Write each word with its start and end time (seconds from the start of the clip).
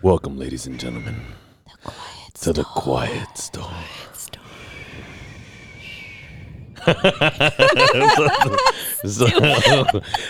Welcome, 0.00 0.38
ladies 0.38 0.64
and 0.68 0.78
gentlemen, 0.78 1.16
to 2.42 2.52
the 2.52 2.62
Quiet 2.62 3.36
Storm. 3.36 3.74
so, 9.04 9.26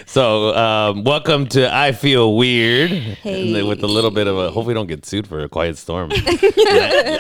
so, 0.07 0.57
um, 0.57 1.05
welcome 1.05 1.47
to 1.49 1.71
I 1.71 1.93
Feel 1.93 2.35
Weird. 2.35 2.91
Hey. 2.91 3.63
With 3.63 3.83
a 3.83 3.87
little 3.87 4.11
bit 4.11 4.27
of 4.27 4.39
a, 4.39 4.51
hope 4.51 4.65
we 4.65 4.73
don't 4.73 4.87
get 4.87 5.05
sued 5.05 5.27
for 5.27 5.41
a 5.41 5.51
quiet 5.51 5.77
storm. 5.77 6.13
a 6.13 6.15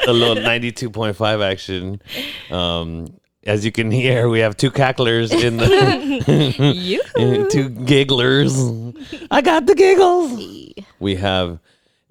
little 0.07 0.37
92.5 0.37 1.45
action. 1.45 2.01
Um, 2.51 3.09
as 3.45 3.67
you 3.67 3.73
can 3.73 3.91
hear, 3.91 4.31
we 4.31 4.39
have 4.39 4.57
two 4.57 4.71
cacklers 4.71 5.33
in 5.33 5.59
the 5.59 5.67
two 7.51 7.69
gigglers. 7.69 8.97
I 9.31 9.43
got 9.43 9.67
the 9.67 9.75
giggles. 9.75 10.41
We 10.99 11.17
have 11.17 11.59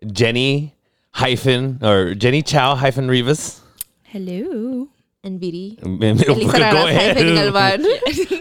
Jenny 0.06 0.76
hyphen 1.12 1.80
or 1.82 2.14
Jenny 2.14 2.42
Chow 2.42 2.76
hyphen 2.76 3.08
Rivas. 3.08 3.62
Hello. 4.04 4.88
and 5.24 5.40
Viri. 5.40 5.78
Go 5.82 6.88
ahead. 6.88 7.18
hyphen 7.18 7.36
Galvan. 7.36 7.86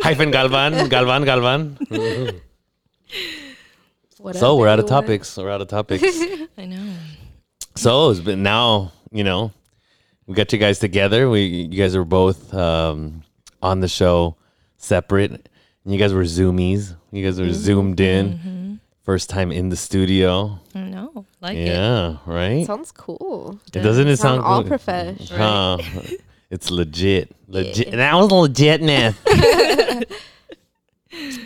Hyphen 0.02 0.30
Galvan, 0.30 0.88
Galvan, 0.88 1.24
Galvan. 1.24 2.41
What 4.19 4.37
So 4.37 4.56
we're 4.56 4.69
out 4.69 4.79
of 4.80 4.87
topics. 4.87 5.37
We're 5.37 5.51
out 5.51 5.60
of 5.60 5.69
topics. 5.69 6.02
I 6.59 6.65
know. 6.65 6.95
so 7.77 8.10
it's 8.10 8.20
been 8.20 8.43
now, 8.43 8.93
you 9.12 9.23
know, 9.24 9.52
we 10.27 10.34
got 10.34 10.52
you 10.52 10.59
guys 10.59 10.79
together. 10.79 11.29
We 11.30 11.43
you 11.45 11.79
guys 11.79 11.96
were 11.96 12.04
both 12.04 12.52
um, 12.54 13.23
on 13.62 13.80
the 13.80 13.88
show 13.88 14.37
separate. 14.79 15.30
And 15.84 15.93
you 15.93 15.98
guys 15.98 16.12
were 16.12 16.24
zoomies. 16.24 16.96
You 17.12 17.24
guys 17.24 17.38
were 17.41 17.52
zoomed 17.52 18.01
in. 18.01 18.80
First 19.06 19.30
time 19.30 19.52
in 19.52 19.69
the 19.69 19.77
studio. 19.77 20.59
No, 20.74 20.84
know. 20.84 21.24
Like 21.41 21.56
it. 21.56 21.69
Yeah, 21.69 22.16
right. 22.27 22.66
Sounds 22.66 22.91
cool. 22.91 23.60
It 23.73 23.80
Doesn't 23.80 24.09
it 24.09 24.16
sound 24.16 24.42
Sound 24.42 24.45
all 24.45 24.62
good? 24.65 24.73
profesh. 24.73 25.29
Huh. 25.30 25.79
it's 26.51 26.73
legit. 26.73 27.34
Legit. 27.46 27.93
That 27.93 28.15
was 28.16 28.32
legit, 28.32 28.82
man. 28.82 29.15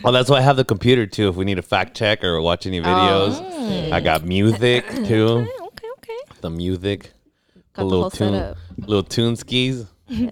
oh, 0.04 0.10
that's 0.10 0.30
why 0.30 0.38
I 0.38 0.40
have 0.40 0.56
the 0.56 0.64
computer 0.64 1.06
too. 1.06 1.28
If 1.28 1.36
we 1.36 1.44
need 1.44 1.58
a 1.58 1.62
fact 1.62 1.94
check 1.96 2.24
or 2.24 2.40
watch 2.40 2.66
any 2.66 2.80
videos, 2.80 3.38
Oh. 3.38 3.90
I 3.92 4.00
got 4.00 4.24
music 4.24 4.88
too. 4.88 5.46
Okay, 5.62 5.86
okay. 5.98 6.18
The 6.40 6.48
music, 6.50 7.12
Got 7.74 7.82
a 7.82 7.84
the 7.84 7.84
little 7.84 8.00
whole 8.04 8.10
tune, 8.10 8.32
setup. 8.32 8.56
little 8.78 9.02
tune 9.04 9.36
skis, 9.36 9.84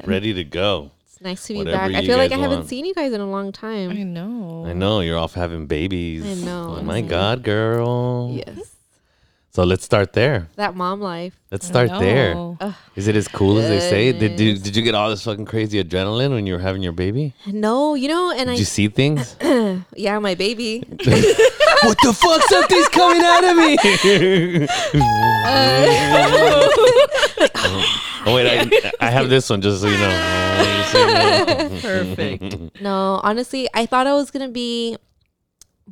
ready 0.06 0.33
to 0.33 0.45
go. 0.45 0.93
It's 1.19 1.25
nice 1.25 1.47
to 1.49 1.53
be 1.55 1.59
Whatever 1.59 1.77
back. 1.89 1.95
I 1.97 2.01
you 2.01 2.07
feel 2.07 2.17
like 2.17 2.27
I 2.31 2.37
guys 2.37 2.41
haven't 2.43 2.59
want. 2.59 2.69
seen 2.69 2.85
you 2.85 2.95
guys 2.95 3.13
in 3.13 3.21
a 3.21 3.29
long 3.29 3.51
time. 3.51 3.91
I 3.91 4.05
know. 4.05 4.65
I 4.67 4.73
know 4.73 5.01
you're 5.01 5.19
off 5.19 5.35
having 5.35 5.67
babies. 5.67 6.25
I 6.25 6.35
know, 6.47 6.77
Oh 6.79 6.83
my 6.83 6.99
honestly. 6.99 7.03
god, 7.09 7.43
girl. 7.43 8.31
Yes. 8.33 8.77
So 9.51 9.65
let's 9.65 9.83
start 9.83 10.13
there. 10.13 10.47
That 10.55 10.77
mom 10.77 11.01
life. 11.01 11.35
Let's 11.51 11.67
start 11.67 11.91
there. 11.99 12.35
know. 12.35 12.57
Is 12.95 13.09
it 13.09 13.17
as 13.17 13.27
cool 13.27 13.59
as 13.59 13.67
they 13.69 13.81
say? 13.81 14.13
Did 14.13 14.39
you 14.39 14.57
did 14.57 14.77
you 14.77 14.83
get 14.85 14.95
all 14.95 15.11
this 15.11 15.25
fucking 15.25 15.47
crazy 15.47 15.83
adrenaline 15.83 16.31
when 16.31 16.47
you 16.47 16.53
were 16.55 16.61
having 16.61 16.85
your 16.85 16.93
baby? 16.93 17.35
No, 17.47 17.97
you 17.97 18.07
know, 18.07 18.31
and 18.31 18.49
I 18.51 18.53
Did 18.53 18.61
you 18.61 18.65
see 18.67 18.87
things? 18.87 19.35
yeah, 19.97 20.21
my 20.21 20.37
baby. 20.37 20.85
what 20.89 21.99
the 22.05 22.13
fuck? 22.15 22.43
Something's 22.43 22.89
coming 22.91 23.23
out 23.25 23.43
of 23.43 23.57
me. 23.57 24.69
Uh, 25.51 26.69
oh 28.27 28.35
wait, 28.35 28.47
I, 28.73 28.93
I 29.07 29.11
have 29.11 29.29
this 29.29 29.49
one 29.51 29.61
just 29.61 29.81
so 29.81 29.89
you 29.89 29.99
know. 29.99 30.65
Just 30.65 30.93
so 30.93 30.99
you 31.07 31.15
know. 31.15 31.81
Perfect. 31.81 32.55
No, 32.81 33.21
honestly, 33.25 33.69
I 33.75 33.87
thought 33.87 34.07
it 34.07 34.13
was 34.13 34.31
gonna 34.31 34.49
be 34.49 34.97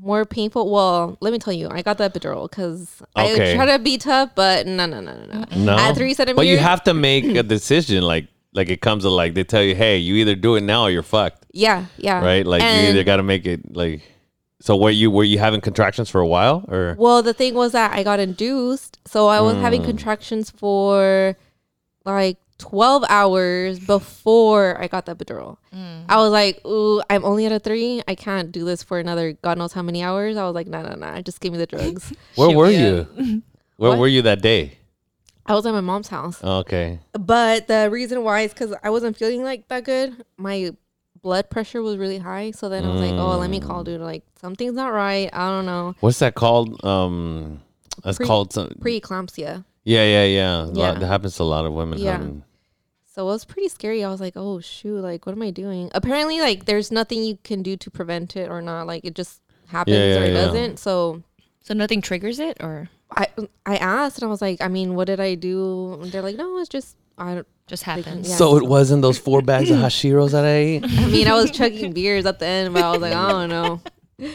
more 0.01 0.25
painful. 0.25 0.71
Well, 0.71 1.17
let 1.21 1.33
me 1.33 1.39
tell 1.39 1.53
you, 1.53 1.69
I 1.71 1.83
got 1.83 1.99
the 1.99 2.09
epidural 2.09 2.49
because 2.49 3.03
Okay. 3.17 3.53
I 3.53 3.57
try 3.57 3.67
to 3.77 3.79
be 3.83 3.99
tough, 3.99 4.31
but 4.35 4.67
no, 4.67 4.87
no, 4.87 5.01
no, 5.01 5.15
no, 5.15 5.25
no. 5.27 5.45
No, 5.57 5.73
At 5.77 5.95
three 5.97 6.15
centimeters. 6.15 6.37
but 6.37 6.47
you 6.47 6.59
have 6.59 6.85
to 6.85 6.95
make 6.95 7.25
a 7.25 7.43
decision. 7.57 8.03
Like 8.03 8.29
like 8.53 8.69
it 8.71 8.81
comes 8.81 9.03
to 9.05 9.11
like 9.11 9.35
they 9.35 9.45
tell 9.45 9.63
you, 9.63 9.75
hey, 9.75 9.99
you 9.99 10.15
either 10.17 10.35
do 10.35 10.55
it 10.57 10.63
now 10.63 10.83
or 10.83 10.91
you're 10.91 11.03
fucked, 11.03 11.47
Yeah, 11.53 11.87
yeah. 11.99 12.21
right? 12.25 12.47
Like 12.47 12.63
you 12.63 12.69
And- 12.69 12.89
either 12.89 13.05
got 13.05 13.17
to 13.17 13.23
make 13.23 13.47
it 13.47 13.75
like. 13.77 14.03
So 14.61 14.77
were 14.77 14.91
you 14.91 15.11
were 15.11 15.25
you 15.25 15.39
having 15.39 15.61
contractions 15.61 16.09
for 16.09 16.21
a 16.21 16.27
while 16.27 16.65
or? 16.69 16.95
Well, 16.99 17.23
the 17.23 17.35
thing 17.35 17.55
was 17.55 17.73
that 17.73 17.93
I 17.93 18.03
got 18.03 18.21
induced, 18.21 18.99
so 19.07 19.27
I 19.29 19.41
was 19.41 19.55
having 19.57 19.83
Mm. 19.83 19.87
contractions 19.87 20.51
for 20.51 21.37
like 22.15 22.39
12 22.59 23.05
hours 23.11 23.79
before 23.81 24.81
I 24.81 24.89
got 24.89 25.05
the 25.07 25.15
epidural. 25.15 25.59
I 26.09 26.17
was 26.17 26.31
like, 26.33 26.65
ooh, 26.67 27.03
I'm 27.11 27.25
only 27.25 27.45
at 27.47 27.53
a 27.53 27.59
three. 27.59 28.03
I 28.09 28.15
can't 28.15 28.51
do 28.51 28.65
this 28.65 28.83
for 28.83 28.99
another 28.99 29.33
God 29.35 29.59
knows 29.59 29.73
how 29.75 29.83
many 29.83 30.03
hours. 30.03 30.37
I 30.39 30.45
was 30.45 30.55
like, 30.55 30.67
no, 30.69 30.81
no, 30.83 30.95
no. 30.95 31.21
Just 31.21 31.41
give 31.41 31.53
me 31.53 31.59
the 31.59 31.67
drugs. 31.67 32.13
Where 32.37 32.49
Shit, 32.49 32.57
were 32.57 32.71
yeah. 32.71 32.79
you? 32.79 33.43
Where 33.77 33.91
What? 33.91 33.99
were 33.99 34.09
you 34.09 34.23
that 34.23 34.41
day? 34.41 34.79
I 35.45 35.55
was 35.55 35.67
at 35.67 35.73
my 35.73 35.81
mom's 35.83 36.09
house. 36.09 36.43
Okay. 36.43 36.99
But 37.13 37.69
the 37.69 37.91
reason 37.91 38.25
why 38.25 38.41
is 38.43 38.53
because 38.55 38.75
I 38.83 38.89
wasn't 38.91 39.17
feeling 39.17 39.45
like 39.45 39.69
that 39.69 39.85
good. 39.85 40.25
My 40.39 40.71
blood 41.23 41.51
pressure 41.51 41.83
was 41.83 41.99
really 41.99 42.19
high. 42.19 42.53
So 42.53 42.69
then 42.69 42.85
I 42.85 42.93
was 42.93 43.01
like, 43.03 43.13
oh, 43.13 43.37
let 43.39 43.51
me 43.51 43.61
call 43.61 43.85
dude. 43.85 44.01
Like, 44.01 44.25
something's 44.41 44.75
not 44.75 44.89
right. 44.93 45.29
I 45.33 45.49
don't 45.51 45.67
know. 45.67 45.95
What's 46.01 46.19
that 46.21 46.35
called? 46.35 46.83
Um, 46.85 47.61
that's 48.03 48.17
Pre- 48.17 48.27
called 48.27 48.53
some. 48.53 48.69
Preeclampsia. 48.81 49.65
Yeah, 49.87 50.05
yeah, 50.05 50.25
yeah. 50.25 50.57
A 50.63 50.75
lot- 50.75 50.99
that 51.01 51.07
happens 51.07 51.37
to 51.37 51.43
a 51.43 51.51
lot 51.55 51.65
of 51.65 51.73
women. 51.73 51.99
Yeah. 51.99 52.13
having- 52.19 52.43
So 53.15 53.23
it 53.23 53.33
was 53.33 53.45
pretty 53.47 53.71
scary. 53.71 54.05
I 54.05 54.11
was 54.11 54.21
like, 54.21 54.35
oh 54.37 54.61
shoot, 54.61 55.01
like 55.01 55.25
what 55.25 55.33
am 55.33 55.41
I 55.43 55.51
doing? 55.51 55.89
Apparently, 55.95 56.41
like 56.43 56.67
there's 56.67 56.91
nothing 56.93 57.23
you 57.25 57.39
can 57.49 57.63
do 57.63 57.77
to 57.79 57.89
prevent 57.91 58.37
it 58.37 58.51
or 58.51 58.61
not. 58.61 58.87
Like 58.87 59.05
it 59.09 59.15
just 59.15 59.41
happens 59.69 59.97
Yeah, 59.97 60.21
or 60.21 60.25
it 60.25 60.35
yeah. 60.35 60.45
doesn't. 60.45 60.79
So 60.79 61.23
So 61.63 61.73
nothing 61.75 62.03
triggers 62.03 62.39
it, 62.39 62.59
or 62.61 62.91
I 63.11 63.27
I 63.65 63.77
asked 63.79 64.19
and 64.21 64.27
I 64.29 64.31
was 64.31 64.43
like, 64.43 64.61
I 64.61 64.69
mean, 64.69 64.95
what 64.97 65.07
did 65.07 65.21
I 65.21 65.35
do? 65.35 65.95
And 66.03 66.13
they're 66.13 66.23
like, 66.29 66.37
no, 66.37 66.59
it's 66.59 66.69
just 66.69 66.97
I 67.17 67.35
don't. 67.37 67.47
just 67.67 67.83
can- 67.85 68.03
happens? 68.03 68.29
yeah. 68.29 68.37
So 68.37 68.57
it 68.61 68.65
wasn't 68.69 69.01
those 69.03 69.19
four 69.19 69.41
bags 69.41 69.71
of 69.71 69.79
Hashiros 69.87 70.33
that 70.37 70.45
I 70.45 70.57
ate? 70.77 70.85
I 70.85 71.07
mean, 71.07 71.27
I 71.27 71.35
was 71.41 71.51
chugging 71.51 71.93
beers 71.95 72.27
at 72.27 72.39
the 72.39 72.47
end, 72.47 72.75
but 72.75 72.83
I 72.85 72.91
was 72.93 73.01
like, 73.01 73.15
I 73.15 73.31
don't 73.33 73.49
know. 73.49 73.81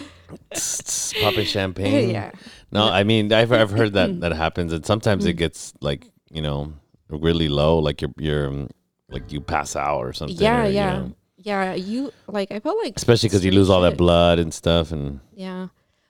Popping 1.22 1.46
champagne. 1.58 2.10
yeah. 2.12 2.32
No, 2.72 2.88
I 2.88 3.04
mean 3.04 3.32
I've 3.34 3.52
I've 3.52 3.72
heard 3.72 3.94
that 3.94 4.20
that 4.22 4.34
happens, 4.34 4.74
and 4.74 4.86
sometimes 4.86 5.26
Mm. 5.26 5.30
it 5.30 5.34
gets 5.34 5.74
like 5.82 6.12
you 6.32 6.42
know 6.42 6.74
really 7.10 7.50
low, 7.50 7.78
like 7.80 8.02
you're 8.02 8.14
you're 8.18 8.48
um, 8.48 8.70
like 9.10 9.32
you 9.32 9.42
pass 9.42 9.76
out 9.76 10.00
or 10.00 10.14
something. 10.14 10.38
Yeah, 10.38 10.64
or, 10.64 10.68
you 10.68 10.74
yeah, 10.76 10.94
know, 11.00 11.14
yeah. 11.38 11.74
You 11.74 12.14
like 12.28 12.52
I 12.52 12.60
felt 12.60 12.78
like 12.84 12.94
especially 12.96 13.28
because 13.30 13.44
you 13.44 13.52
lose 13.52 13.70
all 13.70 13.82
that 13.82 13.98
blood 13.98 14.40
and 14.40 14.54
stuff, 14.54 14.92
and 14.92 15.20
Yeah. 15.36 15.68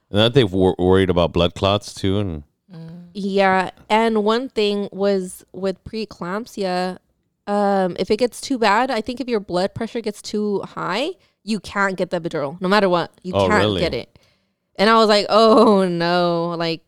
and 0.09 0.19
that 0.19 0.33
they've 0.33 0.51
wor- 0.51 0.75
worried 0.77 1.09
about 1.09 1.33
blood 1.33 1.55
clots 1.55 1.93
too, 1.93 2.19
and 2.19 2.43
Yeah, 3.13 3.71
and 3.89 4.23
one 4.23 4.47
thing 4.49 4.87
was 4.91 5.43
with 5.51 5.83
preeclampsia, 5.83 6.97
um, 7.47 7.95
if 7.99 8.09
it 8.11 8.17
gets 8.17 8.39
too 8.39 8.57
bad, 8.57 8.89
I 8.91 9.01
think 9.01 9.19
if 9.19 9.27
your 9.27 9.39
blood 9.41 9.73
pressure 9.73 9.99
gets 10.01 10.21
too 10.21 10.61
high, 10.61 11.11
you 11.43 11.59
can't 11.59 11.95
get 11.97 12.09
the 12.09 12.19
epidural, 12.21 12.59
no 12.61 12.67
matter 12.69 12.87
what. 12.89 13.11
You 13.23 13.33
Oh, 13.35 13.47
can't 13.47 13.61
really? 13.61 13.81
get 13.81 13.93
it. 13.93 14.19
And 14.75 14.89
I 14.89 14.95
was 14.95 15.07
like, 15.09 15.25
oh 15.29 15.87
no, 15.87 16.55
like 16.57 16.81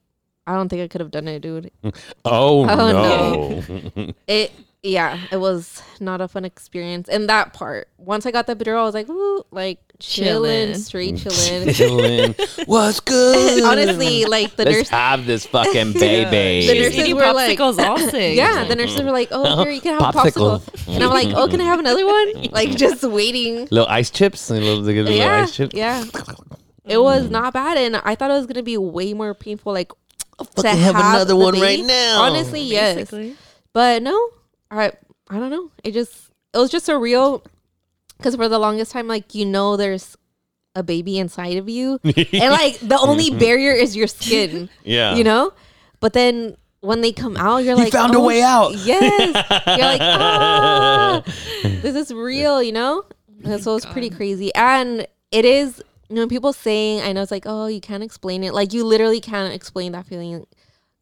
I 0.45 0.55
don't 0.55 0.67
think 0.69 0.81
I 0.81 0.87
could 0.87 1.01
have 1.01 1.11
done 1.11 1.27
it, 1.27 1.39
dude. 1.41 1.71
oh, 2.25 2.65
Oh, 2.69 3.63
no, 3.95 4.13
It, 4.27 4.51
yeah, 4.83 5.17
it 5.31 5.37
was 5.37 5.81
not 6.01 6.19
a 6.19 6.27
fun 6.27 6.43
experience. 6.43 7.07
And 7.07 7.29
that 7.29 7.53
part, 7.53 7.87
once 7.97 8.25
I 8.25 8.31
got 8.31 8.47
the 8.47 8.55
epidural, 8.55 8.79
I 8.81 8.83
was 8.83 8.93
like, 8.93 9.09
ooh, 9.09 9.43
like 9.49 9.79
chilling, 9.99 10.71
Chillin'. 10.71 10.75
straight 10.75 11.17
chilling. 11.23 11.73
Chilling. 11.73 12.35
What's 12.65 12.99
good? 12.99 13.63
Honestly, 13.65 14.25
like 14.25 14.57
the 14.57 14.65
let's 14.65 14.77
nurse 14.77 14.89
have 14.89 15.25
this 15.25 15.45
fucking 15.45 15.93
baby. 15.93 16.67
The 16.67 16.73
nurses 16.81 16.99
eating 16.99 17.15
were 17.15 17.31
like- 17.31 17.59
all 17.61 17.73
sick. 17.73 18.35
Yeah, 18.35 18.65
the 18.65 18.75
nurses 18.75 19.01
were 19.01 19.11
like, 19.11 19.29
"Oh, 19.31 19.63
here 19.63 19.71
you 19.71 19.79
can 19.81 19.93
have 19.99 20.13
a 20.13 20.17
Popsicle. 20.19 20.59
popsicle," 20.61 20.95
and 20.95 21.03
I'm 21.03 21.11
like, 21.11 21.29
"Oh, 21.29 21.47
can 21.47 21.61
I 21.61 21.65
have 21.65 21.79
another 21.79 22.05
one?" 22.05 22.43
Like 22.51 22.75
just 22.75 23.03
waiting. 23.03 23.67
little 23.71 23.87
ice 23.87 24.09
chips, 24.09 24.49
and 24.49 24.59
little, 24.63 24.81
they 24.83 24.95
little 25.01 25.13
Yeah, 25.17 25.43
ice 25.43 25.55
chips. 25.55 25.73
yeah. 25.73 26.03
It 26.85 26.95
mm. 26.97 27.03
was 27.03 27.29
not 27.29 27.53
bad, 27.53 27.77
and 27.77 27.95
I 27.95 28.15
thought 28.15 28.29
it 28.31 28.33
was 28.33 28.47
gonna 28.47 28.63
be 28.63 28.77
way 28.77 29.13
more 29.13 29.33
painful. 29.33 29.71
Like 29.71 29.93
to 30.39 30.45
fucking 30.45 30.77
have 30.77 30.95
another 30.95 31.25
the 31.25 31.35
one 31.37 31.57
right 31.59 31.79
now. 31.85 32.23
Honestly, 32.23 32.61
yes, 32.61 33.13
but 33.71 34.03
no, 34.03 34.29
I 34.79 34.91
I 35.29 35.39
don't 35.39 35.49
know. 35.49 35.71
It 35.83 35.91
just 35.93 36.31
it 36.53 36.57
was 36.57 36.69
just 36.69 36.87
surreal. 36.87 37.45
Because 38.17 38.35
for 38.35 38.47
the 38.47 38.59
longest 38.59 38.91
time, 38.91 39.07
like 39.07 39.35
you 39.35 39.45
know, 39.45 39.75
there's 39.75 40.15
a 40.75 40.83
baby 40.83 41.17
inside 41.19 41.57
of 41.57 41.67
you, 41.69 41.99
and 42.03 42.51
like 42.51 42.79
the 42.79 42.97
only 42.99 43.29
barrier 43.31 43.73
is 43.73 43.95
your 43.95 44.07
skin. 44.07 44.69
yeah, 44.83 45.15
you 45.15 45.23
know? 45.23 45.53
But 45.99 46.13
then 46.13 46.57
when 46.81 46.99
they 46.99 47.13
come 47.13 47.37
out 47.37 47.63
you're 47.63 47.75
like 47.77 47.93
found 47.93 48.13
a 48.13 48.17
"Oh, 48.17 48.25
way 48.25 48.41
out." 48.41 48.73
yes. 48.75 49.45
You're 49.67 49.77
like 49.77 50.01
ah, 50.01 51.23
this 51.63 51.95
is 51.95 52.13
real 52.13 52.61
you 52.61 52.73
know? 52.73 53.03
And 53.45 53.63
so 53.63 53.75
it's 53.75 53.85
pretty 53.85 54.09
crazy. 54.09 54.53
And 54.55 55.07
it 55.31 55.45
is 55.45 55.81
you 56.09 56.17
know 56.17 56.27
people 56.27 56.53
saying 56.53 57.01
i 57.01 57.11
know 57.11 57.21
it's 57.21 57.31
like 57.31 57.45
oh 57.45 57.67
you 57.67 57.81
can't 57.81 58.03
explain 58.03 58.43
it. 58.43 58.53
Like 58.53 58.73
you 58.73 58.83
literally 58.83 59.21
can't 59.21 59.53
explain 59.53 59.93
that 59.93 60.05
feeling 60.05 60.45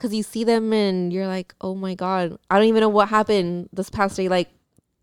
because 0.02 0.16
you 0.16 0.24
see 0.24 0.44
them 0.44 0.74
and 0.74 1.14
you're 1.14 1.28
like 1.28 1.54
oh 1.62 1.76
my 1.76 1.94
god 1.94 2.36
i 2.50 2.58
don't 2.58 2.68
even 2.68 2.82
know 2.82 2.90
what 2.90 3.08
happened 3.10 3.70
this 3.72 3.90
past 3.90 4.18
day 4.18 4.28
like 4.28 4.50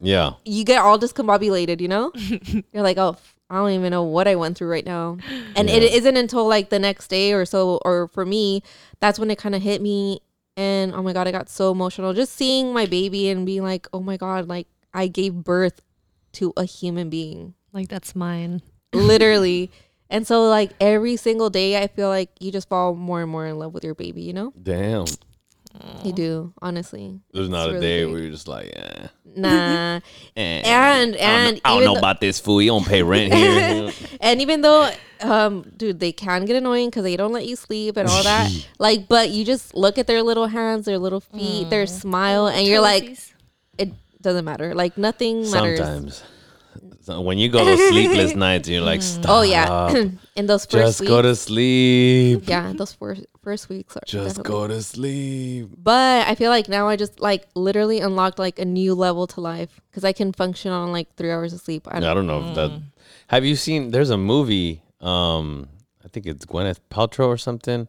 yeah. 0.00 0.35
you 0.45 0.65
get 0.65 0.81
all 0.81 0.97
discombobulated, 0.99 1.81
you 1.81 1.89
know? 1.89 2.12
You're 2.73 2.85
like, 2.85 2.99
oh, 2.99 3.17
I 3.50 3.56
don't 3.56 3.73
even 3.73 3.91
know 3.91 4.05
what 4.05 4.29
I 4.29 4.37
went 4.37 4.56
through 4.56 4.71
right 4.71 4.87
now. 4.87 5.19
And 5.56 5.69
it 5.69 5.83
Yeah. 5.83 5.89
isn't 5.89 6.17
until 6.17 6.47
like 6.47 6.71
the 6.71 6.79
next 6.79 7.09
day 7.09 7.33
or 7.33 7.45
so, 7.45 7.81
or 7.85 8.06
for 8.06 8.25
me, 8.25 8.62
that's 9.00 9.19
when 9.19 9.29
it 9.29 9.39
kind 9.39 9.56
of 9.56 9.62
hit 9.62 9.83
me. 9.83 10.21
and 10.56 10.95
oh 10.95 11.03
my 11.03 11.12
god, 11.12 11.27
I 11.27 11.33
got 11.33 11.49
so 11.49 11.73
emotional 11.73 12.12
just 12.15 12.33
seeing 12.35 12.73
my 12.73 12.87
baby 12.87 13.29
and 13.29 13.45
being 13.45 13.65
like, 13.65 13.89
oh 13.93 14.00
my 14.00 14.17
god, 14.17 14.47
like 14.47 14.69
I 14.95 15.09
gave 15.09 15.35
birth 15.35 15.83
to 16.35 16.53
a 16.56 16.65
human 16.65 17.11
being, 17.11 17.55
Like 17.73 17.89
that's 17.89 18.15
mine. 18.15 18.62
literally. 18.93 19.71
and 20.11 20.27
so 20.27 20.49
like 20.49 20.71
every 20.81 21.17
single 21.17 21.51
day, 21.51 21.81
I 21.83 21.87
feel 21.89 22.09
like 22.09 22.31
you 22.41 22.51
just 22.53 22.69
fall 22.69 22.95
more 22.95 23.23
and 23.23 23.31
more 23.31 23.47
in 23.47 23.59
love 23.59 23.75
with 23.75 23.85
your 23.85 23.95
baby. 23.95 24.23
You 24.23 24.33
know, 24.33 24.53
Damn. 24.63 25.07
you 26.05 26.13
do 26.13 26.53
honestly. 26.63 27.21
There's 27.33 27.49
not 27.49 27.69
It's 27.69 27.71
a 27.71 27.73
really 27.75 27.87
day 27.87 28.03
great. 28.05 28.13
where 28.13 28.23
you're 28.23 28.31
just 28.31 28.49
like, 28.49 28.73
eh. 28.75 29.07
Nah, 29.37 30.01
eh. 30.37 30.63
and 30.65 31.15
I 31.15 31.21
and 31.21 31.57
don't, 31.57 31.61
I 31.65 31.75
don't 31.75 31.85
know 31.85 31.93
though- 31.95 31.99
about 32.01 32.21
this 32.21 32.41
fool. 32.41 32.61
You 32.63 32.71
don't 32.71 32.87
pay 32.87 33.03
rent 33.03 33.33
here. 33.33 33.93
And 34.21 34.41
even 34.41 34.63
though, 34.63 34.91
um, 35.21 35.65
dude, 35.77 36.01
they 36.01 36.11
can 36.13 36.45
get 36.45 36.57
annoying 36.57 36.89
because 36.91 37.05
they 37.05 37.17
don't 37.17 37.33
let 37.33 37.47
you 37.47 37.55
sleep 37.55 37.97
and 37.97 38.09
all 38.09 38.23
that. 38.25 38.51
like, 38.81 39.07
but 39.07 39.31
you 39.31 39.45
just 39.45 39.75
look 39.77 39.97
at 39.99 40.07
their 40.09 40.23
little 40.25 40.47
hands, 40.49 40.87
their 40.87 40.99
little 40.99 41.21
feet, 41.21 41.71
their 41.71 41.87
smile, 41.87 42.49
and 42.49 42.67
you're 42.67 42.81
like, 42.81 43.17
it 43.79 43.93
doesn't 44.21 44.45
matter. 44.45 44.75
Like 44.75 44.99
nothing 44.99 45.49
matters. 45.51 45.79
Sometimes. 45.79 46.23
So 47.09 47.23
when 47.23 47.39
you 47.39 47.49
go 47.49 47.65
to 47.65 47.75
sleepless 47.89 48.35
nights, 48.47 48.69
you're 48.69 48.83
like, 48.83 49.01
stop. 49.01 49.31
Oh 49.31 49.41
yeah, 49.41 49.89
in 50.37 50.45
those 50.47 50.67
first 50.67 50.85
Just 50.85 51.01
weeks. 51.01 51.09
go 51.09 51.23
to 51.23 51.35
sleep. 51.35 52.43
yeah, 52.47 52.75
those 52.77 52.93
first 52.93 53.25
first 53.43 53.71
weeks 53.71 53.97
are 53.97 54.03
Just 54.05 54.37
definitely- 54.37 54.51
go 54.53 54.69
to 54.69 54.83
sleep. 54.83 55.71
But 55.75 56.29
I 56.29 56.35
feel 56.35 56.51
like 56.51 56.69
now 56.69 56.87
I 56.87 56.97
just 56.97 57.19
like 57.19 57.47
literally 57.55 58.01
unlocked 58.01 58.39
like 58.39 58.59
a 58.59 58.67
new 58.67 58.95
level 58.95 59.27
to 59.29 59.41
life 59.41 59.81
because 59.91 60.05
I 60.05 60.13
can 60.13 60.35
function 60.35 60.71
on 60.71 60.93
like 60.93 61.15
three 61.17 61.31
hours 61.31 61.55
of 61.55 61.61
sleep. 61.63 61.89
I 61.89 61.97
I 61.97 62.01
don't, 62.01 62.15
don't 62.15 62.27
know 62.27 62.47
if 62.51 62.55
that. 62.57 62.83
Have 63.29 63.47
you 63.47 63.57
seen? 63.57 63.91
There's 63.91 64.11
a 64.11 64.19
movie. 64.19 64.83
Um, 65.01 65.71
I 66.05 66.09
think 66.09 66.27
it's 66.27 66.45
Gwyneth 66.45 66.81
Paltrow 66.91 67.29
or 67.29 67.39
something, 67.39 67.89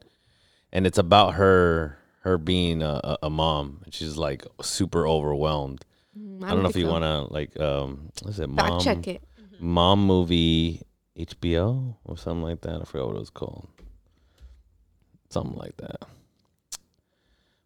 and 0.71 0.87
it's 0.87 0.97
about 0.97 1.33
her 1.33 1.97
her 2.21 2.37
being 2.37 2.81
a, 2.81 3.01
a, 3.03 3.17
a 3.23 3.29
mom. 3.29 3.81
And 3.83 3.93
she's 3.93 4.15
like 4.15 4.45
super 4.61 5.05
overwhelmed. 5.05 5.83
Mm, 6.17 6.43
I 6.43 6.49
don't, 6.49 6.63
know 6.63 6.69
if 6.69 6.75
you 6.75 6.85
so. 6.85 6.91
want 6.91 7.03
to 7.03 7.33
like 7.33 7.59
um, 7.59 8.09
what's 8.23 8.39
it? 8.39 8.49
fact 8.49 8.69
Mom, 8.69 8.81
check 8.81 9.07
it. 9.07 9.23
mom 9.59 10.05
movie 10.05 10.81
HBO 11.17 11.95
or 12.05 12.17
something 12.17 12.43
like 12.43 12.61
that. 12.61 12.81
I 12.81 12.83
forgot 12.85 13.07
what 13.07 13.15
it 13.17 13.19
was 13.19 13.29
called. 13.29 13.67
Something 15.29 15.57
like 15.57 15.77
that. 15.77 16.03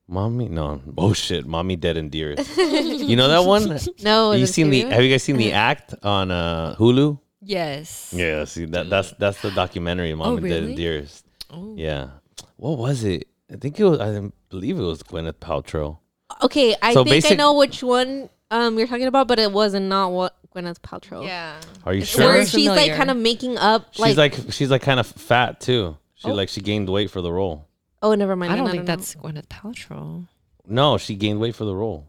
Mommy, 0.08 0.50
no 0.50 0.82
bullshit. 0.86 1.46
Mommy 1.48 1.76
dead 1.78 1.96
and 1.98 2.12
dearest. 2.12 2.58
you 2.58 3.16
know 3.16 3.30
that 3.30 3.46
one? 3.46 3.64
No, 4.04 4.32
is 4.34 4.40
you 4.40 4.44
it 4.44 4.48
seen 4.48 4.70
the? 4.70 4.82
Have 4.82 5.02
you 5.04 5.10
guys 5.10 5.24
seen 5.24 5.38
the 5.38 5.54
act 5.54 5.96
on 6.04 6.30
uh, 6.30 6.76
Hulu? 6.78 7.20
Yes. 7.42 8.14
Yeah, 8.16 8.44
see 8.46 8.66
that 8.66 8.90
that's 8.90 9.12
that's 9.14 9.42
the 9.42 9.52
documentary 9.52 10.14
Mom 10.14 10.28
Oh, 10.34 10.38
and 10.38 10.46
Dead 10.46 10.58
and 10.58 10.66
really? 10.68 10.76
Dearest. 10.76 11.26
Oh. 11.50 11.74
Yeah. 11.78 12.10
What 12.58 12.78
was 12.78 13.04
it? 13.04 13.28
I 13.52 13.56
think 13.58 13.80
it 13.80 13.84
was 13.86 14.00
I 14.00 14.30
believe 14.50 14.78
it 14.78 14.84
was 14.84 15.04
Gwyneth 15.04 15.36
Paltrow. 15.40 16.00
Okay, 16.42 16.76
I 16.82 16.94
So 16.94 17.04
think 17.04 17.14
I 17.14 17.18
basic- 17.22 17.38
know 17.38 17.54
which 17.56 17.84
one 17.84 18.30
um 18.52 18.78
you're 18.78 18.88
talking 18.88 19.06
about, 19.08 19.28
but 19.28 19.40
it 19.40 19.52
wasn't 19.52 19.88
not 19.88 20.12
what 20.12 20.36
Gwyneth 20.56 20.80
Paltrow. 20.80 21.26
Yeah. 21.26 21.60
Are 21.86 21.94
you 21.94 22.02
It's 22.02 22.10
sure? 22.12 22.26
Where 22.26 22.38
Sounds 22.38 22.52
she's 22.52 22.68
like 22.68 22.78
familiar. 22.80 22.96
kind 22.98 23.12
of 23.12 23.18
making 23.18 23.58
up 23.58 23.98
like, 23.98 24.10
she's 24.10 24.18
like, 24.18 24.38
like, 24.38 24.52
she's 24.54 24.70
like 24.72 24.82
kind 24.82 25.00
of 25.00 25.08
fat 25.08 25.60
too. 25.60 25.98
She 26.16 26.30
Oh. 26.30 26.34
like 26.34 26.50
she 26.50 26.62
gained 26.62 26.90
weight 26.90 27.10
for 27.12 27.22
the 27.22 27.32
role. 27.32 27.68
oh 28.02 28.14
never 28.16 28.36
mind. 28.36 28.52
I 28.54 28.56
don't 28.56 28.66
then 28.66 28.72
think 28.76 28.84
know. 28.88 28.96
that's 28.96 29.16
Gwyneth 29.16 29.48
Paltrow. 29.48 30.28
No, 30.68 30.98
she 30.98 31.16
gained 31.16 31.40
weight 31.40 31.56
for 31.56 31.66
the 31.66 31.76
role. 31.76 32.08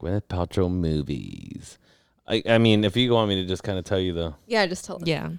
Gwyneth 0.00 0.28
Paltrow 0.28 0.70
movies. 0.70 1.78
I 2.26 2.42
I 2.48 2.58
mean, 2.58 2.84
if 2.84 2.96
you 2.96 3.12
want 3.12 3.28
me 3.28 3.36
to 3.42 3.48
just 3.48 3.62
kind 3.62 3.78
of 3.78 3.84
tell 3.84 3.98
you 3.98 4.12
the 4.12 4.34
yeah. 4.46 4.66
Just 4.66 4.84
tell. 4.84 4.98
Them. 4.98 5.08
Yeah. 5.08 5.30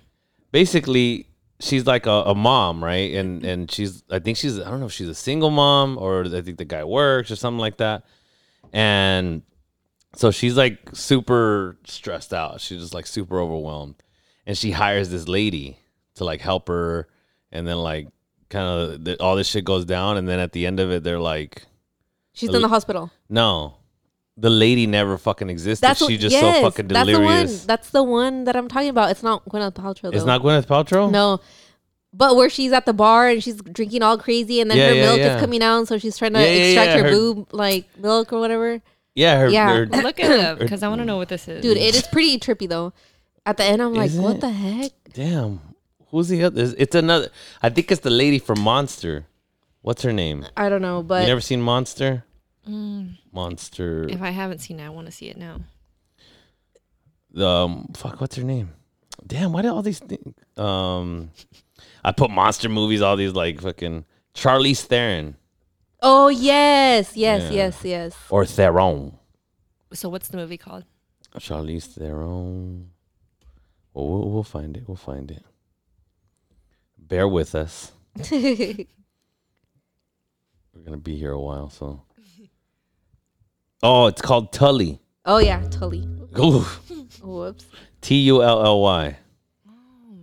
basically 0.52 1.28
she's 1.60 1.86
like 1.86 2.06
a, 2.06 2.24
a 2.28 2.36
mom, 2.36 2.84
right? 2.84 3.14
And 3.14 3.44
and 3.44 3.72
she's 3.72 4.04
I 4.10 4.20
think 4.20 4.38
she's 4.38 4.60
I 4.60 4.70
don't 4.70 4.80
know 4.80 4.86
if 4.88 4.92
she's 4.94 5.10
a 5.10 5.16
single 5.16 5.50
mom 5.52 5.98
or 5.98 6.26
I 6.26 6.42
think 6.42 6.58
the 6.58 6.66
guy 6.66 6.84
works 6.84 7.32
or 7.32 7.36
something 7.36 7.60
like 7.60 7.78
that. 7.78 8.04
And 8.74 9.44
so 10.16 10.32
she's 10.32 10.58
like 10.58 10.80
super 10.94 11.78
stressed 11.86 12.34
out. 12.34 12.62
She's 12.62 12.82
just 12.82 12.94
like 12.94 13.08
super 13.08 13.40
overwhelmed. 13.40 13.96
And 14.46 14.58
she 14.58 14.72
hires 14.72 15.10
this 15.10 15.28
lady 15.28 15.78
to 16.16 16.24
like 16.24 16.42
help 16.42 16.68
her 16.68 17.08
and 17.52 17.68
then 17.68 17.78
like 17.78 18.08
kind 18.50 18.66
of 19.08 19.18
all 19.20 19.36
this 19.36 19.48
shit 19.48 19.64
goes 19.64 19.86
down 19.86 20.18
and 20.18 20.28
then 20.28 20.40
at 20.40 20.54
the 20.54 20.66
end 20.66 20.80
of 20.80 20.90
it 20.92 21.04
they're 21.04 21.20
like 21.20 21.64
She's 22.34 22.54
in 22.54 22.62
the 22.62 22.68
hospital. 22.68 23.12
no. 23.30 23.76
The 24.42 24.50
lady 24.50 24.88
never 24.88 25.18
fucking 25.18 25.50
existed. 25.50 25.86
That's 25.86 26.00
She's 26.00 26.10
what, 26.12 26.20
just 26.20 26.34
yes, 26.34 26.56
so 26.56 26.62
fucking 26.62 26.88
delirious. 26.88 27.18
That's 27.18 27.20
the 27.20 27.62
one. 27.62 27.68
That's 27.68 27.90
the 27.90 28.04
one 28.04 28.44
that 28.46 28.56
I'm 28.56 28.68
talking 28.70 28.90
about. 28.90 29.12
It's 29.12 29.22
not 29.24 29.44
Gwyneth 29.46 29.74
Paltrow. 29.74 30.14
It's 30.14 30.26
not 30.26 30.42
Gwyneth 30.42 30.66
Paltrow? 30.66 31.12
No. 31.12 31.42
But 32.14 32.36
where 32.38 32.50
she's 32.50 32.72
at 32.72 32.86
the 32.86 32.94
bar 32.94 33.28
and 33.28 33.44
she's 33.44 33.58
drinking 33.62 34.02
all 34.02 34.18
crazy, 34.18 34.62
and 34.62 34.72
then 34.72 34.78
Yeah, 34.78 34.88
her 34.90 34.96
yeah, 34.96 35.06
milk 35.06 35.20
yeah. 35.20 35.36
is 35.36 35.42
coming 35.42 35.62
out, 35.62 35.88
so 35.88 35.98
she's 35.98 36.18
trying 36.18 36.34
to 36.34 36.40
Yeah, 36.40 36.46
yeah, 36.48 36.64
extract 36.64 36.88
yeah, 36.90 36.98
her, 36.98 37.04
her- 37.04 37.12
boob 37.12 37.54
like 37.54 37.86
milk 38.00 38.32
or 38.34 38.40
whatever. 38.40 38.82
Yeah, 39.14 39.40
her, 39.42 39.50
Yeah. 39.50 39.70
her 39.76 39.86
Look 39.86 40.20
it 40.20 40.32
up 40.40 40.58
because 40.60 40.82
I 40.84 40.88
want 40.88 41.00
to 41.02 41.06
know 41.06 41.18
what 41.18 41.28
this 41.30 41.48
is. 41.48 41.62
Dude, 41.62 41.78
it 41.78 41.94
is 41.96 42.08
pretty 42.08 42.40
trippy 42.40 42.68
though. 42.70 42.94
At 43.46 43.58
the 43.58 43.64
end, 43.66 43.82
I'm 43.82 43.94
like, 43.94 44.12
Is 44.12 44.18
what 44.18 44.38
it? 44.38 44.42
the 44.42 44.50
heck? 44.52 44.92
Damn. 45.14 45.60
Who's 46.12 46.30
the 46.30 46.44
other? 46.46 46.62
It's- 46.62 46.76
It's 46.80 46.96
another. 46.96 47.30
I 47.62 47.70
think 47.70 47.92
it's 47.92 48.02
the 48.02 48.10
lady 48.10 48.40
from 48.40 48.60
Monster. 48.62 49.26
What's 49.82 50.02
her 50.04 50.14
name? 50.14 50.46
I 50.58 50.70
don't 50.70 50.82
know, 50.82 51.04
but 51.04 51.16
you 51.16 51.22
but 51.24 51.28
never 51.28 51.42
seen 51.42 51.62
Monster? 51.62 52.24
Mm, 52.70 53.18
Monster. 53.32 54.08
if 54.10 54.22
I 54.22 54.30
haven't 54.30 54.60
seen 54.60 54.80
it, 54.80 54.86
I 54.86 54.90
want 54.90 55.08
to 55.08 55.12
see 55.12 55.28
it 55.30 55.38
now. 55.38 55.62
Um, 57.36 57.90
fuck. 57.96 58.22
What's 58.22 58.36
her 58.36 58.44
name? 58.44 58.72
Damn. 59.26 59.54
Why 59.54 59.62
did 59.62 59.72
all 59.72 59.82
these 59.82 60.00
things? 60.00 60.34
Um, 60.58 61.32
I 62.04 62.12
put 62.12 62.32
monster 62.32 62.70
movies. 62.70 63.02
All 63.02 63.16
these 63.16 63.34
like 63.34 63.62
fucking 63.62 64.06
Charlize 64.34 64.84
Theron 64.86 65.36
oh 66.02 66.30
yes, 66.30 67.16
yes, 67.18 67.44
Yeah. 67.44 67.52
yes, 67.52 67.82
yes. 67.84 68.16
or 68.30 68.46
Theron. 68.46 69.18
So 69.94 70.10
what's 70.10 70.30
the 70.30 70.38
movie 70.38 70.58
called? 70.58 70.86
Charlize 71.38 71.86
Theron. 71.86 72.92
Well, 73.94 74.08
we'll 74.08 74.30
we'll 74.32 74.44
find 74.44 74.78
it. 74.78 74.84
We'll 74.88 74.96
find 74.96 75.30
it. 75.32 75.44
Bear 76.98 77.28
with 77.28 77.56
us. 77.56 77.92
We're 78.32 78.86
gonna 80.86 80.98
be 80.98 81.18
here 81.18 81.32
a 81.32 81.40
while, 81.42 81.70
so. 81.70 82.04
Oh, 83.82 84.08
it's 84.08 84.22
called 84.22 84.52
Tully. 84.52 85.00
oh 85.26 85.38
yeah, 85.38 85.64
Tully. 85.70 86.08
Ooh. 86.38 86.66
Whoops. 87.24 87.66
T 88.02 88.16
U 88.24 88.44
L 88.44 88.66
L 88.66 88.82
Y. 88.82 89.18
Oh, 89.68 89.72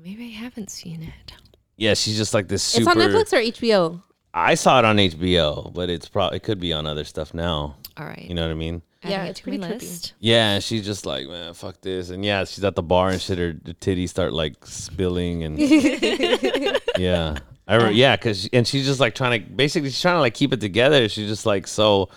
maybe 0.02 0.24
I 0.26 0.38
haven't 0.38 0.70
seen 0.70 1.02
it. 1.02 1.32
Yeah, 1.76 1.94
she's 1.94 2.16
just 2.16 2.32
like 2.34 2.48
this 2.48 2.62
super. 2.62 2.90
It's 2.90 3.00
on 3.00 3.10
Netflix 3.10 3.32
or 3.32 3.36
HBO. 3.36 4.02
I 4.32 4.54
saw 4.54 4.78
it 4.78 4.84
on 4.84 4.96
HBO, 4.96 5.72
but 5.72 5.88
it's 5.90 6.08
probably 6.08 6.36
it 6.36 6.42
could 6.42 6.60
be 6.60 6.72
on 6.72 6.86
other 6.86 7.04
stuff 7.04 7.34
now. 7.34 7.76
All 7.96 8.06
right. 8.06 8.26
You 8.28 8.34
know 8.34 8.42
what 8.42 8.50
I 8.50 8.54
mean? 8.54 8.82
Yeah, 9.02 9.24
it 9.24 9.30
it's 9.30 9.40
pretty 9.40 9.58
trippy. 9.58 9.80
list. 9.80 10.14
Yeah, 10.20 10.52
and 10.54 10.64
she's 10.64 10.84
just 10.84 11.06
like, 11.06 11.26
man, 11.28 11.54
fuck 11.54 11.80
this, 11.80 12.10
and 12.10 12.24
yeah, 12.24 12.44
she's 12.44 12.64
at 12.64 12.74
the 12.74 12.82
bar 12.82 13.10
and 13.10 13.20
shit. 13.20 13.38
Her 13.38 13.52
titties 13.54 14.08
start 14.10 14.32
like 14.32 14.64
spilling, 14.66 15.44
and 15.44 15.58
yeah, 16.98 17.38
I 17.68 17.76
re- 17.76 17.92
yeah, 17.92 18.16
cause 18.16 18.48
and 18.52 18.66
she's 18.66 18.84
just 18.86 19.00
like 19.00 19.14
trying 19.14 19.42
to 19.42 19.48
basically 19.50 19.90
she's 19.90 20.00
trying 20.00 20.16
to 20.16 20.20
like 20.20 20.34
keep 20.34 20.52
it 20.52 20.60
together. 20.60 21.08
She's 21.08 21.28
just 21.28 21.46
like 21.46 21.66
so 21.66 22.08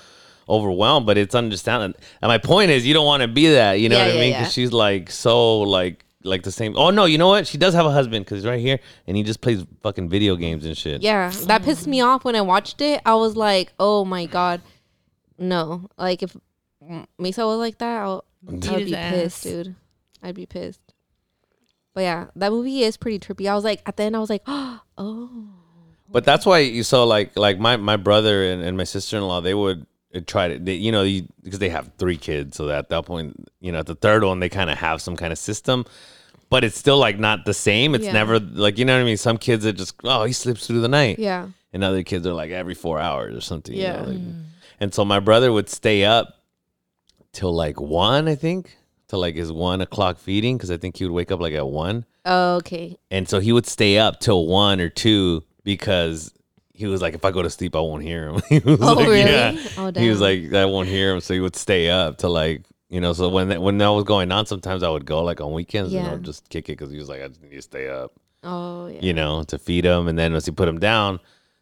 overwhelmed, 0.50 1.06
but 1.06 1.18
it's 1.18 1.36
understandable. 1.36 2.00
And 2.22 2.30
my 2.30 2.38
point 2.40 2.72
is, 2.72 2.86
you 2.86 2.94
don't 2.94 3.06
want 3.06 3.22
to 3.22 3.28
be 3.28 3.48
that. 3.50 3.74
You 3.74 3.90
know 3.90 3.98
Yeah, 3.98 4.06
what 4.06 4.12
I 4.12 4.16
yeah, 4.16 4.22
mean? 4.22 4.32
yeah. 4.32 4.40
Because 4.40 4.54
she's 4.54 4.74
like 4.74 5.10
so 5.12 5.62
like 5.62 6.06
like 6.24 6.44
the 6.44 6.52
same. 6.52 6.76
Oh 6.76 6.90
no, 6.90 7.06
you 7.06 7.18
know 7.18 7.28
what? 7.30 7.48
She 7.48 7.58
does 7.58 7.74
have 7.74 7.86
a 7.86 7.92
husband 7.92 8.26
because 8.26 8.40
he's 8.40 8.48
right 8.48 8.60
here, 8.60 8.80
and 9.08 9.16
he 9.16 9.24
just 9.24 9.40
plays 9.42 9.64
fucking 9.84 10.10
video 10.10 10.36
games 10.36 10.66
and 10.66 10.78
shit. 10.78 11.02
Yeah, 11.02 11.30
that 11.46 11.64
pissed 11.64 11.88
me 11.88 12.02
off 12.02 12.26
when 12.26 12.36
I 12.36 12.42
watched 12.42 12.82
it. 12.82 13.02
I 13.06 13.16
was 13.16 13.36
like, 13.36 13.72
oh 13.80 14.04
my 14.06 14.26
god, 14.26 14.62
no. 15.38 15.90
Like 15.98 16.24
if 16.24 16.36
M- 16.82 17.08
Misa 17.20 17.46
was 17.46 17.60
like 17.60 17.78
that, 17.78 18.02
I'll, 18.02 18.26
I 18.48 18.52
would 18.52 18.64
his 18.64 18.90
be 18.90 18.96
pissed, 18.96 19.44
dude. 19.44 19.76
I'd 20.24 20.36
be 20.36 20.46
pissed. 20.46 20.82
But 21.94 22.02
yeah, 22.02 22.28
that 22.36 22.52
movie 22.52 22.84
is 22.84 22.98
pretty 22.98 23.20
trippy. 23.20 23.50
I 23.50 23.56
was 23.56 23.64
like, 23.64 23.82
at 23.86 23.98
the 23.98 24.04
end, 24.04 24.16
I 24.16 24.20
was 24.20 24.30
like, 24.30 24.44
oh, 24.48 25.50
But 26.12 26.24
that's 26.26 26.46
why 26.46 26.60
you 26.60 26.84
saw 26.84 27.04
like 27.04 27.38
like 27.38 27.60
my 27.60 27.78
my 27.78 27.96
brother 27.98 28.44
and, 28.52 28.62
and 28.62 28.76
my 28.78 28.84
sister 28.84 29.18
in 29.18 29.24
law 29.24 29.42
they 29.42 29.54
would 29.54 29.86
try 30.26 30.48
to 30.48 30.60
they, 30.60 30.74
you 30.74 30.92
know 30.92 31.04
you, 31.04 31.28
because 31.44 31.60
they 31.60 31.70
have 31.70 31.92
three 31.98 32.18
kids 32.18 32.58
so 32.58 32.66
that 32.66 32.78
at 32.80 32.90
that 32.90 33.06
point 33.06 33.36
you 33.62 33.72
know 33.72 33.80
at 33.80 33.86
the 33.86 33.96
third 33.96 34.24
one 34.24 34.40
they 34.40 34.50
kind 34.50 34.70
of 34.70 34.78
have 34.78 35.02
some 35.02 35.16
kind 35.16 35.32
of 35.32 35.38
system 35.40 35.86
but 36.50 36.64
it's 36.64 36.78
still 36.80 36.98
like 36.98 37.20
not 37.20 37.46
the 37.46 37.54
same. 37.54 37.94
It's 37.94 38.06
Yeah. 38.06 38.14
never 38.14 38.40
like 38.40 38.80
you 38.80 38.86
know 38.86 38.96
what 38.96 39.02
I 39.02 39.06
mean? 39.06 39.18
Some 39.18 39.38
kids 39.38 39.66
are 39.68 39.72
just 39.72 39.94
oh 40.04 40.24
he 40.24 40.34
sleeps 40.34 40.66
through 40.66 40.82
the 40.82 40.88
night. 40.88 41.20
Yeah, 41.20 41.48
and 41.74 41.84
other 41.84 42.02
kids 42.02 42.26
are 42.26 42.34
like 42.34 42.50
every 42.50 42.74
four 42.74 43.00
hours 43.00 43.36
or 43.36 43.42
something 43.42 43.76
you 43.76 43.84
Yeah. 43.84 43.98
know, 44.02 44.08
like- 44.10 44.18
mm-hmm. 44.18 44.42
and 44.80 44.92
so 44.94 45.06
my 45.06 45.20
brother 45.20 45.52
would 45.52 45.70
stay 45.70 46.06
up 46.06 46.34
till 47.34 47.54
like 47.54 47.80
one 47.80 48.28
I 48.28 48.34
think 48.34 48.76
till 49.08 49.20
like 49.20 49.36
his 49.36 49.52
one 49.52 49.80
o'clock 49.82 50.18
feeding 50.18 50.58
because 50.58 50.72
I 50.72 50.78
think 50.78 50.98
he 50.98 51.04
would 51.06 51.14
wake 51.14 51.32
up 51.32 51.40
like 51.40 51.54
at 51.54 51.68
one. 51.68 52.06
Oh, 52.26 52.56
okay, 52.56 52.98
and 53.12 53.30
so 53.30 53.40
he 53.40 53.52
would 53.52 53.68
stay 53.68 54.00
up 54.00 54.20
till 54.20 54.48
one 54.48 54.82
or 54.82 54.90
two 54.90 55.44
because 55.64 56.34
he 56.80 56.88
was 56.88 57.02
like, 57.02 57.14
if 57.14 57.24
I 57.26 57.32
go 57.32 57.42
to 57.44 57.50
sleep, 57.50 57.76
I 57.76 57.80
won't 57.80 58.04
hear 58.04 58.30
him. 58.30 58.42
he 58.50 58.60
was 58.60 58.80
Oh, 58.82 58.94
like, 58.94 59.08
really? 59.08 59.32
Yeah. 59.32 59.58
Oh, 59.78 59.92
He 59.96 60.10
was 60.10 60.22
like, 60.22 60.54
I 60.54 60.66
won't 60.66 60.88
hear 60.88 61.14
him. 61.14 61.20
So 61.22 61.34
he 61.34 61.40
would 61.40 61.56
stay 61.56 61.90
up 61.90 62.18
to 62.20 62.30
like, 62.30 62.64
you 62.90 63.00
know, 63.02 63.14
so 63.14 63.30
when 63.30 63.50
that, 63.50 63.62
when 63.62 63.78
that 63.80 63.90
was 63.90 64.04
going 64.06 64.32
on, 64.32 64.46
sometimes 64.46 64.82
I 64.82 64.90
would 64.90 65.06
go 65.06 65.24
like 65.24 65.42
on 65.42 65.52
weekends 65.54 65.94
and 65.94 66.08
I 66.08 66.14
would 66.14 66.24
just 66.24 66.50
kick 66.50 66.70
it 66.70 66.74
because 66.74 66.92
he 66.92 66.98
was 66.98 67.10
like, 67.10 67.22
I 67.22 67.28
just 67.28 67.42
need 67.42 67.52
to 67.52 67.62
stay 67.62 67.88
up, 67.88 68.14
oh 68.44 68.88
yeah, 68.88 69.00
you 69.02 69.14
know, 69.14 69.44
to 69.44 69.60
feed 69.60 69.86
him. 69.86 70.08
And 70.08 70.18
then 70.18 70.32
once 70.34 70.48
you 70.48 70.54
put 70.54 70.68
him 70.68 70.80
down, 70.80 71.20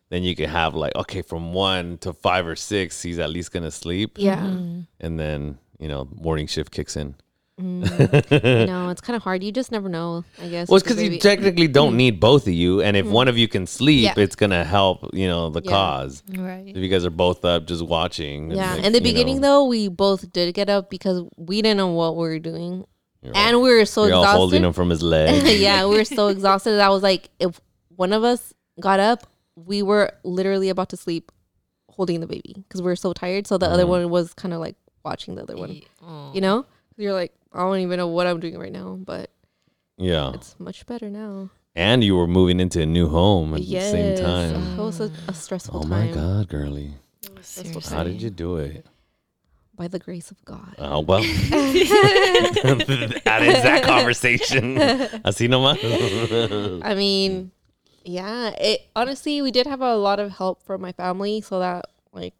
then 0.09 0.23
you 0.23 0.35
can 0.37 0.49
have 0.49 0.73
like 0.73 0.95
okay 0.95 1.21
from 1.21 1.51
one 1.53 1.97
to 1.97 2.13
five 2.13 2.47
or 2.47 2.55
six 2.55 3.01
he's 3.01 3.19
at 3.19 3.29
least 3.29 3.51
gonna 3.51 3.69
sleep 3.71 4.11
Yeah. 4.17 4.37
Mm-hmm. 4.39 4.81
and 5.01 5.19
then 5.19 5.57
you 5.79 5.89
know 5.89 6.07
morning 6.15 6.47
shift 6.47 6.71
kicks 6.71 6.95
in 6.95 7.15
Mm. 7.59 8.67
no, 8.67 8.89
it's 8.89 9.01
kind 9.01 9.17
of 9.17 9.23
hard. 9.23 9.43
You 9.43 9.51
just 9.51 9.71
never 9.71 9.89
know, 9.89 10.23
I 10.39 10.47
guess. 10.47 10.69
well 10.69 10.77
it's 10.77 10.83
because 10.83 11.01
you 11.01 11.17
technically 11.17 11.67
mm. 11.67 11.73
don't 11.73 11.97
need 11.97 12.19
both 12.19 12.45
of 12.45 12.53
you 12.53 12.81
and 12.83 12.95
if 12.95 13.07
mm. 13.07 13.09
one 13.09 13.27
of 13.27 13.35
you 13.35 13.47
can 13.47 13.65
sleep 13.65 14.03
Yeah. 14.03 14.13
it's 14.15 14.35
gonna 14.35 14.63
help 14.63 15.09
you 15.13 15.27
know 15.27 15.49
the 15.49 15.63
Yeah. 15.63 15.71
cause 15.71 16.21
Right. 16.29 16.67
if 16.67 16.77
you 16.77 16.87
guys 16.87 17.03
are 17.03 17.09
both 17.09 17.43
up 17.45 17.65
just 17.65 17.83
watching 17.83 18.51
yeah. 18.51 18.75
like, 18.75 18.83
In 18.83 18.91
the 18.93 18.99
you 18.99 19.03
know, 19.03 19.09
beginning, 19.09 19.41
though, 19.41 19.65
we 19.65 19.87
both 19.87 20.31
did 20.31 20.53
get 20.53 20.69
up 20.69 20.91
because 20.91 21.23
we 21.35 21.63
didn't 21.63 21.77
know 21.77 21.87
what 21.87 22.15
we 22.15 22.27
were 22.27 22.39
doing. 22.39 22.85
you're 23.23 23.35
And 23.35 23.59
we 23.61 23.73
were 23.75 23.85
so 23.85 24.01
all, 24.03 24.07
you're 24.07 24.17
all 24.17 24.23
exhausted. 24.23 24.37
holding 24.37 24.63
him 24.63 24.73
from 24.73 24.91
his 24.91 25.01
leg 25.15 25.59
yeah, 25.59 25.87
we 25.87 25.97
were 25.97 26.05
so 26.05 26.27
exhausted 26.27 26.73
that 26.73 26.81
I 26.81 26.89
was 26.89 27.01
like, 27.01 27.31
if 27.39 27.59
one 27.95 28.13
of 28.13 28.23
us 28.23 28.53
got 28.79 28.99
up, 28.99 29.25
we 29.55 29.81
were 29.81 30.11
literally 30.23 30.69
about 30.69 30.89
to 30.89 30.97
sleep 30.97 31.31
holding 31.89 32.19
the 32.19 32.27
baby 32.27 32.53
because 32.55 32.83
we 32.83 32.85
were 32.85 32.95
so 32.95 33.13
tired. 33.13 33.47
So 33.47 33.57
the 33.57 33.65
other 33.67 33.81
mm-hmm. 33.81 33.91
one 33.91 34.09
was 34.11 34.35
kind 34.35 34.53
of 34.53 34.59
like 34.59 34.75
watching 35.03 35.33
the 35.33 35.41
other 35.41 35.57
one, 35.57 35.81
you 36.35 36.41
know? 36.41 36.67
You're 36.97 37.13
like, 37.13 37.33
I 37.57 37.61
don't 37.61 37.79
even 37.79 37.97
know 37.97 38.07
what 38.07 38.27
I'm 38.27 38.39
doing 38.39 38.57
right 38.57 38.71
now, 38.71 38.97
but 39.01 39.31
yeah 39.97 40.31
it's 40.33 40.55
much 40.59 40.85
better 40.85 41.09
now. 41.09 41.49
and 41.75 42.03
you 42.03 42.15
were 42.15 42.27
moving 42.27 42.59
into 42.59 42.79
a 42.81 42.85
new 42.85 43.09
home 43.09 43.55
at 43.55 43.61
yes. 43.61 43.85
the 43.85 43.91
same 43.91 44.17
time 44.23 44.79
oh, 44.79 44.83
It 44.83 44.85
was 44.85 44.99
a, 44.99 45.11
a 45.27 45.33
stressful 45.33 45.81
oh 45.83 45.87
my 45.87 46.11
god 46.11 46.49
girly 46.49 46.93
Seriously. 47.41 47.95
how 47.95 48.03
did 48.03 48.21
you 48.21 48.29
do 48.29 48.57
it 48.57 48.85
By 49.77 49.87
the 49.87 49.99
grace 49.99 50.31
of 50.31 50.43
God. 50.43 50.73
Oh 50.79 51.01
well, 51.01 51.21
that 53.29 53.41
is 53.45 53.61
that 53.61 53.83
conversation. 53.85 54.73
Así 55.21 55.45
nomás. 55.45 55.77
I 56.81 56.95
mean, 56.95 57.51
yeah. 58.03 58.57
It 58.57 58.89
honestly, 58.95 59.39
we 59.43 59.51
did 59.51 59.67
have 59.67 59.81
a 59.81 59.93
lot 59.93 60.19
of 60.19 60.31
help 60.33 60.65
from 60.65 60.81
my 60.81 60.93
family, 60.97 61.41
so 61.41 61.59
that 61.59 61.93
like, 62.09 62.33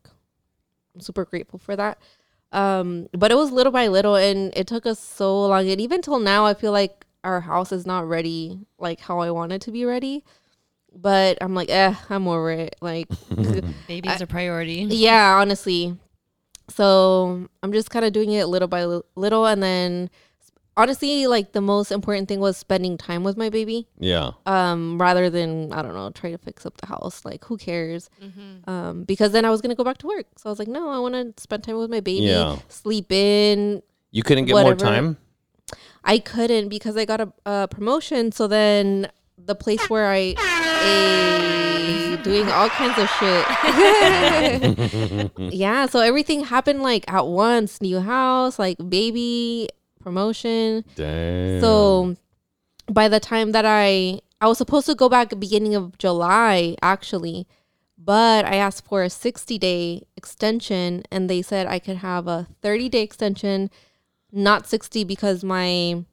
I'm 0.95 1.01
super 1.01 1.25
grateful 1.29 1.59
for 1.61 1.75
that. 1.75 2.01
Um, 2.51 3.09
but 3.11 3.31
it 3.31 3.35
was 3.35 3.51
little 3.51 3.71
by 3.71 3.87
little, 3.87 4.15
and 4.15 4.53
it 4.55 4.67
took 4.67 4.85
us 4.85 4.99
so 4.99 5.47
long. 5.47 5.69
And 5.69 5.81
even 5.81 6.01
till 6.01 6.19
now, 6.19 6.45
I 6.45 6.53
feel 6.53 6.71
like 6.71 7.05
our 7.23 7.41
house 7.41 7.71
is 7.71 7.85
not 7.85 8.07
ready, 8.07 8.59
like 8.79 8.99
how 9.01 9.19
I 9.19 9.31
want 9.31 9.51
it 9.51 9.61
to 9.63 9.71
be 9.71 9.85
ready. 9.85 10.23
But 10.93 11.37
I'm 11.41 11.53
like, 11.53 11.69
eh, 11.69 11.93
I'm 12.09 12.27
over 12.27 12.51
it. 12.51 12.75
Like, 12.81 13.07
Baby 13.87 14.09
is 14.09 14.21
a 14.21 14.27
priority. 14.27 14.85
yeah, 14.89 15.35
honestly. 15.39 15.95
So 16.69 17.47
I'm 17.63 17.71
just 17.71 17.89
kind 17.89 18.03
of 18.05 18.13
doing 18.13 18.31
it 18.31 18.45
little 18.45 18.67
by 18.67 18.85
little, 19.15 19.45
and 19.45 19.61
then 19.61 20.09
honestly, 20.77 21.27
like 21.27 21.51
the 21.51 21.59
most 21.61 21.91
important 21.91 22.29
thing 22.29 22.39
was 22.39 22.55
spending 22.55 22.97
time 22.97 23.23
with 23.23 23.35
my 23.35 23.49
baby. 23.49 23.87
Yeah, 23.99 24.31
um 24.45 25.01
rather 25.01 25.29
than 25.29 25.73
i 25.73 25.81
don't 25.81 25.93
know 25.95 26.09
try 26.11 26.31
to 26.31 26.37
fix 26.37 26.65
up 26.65 26.77
the 26.77 26.85
house. 26.87 27.25
Like 27.25 27.43
who 27.45 27.57
cares? 27.57 28.09
Um 28.67 29.03
because 29.03 29.31
then 29.33 29.43
i 29.43 29.49
was 29.49 29.59
gonna 29.61 29.75
go 29.75 29.83
back 29.83 29.97
to 29.99 30.07
work. 30.07 30.27
So 30.37 30.47
i 30.47 30.51
was 30.51 30.59
like 30.59 30.69
no 30.69 30.89
i 30.89 30.99
want 30.99 31.15
to 31.15 31.33
spend 31.41 31.63
time 31.65 31.77
with 31.77 31.89
my 31.89 31.99
baby 31.99 32.27
Yeah. 32.27 32.57
sleep 32.69 33.11
in 33.11 33.81
you 34.11 34.23
couldn't 34.23 34.45
get 34.45 34.53
more 34.53 34.75
time. 34.75 35.17
i 36.05 36.17
couldn't 36.19 36.69
because 36.69 36.95
i 36.95 37.03
got 37.05 37.19
a, 37.21 37.33
a 37.45 37.67
promotion. 37.67 38.31
So 38.31 38.47
then 38.47 39.09
the 39.37 39.55
place 39.55 39.89
where 39.89 40.07
i 40.07 40.35
a 40.37 42.17
doing 42.23 42.47
all 42.49 42.69
kinds 42.69 42.97
of 42.97 43.07
shit. 43.19 43.45
Yeah 45.53 45.85
so 45.85 45.99
everything 45.99 46.43
happened 46.45 46.81
like 46.83 47.05
at 47.11 47.25
once. 47.27 47.81
New 47.81 47.99
house 47.99 48.57
like 48.59 48.77
baby 48.89 49.69
promotion 50.07 50.85
Damn. 50.95 51.59
So 51.59 52.15
by 52.89 53.09
the 53.09 53.19
time 53.19 53.51
that 53.51 53.65
I 53.65 54.21
I 54.39 54.47
was 54.47 54.57
supposed 54.57 54.85
to 54.85 54.95
go 54.95 55.09
back 55.09 55.37
beginning 55.37 55.75
of 55.75 55.97
July 55.97 56.77
actually, 56.81 57.47
but 57.97 58.45
I 58.45 58.55
asked 58.55 58.85
for 58.85 59.03
a 59.03 59.09
60 59.09 59.57
day 59.57 60.07
extension 60.15 61.03
and 61.11 61.29
they 61.29 61.41
said 61.41 61.67
I 61.67 61.79
could 61.79 61.97
have 61.97 62.27
a 62.27 62.47
30 62.61 62.87
day 62.87 63.01
extension, 63.01 63.69
not 64.31 64.67
60 64.67 65.03
because 65.03 65.43
my 65.43 66.05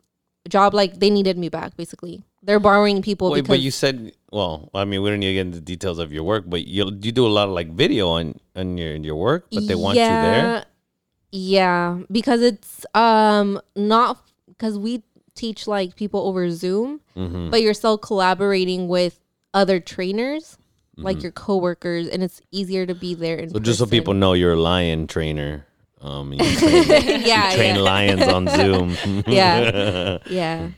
job 0.48 0.74
like 0.74 0.98
they 0.98 1.10
needed 1.10 1.38
me 1.38 1.48
back 1.48 1.76
basically. 1.76 2.24
They're 2.42 2.60
borrowing 2.60 3.00
people 3.00 3.30
Wait, 3.30 3.46
but 3.46 3.60
you 3.60 3.70
said, 3.70 4.12
well, 4.30 4.68
I 4.74 4.84
mean, 4.84 5.00
we 5.00 5.08
don't 5.08 5.20
need 5.20 5.28
to 5.28 5.34
get 5.34 5.46
into 5.46 5.58
the 5.60 5.64
details 5.64 5.98
of 5.98 6.12
your 6.12 6.24
work, 6.24 6.44
but 6.46 6.66
you 6.66 6.84
you 7.00 7.12
do 7.12 7.26
a 7.26 7.32
lot 7.32 7.48
of 7.48 7.54
like 7.54 7.70
video 7.70 8.10
on 8.10 8.38
on 8.54 8.76
your 8.76 8.92
your 8.96 9.16
work, 9.16 9.46
but 9.52 9.66
they 9.66 9.74
want 9.74 9.96
you 9.96 10.04
there. 10.04 10.66
Yeah, 11.36 11.98
because 12.12 12.42
it's 12.42 12.86
um 12.94 13.60
not 13.74 14.22
because 14.46 14.78
we 14.78 15.02
teach 15.34 15.66
like 15.66 15.96
people 15.96 16.20
over 16.28 16.48
Zoom, 16.50 17.00
Mm-hmm. 17.16 17.50
but 17.50 17.60
you're 17.60 17.74
still 17.74 17.98
collaborating 17.98 18.86
with 18.86 19.18
other 19.52 19.80
trainers, 19.80 20.56
like 20.96 21.22
your 21.24 21.32
coworkers, 21.32 22.06
and 22.06 22.22
it's 22.22 22.40
easier 22.52 22.86
to 22.86 22.94
be 22.94 23.14
there 23.14 23.38
in 23.38 23.46
Mm-hmm. 23.46 23.56
So 23.56 23.60
just 23.60 23.78
so 23.80 23.86
people 23.86 24.14
know, 24.14 24.32
you're 24.34 24.52
a 24.52 24.60
lion 24.60 25.08
trainer. 25.08 25.66
Um, 26.00 26.32
you 26.32 26.38
train, 26.58 27.22
yeah, 27.26 27.50
train 27.54 27.74
yeah, 27.76 27.80
lions 27.80 28.22
on 28.22 28.46
Zoom. 28.46 28.96
yeah, 29.26 30.18
yeah. 30.30 30.68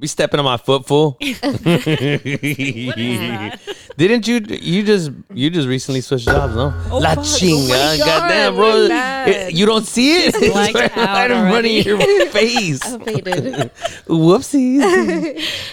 Be 0.00 0.06
stepping 0.06 0.38
on 0.40 0.44
my 0.46 0.56
foot, 0.56 0.86
fool. 0.86 1.18
Didn't 1.20 1.44
you? 4.26 4.40
You 4.48 4.82
just 4.82 5.10
you 5.34 5.50
just 5.50 5.68
recently 5.68 6.00
switched 6.00 6.24
jobs, 6.24 6.54
no? 6.54 6.72
Oh, 6.90 6.96
La 6.98 7.12
oh 7.12 7.16
chinga, 7.20 7.98
goddamn, 7.98 8.54
bro! 8.54 8.86
It- 9.30 9.52
you 9.52 9.66
don't 9.66 9.84
see 9.86 10.24
it? 10.24 10.34
It's 10.34 10.54
right, 10.74 10.96
right 10.96 11.30
in 11.30 11.50
front 11.50 11.66
of 11.66 11.72
your 11.72 11.98
face. 12.28 12.80
I. 12.82 12.96
Whoopsies! 14.08 14.80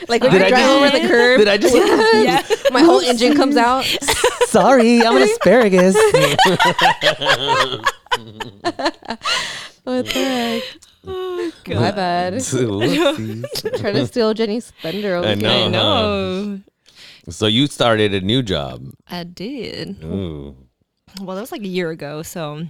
like 0.10 0.22
when 0.24 0.32
Did 0.34 0.42
you 0.42 0.48
I 0.48 0.50
drive 0.50 0.60
just- 0.60 0.74
over 0.74 0.90
the 1.00 1.08
curb, 1.08 1.38
Did 1.40 1.48
I 1.48 1.56
just? 1.58 1.74
yeah. 1.74 2.44
my 2.74 2.82
whole 2.82 3.00
engine 3.00 3.34
comes 3.34 3.56
out. 3.56 3.86
Sorry, 4.48 5.02
I'm 5.04 5.16
an 5.16 5.24
asparagus. 5.24 5.96
What 9.84 10.06
the 10.06 10.12
heck? 10.14 10.64
Oh, 11.08 11.52
My 11.68 11.92
bad. 11.92 12.34
Trying 12.44 13.94
to 13.96 14.08
steal 14.08 14.34
Jenny's 14.34 14.72
thunder 14.82 15.16
over 15.16 15.28
I 15.28 15.36
here. 15.36 15.44
know. 15.44 15.66
I 15.66 15.68
know. 15.70 16.60
So 17.30 17.48
you 17.48 17.68
started 17.68 18.14
a 18.14 18.22
new 18.22 18.42
job. 18.42 18.92
I 19.10 19.24
did. 19.24 20.04
Ooh. 20.04 20.56
Well, 21.22 21.36
that 21.36 21.42
was 21.42 21.52
like 21.52 21.62
a 21.64 21.68
year 21.68 21.90
ago, 21.92 22.22
so 22.22 22.64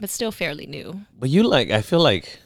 but 0.00 0.10
still 0.10 0.32
fairly 0.32 0.66
new. 0.66 1.00
But 1.18 1.30
you 1.30 1.42
like, 1.42 1.70
I 1.70 1.80
feel 1.82 2.00
like, 2.00 2.38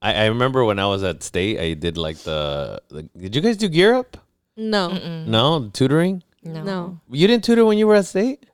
I, 0.00 0.14
I 0.14 0.26
remember 0.26 0.64
when 0.64 0.78
I 0.78 0.86
was 0.86 1.02
at 1.02 1.22
state, 1.22 1.58
I 1.60 1.74
did 1.74 1.96
like 1.98 2.18
the, 2.18 2.80
the 2.88 3.02
did 3.18 3.34
you 3.36 3.42
guys 3.42 3.56
do 3.56 3.68
gear 3.68 3.94
up? 3.94 4.16
No, 4.56 4.90
No, 5.26 5.70
tutoring. 5.72 6.22
No. 6.42 6.62
no. 6.62 7.00
You 7.10 7.26
didn't 7.26 7.44
tutor 7.44 7.64
when 7.64 7.78
you 7.78 7.86
were 7.86 7.94
at 7.96 8.06
state 8.06 8.44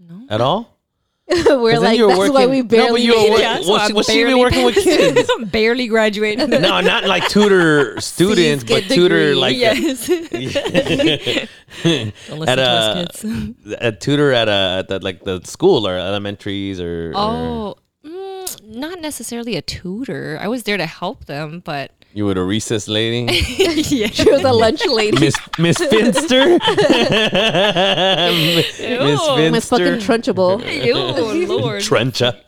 No. 0.00 0.26
at 0.30 0.40
all. 0.40 0.75
We're 1.46 1.80
like 1.80 1.98
that's 1.98 2.30
why 2.30 2.46
we 2.46 2.62
working- 2.62 2.62
no, 2.62 2.62
but 2.62 2.68
barely 2.68 3.02
you 3.02 3.12
were 3.12 3.30
work- 3.32 3.40
Yeah, 3.46 3.60
so 3.60 3.72
well, 3.72 3.86
she- 3.88 3.92
was 3.94 4.06
she 4.06 4.20
even 4.20 4.38
working 4.38 4.64
with 4.64 4.74
kids? 4.84 5.28
barely 5.46 5.88
graduated. 5.88 6.48
no, 6.50 6.80
not 6.80 7.04
like 7.04 7.26
tutor 7.28 8.00
students, 8.00 8.62
but 8.62 8.84
get 8.84 8.90
tutor 8.94 9.34
like 9.34 9.56
yes. 9.56 10.08
a, 10.08 11.48
at 12.46 12.58
a, 12.58 13.06
a 13.80 13.92
tutor 13.92 14.32
at 14.32 14.48
a 14.48 14.76
at 14.78 14.88
the, 14.88 14.98
like 15.02 15.24
the 15.24 15.40
school 15.44 15.86
or 15.86 15.96
elementaries 15.96 16.80
or, 16.80 17.10
or 17.10 17.16
Oh, 17.16 17.74
mm, 18.04 18.64
not 18.76 19.00
necessarily 19.00 19.56
a 19.56 19.62
tutor. 19.62 20.38
I 20.40 20.46
was 20.48 20.62
there 20.62 20.76
to 20.76 20.86
help 20.86 21.24
them, 21.24 21.60
but 21.64 21.90
you 22.16 22.24
were 22.24 22.32
the 22.32 22.42
recess 22.42 22.88
lady, 22.88 23.30
yeah. 23.90 24.06
She 24.08 24.30
was 24.30 24.42
a 24.42 24.50
lunch 24.52 24.80
lady. 24.86 25.20
Miss 25.20 25.34
Miss 25.58 25.76
Finster, 25.76 26.58
Miss 26.66 26.70
Ew. 28.80 28.98
My 29.00 29.60
fucking 29.60 29.60
Finster, 29.60 29.98
Trunchbull. 29.98 30.84
Ew, 30.84 31.46
Lord. 31.46 31.82
Truncha, 31.82 32.40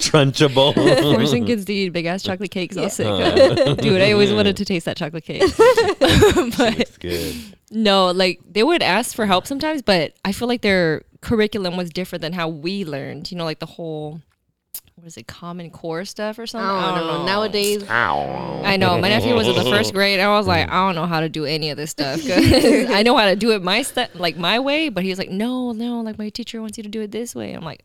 Trunchbull. 0.00 0.74
Forcing 1.14 1.44
kids 1.44 1.66
to 1.66 1.74
eat 1.74 1.90
big 1.90 2.06
ass 2.06 2.22
chocolate 2.22 2.50
cakes. 2.50 2.78
I'll 2.78 2.88
sick. 2.88 3.06
Uh, 3.06 3.74
dude, 3.74 4.00
I 4.00 4.12
always 4.12 4.32
wanted 4.32 4.56
to 4.56 4.64
taste 4.64 4.86
that 4.86 4.96
chocolate 4.96 5.24
cake. 5.24 5.42
but 5.58 6.78
It's 6.80 6.96
good. 6.96 7.36
no, 7.70 8.10
like 8.10 8.40
they 8.50 8.62
would 8.62 8.82
ask 8.82 9.14
for 9.14 9.26
help 9.26 9.46
sometimes, 9.46 9.82
but 9.82 10.14
I 10.24 10.32
feel 10.32 10.48
like 10.48 10.62
their 10.62 11.02
curriculum 11.20 11.76
was 11.76 11.90
different 11.90 12.22
than 12.22 12.32
how 12.32 12.48
we 12.48 12.86
learned. 12.86 13.30
You 13.30 13.36
know, 13.36 13.44
like 13.44 13.58
the 13.58 13.66
whole 13.66 14.22
what 14.94 15.06
is 15.06 15.16
it, 15.16 15.26
Common 15.26 15.70
Core 15.70 16.04
stuff 16.04 16.38
or 16.38 16.46
something? 16.46 16.68
I 16.68 16.80
something. 16.90 17.06
don't 17.06 17.18
know. 17.20 17.26
Nowadays, 17.26 17.84
I 17.88 18.76
know. 18.76 18.98
My 18.98 19.08
nephew 19.08 19.34
was 19.34 19.46
in 19.48 19.54
the 19.54 19.64
first 19.64 19.92
grade. 19.94 20.18
And 20.18 20.28
I 20.28 20.36
was 20.36 20.46
like, 20.46 20.68
I 20.70 20.86
don't 20.86 20.94
know 20.94 21.06
how 21.06 21.20
to 21.20 21.28
do 21.28 21.44
any 21.44 21.70
of 21.70 21.76
this 21.76 21.90
stuff. 21.90 22.20
'cause 22.20 22.30
I 22.90 23.02
know 23.02 23.16
how 23.16 23.26
to 23.26 23.36
do 23.36 23.50
it 23.52 23.62
my 23.62 23.82
step, 23.82 24.10
like 24.14 24.36
my 24.36 24.58
way. 24.60 24.88
But 24.88 25.04
he 25.04 25.10
was 25.10 25.18
like, 25.18 25.30
no, 25.30 25.72
no, 25.72 26.00
like 26.00 26.18
my 26.18 26.28
teacher 26.28 26.60
wants 26.60 26.76
you 26.78 26.82
to 26.84 26.88
do 26.90 27.00
it 27.00 27.10
this 27.10 27.34
way. 27.34 27.52
I'm 27.52 27.64
like, 27.64 27.82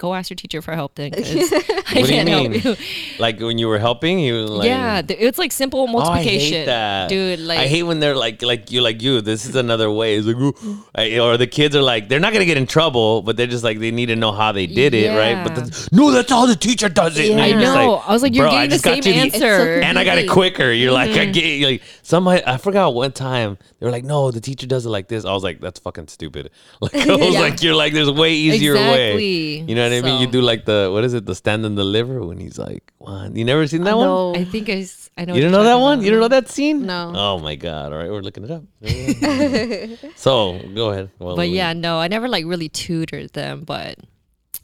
go 0.00 0.14
ask 0.14 0.30
your 0.30 0.36
teacher 0.36 0.60
for 0.62 0.74
help 0.74 0.94
then. 0.96 1.10
'cause 1.12 1.26
I 1.30 1.36
What 1.36 1.92
do 1.92 2.00
you 2.00 2.06
can't 2.06 2.28
help 2.28 2.50
mean? 2.50 2.60
you. 2.64 2.76
Like 3.18 3.38
when 3.40 3.58
you 3.58 3.68
were 3.68 3.78
helping, 3.78 4.18
you 4.18 4.46
like 4.46 4.66
yeah, 4.66 5.02
th- 5.02 5.18
it's 5.20 5.38
like 5.38 5.52
simple 5.52 5.80
Oh, 5.80 5.86
I 5.88 5.92
multiplication, 5.92 6.58
hate 6.60 6.66
that, 6.66 7.08
dude. 7.08 7.40
Like 7.40 7.58
I 7.58 7.66
hate 7.66 7.82
when 7.84 8.00
they're 8.00 8.16
like, 8.16 8.42
like 8.42 8.70
you, 8.72 8.80
like 8.80 9.02
you. 9.02 9.20
This 9.20 9.44
is 9.46 9.54
another 9.56 9.90
way. 9.90 10.16
It's 10.16 10.26
like, 10.26 10.36
"Ooh," 10.36 10.54
I- 10.94 11.18
or 11.18 11.36
the 11.36 11.46
kids 11.46 11.76
are 11.76 11.82
like, 11.82 12.08
they're 12.08 12.20
not 12.20 12.32
gonna 12.32 12.44
get 12.46 12.56
in 12.56 12.66
trouble, 12.66 13.22
but 13.22 13.36
they're 13.36 13.46
just 13.56 13.62
like, 13.64 13.78
they 13.78 13.90
need 13.90 14.06
to 14.06 14.16
know 14.16 14.32
how 14.32 14.52
they 14.52 14.66
did 14.66 14.94
it, 14.94 15.10
right? 15.16 15.44
But 15.44 15.54
the, 15.56 15.88
no, 15.92 16.10
that's 16.10 16.30
how 16.30 16.46
the 16.46 16.56
teacher 16.56 16.88
does 16.88 17.18
it. 17.18 17.30
And 17.32 17.40
I 17.40 17.50
know. 17.52 17.74
like, 17.92 18.08
I 18.08 18.12
was 18.12 18.22
like, 18.22 18.34
you're 18.34 18.48
getting 18.48 18.70
the 18.70 18.78
same 18.78 19.02
you 19.04 19.12
It's 19.24 19.38
so 19.38 19.44
answer. 19.46 19.80
and 19.82 19.98
I 19.98 20.04
got 20.04 20.18
it 20.18 20.28
quicker. 20.28 20.72
You're 20.72 20.92
like, 20.92 21.10
Mm-hmm. 21.10 21.20
I 21.20 21.24
get 21.26 21.66
like 21.70 21.82
some. 22.02 22.26
I 22.28 22.56
forgot 22.56 22.94
one 22.94 23.12
time 23.12 23.58
they 23.78 23.86
were 23.86 23.92
like, 23.92 24.04
no, 24.04 24.30
the 24.30 24.40
teacher 24.40 24.66
does 24.66 24.86
it 24.86 24.90
like 24.90 25.08
this. 25.08 25.24
I 25.24 25.32
was 25.32 25.42
like, 25.42 25.60
that's 25.60 25.80
fucking 25.80 26.08
stupid. 26.08 26.50
Like 26.80 26.94
I 26.94 27.16
was 27.16 27.34
Yeah. 27.34 27.40
like, 27.40 27.62
you're 27.62 27.74
like, 27.74 27.92
there's 27.92 28.08
a 28.08 28.12
way 28.12 28.32
easier 28.34 28.74
way. 28.74 29.10
Exactly. 29.10 29.58
You 29.68 29.74
know 29.74 29.89
what 29.96 30.04
I 30.04 30.10
mean? 30.12 30.20
You 30.20 30.26
do 30.28 30.40
like 30.40 30.64
the 30.64 30.90
what 30.92 31.04
is 31.04 31.14
it? 31.14 31.26
The 31.26 31.34
stand 31.34 31.64
and 31.66 31.76
deliver 31.76 32.24
when 32.24 32.38
he's 32.38 32.58
like, 32.58 32.92
one. 32.98 33.34
You 33.36 33.44
never 33.44 33.66
seen 33.66 33.84
that 33.84 33.96
one? 33.96 34.06
No. 34.06 34.34
I 34.34 34.44
think 34.44 34.68
I, 34.68 34.80
s- 34.86 35.10
I 35.18 35.24
know. 35.24 35.34
You 35.34 35.42
don't 35.42 35.52
know 35.52 35.64
that 35.64 35.74
one? 35.76 35.98
about. 35.98 36.04
You 36.04 36.10
don't 36.12 36.20
know 36.20 36.28
that 36.28 36.48
scene? 36.48 36.86
No. 36.86 37.12
Oh 37.14 37.38
my 37.38 37.56
god! 37.56 37.92
All 37.92 37.98
right, 37.98 38.10
we're 38.10 38.20
looking 38.22 38.44
it 38.44 38.50
up. 38.50 38.62
so 40.16 40.58
go 40.74 40.90
ahead. 40.90 41.10
Well, 41.18 41.36
But 41.36 41.48
yeah, 41.48 41.72
no, 41.72 41.98
I 41.98 42.08
never 42.08 42.28
like 42.28 42.44
really 42.44 42.68
tutored 42.68 43.32
them, 43.32 43.62
but 43.64 43.98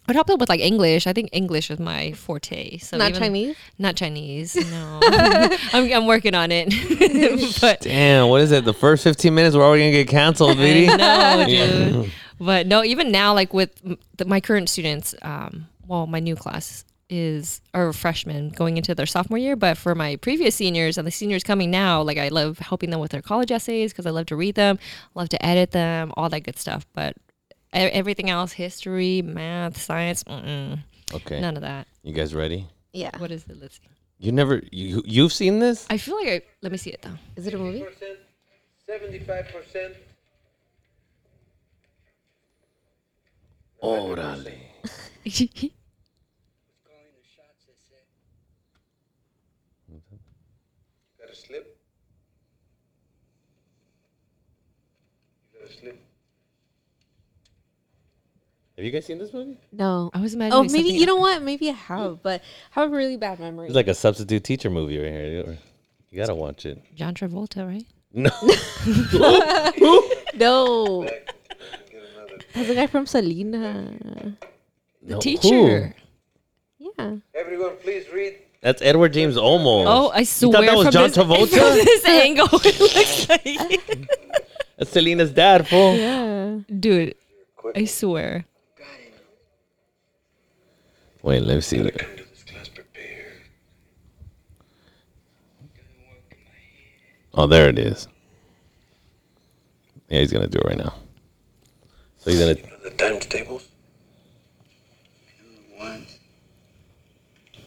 I'd 0.09 0.15
help 0.15 0.29
them 0.29 0.39
with 0.39 0.49
like 0.49 0.61
English. 0.61 1.07
I 1.07 1.13
think 1.13 1.31
English 1.33 1.71
is 1.71 1.79
my 1.81 2.13
forte. 2.13 2.79
So 2.79 2.97
Not 2.97 3.11
even- 3.11 3.21
Chinese. 3.23 3.57
Not 3.79 3.97
Chinese. 3.97 4.55
No, 4.71 5.01
I'm, 5.73 5.93
I'm 5.93 6.07
working 6.07 6.35
on 6.35 6.51
it. 6.53 6.71
but 7.61 7.81
Damn, 7.81 8.29
what 8.29 8.41
is 8.41 8.53
it? 8.53 8.65
The 8.65 8.73
first 8.75 9.03
15 9.05 9.35
minutes, 9.35 9.57
we're 9.57 9.65
already 9.65 9.83
gonna 9.83 9.93
get 10.05 10.09
canceled, 10.09 10.59
Viri. 10.59 10.87
no, 10.87 11.45
dude. 11.47 12.13
But 12.39 12.67
no, 12.67 12.85
even 12.85 13.11
now, 13.11 13.33
like 13.35 13.55
with 13.55 13.71
the, 14.17 14.25
my 14.25 14.41
current 14.41 14.69
students, 14.69 15.15
um, 15.23 15.67
well, 15.87 16.07
my 16.07 16.21
new 16.21 16.37
class 16.37 16.85
is 17.09 17.61
are 17.73 17.93
freshmen 17.93 18.51
going 18.51 18.77
into 18.77 18.93
their 18.95 19.07
sophomore 19.07 19.39
year. 19.39 19.55
But 19.57 19.79
for 19.79 19.95
my 19.95 20.17
previous 20.17 20.55
seniors 20.57 20.99
and 20.99 21.07
the 21.07 21.11
seniors 21.13 21.43
coming 21.45 21.71
now, 21.71 22.03
like 22.03 22.19
I 22.19 22.29
love 22.29 22.59
helping 22.59 22.91
them 22.91 23.01
with 23.01 23.13
their 23.13 23.23
college 23.23 23.51
essays 23.53 23.93
because 23.93 24.07
I 24.07 24.11
love 24.11 24.27
to 24.27 24.37
read 24.37 24.55
them, 24.57 24.79
love 25.15 25.29
to 25.31 25.47
edit 25.47 25.71
them, 25.71 26.13
all 26.17 26.29
that 26.29 26.41
good 26.41 26.59
stuff. 26.59 26.85
But 26.93 27.17
e- 27.75 27.79
everything 27.79 28.29
else, 28.29 28.53
history, 28.53 29.23
math, 29.23 29.81
science, 29.81 30.25
mm-mm, 30.25 30.81
Okay, 31.15 31.41
none 31.41 31.55
of 31.57 31.63
that. 31.63 31.87
you 32.03 32.13
guys 32.13 32.35
ready? 32.35 32.67
Yeah. 32.93 33.17
What 33.19 33.31
is 33.31 33.45
it? 33.49 33.61
Let's 33.61 33.77
see. 33.77 33.83
You 34.19 34.33
never, 34.33 34.63
you 34.73 35.03
you've 35.07 35.33
seen 35.33 35.59
this? 35.61 35.87
I 35.89 35.99
feel 35.99 36.17
like 36.17 36.29
I 36.29 36.41
let 36.63 36.73
me 36.73 36.79
see 36.79 36.91
it 36.91 37.03
though. 37.03 37.17
Is 37.37 37.47
it 37.47 37.55
a 37.55 37.59
movie? 37.59 37.85
seventy-five 38.87 39.47
percent. 39.49 39.95
Orale. 43.76 43.76
Calling 43.76 43.76
the 43.76 43.76
shots, 43.76 43.76
they 43.76 43.76
say. 43.76 43.76
Got 43.76 43.76
a 43.76 43.76
slip? 43.76 43.76
You 43.76 43.76
got 43.76 43.76
a 43.76 43.76
slip? 51.33 51.77
Have 58.77 58.85
you 58.85 58.91
guys 58.91 59.07
seen 59.07 59.19
this 59.19 59.33
movie? 59.33 59.57
No. 59.73 60.11
I 60.13 60.21
was 60.21 60.35
Oh, 60.35 60.39
maybe 60.39 60.69
something 60.69 60.87
you 60.97 61.07
know 61.07 61.17
what? 61.17 61.43
Maybe 61.43 61.71
I 61.71 61.73
have, 61.73 62.23
but 62.23 62.43
I 62.75 62.81
have 62.81 62.93
a 62.93 62.97
really 62.97 63.17
bad 63.17 63.41
memory. 63.41 63.67
It's 63.67 63.75
like 63.75 63.89
a 63.89 63.95
substitute 63.95 64.45
teacher 64.45 64.69
movie 64.69 64.99
right 64.99 65.11
here. 65.13 65.59
You 66.11 66.17
gotta 66.19 66.35
watch 66.35 66.67
it. 66.67 66.83
John 66.95 67.15
Travolta, 67.15 67.67
right? 67.67 67.87
No, 68.13 68.31
no, 70.35 71.03
Get 71.03 71.11
another. 71.11 71.36
That's 72.57 72.69
the 72.69 72.75
guy 72.75 72.87
from 72.87 73.07
Selena. 73.07 73.93
Uh, 74.05 74.47
the 75.03 75.15
No, 75.15 75.21
teacher. 75.21 75.95
who? 76.79 76.91
Yeah. 76.99 77.17
Everyone, 77.35 77.77
please 77.83 78.07
read. 78.13 78.39
That's 78.63 78.83
Edward 78.83 79.13
James 79.13 79.37
Olmos. 79.37 79.85
Oh, 79.87 80.09
I 80.09 80.21
You 80.21 80.25
swear. 80.25 80.53
thought 80.53 80.67
that 80.67 80.77
was 80.77 80.85
from 80.87 80.93
John 80.93 81.09
this, 81.11 81.17
Travolta? 81.19 81.77
From 81.77 81.85
this 81.85 82.05
angle, 82.07 82.49
it 82.65 82.81
looks 82.81 83.29
like. 83.29 84.11
That's 84.79 84.91
Selena's 84.91 85.31
dad, 85.31 85.69
fool. 85.69 85.97
Yeah. 85.97 86.59
Dude, 86.81 87.15
I 87.75 87.85
swear. 87.85 88.45
Wait, 91.23 91.43
let 91.43 91.55
me 91.57 91.61
see. 91.61 91.79
Come 91.79 91.89
to 91.91 92.25
this 92.25 92.45
class 92.45 92.69
prepared. 92.69 93.33
Oh, 97.35 97.47
there 97.47 97.69
it 97.69 97.79
is. 97.79 98.07
Yeah, 100.09 100.21
he's 100.21 100.33
gonna 100.33 100.47
do 100.47 100.59
it 100.59 100.65
right 100.67 100.79
now. 100.79 100.95
So 102.27 102.33
he's 102.33 102.41
gonna. 102.41 102.57
The 102.83 102.91
times 102.91 103.25
tables. 103.27 103.69
One, 105.77 106.05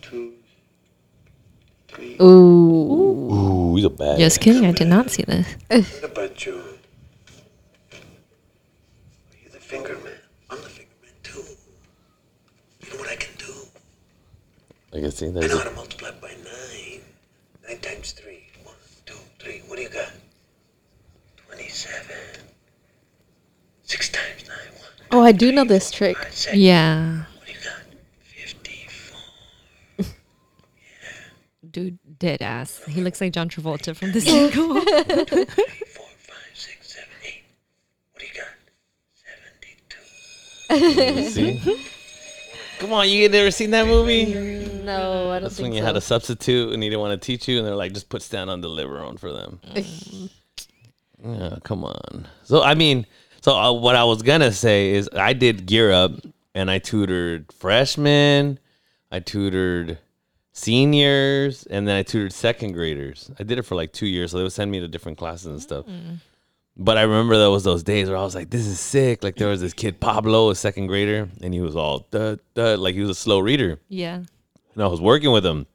two, 0.02 0.34
three. 1.88 2.18
Ooh. 2.20 3.32
Ooh, 3.32 3.76
he's 3.78 3.86
a 3.86 3.90
bad. 3.90 4.20
Just 4.20 4.42
kidding. 4.42 4.66
I 4.66 4.74
did 4.74 4.90
not 4.90 5.12
see 5.12 5.24
this. 5.24 5.48
What 5.70 6.12
about 6.12 6.46
you? 6.46 6.62
You're 9.42 9.52
the 9.54 9.60
finger 9.62 9.96
man. 10.04 10.20
I'm 10.50 10.58
the 10.58 10.68
finger 10.68 10.92
man 11.04 11.14
too. 11.24 11.42
You 12.82 12.90
know 12.92 13.00
what 13.00 13.10
I 13.10 13.16
can 13.16 13.34
do? 13.38 13.54
I 14.94 15.00
can 15.00 15.12
see 15.12 15.30
that. 15.30 15.42
I 15.42 15.48
know 15.48 15.58
how 15.60 15.70
to 15.70 15.72
multiply 15.72 16.12
by 16.20 16.32
nine. 16.32 17.00
Nine 17.66 17.80
times 17.80 18.12
three. 18.12 18.44
One, 18.66 18.76
two, 19.06 19.16
three. 19.40 19.62
What 19.68 19.78
do 19.78 19.84
you 19.84 19.90
got? 19.90 20.12
Twenty-seven. 21.48 22.44
Six 23.84 24.10
times 24.10 24.48
nine. 24.48 24.58
One, 24.78 24.99
Oh, 25.12 25.22
I 25.24 25.32
do 25.32 25.52
know 25.52 25.64
this 25.64 25.90
trick. 25.92 26.18
five, 26.18 26.34
seven. 26.34 26.60
Yeah. 26.60 27.24
What 27.40 27.48
got? 27.64 27.82
Fifty-four. 28.22 30.06
Dude, 31.72 31.98
dead 32.20 32.42
ass. 32.42 32.82
He 32.88 33.02
looks 33.02 33.20
like 33.22 33.34
John 33.34 33.50
Travolta 33.50 33.96
from 33.96 34.12
this 34.12 34.28
angle. 34.32 34.82
Three, 34.82 35.46
four, 35.46 36.06
five, 36.18 36.52
six, 36.54 36.94
seven, 36.94 37.10
eight. 37.26 37.44
What 38.14 38.22
do 38.22 38.26
you 38.28 38.34
got? 38.34 38.48
Seventy-two. 40.70 41.30
see. 41.32 41.86
Come 42.80 42.94
on, 42.94 43.10
you 43.10 43.28
never 43.28 43.52
seen 43.52 43.72
that 43.72 43.88
movie? 43.88 44.28
No, 44.84 45.32
I 45.32 45.36
don't 45.36 45.44
That's 45.44 45.58
think 45.58 45.66
when 45.66 45.74
you 45.74 45.80
so. 45.82 45.86
had 45.86 45.98
a 45.98 46.02
substitute 46.02 46.74
and 46.74 46.82
he 46.82 46.88
didn't 46.90 47.02
want 47.02 47.20
to 47.22 47.26
teach 47.26 47.48
you, 47.48 47.58
and 47.58 47.68
they're 47.68 47.76
like, 47.76 47.92
just 47.94 48.08
put 48.10 48.22
stand 48.22 48.50
on 48.50 48.62
deliver 48.62 49.00
on 49.00 49.18
for 49.18 49.34
them. 49.34 49.60
Mm. 49.76 50.30
yeah, 51.26 51.56
come 51.64 51.84
on. 51.84 52.28
So 52.44 52.64
I 52.64 52.76
mean, 52.76 53.06
so 53.42 53.56
uh, 53.56 53.74
what 53.74 53.96
I 53.96 54.04
was 54.04 54.22
gonna 54.22 54.52
say 54.52 54.92
is 54.92 55.10
I 55.14 55.34
did 55.34 55.66
gear 55.66 55.92
up 55.92 56.12
and 56.56 56.70
I 56.70 56.80
tutored 56.80 57.52
freshmen, 57.52 58.60
I 59.12 59.20
tutored 59.20 59.98
seniors, 60.52 61.66
and 61.66 61.88
then 61.88 61.96
I 61.96 62.04
tutored 62.04 62.34
second 62.34 62.74
graders. 62.74 63.32
I 63.40 63.44
did 63.44 63.60
it 63.60 63.64
for 63.64 63.76
like 63.76 63.94
two 63.94 64.08
years, 64.08 64.32
so 64.32 64.38
they 64.38 64.44
would 64.44 64.52
send 64.52 64.72
me 64.72 64.80
to 64.80 64.88
different 64.88 65.18
classes 65.18 65.48
and 65.48 65.62
stuff. 65.62 65.86
But 66.76 66.98
I 66.98 67.02
remember 67.02 67.38
there 67.38 67.50
was 67.50 67.64
those 67.64 67.84
days 67.84 68.08
where 68.08 68.18
I 68.18 68.24
was 68.24 68.36
like, 68.36 68.50
"This 68.50 68.66
is 68.66 68.80
sick!" 68.80 69.24
Like 69.24 69.36
there 69.36 69.50
was 69.50 69.62
this 69.62 69.74
kid 69.74 70.00
Pablo, 70.00 70.50
a 70.50 70.56
second 70.56 70.88
grader, 70.88 71.30
and 71.42 71.54
he 71.54 71.60
was 71.60 71.76
all 71.76 72.08
duh, 72.12 72.38
duh, 72.54 72.78
like 72.78 72.96
he 72.96 73.02
was 73.02 73.10
a 73.10 73.16
slow 73.16 73.40
reader 73.40 73.80
yeah. 73.90 74.16
and 74.74 74.84
I 74.84 74.88
was 74.88 75.02
working 75.02 75.32
with 75.32 75.46
him, 75.46 75.68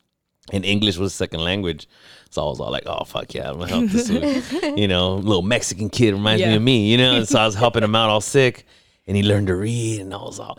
and 0.53 0.65
English 0.65 0.97
was 0.97 1.15
second 1.15 1.41
language. 1.41 1.87
So 2.35 2.45
I 2.45 2.49
was 2.51 2.59
all 2.59 2.73
like, 2.73 2.83
"Oh 2.87 3.05
fuck 3.05 3.33
yeah, 3.33 3.49
I'm 3.51 3.59
gonna 3.61 3.69
help 3.71 3.87
this, 3.91 4.11
little, 4.11 4.77
you 4.83 4.89
know, 4.89 5.15
little 5.15 5.43
Mexican 5.43 5.89
kid 5.89 6.13
reminds 6.15 6.43
me 6.43 6.57
of 6.57 6.63
me, 6.63 6.91
you 6.91 6.99
know." 6.99 7.15
And 7.19 7.29
so 7.29 7.39
I 7.39 7.47
was 7.47 7.55
helping 7.65 7.85
him 7.85 7.95
out, 7.95 8.11
all 8.11 8.21
sick, 8.21 8.67
and 9.07 9.17
he 9.17 9.23
learned 9.23 9.47
to 9.47 9.55
read, 9.55 10.01
and 10.01 10.13
I 10.13 10.17
was 10.17 10.41
all, 10.41 10.59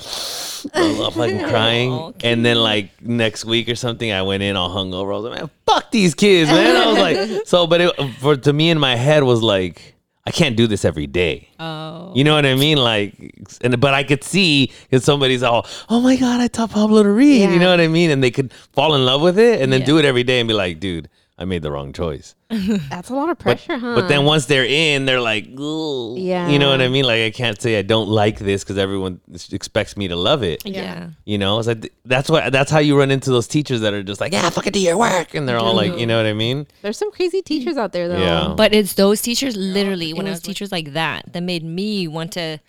I 0.74 0.98
was 0.98 1.14
fucking 1.16 1.44
crying. 1.50 1.92
Aw, 1.92 2.12
And 2.24 2.46
then 2.46 2.56
like 2.56 3.02
next 3.04 3.44
week 3.44 3.68
or 3.68 3.76
something, 3.76 4.10
I 4.10 4.22
went 4.22 4.42
in 4.42 4.56
all 4.56 4.70
hungover. 4.70 5.14
I 5.14 5.18
was 5.20 5.24
like, 5.26 5.40
"Man, 5.42 5.50
fuck 5.66 5.92
these 5.92 6.16
kids, 6.16 6.50
man." 6.50 6.78
I 6.78 6.88
was 6.94 6.98
like, 6.98 7.46
so, 7.46 7.68
but 7.68 7.82
it, 7.82 7.92
for 8.22 8.38
to 8.38 8.54
me 8.54 8.70
in 8.70 8.80
my 8.80 8.96
head 8.96 9.24
was 9.24 9.44
like, 9.44 9.96
I 10.26 10.32
can't 10.32 10.56
do 10.56 10.68
this 10.68 10.86
every 10.86 11.08
day. 11.08 11.50
Oh. 11.60 12.14
You 12.16 12.24
know 12.24 12.36
what 12.36 12.46
I 12.46 12.56
mean? 12.56 12.78
Like, 12.78 13.14
and 13.60 13.78
but 13.82 13.94
I 13.94 14.06
could 14.06 14.24
see 14.24 14.72
because 14.84 15.04
somebody's 15.04 15.44
all, 15.44 15.68
"Oh 15.90 16.00
my 16.00 16.16
god, 16.16 16.40
I 16.40 16.48
taught 16.48 16.72
Pablo 16.72 17.04
to 17.04 17.10
read." 17.12 17.50
You 17.52 17.60
know 17.60 17.70
what 17.70 17.82
I 17.82 17.90
mean? 17.90 18.12
And 18.12 18.24
they 18.24 18.32
could 18.32 18.54
fall 18.72 18.96
in 18.96 19.04
love 19.06 19.20
with 19.22 19.38
it 19.38 19.62
and 19.62 19.74
then 19.74 19.82
Yeah. 19.82 19.86
do 19.88 19.98
it 19.98 20.06
every 20.06 20.24
day 20.24 20.40
and 20.40 20.48
be 20.48 20.54
like, 20.54 20.80
"Dude, 20.80 21.10
I 21.38 21.46
made 21.46 21.62
the 21.62 21.72
wrong 21.72 21.92
choice." 21.94 22.36
That's 22.50 23.10
a 23.10 23.14
lot 23.16 23.30
of 23.30 23.38
But, 23.38 23.44
pressure, 23.44 23.78
huh? 23.78 23.96
but 23.96 24.08
then 24.08 24.24
once 24.24 24.46
they're 24.46 24.66
in, 24.66 25.06
they're 25.06 25.20
like, 25.20 25.48
"Ooh." 25.60 26.16
Yeah. 26.18 26.48
You 26.48 26.60
know 26.60 26.70
what 26.70 26.82
I 26.82 26.88
mean? 26.88 27.06
Like, 27.06 27.22
I 27.22 27.32
can't 27.32 27.60
say 27.62 27.78
I 27.78 27.82
don't 27.82 28.08
like 28.08 28.40
this 28.40 28.64
because 28.64 28.78
everyone 28.78 29.20
expects 29.52 29.98
me 29.98 30.08
to 30.08 30.16
love 30.16 30.44
it. 30.44 30.66
Yeah. 30.66 31.10
You 31.26 31.38
know, 31.38 31.58
it's 31.60 31.68
like 31.68 31.92
that's 32.06 32.30
what 32.30 32.52
that's 32.54 32.72
how 32.72 32.80
you 32.80 32.98
run 32.98 33.12
into 33.12 33.32
those 33.32 33.48
teachers 33.48 33.82
that 33.82 33.94
are 33.94 34.04
just 34.04 34.22
like, 34.22 34.32
"Yeah, 34.34 34.50
fucking 34.50 34.72
do 34.74 34.80
your 34.80 34.98
work," 34.98 35.34
and 35.34 35.48
they're 35.50 35.58
all 35.58 35.74
like, 35.76 35.98
you 35.98 36.06
know 36.06 36.18
what 36.18 36.26
I 36.26 36.34
mean? 36.34 36.68
There's 36.82 36.98
some 36.98 37.12
crazy 37.12 37.42
teachers 37.42 37.78
out 37.78 37.92
there, 37.92 38.08
though. 38.08 38.20
Yeah. 38.20 38.54
But 38.56 38.74
it's 38.74 38.94
those 38.94 39.22
teachers, 39.22 39.56
literally, 39.58 40.14
when 40.14 40.28
it 40.28 40.30
was 40.30 40.38
was 40.38 40.42
like- 40.48 40.56
teachers 40.56 40.72
like 40.72 40.94
that, 40.94 41.34
that 41.34 41.42
made 41.44 41.64
me 41.64 42.08
want 42.08 42.32
to 42.34 42.60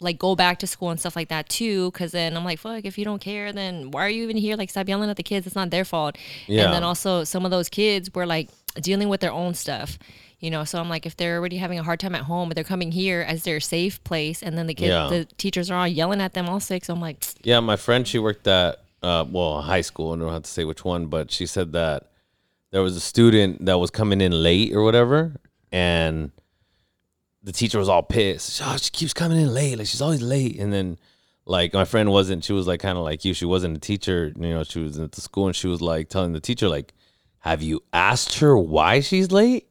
like 0.00 0.18
go 0.18 0.34
back 0.34 0.58
to 0.60 0.66
school 0.66 0.90
and 0.90 0.98
stuff 0.98 1.14
like 1.14 1.28
that 1.28 1.48
too. 1.48 1.90
Cause 1.92 2.12
then 2.12 2.36
I'm 2.36 2.44
like, 2.44 2.58
fuck, 2.58 2.84
if 2.84 2.96
you 2.98 3.04
don't 3.04 3.20
care, 3.20 3.52
then 3.52 3.90
why 3.90 4.06
are 4.06 4.08
you 4.08 4.24
even 4.24 4.36
here? 4.36 4.56
Like, 4.56 4.70
stop 4.70 4.88
yelling 4.88 5.10
at 5.10 5.16
the 5.16 5.22
kids. 5.22 5.46
It's 5.46 5.54
not 5.54 5.70
their 5.70 5.84
fault. 5.84 6.16
Yeah. 6.46 6.64
And 6.64 6.72
then 6.72 6.82
also, 6.82 7.24
some 7.24 7.44
of 7.44 7.50
those 7.50 7.68
kids 7.68 8.12
were 8.14 8.26
like 8.26 8.48
dealing 8.80 9.08
with 9.08 9.20
their 9.20 9.32
own 9.32 9.54
stuff. 9.54 9.98
You 10.40 10.50
know, 10.50 10.64
so 10.64 10.80
I'm 10.80 10.88
like, 10.88 11.04
if 11.04 11.18
they're 11.18 11.36
already 11.36 11.58
having 11.58 11.78
a 11.78 11.82
hard 11.82 12.00
time 12.00 12.14
at 12.14 12.22
home, 12.22 12.48
but 12.48 12.54
they're 12.54 12.64
coming 12.64 12.92
here 12.92 13.20
as 13.20 13.44
their 13.44 13.60
safe 13.60 14.02
place, 14.04 14.42
and 14.42 14.56
then 14.56 14.66
the 14.68 14.72
kids, 14.74 14.88
Yeah. 14.88 15.08
the 15.08 15.26
teachers 15.36 15.70
are 15.70 15.78
all 15.78 15.86
yelling 15.86 16.22
at 16.22 16.32
them 16.32 16.48
all 16.48 16.60
sick. 16.60 16.86
So 16.86 16.94
I'm 16.94 17.00
like, 17.00 17.22
Yeah, 17.42 17.60
my 17.60 17.76
friend, 17.76 18.08
she 18.08 18.18
worked 18.18 18.46
at 18.48 18.82
uh, 19.02 19.26
well, 19.30 19.60
high 19.60 19.82
school. 19.82 20.14
I 20.14 20.16
don't 20.18 20.32
have 20.32 20.44
to 20.44 20.50
say 20.50 20.64
which 20.64 20.82
one, 20.82 21.06
but 21.06 21.30
she 21.30 21.44
said 21.44 21.72
that 21.72 22.10
there 22.70 22.80
was 22.80 22.96
a 22.96 23.00
student 23.00 23.66
that 23.66 23.78
was 23.78 23.90
coming 23.90 24.22
in 24.22 24.32
late 24.32 24.72
or 24.74 24.82
whatever, 24.82 25.34
and 25.70 26.30
the 27.42 27.52
teacher 27.52 27.78
was 27.78 27.88
all 27.88 28.02
pissed. 28.02 28.60
Oh, 28.64 28.76
she 28.76 28.90
keeps 28.90 29.12
coming 29.12 29.40
in 29.40 29.52
late. 29.52 29.78
Like 29.78 29.86
she's 29.86 30.02
always 30.02 30.22
late. 30.22 30.58
And 30.58 30.72
then, 30.72 30.98
like 31.46 31.72
my 31.72 31.84
friend 31.84 32.10
wasn't. 32.10 32.44
She 32.44 32.52
was 32.52 32.66
like 32.66 32.80
kind 32.80 32.98
of 32.98 33.04
like 33.04 33.24
you. 33.24 33.34
She 33.34 33.44
wasn't 33.44 33.76
a 33.76 33.80
teacher. 33.80 34.32
You 34.36 34.54
know, 34.54 34.64
she 34.64 34.80
was 34.80 34.98
at 34.98 35.12
the 35.12 35.20
school, 35.20 35.46
and 35.46 35.56
she 35.56 35.66
was 35.68 35.80
like 35.80 36.08
telling 36.08 36.32
the 36.32 36.40
teacher 36.40 36.68
like, 36.68 36.92
"Have 37.40 37.62
you 37.62 37.82
asked 37.92 38.38
her 38.38 38.56
why 38.56 39.00
she's 39.00 39.30
late?" 39.30 39.68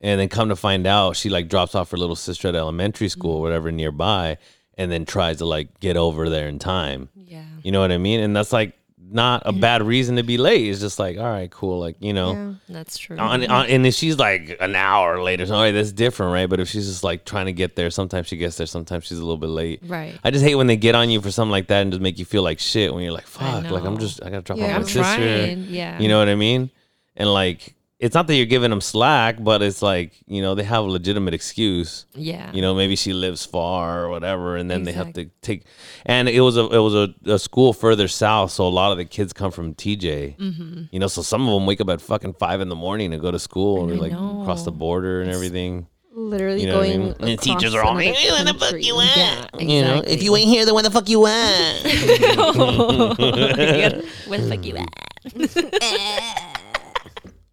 And 0.00 0.20
then 0.20 0.28
come 0.28 0.48
to 0.48 0.56
find 0.56 0.86
out, 0.86 1.16
she 1.16 1.28
like 1.28 1.48
drops 1.48 1.74
off 1.74 1.90
her 1.90 1.96
little 1.96 2.14
sister 2.14 2.46
at 2.48 2.54
elementary 2.54 3.08
school 3.08 3.36
or 3.36 3.38
mm. 3.38 3.42
whatever 3.42 3.72
nearby, 3.72 4.38
and 4.76 4.92
then 4.92 5.04
tries 5.04 5.38
to 5.38 5.44
like 5.44 5.80
get 5.80 5.96
over 5.96 6.28
there 6.28 6.48
in 6.48 6.58
time. 6.58 7.08
yeah, 7.14 7.42
You 7.62 7.72
know 7.72 7.80
what 7.80 7.90
I 7.90 7.98
mean? 7.98 8.20
And 8.20 8.34
that's 8.34 8.52
like 8.52 8.77
not 9.10 9.42
a 9.46 9.52
bad 9.52 9.82
reason 9.82 10.16
to 10.16 10.22
be 10.22 10.36
late. 10.36 10.68
It's 10.68 10.80
just 10.80 10.98
like, 10.98 11.16
all 11.16 11.24
right, 11.24 11.50
cool. 11.50 11.80
Like, 11.80 11.96
you 12.00 12.12
know, 12.12 12.56
that's 12.68 12.98
true. 12.98 13.16
on, 13.16 13.44
on, 13.50 13.66
and 13.66 13.84
uh, 13.84 13.88
if 13.88 13.94
she's 13.94 14.18
like 14.18 14.56
an 14.60 14.74
hour 14.76 15.22
later, 15.22 15.46
so, 15.46 15.54
all 15.54 15.62
right, 15.62 15.72
that's 15.72 15.92
different, 15.92 16.32
right? 16.32 16.46
But 16.48 16.60
if 16.60 16.68
she's 16.68 16.86
just 16.86 17.02
like 17.04 17.24
trying 17.24 17.46
to 17.46 17.52
get 17.52 17.74
there, 17.76 17.90
sometimes 17.90 18.26
she 18.26 18.36
gets 18.36 18.56
there, 18.58 18.66
sometimes 18.66 19.04
she's 19.06 19.16
a 19.18 19.22
little 19.22 19.38
bit 19.38 19.48
late. 19.50 19.80
Right. 19.86 20.18
I 20.24 20.30
just 20.30 20.44
hate 20.44 20.56
when 20.56 20.66
they 20.66 20.76
get 20.76 20.94
on 20.94 21.08
you 21.10 21.20
for 21.22 21.30
something 21.30 21.50
like 21.52 21.68
that 21.68 21.80
and 21.82 21.92
just 21.92 22.02
make 22.02 22.18
you 22.18 22.24
feel 22.26 22.42
like 22.42 22.58
shit 22.58 22.92
when 22.92 23.02
you're 23.02 23.12
like, 23.12 23.26
fuck, 23.26 23.70
like 23.70 23.84
I'm 23.84 23.98
just, 23.98 24.22
I 24.22 24.30
gotta 24.30 24.42
drop 24.42 24.58
Yeah. 24.58 24.64
off 24.66 24.70
my 24.72 24.76
I'm 24.76 24.84
sister. 24.84 25.02
trying. 25.02 25.64
Yeah. 25.70 25.98
You 25.98 26.08
know 26.08 26.18
what 26.18 26.28
I 26.28 26.34
mean? 26.34 26.70
And 27.16 27.32
like, 27.32 27.74
it's 28.00 28.14
not 28.14 28.28
that 28.28 28.36
you're 28.36 28.46
giving 28.46 28.70
them 28.70 28.80
slack, 28.80 29.42
but 29.42 29.60
it's 29.60 29.82
like, 29.82 30.12
you 30.28 30.40
know, 30.40 30.54
they 30.54 30.62
have 30.62 30.84
a 30.84 30.86
legitimate 30.86 31.34
excuse 31.34 32.06
yeah. 32.14 32.52
you 32.52 32.62
know 32.62 32.72
maybe 32.74 32.94
she 32.94 33.12
lives 33.12 33.44
far 33.44 34.04
or 34.04 34.08
whatever 34.08 34.56
and 34.56 34.70
then 34.70 34.84
they 34.84 34.92
have 34.92 35.12
to 35.14 35.24
take 35.42 35.64
and 36.06 36.28
it 36.28 36.40
was 36.40 36.56
a 36.56 36.64
it 36.68 36.78
was 36.78 36.94
a, 36.94 37.12
a 37.26 37.38
school 37.38 37.72
further 37.72 38.06
south 38.06 38.52
so 38.52 38.66
a 38.66 38.68
lot 38.68 38.92
of 38.92 38.98
the 38.98 39.04
kids 39.04 39.32
come 39.32 39.50
from 39.50 39.74
tj 39.74 40.36
Mm-hmm. 40.36 40.82
you 40.92 40.98
know 41.00 41.08
so 41.08 41.22
some 41.22 41.48
of 41.48 41.54
them 41.54 41.66
wake 41.66 41.80
up 41.80 41.88
at 41.88 42.00
fucking 42.00 42.34
five 42.34 42.60
in 42.60 42.68
the 42.68 42.76
morning 42.76 43.10
to 43.10 43.18
go 43.18 43.30
to 43.32 43.38
school 43.38 43.88
and 43.90 44.00
I 44.00 44.08
like 44.08 44.12
cross 44.44 44.64
the 44.64 44.72
border 44.72 45.20
and 45.22 45.30
everything 45.30 45.86
Literally 46.14 46.62
You 46.62 46.66
know 46.68 46.78
what 46.78 46.86
I 46.88 46.96
going. 46.96 47.00
mean? 47.00 47.14
And 47.20 47.28
the 47.28 47.36
teachers 47.36 47.74
are 47.74 47.82
all 47.84 47.96
another 47.96 48.10
like, 48.10 48.30
"Where 48.30 48.44
the 48.52 48.58
fuck 48.58 48.82
you 48.82 49.00
at?" 49.00 49.16
yeah. 49.16 49.38
Exactly. 49.54 49.76
you 49.76 49.82
know 49.82 50.02
if 50.04 50.22
you 50.22 50.34
ain't 50.36 50.48
here 50.48 50.64
then 50.64 50.74
where 50.74 50.82
the 50.82 50.90
fuck 50.90 51.08
you 51.08 51.26
at 51.26 51.82
Where 54.26 54.40
the 54.40 54.48
fuck 54.48 54.64
you 54.64 54.76
at? 54.76 54.88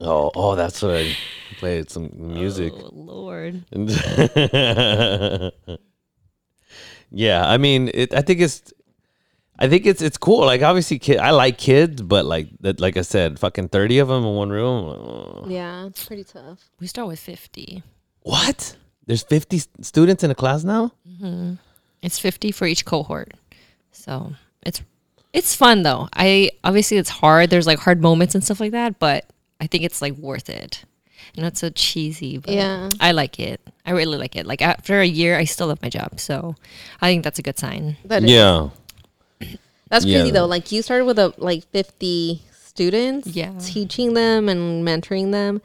Oh 0.02 0.32
oh 0.36 0.56
that's 0.56 0.82
what 0.82 0.96
i 0.96 1.16
played 1.60 1.90
some 1.90 2.10
music 2.14 2.74
Oh 2.76 2.90
Lord. 2.94 3.64
yeah, 7.12 7.48
I 7.48 7.58
mean, 7.58 7.90
it, 7.94 8.14
I 8.14 8.22
think 8.22 8.42
it's, 8.42 8.74
I 9.58 9.68
think 9.70 9.86
it's 9.86 10.02
it's 10.02 10.18
cool. 10.18 10.46
Like 10.46 10.62
obviously, 10.62 11.00
kid, 11.00 11.18
I 11.18 11.32
like 11.32 11.58
kids, 11.58 12.02
but 12.02 12.26
like 12.26 12.50
that, 12.62 12.80
like 12.80 12.98
I 12.98 13.02
said, 13.04 13.40
fucking 13.40 13.70
thirty 13.70 14.00
of 14.00 14.08
them 14.10 14.24
in 14.26 14.36
one 14.36 14.50
room. 14.50 14.90
uh, 14.90 15.48
Yeah, 15.48 15.86
it's 15.86 16.06
pretty 16.06 16.24
tough. 16.26 16.60
We 16.80 16.88
start 16.88 17.08
with 17.08 17.20
50. 17.20 17.82
What? 18.22 18.76
There's 19.06 19.24
fifty 19.24 19.58
s- 19.58 19.68
students 19.82 20.24
in 20.24 20.32
a 20.32 20.36
class 20.36 20.64
now. 20.64 20.92
It's 22.02 22.20
50 22.20 22.52
for 22.52 22.66
each 22.68 22.84
cohort. 22.86 23.34
So 23.92 24.34
it's 24.66 24.82
it's 25.32 25.56
fun 25.56 25.84
though. 25.84 26.10
I 26.14 26.52
obviously 26.64 26.98
it's 26.98 27.10
hard. 27.10 27.50
There's 27.50 27.68
like 27.68 27.80
hard 27.80 28.02
moments 28.02 28.36
and 28.36 28.44
stuff 28.44 28.60
like 28.60 28.72
that, 28.72 29.00
but 29.00 29.26
I 29.62 29.68
think 29.68 29.84
it's 29.84 30.02
like 30.02 30.14
worth 30.14 30.50
it. 30.50 30.84
Not 31.38 31.58
so 31.58 31.70
cheesy, 31.70 32.38
but 32.38 32.54
Yeah. 32.54 32.90
I 33.00 33.12
like 33.12 33.40
it. 33.40 33.60
I 33.86 33.92
really 33.92 34.18
like 34.18 34.36
it. 34.36 34.46
Like 34.46 34.62
after 34.62 35.00
a 35.02 35.06
year, 35.06 35.38
I 35.38 35.46
still 35.46 35.68
love 35.68 35.82
my 35.82 35.90
job. 35.90 36.20
So 36.20 36.56
I 37.02 37.08
think 37.10 37.24
that's 37.24 37.40
a 37.40 37.42
good 37.42 37.58
sign. 37.58 37.98
That 38.06 38.24
is- 38.24 38.32
Yeah, 38.32 38.70
That's 39.90 40.06
Yeah. 40.06 40.20
crazy 40.20 40.32
though. 40.32 40.46
Like 40.46 40.72
you 40.72 40.82
started 40.82 41.06
with 41.06 41.20
a 41.20 41.34
like 41.38 41.66
50 41.72 42.42
students, 42.52 43.28
Yeah. 43.30 43.52
teaching 43.60 44.14
them 44.14 44.50
and 44.50 44.86
mentoring 44.86 45.32
them, 45.32 45.62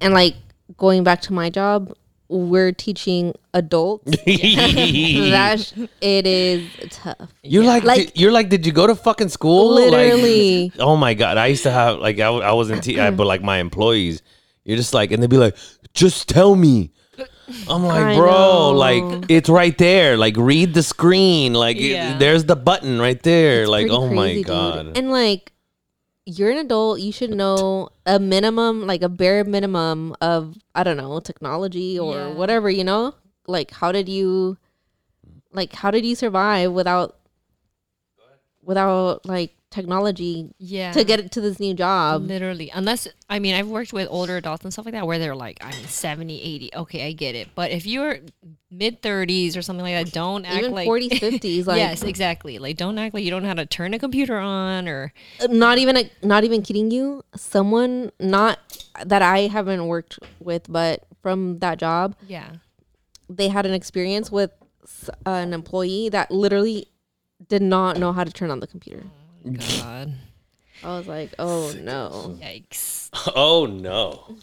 and 0.00 0.14
like 0.14 0.36
going 0.76 1.02
back 1.04 1.20
to 1.22 1.32
my 1.32 1.50
job, 1.50 1.92
we're 2.34 2.72
teaching 2.72 3.32
adults. 3.54 4.04
that 4.26 5.60
sh- 5.60 5.72
it 6.00 6.26
is 6.26 6.68
tough. 6.90 7.30
you're 7.42 7.64
like, 7.64 7.84
Like- 7.84 8.12
di- 8.14 8.20
you're 8.20 8.32
like, 8.32 8.48
did 8.48 8.66
you 8.66 8.72
go 8.72 8.86
to 8.86 8.94
fucking 8.94 9.28
school? 9.28 9.74
Like- 9.76 9.90
Literally. 9.92 10.72
oh 10.78 10.96
my 10.96 11.14
god, 11.14 11.36
I 11.38 11.46
used 11.46 11.62
to 11.62 11.70
have 11.70 11.98
like 12.00 12.18
I, 12.18 12.26
I 12.28 12.52
wasn't, 12.52 12.82
te- 12.82 12.98
I, 13.00 13.10
but 13.10 13.26
like 13.26 13.42
my 13.42 13.58
employees, 13.58 14.22
you're 14.64 14.76
just 14.76 14.92
like, 14.94 15.12
and 15.12 15.22
they'd 15.22 15.30
be 15.30 15.36
like, 15.38 15.56
just 15.94 16.28
tell 16.28 16.54
me. 16.56 16.90
I'm 17.68 17.84
like, 17.84 18.02
I 18.02 18.16
bro, 18.16 18.30
know. 18.32 18.70
like 18.72 19.26
it's 19.28 19.50
right 19.50 19.76
there. 19.76 20.16
Like 20.16 20.34
read 20.38 20.72
the 20.74 20.82
screen. 20.82 21.52
Like 21.52 21.76
it- 21.78 22.18
there's 22.18 22.44
the 22.46 22.56
button 22.56 22.98
right 23.00 23.22
there. 23.22 23.68
like 23.68 23.82
Pretty 23.88 23.94
oh 23.96 24.08
my 24.08 24.14
crazy, 24.28 24.38
dude. 24.38 24.46
god. 24.46 24.96
And 24.98 25.10
like 25.10 25.52
you're 26.26 26.50
an 26.50 26.58
adult, 26.58 27.00
you 27.00 27.12
should 27.12 27.30
know 27.30 27.90
a 28.06 28.18
minimum, 28.18 28.86
like 28.86 29.02
a 29.02 29.08
bare 29.08 29.44
minimum 29.44 30.14
of 30.20 30.56
I 30.74 30.82
don't 30.82 30.96
know, 30.96 31.20
technology 31.20 31.98
or 31.98 32.12
Yeah. 32.12 32.34
whatever, 32.34 32.70
you 32.70 32.84
know? 32.84 33.14
Like 33.46 33.70
how 33.70 33.92
did 33.92 34.08
you 34.08 34.56
like 35.52 35.72
how 35.72 35.90
did 35.90 36.04
you 36.04 36.14
survive 36.14 36.72
without 36.72 37.16
without 38.62 39.26
like 39.26 39.52
technology 39.74 40.48
Yeah. 40.58 40.92
to 40.92 41.04
get 41.04 41.18
it 41.20 41.32
to 41.32 41.40
this 41.40 41.58
new 41.60 41.74
job? 41.74 42.22
Literally. 42.22 42.70
Unless, 42.72 43.08
I 43.28 43.38
mean, 43.38 43.54
I've 43.54 43.68
worked 43.68 43.92
with 43.92 44.06
older 44.10 44.36
adults 44.36 44.64
and 44.64 44.72
stuff 44.72 44.84
like 44.86 44.94
that 44.94 45.06
where 45.06 45.18
they're 45.18 45.34
like, 45.36 45.58
I'm 45.62 45.72
70, 45.72 46.40
80. 46.40 46.70
Okay, 46.76 47.06
I 47.06 47.12
get 47.12 47.34
it. 47.34 47.48
But 47.54 47.70
if 47.72 47.86
you're 47.86 48.18
mid 48.70 49.02
30s 49.02 49.56
or 49.56 49.62
something 49.62 49.84
like 49.84 50.04
that, 50.04 50.12
don't 50.12 50.44
act 50.44 50.58
Even 50.58 50.72
like. 50.72 50.88
40s, 50.88 51.10
50s, 51.20 51.66
like 51.70 51.78
yes, 51.78 52.02
exactly. 52.02 52.58
Like, 52.58 52.76
don't 52.76 52.96
act 52.98 53.14
like 53.14 53.24
you 53.24 53.30
don't 53.30 53.42
know 53.42 53.48
how 53.48 53.54
to 53.54 53.66
turn 53.66 53.92
a 53.94 53.98
computer 53.98 54.38
on 54.38 54.88
or. 54.88 55.12
Uh, 55.40 55.48
not 55.48 55.78
even 55.78 55.96
a, 55.96 56.10
not 56.22 56.44
even 56.44 56.62
kidding 56.62 56.90
you 56.90 57.22
someone 57.36 58.10
not 58.20 58.58
that 59.04 59.22
i 59.22 59.40
haven't 59.40 59.86
worked 59.86 60.18
with 60.38 60.62
but 60.68 61.04
from 61.22 61.58
that 61.58 61.78
job 61.78 62.14
Yeah. 62.28 62.52
they 63.28 63.48
had 63.48 63.66
an 63.66 63.72
experience 63.74 64.30
with 64.30 64.50
an 65.26 65.52
employee 65.52 66.08
that 66.10 66.30
literally 66.30 66.86
did 67.48 67.62
not 67.62 67.98
know 67.98 68.12
how 68.12 68.22
to 68.24 68.30
turn 68.32 68.50
on 68.50 68.60
the 68.60 68.66
computer 68.66 69.02
God. 69.44 70.12
i 70.82 70.88
was 70.98 71.06
like 71.06 71.34
oh 71.38 71.72
no 71.80 72.36
Yikes. 72.40 73.10
Oh 73.36 73.66
no. 73.66 74.36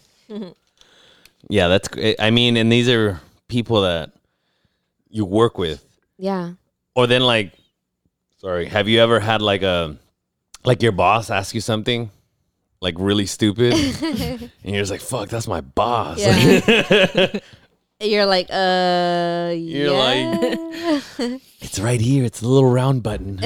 yeah, 1.50 1.68
that's 1.68 1.90
great. 1.90 2.16
I 2.20 2.32
mean, 2.32 2.56
and 2.56 2.72
these 2.72 2.88
are 2.88 3.20
people 3.50 3.82
that 3.82 4.12
you 5.10 5.26
work 5.26 5.58
with. 5.58 5.84
yeah 6.18 6.54
Or 6.96 7.06
then 7.08 7.22
like 7.24 7.52
sorry, 8.40 8.66
have 8.68 8.88
you 8.88 9.02
ever 9.02 9.20
had 9.20 9.42
like 9.42 9.62
a 9.62 9.98
like 10.64 10.82
your 10.82 10.94
boss 10.94 11.30
ask 11.30 11.54
you 11.54 11.60
something 11.62 12.12
like 12.80 12.96
really 12.98 13.26
stupid 13.26 13.74
and 14.02 14.52
you're 14.64 14.80
just 14.82 14.92
like, 14.92 15.02
"Fuck, 15.02 15.30
that's 15.30 15.48
my 15.48 15.62
boss." 15.62 16.18
yeah 16.20 17.28
you're 18.02 18.26
like 18.26 18.48
uh 18.50 19.52
You're 19.54 19.94
yeah. 19.94 20.78
it's 21.60 21.78
right 21.80 22.00
here. 22.02 22.24
It's 22.24 22.40
the 22.40 22.48
little 22.48 22.72
round 22.72 23.04
button. 23.04 23.40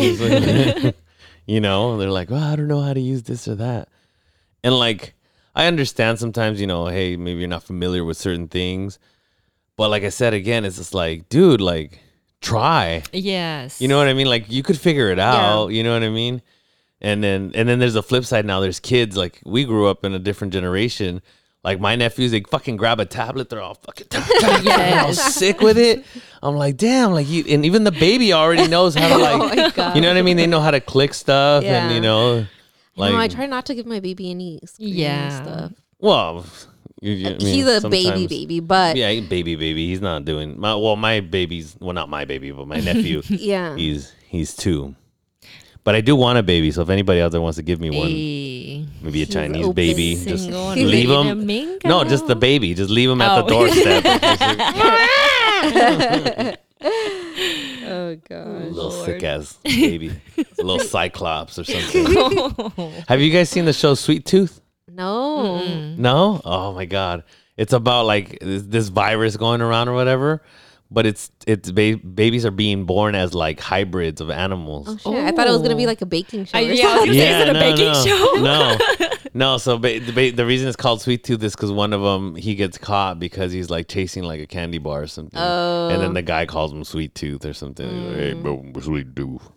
You 1.45 1.61
know, 1.61 1.97
they're 1.97 2.09
like, 2.09 2.29
well, 2.29 2.43
I 2.43 2.55
don't 2.55 2.67
know 2.67 2.81
how 2.81 2.93
to 2.93 2.99
use 2.99 3.23
this 3.23 3.47
or 3.47 3.55
that. 3.55 3.89
And 4.63 4.77
like, 4.77 5.13
I 5.55 5.67
understand 5.67 6.19
sometimes, 6.19 6.59
you 6.59 6.67
know, 6.67 6.87
hey, 6.87 7.15
maybe 7.15 7.39
you're 7.39 7.47
not 7.47 7.63
familiar 7.63 8.03
with 8.03 8.17
certain 8.17 8.47
things. 8.47 8.99
But 9.77 9.89
like 9.89 10.03
I 10.03 10.09
said 10.09 10.33
again, 10.33 10.65
it's 10.65 10.77
just 10.77 10.93
like, 10.93 11.29
dude, 11.29 11.61
like, 11.61 11.99
try. 12.41 13.03
Yes. 13.11 13.81
You 13.81 13.87
know 13.87 13.97
what 13.97 14.07
I 14.07 14.13
mean? 14.13 14.27
Like, 14.27 14.49
you 14.49 14.63
could 14.63 14.79
figure 14.79 15.09
it 15.09 15.19
out. 15.19 15.67
You 15.67 15.83
know 15.83 15.93
what 15.93 16.03
I 16.03 16.09
mean? 16.09 16.41
And 17.01 17.23
then, 17.23 17.51
and 17.53 17.67
then 17.67 17.79
there's 17.79 17.95
a 17.95 18.03
flip 18.03 18.25
side. 18.25 18.45
Now 18.45 18.59
there's 18.59 18.79
kids. 18.79 19.15
Like, 19.15 19.41
we 19.45 19.65
grew 19.65 19.87
up 19.87 20.03
in 20.03 20.13
a 20.13 20.19
different 20.19 20.53
generation. 20.53 21.21
Like 21.65 21.79
my 21.79 21.95
nephews, 21.95 22.29
they 22.29 22.41
fucking 22.41 22.77
grab 22.77 22.99
a 22.99 23.05
tablet. 23.05 23.49
They're 23.49 23.59
all 23.59 23.73
fucking 23.73 24.07
all 24.99 25.13
sick 25.13 25.61
with 25.61 25.79
it. 25.79 26.05
I'm 26.45 26.55
like, 26.55 26.77
damn, 26.77 27.11
like 27.11 27.27
you, 27.27 27.43
and 27.49 27.65
even 27.65 27.83
the 27.83 27.91
baby 27.91 28.31
already 28.33 28.67
knows 28.75 28.93
how 28.95 29.07
to 29.09 29.17
like, 29.17 29.77
oh 29.77 29.93
you 29.95 30.01
know 30.01 30.09
what 30.09 30.17
I 30.17 30.21
mean? 30.21 30.37
They 30.37 30.47
know 30.47 30.59
how 30.61 30.71
to 30.71 30.79
click 30.79 31.13
stuff, 31.13 31.63
and 31.63 31.93
you 31.93 31.99
know, 32.01 32.45
like, 32.95 33.11
no, 33.13 33.17
i 33.19 33.27
try 33.27 33.45
not 33.45 33.65
to 33.65 33.75
give 33.75 33.85
my 33.85 33.99
baby 33.99 34.29
any 34.31 34.59
screen 34.65 34.93
Yeah. 34.95 35.41
stuff 35.43 35.71
well, 35.99 36.45
you, 37.01 37.11
you- 37.13 37.27
I 37.27 37.37
mean, 37.37 37.39
he's 37.41 37.67
a 37.67 37.89
baby 37.89 38.27
baby 38.27 38.59
but 38.59 38.95
Yeah, 38.95 39.09
he- 39.11 39.21
baby, 39.21 39.55
baby. 39.55 39.87
He's 39.87 40.01
not 40.01 40.23
doing 40.25 40.59
my. 40.59 40.75
Well, 40.75 40.95
my 40.95 41.19
baby's 41.19 41.75
well, 41.79 41.93
not 41.93 42.09
my 42.09 42.25
baby, 42.25 42.51
but 42.51 42.67
my 42.67 42.79
nephew. 42.79 43.21
yeah 43.29 43.75
he's 43.75 44.13
he's 44.27 44.55
two. 44.55 44.95
But 45.83 45.93
I 45.93 46.01
do 46.01 46.15
want 46.15 46.39
a 46.39 46.43
baby, 46.43 46.71
so 46.71 46.81
if 46.81 46.89
anybody 46.89 47.21
out 47.21 47.31
there 47.31 47.41
wants 47.41 47.57
to 47.57 47.61
give 47.63 47.79
me 47.79 47.91
one, 47.91 48.07
Hey. 48.09 48.87
maybe 49.03 49.21
a 49.21 49.25
Chinese 49.27 49.65
open 49.65 49.75
baby, 49.75 50.15
just 50.15 50.45
Single 50.45 50.69
leave 50.73 51.09
him. 51.11 51.45
No, 51.85 52.03
just 52.03 52.25
the 52.25 52.35
baby. 52.35 52.73
Just 52.73 52.89
leave 52.89 53.07
him 53.09 53.21
at 53.21 53.35
the 53.35 53.43
Oh. 53.45 53.47
doorstep. 53.47 54.03
oh 56.85 58.15
god 58.29 58.47
A 58.47 58.59
little 58.69 58.89
Lord. 58.89 59.05
sick 59.05 59.23
ass 59.23 59.57
baby, 59.63 60.11
a 60.37 60.63
little 60.63 60.79
cyclops 60.87 61.57
or 61.59 61.63
something. 61.63 62.91
Have 63.07 63.21
you 63.21 63.31
guys 63.31 63.49
seen 63.49 63.65
the 63.65 63.73
show 63.73 63.93
Sweet 63.95 64.25
Tooth? 64.25 64.61
no 64.91 65.95
No. 65.97 66.41
Oh 66.45 66.73
my 66.73 66.85
god, 66.85 67.23
It's 67.57 67.73
about 67.73 68.05
like 68.05 68.39
this, 68.39 68.63
this 68.63 68.87
virus 68.89 69.37
going 69.37 69.61
around 69.61 69.87
or 69.89 69.93
whatever. 69.93 70.41
But 70.91 71.07
it's 71.07 71.31
it's 71.47 71.71
ba- 71.71 71.97
babies 71.97 72.45
are 72.45 72.51
being 72.51 72.85
born 72.85 73.15
as 73.15 73.33
like 73.33 73.59
hybrids 73.59 74.21
of 74.21 74.29
animals. 74.29 74.87
Oh, 74.87 75.13
shit. 75.13 75.23
I 75.25 75.31
thought 75.31 75.47
it 75.47 75.51
was 75.51 75.63
gonna 75.63 75.75
be 75.75 75.87
like 75.87 76.01
a 76.01 76.05
baking 76.05 76.45
show. 76.45 76.57
I- 76.59 76.63
or 76.65 76.71
yeah, 76.71 76.87
I 76.87 76.95
was 76.99 76.99
gonna 77.05 77.13
say, 77.13 77.41
is 77.41 77.41
it 77.41 77.49
a 77.49 77.53
no, 77.53 77.59
baking 77.59 77.87
no, 77.87 78.03
show? 78.05 78.33
No, 78.37 78.77
no. 79.35 79.57
So 79.57 79.77
ba- 79.77 79.99
the, 79.99 80.11
ba- 80.11 80.31
the 80.35 80.45
reason 80.45 80.67
it's 80.67 80.75
called 80.75 81.01
Sweet 81.01 81.23
Tooth 81.23 81.43
is 81.43 81.55
because 81.55 81.71
one 81.71 81.93
of 81.93 82.01
them 82.01 82.35
he 82.35 82.55
gets 82.55 82.77
caught 82.79 83.19
because 83.19 83.51
he's 83.51 83.69
like 83.69 83.87
chasing 83.87 84.23
like 84.23 84.39
a 84.41 84.47
candy 84.47 84.79
bar 84.79 85.03
or 85.03 85.07
something, 85.07 85.37
and 85.39 86.01
then 86.01 86.13
the 86.13 86.23
guy 86.23 86.45
calls 86.47 86.71
him 86.71 86.83
Sweet 86.83 87.13
Tooth 87.13 87.45
or 87.45 87.53
something. 87.53 87.87
He's 87.87 88.07
like, 88.07 88.15
hey, 88.17 88.33
bro, 88.33 88.65
Sweet 88.81 89.15
Tooth. 89.15 89.47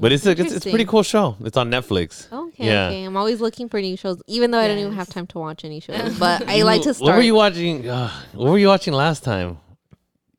But 0.00 0.12
it's 0.12 0.24
a, 0.26 0.30
it's, 0.32 0.52
it's 0.52 0.66
a 0.66 0.70
pretty 0.70 0.84
cool 0.84 1.02
show. 1.02 1.36
It's 1.40 1.56
on 1.56 1.70
Netflix. 1.70 2.30
Okay, 2.32 2.66
yeah. 2.66 2.86
okay. 2.88 3.02
I'm 3.04 3.16
always 3.16 3.40
looking 3.40 3.68
for 3.68 3.80
new 3.80 3.96
shows, 3.96 4.22
even 4.26 4.50
though 4.52 4.58
I 4.60 4.68
don't 4.68 4.78
even 4.78 4.92
have 4.92 5.08
time 5.08 5.26
to 5.28 5.38
watch 5.38 5.64
any 5.64 5.80
shows. 5.80 6.18
But 6.18 6.48
I 6.48 6.62
like 6.62 6.82
to 6.82 6.94
start. 6.94 7.08
What 7.08 7.16
were 7.16 7.22
you 7.22 7.34
watching? 7.34 7.88
Uh, 7.88 8.10
what 8.34 8.50
were 8.50 8.58
you 8.58 8.68
watching 8.68 8.92
last 8.94 9.24
time? 9.24 9.58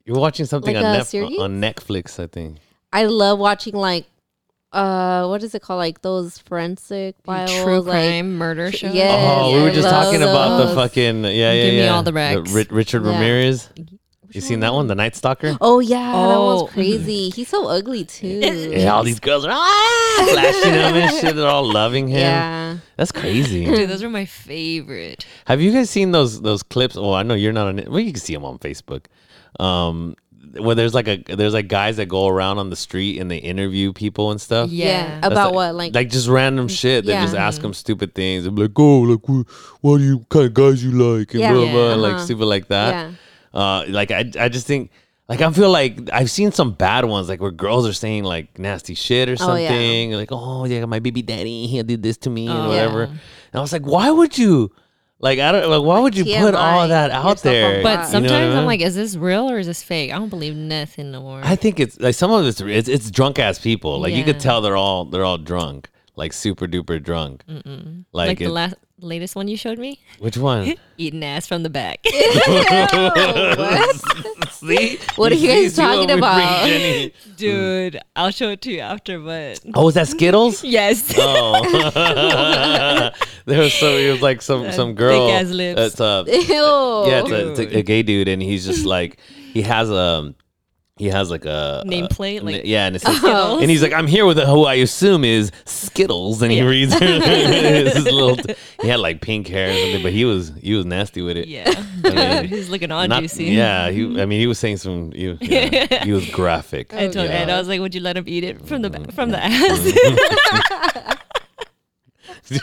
You 0.05 0.13
were 0.13 0.21
watching 0.21 0.45
something 0.45 0.73
Like 0.73 0.85
on, 0.85 0.95
a 0.95 0.99
Netf- 0.99 1.07
series? 1.07 1.37
on 1.39 1.59
Netflix, 1.59 2.17
I 2.23 2.27
think. 2.27 2.59
I 2.93 3.05
love 3.07 3.39
watching 3.39 3.73
like, 3.75 4.05
uh, 4.73 5.25
what 5.27 5.43
is 5.43 5.55
it 5.55 5.61
called? 5.61 5.77
Like 5.79 6.01
those 6.01 6.37
forensic 6.39 7.15
files, 7.23 7.51
True 7.63 7.79
like- 7.81 7.91
crime 7.91 8.35
murder 8.37 8.71
show. 8.71 8.91
Yeah. 8.91 9.15
oh, 9.41 9.53
we 9.55 9.61
were 9.61 9.71
just 9.71 9.83
love 9.83 10.05
talking 10.05 10.21
about 10.21 10.57
the 10.65 10.75
fucking 10.75 11.23
yeah, 11.23 11.29
yeah, 11.31 11.53
Give 11.65 11.73
me 11.73 11.79
yeah. 11.83 11.95
all 11.95 12.03
the 12.03 12.11
recs. 12.11 12.53
Ri- 12.53 12.67
Richard 12.69 13.03
Yeah. 13.03 13.11
Ramirez. 13.11 13.69
You 14.33 14.41
seen 14.41 14.59
that 14.59 14.73
one, 14.73 14.87
The 14.87 14.93
Night 14.95 15.15
Stalker? 15.15 15.57
Oh 15.61 15.79
yeah, 15.79 16.11
that 16.11 16.35
Oh. 16.35 16.55
one's 16.63 16.71
crazy. 16.73 17.29
He's 17.29 17.47
so 17.47 17.65
ugly 17.67 18.03
too. 18.03 18.27
Yeah, 18.27 18.93
all 18.93 19.03
these 19.03 19.21
girls 19.21 19.45
are 19.45 19.51
ah, 19.53 20.27
flashing 20.33 20.73
him 20.73 20.95
and 20.95 21.15
shit. 21.15 21.33
They're 21.37 21.47
all 21.47 21.65
loving 21.71 22.09
him. 22.09 22.19
Yeah. 22.19 22.77
That's 22.97 23.13
crazy. 23.13 23.63
Dude, 23.63 23.89
those 23.89 24.03
are 24.03 24.09
my 24.09 24.25
favorite. 24.25 25.25
Have 25.45 25.61
you 25.61 25.71
guys 25.71 25.89
seen 25.89 26.11
those 26.11 26.41
those 26.41 26.61
clips? 26.61 26.97
Oh, 26.97 27.13
I 27.13 27.23
know 27.23 27.35
you're 27.35 27.53
not 27.53 27.67
on 27.67 27.79
it. 27.79 27.87
Well, 27.89 28.01
you 28.01 28.11
can 28.11 28.19
see 28.21 28.33
them 28.33 28.43
on 28.43 28.59
Facebook. 28.59 29.05
Um, 29.61 30.15
where 30.59 30.75
there's 30.75 30.93
like 30.93 31.07
a 31.07 31.17
there's 31.27 31.53
like 31.53 31.67
guys 31.67 31.97
that 31.97 32.07
go 32.07 32.27
around 32.27 32.57
on 32.59 32.69
the 32.69 32.75
street 32.75 33.19
and 33.19 33.29
they 33.31 33.37
interview 33.37 33.93
people 33.93 34.31
and 34.31 34.39
stuff. 34.41 34.69
Yeah. 34.69 34.85
Yeah. 34.85 35.19
That's 35.21 35.31
About 35.31 35.53
what? 35.53 35.75
Like, 35.75 35.93
like 35.95 36.09
just 36.09 36.27
random 36.27 36.67
shit. 36.67 37.05
They 37.05 37.13
Yeah. 37.13 37.23
just 37.23 37.35
ask 37.35 37.61
them 37.61 37.73
stupid 37.73 38.13
things. 38.15 38.43
They're 38.43 38.53
like, 38.53 38.71
oh, 38.77 38.99
like 39.01 39.21
wh- 39.25 39.83
what 39.83 39.97
do 39.99 40.03
you 40.03 40.17
what 40.17 40.29
kind 40.29 40.45
of 40.45 40.53
guys 40.53 40.83
you 40.83 40.91
like 40.91 41.31
and 41.33 41.41
Yeah. 41.41 41.53
blah 41.53 41.71
blah, 41.71 41.89
Yeah. 41.89 41.95
like 41.95 42.13
Uh-huh. 42.15 42.25
stupid 42.25 42.45
like 42.45 42.67
that. 42.69 42.91
yeah. 43.53 43.59
Uh, 43.59 43.85
like 43.89 44.11
I 44.11 44.29
I 44.39 44.49
just 44.49 44.67
think. 44.67 44.91
Like 45.29 45.41
I 45.41 45.51
feel 45.51 45.69
like 45.69 46.09
I've 46.13 46.31
seen 46.31 46.53
some 46.53 46.71
bad 46.71 47.03
ones, 47.03 47.27
like 47.27 47.41
where 47.41 47.51
girls 47.51 47.85
are 47.85 47.91
saying 47.91 48.23
like 48.23 48.57
nasty 48.57 48.95
shit 48.95 49.27
or 49.27 49.35
something, 49.35 49.57
Oh, 49.57 49.59
yeah. 49.59 49.67
something, 49.71 50.11
like 50.13 50.29
oh 50.31 50.63
yeah, 50.63 50.85
my 50.85 50.99
baby 50.99 51.21
daddy 51.21 51.67
he 51.67 51.83
did 51.83 52.01
this 52.01 52.15
to 52.19 52.29
me 52.29 52.47
and 52.47 52.57
Oh, 52.57 52.69
whatever. 52.69 52.99
yeah. 53.01 53.09
And 53.51 53.55
I 53.55 53.59
was 53.59 53.73
like, 53.73 53.85
why 53.85 54.09
would 54.09 54.37
you, 54.37 54.71
like 55.19 55.39
I 55.39 55.51
don't 55.51 55.69
like 55.69 55.81
why 55.81 55.99
would 55.99 56.15
you 56.15 56.25
put 56.25 56.53
all 56.55 56.87
that 56.87 57.11
out 57.11 57.23
yourself 57.23 57.45
on 57.45 57.51
there? 57.53 57.83
But 57.83 57.89
You 57.91 57.97
know 57.97 58.03
sometimes 58.09 58.31
what 58.31 58.41
I 58.41 58.47
mean? 58.49 58.57
I'm 58.57 58.65
like, 58.65 58.81
is 58.81 58.95
this 58.95 59.15
real 59.15 59.49
or 59.49 59.59
is 59.59 59.67
this 59.67 59.81
fake? 59.83 60.11
I 60.11 60.17
don't 60.17 60.29
believe 60.29 60.55
nothing 60.55 61.11
no 61.11 61.21
more. 61.21 61.41
I 61.43 61.55
think 61.55 61.79
it's 61.79 61.99
like 61.99 62.15
some 62.15 62.31
of 62.31 62.45
it's 62.45 62.61
it's, 62.61 62.87
it's 62.87 63.09
drunk 63.11 63.39
ass 63.39 63.59
people. 63.59 63.99
Like 63.99 64.13
you 64.13 64.23
could 64.23 64.39
tell 64.39 64.61
they're 64.61 64.77
all 64.77 65.05
they're 65.05 65.25
all 65.25 65.37
drunk, 65.37 65.89
like 66.15 66.33
super 66.33 66.67
duper 66.67 67.01
drunk. 67.01 67.43
like, 67.47 68.05
Like, 68.13 68.37
the 68.39 68.45
it- 68.45 68.49
last 68.51 68.75
latest 68.99 69.35
one 69.35 69.47
you 69.47 69.57
showed 69.57 69.79
me, 69.79 69.99
which 70.19 70.37
one? 70.37 70.75
eating 70.97 71.23
ass 71.23 71.47
from 71.47 71.63
the 71.63 71.69
back. 71.69 71.99
See, 74.51 74.97
What 75.15 75.31
are 75.31 75.35
you 75.35 75.47
guys 75.47 75.75
talking 75.75 76.09
about? 76.11 76.65
Jenny- 76.67 77.13
Dude, 77.35 77.99
I'll 78.15 78.31
show 78.31 78.49
it 78.49 78.61
to 78.63 78.71
you 78.71 78.79
after, 78.79 79.19
but 79.19 79.59
Oh, 79.75 79.85
was 79.85 79.93
that 79.95 80.07
Skittles? 80.07 80.63
yes. 80.63 81.13
Oh, 81.17 81.61
there 83.45 83.59
was 83.59 83.73
some. 83.73 83.89
It 83.93 84.11
was 84.11 84.21
like 84.21 84.41
some 84.41 84.63
That 84.63 84.73
some 84.73 84.93
girl. 84.95 85.27
thick-ass 85.27 85.49
lips. 85.51 85.79
That's 85.79 86.01
uh, 86.01 86.23
Ew. 86.27 86.33
yeah, 86.33 87.21
it's 87.21 87.31
a, 87.31 87.51
it's 87.51 87.59
a, 87.59 87.77
a 87.79 87.83
gay 87.83 88.01
dude, 88.03 88.27
and 88.27 88.41
he's 88.41 88.65
just 88.65 88.85
like 88.85 89.19
he 89.53 89.61
has 89.61 89.89
a 89.91 90.33
he 90.97 91.07
has 91.07 91.29
like 91.29 91.45
a 91.45 91.83
Nameplate, 91.85 92.43
like- 92.43 92.63
yeah, 92.65 92.87
and 92.87 92.95
it 92.95 93.01
says, 93.01 93.23
and 93.23 93.69
he's 93.69 93.81
like, 93.81 93.93
I'm 93.93 94.07
here 94.07 94.25
with 94.25 94.37
a, 94.39 94.45
who 94.45 94.65
I 94.65 94.75
assume 94.75 95.23
is 95.23 95.51
Skittles, 95.65 96.41
and 96.41 96.51
he 96.51 96.57
Yeah. 96.57 96.63
reads 96.65 96.93
his 96.99 98.03
little. 98.11 98.37
he 98.81 98.87
had 98.87 98.99
like 98.99 99.21
pink 99.21 99.47
hair 99.47 99.69
or 99.71 99.73
something, 99.77 100.03
but 100.03 100.11
he 100.13 100.25
was 100.25 100.51
he 100.61 100.73
was 100.73 100.85
nasty 100.85 101.21
with 101.21 101.37
it. 101.37 101.47
yeah. 101.47 101.71
Dude, 102.01 102.49
he's 102.49 102.69
looking 102.69 102.91
all 102.91 103.07
Not- 103.07 103.21
juicy. 103.21 103.45
yeah, 103.45 103.89
he. 103.89 104.03
I 104.21 104.25
mean, 104.25 104.39
he 104.39 104.47
was 104.47 104.59
saying 104.59 104.77
some. 104.77 105.11
He, 105.11 105.37
yeah, 105.41 106.03
he 106.03 106.11
was 106.11 106.29
graphic. 106.29 106.93
I 106.93 107.07
told 107.07 107.27
Yeah. 107.29 107.35
Ed, 107.35 107.49
I 107.49 107.57
was 107.59 107.67
like, 107.67 107.79
would 107.79 107.93
you 107.95 108.01
let 108.01 108.17
him 108.17 108.25
eat 108.27 108.43
it 108.43 108.65
from 108.65 108.81
the 108.81 108.89
from 109.13 109.31
the 109.31 109.37
Mm-hmm. 109.37 111.07
ass? 111.07 111.16
Dude. 112.49 112.61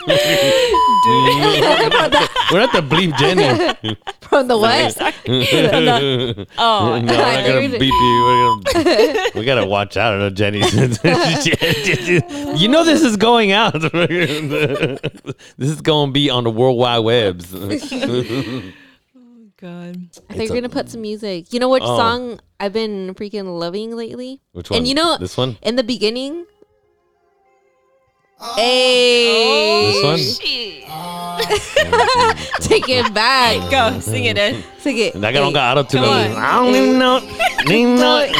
We're 2.51 2.59
not 2.59 2.71
the 2.73 2.81
bleep 2.81 3.15
Jenny. 3.17 3.95
From 4.21 4.47
the 4.47 4.57
what? 4.57 4.97
Oh, 6.57 6.99
no, 6.99 7.01
we're 7.01 7.01
not 7.01 7.19
I 7.19 7.47
gonna 7.47 7.69
beep 7.79 7.93
you. 7.93 8.23
We're 8.25 8.83
gonna, 8.83 9.29
we 9.35 9.45
gotta 9.45 9.65
watch 9.65 9.97
out. 9.97 10.13
I 10.13 10.17
know 10.17 10.29
Jenny. 10.31 10.59
you 12.57 12.67
know 12.67 12.83
this 12.83 13.03
is 13.03 13.17
going 13.17 13.51
out. 13.51 13.73
this 13.73 14.99
is 15.59 15.81
gonna 15.81 16.11
be 16.11 16.29
on 16.29 16.43
the 16.43 16.51
World 16.51 16.77
Wide 16.77 16.99
Webs. 16.99 17.53
Oh 19.17 19.49
God. 19.57 20.09
I 20.29 20.33
think 20.33 20.49
you're 20.49 20.57
gonna 20.61 20.67
put 20.69 20.89
some 20.89 21.01
music. 21.01 21.53
You 21.53 21.59
know 21.61 21.69
which 21.69 21.81
Oh. 21.85 21.97
song 21.97 22.39
I've 22.59 22.73
been 22.73 23.15
freaking 23.15 23.57
loving 23.57 23.95
lately? 23.95 24.41
Which 24.51 24.69
one? 24.69 24.79
And 24.79 24.87
you 24.87 24.93
know, 24.93 25.17
this 25.17 25.37
one. 25.37 25.57
in 25.61 25.77
the 25.77 25.83
beginning. 25.83 26.45
Hey, 28.55 29.93
This 29.93 30.03
one. 30.03 30.19
take 32.61 32.89
it 32.89 33.13
back. 33.13 33.71
Go, 33.71 33.99
sing 33.99 34.25
it, 34.25 34.37
Ed. 34.37 34.63
Take 34.81 34.97
it. 34.97 35.15
And 35.15 35.25
I 35.25 35.31
don't 35.31 35.53
got 35.53 35.77
auto 35.77 35.87
tune. 35.89 36.01
Come 36.01 36.09
on 36.09 36.17
on. 36.17 36.27
this. 36.29 36.37
I 36.37 36.55
don't 36.55 36.75
even 36.75 36.99
know. 36.99 37.19
it. 37.21 37.23
Even 37.71 37.95
know 37.95 38.19
it. 38.27 38.31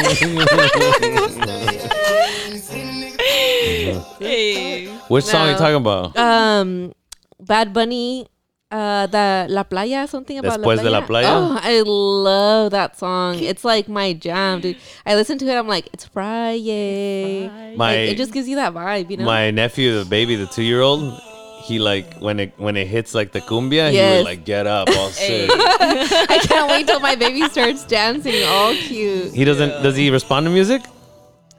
Hey. 4.20 4.88
Which 5.08 5.26
song 5.26 5.48
are 5.48 5.52
you 5.52 5.58
talking 5.58 5.76
about? 5.76 6.18
Um, 6.18 6.94
Bad 7.40 7.74
Bunny. 7.74 8.28
Uh, 8.76 9.08
the 9.08 9.48
La 9.50 9.64
Playa, 9.64 10.06
something 10.06 10.38
about 10.38 10.60
Después 10.60 10.84
de 10.84 10.90
la 10.90 11.00
playa? 11.06 11.30
Oh, 11.32 11.58
I 11.64 11.80
love 11.82 12.72
that 12.72 13.00
song. 13.00 13.40
It's 13.40 13.64
like 13.64 13.88
my 13.88 14.12
jam, 14.12 14.60
dude. 14.60 14.76
I 15.06 15.16
listen 15.16 15.38
to 15.38 15.46
it. 15.48 15.56
I'm 15.56 15.68
like, 15.70 15.88
it's 15.94 16.04
Friday. 16.06 17.48
My 17.48 17.96
Like, 17.96 18.10
it 18.10 18.18
just 18.18 18.34
gives 18.34 18.50
you 18.50 18.58
that 18.58 18.74
vibe, 18.74 19.10
you 19.10 19.16
know. 19.18 19.24
my 19.24 19.52
nephew, 19.52 20.00
the 20.00 20.04
baby, 20.04 20.36
the 20.36 20.48
two 20.48 20.64
year 20.64 20.82
old. 20.82 21.22
He 21.64 21.80
like 21.80 22.20
when 22.20 22.40
it 22.40 22.52
when 22.58 22.76
it 22.76 22.88
hits 22.88 23.16
like 23.16 23.32
the 23.32 23.40
cumbia, 23.40 23.92
he 23.92 23.98
would 23.98 24.26
like 24.26 24.44
get 24.44 24.68
up 24.68 24.90
all 24.90 25.10
sick. 25.24 25.50
I 25.54 26.38
can't 26.44 26.70
wait 26.70 26.86
till 26.86 27.00
my 27.00 27.16
baby 27.16 27.48
starts 27.50 27.86
dancing, 27.86 28.44
all 28.44 28.74
cute. 28.76 29.34
He 29.34 29.46
doesn't. 29.46 29.82
Does 29.84 29.96
he 29.96 30.12
respond 30.12 30.46
to 30.48 30.52
music? 30.52 30.82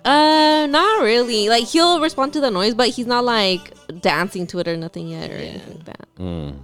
Uh, 0.05 0.67
not 0.69 1.03
really. 1.03 1.49
Like 1.49 1.65
he'll 1.65 1.99
respond 2.01 2.35
to 2.35 2.41
the 2.41 2.51
noise, 2.51 2.75
but 2.75 2.89
he's 2.91 3.07
not 3.07 3.25
like 3.25 3.73
dancing 4.01 4.47
to 4.49 4.61
it 4.61 4.69
or 4.69 4.77
nothing 4.77 5.09
yet 5.09 5.31
or 5.31 5.35
anything 5.35 5.75
like 5.77 5.85
that. 5.87 6.09
Mm. 6.21 6.55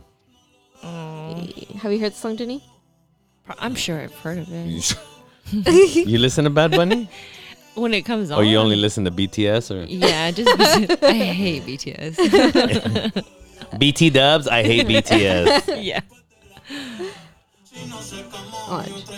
Mm. 0.83 1.77
Have 1.81 1.93
you 1.93 1.99
heard 2.01 2.13
the 2.13 2.17
song, 2.17 2.37
Jenny? 2.37 2.63
I'm 3.59 3.75
sure 3.75 3.99
I've 4.01 4.15
heard 4.17 4.39
of 4.39 4.49
it. 4.51 4.95
You 5.53 6.19
listen 6.19 6.45
to 6.45 6.51
Bad 6.51 6.71
Bunny, 6.71 7.09
When 7.75 7.93
it 7.95 8.03
comes 8.03 8.31
on. 8.31 8.39
or 8.39 8.45
you 8.45 8.57
only 8.59 8.77
listen 8.77 9.05
to 9.05 9.11
BTS 9.11 9.71
or 9.75 9.85
Yeah, 9.85 10.31
just 10.31 10.49
I 11.03 11.13
hate 11.13 11.65
BTS. 11.65 13.25
BT 13.79 14.11
Dubs? 14.11 14.47
I 14.49 14.63
hate 14.63 14.87
BTS. 14.87 15.83
yeah. 15.85 16.01
Watch. 17.73 19.09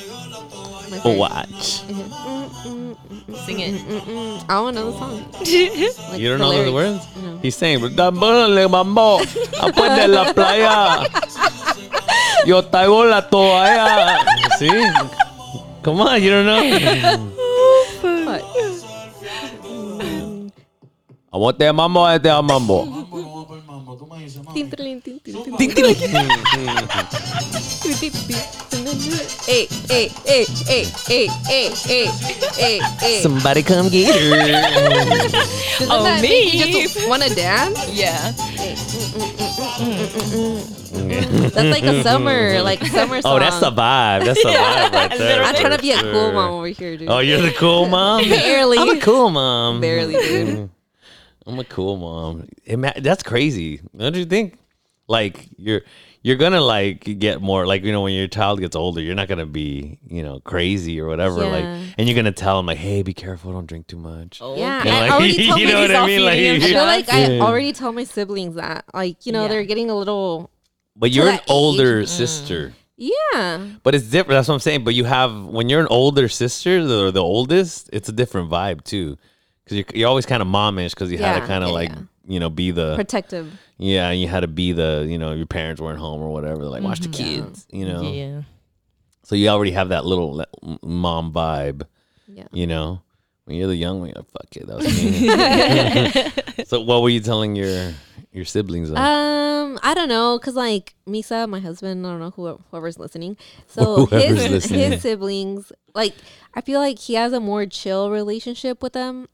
Watch. 1.04 1.82
Mm-hmm. 1.90 3.34
Sing 3.46 3.58
it. 3.60 3.82
I 4.48 4.54
don't 4.54 4.74
know 4.74 4.90
the 4.92 4.98
song. 4.98 5.26
Like, 6.10 6.20
You 6.20 6.28
don't 6.30 6.38
know 6.38 6.64
the 6.64 6.72
words? 6.72 7.02
No. 7.18 7.38
He's 7.42 7.56
saying, 7.56 7.80
"Dámosle 7.98 8.70
mambo, 8.70 9.18
de 9.24 10.06
la 10.06 10.32
playa, 10.32 11.02
yo 12.46 12.62
traigo 12.62 13.10
la 13.10 13.20
toalla." 13.26 14.22
See? 14.58 14.70
Come 15.82 16.00
on, 16.00 16.22
you 16.22 16.30
don't 16.30 16.46
know? 16.46 16.62
What? 18.24 18.42
I 21.34 21.36
want 21.36 21.58
that 21.58 21.74
mambo, 21.74 22.00
I 22.00 22.12
want 22.12 22.22
that 22.22 22.44
mambo. 22.44 23.33
Tin, 23.94 24.70
tin, 24.70 25.00
tin, 25.00 25.20
tin, 25.20 25.42
tin, 25.44 25.56
tin. 25.56 26.24
Hey, 29.46 29.66
hey, 29.88 30.08
hey, 30.26 30.44
hey, 30.66 30.84
hey, 31.06 31.28
hey, 31.46 31.70
hey, 31.70 32.06
hey, 32.56 32.80
hey. 32.98 33.20
Somebody 33.22 33.62
come 33.62 33.88
get 33.88 34.14
her. 34.14 35.40
Oh, 35.80 35.86
oh 35.90 36.04
that 36.04 36.22
me. 36.22 36.28
make 36.28 36.54
you 36.54 36.82
just 36.82 37.08
want 37.08 37.22
to 37.22 37.34
dance? 37.34 37.78
Yeah. 37.88 38.32
That's 41.50 41.70
like 41.70 41.82
a 41.82 42.02
summer, 42.02 42.62
like 42.62 42.84
summer 42.86 43.20
song. 43.20 43.36
Oh, 43.36 43.38
that's 43.38 43.58
the 43.58 43.70
vibe. 43.70 44.24
That's 44.24 44.42
the 44.42 44.48
vibe 44.50 44.92
right 44.92 45.18
there. 45.18 45.42
I'm 45.42 45.54
trying 45.54 45.76
to 45.76 45.82
be 45.82 45.92
a 45.92 46.00
cool 46.00 46.32
mom 46.32 46.52
over 46.52 46.66
here, 46.68 46.96
dude. 46.96 47.08
Oh, 47.08 47.18
you're 47.18 47.42
the 47.42 47.52
cool 47.52 47.88
mom? 47.88 48.22
Barely. 48.28 48.78
I'm 48.78 48.96
a 48.96 49.00
cool 49.00 49.30
mom. 49.30 49.80
Barely, 49.80 50.14
dude. 50.14 50.70
I'm 51.46 51.58
a 51.58 51.64
cool 51.64 51.96
mom. 51.96 52.48
Ima- 52.64 52.94
that's 53.00 53.22
crazy. 53.22 53.80
Don't 53.96 54.16
you 54.16 54.24
think? 54.24 54.58
Like 55.06 55.48
you're 55.58 55.82
you're 56.22 56.36
gonna 56.36 56.62
like 56.62 57.18
get 57.18 57.42
more 57.42 57.66
like 57.66 57.84
you 57.84 57.92
know 57.92 58.00
when 58.00 58.14
your 58.14 58.26
child 58.28 58.60
gets 58.60 58.74
older, 58.74 59.02
you're 59.02 59.14
not 59.14 59.28
gonna 59.28 59.44
be 59.44 59.98
you 60.08 60.22
know 60.22 60.40
crazy 60.40 60.98
or 60.98 61.06
whatever. 61.06 61.44
Like, 61.46 61.64
and 61.98 62.08
you're 62.08 62.16
gonna 62.16 62.32
tell 62.32 62.56
them 62.56 62.64
like, 62.64 62.78
hey, 62.78 63.02
be 63.02 63.12
careful, 63.12 63.52
don't 63.52 63.66
drink 63.66 63.86
too 63.86 63.98
much. 63.98 64.38
Oh, 64.40 64.56
yeah, 64.56 64.78
You 64.78 64.90
know, 64.90 64.96
I 64.96 65.10
already 65.10 65.46
told 65.48 65.60
you 65.60 65.66
know 65.68 65.80
what 65.82 65.94
I 65.94 66.06
mean? 66.06 66.24
Like, 66.24 66.38
I 66.38 66.58
feel 66.60 66.84
like 66.84 67.08
I 67.10 67.38
already 67.40 67.74
tell 67.74 67.92
my 67.92 68.04
siblings 68.04 68.54
that, 68.54 68.86
like, 68.94 69.26
you 69.26 69.32
know, 69.32 69.42
Yeah. 69.42 69.48
they're 69.48 69.64
getting 69.66 69.90
a 69.90 69.94
little, 69.94 70.50
but 70.96 71.10
you're 71.10 71.26
an 71.26 71.32
that 71.32 71.42
age. 71.42 71.50
older 71.50 72.06
sister. 72.06 72.72
yeah, 72.96 73.66
But 73.82 73.94
it's 73.94 74.06
different. 74.06 74.38
That's 74.38 74.48
what 74.48 74.54
I'm 74.54 74.60
saying. 74.60 74.84
But 74.84 74.94
you 74.94 75.04
have 75.04 75.44
when 75.44 75.68
you're 75.68 75.80
an 75.82 75.88
older 75.90 76.28
sister, 76.30 76.82
the 76.82 77.10
the 77.10 77.22
oldest, 77.22 77.90
it's 77.92 78.08
a 78.08 78.12
different 78.12 78.50
vibe 78.50 78.84
too, 78.84 79.18
because 79.64 79.76
you're, 79.78 79.86
you're 79.94 80.08
always 80.08 80.26
kind 80.26 80.42
of 80.42 80.48
momish 80.48 80.90
because 80.90 81.10
you 81.10 81.18
had 81.18 81.34
to 81.34 81.40
Yeah, 81.40 81.46
kind 81.46 81.64
of 81.64 81.70
yeah, 81.70 81.74
like 81.74 81.90
yeah. 81.90 81.98
you 82.26 82.40
know 82.40 82.50
be 82.50 82.70
the 82.70 82.94
protective. 82.96 83.52
yeah, 83.78 84.10
you 84.10 84.28
had 84.28 84.40
to 84.40 84.48
be 84.48 84.72
the 84.72 85.06
you 85.08 85.18
know 85.18 85.32
your 85.32 85.46
parents 85.46 85.80
weren't 85.80 85.98
home 85.98 86.20
or 86.22 86.32
whatever. 86.32 86.64
Like 86.64 86.82
watch 86.82 87.00
the 87.00 87.08
Mm-hmm. 87.08 87.42
kids, 87.44 87.66
you 87.70 87.86
know. 87.86 88.02
Yeah. 88.02 88.42
So 89.22 89.34
you 89.36 89.48
already 89.48 89.70
have 89.72 89.88
that 89.88 90.04
little 90.04 90.34
le- 90.36 90.46
m- 90.62 90.78
mom 90.82 91.32
vibe, 91.32 91.86
Yeah. 92.28 92.44
you 92.52 92.66
know. 92.66 93.00
When 93.46 93.56
you're 93.58 93.68
the 93.68 93.76
young 93.76 94.00
one, 94.00 94.08
you're 94.08 94.16
like, 94.16 94.30
fuck 94.30 94.56
it, 94.56 94.66
that 94.66 94.76
was 94.76 96.54
me. 96.56 96.64
so 96.64 96.80
what 96.80 97.02
were 97.02 97.10
you 97.10 97.20
telling 97.20 97.54
your 97.56 97.92
your 98.32 98.44
siblings? 98.46 98.88
Though? 98.90 98.96
Um, 98.96 99.78
I 99.82 99.92
don't 99.94 100.08
know, 100.08 100.38
cause 100.38 100.54
like 100.54 100.94
Misa, 101.06 101.46
my 101.48 101.60
husband, 101.60 102.06
I 102.06 102.10
don't 102.10 102.20
know 102.20 102.30
who 102.30 102.58
whoever's 102.70 102.98
listening. 102.98 103.36
So 103.66 104.06
Whoever's 104.06 104.42
his 104.42 104.50
listening. 104.50 104.92
his 104.92 105.02
siblings, 105.02 105.72
like 105.94 106.14
I 106.54 106.62
feel 106.62 106.80
like 106.80 106.98
he 106.98 107.14
has 107.14 107.32
a 107.34 107.40
more 107.40 107.66
chill 107.66 108.10
relationship 108.10 108.82
with 108.82 108.94
them. 108.94 109.28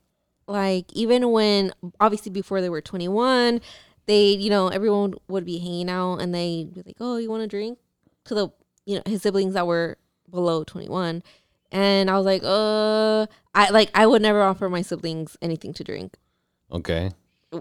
Like 0.47 0.93
even 0.93 1.31
when 1.31 1.73
obviously 2.01 2.31
before 2.31 2.61
they 2.61 2.69
were 2.69 2.81
twenty 2.81 3.09
one, 3.09 3.61
they 4.07 4.31
you 4.31 4.51
know 4.51 4.69
everyone 4.69 5.15
would 5.29 5.45
be 5.45 5.59
hanging 5.59 5.89
out 5.91 6.17
and 6.17 6.35
they 6.35 6.69
be 6.73 6.83
like, 6.85 6.97
oh, 7.01 7.17
you 7.17 7.31
want 7.31 7.43
to 7.43 7.47
drink? 7.47 7.79
To 8.25 8.35
the 8.35 8.49
you 8.85 8.97
know 8.97 9.03
his 9.07 9.23
siblings 9.23 9.55
that 9.55 9.67
were 9.67 9.99
below 10.31 10.65
twenty 10.65 10.89
one, 10.89 11.23
and 11.71 12.11
I 12.11 12.17
was 12.17 12.27
like, 12.27 12.43
uh, 12.45 13.27
I 13.55 13.71
like 13.71 13.91
I 13.95 14.07
would 14.07 14.23
never 14.23 14.43
offer 14.43 14.69
my 14.69 14.83
siblings 14.83 15.37
anything 15.41 15.73
to 15.75 15.85
drink 15.85 16.17
okay, 16.73 17.11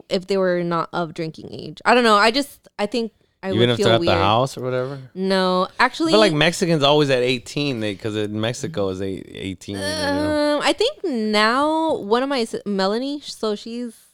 if 0.10 0.28
they 0.28 0.38
were 0.38 0.64
not 0.64 0.90
of 0.94 1.14
drinking 1.14 1.50
age. 1.52 1.82
I 1.86 1.94
don't 1.94 2.04
know. 2.04 2.16
I 2.16 2.32
just 2.32 2.68
I 2.78 2.86
think 2.86 3.12
I 3.42 3.50
even 3.50 3.60
would 3.60 3.70
if 3.70 3.78
feel 3.78 3.86
they're 3.86 3.94
at 3.96 4.00
weird. 4.02 4.12
the 4.12 4.18
house 4.18 4.58
or 4.58 4.62
whatever. 4.62 5.00
No, 5.14 5.68
actually, 5.80 6.12
but 6.12 6.20
like 6.20 6.34
Mexicans 6.34 6.84
always 6.84 7.10
at 7.10 7.24
18 7.24 7.80
they 7.80 7.94
because 7.94 8.16
in 8.16 8.40
Mexico 8.40 8.90
is 8.90 9.02
eight, 9.02 9.26
18. 9.30 9.76
you 9.76 9.82
know? 9.82 10.58
um, 10.58 10.62
I 10.62 10.74
think 10.74 11.04
now 11.04 11.96
one 11.96 12.22
of 12.22 12.28
my 12.30 12.46
Melanie, 12.66 13.22
so 13.22 13.56
she's 13.56 14.09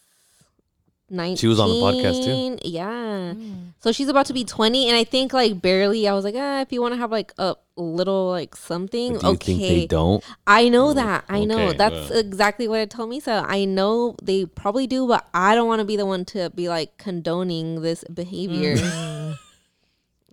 nineteen. 1.10 1.38
She 1.38 1.48
was 1.48 1.60
on 1.60 1.70
the 1.70 1.76
podcast, 1.76 2.24
too? 2.24 2.58
Yeah, 2.68 3.34
so 3.80 3.92
she's 3.92 4.08
about 4.08 4.26
to 4.28 4.34
be 4.34 4.44
twenty, 4.44 4.88
and 4.88 4.96
I 4.98 5.04
think 5.04 5.34
like 5.34 5.62
barely. 5.62 6.08
I 6.08 6.14
was 6.14 6.26
like, 6.26 6.36
ah, 6.38 6.62
if 6.62 6.72
you 6.72 6.82
want 6.82 6.94
to 6.94 6.98
have 6.98 7.12
like 7.12 7.34
a 7.38 7.56
little 7.76 8.30
like 8.30 8.56
something, 8.56 9.18
do 9.18 9.28
you 9.28 9.34
okay. 9.34 9.58
think 9.58 9.60
they 9.62 9.88
don't? 9.88 10.24
I 10.48 10.70
know 10.70 10.94
that. 10.94 11.26
I 11.30 11.46
know. 11.46 11.74
That's 11.74 12.10
well. 12.10 12.20
exactly 12.20 12.68
what 12.68 12.80
I 12.80 12.86
told 12.86 13.10
me. 13.10 13.20
So 13.20 13.46
I 13.48 13.66
know 13.66 14.16
they 14.22 14.46
probably 14.46 14.88
do, 14.88 15.08
but 15.08 15.28
I 15.34 15.56
don't 15.56 15.68
want 15.68 15.80
to 15.80 15.86
be 15.86 15.98
the 15.98 16.06
one 16.06 16.26
to 16.26 16.50
be 16.50 16.70
like 16.70 16.98
condoning 16.98 17.82
this 17.82 18.04
behavior. 18.06 18.76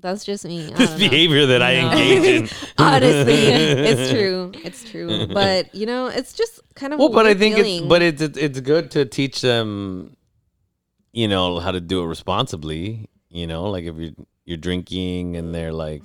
That's 0.02 0.24
just 0.24 0.44
me. 0.44 0.68
Mm. 0.68 0.76
This 0.76 0.94
behavior 0.98 1.46
that 1.46 1.62
I 1.62 1.74
engage 1.76 2.24
in. 2.24 2.48
Honestly, 2.78 3.34
it's 3.34 4.10
true. 4.12 4.50
It's 4.64 4.90
true. 4.90 5.28
But 5.28 5.72
you 5.74 5.86
know, 5.86 6.08
it's 6.08 6.32
just 6.32 6.60
kind 6.74 6.92
of 6.92 6.98
Well, 6.98 7.08
a 7.08 7.12
but 7.12 7.26
I 7.26 7.34
think 7.34 7.54
feeling. 7.54 7.84
it's 7.84 7.86
but 7.86 8.02
it's 8.02 8.20
it's 8.20 8.36
it's 8.36 8.60
good 8.60 8.90
to 8.92 9.04
teach 9.04 9.40
them, 9.42 10.16
you 11.12 11.28
know, 11.28 11.58
how 11.58 11.70
to 11.72 11.80
do 11.80 12.02
it 12.02 12.06
responsibly. 12.06 13.08
You 13.28 13.46
know, 13.46 13.64
like 13.64 13.84
if 13.84 13.96
you're 13.96 14.12
you're 14.44 14.58
drinking 14.58 15.36
and 15.36 15.54
they're 15.54 15.72
like, 15.72 16.02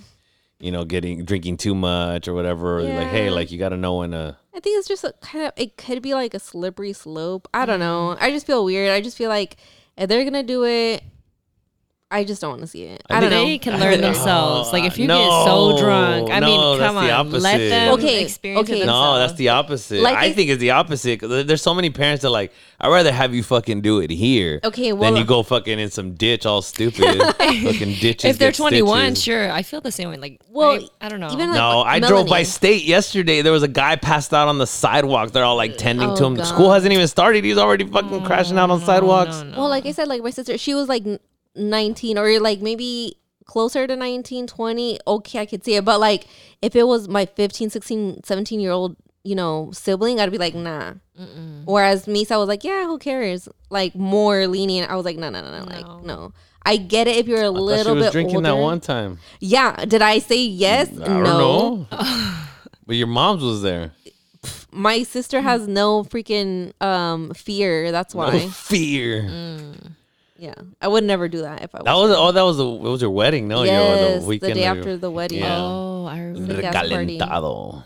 you 0.60 0.72
know, 0.72 0.86
getting 0.86 1.26
drinking 1.26 1.58
too 1.58 1.76
much 1.76 2.28
or 2.28 2.34
whatever. 2.34 2.82
Like, 2.82 3.08
hey, 3.08 3.30
like 3.30 3.52
you 3.52 3.58
got 3.58 3.70
to 3.70 3.78
know 3.78 3.98
when 3.98 4.12
to. 4.12 4.38
I 4.54 4.60
think 4.60 4.80
it's 4.80 4.88
just 4.88 5.04
a 5.04 5.14
kind 5.22 5.46
of 5.46 5.54
it 5.56 5.78
could 5.78 6.02
be 6.02 6.14
like 6.14 6.34
a 6.34 6.40
slippery 6.40 6.94
slope. 6.94 7.48
I 7.54 7.66
don't 7.66 7.80
know. 7.80 8.16
Mm. 8.18 8.22
I 8.22 8.32
just 8.32 8.48
feel 8.48 8.66
weird. 8.66 8.92
I 8.92 9.02
just 9.02 9.18
feel 9.18 9.30
like 9.30 9.58
if 9.98 10.10
they're 10.10 10.24
gonna 10.24 10.44
do 10.44 10.66
it, 10.66 11.04
I 12.10 12.24
just 12.24 12.40
don't 12.40 12.52
want 12.52 12.62
to 12.62 12.68
see 12.68 12.84
it. 12.84 13.04
I, 13.10 13.18
I 13.18 13.20
don't 13.20 13.30
think 13.30 13.42
know. 13.42 13.46
They 13.50 13.58
can 13.58 13.80
learn 13.82 14.00
themselves. 14.00 14.72
Like 14.72 14.86
if 14.86 14.98
you 14.98 15.08
No, 15.08 15.18
get 15.18 15.44
so 15.46 15.78
drunk, 15.78 16.32
I 16.32 16.40
no, 16.40 16.48
mean, 16.48 16.80
that's 16.80 16.88
come 16.88 16.96
the 16.96 17.02
on, 17.02 17.30
let 17.42 17.54
opposite. 17.60 17.70
them 17.70 17.94
Okay, 17.96 18.24
experience 18.24 18.70
okay. 18.70 18.82
it 18.82 18.86
No, 18.86 19.14
No, 19.14 19.20
that's 19.20 19.34
the 19.34 19.50
opposite. 19.50 20.02
Like 20.02 20.16
I 20.16 20.26
I- 20.28 20.32
think 20.34 20.50
it's 20.50 20.62
the 20.62 20.72
opposite. 20.72 21.20
'cause 21.20 21.30
there- 21.30 21.44
There's 21.44 21.62
so 21.62 21.74
many 21.74 21.90
parents 21.90 22.22
that 22.22 22.30
are 22.30 22.32
like, 22.32 22.54
I'd 22.80 22.88
rather 22.88 23.12
have 23.12 23.34
you 23.36 23.44
fucking 23.44 23.82
do 23.82 24.00
it 24.00 24.10
here. 24.10 24.62
Okay, 24.64 24.94
Then 24.94 25.18
you 25.18 25.26
go 25.26 25.44
fucking 25.44 25.80
in 25.80 25.90
some 25.92 26.14
ditch 26.14 26.46
all 26.46 26.62
stupid. 26.62 27.22
fucking 27.38 27.96
ditches. 27.96 28.24
if 28.24 28.38
they're 28.40 28.52
get 28.52 28.56
21, 28.56 29.02
stitches. 29.16 29.24
sure, 29.24 29.52
I 29.52 29.62
feel 29.64 29.82
the 29.82 29.92
same 29.92 30.08
way. 30.10 30.16
Like, 30.16 30.40
Well, 30.50 30.80
I, 31.02 31.08
I 31.08 31.10
don't 31.10 31.20
know. 31.20 31.28
even 31.34 31.50
like- 31.50 31.58
No, 31.58 31.82
I 31.84 32.00
Melanie. 32.00 32.08
drove 32.08 32.28
by 32.30 32.44
state 32.44 32.86
yesterday. 32.86 33.42
There 33.42 33.52
was 33.52 33.64
a 33.64 33.68
guy 33.68 33.98
passed 33.98 34.34
out 34.34 34.48
on 34.48 34.60
the 34.60 34.68
sidewalk. 34.68 35.32
They're 35.32 35.44
all 35.44 35.58
like 35.58 35.78
tending 35.78 36.12
oh, 36.12 36.16
to 36.16 36.24
Oh, 36.24 36.28
him. 36.28 36.36
God. 36.36 36.46
School 36.46 36.72
hasn't 36.72 36.94
even 36.94 37.08
started. 37.10 37.44
He's 37.44 37.58
already 37.58 37.86
fucking 37.86 38.24
crashing 38.24 38.58
out 38.58 38.70
on 38.70 38.80
mm, 38.80 38.86
sidewalks. 38.86 39.44
Well, 39.58 39.68
like 39.68 39.86
I 39.86 39.92
said, 39.92 40.08
like 40.08 40.24
my 40.24 40.30
sister, 40.30 40.58
she 40.58 40.74
was 40.74 40.88
like 40.88 41.06
n- 41.06 41.20
19 41.58 42.18
or 42.18 42.40
like 42.40 42.62
maybe 42.62 43.16
closer 43.46 43.88
to 43.88 43.96
19, 43.96 44.48
20. 44.48 45.00
Okay, 45.08 45.40
I 45.40 45.46
could 45.46 45.64
see 45.64 45.76
it. 45.76 45.86
But 45.86 46.00
like 46.00 46.28
if 46.62 46.76
it 46.76 46.84
was 46.84 47.08
my 47.08 47.26
15, 47.26 47.70
16, 47.70 48.24
17 48.24 48.60
year 48.60 48.72
old, 48.72 48.96
you 49.24 49.36
know, 49.36 49.70
sibling, 49.74 50.20
I'd 50.20 50.32
be 50.32 50.38
like, 50.38 50.56
nah. 50.56 50.94
Whereas 51.66 52.06
Misa 52.06 52.38
was 52.38 52.48
like, 52.48 52.64
yeah, 52.64 52.86
who 52.86 52.98
cares? 53.00 53.50
Like 53.70 53.96
more 53.96 54.48
lenient. 54.48 54.92
I 54.92 54.96
was 54.96 55.04
like, 55.06 55.18
no, 55.18 55.30
no, 55.30 55.42
no, 55.42 55.60
no. 55.60 55.66
Like, 55.66 56.04
no. 56.06 56.34
I 56.64 56.78
get 56.78 57.08
it 57.08 57.16
if 57.18 57.28
you're 57.28 57.42
a 57.44 57.46
I 57.46 57.48
little 57.48 57.94
she 57.96 57.98
was 58.00 58.06
bit 58.08 58.12
drinking 58.12 58.36
older. 58.38 58.50
that 58.50 58.56
one 58.58 58.80
time. 58.80 59.20
Yeah. 59.40 59.86
Did 59.86 60.02
I 60.02 60.20
say 60.20 60.44
yes? 60.44 60.90
I 60.90 61.06
don't 61.06 61.24
no. 61.24 61.76
know. 61.78 61.88
but 62.86 62.96
your 62.96 63.08
mom's 63.08 63.42
was 63.44 63.62
there. 63.62 63.92
My 64.72 65.04
sister 65.04 65.42
has 65.42 65.68
no 65.68 66.04
freaking 66.04 66.74
um 66.82 67.32
fear. 67.34 67.92
That's 67.92 68.14
No 68.14 68.20
why. 68.20 68.48
fear. 68.50 69.24
Yeah. 70.40 70.54
I 70.82 70.88
would 70.88 71.04
never 71.04 71.28
do 71.28 71.42
that 71.42 71.64
if 71.64 71.74
I 71.74 71.80
That 71.84 71.94
was 71.94 72.12
oh, 72.16 72.32
that 72.32 72.42
was 72.42 72.58
the 72.58 72.68
it 72.68 72.82
was 72.82 73.02
your 73.02 73.12
wedding, 73.12 73.48
no? 73.48 73.64
Yes, 73.64 74.16
the 74.16 74.20
the, 74.22 74.28
weekend 74.28 74.54
day 74.56 74.68
of 74.68 74.76
your- 74.78 74.84
after 74.84 74.98
the 74.98 75.12
wedding. 75.12 75.40
Yeah. 75.40 75.58
oh, 75.60 76.06
I 76.06 76.20
remember. 76.20 76.62
gas 76.62 76.74
party. 76.74 77.18
Recalentado. 77.20 77.84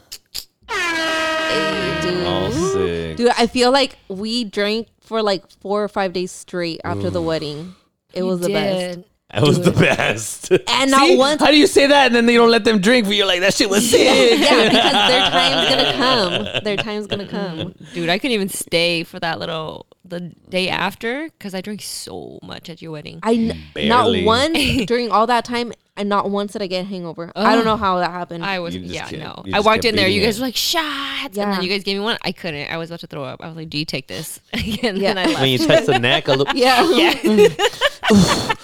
Hey, 0.69 1.99
dude. 2.01 2.23
Oh, 2.25 2.71
sick. 2.73 3.17
Dude, 3.17 3.31
I 3.37 3.47
feel 3.47 3.71
like 3.71 3.97
we 4.07 4.43
drank 4.43 4.87
for 5.01 5.21
like 5.21 5.43
four 5.59 5.83
or 5.83 5.87
five 5.87 6.13
days 6.13 6.31
straight 6.31 6.81
after 6.83 7.09
the 7.09 7.21
wedding. 7.21 7.75
It 8.13 8.23
was 8.23 8.39
the 8.39 8.49
best. 8.49 8.99
That 9.33 9.43
was 9.43 9.61
the 9.61 9.71
best. 9.71 10.51
And 10.51 10.91
not 10.91 11.07
See? 11.07 11.15
once- 11.17 11.41
How 11.41 11.51
do 11.51 11.57
you 11.57 11.67
say 11.67 11.87
that 11.87 12.07
and 12.07 12.15
then 12.15 12.25
they 12.25 12.35
don't 12.35 12.49
let 12.51 12.63
them 12.65 12.79
drink? 12.79 13.05
But 13.07 13.15
you're 13.15 13.25
like, 13.27 13.39
that 13.41 13.53
shit 13.53 13.69
was 13.69 13.89
sick. 13.91 14.01
Yeah, 14.39 14.69
because 14.69 15.07
their 15.07 15.21
time's 15.31 15.69
gonna 15.69 15.93
come. 15.93 16.63
Their 16.63 16.77
time's 16.77 17.07
gonna 17.07 17.27
come. 17.27 17.75
Dude, 17.93 18.09
I 18.09 18.17
couldn't 18.19 18.33
even 18.35 18.49
stay 18.49 19.03
for 19.03 19.19
that 19.19 19.39
little 19.39 19.85
the 20.03 20.19
day 20.49 20.67
after 20.67 21.29
because 21.29 21.53
I 21.55 21.61
drank 21.61 21.81
so 21.81 22.39
much 22.43 22.69
at 22.69 22.81
your 22.81 22.91
wedding. 22.91 23.19
I 23.23 23.33
n- 23.35 23.47
not 23.87 24.03
Barely. 24.03 24.25
once 24.25 24.57
during 24.85 25.09
all 25.11 25.27
that 25.27 25.45
time, 25.45 25.71
and 25.95 26.09
not 26.09 26.29
once 26.29 26.53
did 26.53 26.61
I 26.61 26.67
get 26.67 26.81
a 26.81 26.87
hangover. 26.87 27.31
I 27.35 27.53
don't 27.55 27.61
oh. 27.61 27.71
know 27.71 27.77
how 27.77 27.99
that 27.99 28.11
happened. 28.11 28.43
I 28.43 28.59
was 28.59 28.75
You 28.75 28.81
just 28.81 28.93
yeah 28.93 29.07
kept- 29.07 29.21
no. 29.23 29.43
you 29.45 29.53
I 29.53 29.57
just 29.59 29.65
walked 29.65 29.85
in 29.85 29.95
there. 29.95 30.07
You 30.07 30.15
beating 30.15 30.27
guys 30.27 30.37
it. 30.37 30.41
were 30.41 30.47
like 30.47 30.55
shots, 30.57 31.23
and 31.23 31.35
Yeah. 31.37 31.51
then 31.53 31.63
you 31.63 31.69
guys 31.69 31.83
gave 31.83 31.97
me 31.97 32.03
one. 32.03 32.17
I 32.23 32.31
couldn't. 32.33 32.69
I 32.69 32.75
was 32.77 32.89
about 32.89 32.99
to 33.01 33.07
throw 33.07 33.23
up. 33.23 33.39
I 33.41 33.47
was 33.47 33.55
like, 33.55 33.69
"Do 33.69 33.77
you 33.77 33.85
take 33.85 34.07
this?" 34.07 34.41
and 34.51 34.65
Yeah. 34.65 35.13
then 35.13 35.17
I 35.19 35.25
left. 35.27 35.39
when 35.39 35.49
you 35.49 35.57
touch 35.59 35.85
the 35.85 35.99
neck 35.99 36.27
a 36.27 36.33
little. 36.33 36.53
yeah, 36.55 36.83
yeah. 36.91 38.55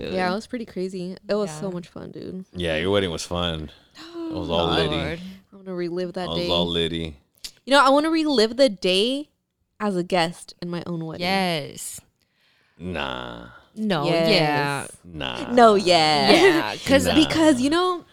Dude. 0.00 0.12
yeah, 0.14 0.30
it 0.30 0.34
was 0.34 0.46
pretty 0.46 0.64
crazy. 0.66 1.16
It 1.28 1.34
was 1.34 1.50
so 1.50 1.70
much 1.70 1.88
fun, 1.88 2.10
dude. 2.10 2.44
Yeah, 2.52 2.76
your 2.76 2.90
wedding 2.90 3.10
was 3.10 3.24
fun. 3.24 3.70
It 4.16 4.32
was 4.32 4.50
all 4.50 4.66
litty. 4.68 4.88
Lord. 4.88 5.20
I 5.52 5.56
want 5.56 5.66
to 5.68 5.74
relive 5.74 6.12
that 6.14 6.28
I 6.28 6.32
was 6.32 6.38
day. 6.38 6.48
all 6.50 6.66
litty. 6.66 7.16
You 7.64 7.70
know, 7.72 7.80
I 7.84 7.90
want 7.90 8.04
to 8.06 8.10
relive 8.10 8.56
the 8.56 8.68
day 8.68 9.28
as 9.78 9.94
a 9.96 10.02
guest 10.02 10.54
in 10.60 10.68
my 10.68 10.82
own 10.86 11.04
wedding. 11.04 11.20
Yes. 11.22 12.00
Nah. 12.78 13.46
No. 13.76 14.04
Yes. 14.04 14.30
Yeah. 14.30 14.86
Nah. 15.04 15.52
No, 15.52 15.74
yeah, 15.76 16.30
Yeah. 16.32 16.72
Because 16.74 17.06
Nah. 17.06 17.14
because 17.14 17.60
you 17.60 17.70
know, 17.70 18.04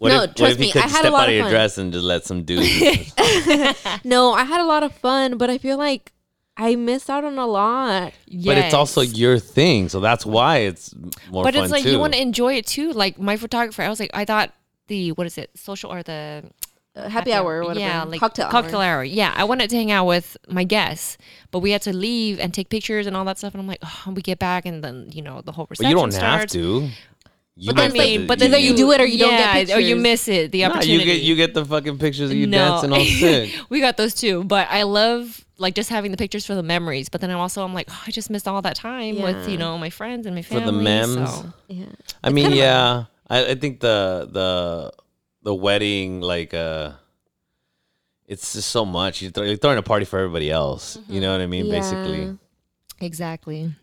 What 0.00 0.08
No, 0.08 0.14
if, 0.16 0.20
what 0.30 0.36
trust 0.36 0.52
if 0.54 0.58
me, 0.60 0.72
could 0.72 0.82
I 0.82 0.88
had 0.88 1.04
a 1.06 1.10
lot 1.10 1.22
out 1.22 1.28
of 1.28 1.30
of 1.30 1.34
your 1.36 1.44
fun. 1.44 1.52
dress 1.52 1.78
and 1.78 1.92
just 1.92 2.04
let 2.04 2.24
some 2.24 2.42
dudes? 2.44 2.68
no, 4.04 4.32
I 4.32 4.44
had 4.44 4.60
a 4.60 4.66
lot 4.66 4.82
of 4.82 4.92
fun, 4.92 5.38
but 5.38 5.48
I 5.50 5.56
feel 5.58 5.78
like 5.78 6.12
I 6.56 6.76
miss 6.76 7.10
out 7.10 7.24
on 7.24 7.36
a 7.38 7.46
lot. 7.46 8.12
But 8.44 8.58
it's 8.58 8.74
also 8.74 9.00
your 9.00 9.38
thing, 9.38 9.88
so 9.88 9.98
that's 10.00 10.24
why 10.24 10.58
it's 10.58 10.94
more 11.30 11.42
But 11.44 11.54
fun 11.54 11.64
it's 11.64 11.72
like 11.72 11.82
too. 11.82 11.90
you 11.90 11.98
want 11.98 12.12
to 12.14 12.20
enjoy 12.22 12.54
it 12.54 12.66
too. 12.66 12.92
Like 12.92 13.18
my 13.18 13.36
photographer, 13.36 13.82
I 13.82 13.88
was 13.88 13.98
like, 13.98 14.10
I 14.14 14.24
thought 14.24 14.52
the 14.86 15.12
what 15.12 15.26
is 15.26 15.36
it, 15.38 15.50
social 15.56 15.90
or 15.92 16.02
the 16.02 16.44
Uh, 16.96 17.08
happy, 17.08 17.32
hour 17.32 17.58
or 17.58 17.62
whatever. 17.64 17.80
Yeah, 17.80 18.04
like 18.04 18.20
cocktail, 18.20 18.48
cocktail 18.50 18.78
hour. 18.78 18.98
hour. 18.98 19.04
Yeah, 19.04 19.32
I 19.36 19.42
wanted 19.42 19.68
to 19.70 19.74
hang 19.76 19.90
out 19.90 20.06
with 20.06 20.36
my 20.48 20.62
guests, 20.62 21.18
but 21.50 21.58
we 21.58 21.72
had 21.72 21.82
to 21.82 21.92
leave 21.92 22.38
and 22.38 22.54
take 22.54 22.68
pictures 22.68 23.08
and 23.08 23.16
all 23.16 23.24
that 23.24 23.36
stuff. 23.38 23.52
And 23.52 23.60
I'm 23.60 23.66
like, 23.66 23.80
oh, 23.82 24.12
we 24.14 24.22
get 24.22 24.38
back 24.38 24.64
and 24.64 24.84
then 24.84 25.08
you 25.12 25.20
know 25.22 25.40
the 25.42 25.50
whole 25.50 25.66
reception. 25.68 25.92
but 25.92 25.96
reception 25.96 25.96
you 25.96 25.96
don't 25.96 26.12
starts. 26.12 26.54
have 26.54 26.62
to. 26.62 26.88
You 27.56 27.66
But 27.72 27.76
then 27.76 27.90
I 27.90 27.94
mean, 27.94 28.20
like- 28.20 28.28
but 28.28 28.38
then 28.38 28.50
either 28.50 28.58
you 28.58 28.76
do 28.76 28.92
it 28.92 29.00
or 29.00 29.06
you 29.06 29.18
don't 29.18 29.30
get 29.30 29.68
yeah, 29.68 29.76
or 29.76 29.80
you 29.80 29.96
miss 29.96 30.28
it. 30.28 30.52
The 30.52 30.62
Nah, 30.62 30.66
opportunity. 30.68 30.92
you 30.92 31.04
get 31.04 31.22
you 31.22 31.34
get 31.34 31.54
the 31.54 31.64
fucking 31.64 31.98
pictures 31.98 32.30
of 32.30 32.36
you 32.36 32.46
No. 32.46 32.58
dancing 32.58 32.92
all 32.92 33.04
sick. 33.20 33.50
we 33.70 33.80
got 33.80 33.96
those 33.96 34.14
too, 34.14 34.44
but 34.44 34.68
I 34.70 34.84
love 34.84 35.43
like 35.58 35.74
just 35.74 35.88
having 35.90 36.10
the 36.10 36.16
pictures 36.16 36.44
for 36.46 36.54
the 36.54 36.62
memories. 36.62 37.08
But 37.08 37.20
then 37.20 37.30
I'm 37.30 37.38
also 37.38 37.64
I'm 37.64 37.74
like, 37.74 37.88
oh, 37.90 38.02
I 38.06 38.10
just 38.10 38.28
missed 38.30 38.48
all 38.48 38.60
that 38.62 38.76
time 38.76 39.20
with 39.22 39.48
you 39.48 39.56
know 39.56 39.78
my 39.78 39.90
friends 39.90 40.26
and 40.26 40.34
my 40.34 40.42
family. 40.42 40.64
For 40.64 40.66
family. 40.66 40.84
the 40.84 41.16
memes. 41.16 41.30
so- 41.34 41.52
Yeah. 41.68 41.84
I 42.22 42.30
mean, 42.30 42.52
yeah, 42.52 43.04
I, 43.28 43.50
I 43.52 43.54
think 43.54 43.80
the 43.80 44.28
the 44.30 44.92
the 45.42 45.54
wedding 45.54 46.20
like 46.20 46.54
uh, 46.54 46.92
it's 48.26 48.54
just 48.54 48.70
so 48.70 48.84
much. 48.84 49.20
You're, 49.22 49.30
throw, 49.30 49.44
you're 49.44 49.56
throwing 49.56 49.78
a 49.78 49.82
party 49.82 50.04
for 50.06 50.18
everybody 50.18 50.50
else. 50.50 50.98
You 51.08 51.20
know 51.20 51.32
what 51.32 51.40
I 51.42 51.46
mean? 51.46 51.66
Yeah. 51.66 51.72
Basically, 51.78 52.38
Exactly. 53.00 53.74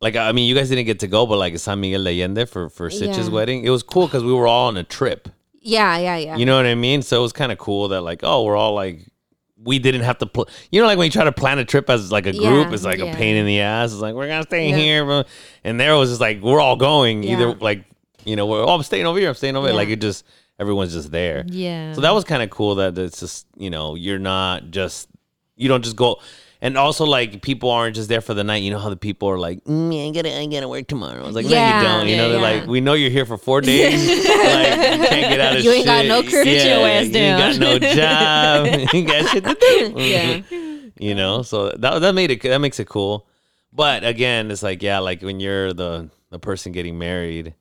like 0.00 0.16
I 0.16 0.32
mean, 0.32 0.48
you 0.48 0.54
guys 0.54 0.68
didn't 0.68 0.86
get 0.86 1.00
to 1.00 1.06
go, 1.06 1.26
but 1.26 1.38
like 1.38 1.56
San 1.58 1.80
Miguel 1.80 2.04
de 2.04 2.10
Allende 2.22 2.46
for 2.46 2.68
for 2.68 2.90
Sitch's 2.90 3.28
Yeah. 3.28 3.34
wedding, 3.34 3.64
it 3.64 3.70
was 3.70 3.82
cool 3.82 4.06
because 4.06 4.24
we 4.24 4.32
were 4.32 4.46
all 4.46 4.68
on 4.68 4.76
a 4.76 4.84
trip. 4.84 5.28
Yeah, 5.66 5.96
yeah, 5.96 6.16
yeah. 6.16 6.36
You 6.36 6.44
know 6.44 6.56
what 6.56 6.66
I 6.66 6.74
mean? 6.74 7.00
So 7.02 7.18
it 7.20 7.22
was 7.22 7.32
kind 7.32 7.50
of 7.50 7.56
cool 7.56 7.88
that 7.88 8.02
like, 8.02 8.20
oh, 8.22 8.44
we're 8.44 8.56
all 8.56 8.74
like, 8.74 9.08
we 9.64 9.78
didn't 9.78 10.02
have 10.02 10.18
to. 10.18 10.26
Pl- 10.26 10.48
you 10.70 10.80
know, 10.80 10.86
like 10.86 10.98
when 10.98 11.06
you 11.06 11.10
try 11.10 11.24
to 11.24 11.32
plan 11.32 11.58
a 11.58 11.64
trip 11.64 11.88
as 11.90 12.12
like 12.12 12.26
a 12.26 12.32
group, 12.32 12.68
Yeah, 12.68 12.72
it's 12.74 12.84
like 12.84 12.98
a 13.00 13.12
pain 13.12 13.36
in 13.36 13.46
the 13.46 13.60
ass. 13.60 13.92
It's 13.92 14.00
like 14.00 14.14
we're 14.14 14.28
gonna 14.28 14.42
stay 14.44 14.70
Yeah. 14.70 14.76
here, 14.76 15.24
and 15.64 15.80
there 15.80 15.96
was 15.96 16.10
just 16.10 16.20
like 16.20 16.40
we're 16.42 16.60
all 16.60 16.76
going. 16.76 17.24
Either 17.24 17.54
like, 17.54 17.84
you 18.24 18.36
know, 18.36 18.46
we're 18.46 18.62
oh, 18.62 18.68
I'm 18.74 18.82
staying 18.82 19.06
over 19.06 19.18
here. 19.18 19.28
I'm 19.28 19.34
staying 19.34 19.56
over 19.56 19.66
here. 19.66 19.76
Like 19.76 19.88
it 19.88 20.00
just 20.00 20.24
everyone's 20.58 20.92
just 20.92 21.10
there. 21.10 21.44
Yeah. 21.48 21.92
So 21.94 22.00
that 22.02 22.14
was 22.14 22.24
kind 22.24 22.42
of 22.42 22.50
cool 22.50 22.76
that 22.76 22.96
it's 22.98 23.20
just 23.20 23.46
you 23.56 23.70
know 23.70 23.94
you're 23.94 24.18
not 24.18 24.70
just 24.70 25.08
you 25.56 25.68
don't 25.68 25.82
just 25.82 25.96
go. 25.96 26.20
And 26.64 26.78
also, 26.78 27.04
like 27.04 27.42
people 27.42 27.68
aren't 27.70 27.94
just 27.94 28.08
there 28.08 28.22
for 28.22 28.32
the 28.32 28.42
night. 28.42 28.62
You 28.62 28.70
know 28.70 28.78
how 28.78 28.88
the 28.88 28.96
people 28.96 29.28
are 29.28 29.38
like, 29.38 29.62
mm, 29.64 30.08
"I 30.08 30.10
gotta, 30.12 30.34
I 30.34 30.46
gotta 30.46 30.66
work 30.66 30.86
tomorrow." 30.86 31.22
I 31.22 31.26
was 31.26 31.34
like, 31.36 31.44
"No, 31.44 31.50
Yeah, 31.52 31.76
you 31.82 31.86
don't." 31.86 32.08
You 32.08 32.14
yeah, 32.14 32.16
know, 32.22 32.28
they're 32.30 32.40
yeah. 32.40 32.60
like, 32.60 32.66
"We 32.66 32.80
know 32.80 32.94
you're 32.94 33.10
here 33.10 33.26
for 33.26 33.36
four 33.36 33.60
days. 33.70 33.92
like, 34.08 34.24
you 34.24 35.06
can't 35.06 35.28
get 35.28 35.40
out 35.40 35.56
of 35.58 35.62
You 35.62 35.72
ain't 35.72 35.84
got 35.84 36.06
no 36.06 36.22
career. 36.22 36.44
Your 36.78 36.88
ass 36.88 37.06
You 37.08 37.16
ain't 37.18 37.38
got 37.38 37.58
no 37.58 37.78
job. 37.78 38.88
you 38.94 39.04
got 39.04 39.28
shit 39.30 39.44
to 39.44 39.54
do. 39.60 39.94
yeah. 40.00 40.40
You 40.98 41.14
know, 41.14 41.42
so 41.42 41.68
that 41.70 41.98
that 42.00 42.14
made 42.14 42.30
it 42.30 42.40
that 42.42 42.58
makes 42.62 42.80
it 42.80 42.88
cool. 42.88 43.28
But 43.70 44.02
again, 44.02 44.50
it's 44.50 44.62
like 44.62 44.82
yeah, 44.82 45.00
like 45.00 45.20
when 45.20 45.40
you're 45.40 45.74
the 45.74 46.08
the 46.30 46.38
person 46.38 46.72
getting 46.72 46.96
married, 46.96 47.52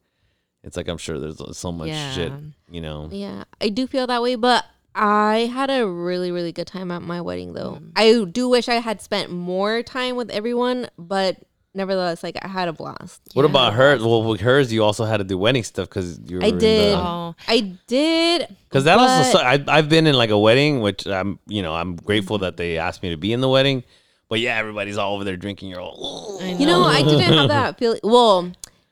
it's 0.64 0.78
like 0.78 0.88
I'm 0.88 0.98
sure 0.98 1.20
there's 1.20 1.42
so 1.58 1.74
much 1.74 1.90
Yeah. 1.90 2.12
shit. 2.14 2.32
You 2.72 2.80
know, 2.80 3.10
Yeah, 3.12 3.44
I 3.60 3.68
do 3.68 3.86
feel 3.86 4.08
that 4.08 4.22
way, 4.22 4.36
but 4.36 4.64
I 4.96 5.50
had 5.54 5.70
a 5.70 5.88
really, 5.88 6.32
really 6.32 6.52
good 6.52 6.68
time 6.68 6.92
at 6.92 7.02
my 7.02 7.22
wedding, 7.22 7.54
though. 7.54 7.80
Mm. 7.82 7.92
I 7.96 8.26
do 8.32 8.48
wish 8.50 8.70
I 8.70 8.76
had 8.76 9.02
spent 9.02 9.32
more 9.32 9.82
time 9.84 10.16
with 10.16 10.30
everyone, 10.30 10.88
but 10.98 11.38
nevertheless, 11.74 12.22
like 12.24 12.38
I 12.42 12.48
had 12.48 12.68
a 12.68 12.74
blast. 12.74 13.20
what 13.34 13.46
about 13.46 13.74
hers? 13.74 14.04
Well, 14.04 14.24
with 14.24 14.42
hers, 14.42 14.72
you 14.72 14.84
also 14.84 15.06
had 15.06 15.18
to 15.18 15.24
do 15.24 15.38
wedding 15.38 15.64
stuff 15.64 15.90
because 15.90 16.20
you. 16.26 16.38
Were 16.38 16.44
I 16.46 16.52
did. 16.52 16.96
Oh. 16.96 17.36
I 17.48 17.76
did. 17.88 18.48
Because 18.70 18.84
that 18.84 19.00
also, 19.00 19.24
but- 19.40 19.40
so, 19.40 19.40
I, 19.40 19.64
I've 19.78 19.90
been 19.90 20.06
in 20.06 20.16
like 20.16 20.30
a 20.30 20.38
wedding, 20.38 20.82
which 20.82 21.08
I'm, 21.08 21.40
you 21.48 21.62
know, 21.64 21.74
I'm 21.74 21.96
grateful 21.96 22.38
that 22.40 22.58
they 22.58 22.78
asked 22.78 23.02
me 23.02 23.10
to 23.10 23.18
be 23.18 23.34
in 23.34 23.42
the 23.42 23.50
wedding. 23.50 23.84
But 24.30 24.40
yeah, 24.40 24.58
everybody's 24.58 24.98
all 24.98 25.16
over 25.16 25.24
there 25.24 25.38
drinking. 25.38 25.70
You're 25.70 25.82
all, 25.82 26.40
I 26.42 26.52
You 26.54 26.66
know, 26.66 26.84
I 26.84 27.04
didn't 27.04 27.22
have 27.34 27.50
that 27.50 27.78
feeling. 27.80 28.00
Well, 28.04 28.52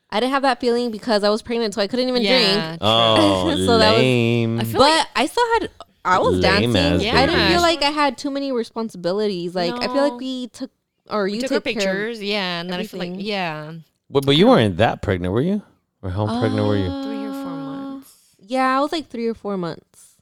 I 0.10 0.20
didn't 0.20 0.34
have 0.34 0.41
that 0.43 0.60
feeling 0.60 0.91
because 0.91 1.24
I 1.24 1.30
was 1.30 1.41
pregnant, 1.41 1.74
so 1.74 1.82
I 1.82 1.88
couldn't 1.88 2.10
even 2.10 2.22
Yeah. 2.22 2.68
drink. 2.68 2.80
oh, 2.82 3.56
So 3.66 3.78
that 3.78 3.91
was- 3.91 3.97
lame. 3.99 4.60
I 4.60 4.64
But 4.64 4.80
like 4.80 5.08
I 5.16 5.26
still 5.28 5.45
had. 5.54 5.70
I 6.04 6.20
was 6.20 6.39
Lame 6.39 6.74
dancing. 6.74 7.08
ass 7.10 7.16
I 7.16 7.26
didn't 7.28 7.47
feel 7.52 7.62
like 7.62 7.84
I 7.84 7.91
had 7.91 8.18
too 8.18 8.32
many 8.32 8.52
responsibilities. 8.52 9.54
Like 9.56 9.74
I 9.74 9.88
feel 9.88 10.02
like 10.10 10.20
we 10.20 10.47
took 10.47 10.72
or 11.10 11.24
we 11.26 11.34
you 11.36 11.41
took 11.41 11.52
our 11.52 11.58
took 11.58 11.64
pictures. 11.66 12.22
Yeah, 12.22 12.62
and 12.62 12.70
then 12.70 12.80
I 12.80 12.86
feel 12.86 12.99
like 12.99 13.10
everything. 13.10 13.26
yeah, 13.28 13.74
but, 14.10 14.26
but 14.26 14.36
you 14.36 14.47
weren't 14.47 14.78
that 14.78 15.02
pregnant, 15.02 15.34
were 15.34 15.41
you? 15.41 15.62
Or 16.02 16.10
how 16.10 16.26
pregnant 16.39 16.68
were 16.68 16.78
you? 16.78 16.88
three 17.04 17.26
or 17.26 17.32
four 17.34 17.52
Uh, 17.52 17.56
months. 17.56 18.14
Yeah, 18.39 18.78
I 18.78 18.82
was 18.82 18.91
like 18.91 19.10
three 19.10 19.28
or 19.28 19.34
four 19.36 19.58
months. 19.58 20.16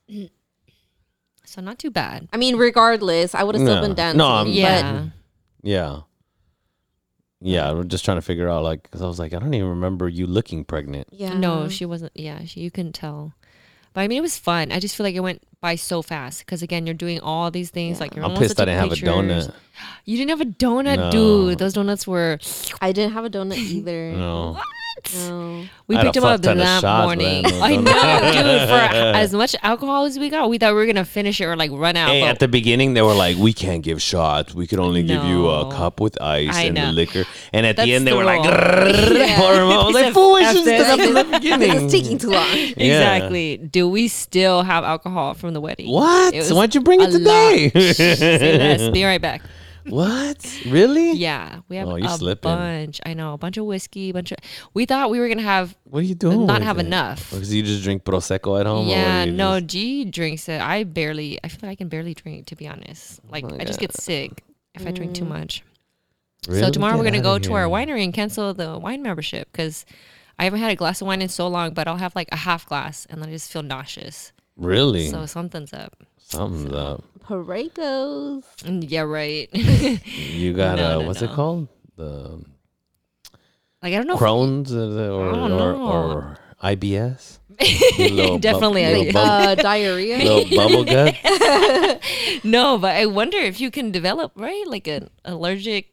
So 1.45 1.61
not 1.61 1.79
too 1.79 1.89
bad. 1.89 2.27
I 2.31 2.37
mean, 2.37 2.57
regardless, 2.57 3.33
I 3.33 3.43
would 3.43 3.55
have 3.55 3.63
still 3.63 3.75
No. 3.75 3.81
been 3.81 3.95
dancing. 3.95 4.17
No, 4.19 4.27
I'm- 4.27 4.45
but- 4.47 4.53
Yeah. 4.53 5.05
Yeah. 5.63 5.99
Yeah, 7.41 7.71
I'm 7.71 7.87
just 7.87 8.03
trying 8.05 8.17
to 8.17 8.21
figure 8.21 8.49
out, 8.49 8.63
like, 8.63 8.83
because 8.83 9.01
I 9.01 9.07
was 9.07 9.17
like, 9.17 9.33
I 9.33 9.39
don't 9.39 9.53
even 9.53 9.69
remember 9.69 10.09
you 10.09 10.27
looking 10.27 10.63
pregnant. 10.65 11.07
yeah. 11.11 11.33
No, 11.33 11.69
she 11.69 11.85
wasn't. 11.85 12.11
Yeah, 12.13 12.43
she, 12.45 12.59
you 12.59 12.69
couldn't 12.69 12.93
tell. 12.93 13.33
But 13.93 14.01
I 14.01 14.07
mean, 14.07 14.17
it 14.17 14.21
was 14.21 14.37
fun. 14.37 14.71
I 14.71 14.79
just 14.79 14.95
feel 14.95 15.05
like 15.05 15.15
it 15.15 15.21
went 15.21 15.41
by 15.61 15.75
so 15.75 16.01
fast 16.01 16.45
because 16.45 16.61
again, 16.61 16.85
you're 16.87 16.93
doing 16.93 17.19
all 17.19 17.51
these 17.51 17.69
things. 17.69 17.99
Like 17.99 18.15
you're 18.15 18.23
I'm 18.23 18.31
almost 18.31 18.49
pissed 18.49 18.61
I 18.61 18.65
didn't 18.65 18.79
have 18.79 18.91
a 18.91 18.95
donut. 18.95 19.53
You 20.05 20.17
didn't 20.17 20.29
have 20.29 20.41
a 20.41 20.45
donut, 20.45 20.97
No. 20.97 21.11
dude. 21.11 21.59
Those 21.59 21.73
donuts 21.73 22.07
were. 22.07 22.39
I 22.81 22.91
didn't 22.91 23.13
have 23.13 23.25
a 23.25 23.29
donut 23.29 23.57
either. 23.57 24.11
No. 24.13 24.59
No. 25.15 25.63
We 25.87 25.95
I 25.95 26.03
picked 26.03 26.17
a 26.17 26.19
them 26.19 26.25
up 26.29 26.33
fuck 26.39 26.41
ton 26.41 26.51
of 26.51 26.57
that 26.57 26.81
shots, 26.81 27.05
morning. 27.05 27.43
man. 27.43 27.51
No 27.53 27.61
I 27.63 27.71
donut. 27.77 27.83
know, 27.85 28.31
dude. 28.33 28.67
For 28.69 28.75
as 29.15 29.31
much 29.31 29.55
alcohol 29.63 30.03
as 30.03 30.19
we 30.19 30.29
got, 30.29 30.49
we 30.49 30.57
thought 30.57 30.73
we 30.73 30.79
were 30.79 30.85
gonna 30.85 31.05
finish 31.05 31.39
it 31.39 31.45
or 31.45 31.55
like 31.55 31.71
run 31.71 31.95
out. 31.95 32.09
Hey, 32.09 32.23
at 32.23 32.39
the 32.39 32.49
beginning, 32.49 32.95
they 32.95 33.01
were 33.01 33.13
like, 33.13 33.37
we 33.37 33.53
can't 33.53 33.81
give 33.81 34.01
shots. 34.01 34.53
We 34.53 34.67
could 34.67 34.79
only 34.79 35.03
give 35.03 35.23
you 35.23 35.47
a 35.47 35.71
cup 35.71 36.01
with 36.01 36.21
ice 36.21 36.53
I 36.53 36.63
and 36.63 36.75
the 36.75 36.91
liquor. 36.91 37.23
And 37.53 37.65
at 37.65 37.77
That's 37.77 37.85
the 37.87 37.93
end, 37.95 38.07
they 38.07 38.11
the 38.11 38.17
were 38.17 38.25
like, 38.25 38.43
rule. 38.43 39.17
Yeah. 39.17 39.37
pour 39.37 39.53
'em 39.53 39.69
out. 39.69 39.71
I 39.71 39.85
was 39.85 39.93
They 39.95 40.01
like, 40.01 40.03
said, 40.03 40.13
fool, 40.13 40.35
I 40.35 40.41
"F 40.41 40.55
should 40.57 40.65
this." 40.65 40.85
have 40.87 40.97
done 40.99 41.13
that 41.13 41.23
from 41.23 41.31
the 41.31 41.39
beginning. 41.39 41.83
It's 41.85 41.93
taking 41.93 42.17
too 42.17 42.31
long. 42.31 42.47
Yeah. 42.53 42.73
Exactly. 42.75 43.57
Do 43.57 43.87
we 43.87 44.09
still 44.09 44.63
have 44.63 44.83
alcohol 44.83 45.33
from 45.33 45.48
the 45.53 45.61
wedding? 45.61 45.91
What? 45.91 46.35
Was 46.35 46.53
Why'd 46.53 46.75
you 46.75 46.81
bring 46.81 47.01
it 47.01 47.11
today? 47.11 47.69
Say. 47.93 48.91
Be 48.93 49.03
right 49.05 49.21
back. 49.21 49.41
what? 49.87 50.61
Really? 50.67 51.13
Yeah, 51.13 51.61
we 51.69 51.77
have 51.77 51.87
Oh, 51.87 51.95
a 51.95 52.09
slipping. 52.09 52.51
bunch. 52.51 52.99
I 53.05 53.13
know 53.13 53.33
a 53.33 53.37
bunch 53.37 53.57
of 53.57 53.65
whiskey, 53.65 54.09
a 54.09 54.13
bunch 54.13 54.31
of. 54.31 54.37
We 54.73 54.85
thought 54.85 55.09
we 55.09 55.19
were 55.19 55.27
gonna 55.27 55.41
have 55.41 55.75
What 55.85 55.99
are 55.99 56.05
you 56.05 56.15
doing? 56.15 56.45
not 56.45 56.61
have 56.61 56.77
it? 56.77 56.85
enough. 56.85 57.31
Oh, 57.31 57.37
because 57.37 57.53
you 57.53 57.63
just 57.63 57.83
drink 57.83 58.03
prosecco 58.03 58.59
at 58.59 58.65
home. 58.65 58.87
yeah, 58.87 59.25
no. 59.25 59.59
just- 59.59 59.67
G 59.67 60.05
drinks 60.05 60.47
it. 60.49 60.61
I 60.61 60.83
barely. 60.83 61.39
I 61.43 61.47
feel 61.47 61.59
like 61.63 61.71
I 61.71 61.75
can 61.75 61.87
barely 61.89 62.13
drink. 62.13 62.47
To 62.47 62.55
be 62.55 62.67
honest, 62.67 63.19
oh 63.23 63.29
like 63.31 63.45
I 63.59 63.63
just 63.63 63.79
get 63.79 63.93
sick 63.95 64.43
if 64.75 64.85
I 64.85 64.91
drink 64.91 65.15
too 65.15 65.25
mm. 65.25 65.29
much. 65.29 65.63
Really? 66.47 66.61
So 66.61 66.71
tomorrow 66.71 66.97
we're 66.97 67.03
gonna 67.03 67.21
go 67.21 67.39
to 67.39 67.53
our 67.53 67.65
winery 67.65 68.03
and 68.03 68.13
cancel 68.13 68.53
the 68.53 68.77
wine 68.77 69.01
membership 69.01 69.51
because 69.51 69.85
I 70.37 70.43
haven't 70.45 70.59
had 70.59 70.71
a 70.71 70.75
glass 70.75 71.01
of 71.01 71.07
wine 71.07 71.21
in 71.21 71.29
so 71.29 71.47
long. 71.47 71.73
But 71.73 71.87
I'll 71.87 71.97
have 71.97 72.15
like 72.15 72.29
a 72.31 72.37
half 72.37 72.65
glass 72.67 73.07
and 73.09 73.21
then 73.21 73.29
I 73.29 73.31
just 73.31 73.51
feel 73.51 73.63
nauseous. 73.63 74.31
Really? 74.59 75.07
So 75.07 75.25
something's 75.25 75.73
up. 75.73 75.95
Something's 76.17 76.73
up. 76.73 77.03
Parade 77.21 77.73
goes. 77.73 78.43
Mm, 78.63 78.85
Yeah, 78.89 79.01
right. 79.01 79.49
You 79.53 80.53
got 80.53 80.77
No, 80.77 80.85
uh, 80.85 81.01
no, 81.01 81.07
what's 81.07 81.21
no. 81.21 81.27
it 81.31 81.33
called? 81.33 81.67
The 81.95 82.43
like 83.81 83.93
I 83.93 83.97
don't 83.97 84.07
know. 84.07 84.13
if- 84.15 84.19
Crohn's 84.19 84.73
or, 84.73 85.31
don't 85.31 85.51
or, 85.51 85.73
know. 85.73 85.91
or 85.91 86.37
IBS? 86.63 87.39
Little 87.99 88.35
bu- 88.37 88.39
Definitely 88.41 88.85
little, 88.85 89.03
IBS. 89.05 89.15
Uh, 89.15 89.55
diarrhea. 89.55 90.17
little 90.17 90.57
bubble 90.57 90.85
gut. 90.85 91.15
No, 92.43 92.77
but 92.77 92.95
I 92.95 93.05
wonder 93.05 93.37
if 93.37 93.59
you 93.59 93.69
can 93.71 93.91
develop 93.91 94.31
right 94.35 94.63
like 94.67 94.87
an 94.87 95.09
allergic. 95.25 95.87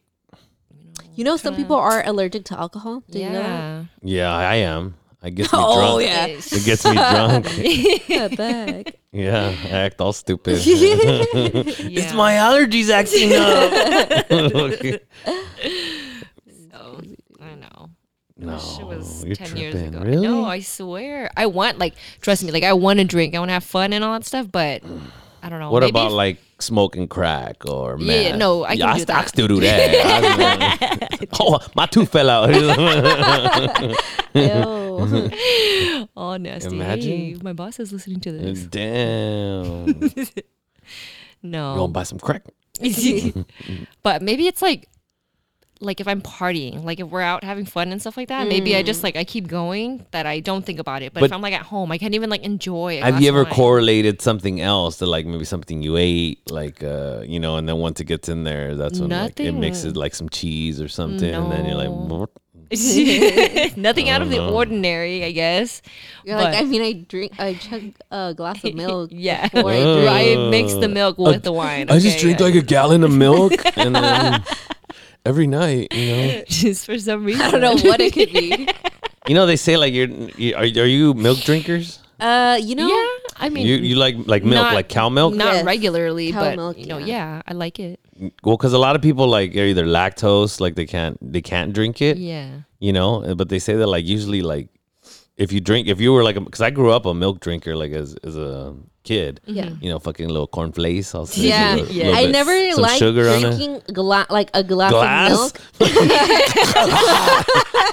You 1.15 1.25
know, 1.25 1.37
some 1.37 1.57
people 1.57 1.77
are 1.77 2.05
allergic 2.07 2.45
to 2.47 2.59
alcohol. 2.59 3.03
Did 3.11 3.23
you 3.23 3.31
know 3.31 3.41
yeah. 3.41 3.85
Yeah, 4.03 4.31
I 4.37 4.57
am. 4.57 4.95
It 5.27 5.35
gets 5.35 5.53
me 5.53 5.59
Oh, 5.63 5.99
drunk. 5.99 6.03
yeah. 6.09 6.27
It 6.27 6.65
gets 6.65 6.85
me 6.85 6.93
drunk. 6.95 7.47
What 8.09 8.37
the? 8.37 8.93
Yeah, 9.17 9.49
I 9.65 9.69
act 9.71 10.01
all 10.03 10.13
stupid. 10.13 10.59
yeah. 10.67 10.85
It's 10.85 12.13
my 12.13 12.35
allergies 12.35 12.91
acting 12.91 13.33
up. 13.33 13.73
So, 16.71 17.01
I 17.41 17.55
know. 17.55 17.91
no, 18.37 18.59
Shit 18.59 18.87
was 18.87 19.25
you're 19.25 19.37
10 19.37 19.47
tripping. 19.47 19.63
years 19.63 19.75
ago. 19.89 20.01
Really? 20.01 20.27
No, 20.29 20.45
I 20.45 20.61
swear. 20.61 21.31
I 21.37 21.47
want, 21.47 21.79
like, 21.79 21.95
trust 22.21 22.45
me, 22.45 22.51
like, 22.53 22.65
I 22.65 22.75
want 22.75 22.99
to 22.99 23.05
drink. 23.05 23.35
I 23.35 23.39
want 23.39 23.49
to 23.49 23.55
have 23.55 23.65
fun 23.65 23.93
and 23.93 24.05
all 24.05 24.13
that 24.13 24.27
stuff, 24.27 24.49
but 24.53 24.83
I 25.43 25.49
don't 25.49 25.61
know. 25.61 25.71
what 25.71 25.81
Maybe 25.81 25.91
about 25.91 26.09
if- 26.09 26.13
like 26.13 26.39
smoking 26.59 27.07
crack 27.09 27.65
or 27.67 27.97
Yeah, 28.01 28.37
no, 28.37 28.65
I 28.65 28.77
can 28.77 28.89
I, 28.89 28.97
do 28.97 29.03
I 29.03 29.05
that. 29.05 29.29
still 29.29 29.49
do 29.49 29.61
that. 29.61 31.09
I- 31.21 31.27
oh, 31.41 31.59
my 31.75 31.87
tooth 31.87 32.11
fell 32.11 32.31
out. 32.31 32.49
Ew. 34.35 35.31
Oh, 36.17 36.37
nasty. 36.37 36.75
Imagine. 36.75 37.11
Hey, 37.11 37.37
my 37.43 37.53
boss 37.53 37.79
is 37.81 37.93
listening 37.93 38.21
to 38.21 38.33
this. 38.33 38.63
Damn. 38.71 39.85
no. 39.87 39.95
You 39.95 40.25
No. 41.43 41.75
gonna 41.77 41.89
buy 41.89 42.03
some 42.05 42.19
crack? 42.19 42.43
but 44.03 44.23
maybe 44.23 44.47
it's 44.47 44.61
like 44.63 44.89
like 45.81 46.01
if 46.01 46.09
I'm 46.09 46.23
partying, 46.23 46.85
like 46.85 47.01
if 47.01 47.09
we're 47.09 47.21
out 47.21 47.45
having 47.45 47.65
fun 47.67 47.93
and 47.93 48.01
stuff 48.01 48.17
like 48.17 48.29
that, 48.29 48.49
maybe 48.49 48.75
I 48.77 48.83
just 48.83 49.03
like 49.03 49.17
I 49.17 49.25
keep 49.25 49.47
going 49.49 50.07
that 50.11 50.25
I 50.27 50.41
don't 50.41 50.65
think 50.65 50.79
about 50.79 51.03
it. 51.03 51.13
But, 51.13 51.25
if 51.25 51.33
I'm 51.33 51.43
like 51.43 51.55
at 51.55 51.63
home, 51.63 51.93
I 51.93 51.99
can't 51.99 52.15
even 52.15 52.31
like 52.31 52.43
enjoy. 52.43 52.99
a 52.99 53.01
Have 53.03 53.15
glass 53.15 53.23
you 53.23 53.29
ever 53.29 53.45
wine. 53.45 53.53
correlated 53.53 54.23
something 54.23 54.61
else 54.61 54.99
to 54.99 55.07
like 55.07 55.27
maybe 55.27 55.45
something 55.45 55.83
you 55.83 55.97
ate, 55.97 56.51
like 56.51 56.83
uh, 56.83 57.21
you 57.27 57.39
know, 57.41 57.57
and 57.57 57.69
then 57.69 57.77
once 57.79 58.01
it 58.01 58.05
gets 58.05 58.29
in 58.29 58.45
there, 58.45 58.75
that's 58.75 59.01
when 59.01 59.11
like, 59.11 59.39
it 59.41 59.53
mixes 59.53 59.97
like 59.97 60.15
some 60.15 60.29
cheese 60.29 60.81
or 60.81 60.89
something, 60.89 61.35
and 61.35 61.51
then 61.53 61.67
you're 61.67 61.75
like, 61.77 61.91
No. 61.91 62.17
"What?" 62.21 62.31
Nothing 63.77 64.09
out 64.09 64.23
of 64.23 64.31
the 64.31 64.45
ordinary, 64.45 65.23
I 65.25 65.31
guess. 65.31 65.83
You're 66.25 66.37
like, 66.37 66.55
I 66.57 66.63
mean, 66.65 66.83
I 66.83 66.93
drink, 66.95 67.33
I 67.39 67.55
chug 67.55 67.93
a 68.11 68.35
glass 68.35 68.65
of 68.65 68.75
milk. 68.75 69.11
Yeah. 69.17 69.47
before 69.49 69.71
I 69.71 69.79
Uh, 69.81 69.95
drink. 70.01 70.11
I 70.11 70.51
mix 70.51 70.75
the 70.75 70.89
milk 70.89 71.17
with 71.17 71.45
the 71.45 71.53
wine. 71.53 71.89
I 71.91 71.99
just 72.01 72.17
okay? 72.17 72.35
drink 72.35 72.41
like 72.41 72.55
a 72.57 72.63
gallon 72.63 73.05
of 73.05 73.13
milk, 73.13 73.53
and 73.77 73.95
then 73.95 74.43
every 75.27 75.47
night, 75.47 75.93
you 75.93 76.07
know, 76.17 76.43
just 76.49 76.87
for 76.87 76.99
some 76.99 77.25
reason. 77.25 77.43
I 77.43 77.51
don't 77.51 77.61
know 77.61 77.91
what 77.91 78.01
it 78.01 78.13
could 78.13 78.33
be. 78.33 78.69
you 79.29 79.35
know, 79.35 79.47
they 79.47 79.57
say 79.57 79.77
like 79.77 79.93
you're, 79.93 80.09
you, 80.09 80.55
are, 80.55 80.63
are 80.63 80.87
you 80.87 81.15
milk 81.15 81.39
drinkers? 81.41 81.99
Uh, 82.19 82.59
you 82.63 82.75
know, 82.75 82.87
Yeah. 82.89 83.07
I 83.39 83.51
mean, 83.51 83.67
you 83.67 83.77
you 83.77 83.97
like 83.97 84.17
like 84.27 84.43
milk, 84.43 84.65
not- 84.65 84.75
like 84.75 84.89
cow 84.89 85.09
milk? 85.11 85.35
Not 85.35 85.53
Yes. 85.55 85.65
regularly, 85.67 86.33
Cow 86.33 86.41
but 86.41 86.57
milk, 86.57 86.79
you 86.79 86.87
know, 86.87 86.97
yeah. 86.99 87.07
yeah, 87.07 87.43
I 87.47 87.53
like 87.53 87.79
it. 87.79 88.01
Well, 88.43 88.57
because 88.57 88.73
a 88.73 88.79
lot 88.79 88.97
of 88.97 89.03
people 89.03 89.29
like 89.29 89.55
are 89.55 89.67
either 89.73 89.85
lactose, 89.85 90.59
like 90.59 90.75
they 90.77 90.87
can't 90.87 91.19
they 91.21 91.43
can't 91.43 91.75
drink 91.75 92.01
it. 92.01 92.17
Yeah. 92.17 92.49
you 92.79 92.93
know 92.93 93.35
but 93.35 93.49
they 93.51 93.59
say 93.59 93.75
that 93.77 93.87
like 93.87 94.07
usually 94.07 94.41
like 94.41 94.69
if 95.37 95.53
you 95.53 95.61
drink 95.61 95.89
if 95.89 96.01
you 96.01 96.13
were 96.15 96.25
like 96.25 96.37
because 96.49 96.63
i 96.69 96.71
grew 96.71 96.91
up 96.97 97.05
a 97.07 97.13
milk 97.13 97.41
drinker 97.41 97.75
like 97.77 97.93
as, 97.93 98.17
as 98.25 98.37
a 98.37 98.75
kid 99.07 99.41
Yeah. 99.47 99.71
you 99.81 99.89
know 99.89 99.99
fucking 99.99 100.29
little 100.29 100.47
cornflakes. 100.49 101.15
I'll 101.15 101.29
Yeah, 101.33 101.77
little- 101.77 101.95
Yeah. 101.95 102.05
little 102.07 102.19
I 102.19 102.23
bit- 102.27 102.33
never 102.33 102.55
some 102.73 102.83
liked 102.83 102.99
sugar 102.99 103.25
drinking 103.39 103.81
gla- 103.93 104.27
like 104.29 104.51
a 104.53 104.63
glass, 104.63 104.91
Glass? 104.91 105.31
of 105.33 105.39
milk. 105.39 105.53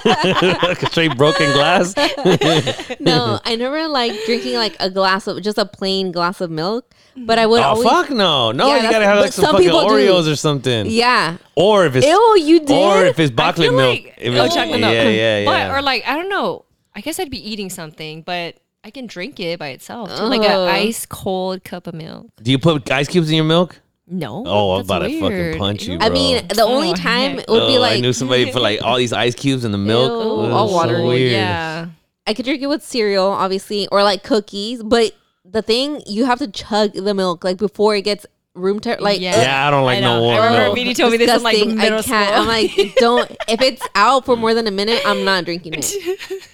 Like 0.68 0.82
a 0.82 0.86
straight 0.90 1.16
broken 1.16 1.50
glass 1.52 1.94
No, 3.00 3.40
I 3.44 3.56
never 3.56 3.88
liked 3.88 4.18
drinking 4.26 4.54
like 4.56 4.76
a 4.80 4.90
glass 4.90 5.26
of 5.26 5.40
just 5.42 5.56
a 5.58 5.64
plain 5.64 6.12
glass 6.12 6.40
of 6.40 6.50
milk. 6.50 6.84
But 7.16 7.38
I 7.38 7.46
would 7.46 7.60
oh 7.60 7.64
always, 7.78 7.88
fuck 7.88 8.10
no 8.10 8.50
no 8.52 8.66
Yeah, 8.68 8.82
you 8.82 8.90
gotta 8.90 9.04
have 9.06 9.20
like 9.20 9.32
some 9.32 9.44
some 9.44 9.52
fucking 9.54 9.68
people 9.70 9.88
do. 9.88 9.94
oreos 9.94 10.30
or 10.30 10.36
something 10.36 10.86
yeah. 10.90 11.36
or 11.54 11.86
if 11.86 11.94
it's 11.96 12.06
Ew, 12.06 12.36
you 12.40 12.60
did. 12.60 12.70
or 12.76 13.04
if 13.06 13.18
it's 13.20 13.32
I 13.38 13.42
chocolate 13.52 13.72
milk 13.72 14.02
like- 14.02 14.14
if 14.18 14.32
oh, 14.34 14.36
it's- 14.44 14.54
chocolate 14.54 14.80
milk. 14.80 14.92
yeah 14.92 15.08
yeah 15.08 15.38
yeah 15.38 15.44
But 15.70 15.78
or 15.78 15.82
like 15.82 16.02
I 16.06 16.16
don't 16.16 16.28
know. 16.28 16.64
I 16.96 17.00
guess 17.00 17.18
I'd 17.18 17.30
be 17.30 17.38
eating 17.50 17.70
something, 17.70 18.22
but 18.22 18.56
I 18.84 18.90
can 18.90 19.06
drink 19.06 19.40
it 19.40 19.58
by 19.58 19.68
itself. 19.68 20.14
too, 20.14 20.24
Like 20.24 20.40
an 20.42 20.46
Ugh. 20.50 20.68
Uh-huh. 20.68 20.76
ice 20.78 21.06
cold 21.06 21.64
cup 21.64 21.86
of 21.86 21.94
milk. 21.94 22.26
do 22.42 22.50
you 22.50 22.58
put 22.58 22.90
ice 22.90 23.08
cubes 23.08 23.30
in 23.30 23.36
your 23.36 23.44
milk 23.44 23.80
No. 24.06 24.44
Oh, 24.46 24.72
I'm 24.72 24.78
that's 24.80 24.88
about 24.88 24.98
to 25.00 25.20
fucking 25.20 25.22
weird. 25.36 25.56
punch 25.58 25.84
you, 25.86 25.94
I 26.00 26.08
bro. 26.08 26.10
mean, 26.10 26.46
the 26.48 26.62
oh, 26.62 26.68
only 26.74 26.90
Oh, 26.90 26.94
time 26.94 27.30
heck. 27.38 27.40
it 27.40 27.48
would 27.48 27.66
be 27.66 27.78
Oh, 27.78 27.80
like 27.80 27.96
I 27.96 28.00
knew 28.00 28.12
somebody 28.12 28.52
put 28.52 28.60
like 28.62 28.82
all 28.82 28.96
these 28.98 29.12
ice 29.14 29.34
cubes 29.34 29.64
in 29.64 29.72
the 29.72 29.78
milk 29.78 30.10
Ew, 30.10 30.30
Ugh, 30.44 30.50
all 30.52 30.68
so 30.68 30.74
watery. 30.74 31.02
weird. 31.06 31.32
Yeah. 31.32 31.86
I 32.26 32.34
could 32.34 32.44
drink 32.44 32.62
it 32.62 32.66
with 32.68 32.82
cereal, 32.82 33.26
obviously, 33.28 33.86
or 33.88 34.02
like 34.02 34.22
cookies. 34.22 34.82
But 34.82 35.12
the 35.44 35.62
thing, 35.62 36.02
you 36.06 36.24
have 36.26 36.38
to 36.40 36.48
chug 36.48 36.92
the 36.94 37.14
milk 37.14 37.44
like 37.44 37.56
before 37.58 37.94
it 37.96 38.02
gets 38.02 38.26
room 38.54 38.80
temp. 38.80 39.00
Like, 39.00 39.20
Yeah. 39.20 39.34
Uh, 39.36 39.40
yeah 39.42 39.66
i 39.68 39.70
don't 39.70 39.84
like 39.84 39.98
I 39.98 40.00
no 40.00 40.16
know. 40.16 40.22
warm 40.22 40.40
I 40.40 40.46
remember 40.46 40.64
milk. 40.66 40.76
Viri 40.76 40.94
told 40.94 41.12
me 41.12 41.18
this 41.18 41.30
in 41.34 41.42
like 41.42 41.54
disgusting. 41.56 41.78
middle 41.78 41.98
I 41.98 42.02
can't. 42.02 42.28
school. 42.28 42.40
I'm 42.42 42.46
like, 42.46 42.94
don't. 42.96 43.30
If 43.48 43.60
it's 43.62 43.82
out 43.94 44.24
for 44.26 44.36
more 44.36 44.52
than 44.54 44.66
a 44.66 44.70
minute, 44.70 45.00
I'm 45.06 45.24
not 45.24 45.44
drinking 45.46 45.74
it. 45.78 45.92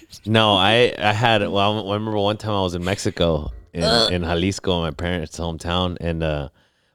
No, 0.25 0.53
I 0.53 0.93
I 0.97 1.13
had 1.13 1.47
well. 1.47 1.89
I 1.89 1.93
remember 1.93 2.17
one 2.17 2.37
time 2.37 2.51
I 2.51 2.61
was 2.61 2.75
in 2.75 2.83
Mexico 2.83 3.51
in, 3.73 3.83
in 4.13 4.21
Jalisco, 4.23 4.81
my 4.81 4.91
parents' 4.91 5.39
hometown, 5.39 5.97
and 5.99 6.21
uh, 6.23 6.49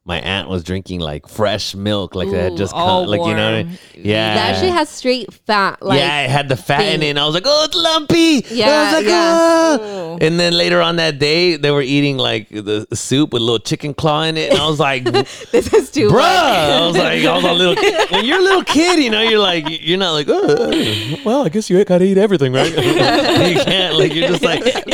my 0.06 0.20
aunt 0.20 0.48
was 0.48 0.62
drinking 0.62 1.00
like 1.00 1.28
fresh 1.28 1.74
milk, 1.74 2.14
like 2.14 2.30
they 2.30 2.38
had 2.38 2.56
just 2.56 2.72
come, 2.72 3.08
like 3.08 3.18
you 3.18 3.34
know, 3.34 3.50
what 3.50 3.58
I 3.58 3.62
mean? 3.64 3.78
yeah. 3.96 4.34
That 4.36 4.60
shit 4.60 4.72
has 4.72 4.88
straight 4.88 5.34
fat. 5.34 5.82
Like, 5.82 5.98
yeah, 5.98 6.20
it 6.22 6.30
had 6.30 6.48
the 6.48 6.56
fat 6.56 6.82
in 6.82 7.02
it. 7.02 7.10
And 7.10 7.18
I 7.18 7.26
was 7.26 7.34
like, 7.34 7.42
oh, 7.44 7.64
it's 7.64 7.74
lumpy. 7.74 8.46
Yeah, 8.54 8.92
like, 8.94 9.04
yeah. 9.04 9.78
"Ah." 9.80 10.16
And 10.20 10.38
then 10.38 10.52
later 10.52 10.80
on 10.80 10.96
that 10.96 11.18
day, 11.18 11.56
they 11.56 11.72
were 11.72 11.82
eating 11.82 12.18
like 12.18 12.48
the 12.50 12.86
soup 12.94 13.32
with 13.32 13.42
a 13.42 13.44
little 13.44 13.58
chicken 13.58 13.94
claw 13.94 14.22
in 14.22 14.36
it, 14.36 14.52
and 14.52 14.60
I 14.60 14.68
was 14.68 14.78
like, 14.78 15.02
this 15.50 15.74
is 15.74 15.90
too 15.90 16.08
Bruh. 16.08 16.22
I 16.22 16.86
was 16.86 16.96
like, 16.96 17.24
I 17.24 17.34
was 17.34 17.44
a 17.44 17.52
little. 17.52 17.74
Kid 17.74 18.10
When 18.12 18.24
you're 18.24 18.38
a 18.38 18.42
little 18.42 18.64
kid, 18.64 19.02
you 19.02 19.10
know, 19.10 19.22
you're 19.22 19.40
like, 19.40 19.64
you're 19.68 19.98
not 19.98 20.12
like, 20.12 20.28
oh, 20.30 21.16
well, 21.24 21.44
I 21.44 21.48
guess 21.48 21.68
you 21.68 21.84
gotta 21.84 22.04
eat 22.04 22.16
everything, 22.16 22.52
right? 22.52 22.70
you 22.70 23.60
can't, 23.60 23.96
like, 23.96 24.14
you're 24.14 24.28
just 24.28 24.44
like, 24.44 24.62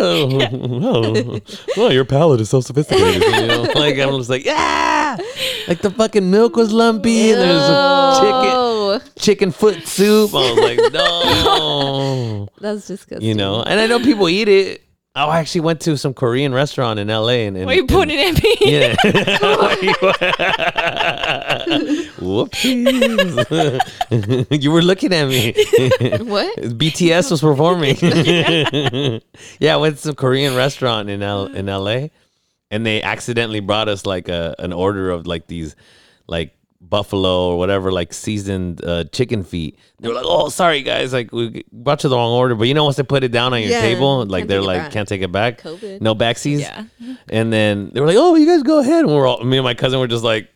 ew. 0.00 0.38
Oh, 0.82 1.40
well, 1.76 1.92
your 1.92 2.04
palate 2.04 2.40
is 2.40 2.48
so 2.50 2.60
sophisticated. 2.60 3.22
You 3.22 3.46
know? 3.46 3.62
Like, 3.74 3.98
I'm 3.98 4.10
just 4.18 4.30
like, 4.30 4.44
yeah, 4.44 5.16
like 5.68 5.80
the 5.80 5.90
fucking 5.90 6.30
milk 6.30 6.56
was 6.56 6.72
lumpy. 6.72 7.30
And 7.32 7.40
there's 7.40 7.62
a 7.62 8.16
chicken, 8.20 8.50
Oh, 8.52 9.00
chicken 9.16 9.50
foot 9.52 9.86
soup. 9.86 10.34
I 10.34 10.52
was 10.52 10.58
like, 10.58 10.92
no, 10.92 12.48
that's 12.60 12.86
disgusting. 12.86 13.26
you 13.28 13.34
know. 13.34 13.62
And 13.62 13.78
I 13.80 13.86
know 13.86 13.98
people 14.00 14.28
eat 14.28 14.48
it. 14.48 14.82
Oh, 15.16 15.28
I 15.28 15.40
actually 15.40 15.62
went 15.62 15.80
to 15.82 15.98
some 15.98 16.14
Korean 16.14 16.54
restaurant 16.54 17.00
in 17.00 17.08
LA, 17.08 17.28
and, 17.48 17.56
and 17.56 17.68
are 17.68 17.74
you 17.74 17.86
pointing 17.86 18.18
at 18.20 18.40
me? 18.40 18.56
yeah. 18.60 18.94
Whoopsies. 22.20 23.02
you 24.62 24.70
were 24.70 24.82
looking 24.82 25.12
at 25.12 25.26
me. 25.26 25.52
what? 26.24 26.56
BTS 26.58 27.32
was 27.32 27.40
performing. 27.40 27.96
yeah, 29.58 29.74
I 29.74 29.76
went 29.78 29.96
to 29.96 30.02
some 30.02 30.14
Korean 30.14 30.54
restaurant 30.54 31.10
in 31.10 31.22
L- 31.24 31.46
in 31.46 31.66
LA 31.66 32.08
and 32.70 32.86
they 32.86 33.02
accidentally 33.02 33.60
brought 33.60 33.88
us 33.88 34.06
like 34.06 34.28
a 34.28 34.54
an 34.58 34.72
order 34.72 35.10
of 35.10 35.26
like 35.26 35.48
these 35.48 35.74
like 36.28 36.54
buffalo 36.80 37.48
or 37.50 37.58
whatever 37.58 37.92
like 37.92 38.12
seasoned 38.12 38.84
uh, 38.84 39.04
chicken 39.04 39.44
feet. 39.44 39.78
They 40.00 40.08
were 40.08 40.14
like, 40.14 40.24
"Oh, 40.26 40.48
sorry 40.48 40.82
guys, 40.82 41.12
like 41.12 41.30
we 41.32 41.62
brought 41.72 42.02
you 42.02 42.10
the 42.10 42.16
wrong 42.16 42.32
order." 42.32 42.54
But 42.54 42.68
you 42.68 42.74
know 42.74 42.84
once 42.84 42.96
they 42.96 43.02
put 43.02 43.22
it 43.22 43.32
down 43.32 43.52
on 43.52 43.60
your 43.60 43.70
Yeah, 43.70 43.80
table, 43.82 44.24
like 44.24 44.42
can't 44.42 44.48
they're 44.48 44.58
take 44.60 44.64
it 44.64 44.66
like 44.66 44.82
back. 44.82 44.92
can't 44.92 45.08
take 45.08 45.22
it 45.22 45.32
back. 45.32 45.60
COVID. 45.62 46.00
No 46.00 46.14
backsies. 46.14 46.60
Yeah. 46.60 46.84
And 47.28 47.52
then 47.52 47.90
they 47.92 48.00
were 48.00 48.06
like, 48.06 48.16
"Oh, 48.18 48.34
you 48.34 48.46
guys 48.46 48.62
go 48.62 48.78
ahead." 48.80 49.04
And 49.04 49.14
we're 49.14 49.26
all 49.26 49.44
me 49.44 49.58
and 49.58 49.64
my 49.64 49.74
cousin 49.74 50.00
were 50.00 50.08
just 50.08 50.24
like, 50.24 50.48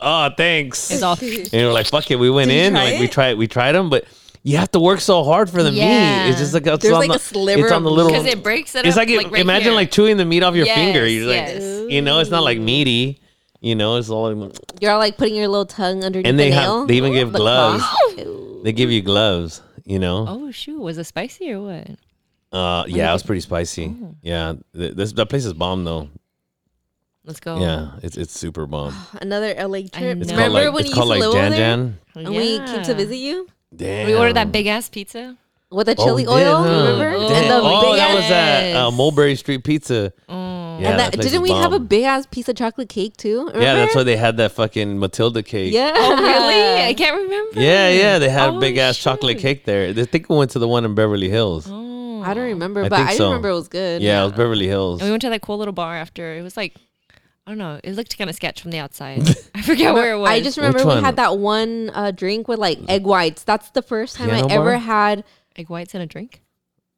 "Oh, 0.00 0.30
thanks." 0.36 0.90
It's 0.90 1.02
all 1.02 1.16
and 1.20 1.50
we're 1.52 1.72
like, 1.72 1.86
"Fuck 1.86 2.10
it." 2.10 2.16
We 2.16 2.30
went 2.30 2.50
Did 2.50 2.56
you 2.56 2.62
in, 2.62 2.72
try 2.72 2.84
like 2.90 2.98
we 3.00 3.04
it? 3.06 3.12
tried, 3.12 3.34
we 3.38 3.46
tried 3.48 3.72
them, 3.72 3.90
but 3.90 4.04
you 4.42 4.56
have 4.58 4.70
to 4.72 4.80
work 4.80 5.00
so 5.00 5.24
hard 5.24 5.50
for 5.50 5.62
the 5.62 5.70
Yeah. 5.70 6.24
meat. 6.26 6.30
It's 6.30 6.38
just 6.38 6.54
like 6.54 6.66
it's 6.66 6.82
There's 6.82 6.94
on 6.94 7.00
like 7.00 7.08
the, 7.10 7.16
a 7.16 7.18
sliver 7.18 7.62
It's 7.64 7.72
on 7.72 7.82
the 7.82 7.90
of 7.90 7.96
little. 7.96 8.12
because 8.12 8.26
it 8.26 8.42
breaks 8.42 8.74
it 8.74 8.86
It's 8.86 8.96
up. 8.96 9.06
like, 9.08 9.30
right 9.32 9.40
imagine 9.40 9.68
here. 9.68 9.72
like 9.72 9.90
chewing 9.90 10.18
the 10.18 10.24
meat 10.24 10.42
off 10.42 10.54
your 10.54 10.66
Yes, 10.66 10.76
finger. 10.76 11.06
You're 11.06 11.26
like, 11.28 11.36
yes. 11.48 11.90
you 11.90 12.00
know, 12.02 12.20
it's 12.20 12.30
not 12.30 12.42
like 12.44 12.58
meaty. 12.58 13.20
You 13.64 13.74
know, 13.74 13.96
it's 13.96 14.10
all. 14.10 14.52
You're 14.80 14.90
all 14.92 14.98
like 14.98 15.16
putting 15.16 15.36
your 15.36 15.48
little 15.48 15.64
tongue 15.64 16.04
underneath 16.04 16.26
And 16.28 16.38
they 16.38 16.50
the 16.50 16.56
have- 16.56 16.64
nail. 16.64 16.86
they 16.86 16.94
even 16.96 17.12
give 17.12 17.32
The 17.32 17.38
gloves. 17.38 17.82
They 18.64 18.72
give 18.72 18.90
you 18.90 19.02
gloves. 19.02 19.62
You 19.84 19.98
know. 19.98 20.26
Oh 20.28 20.50
shoot! 20.50 20.80
Was 20.80 20.96
it 20.98 21.04
spicy 21.04 21.50
or 21.52 21.60
what? 21.60 21.88
Uh, 22.52 22.84
yeah, 22.88 23.10
it 23.10 23.12
was 23.12 23.22
pretty 23.22 23.40
spicy. 23.40 23.94
Yeah, 24.22 24.54
this 24.72 25.12
that 25.12 25.26
place 25.26 25.44
is 25.44 25.52
bomb 25.54 25.84
though. 25.84 26.08
Let's 27.24 27.40
go. 27.40 27.58
Yeah, 27.58 27.92
it's 28.02 28.16
it's 28.16 28.38
super 28.38 28.66
bomb. 28.66 28.94
Another 29.20 29.54
LA 29.54 29.80
trip. 29.92 30.18
It's 30.20 30.30
Remember 30.30 30.48
like 30.64 30.72
when 30.74 30.80
it's 30.84 30.90
you 30.90 30.94
called 30.94 31.08
used 31.16 31.22
to 31.22 31.28
like 31.28 31.34
live 31.34 31.34
Jan 31.34 31.50
there? 31.50 31.60
Jan. 31.60 31.98
And 32.16 32.28
we 32.36 32.58
came 32.58 32.82
to 32.84 32.94
visit 32.94 33.16
you 33.16 33.48
Damn. 33.74 34.06
We 34.06 34.14
ordered 34.14 34.34
that 34.36 34.52
big 34.52 34.66
ass 34.66 34.88
pizza. 34.88 35.36
with 35.70 35.86
the 35.88 35.96
Oh, 35.98 36.04
chili 36.04 36.22
did, 36.24 36.30
oil. 36.30 36.62
huh? 36.62 36.68
Remember? 36.70 37.16
Oh. 37.18 37.32
And 37.34 37.50
the 37.50 37.60
oh, 37.62 37.80
big 37.90 37.96
that 37.98 38.10
ass, 38.10 38.14
was 38.16 38.30
at 38.30 38.76
uh, 38.76 38.90
Mulberry 38.92 39.36
Street 39.36 39.64
Pizza. 39.64 40.12
Oh. 40.28 40.43
Yeah, 40.80 40.90
and 40.90 40.98
that 41.00 41.12
that, 41.12 41.20
didn't 41.20 41.34
is 41.34 41.40
we 41.40 41.50
have 41.50 41.72
a 41.72 41.78
big 41.80 42.04
ass 42.04 42.26
piece 42.26 42.48
of 42.48 42.56
chocolate 42.56 42.88
cake 42.88 43.16
too? 43.16 43.38
Remember? 43.38 43.60
Yeah, 43.60 43.74
that's 43.74 43.94
why 43.94 44.02
they 44.02 44.16
had 44.16 44.36
that 44.38 44.52
fucking 44.52 44.98
Matilda 44.98 45.42
cake. 45.42 45.72
Yeah. 45.72 45.92
Oh 45.94 46.16
really? 46.22 46.82
I 46.82 46.94
can't 46.94 47.16
remember. 47.16 47.60
Yeah, 47.60 47.88
yeah, 47.90 48.18
they 48.18 48.28
had 48.28 48.50
a 48.50 48.52
Oh, 48.52 48.60
big 48.60 48.76
ass 48.78 48.96
chocolate 48.98 49.38
cake 49.38 49.64
there. 49.64 49.88
I 49.88 50.04
think 50.04 50.28
we 50.28 50.36
went 50.36 50.50
to 50.52 50.58
the 50.58 50.68
one 50.68 50.84
in 50.84 50.94
Beverly 50.94 51.28
Hills. 51.28 51.66
Oh. 51.70 52.22
I 52.22 52.32
don't 52.32 52.44
remember, 52.44 52.84
I 52.84 52.88
but 52.88 53.00
I 53.00 53.16
so. 53.16 53.26
remember 53.26 53.50
it 53.50 53.54
was 53.54 53.68
good. 53.68 54.00
Yeah, 54.00 54.22
it 54.22 54.24
was 54.24 54.32
Beverly 54.32 54.66
Hills. 54.66 55.00
And 55.00 55.08
we 55.08 55.10
went 55.12 55.22
to 55.22 55.30
that 55.30 55.42
cool 55.42 55.58
little 55.58 55.74
bar 55.74 55.94
after. 55.94 56.34
It 56.34 56.42
was 56.42 56.56
like, 56.56 56.74
I 57.46 57.50
don't 57.50 57.58
know. 57.58 57.78
It 57.84 57.94
looked 57.94 58.16
kind 58.16 58.30
of 58.30 58.36
sketch 58.36 58.62
from 58.62 58.70
the 58.70 58.78
outside. 58.78 59.20
I 59.54 59.60
forget 59.60 59.92
where 59.92 60.14
it 60.14 60.18
was. 60.18 60.30
I 60.30 60.40
just 60.40 60.56
remember 60.56 60.78
Which 60.78 60.86
we 60.86 60.94
one? 60.94 61.04
had 61.04 61.16
that 61.16 61.36
one 61.38 61.90
uh, 61.92 62.10
drink 62.12 62.48
with 62.48 62.58
like 62.58 62.78
egg 62.88 63.04
whites. 63.04 63.42
That's 63.44 63.68
the 63.70 63.82
first 63.82 64.16
time 64.16 64.30
Piano 64.30 64.48
I 64.48 64.52
ever 64.52 64.78
had. 64.78 65.24
egg 65.56 65.68
whites 65.68 65.94
in 65.94 66.00
a 66.00 66.06
drink. 66.06 66.40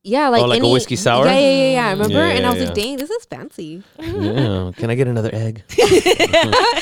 Yeah, 0.09 0.29
like 0.29 0.43
Oh, 0.43 0.47
like 0.47 0.61
a 0.61 0.63
any- 0.63 0.73
whiskey 0.73 0.95
sour? 0.95 1.27
Yeah, 1.27 1.33
yeah, 1.33 1.41
yeah, 1.51 1.73
yeah. 1.73 1.87
I 1.89 1.91
remember, 1.91 2.15
Yeah, 2.19 2.35
and 2.37 2.47
I 2.47 2.51
was 2.51 2.61
yeah, 2.61 2.67
like, 2.67 2.75
"Dang, 2.75 2.97
this 2.97 3.11
is 3.11 3.25
fancy." 3.25 3.83
yeah. 3.99 4.71
Can 4.77 4.89
I 4.89 4.95
get 4.95 5.09
another 5.09 5.31
egg? 5.33 5.65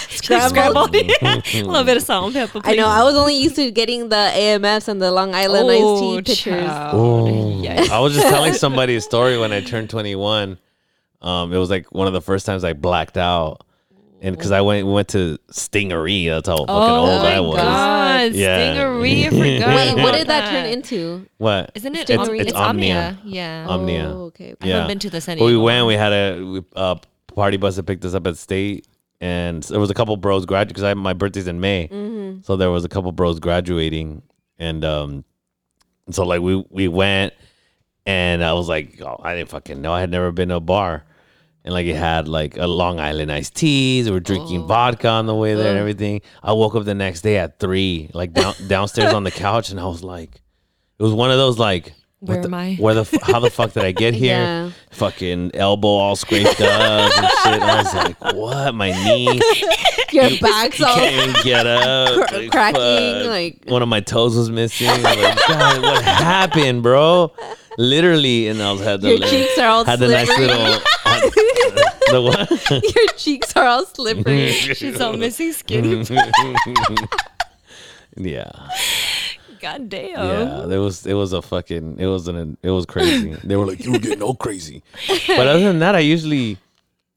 Scrambled. 0.09 0.95
a 0.95 1.43
little 1.55 1.85
bit 1.85 1.97
of 1.97 2.03
salt 2.03 2.25
and 2.27 2.35
pepper. 2.35 2.61
I 2.69 2.75
know. 2.77 2.87
I 2.87 3.03
was 3.03 3.15
only 3.17 3.37
used 3.37 3.57
to 3.57 3.71
getting 3.71 4.09
the 4.11 4.17
AMFs 4.35 4.89
and 4.89 5.01
the 5.01 5.11
Long 5.11 5.35
Island 5.35 5.71
iced 5.71 5.83
Oh, 5.83 6.01
tea 6.17 6.23
pictures. 6.23 6.71
Oh. 6.71 7.25
Yikes. 7.65 7.91
I 7.91 7.99
was 8.01 8.15
just 8.15 8.27
telling 8.29 8.53
somebody 8.53 8.97
a 8.97 9.01
story 9.11 9.39
when 9.39 9.53
I 9.53 9.61
turned 9.63 9.89
21. 9.91 10.59
Um, 11.23 11.53
it 11.53 11.57
was 11.59 11.71
like 11.71 11.91
one 11.93 12.07
of 12.07 12.13
the 12.13 12.21
first 12.21 12.45
times 12.45 12.63
I 12.65 12.75
blacked 12.75 13.17
out. 13.17 13.65
And 14.25 14.35
because 14.35 14.53
I 14.53 14.63
went 14.63 14.87
went 14.87 15.09
to 15.09 15.39
Stingaree, 15.51 16.29
that's 16.31 16.49
how 16.49 16.57
fucking 16.57 16.71
Oh 16.71 16.97
old 17.11 17.23
my 17.23 17.35
I 17.35 17.41
was. 17.41 17.57
God, 17.59 18.33
Yeah. 18.33 18.75
Stingaree, 18.75 19.27
I 19.27 19.29
forgot. 19.29 19.77
Wait, 19.97 20.03
what 20.03 20.15
did 20.15 20.29
that 20.29 20.49
turn 20.51 20.65
into? 20.67 21.27
What? 21.37 21.71
Isn't 21.75 21.95
it? 21.95 22.09
It's- 22.09 22.29
Om- 22.29 22.35
it's 22.35 22.53
Omnia. 22.55 23.19
Yeah. 23.23 23.67
Omnia. 23.69 24.09
Oh, 24.09 24.23
okay. 24.29 24.55
I 24.63 24.67
yeah. 24.67 24.75
haven't 24.77 24.89
been 24.89 24.99
to 25.01 25.11
the 25.11 25.21
San 25.21 25.39
But 25.39 25.45
we 25.45 25.57
went. 25.59 25.87
We 25.87 25.93
had 25.95 26.13
a 26.15 26.43
we, 26.43 26.63
uh, 26.75 26.97
party 27.35 27.59
bus 27.59 27.77
that 27.77 27.83
picked 27.83 28.05
us 28.07 28.15
up 28.15 28.27
at 28.27 28.39
state, 28.39 28.87
and 29.21 29.63
there 29.65 29.79
was 29.81 29.91
a 29.91 29.95
couple 29.95 30.17
bros 30.17 30.47
graduating 30.47 30.75
because 30.83 30.97
my 30.97 31.13
birthday's 31.13 31.47
in 31.47 31.61
May, 31.61 31.89
Mm-hmm. 31.93 32.41
so 32.45 32.57
there 32.57 32.71
was 32.71 32.85
a 32.87 32.89
couple 32.89 33.13
bros 33.13 33.41
graduating, 33.41 34.23
and 34.59 34.85
um, 34.87 35.25
so 36.11 36.25
like 36.25 36.41
we 36.41 36.65
we 36.71 36.89
went, 36.89 37.35
and 38.07 38.43
I 38.43 38.55
was 38.55 38.69
like, 38.71 38.99
oh, 39.03 39.21
I 39.23 39.35
didn't 39.35 39.51
fucking 39.51 39.83
know. 39.83 39.93
I 39.93 40.01
had 40.01 40.11
never 40.11 40.33
been 40.33 40.49
to 40.49 40.55
a 40.57 40.61
bar, 40.61 41.05
and 41.65 41.73
like 41.75 41.87
it 41.87 41.97
had 41.97 42.29
like 42.29 42.57
a 42.57 42.67
Long 42.67 43.01
Island 43.01 43.33
iced 43.33 43.55
teas. 43.55 44.07
We 44.07 44.13
were 44.13 44.21
drinking 44.21 44.63
Oh. 44.63 44.67
vodka 44.67 45.09
on 45.09 45.27
the 45.27 45.35
way 45.35 45.55
there 45.55 45.71
and 45.71 45.79
everything. 45.79 46.21
I 46.43 46.53
woke 46.53 46.75
up 46.75 46.85
the 46.85 46.95
next 46.95 47.23
day 47.23 47.39
at 47.39 47.59
three, 47.59 48.11
like 48.15 48.33
down, 48.33 48.55
downstairs 48.69 49.13
on 49.15 49.25
the 49.25 49.31
couch, 49.31 49.71
and 49.71 49.81
I 49.81 49.87
was 49.87 50.05
like, 50.05 50.35
it 50.99 51.03
was 51.03 51.13
one 51.13 51.31
of 51.31 51.39
those 51.39 51.59
like. 51.59 51.93
Where 52.21 52.39
the- 52.41 52.49
am 52.49 52.55
I? 52.55 52.75
Where 52.77 52.95
the 52.95 53.03
f- 53.03 53.23
how 53.23 53.39
the 53.41 53.51
fuck 53.51 53.73
did 53.75 53.85
I 53.85 53.93
get 53.93 54.15
here? 54.25 54.37
Yeah. 54.39 54.71
Fucking 54.93 55.51
elbow 55.55 55.89
all 55.89 56.17
scraped 56.17 56.59
up 56.59 57.13
and 57.13 57.13
shit. 57.13 57.63
I 57.63 57.77
was 57.83 57.95
like, 57.95 58.35
what? 58.35 58.75
My 58.75 58.93
knee? 58.93 59.39
Your 60.11 60.31
back's 60.41 60.79
You 60.79 60.87
all 60.87 60.95
can't 60.95 61.29
even 61.29 61.43
get 61.43 61.67
up. 61.67 62.29
cr- 62.29 62.35
Like, 62.37 62.51
cracking. 62.51 62.81
fuck. 63.21 63.27
Like 63.29 63.65
one 63.67 63.83
of 63.83 63.89
my 63.89 64.01
toes 64.01 64.37
was 64.37 64.49
missing. 64.49 64.89
I 64.89 64.95
was 64.95 65.03
like, 65.05 65.39
God, 65.49 65.83
what 65.83 66.03
happened, 66.05 66.83
bro? 66.83 67.31
Literally, 67.77 68.49
and 68.49 68.63
I 68.63 68.73
was 68.73 68.81
had 68.81 69.01
the 69.03 69.09
your 69.09 69.19
little- 69.19 69.39
cheeks 69.39 69.59
are 69.59 69.69
all 69.69 69.85
had 69.85 69.99
the 69.99 70.09
nice 70.09 70.29
little 70.39 70.79
the 71.31 72.23
what? 72.23 72.71
Your 72.95 73.07
cheeks 73.17 73.57
are 73.57 73.67
all 73.67 73.87
slippery. 73.87 74.53
She's 74.53 75.01
all 75.01 75.17
missing 75.17 75.53
skin. 75.53 76.05
yeah. 78.17 78.51
God 79.61 79.89
damn. 79.89 80.11
Yeah, 80.11 80.67
there 80.67 80.81
was 80.81 81.07
it 81.07 81.15
was 81.15 81.33
a 81.33 81.41
fucking 81.41 81.97
it 81.99 82.07
was 82.07 82.29
an 82.29 82.57
it 82.63 82.71
was 82.71 82.87
crazy. 82.87 83.37
they 83.45 83.57
were 83.57 83.67
like, 83.67 83.85
you 83.85 83.93
were 83.93 83.99
getting 83.99 84.23
all 84.23 84.37
crazy. 84.37 84.83
But 85.27 85.47
other 85.47 85.61
than 85.61 85.79
that, 85.79 85.95
I 85.95 86.01
usually 86.01 86.59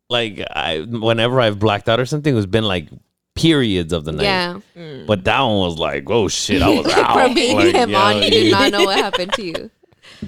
like 0.10 0.40
I 0.52 0.86
whenever 0.88 1.42
I've 1.42 1.60
blacked 1.60 1.90
out 1.90 2.00
or 2.00 2.06
something, 2.06 2.36
it's 2.38 2.46
been 2.46 2.64
like 2.64 2.88
periods 3.36 3.94
of 3.94 4.06
the 4.06 4.14
night. 4.14 4.24
Yeah. 4.24 4.60
But 5.06 5.26
that 5.26 5.42
one 5.42 5.58
was 5.58 5.78
like, 5.78 6.10
oh 6.10 6.28
shit, 6.28 6.62
I 6.62 6.70
was 6.70 6.88
out. 6.94 7.14
From 7.14 7.34
being 7.34 7.58
Like, 7.58 7.76
him 7.76 7.90
yeah, 7.92 8.02
on, 8.02 8.24
you 8.24 8.30
did 8.30 8.52
not 8.52 8.72
know 8.72 8.86
what 8.86 8.98
happened 8.98 9.34
to 9.34 9.44
you. 9.44 9.70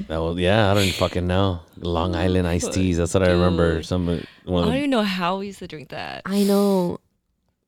That 0.08 0.18
was 0.18 0.38
yeah, 0.38 0.72
I 0.72 0.74
don't 0.74 0.94
fucking 0.94 1.26
know. 1.26 1.62
Long 1.78 2.16
oh, 2.16 2.20
Island 2.20 2.48
iced 2.48 2.74
teas. 2.74 2.98
That's 2.98 3.14
what 3.14 3.24
I 3.24 3.32
remember. 3.32 3.78
Dude. 3.78 3.86
Some 3.86 4.10
I 4.10 4.26
don't 4.46 4.68
of 4.68 4.76
even 4.76 4.90
know 4.90 5.04
how 5.04 5.40
we 5.40 5.48
used 5.48 5.60
to 5.60 5.68
drink 5.68 5.90
that. 5.90 6.24
I 6.26 6.44
know. 6.44 7.00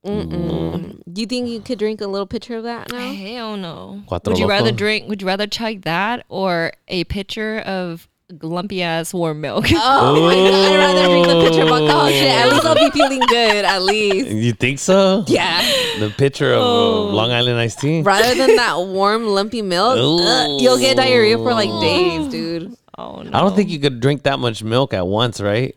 Mm-mm. 0.05 1.01
Do 1.11 1.21
you 1.21 1.27
think 1.27 1.47
you 1.47 1.61
could 1.61 1.77
drink 1.77 2.01
a 2.01 2.07
little 2.07 2.25
pitcher 2.25 2.57
of 2.57 2.63
that 2.63 2.91
now? 2.91 3.13
Hell 3.13 3.57
no. 3.57 4.01
Cuatro 4.07 4.29
would 4.29 4.39
you 4.39 4.47
rather 4.49 4.71
drink? 4.71 5.07
Would 5.07 5.21
you 5.21 5.27
rather 5.27 5.45
chug 5.45 5.81
that 5.81 6.25
or 6.27 6.73
a 6.87 7.03
pitcher 7.03 7.59
of 7.59 8.07
lumpy 8.41 8.81
ass 8.81 9.13
warm 9.13 9.41
milk? 9.41 9.65
Oh 9.73 10.25
my 10.25 10.33
god, 10.33 10.53
I'd 10.53 10.77
rather 10.77 11.07
drink 11.07 11.27
the 11.27 11.49
pitcher 11.49 11.61
of 11.63 11.69
alcohol 11.69 12.07
shit. 12.09 12.23
At 12.23 12.51
least 12.51 12.65
I'll 12.65 12.75
be 12.75 12.89
feeling 12.91 13.19
good, 13.27 13.65
at 13.65 13.81
least. 13.83 14.29
You 14.29 14.53
think 14.53 14.79
so? 14.79 15.23
Yeah. 15.27 15.61
The 16.01 16.09
picture 16.09 16.51
of 16.53 16.61
uh, 16.61 16.65
Oh. 16.65 17.07
Long 17.13 17.29
Island 17.31 17.59
iced 17.59 17.79
tea. 17.79 18.01
Rather 18.01 18.33
than 18.35 18.55
that 18.57 18.75
warm, 18.97 19.25
lumpy 19.27 19.61
milk, 19.61 19.95
uh, 19.97 20.57
you'll 20.59 20.79
get 20.81 20.97
diarrhea 20.97 21.37
for 21.37 21.53
like 21.53 21.69
days, 21.81 22.27
dude. 22.27 22.75
oh 22.97 23.21
no. 23.21 23.29
I 23.33 23.39
don't 23.41 23.55
think 23.55 23.69
you 23.69 23.79
could 23.79 23.99
drink 24.01 24.23
that 24.23 24.39
much 24.39 24.63
milk 24.63 24.93
at 24.93 25.05
once, 25.05 25.39
right? 25.39 25.75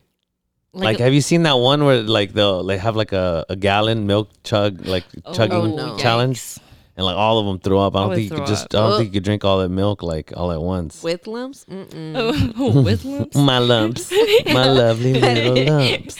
Like, 0.73 0.99
have 0.99 1.13
you 1.15 1.21
seen 1.21 1.45
that 1.45 1.59
one 1.61 1.85
where 1.85 2.03
like 2.03 2.33
they'll 2.33 2.65
they 2.65 2.79
have 2.79 2.97
like 2.97 3.13
a, 3.13 3.45
a 3.49 3.55
gallon 3.55 4.07
milk 4.09 4.27
chug 4.43 4.85
like 4.87 5.05
chugging 5.33 5.79
Oh, 5.79 5.95
no. 5.95 5.97
challenge, 5.99 6.41
Yikes. 6.41 6.59
and 6.97 7.07
like 7.07 7.15
all 7.17 7.39
of 7.39 7.47
them 7.47 7.59
threw 7.61 7.79
up. 7.79 7.95
I 7.95 8.01
don't 8.01 8.09
would 8.09 8.17
think 8.19 8.31
you 8.33 8.37
could 8.39 8.49
just 8.49 8.75
up. 8.75 8.81
I 8.81 8.83
don't 8.83 8.93
Oh. 8.93 8.99
think 8.99 9.09
you 9.15 9.21
could 9.21 9.25
drink 9.29 9.45
all 9.45 9.59
that 9.63 9.69
milk 9.69 10.03
like 10.03 10.33
all 10.37 10.51
at 10.51 10.61
once. 10.61 11.03
With 11.05 11.29
lumps? 11.29 11.65
Mm-mm. 11.71 12.55
Oh, 12.59 12.83
with 12.89 13.05
lumps? 13.05 13.37
My 13.37 13.59
lumps, 13.63 14.11
my 14.47 14.67
lovely 14.67 15.15
little 15.15 15.63
lumps. 15.79 16.17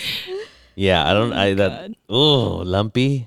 Yeah, 0.77 1.03
I 1.09 1.15
don't. 1.15 1.33
I 1.33 1.55
that 1.55 1.91
oh 2.09 2.63
lumpy. 2.63 3.27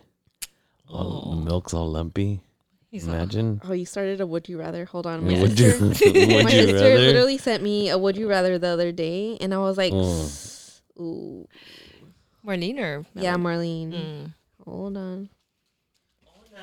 Oh, 0.89 1.35
milk's 1.35 1.73
all 1.73 1.89
lumpy. 1.91 2.41
He's 2.89 3.07
all- 3.07 3.13
Imagine. 3.13 3.61
Oh, 3.65 3.73
you 3.73 3.85
started 3.85 4.21
a 4.21 4.27
would 4.27 4.47
you 4.47 4.57
rather? 4.59 4.85
Hold 4.85 5.05
on. 5.07 5.25
My 5.25 5.39
Would 5.41 5.59
you, 5.59 5.71
sister, 5.71 6.05
would 6.13 6.27
my 6.29 6.39
you 6.51 6.67
sister 6.67 6.73
rather? 6.75 6.97
literally 6.97 7.37
sent 7.37 7.61
me 7.63 7.89
a 7.89 7.97
would 7.97 8.15
you 8.17 8.29
rather 8.29 8.57
the 8.57 8.67
other 8.67 8.91
day, 8.91 9.37
and 9.41 9.53
I 9.53 9.57
was 9.59 9.77
like, 9.77 9.91
Mm. 9.93 10.79
ooh. 10.99 11.47
Marlene 12.45 12.79
or 12.79 13.05
Yeah, 13.13 13.35
Marlene. 13.35 13.91
Mm. 13.91 14.33
Hold 14.65 14.95
on. 14.97 15.29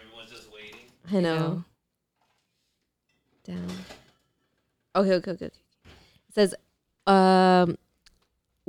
Everyone's 0.00 0.30
just 0.30 0.48
waiting. 0.52 0.80
I 1.12 1.20
know. 1.20 1.64
Down. 3.44 3.68
Okay, 4.96 5.12
okay, 5.14 5.30
okay. 5.32 5.44
okay. 5.46 5.46
It 5.46 6.34
says, 6.34 6.54
um, 7.06 7.78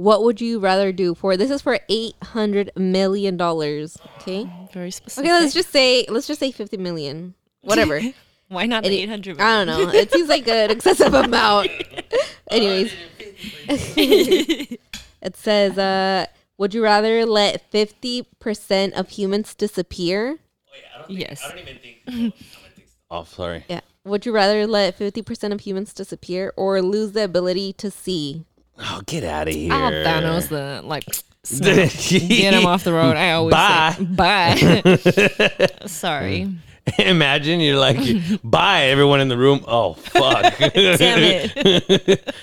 what 0.02 0.24
would 0.24 0.42
you 0.42 0.60
rather 0.60 0.92
do 0.92 1.14
for 1.14 1.38
this 1.38 1.52
is 1.52 1.62
for 1.62 1.80
eight 1.88 2.16
hundred 2.24 2.72
million 2.76 3.38
dollars. 3.38 3.98
Okay. 4.18 4.50
very 4.74 4.90
specific. 4.90 5.30
Okay, 5.30 5.40
let's 5.40 5.54
just 5.54 5.70
say 5.70 6.06
let's 6.10 6.28
just 6.28 6.40
say 6.40 6.52
fifty 6.52 6.78
million. 6.78 7.36
Whatever. 7.62 8.02
Why 8.48 8.66
not 8.66 8.84
the 8.84 8.90
It- 8.90 9.04
eight 9.04 9.10
hundred? 9.10 9.40
I 9.40 9.64
don't 9.64 9.68
know. 9.68 9.90
It 9.90 10.12
seems 10.12 10.28
like 10.28 10.48
an 10.48 10.72
excessive 10.72 11.14
amount. 11.14 11.70
Anyways. 12.52 12.94
it 13.68 14.80
says, 15.36 15.78
uh, 15.78 16.26
would 16.58 16.74
you 16.74 16.84
rather 16.84 17.26
let 17.26 17.70
fifty 17.70 18.28
percent 18.40 18.96
of 18.96 19.10
humans 19.10 19.54
disappear? 19.54 20.40
Yes. 21.08 21.44
I 21.46 21.50
don't 21.50 21.60
even 21.60 21.78
think. 21.78 22.34
oh, 23.10 23.24
sorry. 23.24 23.66
Yeah. 23.70 23.82
Would 24.04 24.26
you 24.26 24.32
rather 24.32 24.66
let 24.66 24.98
50% 24.98 25.54
of 25.54 25.62
humans 25.62 25.94
disappear 25.94 26.54
or 26.58 26.82
lose 26.82 27.12
the 27.12 27.24
ability 27.24 27.74
to 27.74 27.92
see? 27.92 28.46
Oh, 28.84 29.02
get 29.06 29.24
out 29.24 29.48
of 29.48 29.54
here. 29.54 29.72
I'll 29.72 29.92
Thanos 29.92 30.50
the 30.50 30.82
like. 30.84 31.06
Get 31.60 32.54
him 32.54 32.68
off 32.68 32.84
the 32.84 32.94
road. 32.94 33.18
I 33.18 33.32
always 33.32 33.54
Bye. 33.54 33.96
say 33.98 34.04
bye. 35.58 35.68
Sorry. 35.88 36.48
Imagine 37.00 37.60
you're 37.60 37.80
like, 37.80 37.98
bye, 38.44 38.86
everyone 38.86 39.22
in 39.22 39.28
the 39.28 39.38
room. 39.38 39.64
Oh, 39.68 39.94
fuck. 39.94 40.58
Damn 40.60 40.72
it. 40.74 42.34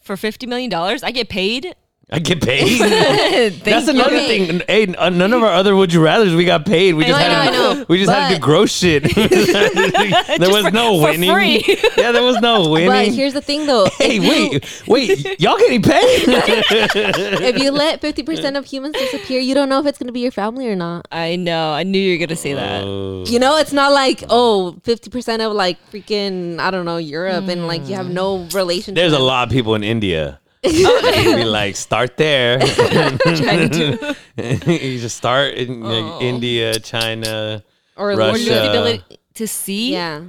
For 0.00 0.16
fifty 0.16 0.46
million 0.46 0.70
dollars, 0.70 1.02
I 1.02 1.10
get 1.10 1.28
paid. 1.28 1.74
I 2.08 2.20
get 2.20 2.40
paid. 2.40 2.80
That's 3.64 3.88
another 3.88 4.14
Okay. 4.14 4.46
thing. 4.46 4.62
Hey, 4.68 4.94
uh, 4.94 5.10
none 5.10 5.32
of 5.32 5.42
our 5.42 5.50
other 5.52 5.74
would 5.74 5.92
you 5.92 6.00
rather's 6.00 6.36
we 6.36 6.44
got 6.44 6.64
paid. 6.64 6.94
We 6.94 7.04
I 7.04 7.08
just 7.08 7.18
know, 7.18 7.24
had 7.26 7.32
I 7.32 7.50
to, 7.50 7.56
I 7.56 7.74
know. 7.74 7.84
we 7.88 7.98
just 7.98 8.10
had 8.12 8.28
to 8.28 8.34
But- 8.34 8.38
do 8.38 8.44
gross 8.44 8.70
shit. 8.72 9.02
there 10.38 10.50
was 10.52 10.66
for- 10.66 10.70
no 10.70 11.00
for 11.00 11.10
winning. 11.10 11.32
free. 11.32 11.64
yeah, 11.96 12.12
there 12.12 12.22
was 12.22 12.40
no 12.40 12.68
winning. 12.70 12.90
But 12.90 13.08
here's 13.08 13.32
the 13.32 13.40
thing 13.40 13.66
though. 13.66 13.88
hey, 13.98 14.18
if 14.18 14.22
you, 14.22 14.60
wait, 14.86 15.24
wait, 15.24 15.40
y'all 15.40 15.58
getting 15.58 15.82
paid? 15.82 16.28
If 16.28 17.58
you 17.60 17.72
let 17.72 18.00
50% 18.00 18.56
of 18.56 18.64
humans 18.66 18.94
disappear, 18.96 19.40
you 19.40 19.54
don't 19.56 19.68
know 19.68 19.80
if 19.80 19.86
it's 19.86 19.98
going 19.98 20.06
to 20.06 20.12
be 20.12 20.20
your 20.20 20.30
family 20.30 20.68
or 20.68 20.76
not. 20.76 21.08
I 21.10 21.34
know. 21.34 21.72
I 21.72 21.82
knew 21.82 21.98
you 21.98 22.18
were 22.20 22.24
gonna 22.26 22.36
say 22.36 22.54
that. 22.54 22.84
Oh. 22.84 23.24
You 23.26 23.40
know, 23.40 23.56
it's 23.58 23.72
not 23.72 23.90
like, 23.92 24.22
oh, 24.30 24.76
50% 24.84 25.44
of 25.44 25.52
like 25.54 25.76
freaking, 25.90 26.60
I 26.60 26.70
don't 26.70 26.84
know, 26.84 26.98
Europe 26.98 27.48
and 27.48 27.66
like 27.66 27.88
you 27.88 27.96
have 27.96 28.08
no 28.10 28.44
relationship. 28.54 28.94
There's 28.94 29.12
a 29.12 29.18
lot 29.18 29.48
of 29.48 29.52
people 29.52 29.74
in 29.74 29.82
India. 29.82 30.38
Oh, 30.68 31.36
be 31.36 31.44
like, 31.44 31.76
start 31.76 32.16
there. 32.16 32.58
you 34.36 34.98
just 35.00 35.16
start 35.16 35.54
in 35.54 35.80
like, 35.82 36.04
oh. 36.04 36.20
India, 36.20 36.78
China. 36.80 37.62
Or 37.96 38.12
Or 38.12 38.16
Russia. 38.16 38.32
lose 38.32 38.46
the 38.46 38.68
ability 38.70 39.18
to 39.34 39.46
see. 39.46 39.92
Yeah. 39.92 40.22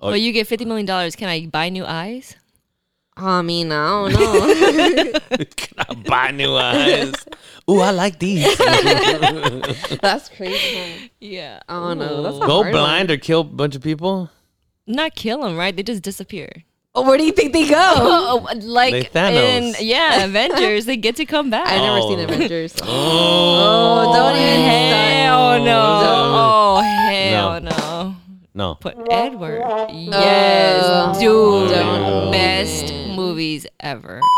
Oh. 0.00 0.08
Well, 0.08 0.16
you 0.16 0.32
get 0.32 0.46
fifty 0.46 0.64
million 0.64 0.86
dollars. 0.86 1.16
Can 1.16 1.28
I 1.28 1.46
buy 1.46 1.68
new 1.68 1.84
eyes? 1.84 2.36
I 3.16 3.42
mean, 3.42 3.70
I 3.70 3.88
don't 3.88 4.12
know. 4.12 5.18
Can 5.56 5.74
I 5.78 5.94
buy 5.94 6.30
new 6.32 6.54
eyes? 6.56 7.14
Ooh, 7.70 7.78
I 7.78 7.90
like 7.92 8.18
these. 8.18 8.44
That's 10.02 10.28
crazy. 10.30 10.76
huh? 10.76 11.08
Yeah. 11.20 11.60
I 11.68 11.74
don't 11.74 11.98
know. 11.98 12.22
That's 12.24 12.36
a 12.36 12.40
Go 12.40 12.62
hard 12.62 12.72
blind 12.72 13.10
or 13.12 13.16
kill 13.16 13.40
a 13.42 13.44
bunch 13.44 13.76
of 13.76 13.82
people? 13.82 14.30
Not 14.86 15.14
kill 15.14 15.42
them, 15.42 15.56
right? 15.56 15.74
They 15.74 15.82
just 15.84 16.02
disappear. 16.02 16.64
One. 16.94 17.04
Oh, 17.04 17.08
where 17.08 17.18
do 17.18 17.24
you 17.24 17.32
think 17.32 17.52
they 17.52 17.68
go? 17.68 17.76
Oh, 17.96 18.46
like 18.62 18.92
Like 18.92 19.12
Thanos. 19.12 19.80
in 19.80 19.86
yeah, 19.86 20.24
Avengers, 20.24 20.86
they 20.86 20.96
get 20.96 21.16
to 21.16 21.24
come 21.26 21.50
back. 21.50 21.66
I've 21.66 21.80
never 21.80 22.00
seen 22.02 22.20
Oh. 22.20 22.24
Avengers. 22.24 22.74
Oh, 22.82 22.86
Oh, 22.86 24.12
don't 24.14 24.36
even 24.36 24.60
Hell 24.60 25.58
no! 25.58 25.64
Don't. 25.64 26.34
Oh 26.36 26.80
hell 26.82 27.60
no! 27.60 28.16
no. 28.54 28.78
But 28.80 28.96
Edward, 29.10 29.62
yes, 29.92 30.84
Uh, 30.84 31.18
dude, 31.18 31.70
don't. 31.70 32.30
best 32.32 32.92
movies 33.16 33.66
ever. 33.80 34.20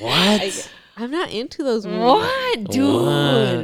What? 0.00 0.70
I'm 1.00 1.12
not 1.12 1.30
into 1.30 1.62
those 1.62 1.86
movies. 1.86 2.00
What, 2.02 2.64
dude? 2.70 3.02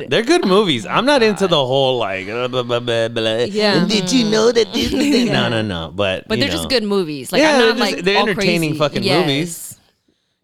What? 0.01 0.11
They're 0.11 0.23
good 0.23 0.47
movies. 0.47 0.87
I'm 0.87 1.05
not 1.05 1.23
into 1.23 1.49
the 1.49 1.57
whole 1.67 1.99
like. 1.99 2.29
uh, 2.29 2.47
blah, 2.47 2.63
blah, 2.63 2.79
blah, 2.79 3.09
blah. 3.09 3.39
Yeah. 3.51 3.81
And 3.83 3.91
Did 3.91 4.13
you 4.13 4.31
know 4.31 4.53
that 4.53 4.73
this? 4.73 4.91
this- 4.93 5.29
No, 5.31 5.49
no, 5.49 5.61
no. 5.61 5.91
But 5.95 6.29
But 6.29 6.39
you 6.39 6.45
they're 6.45 6.53
just 6.53 6.69
good 6.69 6.85
movies. 6.85 7.33
Like 7.33 7.43
Yeah, 7.43 7.55
I'm 7.55 7.59
they're 7.59 7.69
just- 7.71 7.81
like 7.81 8.05
they're 8.05 8.19
entertaining 8.21 8.71
crazy. 8.71 8.79
fucking 8.79 9.03
Yes. 9.03 9.21
movies. 9.21 9.79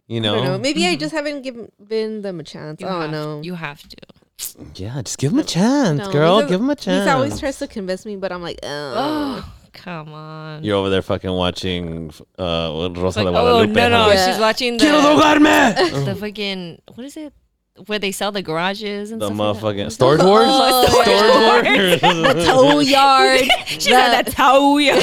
You 0.09 0.19
I 0.19 0.23
don't 0.25 0.37
know. 0.39 0.45
know. 0.53 0.59
Maybe 0.59 0.85
I 0.89 0.97
just 0.97 1.15
haven't 1.15 1.43
given 1.43 1.71
been 1.87 2.23
them 2.23 2.41
a 2.41 2.43
chance. 2.43 2.81
You 2.81 2.89
I 2.89 2.91
don't 2.91 3.01
have- 3.03 3.11
know. 3.13 3.41
You 3.45 3.55
have 3.55 3.81
to. 3.89 3.97
Yeah, 4.75 5.01
just 5.03 5.19
give 5.19 5.33
him 5.33 5.39
a 5.39 5.45
chance, 5.45 5.99
No, 5.99 6.11
girl. 6.11 6.37
because 6.39 6.51
Give 6.51 6.61
him 6.61 6.71
a 6.71 6.75
chance. 6.75 7.05
He 7.05 7.11
always 7.11 7.39
tries 7.39 7.59
to 7.61 7.69
convince 7.69 8.05
me, 8.07 8.17
but 8.17 8.33
I'm 8.33 8.43
like, 8.43 8.59
oh. 8.65 9.45
Come 9.73 10.13
on. 10.13 10.63
You're 10.65 10.77
over 10.77 10.91
there 10.91 11.03
fucking 11.03 11.31
watching 11.31 12.13
uh, 12.39 12.91
Rosa 12.97 13.23
Like, 13.23 13.33
de 13.33 13.39
oh 13.41 13.65
no 13.65 13.89
no, 13.89 14.03
huh? 14.05 14.11
Yeah. 14.13 14.31
she's 14.33 14.41
watching 14.41 14.79
Quiero 14.79 15.01
the 15.01 15.09
drogarme! 15.09 16.05
the 16.05 16.15
fucking 16.15 16.83
what 16.95 17.05
is 17.07 17.17
it? 17.17 17.33
Where 17.87 17.99
they 17.99 18.13
sell 18.13 18.31
the 18.31 18.43
garages 18.43 19.11
and 19.11 19.23
The 19.23 19.27
stuff. 19.33 19.63
like 19.63 19.77
that. 19.77 19.87
motherfucking 19.87 19.93
Storage 19.93 20.23
Wars? 20.23 20.45
Oh, 20.47 20.87
Storage 21.03 22.03
Wars? 22.03 22.45
tow 22.47 22.81
yard. 22.81 23.41
She 23.67 23.81
said 23.81 23.93
The- 24.09 24.23
that's 24.23 24.35
how 24.35 24.75
we 24.75 24.91
are. 24.91 25.01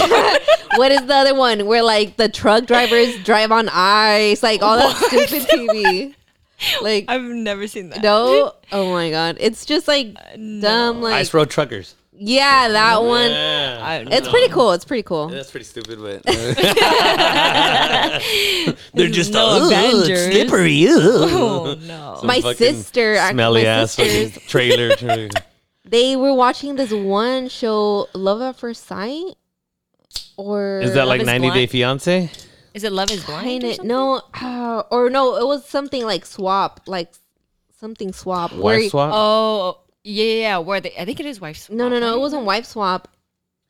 what 0.75 0.91
is 0.91 1.03
the 1.05 1.15
other 1.15 1.33
one 1.33 1.65
where 1.65 1.81
like 1.81 2.17
the 2.17 2.29
truck 2.29 2.65
drivers 2.65 3.17
drive 3.23 3.51
on 3.51 3.69
ice, 3.71 4.43
like 4.43 4.61
all 4.61 4.77
that 4.77 4.95
stupid 4.95 5.47
TV. 5.49 6.13
Like 6.81 7.05
I've 7.07 7.21
never 7.21 7.67
seen 7.67 7.89
that. 7.89 8.01
no, 8.01 8.53
oh 8.71 8.91
my 8.91 9.09
god, 9.11 9.37
it's 9.39 9.65
just 9.65 9.87
like 9.87 10.13
dumb. 10.59 11.01
Like 11.01 11.13
Ice 11.15 11.33
Road 11.33 11.49
Truckers. 11.49 11.95
Yeah, 12.17 12.69
that 12.69 13.03
one. 13.03 13.29
Yeah. 13.31 13.79
I, 13.81 13.95
It's 14.15 14.27
pretty 14.27 14.51
cool. 14.51 14.71
It's 14.73 14.85
pretty 14.85 15.03
cool. 15.03 15.27
That's 15.29 15.49
pretty 15.51 15.65
stupid, 15.65 15.99
but 15.99 16.23
they're 18.93 19.09
just 19.09 19.33
No 19.33 19.39
all 19.39 19.63
"Ugh, 19.63 19.71
it's 19.71 20.07
Avengers." 20.07 20.31
slippery. 20.31 20.87
ugh." 20.87 20.99
Oh 20.99 21.77
no. 21.81 22.19
My 22.23 22.41
fucking 22.41 22.57
sister, 22.57 23.13
ac- 23.15 23.31
smelly 23.31 23.63
my 23.63 23.69
ass 23.69 23.93
sisters, 23.93 24.33
fucking 24.33 24.49
trailer. 24.49 24.95
trailer. 24.95 25.29
they 25.85 26.15
were 26.15 26.33
watching 26.33 26.75
this 26.75 26.91
one 26.91 27.49
show, 27.49 28.07
Love 28.13 28.41
at 28.41 28.55
First 28.57 28.85
Sight. 28.85 29.35
or 30.37 30.79
Is 30.81 30.93
that 30.93 31.07
like 31.07 31.21
is 31.21 31.27
90 31.27 31.47
Day 31.49 31.53
Blind? 31.53 31.69
Fiance? 31.71 32.31
Is 32.73 32.83
it 32.83 32.91
Love 32.91 33.11
Is 33.11 33.23
Blind? 33.25 33.45
or 33.47 33.49
Kinda- 33.49 33.75
something? 33.75 33.87
no, 33.87 34.21
uh, 34.41 34.83
or 34.91 35.09
no, 35.09 35.35
it 35.37 35.47
was 35.47 35.65
something 35.65 36.05
like 36.05 36.25
swap, 36.25 36.81
like 36.87 37.11
something 37.79 38.13
swap. 38.13 38.51
where 38.53 38.75
Wife 38.75 38.83
you- 38.83 38.89
swap? 38.89 39.11
Oh, 39.13 39.79
yeah, 40.07 40.23
yeah, 40.23 40.39
yeah. 40.41 40.57
Where 40.59 40.79
they? 40.79 40.93
I 40.97 41.05
think 41.05 41.19
it 41.19 41.25
is 41.25 41.41
Wife. 41.41 41.57
Swap. 41.57 41.77
No, 41.77 41.89
no, 41.89 41.99
Swap, 41.99 42.09
no, 42.09 42.15
it 42.15 42.19
wasn't 42.19 42.43
wife 42.45 42.65
swap. 42.65 43.07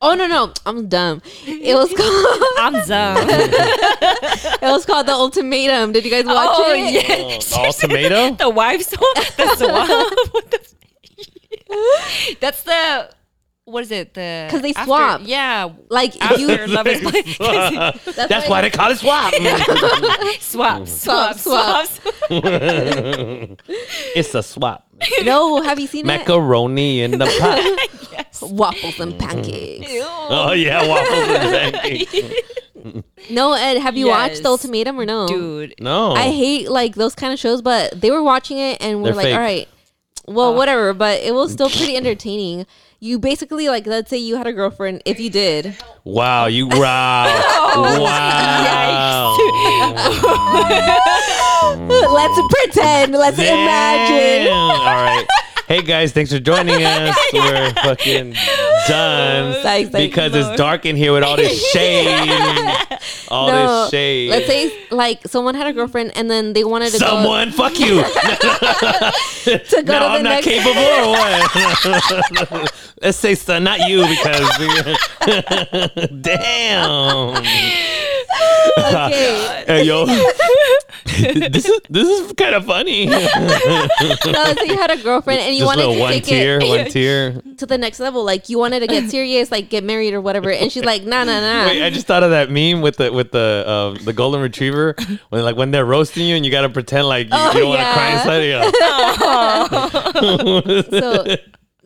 Oh 0.00 0.14
no, 0.14 0.28
no, 0.28 0.52
I'm 0.64 0.88
dumb. 0.88 1.22
It 1.44 1.74
was 1.74 1.92
called. 1.96 2.42
I'm 2.58 2.86
dumb. 2.86 3.26
it 3.28 4.62
was 4.62 4.86
called 4.86 5.06
the 5.08 5.12
ultimatum. 5.12 5.90
Did 5.90 6.04
you 6.04 6.10
guys 6.10 6.24
watch 6.24 6.50
oh 6.52 6.72
it? 6.72 6.92
yeah. 6.92 7.38
Oh, 7.58 7.64
all 7.64 7.72
tomato? 7.72 8.30
the 8.38 8.48
wife 8.48 8.82
swap. 8.82 9.16
The 9.36 9.56
swap. 9.56 10.12
That's 12.40 12.62
the. 12.62 13.10
What 13.68 13.82
is 13.82 13.90
it? 13.90 14.14
The 14.14 14.46
because 14.46 14.62
they 14.62 14.70
after- 14.70 14.84
swap. 14.84 15.20
Yeah. 15.24 15.68
Like 15.90 16.18
After 16.22 16.40
you 16.40 16.66
Love 16.66 16.86
Is 16.86 17.02
Blind. 17.02 18.00
That's 18.28 18.48
why 18.48 18.62
they 18.62 18.70
call 18.70 18.90
it 18.90 18.96
swap. 18.98 19.34
swap, 20.40 20.88
swap, 20.88 21.36
Swap, 21.36 21.86
swap. 21.86 21.88
it's 23.68 24.34
a 24.34 24.42
swap. 24.42 24.86
no, 25.22 25.62
have 25.62 25.78
you 25.78 25.86
seen 25.86 26.06
Macaroni 26.06 27.02
in 27.02 27.12
the 27.12 27.26
pot. 27.26 27.58
it? 27.60 27.90
Waffles 28.42 29.00
and 29.00 29.12
mm-hmm. 29.14 29.28
pancakes. 29.28 29.90
Oh 30.30 30.52
yeah, 30.52 30.86
waffles 30.88 31.28
and 31.28 31.74
pancakes. 31.74 32.42
No, 33.30 33.52
Ed, 33.52 33.78
have 33.80 33.96
you 33.96 34.08
watched 34.08 34.42
the 34.42 34.48
ultimatum 34.48 34.98
or 34.98 35.04
no? 35.04 35.26
Dude. 35.26 35.74
No. 35.80 36.12
I 36.12 36.30
hate 36.30 36.70
like 36.70 36.94
those 36.94 37.14
kind 37.14 37.32
of 37.32 37.38
shows, 37.38 37.60
but 37.60 38.00
they 38.00 38.10
were 38.10 38.22
watching 38.22 38.58
it 38.58 38.80
and 38.80 39.02
we're 39.02 39.08
They're 39.08 39.14
like, 39.14 39.24
fake. 39.26 39.34
all 39.34 39.40
right, 39.40 39.68
well, 40.26 40.52
uh. 40.52 40.56
whatever. 40.56 40.94
But 40.94 41.20
it 41.22 41.34
was 41.34 41.52
still 41.52 41.68
pretty 41.68 41.96
entertaining. 41.96 42.66
You 43.00 43.20
basically 43.20 43.68
like, 43.68 43.86
let's 43.86 44.10
say 44.10 44.16
you 44.16 44.34
had 44.36 44.48
a 44.48 44.52
girlfriend. 44.52 45.02
If 45.04 45.20
you 45.20 45.30
did, 45.30 45.76
Wow, 46.02 46.46
you 46.46 46.66
wow. 46.72 47.26
Oh, 47.76 48.02
wow. 48.02 49.36
let's 52.12 52.54
pretend, 52.54 53.12
let's 53.12 53.38
imagine. 53.38 54.52
All 54.52 54.78
right. 54.78 55.26
Hey 55.68 55.82
guys, 55.82 56.12
thanks 56.12 56.32
for 56.32 56.38
joining 56.38 56.82
us. 56.84 57.14
We're 57.30 57.72
fucking 57.74 58.34
done 58.88 59.52
because 59.92 60.34
it's 60.34 60.56
dark 60.56 60.86
in 60.86 60.96
here 60.96 61.12
with 61.12 61.22
all 61.22 61.36
this 61.36 61.62
shade. 61.72 62.08
All 63.28 63.48
No, 63.48 63.82
this 63.82 63.90
shade. 63.90 64.30
let's 64.30 64.46
say 64.46 64.72
like 64.90 65.26
someone 65.28 65.54
had 65.54 65.66
a 65.66 65.74
girlfriend 65.74 66.12
and 66.16 66.30
then 66.30 66.54
they 66.54 66.64
wanted 66.64 66.92
to 66.92 66.98
go 66.98 67.06
Someone, 67.06 67.50
fuck 67.50 67.78
you. 67.78 67.96
go 67.96 68.08
to 69.58 69.82
go 69.84 69.92
no, 69.92 69.98
to 69.98 70.06
I'm 70.06 70.22
not 70.22 70.42
next. 70.42 70.46
capable 70.46 70.80
or 70.80 71.08
what? 71.10 72.72
Let's 73.02 73.18
say 73.18 73.34
son, 73.34 73.64
not 73.64 73.80
you 73.90 74.06
because 74.06 74.48
damn. 76.22 77.44
Okay. 78.78 79.54
Hey 79.68 79.82
yo, 79.84 80.06
this 81.04 81.66
is 81.68 81.78
this 81.90 82.08
is 82.08 82.32
kind 82.32 82.54
of 82.54 82.64
funny. 82.64 83.04
no, 83.06 83.18
let's 83.18 84.62
you 84.66 84.78
had 84.78 84.90
a 84.90 84.96
girlfriend 85.02 85.40
and 85.40 85.54
you 85.54 85.60
Just 85.64 85.76
wanted 85.76 85.92
to 85.94 86.00
one 86.00 86.12
take 86.14 86.24
tier, 86.24 86.58
it 86.58 86.66
one 86.68 86.86
tier. 86.90 87.42
to 87.58 87.66
the 87.66 87.76
next 87.76 88.00
level. 88.00 88.24
Like 88.24 88.48
you 88.48 88.58
wanted 88.58 88.80
to 88.80 88.86
get 88.86 89.10
serious, 89.10 89.50
like 89.50 89.68
get 89.68 89.84
married 89.84 90.14
or 90.14 90.22
whatever. 90.22 90.50
And 90.50 90.72
she's 90.72 90.86
like, 90.86 91.02
nah, 91.02 91.22
nah, 91.24 91.40
nah. 91.40 91.66
Wait, 91.66 91.82
I 91.82 91.90
just 91.90 92.06
thought 92.06 92.22
of 92.22 92.30
that 92.30 92.50
meme 92.50 92.80
with 92.80 92.96
the 92.96 93.12
with 93.12 93.30
the 93.32 93.62
um, 93.68 93.96
the 94.06 94.14
golden 94.14 94.40
retriever 94.40 94.94
when 95.28 95.42
like 95.44 95.56
when 95.56 95.70
they're 95.70 95.84
roasting 95.84 96.26
you 96.26 96.34
and 96.34 96.46
you 96.46 96.50
gotta 96.50 96.70
pretend 96.70 97.08
like 97.08 97.26
you, 97.26 97.32
Oh, 97.34 97.52
you 97.52 97.60
don't 97.60 97.68
want 97.68 97.80
to 97.80 97.92
cry 97.92 98.12
inside. 98.12 98.44
Yeah. 98.48 98.70
so 100.90 101.36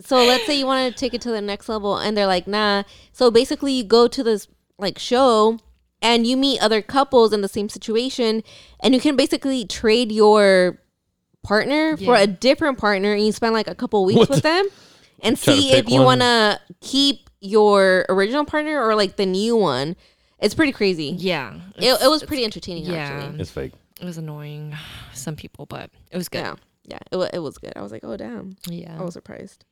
so 0.01 0.17
let's 0.25 0.47
say 0.47 0.59
you 0.59 0.67
want 0.67 0.93
to 0.93 0.99
take 0.99 1.15
it 1.15 1.21
to 1.23 1.31
the 1.31 1.41
next 1.41 1.69
level 1.69 1.97
and 1.99 2.17
they're 2.17 2.27
like 2.27 2.47
nah 2.47 2.83
so 3.13 3.31
basically 3.31 3.73
you 3.73 3.85
go 3.85 4.09
to 4.09 4.23
this 4.23 4.49
like 4.79 4.99
show 4.99 5.59
and 6.03 6.27
you 6.27 6.37
meet 6.37 6.61
other 6.61 6.83
couples 6.83 7.33
in 7.33 7.41
the 7.41 7.49
same 7.49 7.69
situation 7.71 8.43
and 8.81 8.93
you 8.95 9.01
can 9.01 9.17
basically 9.17 9.65
trade 9.65 10.13
your 10.13 10.79
partner 11.43 11.97
for 11.97 12.15
a 12.17 12.27
different 12.27 12.79
partner 12.79 13.13
and 13.15 13.25
you 13.25 13.33
spend 13.33 13.53
like 13.55 13.69
a 13.69 13.75
couple 13.75 14.05
weeks 14.05 14.19
What 14.19 14.29
with 14.29 14.43
the- 14.43 14.49
them 14.49 14.67
and 15.23 15.41
Try 15.41 15.55
see 15.55 15.73
if 15.73 15.89
you 15.89 16.03
want 16.03 16.21
to 16.21 16.61
keep 16.81 17.31
your 17.41 18.05
original 18.09 18.45
partner 18.45 18.81
or 18.85 18.95
like 18.95 19.17
the 19.17 19.27
new 19.27 19.57
one 19.57 19.97
it's 20.39 20.55
pretty 20.55 20.73
crazy 20.73 21.15
Yeah. 21.19 21.55
it, 21.77 22.01
it 22.03 22.09
was 22.09 22.23
pretty 22.25 22.45
entertaining 22.45 22.85
yeah. 22.85 22.95
actually 22.97 23.41
it's 23.41 23.51
fake. 23.51 23.73
It 24.01 24.05
was 24.05 24.19
annoying. 24.19 24.77
Some 25.15 25.37
people, 25.37 25.67
but 25.67 25.91
it 26.11 26.17
was 26.17 26.29
good. 26.29 26.41
yeah 26.41 26.55
yeah 26.85 26.99
it, 27.13 27.31
it 27.35 27.39
was 27.39 27.59
good 27.59 27.73
i 27.77 27.81
was 27.83 27.93
like 27.93 28.03
oh 28.05 28.17
damn 28.17 28.57
Yeah. 28.69 28.97
i 28.99 29.03
was 29.05 29.15
surprised 29.15 29.65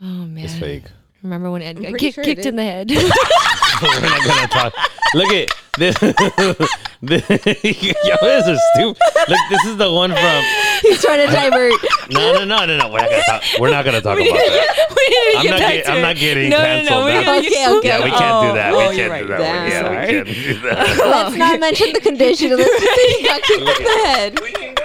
oh 0.00 0.04
man. 0.06 0.44
It's 0.44 0.54
fake. 0.54 0.84
Remember 1.22 1.50
when 1.50 1.60
Ed 1.62 1.82
got 1.82 1.98
kick, 1.98 2.14
sure 2.14 2.24
kicked 2.24 2.46
in 2.46 2.56
the 2.56 2.62
head? 2.62 2.90
We're 3.82 4.00
not 4.00 4.24
gonna 4.26 4.48
talk. 4.48 4.74
Look 5.14 5.30
at 5.32 5.50
this. 5.76 5.98
this 7.02 7.28
yo, 7.28 8.16
this 8.22 8.46
is 8.46 8.60
stupid. 8.74 9.00
Look, 9.28 9.38
this 9.50 9.64
is 9.66 9.76
the 9.76 9.92
one 9.92 10.10
from. 10.12 10.44
he's 10.82 11.02
trying 11.02 11.26
to 11.26 11.32
divert 11.32 11.72
No, 12.10 12.32
no, 12.32 12.44
no, 12.44 12.64
no, 12.66 12.76
no. 12.78 12.88
We're 12.90 13.00
not 13.00 13.10
gonna 13.10 13.22
talk. 13.26 13.42
We're 13.60 13.70
not 13.70 13.84
gonna 13.84 14.00
talk 14.00 14.18
about 14.18 14.24
that. 14.24 14.86
we 14.96 15.08
didn't 15.08 15.36
I'm 15.36 15.42
get 15.44 15.50
not 15.50 15.60
back 15.60 15.72
get- 15.74 15.84
to 15.84 15.90
I'm 15.92 16.02
not 16.02 16.16
getting 16.16 16.50
no, 16.50 16.56
No, 16.58 16.64
canceled. 16.64 16.98
no, 17.00 17.04
we 17.04 17.12
That's- 17.12 17.26
gotta 17.26 17.42
get- 17.42 17.68
Okay, 17.70 17.78
okay. 17.78 17.88
Yeah, 17.88 18.04
we 18.04 18.10
can't 18.10 18.20
do 18.20 18.48
oh. 18.50 18.54
that. 18.54 18.72
Oh, 18.72 18.88
We 18.90 18.96
can't 18.96 19.10
right. 19.10 19.22
do 19.22 19.28
that. 19.28 19.38
Damn. 19.38 19.70
Yeah, 19.70 19.90
we 19.90 19.96
can't 20.12 20.26
do 20.26 20.60
that. 20.60 20.98
Let's 20.98 21.36
not 21.36 21.60
mention 21.60 21.92
the 21.92 22.00
condition. 22.00 22.56
Let's 22.56 22.80
just 22.80 22.94
say 22.96 23.12
he 23.18 23.26
got 23.26 23.42
kicked 23.42 23.60
in 23.60 23.84
the 23.84 24.00
head. 24.04 24.79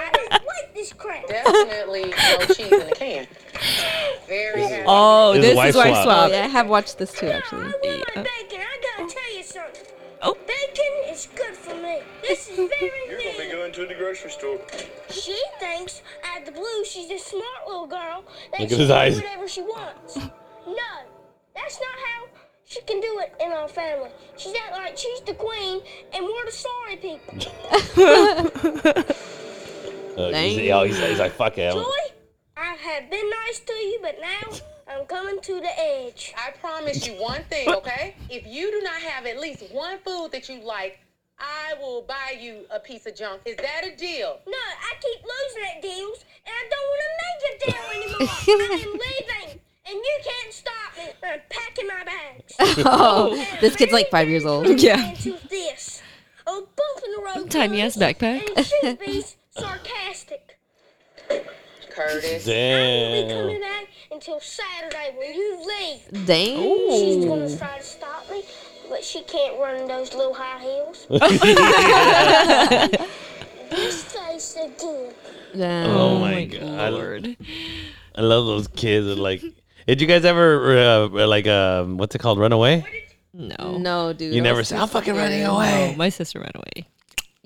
We 0.93 0.97
can 0.97 0.97
go. 0.97 1.07
like 1.07 1.25
crap. 1.25 1.27
Definitely 1.27 2.01
no 2.11 2.45
cheese 2.53 2.71
in 2.71 2.89
the 2.89 2.95
can. 2.95 3.27
Very 4.27 4.61
happy. 4.61 4.83
Oh, 4.87 5.33
This 5.33 5.41
this, 5.41 5.51
is 5.51 5.55
wife 5.57 5.69
is 5.69 5.75
wife 5.75 5.93
swap. 5.93 6.03
swap. 6.03 6.29
Oh, 6.29 6.33
yeah, 6.33 6.43
I 6.45 6.47
have 6.47 6.67
watched 6.67 6.97
this 6.97 7.11
too, 7.13 7.27
actually. 7.27 7.61
I 7.61 7.65
want 7.65 8.15
my 8.15 8.21
bacon. 8.23 8.59
I 8.61 8.77
gotta 8.97 9.03
oh. 9.03 9.07
tell 9.09 9.35
you 9.37 9.43
something. 9.43 9.81
Oh. 10.21 10.33
Bacon 10.47 11.13
is 11.13 11.27
good 11.35 11.55
for 11.55 11.75
me. 11.75 11.99
This 12.21 12.47
is 12.49 12.55
very 12.57 12.91
You're 13.09 13.19
gonna 13.19 13.31
be 13.31 13.37
good. 13.45 13.51
going 13.51 13.71
to 13.73 13.85
the 13.85 13.93
grocery 13.95 14.31
store. 14.31 14.59
She 15.09 15.39
thinks 15.59 16.01
out 16.23 16.45
the 16.45 16.51
blue 16.51 16.83
she's 16.85 17.09
a 17.11 17.17
smart 17.19 17.67
little 17.67 17.87
girl 17.87 18.23
that 18.51 18.59
Look 18.61 18.69
at 18.71 18.75
she 18.75 18.75
his 18.77 18.87
can 18.87 18.97
eyes. 18.97 19.17
do 19.19 19.23
whatever 19.23 19.47
she 19.47 19.61
wants. 19.61 20.15
No, 20.17 20.91
that's 21.55 21.79
not 21.79 21.95
how 22.07 22.27
she 22.65 22.81
can 22.81 22.99
do 22.99 23.19
it 23.19 23.33
in 23.39 23.51
our 23.51 23.67
family. 23.67 24.09
She's 24.37 24.53
act 24.55 24.71
like 24.71 24.97
she's 24.97 25.21
the 25.21 25.35
queen 25.35 25.81
and 26.13 26.25
we're 26.25 26.45
the 26.45 26.51
sorry 26.51 26.95
people. 26.97 27.37
Uh, 30.17 30.31
he's, 30.31 30.57
he's, 30.57 30.99
he's 31.09 31.19
like, 31.19 31.33
fuck 31.33 31.57
it. 31.57 31.73
Joy, 31.73 31.83
I 32.57 32.73
have 32.75 33.09
been 33.09 33.29
nice 33.45 33.59
to 33.59 33.73
you, 33.73 33.99
but 34.01 34.15
now 34.21 34.57
I'm 34.87 35.05
coming 35.05 35.41
to 35.41 35.59
the 35.59 35.79
edge. 35.79 36.33
I 36.37 36.51
promise 36.51 37.05
you 37.05 37.13
one 37.13 37.43
thing, 37.43 37.69
okay? 37.73 38.15
If 38.29 38.45
you 38.47 38.71
do 38.71 38.81
not 38.81 39.01
have 39.01 39.25
at 39.25 39.39
least 39.39 39.63
one 39.71 39.97
food 39.99 40.31
that 40.31 40.47
you 40.47 40.61
like, 40.61 40.99
I 41.37 41.73
will 41.81 42.03
buy 42.03 42.37
you 42.39 42.65
a 42.71 42.79
piece 42.79 43.05
of 43.05 43.15
junk. 43.15 43.41
Is 43.45 43.57
that 43.57 43.85
a 43.85 43.95
deal? 43.95 44.39
No, 44.47 44.53
I 44.53 44.93
keep 45.01 45.21
losing 45.23 45.63
at 45.75 45.81
deals, 45.81 46.23
and 46.45 46.53
I 46.55 46.63
don't 46.71 46.87
want 46.91 47.01
to 47.05 47.11
make 47.25 47.41
a 47.51 47.71
deal 47.71 47.85
anymore. 47.91 48.29
I 48.47 48.83
am 48.83 48.91
leaving, 48.93 49.59
and 49.85 49.95
you 49.95 50.19
can't 50.23 50.53
stop 50.53 50.97
me. 50.97 51.11
I'm 51.23 51.41
packing 51.49 51.87
my 51.87 52.03
bags. 52.03 52.53
Oh, 52.87 53.35
this 53.59 53.75
kid's 53.75 53.91
like 53.91 54.09
five 54.09 54.29
years 54.29 54.45
old. 54.45 54.79
Yeah. 54.79 55.09
Into 55.09 55.37
this. 55.49 56.01
A 56.47 56.51
bump 56.51 57.03
in 57.03 57.11
the 57.11 57.21
road. 57.35 57.51
Tiny 57.51 57.81
ass 57.81 57.97
backpack. 57.97 58.47
And 58.47 58.57
it 58.57 58.65
should 58.65 58.99
be 58.99 59.23
sarcastic. 59.57 60.57
Curtis. 61.89 62.47
I 62.47 62.51
won't 62.51 62.51
be 62.51 62.51
Damn. 62.51 63.29
coming 63.41 63.61
back 63.61 63.87
until 64.11 64.39
Saturday 64.41 65.15
when 65.17 65.33
you 65.33 65.65
leave. 65.65 66.25
Dang. 66.27 66.89
She's 66.91 67.25
gonna 67.25 67.57
try 67.57 67.77
to 67.77 67.83
stop 67.83 68.29
me, 68.29 68.43
but 68.89 69.01
she 69.03 69.21
can't 69.23 69.57
run 69.59 69.77
in 69.77 69.87
those 69.87 70.13
little 70.13 70.33
high 70.33 70.59
heels. 70.61 71.07
this 73.69 74.03
face 74.03 74.57
again. 74.61 75.13
Damn. 75.55 75.89
Oh 75.91 76.19
my 76.19 76.45
god. 76.45 76.79
I, 76.79 76.89
Lord. 76.89 77.37
I 78.15 78.21
love 78.21 78.45
those 78.45 78.67
kids. 78.67 79.07
that, 79.07 79.17
Like, 79.17 79.41
did 79.87 80.01
you 80.01 80.07
guys 80.07 80.25
ever 80.25 80.77
uh, 80.77 81.07
like 81.27 81.47
um, 81.47 81.97
what's 81.97 82.15
it 82.15 82.19
called? 82.19 82.39
Run 82.39 82.51
away? 82.51 82.85
No. 83.33 83.77
No, 83.77 84.13
dude. 84.13 84.33
You 84.33 84.41
that 84.41 84.47
never 84.47 84.57
was 84.59 84.69
said, 84.69 84.77
too 84.77 84.81
"I'm 84.83 84.87
fucking 84.89 85.13
scary. 85.13 85.29
running 85.29 85.45
Oh, 85.45 85.55
away." 85.57 85.93
my 85.97 86.09
sister 86.09 86.39
ran 86.39 86.51
away. 86.55 86.87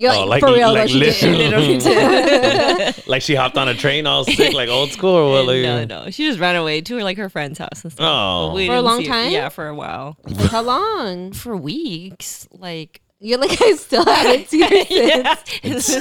You're 0.00 0.12
Oh, 0.12 0.20
like, 0.24 0.28
like- 0.28 0.40
for 0.40 0.52
real, 0.54 0.72
like 0.72 0.88
though, 0.90 1.10
she 1.10 1.28
literally. 1.28 1.78
did. 1.78 3.06
like 3.06 3.20
she 3.22 3.34
hopped 3.34 3.58
on 3.58 3.68
a 3.68 3.74
train 3.74 4.06
all 4.06 4.24
sick, 4.24 4.52
like 4.60 4.70
old 4.70 4.90
school, 4.92 5.10
or 5.14 5.30
what? 5.30 5.46
Like, 5.46 5.62
no, 5.62 5.84
no. 5.84 6.10
She 6.10 6.26
just 6.26 6.40
ran 6.40 6.56
away 6.56 6.80
to 6.80 6.96
her 6.96 7.02
like 7.04 7.18
her 7.18 7.28
friend's 7.28 7.58
house 7.58 7.84
and 7.84 7.92
stuff. 7.92 8.06
Oh. 8.08 8.54
We 8.54 8.66
For 8.66 8.76
a 8.76 8.80
long 8.82 9.00
see 9.00 9.06
her- 9.06 9.12
time? 9.12 9.30
Yeah, 9.30 9.50
for 9.50 9.68
a 9.68 9.74
while. 9.74 10.16
Like, 10.24 10.50
how 10.50 10.62
long? 10.62 11.32
For 11.32 11.54
weeks. 11.54 12.48
Like 12.50 13.02
You're 13.20 13.36
like, 13.38 13.60
I 13.60 13.74
still 13.74 14.06
haven't 14.06 14.48
seen 14.48 14.62
her 14.62 15.36
since. 15.44 15.94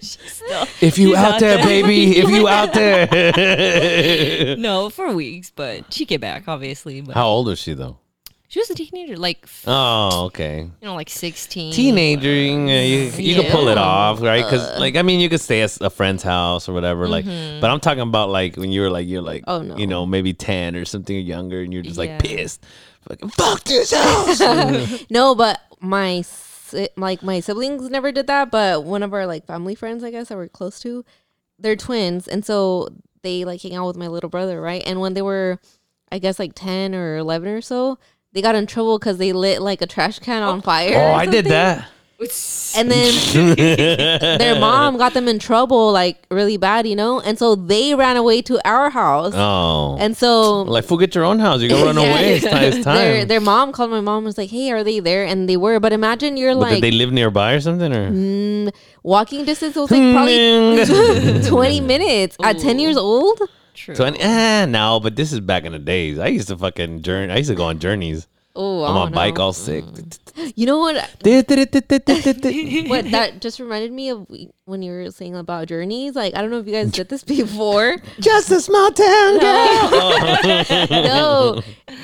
She's 0.00 0.32
still 0.32 0.66
If 0.80 0.96
you 0.96 1.14
out 1.14 1.34
out 1.34 1.40
there, 1.40 1.56
there. 1.58 1.66
baby, 1.66 2.16
if 2.16 2.30
you 2.30 2.48
out 2.48 2.72
there. 2.72 4.56
No, 4.56 4.88
for 4.88 5.12
weeks, 5.12 5.50
but 5.54 5.92
she 5.92 6.06
came 6.06 6.20
back 6.20 6.44
obviously. 6.48 7.02
But 7.02 7.14
How 7.16 7.26
old 7.26 7.50
is 7.50 7.58
she 7.58 7.74
though? 7.74 7.98
She 8.54 8.60
was 8.60 8.70
a 8.70 8.74
teenager, 8.76 9.16
like 9.16 9.48
Oh, 9.66 10.26
okay. 10.26 10.60
you 10.60 10.70
know, 10.86 10.94
like 10.94 11.10
sixteen. 11.10 11.72
Teenager, 11.72 12.28
you, 12.32 12.56
you, 12.68 13.10
you 13.18 13.34
can 13.42 13.50
pull 13.50 13.66
it 13.66 13.76
off, 13.78 14.20
right? 14.22 14.44
Uh. 14.44 14.48
Because 14.48 14.78
like 14.78 14.94
I 14.94 15.02
mean, 15.02 15.18
you 15.18 15.28
could 15.28 15.40
stay 15.40 15.60
at 15.62 15.76
a 15.80 15.90
friend's 15.90 16.22
house 16.22 16.68
or 16.68 16.72
whatever. 16.72 17.08
Like, 17.08 17.24
Mm-hmm. 17.24 17.60
but 17.60 17.70
I'm 17.72 17.80
talking 17.80 18.02
about 18.02 18.28
like 18.30 18.54
when 18.56 18.70
you 18.70 18.82
were 18.82 18.90
like 18.90 19.08
you're 19.08 19.22
like 19.22 19.42
Oh, 19.48 19.60
no. 19.60 19.76
you 19.76 19.88
know 19.88 20.06
maybe 20.06 20.34
ten 20.34 20.76
or 20.76 20.84
something 20.84 21.16
or 21.16 21.18
younger, 21.18 21.62
and 21.62 21.72
you're 21.72 21.82
just 21.82 21.96
Yeah. 21.98 22.12
like 22.14 22.22
pissed. 22.22 22.64
Fucking 23.08 23.30
fuck 23.30 23.64
this 23.64 23.92
house. 23.92 24.40
No, 25.10 25.34
but 25.34 25.60
my 25.80 26.22
like 26.96 27.24
my 27.24 27.40
siblings 27.40 27.90
never 27.90 28.12
did 28.12 28.28
that. 28.28 28.52
But 28.52 28.84
one 28.84 29.02
of 29.02 29.12
our 29.12 29.26
like 29.26 29.46
family 29.46 29.74
friends, 29.74 30.04
I 30.04 30.12
guess, 30.12 30.28
that 30.28 30.36
we're 30.38 30.46
close 30.48 30.78
to, 30.82 31.04
they're 31.58 31.74
twins, 31.74 32.28
and 32.28 32.44
so 32.44 32.86
they 33.22 33.44
like 33.44 33.62
hang 33.62 33.74
out 33.74 33.88
with 33.88 33.96
my 33.96 34.06
little 34.06 34.30
brother, 34.30 34.60
right? 34.60 34.82
And 34.86 35.00
when 35.00 35.14
they 35.14 35.22
were, 35.22 35.58
I 36.12 36.20
guess, 36.20 36.38
like 36.38 36.52
ten 36.54 36.94
or 36.94 37.16
eleven 37.16 37.48
or 37.48 37.60
so, 37.60 37.98
they 38.34 38.42
got 38.42 38.54
in 38.54 38.66
trouble 38.66 38.98
because 38.98 39.16
they 39.18 39.32
lit 39.32 39.62
like 39.62 39.80
a 39.80 39.86
trash 39.86 40.18
can 40.18 40.42
on 40.42 40.60
fire. 40.60 40.92
oh, 40.96 41.10
or 41.12 41.12
I 41.14 41.24
did 41.24 41.46
something. 41.46 41.50
that. 41.50 41.88
And 42.76 42.90
then 42.90 43.56
their 44.38 44.58
mom 44.58 44.96
got 44.96 45.14
them 45.14 45.28
in 45.28 45.38
trouble, 45.38 45.92
like 45.92 46.24
really 46.30 46.56
bad, 46.56 46.86
you 46.86 46.96
know. 46.96 47.20
And 47.20 47.38
so 47.38 47.54
they 47.54 47.94
ran 47.94 48.16
away 48.16 48.40
to 48.42 48.58
our 48.66 48.88
house, 48.88 49.32
Oh, 49.34 49.96
and 50.00 50.16
so 50.16 50.62
like 50.62 50.84
forget 50.84 51.14
your 51.14 51.24
own 51.24 51.38
house. 51.38 51.60
You 51.60 51.68
can 51.68 51.84
run 51.84 51.96
Yeah. 52.00 52.02
away. 52.12 52.34
It's 52.36 52.44
time. 52.46 52.62
It's 52.64 52.84
time. 52.84 52.96
their 52.96 53.24
their 53.26 53.40
mom 53.40 53.72
called 53.72 53.90
my 53.90 54.00
mom 54.00 54.18
and 54.18 54.26
was 54.26 54.38
like, 54.38 54.50
"Hey, 54.50 54.70
are 54.70 54.82
they 54.84 55.00
there?" 55.00 55.24
And 55.24 55.48
they 55.48 55.56
were. 55.56 55.78
But 55.80 55.92
imagine 55.92 56.36
you're 56.36 56.54
but 56.54 56.60
like 56.60 56.74
did 56.74 56.82
they 56.84 56.92
live 56.92 57.12
nearby 57.12 57.52
or 57.54 57.60
something? 57.60 57.92
Or 57.92 58.10
mm, 58.10 58.72
walking 59.02 59.44
distance. 59.44 59.76
It 59.76 59.80
was 59.80 59.90
like 59.90 60.14
probably 60.14 61.42
20 61.48 61.80
minutes 61.80 62.36
at 62.42 62.58
10 62.58 62.78
years 62.78 62.96
old. 62.96 63.40
True. 63.74 63.94
So, 63.94 64.04
eh, 64.04 64.66
no, 64.66 65.00
but 65.00 65.16
this 65.16 65.32
is 65.32 65.40
back 65.40 65.64
in 65.64 65.72
the 65.72 65.78
days. 65.78 66.18
I 66.18 66.28
used 66.28 66.48
to 66.48 66.56
fucking 66.56 67.02
journey. 67.02 67.32
I 67.32 67.36
used 67.38 67.50
to 67.50 67.56
go 67.56 67.64
on 67.64 67.80
journeys. 67.80 68.28
Oh, 68.56 68.84
I'm 68.84 68.96
on 68.96 69.06
don't 69.06 69.14
bike 69.14 69.38
all 69.38 69.52
sick. 69.52 69.84
You 70.56 70.66
know 70.66 70.78
what? 70.78 70.94
What 71.24 73.10
that 73.12 73.40
just 73.40 73.60
reminded 73.60 73.92
me 73.92 74.10
of 74.10 74.26
when 74.66 74.82
you 74.82 74.92
were 74.92 75.10
saying 75.10 75.34
about 75.36 75.68
journeys. 75.68 76.14
Like 76.16 76.34
I 76.36 76.40
don't 76.40 76.50
know 76.50 76.58
if 76.58 76.66
you 76.66 76.72
guys 76.72 76.90
did 76.90 77.08
this 77.08 77.22
before. 77.38 77.96
Just 78.20 78.50
a 78.50 78.60
small 78.60 78.90
town 78.90 79.38
girl. 79.38 79.90
no, 80.90 81.62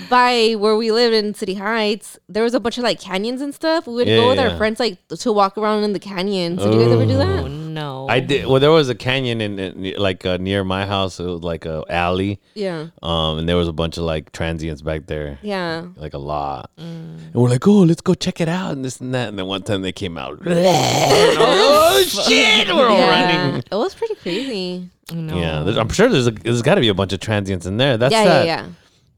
by 0.09 0.55
where 0.59 0.77
we 0.77 0.93
lived 0.93 1.15
in 1.15 1.35
City 1.35 1.55
Heights, 1.55 2.19
there 2.29 2.43
was 2.43 2.55
a 2.55 2.61
bunch 2.61 2.79
of 2.79 2.85
like 2.85 3.01
canyons 3.01 3.41
and 3.41 3.55
stuff. 3.55 3.87
We 3.87 3.95
would 3.95 4.09
Yeah, 4.09 4.17
go 4.17 4.29
with 4.29 4.39
yeah. 4.39 4.49
our 4.51 4.57
friends 4.57 4.79
like 4.81 4.99
to 5.09 5.33
walk 5.33 5.59
around 5.59 5.85
in 5.85 5.93
the 5.93 5.99
canyons. 6.01 6.63
Did 6.63 6.73
you 6.75 6.81
guys 6.81 6.93
ever 6.93 7.07
do 7.07 7.17
that? 7.19 7.49
no. 7.49 8.07
I 8.09 8.21
did. 8.21 8.47
Well, 8.47 8.61
there 8.61 8.71
was 8.73 8.89
a 8.89 8.95
canyon 8.95 9.41
in, 9.41 9.59
in 9.59 9.95
like 9.99 10.25
uh, 10.27 10.37
near 10.39 10.65
my 10.65 10.87
house. 10.87 11.21
It 11.21 11.25
was 11.27 11.43
like 11.43 11.65
a 11.67 11.85
alley, 11.89 12.41
Yeah, 12.55 12.89
um, 13.03 13.39
and 13.39 13.49
there 13.49 13.57
was 13.57 13.69
a 13.69 13.73
bunch 13.73 13.97
of 13.97 14.05
like 14.05 14.33
transients 14.33 14.83
back 14.83 15.07
there, 15.07 15.39
yeah. 15.43 15.87
like 15.97 16.15
a 16.15 16.19
lot. 16.19 16.40
And 16.77 17.35
we're 17.35 17.49
like, 17.49 17.67
oh, 17.67 17.83
let's 17.83 18.01
go 18.01 18.15
check 18.15 18.41
it 18.41 18.49
out, 18.49 18.73
and 18.73 18.85
this 18.85 19.01
and 19.01 19.15
that. 19.15 19.29
And 19.29 19.39
then 19.39 19.47
one 19.47 19.63
time 19.63 19.83
they 19.83 19.93
came 19.93 20.19
out, 20.19 20.41
and 20.41 20.49
I 20.49 21.27
was 21.27 21.37
like, 21.37 21.39
oh 21.41 22.03
shit, 22.29 22.69
we're 22.69 22.89
all 22.89 22.99
yeah. 22.99 23.11
running. 23.11 23.63
It 23.71 23.75
was 23.75 23.95
pretty 23.95 24.15
crazy. 24.17 24.89
no. 25.13 25.39
Yeah, 25.39 25.63
there's, 25.63 25.77
I'm 25.77 25.89
sure 25.89 26.09
there's 26.09 26.27
a, 26.27 26.31
there's 26.33 26.63
got 26.63 26.77
to 26.77 26.81
be 26.81 26.89
a 26.89 26.95
bunch 26.95 27.13
of 27.13 27.21
transients 27.21 27.67
in 27.67 27.77
there. 27.77 27.97
That's 27.97 28.13
yeah, 28.13 28.25
that. 28.25 28.47
yeah, 28.47 28.63
yeah. 28.63 28.69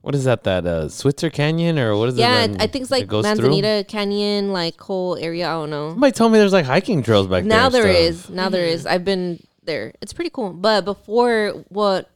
What 0.02 0.16
is 0.16 0.24
that? 0.24 0.42
That 0.42 0.66
uh, 0.66 0.88
Switzer 0.88 1.30
Canyon 1.30 1.78
or 1.78 1.96
what 1.96 2.08
is 2.08 2.16
it? 2.16 2.20
Yeah, 2.20 2.48
that- 2.48 2.60
I 2.60 2.66
think 2.66 2.82
it's 2.82 2.90
that 2.90 3.00
like 3.00 3.06
goes 3.06 3.24
through? 3.24 3.50
Manzanita 3.50 3.84
Canyon, 3.86 4.52
like 4.52 4.80
whole 4.80 5.16
area. 5.16 5.46
I 5.48 5.52
don't 5.52 5.70
know. 5.70 5.90
Somebody 5.90 6.12
told 6.12 6.32
me 6.32 6.38
there's 6.38 6.52
like 6.52 6.64
hiking 6.64 7.04
trails 7.04 7.28
back 7.28 7.44
now 7.44 7.68
there. 7.68 7.84
there 7.84 8.06
and 8.06 8.16
stuff. 8.16 8.30
is. 8.30 8.34
Now 8.34 8.48
there 8.48 8.66
is. 8.66 8.84
I've 8.84 9.04
been 9.04 9.40
there. 9.62 9.92
It's 10.02 10.12
pretty 10.12 10.30
cool. 10.30 10.52
But 10.52 10.84
before, 10.84 11.50
what 11.68 12.10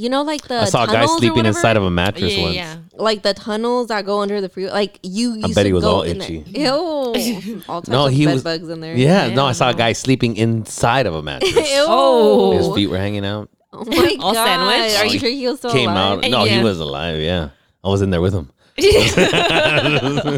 you 0.00 0.08
know, 0.08 0.22
like 0.22 0.42
the 0.48 0.60
I 0.60 0.64
saw 0.64 0.84
a 0.84 0.86
guy 0.86 1.04
sleeping 1.06 1.44
inside 1.46 1.76
of 1.76 1.82
a 1.82 1.90
mattress 1.90 2.34
yeah, 2.36 2.42
once. 2.42 2.54
yeah. 2.56 2.76
like 2.96 3.22
the 3.22 3.34
tunnels 3.34 3.88
that 3.88 4.04
go 4.06 4.20
under 4.20 4.40
the 4.40 4.48
freeway. 4.48 4.70
Like 4.72 4.98
you, 5.02 5.34
used. 5.34 5.44
I 5.44 5.48
bet 5.48 5.56
to 5.64 5.64
he 5.68 5.72
was 5.72 5.84
all 5.84 6.02
in 6.02 6.18
there. 6.18 6.28
itchy. 6.30 6.44
Ew, 6.60 7.62
all 7.68 7.82
types 7.82 7.88
No, 7.88 8.06
of 8.06 8.12
he 8.12 8.24
bed 8.26 8.34
was- 8.34 8.42
bugs 8.42 8.68
in 8.68 8.80
there. 8.80 8.96
Yeah, 8.96 9.28
no, 9.28 9.44
I 9.44 9.48
Yeah, 9.48 9.52
saw 9.52 9.70
a 9.70 9.74
guy 9.74 9.92
sleeping 9.92 10.36
inside 10.36 11.06
of 11.06 11.14
a 11.14 11.22
mattress. 11.22 11.54
Ew. 11.56 11.84
Oh. 11.86 12.56
His 12.56 12.74
feet 12.74 12.88
were 12.88 12.98
hanging 12.98 13.24
out. 13.26 13.50
Oh 13.72 13.84
my 13.84 14.16
All 14.20 14.32
god! 14.34 14.46
sandwich? 14.46 14.96
Are 15.00 15.06
you 15.06 15.18
sure 15.18 15.30
he 15.30 15.46
was 15.46 15.58
still 15.58 15.70
Came 15.72 15.90
alive? 15.90 16.24
out. 16.24 16.30
No, 16.30 16.44
he 16.44 16.62
was 16.62 16.80
alive. 16.80 17.20
Yeah, 17.20 17.50
I 17.84 17.88
was 17.88 18.02
in 18.02 18.10
there 18.10 18.20
with 18.20 18.32
him. 18.34 18.50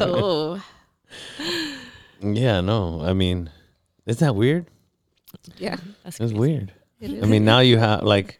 oh, 0.00 0.62
Yeah, 2.20 2.60
no, 2.60 3.00
I 3.02 3.12
mean, 3.12 3.50
isn't 4.06 4.24
that 4.26 4.34
weird? 4.34 4.66
yeah. 5.56 5.76
That's 6.04 6.20
It's 6.20 6.32
crazy. 6.32 6.34
weird. 6.34 6.72
I 7.02 7.26
mean, 7.26 7.44
now 7.44 7.58
you 7.60 7.78
have 7.78 8.02
like, 8.04 8.38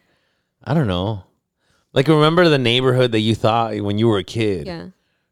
I 0.63 0.73
don't 0.73 0.87
know, 0.87 1.23
like 1.93 2.07
remember 2.07 2.47
the 2.49 2.57
neighborhood 2.57 3.11
that 3.11 3.19
you 3.19 3.35
thought 3.35 3.75
when 3.81 3.97
you 3.97 4.07
were 4.07 4.17
a 4.19 4.23
kid, 4.23 4.67
Yeah. 4.67 4.87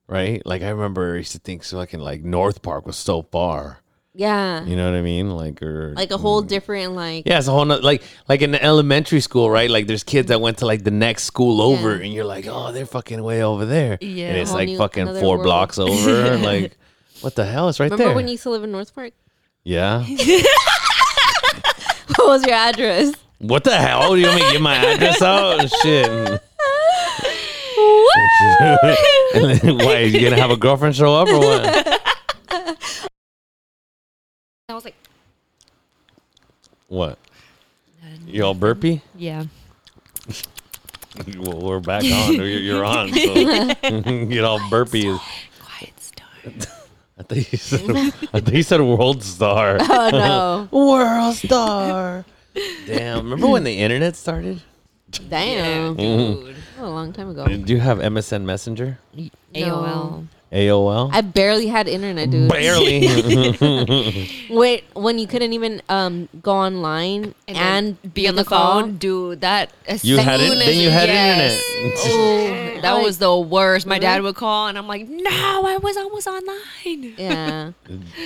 right? 0.08 0.46
Like 0.46 0.62
I 0.62 0.70
remember 0.70 1.14
I 1.14 1.18
used 1.18 1.32
to 1.34 1.40
think 1.40 1.64
so 1.64 1.78
fucking 1.80 2.00
like 2.00 2.24
North 2.24 2.62
Park 2.62 2.86
was 2.86 2.98
so 2.98 3.22
far. 3.24 3.80
Yeah. 4.14 4.66
You 4.66 4.76
know 4.76 4.92
what 4.92 4.98
I 4.98 5.02
mean? 5.02 5.30
Like 5.32 5.62
or 5.64 5.94
Like 5.96 6.12
a 6.12 6.18
whole 6.18 6.42
different 6.42 6.94
like 6.96 7.26
Yeah, 7.26 7.38
it's 7.40 7.48
a 7.48 7.52
whole 7.52 7.64
nother, 7.64 7.82
like 7.82 8.04
like 8.28 8.42
in 8.42 8.54
elementary 8.56 9.22
school, 9.22 9.50
right? 9.50 9.70
Like 9.70 9.88
there's 9.88 10.04
kids 10.04 10.28
that 10.28 10.42
went 10.42 10.58
to 10.58 10.66
like 10.66 10.84
the 10.84 10.92
next 10.92 11.24
school 11.24 11.62
over, 11.62 11.96
Yeah. 11.96 12.04
and 12.04 12.14
you're 12.14 12.26
like, 12.26 12.46
oh, 12.48 12.74
they're 12.74 12.86
fucking 12.86 13.24
way 13.24 13.42
over 13.42 13.66
there. 13.66 13.98
Yeah. 14.02 14.28
and 14.28 14.38
it's 14.38 14.52
like 14.52 14.68
new- 14.68 14.78
fucking 14.78 15.06
four 15.22 15.38
world. 15.38 15.44
blocks 15.44 15.80
over. 15.88 16.38
like, 16.38 16.78
what 17.22 17.36
the 17.36 17.46
hell? 17.46 17.70
It's 17.70 17.80
right 17.80 17.86
Remember 17.86 18.04
there. 18.10 18.16
when 18.16 18.28
you 18.28 18.32
used 18.32 18.44
to 18.44 18.50
live 18.50 18.64
in 18.66 18.72
North 18.74 18.94
Park? 18.94 19.14
yeah. 19.64 20.06
What 22.18 22.28
was 22.28 22.46
your 22.46 22.56
address? 22.56 23.14
What 23.42 23.64
the 23.64 23.76
hell? 23.76 24.16
You 24.16 24.28
want 24.28 24.40
me 24.40 24.46
to 24.46 24.52
give 24.54 24.62
my 24.62 24.76
address 24.76 25.22
out? 25.24 25.68
Shit. 25.82 26.08
Why? 29.64 30.00
You 30.02 30.22
gonna 30.30 30.40
have 30.40 30.52
a 30.52 30.58
girlfriend 30.58 30.96
show 30.96 31.16
up 31.16 31.28
or 31.28 31.40
what? 31.40 31.66
I 34.70 34.74
was 34.74 34.86
like, 34.86 34.96
What? 36.88 37.18
You 38.28 38.44
all 38.44 38.54
burpy? 38.54 39.02
yeah. 39.18 39.46
Well, 41.38 41.60
we're 41.60 41.80
back 41.82 42.04
on. 42.06 42.36
You're, 42.36 42.46
you're 42.48 42.86
on. 42.86 43.12
So. 43.12 43.34
Get 44.26 44.44
all 44.46 44.60
burpy. 44.70 45.04
Quiet 45.60 46.00
star. 46.00 46.28
I 47.18 47.24
think 47.24 47.52
you 47.52 47.58
said. 47.58 47.90
I 48.34 48.40
thought 48.40 48.54
you 48.54 48.64
said 48.64 48.80
world 48.82 49.22
star. 49.24 49.78
Oh 49.82 50.10
no. 50.12 50.70
World 50.72 51.36
star. 51.36 52.24
Damn. 52.86 53.24
Remember 53.24 53.48
when 53.48 53.64
the 53.64 53.74
internet 53.78 54.16
started? 54.16 54.62
Damn. 55.30 55.96
Mhm. 55.98 56.56
Oh, 56.80 56.86
a 56.86 56.90
long 56.90 57.14
time 57.14 57.30
ago. 57.30 57.46
Did 57.46 57.70
you 57.70 57.80
have 57.80 58.00
MSN 58.00 58.44
Messenger? 58.46 58.98
AOL. 59.54 60.26
AOL? 60.52 61.10
I 61.14 61.22
barely 61.22 61.68
had 61.68 61.88
internet, 61.88 62.30
dude. 62.30 62.50
Barely. 62.50 63.08
Wait, 64.50 64.84
when 64.94 65.18
you 65.18 65.28
couldn't 65.28 65.54
even 65.54 65.82
um 65.90 66.28
go 66.42 66.52
online 66.52 67.34
And, 67.48 67.58
and, 68.04 68.14
be 68.14 68.28
on 68.28 68.36
the 68.36 68.44
call? 68.44 68.82
phone, 68.82 68.98
dude. 68.98 69.42
That 69.42 69.72
You 70.04 70.18
had 70.18 70.40
it. 70.42 70.50
Then 70.58 70.78
you 70.78 70.90
had 70.90 71.08
yes. 71.10 71.64
internet. 71.78 71.98
Oh, 72.06 72.82
that 72.82 72.94
Like- 72.96 73.06
was 73.06 73.18
the 73.20 73.38
worst. 73.38 73.86
My 73.88 74.00
dad 74.00 74.22
would 74.24 74.36
call, 74.36 74.68
and 74.68 74.78
I'm 74.78 74.88
like, 74.88 75.08
"No, 75.08 75.30
I 75.32 75.78
was 75.82 75.96
almost 75.98 76.28
online." 76.28 77.14
Yeah. 77.18 77.72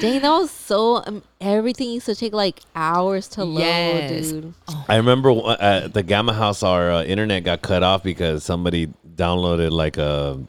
Dang, 0.02 0.22
that 0.22 0.30
was 0.30 0.50
so. 0.50 1.04
Um, 1.06 1.24
everything 1.42 1.92
used 1.92 2.06
to 2.08 2.16
take 2.16 2.34
like 2.34 2.62
hours 2.76 3.28
to 3.30 3.44
load, 3.44 3.60
Yes. 3.60 4.32
dude. 4.32 4.54
I 4.90 4.96
remember 4.96 5.32
uh, 5.32 5.58
at 5.60 5.94
the 5.94 6.04
Gamma 6.04 6.34
House, 6.34 6.64
our 6.64 6.90
uh, 6.92 7.04
internet 7.04 7.44
got 7.44 7.62
cut 7.62 7.84
off 7.84 8.02
because 8.04 8.44
somebody 8.44 8.88
downloaded 9.16 9.72
like 9.72 9.98
a 9.98 10.40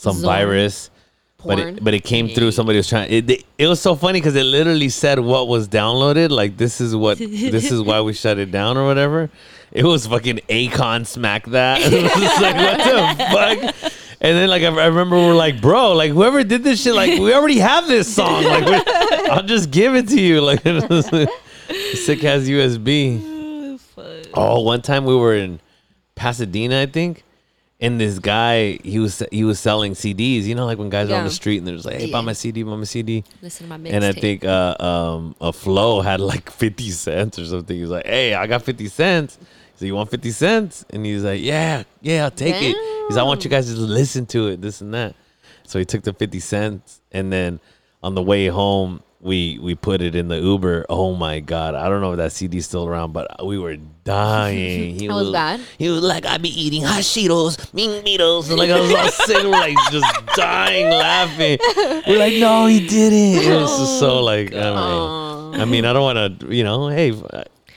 some 0.00 0.20
virus. 0.22 0.90
But 1.42 1.58
it, 1.58 1.82
but 1.84 1.94
it 1.94 2.04
came 2.04 2.28
through. 2.28 2.50
Somebody 2.52 2.76
was 2.76 2.86
trying. 2.88 3.10
It, 3.10 3.30
it, 3.30 3.44
it 3.56 3.66
was 3.66 3.80
so 3.80 3.94
funny 3.94 4.20
because 4.20 4.36
it 4.36 4.44
literally 4.44 4.90
said 4.90 5.18
what 5.18 5.48
was 5.48 5.68
downloaded. 5.68 6.28
Like 6.30 6.58
this 6.58 6.82
is 6.82 6.94
what 6.94 7.16
this 7.18 7.70
is 7.72 7.80
why 7.80 8.02
we 8.02 8.12
shut 8.12 8.38
it 8.38 8.50
down 8.50 8.76
or 8.76 8.84
whatever. 8.84 9.30
It 9.72 9.84
was 9.84 10.06
fucking 10.06 10.40
Akon 10.50 11.06
smack 11.06 11.46
that. 11.46 11.80
it 11.84 12.02
was 12.02 12.12
just 12.12 12.42
like 12.42 12.56
what 12.56 12.78
the 12.78 13.72
fuck. 13.72 13.92
And 14.20 14.36
then 14.36 14.50
like 14.50 14.62
I, 14.62 14.66
I 14.66 14.86
remember 14.86 15.16
we're 15.16 15.34
like, 15.34 15.62
bro, 15.62 15.92
like 15.94 16.10
whoever 16.12 16.44
did 16.44 16.62
this 16.62 16.82
shit, 16.82 16.94
like 16.94 17.18
we 17.18 17.32
already 17.32 17.58
have 17.58 17.86
this 17.86 18.14
song. 18.14 18.44
Like 18.44 18.66
we- 18.66 18.92
I'll 19.30 19.42
just 19.42 19.70
give 19.70 19.94
it 19.94 20.08
to 20.08 20.20
you. 20.20 20.40
Like 20.44 20.62
sick 21.94 22.20
has 22.20 22.48
USB. 22.48 23.26
Oh, 24.34 24.60
one 24.60 24.80
time 24.82 25.04
we 25.06 25.14
were 25.16 25.34
in 25.34 25.58
Pasadena, 26.14 26.82
I 26.82 26.86
think, 26.86 27.24
and 27.80 27.98
this 27.98 28.18
guy 28.18 28.78
he 28.84 28.98
was 28.98 29.22
he 29.32 29.44
was 29.44 29.58
selling 29.58 29.92
CDs. 29.92 30.44
You 30.44 30.54
know, 30.54 30.66
like 30.66 30.78
when 30.78 30.90
guys 30.90 31.10
are 31.10 31.16
on 31.16 31.24
the 31.24 31.30
street 31.30 31.58
and 31.58 31.66
they're 31.66 31.74
just 31.74 31.86
like, 31.86 31.96
"Hey, 31.96 32.12
buy 32.12 32.20
my 32.20 32.34
CD, 32.34 32.62
buy 32.62 32.76
my 32.76 32.84
CD." 32.84 33.24
Listen 33.40 33.66
to 33.66 33.70
my 33.70 33.78
mixtape. 33.78 33.92
And 33.92 34.04
I 34.04 34.12
think 34.12 34.44
uh, 34.44 34.76
um, 34.78 35.34
a 35.40 35.52
flow 35.52 36.00
had 36.00 36.20
like 36.20 36.50
fifty 36.64 36.90
cents 36.90 37.38
or 37.38 37.46
something. 37.46 37.74
He 37.74 37.82
was 37.82 37.90
like, 37.90 38.06
"Hey, 38.06 38.34
I 38.34 38.46
got 38.46 38.62
fifty 38.62 38.88
cents." 38.88 39.38
So 39.76 39.86
you 39.86 39.94
want 39.94 40.10
fifty 40.10 40.30
cents? 40.30 40.84
And 40.90 41.06
he's 41.06 41.24
like, 41.24 41.40
"Yeah, 41.40 41.84
yeah, 42.02 42.24
I'll 42.24 42.30
take 42.30 42.56
it." 42.60 42.76
He's, 43.08 43.16
"I 43.16 43.22
want 43.22 43.44
you 43.44 43.50
guys 43.50 43.72
to 43.72 43.80
listen 43.80 44.26
to 44.26 44.48
it, 44.48 44.60
this 44.60 44.82
and 44.82 44.92
that." 44.92 45.14
So 45.66 45.78
he 45.78 45.84
took 45.86 46.02
the 46.02 46.12
fifty 46.12 46.40
cents, 46.40 47.00
and 47.12 47.32
then 47.32 47.60
on 48.02 48.14
the 48.14 48.22
way 48.22 48.46
home, 48.48 49.02
we 49.20 49.58
we 49.60 49.74
put 49.74 50.00
it 50.00 50.14
in 50.14 50.28
the 50.28 50.38
Uber. 50.38 50.86
Oh 50.88 51.14
my 51.14 51.40
god, 51.40 51.74
I 51.74 51.88
don't 51.88 52.00
know 52.00 52.12
if 52.12 52.16
that 52.18 52.32
CD's 52.32 52.64
still 52.66 52.86
around, 52.86 53.12
but 53.12 53.44
we 53.46 53.58
were 53.58 53.76
dying. 54.04 54.94
He 55.00 55.06
That 55.08 55.14
was 55.14 55.30
bad? 55.30 55.60
He 55.78 55.88
was 55.88 56.02
like, 56.02 56.24
"I'd 56.26 56.42
be 56.42 56.48
eating 56.48 56.82
Cheetos, 56.82 57.72
Ming 57.74 58.02
Beatles," 58.02 58.48
and 58.48 58.58
like 58.58 58.70
I 58.70 58.80
was 58.80 58.90
all 58.92 59.44
we're 59.44 59.50
like 59.50 59.76
just 59.90 60.06
dying 60.36 60.86
laughing. 60.90 61.58
We're 62.06 62.18
like, 62.18 62.34
"No, 62.38 62.66
he 62.66 62.86
didn't." 62.86 63.44
It 63.44 63.60
was 63.60 63.78
just 63.78 63.98
so 63.98 64.22
like, 64.22 64.54
I 64.54 64.70
mean, 65.52 65.60
I 65.60 65.64
mean, 65.64 65.84
I 65.84 65.92
don't 65.92 66.02
want 66.02 66.40
to, 66.40 66.54
you 66.54 66.64
know, 66.64 66.88
hey. 66.88 67.12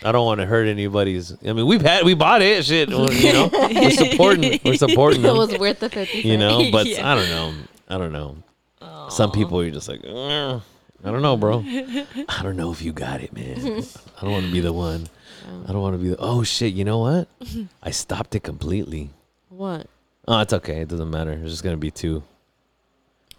I 0.06 0.12
don't 0.12 0.26
want 0.26 0.42
to 0.42 0.46
hurt 0.46 0.68
anybody's. 0.68 1.32
I 1.48 1.54
mean, 1.54 1.66
we've 1.66 1.82
had, 1.82 2.04
we 2.04 2.14
bought 2.14 2.42
it, 2.42 2.66
shit. 2.66 2.90
You 2.90 2.98
know, 2.98 3.50
we're 3.54 3.90
supporting, 3.92 4.60
we're 4.66 4.76
supporting 4.76 5.24
It 5.24 5.32
was 5.34 5.58
worth 5.58 5.80
the 5.80 5.90
fifty. 5.90 6.20
you 6.28 6.38
know 6.38 6.70
but 6.74 6.88
Yeah. 6.88 7.10
i 7.10 7.16
don't 7.16 7.30
know 7.30 7.54
i 7.88 7.98
don't 7.98 8.12
know 8.12 8.36
some 9.10 9.32
people 9.32 9.60
are 9.62 9.72
just 9.72 9.88
like 9.88 10.02
"Uh, 10.06 10.60
i 11.04 11.12
don't 11.12 11.22
know 11.22 11.36
bro 11.38 11.64
i 12.30 12.40
don't 12.44 12.56
know 12.58 12.72
if 12.72 12.82
you 12.82 12.92
got 12.94 13.22
it 13.22 13.34
man 13.34 13.58
i 14.18 14.22
don't 14.22 14.32
want 14.32 14.46
to 14.46 14.52
be 14.52 14.60
the 14.62 14.74
one 14.74 15.08
i 15.68 15.72
don't 15.72 15.82
want 15.82 15.94
to 15.94 15.98
be 16.02 16.10
the 16.10 16.18
oh 16.20 16.44
shit 16.44 16.74
you 16.74 16.84
know 16.86 17.00
what 17.00 17.28
i 17.84 17.92
stopped 17.92 18.34
it 18.36 18.44
completely 18.44 19.10
What? 19.50 19.88
oh 20.28 20.40
it's 20.40 20.54
okay 20.54 20.82
it 20.82 20.88
doesn't 20.88 21.10
matter 21.10 21.32
it's 21.34 21.52
just 21.52 21.64
gonna 21.64 21.78
be 21.78 21.92
two 21.92 22.24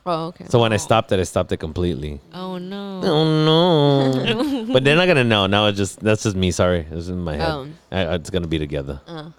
Oh, 0.06 0.26
okay. 0.26 0.44
so 0.50 0.60
when 0.60 0.70
i 0.74 0.76
stopped 0.76 1.12
it 1.12 1.18
i 1.18 1.22
stopped 1.24 1.50
it 1.52 1.56
completely 1.56 2.20
Oh 2.34 2.58
no. 2.58 3.00
oh 3.02 3.24
no 3.48 4.66
but 4.72 4.84
they're 4.84 4.96
not 4.96 5.06
gonna 5.06 5.24
know 5.24 5.46
now 5.46 5.66
it's 5.68 5.78
just 5.78 6.00
that's 6.00 6.24
just 6.24 6.36
me 6.36 6.50
sorry 6.50 6.84
it's 6.90 7.08
in 7.08 7.20
my 7.24 7.36
head 7.36 7.48
Oh. 7.50 7.66
I, 7.90 8.14
it's 8.16 8.28
gonna 8.28 8.46
be 8.46 8.58
together 8.58 9.00
Uh. 9.06 9.30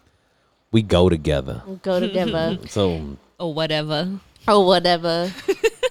we 0.71 0.81
go 0.81 1.07
together 1.07 1.61
Go 1.83 1.99
together. 1.99 2.57
so 2.67 3.15
Or 3.39 3.53
whatever. 3.53 4.09
or 4.47 4.65
whatever. 4.65 5.31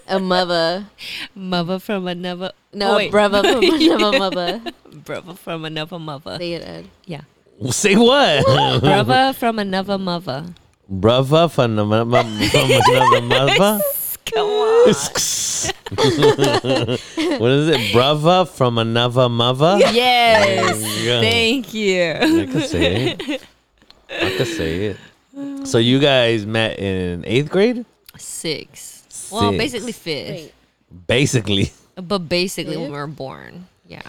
A 0.07 0.21
mother. 0.21 0.87
Mother 1.35 1.79
from 1.79 2.07
another. 2.07 2.53
No, 2.73 2.99
oh, 2.99 3.11
brother 3.11 3.43
from 3.43 3.65
another 3.75 4.19
mother. 4.19 4.63
brother 4.93 5.35
from 5.35 5.65
another 5.65 5.99
mother. 5.99 6.37
Say 6.39 6.53
it, 6.55 6.63
Ed. 6.63 6.89
Yeah. 7.07 7.23
say 7.71 7.97
what 7.97 8.45
brother 8.81 9.33
from 9.33 9.59
another 9.59 9.99
mother. 9.99 10.47
Brother 10.89 11.49
from, 11.49 11.77
the, 11.77 11.83
from 11.83 12.71
another 12.71 13.21
mother. 13.23 13.81
Come 14.27 14.47
on. 14.47 14.87
what 17.39 17.51
is 17.51 17.69
it? 17.69 17.93
Brother 17.93 18.47
from 18.47 18.79
another 18.79 19.29
mother? 19.29 19.77
Yes. 19.79 21.03
Yeah. 21.03 21.21
Thank 21.21 21.75
you. 21.75 22.13
I 22.13 22.47
could 22.51 22.65
say 22.65 23.11
it. 23.11 23.43
I 24.11 24.35
could 24.37 24.47
say 24.47 24.87
it. 24.87 24.97
So 25.67 25.79
you 25.79 25.99
guys 25.99 26.47
met 26.47 26.79
in 26.79 27.25
eighth 27.27 27.51
grade? 27.51 27.85
Six. 28.17 28.94
Well, 29.31 29.51
Six. 29.53 29.59
basically 29.59 29.93
fifth. 29.93 30.31
Wait. 30.31 30.53
Basically. 31.07 31.73
But 31.97 32.19
basically 32.29 32.77
when 32.77 32.91
we 32.91 32.97
were 32.97 33.07
born. 33.07 33.67
Yeah. 33.87 34.03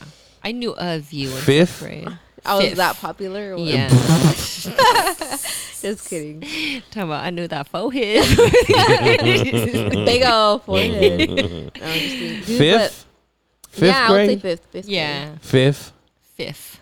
I 0.43 0.51
knew 0.51 0.73
of 0.75 1.11
you 1.13 1.29
in 1.29 1.35
Fifth? 1.37 1.69
fifth 1.69 1.79
grade. 1.79 2.17
I 2.45 2.55
was 2.55 2.65
Fifth. 2.65 2.77
that 2.77 2.95
popular. 2.97 3.53
Or 3.53 3.57
what? 3.57 3.67
Yeah. 3.67 3.89
Just 5.81 6.09
kidding. 6.09 6.41
Talking 6.89 7.03
about 7.03 7.23
I 7.25 7.29
knew 7.29 7.47
that 7.47 7.67
forehead. 7.67 8.23
Big 10.05 10.23
old 10.25 10.63
forehead. 10.63 11.29
No, 11.29 11.85
I'm 11.85 11.99
just 11.99 12.15
kidding. 12.15 12.41
Dude, 12.41 12.57
Fifth? 12.57 12.81
but- 12.81 13.71
Fifth 13.71 13.87
yeah, 13.89 14.07
I 14.07 14.11
would 14.11 14.17
say 14.17 14.25
grade? 14.35 14.41
fifth. 14.41 14.65
Fifth. 14.71 14.87
yeah. 14.87 15.35
Fifth? 15.41 15.91
Fifth. 16.35 16.79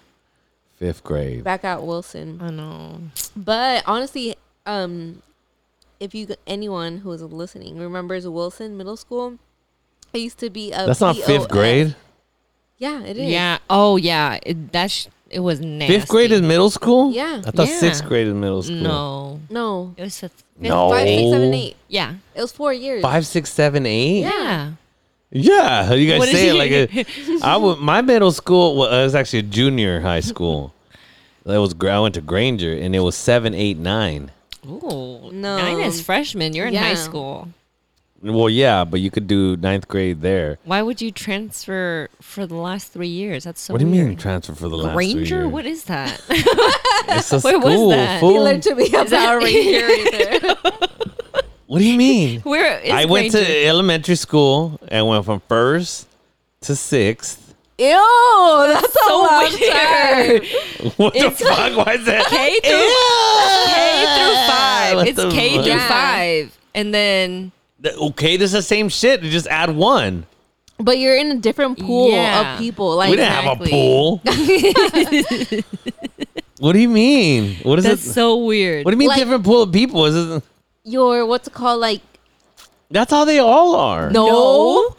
Fifth 0.78 1.04
grade. 1.04 1.32
grade. 1.34 1.44
Back 1.44 1.64
at 1.64 1.82
Wilson. 1.84 2.40
I 2.42 2.50
know. 2.52 3.00
But 3.36 3.84
honestly, 3.88 4.36
um, 4.68 5.22
if 6.04 6.14
you 6.14 6.28
anyone 6.46 6.98
who 7.00 7.12
is 7.14 7.22
listening 7.22 7.78
remembers 7.80 8.28
Wilson 8.28 8.78
Middle 8.78 8.98
School, 8.98 9.40
it 10.12 10.20
used 10.20 10.38
to 10.40 10.50
be 10.50 10.72
a 10.72 10.86
That's 10.86 11.00
not 11.02 11.16
fifth 11.16 11.50
grade. 11.50 11.96
Yeah, 12.78 13.02
it 13.04 13.18
is. 13.18 13.30
Yeah. 13.32 13.60
Oh 13.70 13.96
yeah. 13.98 14.40
It, 14.46 14.72
that's 14.72 15.08
it 15.30 15.40
was 15.40 15.62
nasty. 15.62 15.94
Fifth 16.00 16.10
grade 16.10 16.32
is 16.32 16.42
middle 16.42 16.70
school? 16.70 17.12
Yeah. 17.12 17.42
I 17.46 17.52
thought 17.52 17.68
Yeah. 17.68 17.80
sixth 17.80 18.06
grade 18.06 18.28
is 18.28 18.34
middle 18.34 18.62
school. 18.62 18.76
No. 18.76 19.40
No. 19.50 19.94
It 19.98 20.04
was 20.04 20.20
fifth. 20.20 20.44
No. 20.60 20.90
Five, 20.90 21.08
six, 21.08 21.32
seven, 21.32 21.54
eight. 21.54 21.76
Yeah. 21.88 22.14
It 22.36 22.42
was 22.42 22.52
four 22.52 22.74
years. 22.74 23.02
Five, 23.02 23.26
six, 23.26 23.52
seven, 23.52 23.86
eight? 23.86 24.22
Yeah. 24.22 24.74
Yeah, 25.36 25.94
you 25.94 26.12
guys 26.12 26.20
What 26.20 26.30
is 26.30 26.36
say 26.36 26.50
it 26.50 26.56
it? 26.56 26.58
like 26.60 27.08
a. 27.42 27.42
I 27.44 27.58
would. 27.58 27.80
My 27.80 28.02
middle 28.02 28.32
school 28.32 28.76
was, 28.76 28.94
it 28.94 29.04
was 29.04 29.16
actually 29.16 29.40
a 29.40 29.44
junior 29.44 30.00
high 30.02 30.20
school. 30.20 30.76
That 31.46 31.58
was 31.60 31.74
Gra- 31.74 31.96
I 31.96 32.00
went 32.02 32.14
to 32.16 32.22
Granger, 32.22 32.72
and 32.72 32.96
it 32.96 33.00
was 33.00 33.16
seven, 33.16 33.56
eight, 33.56 33.78
nine. 33.80 34.30
Ooh. 34.68 35.30
No. 35.32 35.58
Nine 35.58 35.80
is 35.82 36.02
freshman. 36.02 36.54
You're 36.54 36.68
in 36.68 36.76
high 36.76 36.96
school. 36.96 37.50
Well, 38.22 38.50
yeah, 38.50 38.86
but 38.86 39.02
you 39.02 39.12
could 39.12 39.28
do 39.28 39.58
ninth 39.58 39.90
grade 39.90 40.22
there. 40.22 40.58
Why 40.64 40.82
would 40.82 41.02
you 41.02 41.12
transfer 41.12 42.08
for 42.22 42.46
the 42.48 42.56
last 42.56 42.94
three 42.94 43.10
years? 43.10 43.44
That's 43.44 43.60
so 43.60 43.74
what 43.74 43.80
do 43.80 43.86
you 43.86 43.92
weird. 43.92 44.08
mean 44.08 44.18
transfer 44.18 44.56
for 44.56 44.70
the 44.70 44.78
last 44.78 44.94
three 44.94 45.14
Ranger? 45.14 45.40
years? 45.42 45.52
What 45.52 45.66
is 45.66 45.84
that? 45.86 46.22
It's 47.10 47.34
a 47.34 47.40
Where 47.42 47.60
was 47.60 47.74
school, 47.74 47.90
that? 47.90 48.14
He 48.16 48.20
fool. 48.22 48.44
learned 48.44 48.64
to 48.64 48.76
be 48.76 48.86
a 48.96 49.04
Power 49.06 49.40
Ranger 49.40 49.86
right 49.88 50.10
there. 50.12 50.56
What 51.68 51.80
do 51.80 51.86
you 51.86 51.98
mean? 51.98 52.40
Where 52.42 52.80
is 52.80 52.92
I 52.92 53.04
went 53.06 53.32
Granger? 53.34 53.46
to 53.46 53.66
elementary 53.66 54.16
school 54.16 54.80
and 54.88 55.06
went 55.06 55.26
from 55.26 55.42
first 55.50 56.08
to 56.62 56.78
sixth. 56.78 57.43
Ew, 57.80 58.66
that's 58.68 58.96
a 58.96 59.00
so 59.08 59.18
long 59.18 59.44
weird. 59.60 59.72
time. 59.74 60.92
What 60.98 61.16
It's- 61.16 61.40
the 61.40 61.46
fuck? 61.46 61.86
Why 61.86 61.94
is 61.94 62.06
that? 62.06 62.26
K 62.28 62.60
through 62.60 62.90
K 63.74 64.06
through 64.16 64.36
five. 64.54 64.96
What 64.98 65.08
It's 65.08 65.34
K 65.34 65.56
fuck? 65.56 65.66
through 65.66 65.80
five, 65.88 66.60
and 66.76 66.94
then 66.94 67.52
Okay, 67.86 68.38
this 68.38 68.50
is 68.52 68.54
the 68.54 68.62
same 68.62 68.90
shit. 68.90 69.22
You 69.24 69.30
just 69.32 69.48
add 69.48 69.72
one. 69.76 70.26
But 70.78 70.98
you're 71.00 71.16
in 71.18 71.32
a 71.32 71.36
different 71.38 71.80
pool 71.80 72.12
Yeah. 72.12 72.54
of 72.54 72.60
people. 72.60 72.96
Like 72.96 73.10
we 73.12 73.16
didn't 73.18 73.32
have 73.34 73.60
a 73.62 73.66
pool. 73.66 74.18
what 76.60 76.74
do 76.74 76.80
you 76.80 76.90
mean? 76.90 77.56
What 77.64 77.80
is 77.80 77.86
that's 77.86 78.06
it? 78.06 78.14
so 78.14 78.38
weird. 78.38 78.86
what 78.86 78.92
do 78.92 78.96
you 78.96 79.00
mean 79.00 79.10
Like- 79.10 79.20
different 79.20 79.44
pool 79.44 79.64
of 79.64 79.72
people? 79.72 80.06
Is 80.06 80.16
it? 80.16 80.44
your 80.86 81.26
what's 81.26 81.48
it 81.48 81.54
called? 81.54 81.80
Like 81.82 82.02
That's 82.92 83.10
how 83.12 83.26
they 83.26 83.40
all 83.40 83.76
are. 83.76 84.10
no, 84.12 84.96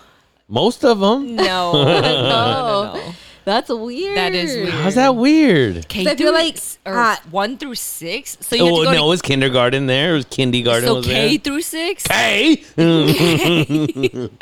Most 0.54 0.84
of 0.84 1.00
them. 1.00 1.34
no, 1.36 1.72
no, 1.84 1.84
no, 2.00 2.00
no, 2.00 2.94
no. 2.94 3.12
that's 3.44 3.68
weird. 3.70 4.16
That 4.16 4.34
is 4.34 4.54
weird. 4.54 4.68
How's 4.70 4.94
that 4.94 5.16
weird? 5.16 5.88
K 5.88 6.04
So 6.04 6.10
I 6.12 6.14
through 6.14 6.30
like, 6.32 6.54
s- 6.56 6.78
or 6.86 6.94
uh, 6.96 7.16
one 7.30 7.58
through 7.58 7.74
six. 7.74 8.38
So 8.40 8.54
you 8.56 8.64
have 8.64 8.72
Oh 8.74 8.78
to 8.78 8.84
go 8.84 8.92
no, 8.92 9.06
it 9.06 9.08
was 9.08 9.20
kindergarten 9.22 9.86
there. 9.86 10.12
It 10.14 10.16
was 10.16 10.24
kindergarten. 10.26 10.82
to, 10.82 10.88
so 10.88 10.94
was 10.96 11.06
K 11.06 11.12
there. 11.36 11.38
through 11.38 11.62
six. 11.62 12.04
K. 12.06 12.62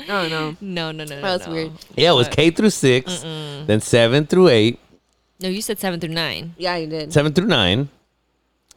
Oh 0.08 0.28
no, 0.28 0.56
No, 0.60 0.92
no, 0.92 1.04
no, 1.04 1.04
no. 1.04 1.20
that's 1.22 1.46
no. 1.46 1.52
weird. 1.52 1.72
yeah, 1.96 2.10
it 2.12 2.14
was 2.14 2.28
K 2.28 2.50
through 2.50 2.70
6 2.70 3.22
then 3.66 3.80
seven 3.80 4.26
through 4.26 4.48
eight, 4.48 4.78
No, 5.40 5.48
you 5.48 5.62
said 5.62 5.78
seven 5.78 5.98
through 6.00 6.12
nine. 6.12 6.54
Yeah, 6.58 6.76
you 6.76 6.86
did. 6.88 7.12
seven 7.12 7.32
through 7.32 7.46
nine, 7.46 7.88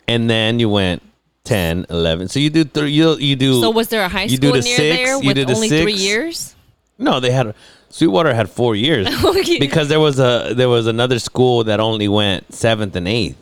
and 0.07 0.29
then 0.29 0.59
you 0.59 0.69
went 0.69 1.01
10, 1.43 1.87
11. 1.89 2.29
So 2.29 2.39
you 2.39 2.49
do 2.49 2.63
three. 2.63 2.91
You 2.91 3.17
you 3.17 3.35
do. 3.35 3.59
So 3.61 3.69
was 3.69 3.89
there 3.89 4.03
a 4.03 4.09
high 4.09 4.23
you 4.23 4.37
school 4.37 4.53
do 4.53 4.61
the 4.61 4.65
near 4.65 4.77
six, 4.77 4.95
there 4.97 5.21
you 5.21 5.27
with 5.27 5.35
did 5.35 5.47
the 5.47 5.53
only 5.55 5.69
three 5.69 5.91
six. 5.97 6.01
years? 6.01 6.54
No, 6.97 7.19
they 7.19 7.31
had 7.31 7.53
Sweetwater 7.89 8.33
had 8.33 8.49
four 8.49 8.75
years 8.75 9.07
Okay. 9.23 9.59
because 9.59 9.87
there 9.89 9.99
was 9.99 10.19
a 10.19 10.53
there 10.55 10.69
was 10.69 10.87
another 10.87 11.19
school 11.19 11.63
that 11.65 11.79
only 11.79 12.07
went 12.07 12.53
seventh 12.53 12.95
and 12.95 13.07
eighth, 13.07 13.37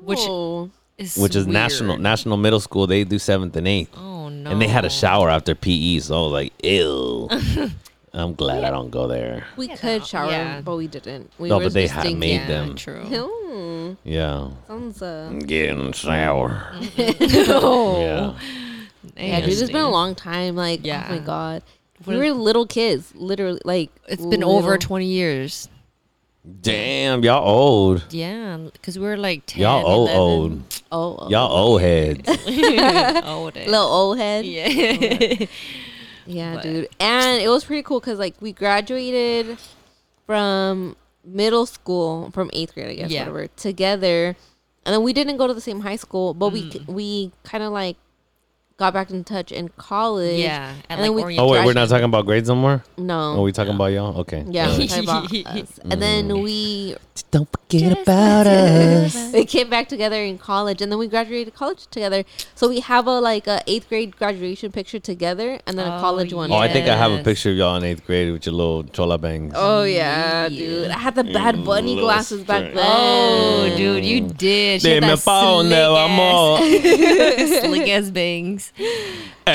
Which 0.00 0.18
oh. 0.22 0.70
is 0.98 1.16
which 1.16 1.34
is 1.36 1.44
weird. 1.46 1.54
national 1.54 1.98
national 1.98 2.36
middle 2.36 2.60
school. 2.60 2.86
They 2.86 3.04
do 3.04 3.18
seventh 3.18 3.56
and 3.56 3.66
eighth. 3.68 3.90
Oh 3.96 4.28
no! 4.28 4.50
and 4.50 4.60
they 4.60 4.68
had 4.68 4.84
a 4.84 4.90
shower 4.90 5.30
after 5.30 5.54
PE. 5.54 5.98
So 6.00 6.14
I 6.14 6.22
was 6.22 6.32
like, 6.32 6.52
ill. 6.62 7.28
I'm 8.14 8.34
glad 8.34 8.62
I 8.62 8.70
don't 8.70 8.90
go 8.90 9.06
there. 9.08 9.46
we 9.56 9.68
could 9.68 10.04
shower, 10.06 10.30
yeah. 10.30 10.60
but 10.60 10.76
we 10.76 10.86
didn't. 10.86 11.30
We 11.38 11.48
No, 11.48 11.56
were 11.56 11.64
but 11.64 11.72
they 11.72 11.86
had 11.86 12.02
thinking- 12.02 12.18
made 12.18 12.42
Yeah, 12.42 12.46
them. 12.46 12.74
True. 12.76 13.96
Yeah. 14.04 14.50
sounds 14.68 15.00
uh. 15.00 15.32
Getting 15.46 15.94
sour. 15.94 16.74
no. 16.98 18.00
Yeah. 18.00 18.34
Yeah, 19.16 19.40
dude, 19.40 19.48
it's 19.58 19.70
been 19.70 19.76
a 19.80 19.88
long 19.90 20.14
time. 20.14 20.56
Like, 20.56 20.80
oh 20.84 21.04
my 21.08 21.18
god, 21.24 21.62
we 22.06 22.16
were 22.16 22.30
little 22.32 22.66
kids, 22.66 23.12
literally. 23.14 23.60
Like, 23.64 23.90
It's 24.08 24.24
been 24.24 24.44
over 24.44 24.78
twenty 24.78 25.06
years. 25.06 25.68
Damn, 26.60 27.22
y'all 27.22 27.48
old. 27.48 28.04
Yeah, 28.10 28.56
because 28.72 28.98
we 28.98 29.04
were 29.06 29.16
like 29.16 29.46
10, 29.46 29.62
Y'all 29.62 29.86
old 29.86 30.08
11. 30.10 30.20
old. 30.20 30.62
Oh, 30.90 31.16
oh. 31.20 31.28
Y'all 31.30 31.52
old 31.52 31.80
heads. 31.80 32.28
old. 33.24 33.54
little 33.54 33.74
old 33.86 34.18
head. 34.18 34.44
Yeah. 34.44 35.46
Yeah, 36.26 36.54
But- 36.54 36.62
dude. 36.62 36.88
And 37.00 37.42
it 37.42 37.48
was 37.48 37.64
pretty 37.64 37.82
cool 37.82 37.98
because 38.00 38.18
like 38.18 38.34
we 38.40 38.52
graduated 38.52 39.58
from 40.26 40.96
middle 41.24 41.66
school 41.66 42.30
from 42.32 42.48
eighth 42.52 42.74
grade, 42.74 42.88
I 42.90 42.94
guess, 42.94 43.10
Yeah. 43.10 43.20
whatever, 43.22 43.46
together. 43.48 44.36
And 44.86 44.92
then 44.94 45.02
we 45.02 45.12
didn't 45.12 45.36
go 45.36 45.46
to 45.48 45.54
the 45.54 45.60
same 45.60 45.80
high 45.80 45.96
school, 45.96 46.32
but 46.34 46.50
we 46.52 46.70
Mm. 46.70 46.86
we 46.88 47.32
kind 47.44 47.62
of 47.64 47.72
like 47.72 47.96
got 48.82 48.92
back 48.92 49.10
in 49.10 49.22
touch 49.22 49.52
in 49.52 49.68
college. 49.78 50.40
Yeah, 50.40 50.74
at 50.90 50.98
And 50.98 51.00
like 51.00 51.10
then 51.16 51.26
we- 51.26 51.38
Oh 51.38 51.48
wait, 51.52 51.64
we're 51.64 51.72
not 51.72 51.88
talking 51.88 52.04
about 52.12 52.26
grades 52.26 52.48
no 52.48 52.56
more. 52.56 52.82
No. 52.98 53.38
Are 53.38 53.42
we 53.42 53.52
talking 53.52 53.74
about 53.74 53.92
y'all? 53.96 54.18
Okay. 54.22 54.44
yeah, 54.48 54.66
we're 54.76 54.86
talking 54.88 55.04
about 55.04 55.24
us. 55.32 55.78
And 55.90 55.92
Mm. 55.92 56.00
then 56.00 56.42
we 56.42 56.96
Don't 57.30 57.48
forget 57.56 57.92
about 58.02 58.46
us. 58.46 59.32
we 59.38 59.44
came 59.44 59.68
back 59.70 59.88
together 59.88 60.20
in 60.30 60.36
college, 60.38 60.82
and 60.82 60.90
then 60.90 60.98
we 60.98 61.06
graduated 61.08 61.54
college 61.54 61.86
together. 61.96 62.24
So 62.54 62.68
we 62.68 62.80
have 62.80 63.06
a 63.06 63.20
like 63.20 63.46
a 63.46 63.62
eighth 63.66 63.88
grade 63.88 64.16
graduation 64.16 64.72
picture 64.72 64.98
together, 64.98 65.60
and 65.66 65.78
then 65.78 65.86
a 65.86 65.96
Oh, 65.96 66.00
college 66.00 66.32
one. 66.34 66.50
Oh, 66.50 66.56
I 66.56 66.68
think 66.72 66.88
I 66.88 66.96
have 66.96 67.12
a 67.12 67.22
picture 67.22 67.50
of 67.52 67.56
y'all 67.56 67.76
in 67.76 67.84
eighth 67.84 68.04
grade 68.06 68.32
with 68.32 68.44
your 68.46 68.54
little 68.54 68.82
chola 68.84 69.18
bangs. 69.18 69.52
Oh 69.56 69.84
yeah, 69.84 70.48
dude! 70.48 70.90
I 70.90 70.98
had 70.98 71.14
the 71.14 71.24
bad 71.24 71.64
bunny 71.64 71.94
Little 71.94 72.08
glasses 72.08 72.42
back 72.44 72.64
then. 72.74 72.84
Oh, 72.84 73.72
dude, 73.76 74.04
you 74.04 74.20
did. 74.22 74.82
She 74.82 74.90
had 74.90 75.00
Dime 75.02 75.10
that 75.10 75.24
pa' 75.24 75.60
slick 75.62 75.72
ass, 76.84 77.64
slick 77.64 77.88
ass 77.88 78.10
bangs. 78.10 78.71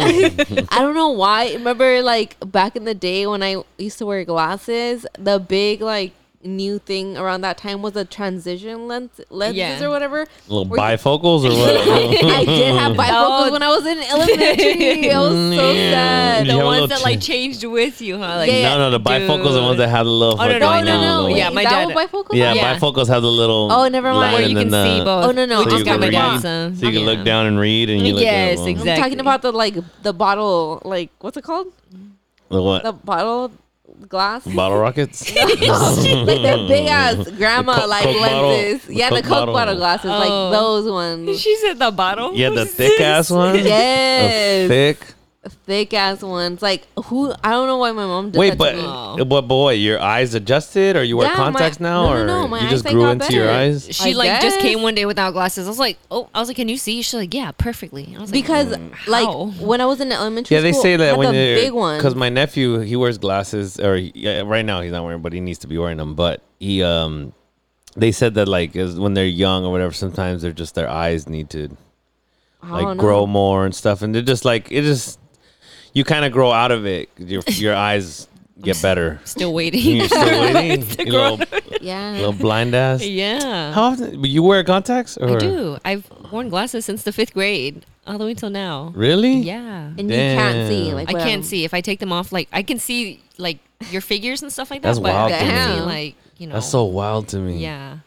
I 0.70 0.78
don't 0.80 0.94
know 0.94 1.10
why. 1.10 1.52
Remember, 1.52 2.02
like 2.02 2.36
back 2.44 2.74
in 2.76 2.84
the 2.84 2.94
day 2.94 3.26
when 3.26 3.42
I 3.42 3.62
used 3.78 3.98
to 3.98 4.06
wear 4.06 4.24
glasses, 4.24 5.06
the 5.18 5.38
big 5.38 5.80
like 5.80 6.12
new 6.42 6.78
thing 6.78 7.18
around 7.18 7.42
that 7.42 7.58
time 7.58 7.82
was 7.82 7.94
a 7.96 8.04
transition 8.04 8.88
lens 8.88 9.20
lenses 9.28 9.56
Yeah. 9.58 9.84
or 9.84 9.90
whatever. 9.90 10.26
Little 10.48 10.64
Were 10.64 10.78
you- 10.78 10.82
bifocals 10.82 11.44
or 11.44 11.50
what? 11.50 11.76
I 12.34 12.44
did 12.46 12.74
have 12.74 12.92
bifocals 12.96 13.48
Oh. 13.48 13.52
when 13.52 13.62
I 13.62 13.68
was 13.68 13.84
in 13.86 13.98
elementary. 13.98 15.10
I 15.10 15.18
was 15.20 15.56
so 15.56 15.72
sad. 15.92 16.46
You 16.46 16.52
The 16.52 16.58
ones 16.64 16.80
little 16.80 16.86
that 16.88 17.02
like 17.02 17.20
changed 17.20 17.62
with 17.64 18.00
you, 18.00 18.16
huh? 18.16 18.36
Like, 18.36 18.50
Yeah. 18.50 18.70
no, 18.76 18.78
no, 18.78 18.90
the 18.90 19.00
bifocals 19.00 19.50
are 19.50 19.52
the 19.52 19.62
ones 19.62 19.76
that 19.78 19.88
have 19.88 20.06
the 20.06 20.10
little. 20.12 20.40
Oh, 20.40 20.46
no, 20.48 20.58
fucking, 20.58 20.60
no, 20.60 20.80
No, 20.80 21.00
no, 21.00 21.20
no. 21.20 21.26
Wait, 21.26 21.36
Yeah, 21.36 21.50
my 21.50 21.62
that 21.64 21.88
dad- 21.88 21.96
bifocals 21.96 22.34
Yeah. 22.34 22.54
Yeah. 22.54 22.78
bifocals 22.78 23.08
have 23.08 23.20
the 23.20 23.30
little. 23.30 23.68
Oh, 23.70 23.86
never 23.88 24.10
mind. 24.10 24.32
Where 24.32 24.42
you 24.42 24.56
can 24.56 24.70
then 24.70 24.86
see 24.94 24.98
the- 25.00 25.04
both. 25.04 25.24
Oh, 25.26 25.30
no, 25.32 25.44
no, 25.44 25.58
We 25.58 25.64
I'm 25.64 25.70
just 25.70 25.84
got 25.84 26.00
my 26.00 26.06
about- 26.06 26.40
dad 26.42 26.72
some. 26.72 26.76
So 26.76 26.86
you 26.86 26.92
can 26.92 27.04
look 27.06 27.22
down 27.22 27.46
and 27.46 27.58
read, 27.60 27.90
and 27.90 28.06
you 28.06 28.14
look. 28.14 28.22
Yes, 28.22 28.60
at, 28.60 28.66
exactly. 28.66 28.92
I'm 28.92 28.98
talking 29.02 29.20
about 29.20 29.42
the 29.42 29.52
like 29.52 29.74
the 30.02 30.14
bottle, 30.14 30.80
like 30.86 31.10
what's 31.20 31.36
it 31.36 31.44
called? 31.44 31.66
The 32.48 32.62
what? 32.62 32.82
The 32.82 32.92
bottle 32.92 33.52
glass. 34.08 34.44
Bottle 34.46 34.78
rockets. 34.78 35.34
like 35.36 35.58
the 35.58 36.64
big 36.68 36.86
ass 36.88 37.28
grandma 37.32 37.80
Coke- 37.80 37.88
like 37.88 38.04
Coke 38.04 38.20
bottle. 38.20 38.48
lenses. 38.48 38.86
The 38.86 38.94
yeah, 38.94 39.10
the 39.10 39.16
Coke 39.16 39.24
Coke 39.24 39.30
bottle. 39.30 39.54
bottle, 39.54 39.76
glasses, 39.76 40.10
Oh. 40.10 40.18
like 40.18 40.52
those 40.58 40.90
ones. 40.90 41.40
She 41.40 41.56
said 41.56 41.78
the 41.78 41.90
bottle. 41.90 42.34
yeah, 42.34 42.50
the 42.50 42.66
thick 42.66 43.00
ass 43.00 43.30
one. 43.30 43.54
Yes, 43.64 44.64
A 44.64 44.68
thick. 44.68 45.14
Thick 45.48 45.94
ass 45.94 46.22
ones. 46.22 46.60
Like 46.60 46.86
who? 47.04 47.32
I 47.42 47.50
don't 47.50 47.66
know 47.66 47.78
why 47.78 47.92
my 47.92 48.04
mom 48.04 48.30
did 48.30 48.38
Wait, 48.38 48.50
that 48.50 48.58
but 48.58 48.70
to 48.72 48.76
me. 48.76 48.82
Oh. 48.86 49.24
but 49.24 49.42
boy, 49.42 49.72
your 49.72 49.98
eyes 50.00 50.34
adjusted, 50.34 50.96
or 50.96 51.02
you 51.02 51.16
wear 51.16 51.28
Yeah, 51.28 51.32
my- 51.38 51.44
contacts 51.44 51.80
now, 51.80 52.02
no, 52.02 52.08
no, 52.14 52.20
or 52.22 52.26
no, 52.42 52.48
my 52.48 52.60
you 52.62 52.68
just 52.68 52.84
eyesight 52.84 52.92
grew 52.92 53.02
got 53.02 53.10
into 53.12 53.32
your 53.34 53.46
better. 53.46 53.58
eyes? 53.58 53.88
She 53.90 54.10
I 54.10 54.12
like 54.16 54.40
just 54.42 54.56
guess. 54.56 54.62
came 54.62 54.82
one 54.82 54.94
day 54.94 55.06
without 55.06 55.32
glasses. 55.32 55.66
I 55.66 55.70
was 55.70 55.78
like, 55.78 55.96
oh, 56.10 56.28
I 56.34 56.40
was 56.40 56.48
like, 56.48 56.56
can 56.56 56.68
you 56.68 56.76
see? 56.76 57.00
She's 57.02 57.14
like, 57.14 57.32
yeah, 57.32 57.52
perfectly. 57.52 58.14
I 58.16 58.20
was 58.20 58.30
like, 58.30 58.42
because 58.42 58.76
like 59.06 59.24
how? 59.26 59.46
when 59.60 59.80
I 59.80 59.86
was 59.86 60.00
in 60.00 60.12
elementary 60.12 60.54
Yeah, 60.54 60.60
they 60.62 60.72
school, 60.72 60.82
say 60.82 60.94
I 60.94 60.96
that 60.98 61.06
had 61.10 61.16
when 61.16 61.32
the 61.32 61.38
you're 61.40 61.56
big 61.56 61.72
one. 61.72 61.98
because 61.98 62.14
my 62.14 62.28
nephew 62.28 62.80
he 62.80 62.96
wears 62.96 63.16
glasses, 63.18 63.80
or 63.80 63.96
he, 63.96 64.12
yeah, 64.14 64.42
right 64.42 64.64
now 64.64 64.82
he's 64.82 64.92
not 64.92 65.04
wearing, 65.04 65.22
but 65.22 65.32
he 65.32 65.40
needs 65.40 65.60
to 65.60 65.66
be 65.66 65.78
wearing 65.78 65.96
them. 65.96 66.14
But 66.14 66.42
he 66.58 66.82
um, 66.82 67.32
they 67.96 68.12
said 68.12 68.34
that 68.34 68.46
like 68.46 68.76
as 68.76 69.00
when 69.00 69.14
they're 69.14 69.24
young 69.24 69.64
or 69.64 69.72
whatever, 69.72 69.94
sometimes 69.94 70.42
they're 70.42 70.52
just 70.52 70.74
their 70.74 70.88
eyes 70.90 71.28
need 71.28 71.48
to 71.50 71.74
like 72.62 72.82
don't 72.84 72.96
grow 72.98 73.20
know. 73.20 73.26
more 73.28 73.64
and 73.64 73.74
stuff, 73.74 74.02
and 74.02 74.14
they're 74.14 74.20
just 74.20 74.44
like 74.44 74.70
it 74.70 74.82
just 74.82 75.18
you 75.92 76.04
kind 76.04 76.24
of 76.24 76.32
grow 76.32 76.52
out 76.52 76.70
of 76.72 76.86
it. 76.86 77.08
Your 77.18 77.42
your 77.48 77.74
eyes 77.74 78.28
get 78.60 78.80
better. 78.82 79.20
still 79.24 79.52
waiting. 79.54 79.96
You're 79.96 80.08
still 80.08 80.40
waiting. 80.54 80.86
To 80.86 81.04
You 81.04 81.10
grow 81.10 81.34
little, 81.34 81.60
yeah. 81.80 82.12
little 82.16 82.32
blind 82.32 82.74
ass. 82.74 83.04
yeah. 83.04 83.72
How 83.72 83.82
often 83.84 84.22
you 84.24 84.42
wear 84.42 84.62
contacts? 84.64 85.16
Or? 85.16 85.36
I 85.36 85.38
do. 85.38 85.78
I've 85.84 86.10
worn 86.30 86.48
glasses 86.48 86.84
since 86.84 87.02
the 87.02 87.12
fifth 87.12 87.32
grade, 87.34 87.84
all 88.06 88.18
the 88.18 88.24
way 88.24 88.34
till 88.34 88.50
now. 88.50 88.92
Really? 88.94 89.34
Yeah. 89.36 89.86
and 89.98 90.00
you 90.00 90.08
can't 90.16 90.68
see. 90.68 90.84
Damn. 90.86 90.94
Like 90.94 91.10
I 91.10 91.12
what 91.14 91.22
can't 91.22 91.44
see 91.44 91.64
if 91.64 91.72
I 91.74 91.80
take 91.80 92.00
them 92.00 92.12
off. 92.12 92.32
Like 92.32 92.48
I 92.52 92.62
can 92.62 92.78
see 92.78 93.22
like 93.38 93.58
your 93.90 94.02
figures 94.02 94.42
and 94.42 94.52
stuff 94.52 94.70
like 94.70 94.82
that. 94.82 94.88
That's 94.88 94.98
but 94.98 95.12
wild 95.14 95.32
I 95.32 95.38
to 95.38 95.44
can't 95.44 95.70
me. 95.70 95.76
see 95.78 95.82
like 95.86 96.14
you 96.38 96.46
know. 96.46 96.54
That's 96.54 96.68
so 96.68 96.84
wild 96.84 97.28
to 97.28 97.38
me. 97.38 97.58
Yeah. 97.58 97.98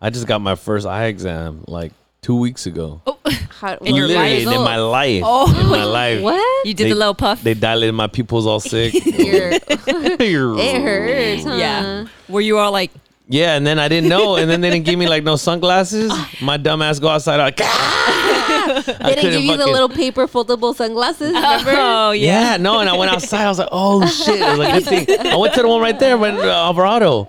I 0.00 0.10
just 0.10 0.26
got 0.26 0.40
my 0.40 0.54
first 0.56 0.86
eye 0.86 1.06
exam 1.06 1.64
like 1.66 1.92
two 2.24 2.34
weeks 2.36 2.64
ago. 2.64 3.02
Oh, 3.06 3.18
How, 3.60 3.74
In 3.76 3.94
your 3.94 4.08
Literally 4.08 4.44
life? 4.46 4.56
in 4.56 4.62
my 4.64 4.76
life. 4.76 5.22
Oh. 5.24 5.60
in 5.60 5.66
my 5.68 5.84
life. 5.84 6.20
What? 6.22 6.66
you 6.66 6.72
did 6.74 6.86
They- 6.86 6.90
the 6.90 6.94
little 6.96 7.14
puff. 7.14 7.42
They 7.42 7.52
dilated 7.54 7.94
my 7.94 8.06
pupils 8.08 8.46
all 8.46 8.60
sick. 8.60 8.94
Your- 9.04 9.52
it 9.58 10.82
hurts. 10.82 11.44
Huh? 11.44 11.54
yeah. 11.54 12.06
Were 12.28 12.40
you 12.40 12.58
all 12.58 12.72
like, 12.72 12.90
Yeah, 13.28 13.56
and 13.56 13.66
then 13.66 13.78
I 13.78 13.88
didn't 13.88 14.08
know, 14.08 14.36
and 14.36 14.50
then 14.50 14.60
they 14.62 14.70
didn't 14.70 14.86
give 14.86 14.98
me 14.98 15.06
like 15.06 15.22
no 15.22 15.36
sunglasses. 15.36 16.10
My 16.40 16.56
dumb 16.56 16.80
ass 16.82 16.98
go 16.98 17.08
outside 17.08 17.36
like. 17.36 17.58
"Ah!" 17.62 18.82
They 18.86 19.14
didn't 19.14 19.30
give 19.32 19.40
you 19.42 19.52
the 19.52 19.58
fucking- 19.58 19.72
little 19.72 19.88
paper 19.88 20.26
foldable 20.26 20.74
sunglasses. 20.74 21.32
Remember? 21.34 21.72
oh 21.76 22.10
yeah. 22.12 22.52
Yeah, 22.52 22.56
no, 22.56 22.80
and 22.80 22.88
I 22.88 22.96
went 22.96 23.10
outside. 23.12 23.44
I 23.44 23.48
was 23.48 23.58
like, 23.58 23.68
oh 23.72 24.04
shit! 24.06 24.40
It 24.40 24.48
was 24.48 24.58
like 24.58 24.74
good 24.84 25.06
thing. 25.06 25.26
I 25.26 25.36
went 25.36 25.54
to 25.54 25.62
the 25.62 25.68
one 25.68 25.80
right 25.80 25.98
there, 25.98 26.16
when 26.18 26.36
uh, 26.36 26.48
Alvarado, 26.68 27.28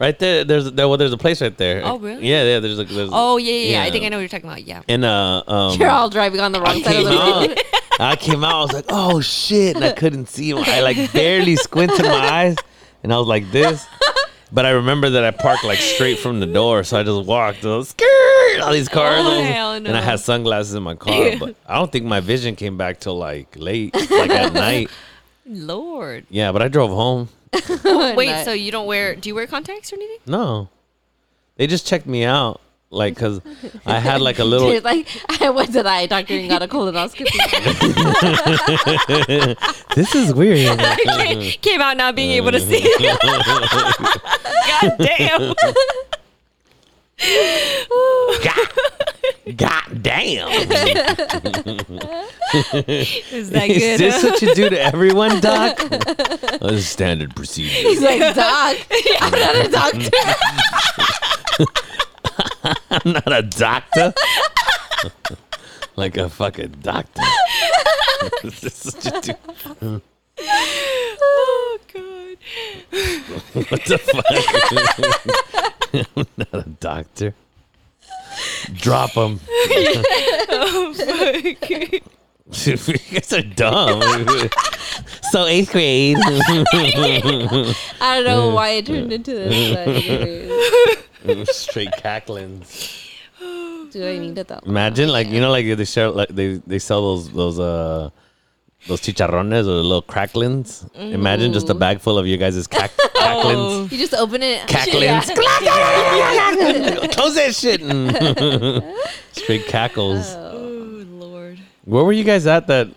right 0.00 0.18
there. 0.18 0.44
There's 0.44 0.70
there, 0.72 0.88
well, 0.88 0.96
there's 0.98 1.12
a 1.12 1.16
place 1.18 1.40
right 1.42 1.56
there. 1.56 1.82
Oh, 1.84 1.98
really? 1.98 2.26
Yeah, 2.28 2.44
yeah. 2.44 2.60
There's 2.60 2.78
a 2.78 2.84
there's. 2.84 3.10
Oh 3.12 3.36
yeah, 3.36 3.52
yeah, 3.52 3.70
yeah. 3.70 3.82
I 3.84 3.90
think 3.90 4.04
I 4.04 4.08
know 4.08 4.16
what 4.16 4.20
you're 4.22 4.28
talking 4.28 4.48
about. 4.48 4.64
Yeah. 4.64 4.82
And 4.88 5.04
uh, 5.04 5.42
um, 5.46 5.76
You're 5.80 5.90
all 5.90 6.10
driving 6.10 6.40
on 6.40 6.52
the 6.52 6.60
wrong 6.60 6.76
I 6.76 6.82
side 6.82 6.96
of 6.96 7.04
the 7.04 7.10
road. 7.10 7.60
I 7.98 8.16
came 8.16 8.44
out. 8.44 8.54
I 8.54 8.60
was 8.62 8.72
like, 8.72 8.84
"Oh 8.88 9.20
shit!" 9.20 9.76
And 9.76 9.84
I 9.84 9.92
couldn't 9.92 10.28
see. 10.28 10.52
I 10.52 10.80
like 10.80 11.12
barely 11.12 11.56
squinted 11.56 12.04
my 12.04 12.10
eyes, 12.30 12.56
and 13.02 13.12
I 13.12 13.18
was 13.18 13.26
like 13.26 13.50
this. 13.50 13.86
But 14.52 14.64
I 14.64 14.70
remember 14.70 15.10
that 15.10 15.24
I 15.24 15.32
parked 15.32 15.64
like 15.64 15.78
straight 15.78 16.18
from 16.18 16.38
the 16.40 16.46
door, 16.46 16.84
so 16.84 17.00
I 17.00 17.02
just 17.02 17.26
walked. 17.26 17.64
I 17.64 17.68
was. 17.76 17.94
All 18.62 18.72
these 18.72 18.88
cars, 18.88 19.20
Oh, 19.24 19.42
hell 19.42 19.72
and 19.72 19.88
I 19.88 20.00
had 20.00 20.20
sunglasses 20.20 20.74
in 20.74 20.82
my 20.82 20.94
car. 20.94 21.32
But 21.38 21.56
I 21.66 21.74
don't 21.76 21.90
think 21.90 22.04
my 22.06 22.20
vision 22.20 22.54
came 22.56 22.76
back 22.76 23.00
till 23.00 23.18
like 23.18 23.48
late, 23.56 23.94
like 23.94 24.30
at 24.30 24.52
night. 24.52 24.88
Lord. 25.44 26.26
Yeah, 26.30 26.52
but 26.52 26.62
I 26.62 26.68
drove 26.68 26.90
home. 26.90 27.28
Wait, 28.16 28.26
Nice. 28.30 28.44
so 28.44 28.52
you 28.52 28.70
don't 28.72 28.86
wear? 28.86 29.14
Do 29.16 29.28
you 29.28 29.34
wear 29.34 29.46
contacts 29.46 29.92
or 29.92 29.96
anything? 29.96 30.18
No, 30.26 30.68
they 31.56 31.66
just 31.66 31.86
checked 31.86 32.06
me 32.06 32.24
out, 32.24 32.60
like 32.90 33.14
because 33.14 33.40
I 33.86 33.98
had 34.00 34.20
like 34.20 34.38
a 34.38 34.44
little. 34.52 34.70
She's 34.70 34.84
like, 34.84 35.06
I 35.40 35.50
went 35.50 35.72
to 35.74 35.82
the 35.82 35.88
eye 35.88 36.06
doctor 36.06 36.34
and 36.34 36.48
got 36.48 36.62
a 36.62 36.68
colonoscopy. 36.68 37.26
this 39.94 40.14
is 40.14 40.34
weird. 40.34 40.78
Came 41.62 41.80
out 41.80 41.96
not 41.96 42.14
being 42.16 42.32
able 42.32 42.50
to 42.52 42.60
see. 42.60 42.82
God 44.80 44.96
damn. 44.98 45.54
God 49.56 50.02
damn! 50.02 50.48
Is 52.88 53.50
that 53.50 53.66
good? 53.68 53.70
Is 53.70 53.98
this 53.98 54.22
what 54.22 54.42
you 54.42 54.54
do 54.54 54.68
to 54.70 54.80
everyone, 54.80 55.40
Doc? 55.40 55.78
This 56.60 56.88
standard 56.88 57.34
procedure. 57.36 57.88
He's 57.88 58.00
like, 58.02 58.18
Doc, 58.34 58.76
I'm 59.20 59.30
not 59.30 59.56
a 59.56 59.68
doctor. 59.68 60.10
I'm 62.90 63.12
not 63.12 63.32
a 63.32 63.42
doctor. 63.42 64.14
like 65.96 66.16
a 66.16 66.28
fucking 66.28 66.76
doctor. 66.82 67.22
this 68.42 68.86
is 68.86 69.04
what 69.04 69.26
you 69.26 69.34
do. 69.80 70.02
oh 70.38 71.78
god. 71.92 72.36
What 73.56 73.84
the 73.86 73.98
fuck? 73.98 74.24
I'm 76.16 76.26
not 76.36 76.66
a 76.66 76.68
doctor. 76.78 77.34
Drop 78.74 79.12
him. 79.12 79.40
Oh 80.48 80.94
fuck. 80.94 81.60
you 82.66 82.76
guys 83.10 83.32
are 83.32 83.42
dumb. 83.42 84.02
so 85.30 85.46
eighth 85.46 85.72
grade. 85.72 86.18
I 86.18 86.62
don't 88.22 88.24
know 88.24 88.50
why 88.50 88.70
it 88.70 88.86
turned 88.86 89.12
into 89.12 89.34
this. 89.34 91.02
But. 91.24 91.48
Straight 91.48 91.92
cacklings. 91.96 93.08
Do 93.90 94.06
I 94.06 94.18
need 94.18 94.36
it 94.36 94.48
though? 94.48 94.60
Imagine 94.66 95.08
like 95.08 95.28
you 95.28 95.40
know 95.40 95.50
like 95.50 95.64
they 95.64 95.84
share 95.86 96.10
like 96.10 96.28
they 96.28 96.60
they 96.66 96.78
sell 96.78 97.00
those 97.00 97.32
those 97.32 97.58
uh 97.58 98.10
those 98.86 99.00
chicharrones 99.00 99.60
or 99.60 99.62
the 99.64 99.82
little 99.82 100.02
cracklings. 100.02 100.86
Imagine 100.94 101.52
just 101.52 101.68
a 101.68 101.72
mm-hmm. 101.72 101.80
bag 101.80 102.00
full 102.00 102.18
of 102.18 102.26
you 102.26 102.36
guys' 102.36 102.66
cack- 102.66 102.96
cacklings. 103.14 103.58
Oh. 103.58 103.88
You 103.90 103.98
just 103.98 104.14
open 104.14 104.42
it. 104.42 104.66
Cacklings. 104.68 105.26
Close 107.14 107.34
that 107.34 107.54
shit. 107.54 107.80
Straight 109.32 109.66
cackles. 109.66 110.34
Oh 110.34 111.04
lord. 111.10 111.58
Where 111.84 112.04
were 112.04 112.12
you 112.12 112.24
guys 112.24 112.46
at 112.46 112.66
that 112.68 112.88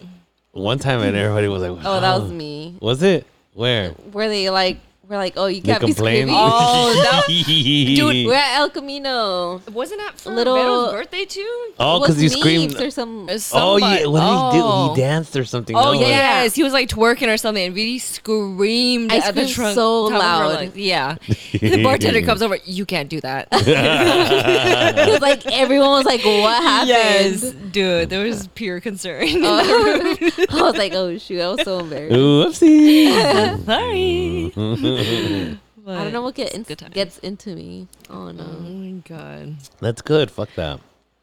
one 0.51 0.79
time 0.79 1.01
and 1.01 1.15
everybody 1.15 1.47
was 1.47 1.63
like, 1.63 1.85
Oh, 1.85 1.99
that 1.99 2.21
was 2.21 2.31
me. 2.31 2.77
Was 2.79 3.03
it? 3.03 3.25
Where? 3.53 3.91
Where 4.11 4.29
they 4.29 4.49
like 4.49 4.77
We're 5.09 5.17
like, 5.17 5.33
oh, 5.37 5.47
you 5.47 5.63
can't 5.63 5.81
be 5.81 5.87
complain. 5.87 6.27
screaming. 6.27 6.35
Oh, 6.39 6.93
that- 6.93 7.25
Dude, 7.27 8.27
we're 8.27 8.35
at 8.35 8.59
El 8.59 8.69
Camino. 8.69 9.59
Wasn't 9.73 9.99
that 9.99 10.19
for 10.19 10.29
Little- 10.29 10.53
Vero's 10.55 10.91
birthday 10.91 11.25
too? 11.25 11.71
oh, 11.79 11.99
because 11.99 12.21
you 12.21 12.29
screamed. 12.29 12.79
Or 12.79 12.91
some. 12.91 13.27
Oh 13.53 13.77
yeah, 13.77 14.05
what 14.05 14.19
did 14.21 14.55
he 14.55 14.59
do? 14.61 14.65
Oh. 14.67 14.93
He 14.93 15.01
danced 15.01 15.35
or 15.35 15.45
something. 15.45 15.75
Oh 15.75 15.81
no? 15.81 15.89
Like- 15.93 16.01
yes, 16.01 16.53
he 16.53 16.61
was 16.63 16.73
like 16.73 16.89
twerking 16.89 17.33
or 17.33 17.37
something, 17.37 17.65
and 17.65 17.75
really 17.75 17.97
screamed 17.97 19.11
I 19.11 19.17
at 19.17 19.33
the 19.33 19.47
screamed 19.47 19.51
trunk 19.55 19.75
so 19.75 20.09
top 20.11 20.17
of 20.17 20.21
her 20.21 20.27
loud. 20.27 20.53
lungs. 20.55 20.77
Yeah, 20.77 21.15
the 21.53 21.81
bartender 21.83 22.21
comes 22.21 22.43
over. 22.43 22.57
You 22.65 22.85
can't 22.85 23.09
do 23.09 23.19
that. 23.21 23.47
It 23.51 25.09
was 25.11 25.21
like 25.21 25.43
everyone 25.47 25.89
was 25.89 26.05
like, 26.05 26.23
"What 26.23 26.61
happened?" 26.61 26.89
yes, 26.89 27.51
dude, 27.71 28.09
there 28.11 28.23
was 28.25 28.47
pure 28.53 28.79
concern. 28.79 29.23
Oh. 29.43 30.45
I 30.49 30.61
was 30.61 30.77
like, 30.77 30.93
"Oh 30.93 31.17
shoot!" 31.17 31.41
I 31.41 31.49
was 31.49 31.61
so 31.63 31.79
embarrassed. 31.79 32.15
Ooh, 32.15 32.45
whoopsie. 32.45 33.65
Sorry. 33.65 34.98
I 34.99 36.03
don't 36.03 36.13
know 36.13 36.21
what 36.21 36.35
get 36.35 36.53
in- 36.53 36.63
good 36.63 36.77
times. 36.79 36.93
gets 36.93 37.17
into 37.19 37.55
me. 37.55 37.87
Oh 38.09 38.31
no, 38.31 38.43
Oh 38.43 38.59
my 38.61 39.01
god. 39.07 39.55
That's 39.79 40.01
good. 40.01 40.29
Fuck 40.29 40.49
that. 40.55 40.79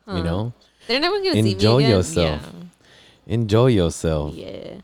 You 0.09 0.23
know, 0.23 0.53
they're 0.87 1.01
never 1.01 1.19
gonna 1.19 1.33
see 1.33 1.43
me 1.43 1.53
enjoy 1.53 1.79
again. 1.79 1.91
yourself. 1.91 2.53
Enjoy 3.27 3.67
yourself. 3.67 4.35
Yeah, 4.35 4.75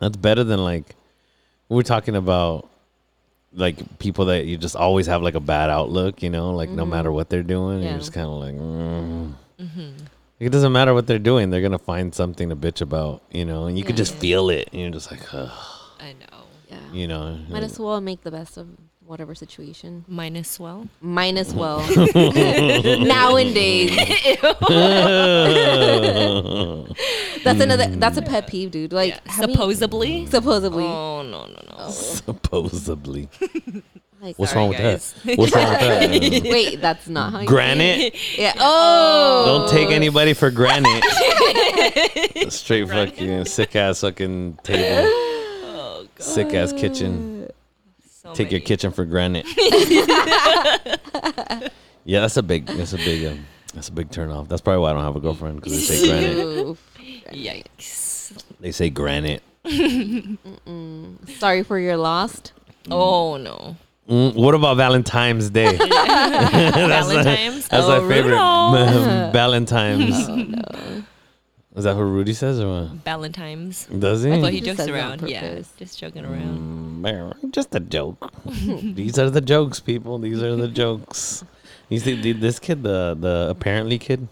That's 0.00 0.16
better 0.16 0.42
than 0.44 0.62
like 0.64 0.96
we 1.68 1.76
we're 1.76 1.82
talking 1.82 2.16
about 2.16 2.68
like 3.54 3.98
people 3.98 4.24
that 4.26 4.46
you 4.46 4.56
just 4.56 4.74
always 4.74 5.06
have 5.06 5.22
like 5.22 5.34
a 5.34 5.40
bad 5.40 5.70
outlook, 5.70 6.22
you 6.22 6.30
know, 6.30 6.50
like 6.52 6.68
no 6.70 6.84
matter 6.84 7.12
what 7.12 7.28
they're 7.30 7.42
doing, 7.44 7.78
Mm-hmm. 7.78 7.84
Yeah. 7.84 7.90
you're 7.90 7.98
just 7.98 8.12
kind 8.12 8.26
of 8.26 8.32
like, 8.40 8.54
mm. 8.56 9.92
it 10.40 10.48
doesn't 10.50 10.72
matter 10.72 10.94
what 10.94 11.06
they're 11.06 11.18
doing, 11.20 11.50
they're 11.50 11.62
gonna 11.62 11.78
find 11.78 12.14
something 12.14 12.48
to 12.48 12.56
bitch 12.56 12.80
about, 12.80 13.22
you 13.30 13.44
know, 13.44 13.66
and 13.66 13.78
you 13.78 13.84
can 13.84 13.94
just 13.94 14.14
feel 14.14 14.50
it, 14.50 14.68
and 14.72 14.80
you're 14.80 14.90
just 14.90 15.10
like, 15.10 15.22
Ugh, 15.32 15.50
I 16.00 16.12
know. 16.14 16.41
Yeah. 16.72 16.92
you 16.92 17.06
know, 17.06 17.38
Might 17.48 17.62
as 17.62 17.78
well 17.78 18.00
make 18.00 18.22
the 18.22 18.30
best 18.30 18.56
of 18.56 18.68
whatever 19.04 19.34
situation. 19.34 20.04
Minus 20.08 20.58
well. 20.58 20.88
Might 21.00 21.36
as 21.36 21.52
well. 21.54 21.80
Nowadays, 23.04 23.90
that's 27.44 27.60
another. 27.60 27.88
That's 27.96 28.16
a 28.16 28.22
pet 28.22 28.46
peeve, 28.46 28.70
dude. 28.70 28.92
Like 28.92 29.26
having- 29.26 29.54
Supposedly. 29.54 30.26
supposedly. 30.26 30.84
Oh 30.84 31.22
no 31.22 31.46
no 31.46 31.48
no. 31.48 31.74
Oh. 31.78 31.90
supposedly. 31.90 33.28
Like, 34.20 34.38
What's 34.38 34.52
Sorry, 34.52 34.60
wrong 34.62 34.68
with 34.68 34.78
that? 34.78 35.36
What's 35.36 35.52
wrong 35.52 35.68
with 35.72 35.80
that? 35.80 36.42
Wait, 36.44 36.80
that's 36.80 37.08
not 37.08 37.32
how. 37.32 37.40
You 37.40 37.46
Granite. 37.48 38.14
Yeah. 38.38 38.52
Oh. 38.56 39.44
Don't 39.46 39.70
take 39.76 39.90
anybody 39.90 40.32
for 40.32 40.48
granted. 40.52 41.02
Straight 42.52 42.88
fucking 42.88 43.46
sick 43.46 43.74
ass 43.74 44.02
fucking 44.02 44.58
table. 44.62 45.10
Sick 46.22 46.54
ass 46.54 46.72
kitchen. 46.72 47.48
So 48.22 48.32
Take 48.34 48.52
your 48.52 48.60
kitchen 48.60 48.92
for 48.92 49.04
granted. 49.04 49.44
yeah, 52.04 52.20
that's 52.20 52.36
a 52.36 52.42
big. 52.42 52.66
That's 52.66 52.92
a 52.92 52.96
big. 52.96 53.26
Um, 53.26 53.44
that's 53.74 53.88
a 53.88 53.92
big 53.92 54.10
turn 54.10 54.30
off. 54.30 54.48
That's 54.48 54.60
probably 54.60 54.80
why 54.82 54.90
I 54.90 54.92
don't 54.92 55.02
have 55.02 55.16
a 55.16 55.20
girlfriend 55.20 55.56
because 55.56 55.72
they 55.88 55.96
say 55.96 56.06
granite. 56.08 56.78
Yikes. 57.32 58.44
They 58.60 58.70
say 58.70 58.90
granite. 58.90 59.42
Sorry 61.38 61.62
for 61.64 61.78
your 61.78 61.96
lost. 61.96 62.52
Oh 62.90 63.36
no. 63.36 63.76
Mm, 64.08 64.34
what 64.34 64.54
about 64.54 64.76
Valentine's 64.76 65.50
Day? 65.50 65.76
Valentine's. 65.76 67.68
That's 67.68 67.86
oh, 67.86 68.02
my 68.02 68.08
favorite. 68.08 68.36
Valentine's. 69.32 70.28
Oh, 70.28 71.04
Is 71.74 71.84
that 71.84 71.96
what 71.96 72.02
Rudy 72.02 72.34
says 72.34 72.60
or 72.60 72.82
what? 72.82 72.88
Valentine's. 73.04 73.86
Does 73.86 74.22
he? 74.24 74.32
I 74.32 74.40
thought 74.40 74.52
he 74.52 74.60
just 74.60 74.76
jokes 74.76 74.76
says 74.78 74.88
it 74.88 74.92
on 74.92 74.96
around. 74.98 75.28
Yeah, 75.28 75.40
purpose. 75.40 75.72
just 75.78 75.98
joking 75.98 76.24
around. 76.24 77.02
Mm, 77.02 77.50
Just 77.52 77.74
a 77.74 77.80
joke. 77.80 78.30
These 78.44 79.18
are 79.18 79.30
the 79.30 79.40
jokes, 79.40 79.80
people. 79.80 80.18
These 80.18 80.42
are 80.42 80.54
the 80.54 80.68
jokes. 80.68 81.44
You 81.88 81.98
see, 81.98 82.14
the- 82.20 82.32
this 82.32 82.58
kid, 82.58 82.82
the 82.82 83.16
the 83.18 83.46
apparently 83.50 83.98
kid. 83.98 84.28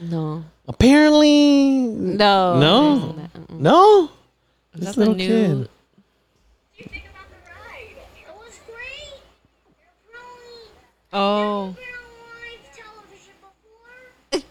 No. 0.00 0.44
Apparently, 0.66 1.70
No. 1.82 2.58
No? 2.58 3.14
No. 3.50 4.10
This 4.74 4.94
that 4.94 4.98
little 4.98 5.14
new? 5.14 5.26
kid. 5.28 5.68
you 6.78 6.84
think 6.86 7.04
about 7.10 7.28
the 7.30 7.38
ride? 7.50 7.98
It 8.16 8.34
was 8.34 8.54
great. 8.66 9.18
You're 9.78 9.94
probably 10.10 10.70
Oh. 11.12 11.74
been 11.74 11.90
on 11.90 12.06
live 12.30 12.64
television 12.70 13.34
before. 13.42 14.14
but 14.30 14.44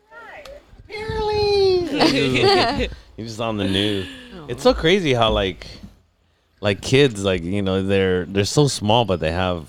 the 1.99 2.45
ride? 2.47 2.91
You're 3.17 3.27
just 3.27 3.41
on 3.41 3.59
the 3.59 3.69
news. 3.69 4.09
It's 4.49 4.63
so 4.63 4.73
crazy 4.73 5.13
how 5.13 5.31
like, 5.31 5.67
like 6.63 6.81
kids, 6.81 7.23
like 7.23 7.43
you 7.43 7.61
know, 7.61 7.83
they're 7.83 8.25
they're 8.25 8.47
so 8.47 8.67
small, 8.67 9.05
but 9.05 9.21
they 9.21 9.31
have 9.31 9.69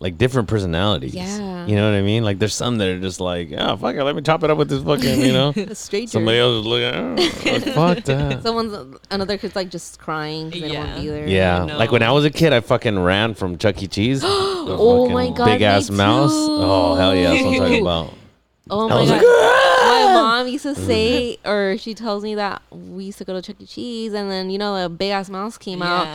like 0.00 0.16
different 0.16 0.48
personalities. 0.48 1.14
Yeah. 1.14 1.66
You 1.66 1.74
know 1.76 1.90
what 1.90 1.96
I 1.98 2.02
mean? 2.02 2.22
Like 2.24 2.38
there's 2.38 2.54
some 2.54 2.78
that 2.78 2.88
are 2.88 3.00
just 3.00 3.20
like, 3.20 3.50
oh 3.56 3.76
fuck 3.76 3.96
it, 3.96 4.04
let 4.04 4.14
me 4.14 4.22
chop 4.22 4.42
it 4.44 4.50
up 4.50 4.56
with 4.58 4.68
this 4.68 4.82
fucking, 4.82 5.20
you 5.20 5.32
know. 5.32 5.48
A 5.56 5.74
stranger. 5.74 6.12
Somebody 6.12 6.38
else 6.38 6.60
is 6.60 6.66
looking, 6.66 7.18
oh, 7.18 7.60
fuck 7.74 8.04
that. 8.04 8.42
Someone's 8.42 8.96
another 9.10 9.36
kid's 9.38 9.56
like 9.56 9.70
just 9.70 9.98
crying 9.98 10.50
because 10.50 10.62
they 10.62 10.68
don't 10.72 10.86
want 10.86 10.94
to 10.96 11.00
be 11.00 11.06
Yeah. 11.06 11.12
there. 11.12 11.26
Yeah, 11.28 11.64
No. 11.64 11.76
like 11.78 11.90
when 11.90 12.02
I 12.02 12.12
was 12.12 12.24
a 12.24 12.30
kid, 12.30 12.52
I 12.52 12.60
fucking 12.60 12.98
ran 12.98 13.34
from 13.34 13.58
Chuck 13.58 13.82
E. 13.82 13.86
Cheese. 13.88 14.22
Oh 14.70 15.08
my 15.08 15.30
God, 15.30 15.46
big 15.46 15.62
ass 15.62 15.88
mouse. 15.88 16.30
too. 16.30 16.46
Oh 16.60 16.94
hell 16.94 17.14
yeah, 17.16 17.30
that's 17.30 17.42
what 17.42 17.54
I'm 17.54 17.58
talking 17.60 17.80
about. 17.86 18.12
Oh 18.70 18.86
I 18.86 18.90
my 18.90 19.00
was 19.00 19.08
god. 19.08 19.16
like, 19.16 19.24
"Ah!" 19.26 20.04
my 20.06 20.12
mom 20.12 20.48
used 20.48 20.64
to 20.64 20.74
say, 20.74 21.38
or 21.46 21.76
she 21.78 21.94
tells 21.94 22.22
me 22.22 22.34
that 22.34 22.60
we 22.70 23.04
used 23.04 23.16
to 23.16 23.24
go 23.24 23.32
to 23.32 23.40
Chuck 23.40 23.56
E. 23.60 23.64
Cheese, 23.66 24.12
and 24.12 24.30
then 24.30 24.50
you 24.50 24.58
know 24.58 24.80
the 24.82 24.90
big 24.90 25.10
ass 25.10 25.30
mouse 25.30 25.56
came 25.56 25.80
out. 25.80 26.06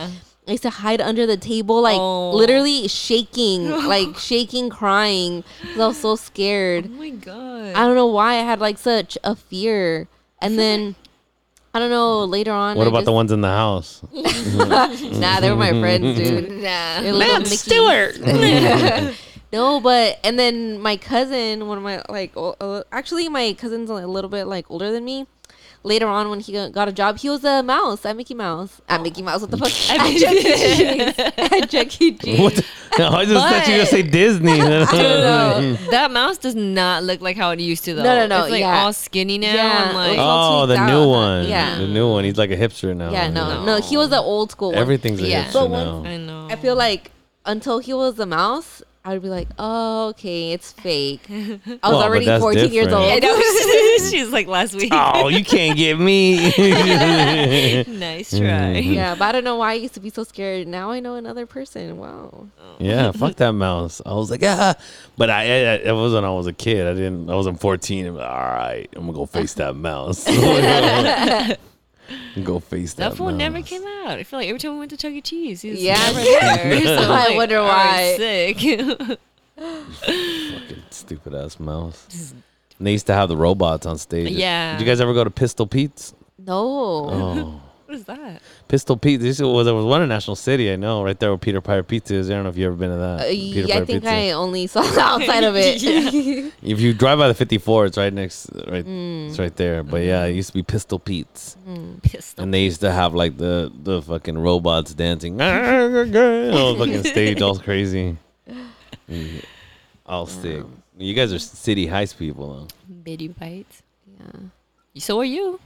Yeah. 0.46 0.50
I 0.50 0.52
used 0.52 0.62
to 0.64 0.70
hide 0.70 1.00
under 1.00 1.26
the 1.26 1.36
table, 1.36 1.80
like 1.82 1.98
Oh. 1.98 2.30
literally 2.32 2.88
shaking, 2.88 3.70
like 3.88 4.18
shaking, 4.18 4.68
crying. 4.70 5.42
'cause 5.62 5.80
I 5.80 5.86
was 5.88 5.96
so 6.00 6.16
scared. 6.16 6.86
Oh 6.92 6.98
my 6.98 7.10
god. 7.10 7.72
I 7.74 7.84
don't 7.86 7.94
know 7.94 8.06
why 8.06 8.34
I 8.34 8.42
had 8.42 8.60
like 8.60 8.78
such 8.78 9.16
a 9.24 9.34
fear. 9.34 10.08
And 10.42 10.58
then 10.62 10.94
I 11.72 11.78
don't 11.80 11.90
know. 11.90 12.24
Later 12.24 12.52
on, 12.52 12.76
What 12.76 12.86
I 12.86 12.90
about 12.90 13.04
the 13.04 13.12
ones 13.12 13.32
in 13.32 13.40
the 13.40 13.48
house? 13.48 14.00
Nah, 14.14 15.40
they 15.40 15.50
were 15.50 15.56
my 15.56 15.70
friends, 15.80 16.16
dude. 16.16 16.50
Nah. 16.62 17.00
They're 17.00 17.12
little 17.12 17.40
Mickey. 17.40 19.16
no, 19.52 19.80
but 19.80 20.18
and 20.22 20.38
then 20.38 20.78
my 20.80 20.96
cousin, 20.96 21.66
one 21.66 21.78
of 21.78 21.84
my 21.84 22.02
like, 22.08 22.36
o- 22.36 22.54
uh, 22.60 22.82
actually 22.92 23.28
my 23.28 23.54
cousin's 23.54 23.90
a 23.90 23.94
little 23.94 24.30
bit 24.30 24.44
like 24.46 24.70
older 24.70 24.92
than 24.92 25.04
me. 25.04 25.26
Later 25.86 26.06
on, 26.06 26.30
when 26.30 26.40
he 26.40 26.50
got- 26.52 26.72
got 26.72 26.88
a 26.88 26.92
job, 26.92 27.18
he 27.18 27.28
was 27.28 27.44
a 27.44 27.62
mouse 27.62 28.06
at 28.06 28.16
Mickey 28.16 28.32
Mouse. 28.32 28.80
At 28.88 29.02
Mickey 29.02 29.20
Mouse, 29.20 29.42
what 29.42 29.50
the 29.50 29.58
fuck? 29.58 29.68
At 29.90 29.98
Chuck 30.18 30.32
E. 30.32 30.42
Cheese. 30.42 31.14
At 31.18 31.70
Chuck 31.70 32.00
E. 32.00 32.12
Cheese. 32.14 32.40
What? 32.40 32.54
The, 32.96 33.06
I 33.06 33.24
just 33.26 33.34
thought 33.34 33.66
you 33.66 33.72
were 33.72 33.78
gonna 33.80 33.86
say 33.86 34.02
Disney. 34.02 34.58
No, 34.58 35.74
that 35.90 36.10
mouse 36.10 36.38
does 36.38 36.54
not 36.54 37.02
look 37.04 37.20
like 37.20 37.36
how 37.36 37.50
it 37.50 37.60
used 37.60 37.84
to 37.84 37.94
though. 37.94 38.02
No, 38.02 38.14
no, 38.16 38.26
no, 38.26 38.42
It's 38.44 38.50
like 38.52 38.60
yeah. 38.60 38.82
all 38.84 38.92
skinny 38.92 39.36
now. 39.36 39.52
Yeah, 39.54 39.88
and 39.88 39.96
like, 39.96 40.18
oh, 40.20 40.66
the 40.66 40.76
tweaked 40.76 40.90
new 40.90 41.08
one. 41.08 41.48
Yeah. 41.48 41.78
the 41.78 41.86
new 41.88 42.10
one. 42.10 42.24
He's 42.24 42.38
like 42.38 42.50
a 42.50 42.56
hipster 42.56 42.96
now. 42.96 43.10
Yeah, 43.10 43.28
no, 43.28 43.48
No. 43.64 43.64
no, 43.64 43.80
he 43.82 43.96
was 43.96 44.08
the 44.10 44.20
old 44.20 44.52
school 44.52 44.70
one. 44.70 44.78
Everything's 44.78 45.20
a 45.20 45.26
Yeah. 45.28 45.44
hipster 45.44 45.52
But 45.52 45.68
now. 45.70 45.96
once- 45.96 46.06
I 46.08 46.16
know. 46.16 46.48
I 46.50 46.56
feel 46.56 46.76
like 46.76 47.10
until 47.44 47.78
he 47.80 47.92
was 47.92 48.18
a 48.18 48.26
mouse, 48.26 48.82
I 49.06 49.12
would 49.12 49.22
be 49.22 49.28
like, 49.28 49.48
oh, 49.58 50.08
okay, 50.08 50.52
it's 50.52 50.72
fake. 50.72 51.20
I 51.30 51.34
was 51.34 51.78
Well, 51.82 52.02
already 52.02 52.24
that's 52.24 52.40
14 52.40 52.72
years 52.72 52.90
old. 52.90 53.04
I 53.12 53.18
know. 53.18 53.38
She's 54.10 54.30
like 54.30 54.46
last 54.46 54.74
week. 54.74 54.92
oh, 54.94 55.28
you 55.28 55.44
can't 55.44 55.76
get 55.76 55.98
me. 55.98 56.36
nice 57.86 58.30
try. 58.30 58.78
yeah, 58.78 59.14
but 59.14 59.26
I 59.26 59.32
don't 59.32 59.44
know 59.44 59.56
why 59.56 59.72
I 59.72 59.74
used 59.74 59.92
to 59.94 60.00
be 60.00 60.08
so 60.08 60.24
scared. 60.24 60.66
Now 60.66 60.90
I 60.90 61.00
know 61.00 61.16
another 61.16 61.44
person. 61.44 61.98
Wow. 61.98 62.46
yeah, 62.78 63.12
fuck 63.12 63.36
that 63.36 63.52
mouse. 63.52 64.00
I 64.06 64.14
was 64.14 64.30
like, 64.30 64.42
ah, 64.42 64.74
but 65.18 65.28
I, 65.28 65.42
I 65.42 65.74
it 65.76 65.92
was 65.92 66.14
when 66.14 66.24
I 66.24 66.30
was 66.30 66.46
a 66.46 66.54
kid. 66.54 66.86
I 66.86 66.94
didn't. 66.94 67.28
I 67.28 67.34
wasn't 67.34 67.60
14. 67.60 68.06
I'm 68.06 68.16
like, 68.16 68.26
All 68.26 68.38
right, 68.38 68.88
I'm 68.96 69.02
gonna 69.04 69.12
go 69.12 69.26
face 69.26 69.52
that 69.54 69.76
mouse. 69.76 70.24
Go 72.42 72.60
face 72.60 72.94
that. 72.94 73.10
That 73.10 73.16
fool 73.16 73.32
never 73.32 73.62
came 73.62 73.82
out. 73.84 74.18
I 74.18 74.22
feel 74.24 74.38
like 74.38 74.48
every 74.48 74.58
time 74.58 74.72
we 74.72 74.78
went 74.80 74.90
to 74.90 74.96
Chuck 74.96 75.12
E. 75.12 75.20
Cheese, 75.20 75.62
he 75.62 75.70
was 75.70 75.82
Yeah, 75.82 75.94
never 75.94 76.20
there. 76.20 76.82
So 76.84 76.96
I'm 76.96 77.10
I 77.10 77.26
like, 77.28 77.36
wonder 77.36 77.56
oh, 77.58 77.64
why. 77.64 78.16
right, 78.18 78.56
sick. 78.56 79.18
Fucking 79.56 80.82
stupid 80.90 81.34
ass 81.34 81.58
mouse. 81.60 82.32
And 82.78 82.86
they 82.86 82.92
used 82.92 83.06
to 83.06 83.14
have 83.14 83.28
the 83.28 83.36
robots 83.36 83.86
on 83.86 83.98
stage. 83.98 84.30
Yeah. 84.30 84.72
Did 84.76 84.80
you 84.84 84.86
guys 84.90 85.00
ever 85.00 85.14
go 85.14 85.24
to 85.24 85.30
Pistol 85.30 85.66
Pete's? 85.66 86.14
No. 86.38 86.56
Oh, 87.10 87.60
What 87.86 87.96
is 87.96 88.04
that? 88.04 88.40
Pistol 88.66 88.96
Pete. 88.96 89.20
This 89.20 89.40
was 89.40 89.66
there 89.66 89.74
was 89.74 89.84
one 89.84 90.00
in 90.00 90.08
National 90.08 90.36
City. 90.36 90.72
I 90.72 90.76
know, 90.76 91.04
right 91.04 91.18
there 91.18 91.28
where 91.30 91.38
Peter 91.38 91.60
Piper 91.60 91.82
Pizza 91.82 92.14
is. 92.14 92.30
I 92.30 92.34
don't 92.34 92.44
know 92.44 92.48
if 92.48 92.56
you 92.56 92.66
ever 92.66 92.74
been 92.76 92.90
to 92.90 92.96
that. 92.96 93.20
Uh, 93.20 93.24
Peter 93.28 93.68
yeah, 93.68 93.74
I 93.76 93.84
think 93.84 94.02
Pizza. 94.02 94.10
I 94.10 94.30
only 94.30 94.66
saw 94.66 94.80
the 94.82 95.00
outside 95.00 95.44
of 95.44 95.54
it. 95.56 95.82
If 96.62 96.80
you 96.80 96.94
drive 96.94 97.18
by 97.18 97.28
the 97.28 97.34
54, 97.34 97.86
it's 97.86 97.98
right 97.98 98.12
next, 98.12 98.48
right, 98.66 98.84
Mm. 98.86 99.28
it's 99.28 99.38
right 99.38 99.54
there. 99.54 99.82
But 99.82 99.98
yeah, 100.04 100.24
it 100.24 100.32
used 100.34 100.48
to 100.48 100.54
be 100.54 100.62
Pistol 100.62 100.98
Pete's, 100.98 101.56
Pistol. 102.02 102.42
and 102.42 102.54
they 102.54 102.62
used 102.64 102.80
to 102.80 102.90
have 102.90 103.14
like 103.14 103.36
the 103.36 103.70
the 103.82 104.00
fucking 104.00 104.38
robots 104.38 104.94
dancing, 104.94 105.40
all 105.42 106.76
fucking 106.76 107.04
stage, 107.04 107.42
all 107.42 107.58
crazy. 107.58 108.16
Mm, 109.10 109.44
All 110.06 110.26
sick. 110.26 110.64
You 110.96 111.12
guys 111.14 111.32
are 111.32 111.38
city 111.38 111.86
heights 111.86 112.14
people. 112.14 112.54
Though. 112.54 112.68
Bitty 113.04 113.28
bites. 113.28 113.82
yeah. 114.18 114.40
So 115.00 115.18
are 115.20 115.24
you. 115.24 115.60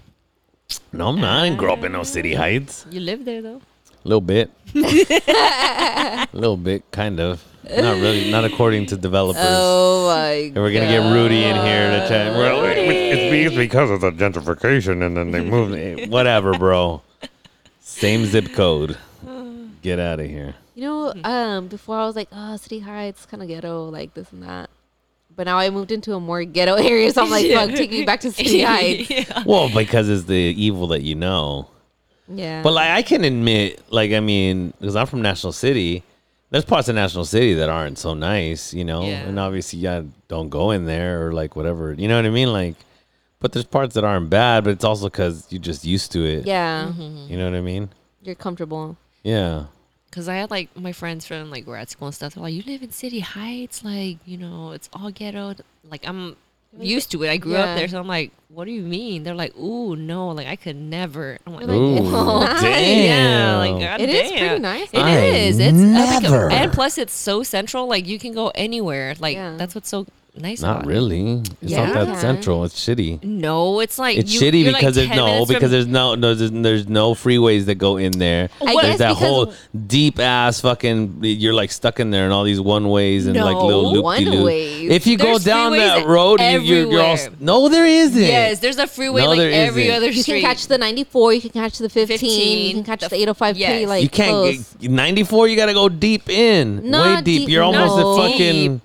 Though. 0.68 0.98
No, 0.98 1.08
I'm 1.08 1.20
not. 1.20 1.40
I 1.40 1.44
didn't 1.48 1.58
grow 1.58 1.72
up 1.72 1.84
in 1.84 1.92
no 1.92 2.02
city 2.02 2.34
heights. 2.34 2.84
You 2.90 3.00
live 3.00 3.24
there 3.24 3.40
though. 3.40 3.60
A 4.04 4.08
little 4.08 4.20
bit. 4.20 4.50
A 4.74 6.28
little 6.32 6.56
bit, 6.58 6.84
kind 6.90 7.20
of. 7.20 7.42
Not 7.64 7.96
really. 8.00 8.30
Not 8.30 8.44
according 8.44 8.86
to 8.86 8.96
developers. 8.96 9.42
Oh 9.46 10.06
my 10.08 10.30
And 10.30 10.56
we're 10.56 10.72
gonna 10.72 10.86
get 10.86 11.10
Rudy 11.12 11.44
in 11.44 11.56
here 11.56 11.90
to 12.00 12.08
chat. 12.08 12.34
Well, 12.34 12.64
it- 12.66 12.76
it's 12.78 13.30
be- 13.30 13.44
it's 13.44 13.56
because 13.56 13.90
of 13.90 14.00
the 14.02 14.10
gentrification, 14.12 15.04
and 15.04 15.16
then 15.16 15.30
they 15.30 15.40
moved. 15.42 16.10
Whatever, 16.12 16.56
bro. 16.58 17.02
Same 17.80 18.26
zip 18.26 18.52
code. 18.52 18.98
Get 19.82 19.98
out 19.98 20.20
of 20.20 20.26
here. 20.26 20.54
You 20.74 20.82
know, 20.82 21.14
um, 21.24 21.68
before 21.68 21.98
I 21.98 22.04
was 22.06 22.14
like, 22.16 22.28
oh, 22.32 22.56
City 22.56 22.80
Heights, 22.80 23.24
kind 23.26 23.42
of 23.42 23.48
ghetto, 23.48 23.88
like 23.88 24.14
this 24.14 24.30
and 24.32 24.42
that. 24.42 24.68
But 25.38 25.44
now 25.46 25.56
I 25.56 25.70
moved 25.70 25.92
into 25.92 26.14
a 26.16 26.20
more 26.20 26.42
ghetto 26.44 26.74
area, 26.90 27.12
so 27.12 27.22
I'm 27.22 27.30
like, 27.30 27.48
fuck, 27.52 27.70
take 27.70 27.92
me 27.92 28.04
back 28.04 28.18
to 28.22 28.32
City 28.38 28.60
Heights. 28.62 29.08
yeah. 29.08 29.44
Well, 29.46 29.70
because 29.72 30.08
it's 30.08 30.24
the 30.24 30.34
evil 30.34 30.88
that 30.88 31.02
you 31.02 31.14
know. 31.14 31.68
Yeah. 32.26 32.60
But 32.62 32.72
like, 32.72 32.90
I 32.90 33.02
can 33.02 33.22
admit, 33.22 33.80
like, 33.88 34.10
I 34.10 34.18
mean, 34.18 34.74
because 34.80 34.96
I'm 34.96 35.06
from 35.06 35.22
National 35.22 35.52
City. 35.52 36.02
There's 36.50 36.64
parts 36.64 36.88
of 36.88 36.96
National 36.96 37.24
City 37.24 37.54
that 37.54 37.68
aren't 37.68 37.98
so 37.98 38.14
nice, 38.14 38.74
you 38.74 38.84
know, 38.84 39.02
Yeah. 39.04 39.28
and 39.28 39.38
obviously, 39.38 39.78
yeah, 39.78 40.02
don't 40.26 40.48
go 40.48 40.72
in 40.72 40.86
there 40.86 41.24
or 41.28 41.32
like 41.32 41.54
whatever, 41.54 41.92
you 41.92 42.08
know 42.08 42.16
what 42.16 42.26
I 42.26 42.30
mean? 42.30 42.52
Like, 42.52 42.74
but 43.38 43.52
there's 43.52 43.64
parts 43.66 43.94
that 43.94 44.02
aren't 44.02 44.30
bad, 44.30 44.64
but 44.64 44.70
it's 44.70 44.84
also 44.84 45.06
because 45.06 45.46
you're 45.50 45.62
just 45.62 45.84
used 45.84 46.10
to 46.12 46.24
it. 46.24 46.46
yeah, 46.46 46.86
mm-hmm. 46.90 47.30
You 47.30 47.38
know 47.38 47.44
what 47.44 47.54
I 47.56 47.60
mean? 47.60 47.90
you're 48.22 48.34
comfortable. 48.34 48.96
Yeah. 49.22 49.66
Cause 50.10 50.26
I 50.28 50.36
had 50.36 50.50
like 50.50 50.74
my 50.76 50.92
friends 50.92 51.26
from 51.26 51.50
like 51.50 51.64
grad 51.66 51.90
school 51.90 52.06
and 52.08 52.14
stuff. 52.14 52.34
They're 52.34 52.42
like, 52.42 52.54
"You 52.54 52.62
live 52.66 52.82
in 52.82 52.90
City 52.92 53.20
Heights, 53.20 53.84
like 53.84 54.16
you 54.24 54.38
know, 54.38 54.72
it's 54.72 54.88
all 54.92 55.10
ghetto." 55.10 55.54
Like 55.90 56.08
I'm 56.08 56.34
used 56.80 57.10
to 57.12 57.22
it. 57.24 57.30
I 57.30 57.36
grew 57.36 57.52
Yeah. 57.52 57.64
up 57.64 57.76
there, 57.78 57.88
so 57.88 58.00
I'm 58.00 58.06
like, 58.06 58.32
"What 58.48 58.64
do 58.64 58.70
you 58.72 58.82
mean?" 58.82 59.22
They're 59.22 59.34
like, 59.34 59.54
"Ooh, 59.56 59.96
no, 59.96 60.28
like 60.30 60.46
I 60.46 60.56
could 60.56 60.76
never." 60.76 61.38
I'm 61.46 61.52
like, 61.54 61.68
Ooh, 61.68 62.00
nice. 62.10 62.60
damn. 62.62 63.04
Yeah, 63.04 63.56
like 63.58 63.82
God 63.82 64.00
It 64.00 64.08
is 64.08 64.30
damn. 64.30 64.38
pretty 64.38 64.58
nice. 64.62 64.90
It 64.92 64.98
I 64.98 65.20
is. 65.26 65.58
It's 65.58 65.76
like, 65.78 66.22
never. 66.22 66.50
and 66.50 66.72
plus 66.72 66.96
it's 66.98 67.12
so 67.14 67.42
central. 67.42 67.86
Like 67.86 68.06
you 68.06 68.18
can 68.18 68.32
go 68.32 68.48
anywhere. 68.54 69.14
Like 69.20 69.34
Yeah. 69.36 69.56
that's 69.58 69.74
what's 69.74 69.90
so 69.90 70.06
nice. 70.40 70.60
Not 70.62 70.78
about 70.80 70.84
it. 70.84 70.88
really. 70.94 71.42
It's 71.62 71.72
Yeah. 71.72 71.86
not 71.92 72.06
that 72.06 72.20
central. 72.20 72.64
It's 72.64 72.78
shitty. 72.78 73.22
No, 73.24 73.80
it's 73.80 73.98
like 73.98 74.18
It's 74.18 74.32
you- 74.34 74.40
shitty 74.40 74.62
you're, 74.64 74.72
like, 74.72 74.80
because 74.80 74.94
there's 74.94 75.08
no 75.10 75.44
because 75.46 75.60
from- 75.62 75.70
there's 75.70 75.86
no 75.86 76.14
no 76.14 76.34
there's, 76.34 76.50
there's 76.50 76.88
no 76.88 77.14
freeways 77.14 77.66
that 77.66 77.76
go 77.76 77.96
in 77.96 78.12
there. 78.18 78.48
I 78.60 78.64
There's 78.74 78.82
guess 78.82 78.98
that 78.98 79.14
whole 79.16 79.52
deep 79.86 80.18
ass 80.18 80.60
fucking 80.60 81.18
you're 81.22 81.54
like 81.54 81.70
stuck 81.72 82.00
in 82.00 82.10
there 82.10 82.24
and 82.24 82.32
all 82.32 82.44
these 82.44 82.60
one 82.60 82.88
ways 82.88 83.26
and 83.26 83.36
like 83.36 83.56
little 83.56 83.82
No. 83.82 83.90
loop 83.90 84.04
One-ways. 84.04 84.90
If 84.90 85.06
you 85.06 85.16
go 85.16 85.24
There's 85.24 85.44
down 85.44 85.72
that 85.72 86.06
road, 86.06 86.40
you, 86.40 86.60
you're, 86.60 86.90
you're 86.90 87.02
all 87.02 87.18
no, 87.40 87.68
there 87.68 87.86
isn't. 87.86 88.20
Yes, 88.22 88.58
there's 88.60 88.78
a 88.78 88.86
freeway 88.86 89.22
No, 89.22 89.28
like 89.30 89.38
there 89.38 89.50
every 89.66 89.84
isn't. 89.84 89.96
other 89.96 90.12
Street. 90.12 90.26
You 90.36 90.42
can 90.42 90.50
catch 90.50 90.66
the 90.66 90.78
94, 90.78 91.32
you 91.34 91.40
can 91.40 91.50
catch 91.50 91.78
the 91.78 91.88
15, 91.88 92.18
15, 92.18 92.66
you 92.68 92.74
can 92.74 92.84
catch 92.84 93.00
the 93.00 93.08
the 93.08 93.16
805 93.16 93.56
yes. 93.56 93.88
like 93.88 94.02
you 94.02 94.08
can't 94.08 94.30
close. 94.30 94.74
get 94.80 94.90
94. 94.90 95.48
You 95.48 95.56
gotta 95.56 95.72
go 95.74 95.88
deep 95.88 96.28
in, 96.28 96.90
way 96.90 97.16
deep. 97.16 97.40
deep- 97.40 97.48
You're 97.48 97.62
almost 97.62 97.96
no. 97.96 98.22
at 98.24 98.30
fucking. 98.30 98.80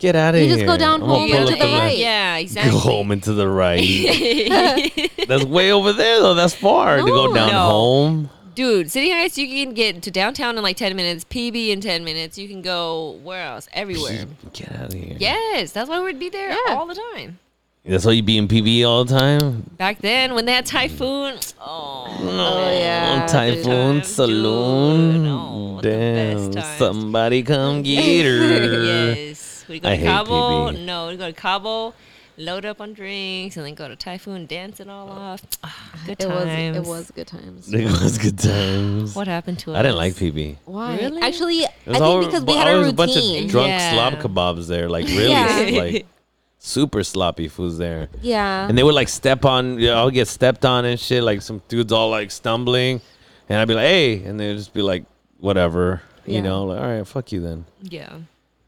Get 0.00 0.16
out 0.16 0.34
of 0.34 0.40
You 0.40 0.46
here. 0.48 0.56
You 0.56 0.64
just 0.64 0.66
go 0.72 0.76
down 0.78 1.02
I'm 1.02 1.08
home 1.08 1.30
and 1.32 1.46
to 1.46 1.52
the 1.52 1.58
map. 1.58 1.80
right. 1.82 1.96
Yeah, 1.98 2.36
exactly. 2.36 2.70
Go 2.70 2.76
exactly. 2.78 2.92
home 2.96 3.10
and 3.12 3.22
to 3.22 3.32
the 3.34 3.48
right. 3.48 5.10
That's 5.28 5.44
way 5.44 5.70
over 5.72 5.92
there 5.92 6.20
though. 6.20 6.34
That's 6.34 6.54
far 6.54 6.96
to 6.96 7.02
go 7.04 7.32
down 7.34 7.52
No. 7.52 7.58
home. 7.60 8.30
Dude, 8.54 8.90
City 8.90 9.10
Heights, 9.12 9.38
you 9.38 9.46
can 9.46 9.74
get 9.74 10.02
to 10.02 10.10
downtown 10.10 10.56
in 10.58 10.62
like 10.64 10.76
10 10.76 10.96
minutes, 10.96 11.24
PB 11.24 11.68
in 11.70 11.80
10 11.80 12.02
minutes. 12.04 12.36
You 12.36 12.48
can 12.48 12.62
go 12.62 13.12
where 13.22 13.44
else? 13.46 13.68
Everywhere. 13.72 14.24
Get 14.52 14.72
out 14.74 14.86
of 14.86 14.92
here. 14.92 15.16
Yes, 15.18 15.70
that's 15.72 15.88
why 15.88 16.00
we'd 16.02 16.18
be 16.18 16.30
there 16.30 16.50
Yeah. 16.50 16.74
all 16.74 16.86
the 16.86 16.98
time. 17.14 17.38
That's 17.84 18.04
why 18.04 18.12
you'd 18.12 18.26
be 18.26 18.36
in 18.36 18.48
PB 18.48 18.84
all 18.86 19.04
the 19.04 19.18
time. 19.18 19.62
Back 19.78 20.00
then, 20.00 20.34
when 20.34 20.44
they 20.46 20.52
had 20.52 20.66
Typhoon, 20.66 21.36
oh, 21.60 22.06
Oh, 22.20 22.78
yeah. 22.78 23.20
On 23.22 23.28
Typhoon 23.28 24.02
Saloon. 24.02 25.22
dude. 25.22 25.30
Oh, 25.32 25.80
the 25.80 25.88
Damn. 25.88 26.36
best 26.50 26.52
times. 26.66 26.78
Somebody 26.78 27.42
come 27.42 27.82
get 27.84 28.24
her. 28.26 28.84
yes. 29.14 29.46
We 29.70 29.80
go 29.80 29.88
I 29.88 29.92
to 29.92 29.96
hate 29.96 30.06
Cabo. 30.06 30.70
PB. 30.72 30.84
No, 30.84 31.08
we 31.08 31.16
go 31.16 31.26
to 31.26 31.32
Cabo, 31.32 31.94
load 32.36 32.64
up 32.66 32.80
on 32.80 32.92
drinks, 32.92 33.56
and 33.56 33.64
then 33.64 33.74
go 33.74 33.86
to 33.88 33.96
Typhoon, 33.96 34.46
dance 34.46 34.80
it 34.80 34.88
all 34.88 35.08
off. 35.08 35.42
Ah, 35.64 35.92
good 36.06 36.20
It 36.20 36.28
was 36.28 36.44
times. 36.44 36.76
it 36.76 36.84
was 36.84 37.10
good 37.12 37.26
times. 37.26 37.72
It 37.72 37.84
was 37.84 38.18
good 38.18 38.38
times. 38.38 39.14
What 39.14 39.28
happened 39.28 39.58
to 39.60 39.72
us? 39.72 39.76
I 39.78 39.82
didn't 39.82 39.96
like 39.96 40.14
PB. 40.14 40.56
Why? 40.64 40.96
Really? 40.96 41.22
Actually, 41.22 41.60
It 41.60 41.70
I 41.86 41.90
was 41.90 41.94
think 41.98 42.02
all- 42.04 42.24
because 42.26 42.40
we 42.40 42.46
but 42.46 42.56
had 42.56 42.66
a 42.66 42.70
always 42.72 42.86
routine. 42.86 42.92
a 42.92 42.96
bunch 42.96 43.44
of 43.44 43.50
drunk 43.50 43.68
Yeah. 43.68 43.92
slob 43.92 44.14
kebabs 44.14 44.66
there, 44.66 44.88
like 44.88 45.06
really, 45.06 45.30
Yeah. 45.30 45.80
like 45.80 46.06
super 46.58 47.02
sloppy 47.04 47.48
foods 47.48 47.78
there. 47.78 48.08
yeah. 48.22 48.68
And 48.68 48.76
they 48.76 48.82
would 48.82 48.94
like 48.94 49.08
step 49.08 49.44
on, 49.44 49.78
you 49.78 49.86
know, 49.88 49.94
I'll 49.94 50.10
get 50.10 50.28
stepped 50.28 50.64
on 50.64 50.84
and 50.84 50.98
shit. 51.00 51.22
Like 51.22 51.42
some 51.42 51.62
dudes 51.68 51.92
all 51.92 52.10
like 52.10 52.30
stumbling, 52.30 53.00
and 53.48 53.58
I'd 53.58 53.68
be 53.68 53.74
like, 53.74 53.86
"Hey," 53.86 54.22
and 54.24 54.38
they'd 54.38 54.56
just 54.56 54.72
be 54.74 54.82
like, 54.82 55.04
"Whatever," 55.38 56.02
you 56.26 56.34
Yeah. 56.34 56.40
know, 56.42 56.64
like, 56.64 56.80
"All 56.80 56.86
right, 56.88 57.06
fuck 57.06 57.32
you 57.32 57.40
then." 57.40 57.64
Yeah. 57.82 58.10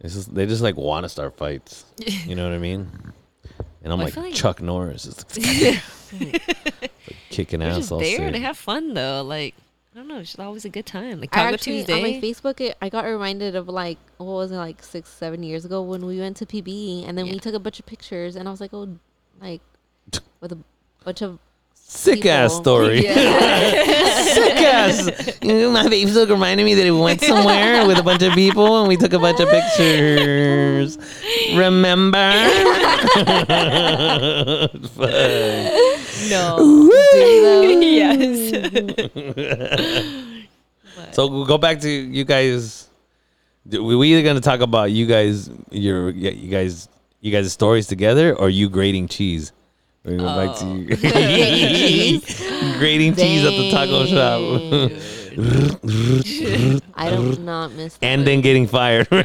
It's 0.02 0.14
just 0.14 0.34
they 0.34 0.46
just 0.46 0.62
like 0.62 0.76
want 0.76 1.04
to 1.04 1.08
start 1.08 1.36
fights. 1.36 1.84
You 2.26 2.34
know 2.34 2.44
what 2.44 2.54
I 2.54 2.58
mean? 2.58 2.90
And 3.84 3.92
I'm 3.92 4.00
I 4.00 4.04
like 4.04 4.14
feel 4.14 4.22
like- 4.24 4.34
Chuck 4.34 4.60
Norris, 4.62 5.04
just 5.04 5.36
like, 6.20 6.92
kicking 7.30 7.60
We're 7.60 7.66
ass 7.66 7.76
just 7.78 7.92
all 7.92 7.98
there 7.98 8.16
sick. 8.18 8.32
to 8.34 8.38
have 8.40 8.56
fun 8.56 8.94
though. 8.94 9.22
Like 9.22 9.54
I 9.94 9.98
don't 9.98 10.08
know, 10.08 10.18
it's 10.20 10.30
just 10.30 10.40
always 10.40 10.64
a 10.64 10.68
good 10.70 10.86
time. 10.86 11.20
Like 11.20 11.36
I 11.36 11.42
Taco 11.44 11.54
actually 11.54 11.78
Tuesday. 11.78 11.94
on 11.94 12.02
my 12.02 12.20
Facebook, 12.20 12.60
it, 12.60 12.76
I 12.80 12.88
got 12.88 13.04
reminded 13.04 13.56
of 13.56 13.68
like 13.68 13.98
what 14.18 14.26
was 14.26 14.50
it 14.52 14.56
like 14.56 14.82
six, 14.82 15.08
seven 15.10 15.42
years 15.42 15.64
ago 15.64 15.82
when 15.82 16.06
we 16.06 16.18
went 16.18 16.36
to 16.38 16.46
PB 16.46 17.06
and 17.08 17.16
then 17.18 17.26
we 17.26 17.32
Yeah. 17.32 17.38
took 17.40 17.54
a 17.54 17.58
bunch 17.60 17.78
of 17.80 17.86
pictures 17.86 18.36
and 18.36 18.48
I 18.48 18.50
was 18.50 18.60
like, 18.60 18.72
oh, 18.72 18.88
like 19.40 19.60
with 20.40 20.52
a 20.52 20.58
bunch 21.04 21.22
of 21.22 21.38
Sick 21.94 22.26
ass 22.26 22.56
story. 22.56 23.04
Yeah. 23.04 23.14
Sick 24.34 24.56
ass. 24.56 25.06
You 25.42 25.54
know, 25.54 25.70
my 25.70 25.84
Facebook 25.84 26.30
reminded 26.30 26.64
me 26.64 26.74
that 26.74 26.84
we 26.84 26.90
went 26.90 27.20
somewhere 27.20 27.86
with 27.86 27.98
a 27.98 28.02
bunch 28.02 28.22
of 28.22 28.32
people 28.32 28.80
and 28.80 28.88
we 28.88 28.96
took 28.96 29.12
a 29.12 29.18
bunch 29.18 29.38
of 29.40 29.48
pictures. 29.50 30.96
Remember? 31.54 32.32
No. 36.30 36.90
yes. 37.82 38.52
So 41.12 41.26
we'll 41.26 41.46
go 41.46 41.58
back 41.58 41.80
to 41.80 41.90
you 41.90 42.24
guys. 42.24 42.88
We 43.70 43.94
we 43.96 44.12
either 44.12 44.22
gonna 44.22 44.40
talk 44.40 44.60
about 44.60 44.90
you 44.90 45.06
guys, 45.06 45.50
your 45.70 46.10
you 46.10 46.48
guys, 46.50 46.88
you 47.20 47.30
guys' 47.30 47.52
stories 47.52 47.86
together, 47.86 48.34
or 48.34 48.48
you 48.48 48.68
grading 48.70 49.08
cheese. 49.08 49.52
We 50.04 50.16
go 50.16 50.24
back 50.26 50.56
to 50.58 50.66
you. 50.66 50.84
grading 52.78 53.14
cheese 53.14 53.44
at 53.44 53.50
the 53.52 53.70
taco 53.70 54.04
shop, 54.06 54.40
I 56.96 57.10
do 57.10 57.36
not 57.40 57.72
miss 57.72 57.96
that. 57.96 58.06
and 58.06 58.26
then 58.26 58.40
getting 58.40 58.66
fired. 58.66 59.06
I 59.12 59.22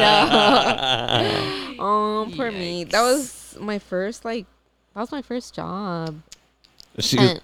know. 0.00 1.76
oh, 1.80 2.32
poor 2.36 2.50
me. 2.52 2.84
That 2.84 3.02
was 3.02 3.56
my 3.60 3.78
first 3.80 4.24
like. 4.24 4.46
That 4.94 5.00
was 5.00 5.12
my 5.12 5.22
first 5.22 5.54
job. 5.54 6.22
She- 7.00 7.18
And- 7.18 7.40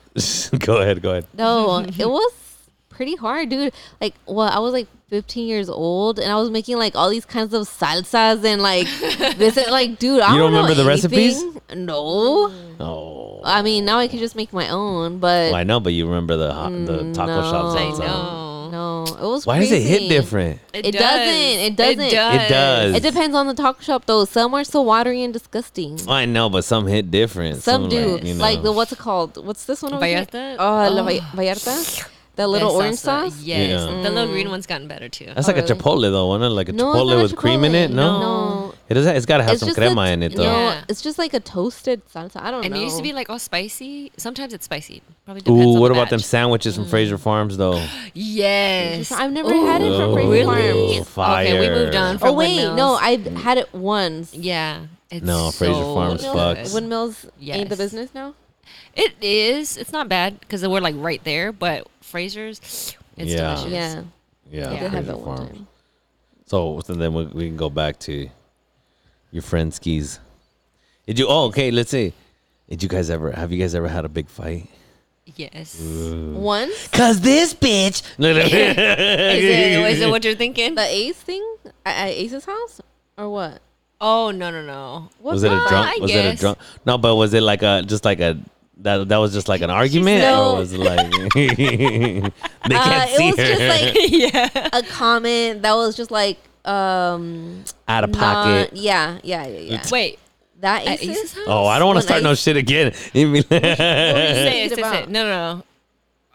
go 0.60 0.78
ahead, 0.78 1.02
go 1.02 1.10
ahead. 1.10 1.26
No, 1.36 1.80
it 1.80 2.06
was 2.08 2.32
pretty 2.92 3.16
hard, 3.16 3.48
dude. 3.48 3.72
Like, 4.00 4.14
well, 4.26 4.48
I 4.48 4.58
was 4.60 4.72
like 4.72 4.86
15 5.08 5.46
years 5.46 5.68
old, 5.68 6.18
and 6.18 6.30
I 6.32 6.36
was 6.36 6.50
making 6.50 6.76
like 6.78 6.94
all 6.94 7.10
these 7.10 7.24
kinds 7.26 7.52
of 7.54 7.68
salsas 7.68 8.44
and 8.44 8.62
like 8.62 8.86
this, 9.36 9.56
and, 9.56 9.70
like, 9.70 9.98
dude, 9.98 10.20
I 10.20 10.32
You 10.34 10.38
don't 10.40 10.52
know 10.52 10.58
remember 10.62 10.74
the 10.80 10.88
recipes? 10.88 11.42
anything. 11.42 11.86
No, 11.86 12.52
Oh, 12.80 13.40
I 13.44 13.62
mean 13.62 13.84
now 13.84 13.98
I 13.98 14.08
can 14.08 14.18
just 14.18 14.36
make 14.36 14.52
my 14.52 14.68
own, 14.68 15.18
but 15.18 15.52
well, 15.52 15.54
I 15.56 15.64
know, 15.64 15.80
but 15.80 15.92
you 15.92 16.06
remember 16.06 16.36
the 16.36 16.52
hot, 16.52 16.70
the 16.70 16.98
mm, 17.04 17.14
taco 17.14 17.40
no. 17.40 17.50
shops 17.50 17.74
I 17.76 17.86
outside. 17.88 18.06
know. 18.06 18.70
no, 18.70 19.04
it 19.06 19.20
was. 19.26 19.46
Why 19.46 19.58
does 19.58 19.70
it 19.72 19.82
hit 19.82 20.08
different? 20.08 20.60
It 20.74 20.92
doesn't. 20.92 21.60
It 21.68 21.76
doesn't. 21.76 22.00
It 22.00 22.06
It 22.08 22.10
does. 22.14 22.34
It 22.34 22.48
does. 22.48 22.94
It 22.96 23.02
depends 23.02 23.36
on 23.36 23.46
the 23.46 23.54
taco 23.54 23.80
shop 23.82 24.06
though. 24.06 24.24
Some 24.24 24.54
are 24.54 24.64
so 24.64 24.80
watery 24.82 25.22
and 25.22 25.32
disgusting. 25.32 25.98
I 26.08 26.24
know, 26.24 26.48
but 26.50 26.64
some 26.64 26.86
hit 26.86 27.10
different. 27.10 27.62
Some 27.62 27.88
do. 27.88 28.14
like, 28.16 28.24
you 28.24 28.34
Like, 28.34 28.62
the 28.62 28.72
what's 28.72 28.92
it 28.92 28.98
called? 28.98 29.44
What's 29.44 29.64
this 29.66 29.82
one 29.82 29.92
over 29.94 30.04
here? 30.06 30.24
Vallarta? 30.24 30.56
Oh, 30.58 30.94
La 30.94 31.02
Oh. 31.02 31.04
Vall- 31.04 31.20
Vallarta. 31.36 32.08
The 32.42 32.48
That 32.48 32.52
little 32.54 32.70
The 32.70 32.74
orange 32.76 32.96
salsa, 32.96 33.30
sauce. 33.30 33.40
Yes, 33.42 33.70
Yeah. 33.70 34.02
the 34.02 34.10
little 34.10 34.26
green 34.26 34.50
one's 34.50 34.66
gotten 34.66 34.88
better 34.88 35.08
too. 35.08 35.26
That's 35.32 35.46
like 35.46 35.56
a 35.58 35.62
really? 35.62 35.74
chipotle 35.76 36.10
though, 36.10 36.26
wasn't? 36.26 36.54
Like 36.54 36.68
a 36.68 36.72
No, 36.72 36.90
it's 36.90 36.98
chipotle 36.98 37.06
not 37.10 37.18
a 37.18 37.22
with 37.22 37.36
cream 37.36 37.62
in 37.62 37.74
it. 37.76 37.92
No, 37.92 38.18
No. 38.20 38.74
it 38.88 38.94
does. 38.94 39.06
It's 39.06 39.26
got 39.26 39.36
to 39.36 39.42
have 39.44 39.52
It's 39.52 39.60
some 39.60 39.68
just 39.68 39.78
crema 39.78 40.00
a- 40.02 40.10
in 40.10 40.24
it 40.24 40.34
though. 40.34 40.42
No, 40.42 40.50
Yeah. 40.58 40.80
it's 40.88 41.02
just 41.02 41.18
like 41.18 41.34
a 41.34 41.38
toasted 41.40 42.02
salsa. 42.12 42.42
I 42.42 42.50
don't 42.50 42.62
know. 42.62 42.64
and 42.66 42.74
know. 42.74 42.80
it 42.80 42.82
used 42.82 42.96
to 42.96 43.02
be 43.04 43.12
like 43.12 43.30
all 43.30 43.38
spicy. 43.38 44.10
Sometimes 44.16 44.52
it's 44.52 44.64
spicy. 44.64 45.02
Probably 45.24 45.42
depends 45.42 45.64
Ooh, 45.66 45.74
on 45.74 45.80
what 45.80 45.88
the 45.88 45.94
about 45.94 46.10
them 46.10 46.18
batch. 46.18 46.26
sandwiches 46.26 46.74
from 46.74 46.86
Frazier 46.86 47.16
mm. 47.16 47.20
Farms 47.20 47.56
though? 47.58 47.80
Yes. 48.14 49.12
I've 49.12 49.30
never 49.30 49.54
had 49.54 49.82
it 49.82 49.96
from 49.96 50.14
Frazier 50.14 50.30
Really? 50.30 50.94
Farms. 50.96 51.08
Fire. 51.08 51.46
Okay, 51.46 51.60
we 51.60 51.68
moved 51.68 51.94
on. 51.94 52.18
From 52.18 52.28
Oh 52.30 52.32
wait, 52.32 52.56
no, 52.56 52.98
Windmills. 52.98 52.98
I 53.00 53.40
had 53.40 53.58
it 53.58 53.72
once. 53.72 54.34
Yeah. 54.34 54.80
It's 55.12 55.24
No, 55.24 55.52
Frazier 55.52 55.74
so 55.74 55.94
Farms 55.94 56.22
good. 56.22 56.34
fucks. 56.36 56.74
Windmills 56.74 57.24
ain't 57.40 57.68
the 57.68 57.76
Yes. 57.76 57.78
business 57.78 58.10
now. 58.14 58.34
It 58.96 59.12
is. 59.22 59.76
It's 59.76 59.92
not 59.92 60.08
bad 60.08 60.40
because 60.40 60.66
we're 60.66 60.80
like 60.80 60.96
right 60.98 61.22
there, 61.24 61.52
but 61.52 61.86
Frazier's, 62.12 62.58
it's 63.16 63.32
Yeah. 63.32 63.54
delicious. 63.56 63.72
Yeah, 63.72 64.02
Yeah, 64.50 64.66
I 64.68 64.78
did 64.78 64.90
have 64.92 65.06
Frazier 65.06 65.16
one 65.16 65.36
Farms. 65.38 65.66
So, 66.46 66.80
so 66.84 66.92
then 66.94 67.14
we, 67.14 67.24
we 67.26 67.46
can 67.48 67.56
go 67.56 67.70
back 67.70 67.98
to 68.00 68.28
your 69.30 69.42
friend 69.42 69.72
skis. 69.72 70.20
Did 71.06 71.18
you? 71.18 71.26
Oh, 71.28 71.46
okay. 71.46 71.70
Let's 71.70 71.90
see. 71.90 72.12
Did 72.68 72.82
you 72.82 72.88
guys 72.88 73.08
ever? 73.10 73.32
Have 73.32 73.50
you 73.52 73.58
guys 73.58 73.74
ever 73.74 73.88
had 73.88 74.04
a 74.04 74.08
big 74.08 74.28
fight? 74.28 74.68
Yes. 75.36 75.80
Once 75.80 76.88
Cause 76.88 77.20
this 77.20 77.54
bitch. 77.54 78.02
No, 78.18 78.32
no. 78.34 78.40
Is 78.40 78.52
it, 78.52 79.92
is 79.92 80.00
it 80.00 80.10
what 80.10 80.24
you're 80.24 80.34
thinking? 80.34 80.74
the 80.74 80.82
Ace 80.84 81.16
thing 81.16 81.44
at, 81.86 82.08
at 82.08 82.08
Ace's 82.10 82.44
house 82.44 82.80
or 83.16 83.30
what? 83.30 83.60
Oh 84.00 84.30
no 84.32 84.50
no 84.50 84.62
no. 84.62 85.08
What 85.20 85.34
was 85.34 85.42
it 85.44 85.52
a 85.52 85.56
drunk? 85.68 85.88
I 85.88 85.98
was 86.00 86.10
it 86.10 86.34
a 86.34 86.36
drunk? 86.36 86.58
No, 86.84 86.98
but 86.98 87.14
was 87.16 87.32
it 87.34 87.42
like 87.42 87.62
a 87.62 87.82
just 87.86 88.04
like 88.04 88.20
a 88.20 88.36
that 88.78 89.08
that 89.08 89.16
was 89.18 89.32
just 89.32 89.48
like 89.48 89.60
an 89.60 89.70
argument, 89.70 90.22
No. 90.22 90.52
or 90.52 90.56
was 90.58 90.72
it 90.72 90.80
like 90.80 91.10
they 91.34 92.22
Uh, 92.22 92.30
can't 92.70 93.10
it 93.10 93.16
see 93.16 93.30
was 93.30 93.36
her 93.38 93.46
just 93.46 93.60
like 93.60 94.10
yeah. 94.10 94.68
a 94.72 94.82
comment 94.82 95.62
that 95.62 95.74
was 95.74 95.96
just 95.96 96.10
like 96.10 96.38
um 96.64 97.64
out 97.88 98.04
of 98.04 98.10
not- 98.10 98.18
pocket? 98.18 98.70
yeah 98.74 99.18
yeah 99.22 99.46
yeah 99.46 99.58
yeah. 99.58 99.82
Wait. 99.90 100.18
that 100.60 100.86
Ace's, 100.86 101.08
Ace's 101.10 101.34
house? 101.34 101.44
Oh, 101.46 101.66
I 101.66 101.78
don't 101.78 101.86
want 101.88 101.96
to 101.96 102.00
When 102.00 102.06
start 102.08 102.22
no 102.22 102.34
shit 102.34 102.56
again. 102.56 102.92
You 103.12 103.28
mean- 103.28 103.42
Say 103.42 103.56
it, 103.58 103.60
thinking 103.76 103.76
say 103.78 104.64
it, 104.64 104.74
say 104.74 104.80
about? 104.80 105.08
No 105.10 105.24
no 105.24 105.54
no. 105.56 105.62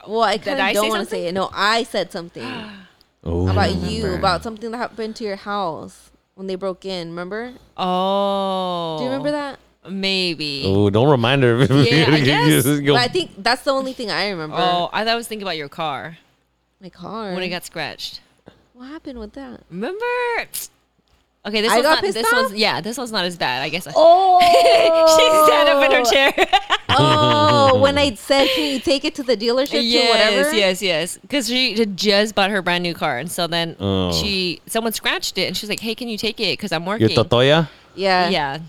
Well, 0.08 0.22
I 0.24 0.38
kind 0.38 0.60
of 0.60 0.74
don't 0.74 0.90
want 0.90 1.04
to 1.04 1.10
say 1.10 1.28
it. 1.28 1.34
No, 1.34 1.50
I 1.54 1.84
said 1.84 2.12
something 2.12 2.44
Ooh. 3.28 3.50
about 3.50 3.74
you 3.76 4.14
about 4.14 4.44
something 4.44 4.72
that 4.72 4.78
happened 4.78 5.16
to 5.18 5.24
your 5.26 5.36
house 5.38 6.12
when 6.36 6.48
they 6.48 6.56
broke 6.56 6.86
in. 6.86 7.10
Remember? 7.10 7.54
Oh. 7.76 8.96
Do 9.00 9.04
you 9.06 9.10
remember 9.10 9.32
that? 9.32 9.60
Maybe. 9.90 10.64
Oh, 10.66 10.90
don't 10.90 11.10
remind 11.10 11.44
her. 11.44 11.64
Yeah, 11.66 12.06
I 12.12 12.20
guess. 12.24 12.66
But 12.66 12.96
I 12.96 13.08
think 13.08 13.32
that's 13.38 13.64
the 13.64 13.72
only 13.72 13.94
thing 13.94 14.10
I 14.12 14.30
remember. 14.30 14.56
Oh, 14.60 14.90
I 14.94 15.04
thought 15.04 15.14
I 15.14 15.16
was 15.16 15.28
thinking 15.28 15.44
about 15.48 15.58
your 15.58 15.70
car 15.70 16.18
my 16.82 16.90
car. 16.90 17.34
when 17.34 17.42
it 17.44 17.50
got 17.50 17.66
scratched. 17.66 18.22
what 18.74 18.88
happened 18.88 19.18
with 19.20 19.34
that? 19.34 19.62
Remember? 19.70 20.06
Okay, 21.46 21.62
this 21.62 21.72
I 21.72 21.76
one's 21.76 21.84
got 21.86 21.92
not. 21.96 22.04
pissed 22.04 22.14
This 22.16 22.32
one's 22.32 22.54
yeah. 22.56 22.82
This 22.82 22.98
one's 22.98 23.12
not 23.12 23.24
as 23.26 23.38
bad. 23.38 23.64
I 23.64 23.70
guess. 23.70 23.88
Oh, 23.96 24.40
she 25.18 25.52
sat 25.52 25.68
up 25.68 25.84
in 25.86 25.92
her 25.92 26.04
chair. 26.04 26.34
oh, 26.90 27.80
when 27.82 27.98
I 27.98 28.14
said, 28.16 28.48
"Can 28.54 28.74
you 28.74 28.80
take 28.80 29.06
it 29.06 29.16
to 29.16 29.24
the 29.24 29.38
dealership?" 29.38 29.70
to 29.72 29.82
yes, 29.82 30.10
whatever. 30.10 30.56
yes, 30.56 30.82
yes. 30.82 31.18
Because 31.18 31.48
she 31.48 31.78
had 31.78 31.96
just 31.96 32.36
bought 32.36 32.50
her 32.52 32.62
brand 32.62 32.84
new 32.84 32.94
car, 32.94 33.18
and 33.18 33.32
so 33.32 33.48
then 33.48 33.76
Oh. 33.80 34.12
she 34.12 34.62
someone 34.68 34.92
scratched 34.94 35.38
it, 35.38 35.48
and 35.48 35.56
she's 35.56 35.70
like, 35.70 35.80
"Hey, 35.80 35.96
can 35.96 36.10
you 36.10 36.18
take 36.18 36.40
it? 36.42 36.54
Because 36.58 36.72
I'm 36.74 36.86
working." 36.86 37.10
Your 37.10 37.18
working." 37.18 37.30
Totoya? 37.40 37.70
yeah, 37.96 38.30
yeah. 38.30 38.60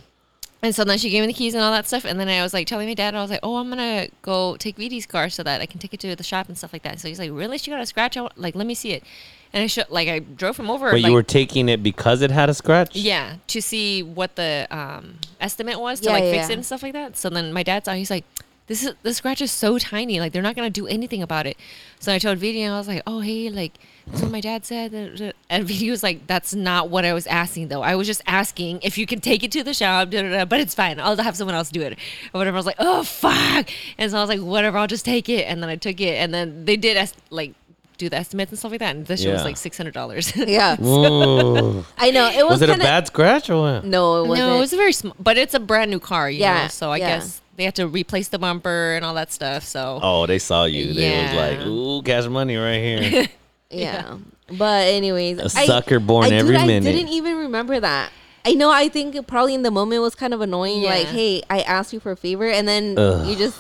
And 0.61 0.75
so 0.75 0.83
then 0.83 0.99
she 0.99 1.09
gave 1.09 1.21
me 1.21 1.29
the 1.29 1.33
keys 1.33 1.55
and 1.55 1.63
all 1.63 1.71
that 1.71 1.87
stuff, 1.87 2.05
and 2.05 2.19
then 2.19 2.29
I 2.29 2.43
was 2.43 2.53
like 2.53 2.67
telling 2.67 2.89
my 2.89 2.95
dad, 2.95 3.15
I 3.15 3.23
was 3.23 3.31
like, 3.31 3.41
"Oh, 3.45 3.57
I'm 3.57 3.69
gonna 3.69 4.09
go 4.23 4.57
take 4.57 4.77
Viri's 4.77 5.07
car 5.07 5.29
so 5.31 5.45
that 5.45 5.61
I 5.61 5.67
can 5.67 5.79
take 5.79 5.95
it 5.95 6.01
to 6.01 6.17
the 6.17 6.25
shop 6.25 6.49
and 6.49 6.59
stuff 6.59 6.73
like 6.73 6.83
that." 6.83 6.99
So 6.99 7.07
he's 7.07 7.21
like, 7.21 7.31
"Really? 7.33 7.59
She 7.59 7.71
got 7.71 7.81
a 7.81 7.87
scratch? 7.87 8.17
I 8.17 8.23
want- 8.23 8.37
like, 8.39 8.57
let 8.57 8.67
me 8.67 8.75
see 8.75 8.91
it." 8.91 9.05
And 9.53 9.63
I 9.63 9.67
showed, 9.69 9.87
like, 9.89 10.09
I 10.09 10.19
drove 10.19 10.59
him 10.59 10.69
over. 10.69 10.91
But 10.91 11.01
like, 11.01 11.07
you 11.07 11.13
were 11.13 11.23
taking 11.23 11.69
it 11.69 11.83
because 11.83 12.21
it 12.23 12.31
had 12.33 12.51
a 12.51 12.55
scratch? 12.55 12.95
Yeah, 12.97 13.37
to 13.47 13.63
see 13.63 14.03
what 14.03 14.35
the 14.37 14.67
um, 14.71 15.19
estimate 15.41 15.81
was 15.81 16.01
to 16.01 16.07
Yeah, 16.07 16.13
like 16.13 16.25
yeah, 16.25 16.31
fix 16.33 16.49
yeah. 16.49 16.53
it 16.53 16.55
and 16.57 16.67
stuff 16.67 16.83
like 16.83 16.93
that. 16.93 17.17
So 17.17 17.31
then 17.31 17.53
my 17.53 17.63
dad's 17.63 17.87
out. 17.89 17.97
He's 17.97 18.11
like, 18.11 18.25
"This 18.69 18.85
is 18.85 18.95
the 19.03 19.13
scratch 19.13 19.41
is 19.43 19.51
so 19.51 19.79
tiny. 19.79 20.21
Like 20.21 20.33
they're 20.33 20.43
not 20.43 20.55
gonna 20.55 20.71
do 20.71 20.87
anything 20.87 21.23
about 21.23 21.47
it." 21.47 21.57
So 21.99 22.13
I 22.13 22.19
told 22.19 22.39
Viri 22.39 22.63
and 22.63 22.73
I 22.73 22.79
was 22.79 22.87
like, 22.87 23.03
"Oh 23.07 23.21
hey, 23.21 23.51
like 23.51 23.73
that's 24.07 24.23
what 24.23 24.31
my 24.31 24.41
dad 24.41 24.65
said." 24.65 24.93
da, 24.93 25.09
da, 25.09 25.17
da." 25.17 25.33
And 25.51 25.67
Viri 25.67 25.91
was 25.91 26.03
like, 26.03 26.27
"That's 26.29 26.55
not 26.55 26.89
what 26.91 27.05
I 27.05 27.13
was 27.13 27.27
asking 27.27 27.69
though. 27.69 27.83
I 27.83 27.97
was 27.97 28.07
just 28.07 28.23
asking 28.27 28.81
if 28.83 28.97
you 28.97 29.07
can 29.07 29.21
take 29.21 29.43
it 29.43 29.51
to 29.53 29.65
the 29.65 29.75
shop, 29.75 30.11
da, 30.11 30.23
da, 30.23 30.31
da, 30.31 30.45
but 30.45 30.61
it's 30.61 30.75
fine. 30.75 31.01
I'll 31.01 31.17
have 31.17 31.37
someone 31.37 31.55
else 31.57 31.71
do 31.71 31.83
it 31.83 31.95
or 32.33 32.39
whatever." 32.39 32.57
I 32.57 32.61
was 32.61 32.67
like, 32.67 32.77
"Oh 32.79 33.03
fuck!" 33.03 33.69
And 33.99 34.11
so 34.11 34.19
I 34.19 34.21
was 34.21 34.29
like, 34.29 34.41
"Whatever, 34.41 34.79
I'll 34.79 34.87
just 34.87 35.05
take 35.05 35.29
it." 35.29 35.43
And 35.49 35.61
then 35.63 35.69
I 35.71 35.77
took 35.77 36.01
it, 36.01 36.15
and 36.17 36.33
then 36.33 36.65
they 36.65 36.77
did 36.77 36.97
est- 36.97 37.17
like. 37.31 37.55
Do 37.99 38.09
the 38.09 38.15
estimates 38.17 38.53
and 38.53 38.59
stuff 38.61 38.71
like 38.71 38.79
that, 38.79 38.95
and 38.95 39.05
this 39.07 39.23
shit 39.23 39.33
was 39.35 39.43
like 39.43 39.57
six 39.57 39.77
hundred 39.77 39.93
dollars. 39.93 40.33
yeah. 40.37 40.81
Ooh. 40.81 41.85
I 41.99 42.13
know 42.13 42.29
it 42.31 42.45
was. 42.45 42.61
was 42.61 42.63
it 42.63 42.69
a 42.69 42.73
kinda- 42.75 42.85
bad 42.85 43.09
scratch 43.09 43.51
or 43.51 43.61
what? 43.61 43.85
No, 43.85 44.23
it 44.23 44.29
wasn't. 44.29 44.49
No, 44.49 44.63
it's 44.63 44.73
a 44.73 44.77
very 44.77 44.93
small, 44.93 45.17
but 45.19 45.37
it's 45.37 45.53
a 45.53 45.59
brand 45.59 45.91
new 45.91 45.99
car, 45.99 46.31
you 46.31 46.39
Yeah, 46.39 46.63
know. 46.63 46.69
So 46.69 46.93
I 46.93 46.99
yeah. 46.99 47.17
guess 47.19 47.41
they 47.59 47.65
had 47.65 47.75
to 47.75 47.89
replace 47.89 48.29
the 48.29 48.39
bumper 48.39 48.95
and 48.95 49.05
all 49.05 49.15
that 49.15 49.33
stuff. 49.33 49.65
So 49.65 49.99
Oh, 50.01 50.27
they 50.27 50.39
saw 50.39 50.65
you. 50.65 50.95
They 50.95 51.23
was 51.25 51.33
like, 51.35 51.67
ooh, 51.67 52.01
cash 52.03 52.27
money 52.29 52.57
right 52.57 52.79
here. 52.79 53.27
yeah. 53.71 54.17
But 54.51 54.87
anyways, 54.87 55.41
A 55.41 55.49
sucker 55.51 55.99
born 55.99 56.33
I, 56.33 56.37
every 56.37 56.57
dude, 56.57 56.67
minute. 56.69 56.89
I 56.89 56.93
didn't 56.93 57.13
even 57.13 57.37
remember 57.37 57.81
that. 57.81 58.13
I 58.47 58.55
know. 58.55 58.71
I 58.71 58.89
think 58.89 59.27
probably 59.27 59.55
in 59.55 59.63
the 59.63 59.73
moment 59.73 60.01
was 60.03 60.15
kind 60.15 60.33
of 60.33 60.41
annoying. 60.41 60.85
Like, 60.85 61.09
hey, 61.09 61.43
I 61.51 61.61
asked 61.63 61.93
you 61.93 61.99
for 62.01 62.13
a 62.13 62.17
favor, 62.17 62.49
and 62.49 62.67
then 62.67 62.97
Ugh. 62.97 63.27
you 63.27 63.37
just 63.37 63.59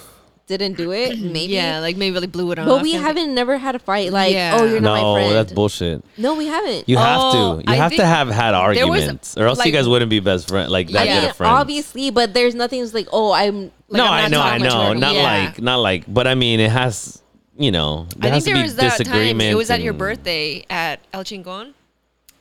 didn't 0.48 0.76
do 0.76 0.90
it. 0.92 1.18
Maybe. 1.20 1.52
yeah, 1.52 1.78
like 1.80 1.96
maybe 1.96 2.18
like 2.18 2.32
blew 2.32 2.50
it 2.52 2.58
off. 2.58 2.66
But 2.66 2.82
we 2.82 2.92
haven't 2.94 3.34
never 3.34 3.56
had 3.58 3.74
a 3.76 3.78
fight. 3.78 4.12
Like, 4.12 4.32
Yeah. 4.32 4.56
oh, 4.58 4.64
you're 4.64 4.80
not 4.80 4.94
my 4.94 5.00
no, 5.02 5.14
friend. 5.14 5.32
that's 5.36 5.52
bullshit. 5.52 6.02
No, 6.16 6.34
we 6.34 6.46
haven't. 6.46 6.88
You 6.88 6.96
have 6.96 7.20
Oh, 7.22 7.56
to. 7.58 7.62
You 7.62 7.72
I 7.72 7.76
have 7.76 7.92
to 7.92 7.98
think 7.98 8.08
have 8.08 8.28
had 8.28 8.52
there 8.74 8.86
was, 8.88 9.02
arguments, 9.02 9.36
or 9.36 9.46
else 9.46 9.64
you 9.64 9.70
guys 9.72 9.86
wouldn't 9.88 10.10
be 10.10 10.18
best 10.20 10.48
friend 10.48 10.70
like 10.70 10.88
that 10.88 11.06
Yeah. 11.06 11.12
good 11.14 11.18
I 11.18 11.20
mean, 11.20 11.30
of 11.30 11.36
friends. 11.36 11.60
obviously, 11.60 12.10
but 12.10 12.34
there's 12.34 12.54
nothing 12.54 12.80
that's 12.80 12.94
like, 12.94 13.08
oh, 13.12 13.30
I'm. 13.32 13.70
Like, 13.90 13.98
no, 13.98 14.04
I'm 14.06 14.12
I 14.12 14.20
not 14.22 14.30
know, 14.30 14.40
I 14.40 14.44
talking 14.50 14.62
to 14.64 14.68
know, 14.68 14.88
her. 14.88 14.94
not 14.96 15.14
Yeah. 15.14 15.22
like, 15.22 15.62
not 15.62 15.76
like, 15.76 16.04
but 16.12 16.26
I 16.26 16.34
mean, 16.34 16.60
it 16.60 16.70
has, 16.70 17.22
you 17.56 17.70
know, 17.70 18.06
there 18.16 18.30
I 18.30 18.34
has 18.34 18.44
think 18.44 18.56
to 18.56 18.58
there 18.58 18.62
be 18.64 18.66
was 18.68 18.76
that 18.76 18.88
time. 18.90 18.98
disagreement. 18.98 19.50
It 19.50 19.54
was 19.54 19.70
at 19.70 19.80
your 19.82 19.94
birthday 19.94 20.64
at 20.68 21.00
El 21.12 21.24
Chingon. 21.24 21.72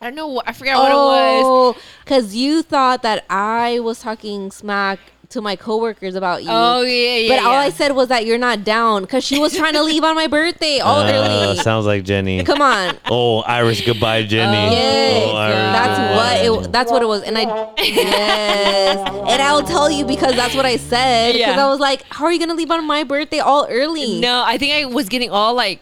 I 0.01 0.05
don't 0.05 0.15
know. 0.15 0.27
what- 0.27 0.47
I 0.47 0.51
forgot 0.51 0.77
what 0.77 0.91
it 0.91 0.95
was. 0.95 1.43
Oh, 1.45 1.77
because 2.03 2.35
you 2.35 2.61
thought 2.61 3.01
that 3.01 3.25
I 3.31 3.79
was 3.79 3.99
talking 3.99 4.51
smack 4.51 4.99
to 5.29 5.41
my 5.41 5.55
coworkers 5.57 6.15
about 6.15 6.43
you. 6.43 6.49
Oh 6.49 6.81
yeah, 6.81 7.15
yeah. 7.17 7.29
But 7.35 7.45
all 7.45 7.53
yeah. 7.53 7.59
I 7.59 7.69
said 7.69 7.91
was 7.91 8.07
that 8.07 8.25
you're 8.25 8.37
not 8.37 8.63
down 8.63 9.01
because 9.03 9.23
she 9.25 9.39
was 9.39 9.55
trying 9.55 9.73
to 9.73 9.83
leave 9.83 10.03
on 10.03 10.15
my 10.15 10.27
birthday 10.27 10.79
all 10.87 11.01
Uh, 11.01 11.11
early. 11.11 11.57
sounds 11.57 11.85
like 11.85 12.03
Jenny. 12.05 12.43
Come 12.43 12.61
on. 12.61 12.95
Oh, 13.09 13.39
Irish 13.41 13.85
goodbye, 13.85 14.23
Jenny. 14.23 14.71
Yes, 14.75 15.23
Oh, 15.25 15.33
that's 15.37 15.99
goodbye. 15.99 16.49
what 16.49 16.65
it. 16.65 16.71
That's 16.71 16.91
what 16.91 17.01
it 17.01 17.05
was, 17.07 17.23
and 17.23 17.37
I 17.37 17.73
yes, 17.77 18.97
and 19.31 19.41
I'll 19.41 19.63
tell 19.63 19.89
you 19.91 20.05
because 20.05 20.35
that's 20.35 20.55
what 20.55 20.65
I 20.65 20.77
said. 20.77 21.33
Because 21.33 21.55
Yeah. 21.55 21.65
I 21.65 21.69
was 21.69 21.79
like, 21.79 22.03
"How 22.09 22.25
are 22.25 22.31
you 22.31 22.39
gonna 22.39 22.53
leave 22.55 22.71
on 22.71 22.85
my 22.85 23.03
birthday 23.03 23.39
all 23.39 23.67
early?" 23.69 24.19
No, 24.19 24.43
I 24.45 24.57
think 24.57 24.73
I 24.73 24.85
was 24.85 25.09
getting 25.09 25.29
all 25.29 25.53
like, 25.53 25.79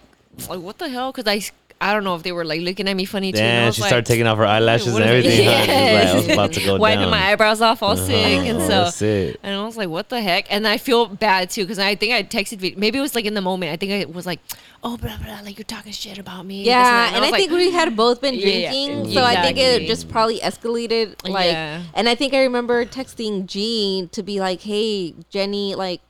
like 0.49 0.59
what 0.59 0.77
the 0.77 0.89
hell? 0.89 1.11
Because 1.11 1.27
I, 1.27 1.41
I 1.85 1.93
don't 1.93 2.03
know 2.03 2.15
if 2.15 2.23
they 2.23 2.31
were 2.31 2.45
like 2.45 2.61
looking 2.61 2.87
at 2.87 2.95
me 2.95 3.05
funny 3.05 3.31
too. 3.31 3.37
and 3.39 3.47
I 3.47 3.51
Damn, 3.59 3.65
was 3.67 3.75
she 3.75 3.81
like, 3.81 3.89
started 3.89 4.05
taking 4.07 4.25
off 4.27 4.37
her 4.37 4.45
eyelashes 4.45 4.95
and 4.95 5.03
is 5.05 5.25
it? 5.25 5.47
everything. 5.47 5.47
huh? 5.47 5.93
Like, 5.93 6.07
I 6.07 6.15
was 6.15 6.27
about 6.29 6.53
to 6.53 6.63
go 6.65 6.77
wiping 6.85 7.01
down. 7.01 7.11
my 7.11 7.31
eyebrows 7.31 7.61
off 7.61 7.83
all 7.83 7.91
uh-huh. 7.91 8.05
sick, 8.05 8.47
and 8.49 8.59
so 8.61 8.67
That's 8.85 9.01
it. 9.01 9.39
And 9.43 9.55
I 9.55 9.63
was 9.63 9.77
like, 9.77 9.89
what 9.89 10.09
the 10.09 10.21
heck? 10.21 10.51
And 10.51 10.67
I 10.67 10.77
feel 10.77 11.05
bad 11.07 11.49
too 11.51 11.63
because 11.63 11.79
I 11.79 11.95
think 11.95 12.13
I 12.13 12.23
texted, 12.23 12.75
maybe 12.77 12.97
it 12.97 13.01
was 13.01 13.13
like 13.15 13.25
in 13.25 13.33
the 13.35 13.41
moment. 13.41 13.71
I 13.71 13.77
think 13.77 13.91
I 13.91 14.11
was 14.11 14.25
like, 14.25 14.39
oh, 14.83 14.97
blah, 14.97 15.17
blah, 15.17 15.41
like 15.43 15.57
you're 15.57 15.63
talking 15.65 15.91
shit 15.91 16.17
about 16.17 16.45
me. 16.45 16.63
Yeah, 16.63 16.81
that. 16.83 17.07
and 17.15 17.17
I, 17.17 17.19
was 17.21 17.31
like, 17.31 17.39
think 17.41 17.51
we 17.51 17.71
had 17.71 17.95
both 17.95 18.21
been 18.21 18.35
Yeah, 18.35 18.45
yeah, 18.47 18.69
drinking, 18.71 19.13
so 19.13 19.23
I 19.23 19.41
think 19.41 19.57
it 19.57 19.87
just 19.87 20.09
probably 20.09 20.39
escalated. 20.39 21.15
Like, 21.27 21.45
Yeah. 21.51 21.83
and 21.93 22.09
I 22.09 22.15
think 22.15 22.33
I 22.33 22.43
remember 22.43 22.85
texting 22.85 23.45
Jean 23.45 24.09
to 24.09 24.23
be 24.23 24.39
like, 24.39 24.61
"Hey, 24.61 25.13
Jenny, 25.29 25.75
like, 25.75 26.01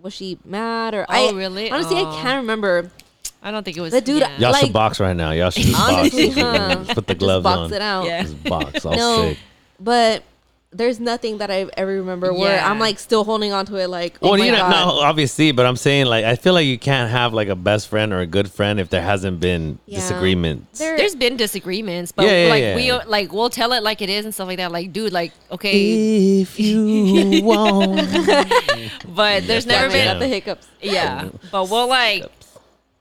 was 0.00 0.12
she 0.14 0.38
mad 0.44 0.94
or?" 0.94 1.02
Oh, 1.02 1.12
I 1.12 1.28
Oh, 1.28 1.34
really? 1.34 1.70
Honestly, 1.70 1.96
Oh. 1.98 2.06
I 2.10 2.22
can't 2.22 2.40
remember. 2.42 2.90
I 3.42 3.50
don't 3.50 3.64
think 3.64 3.76
it 3.76 3.80
was. 3.80 3.92
The 3.92 4.00
dude- 4.00 4.20
yeah. 4.20 4.36
Y'all 4.38 4.52
Like- 4.52 4.64
should 4.64 4.72
box 4.72 5.00
right 5.00 5.16
now. 5.16 5.30
Y'all 5.32 5.50
should 5.50 5.62
just 5.66 5.80
Honestly, 5.80 6.26
box. 6.28 6.38
huh? 6.40 6.74
Just 6.84 6.90
Put 6.94 7.06
the 7.06 7.14
Just 7.14 7.18
gloves 7.20 7.42
box 7.44 7.56
on. 7.56 7.62
Box 7.70 7.76
it 7.76 7.82
out. 7.82 8.04
Yeah. 8.06 8.22
Just 8.22 8.44
box. 8.44 8.84
All 8.86 8.94
No, 8.96 9.22
sick. 9.30 9.38
but 9.78 10.22
there's 10.72 11.00
nothing 11.00 11.38
that 11.38 11.50
I 11.50 11.66
ever 11.76 11.90
remember 11.94 12.32
where 12.32 12.54
Yeah. 12.54 12.70
I'm 12.70 12.78
like 12.78 13.00
still 13.00 13.24
holding 13.24 13.52
on 13.52 13.66
to 13.66 13.76
it. 13.78 13.88
Like, 13.88 14.18
oh 14.22 14.30
Well, 14.30 14.38
my 14.38 14.44
you 14.44 14.52
know, 14.52 14.68
no, 14.70 15.00
obviously, 15.00 15.50
but 15.50 15.66
I'm 15.66 15.74
saying 15.74 16.06
like 16.06 16.24
I 16.24 16.36
feel 16.36 16.52
like 16.52 16.66
you 16.66 16.78
can't 16.78 17.10
have 17.10 17.32
like 17.34 17.48
a 17.48 17.56
best 17.56 17.88
friend 17.88 18.12
or 18.12 18.20
a 18.20 18.26
good 18.26 18.48
friend 18.52 18.78
if 18.78 18.88
there 18.88 19.02
hasn't 19.02 19.40
been 19.40 19.80
Yeah. 19.86 19.98
disagreements. 19.98 20.78
There- 20.78 20.96
There's 20.96 21.16
been 21.16 21.36
disagreements, 21.36 22.12
but 22.12 22.26
Yeah, 22.26 22.44
yeah, 22.44 22.50
like 22.50 22.62
yeah. 22.62 22.76
we 22.76 22.92
like 23.10 23.32
we'll 23.32 23.50
tell 23.50 23.72
it 23.72 23.82
like 23.82 24.00
it 24.00 24.10
is 24.10 24.24
and 24.26 24.32
stuff 24.32 24.46
like 24.46 24.58
that. 24.58 24.70
Like, 24.70 24.92
dude, 24.92 25.12
like 25.12 25.32
okay, 25.50 26.40
If 26.42 26.60
you 26.60 27.42
want. 27.42 27.96
but 29.08 29.46
there's 29.48 29.66
never 29.66 29.88
been 29.90 30.04
got 30.06 30.18
the 30.20 30.28
hiccups. 30.28 30.66
Yeah, 30.80 31.30
but 31.50 31.68
we'll 31.68 31.88
like 31.88 32.26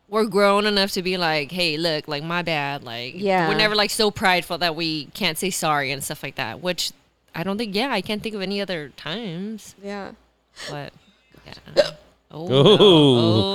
we're 0.10 0.26
grown 0.26 0.66
enough 0.66 0.92
to 0.92 1.02
be 1.04 1.18
like, 1.18 1.52
hey, 1.52 1.78
look, 1.78 2.08
like 2.08 2.24
my 2.24 2.42
bad. 2.42 2.84
Like, 2.84 3.14
Yeah. 3.16 3.48
we're 3.48 3.56
never 3.58 3.76
like 3.76 3.92
so 3.92 4.10
prideful 4.12 4.58
that 4.60 4.76
we 4.76 5.06
can't 5.14 5.38
say 5.38 5.50
sorry 5.50 5.92
and 5.92 6.04
stuff 6.04 6.24
like 6.24 6.36
that. 6.36 6.62
Which 6.62 6.92
I 7.36 7.44
don't 7.44 7.58
think. 7.58 7.76
Yeah, 7.76 7.92
I 7.92 8.02
can't 8.02 8.22
think 8.24 8.36
of 8.36 8.42
any 8.42 8.60
other 8.62 8.90
times. 8.98 9.76
Yeah. 9.84 10.12
But 10.70 10.94
yeah, 11.46 11.92
Oh, 12.32 12.44
Ooh. 12.44 12.54
no. 12.54 12.78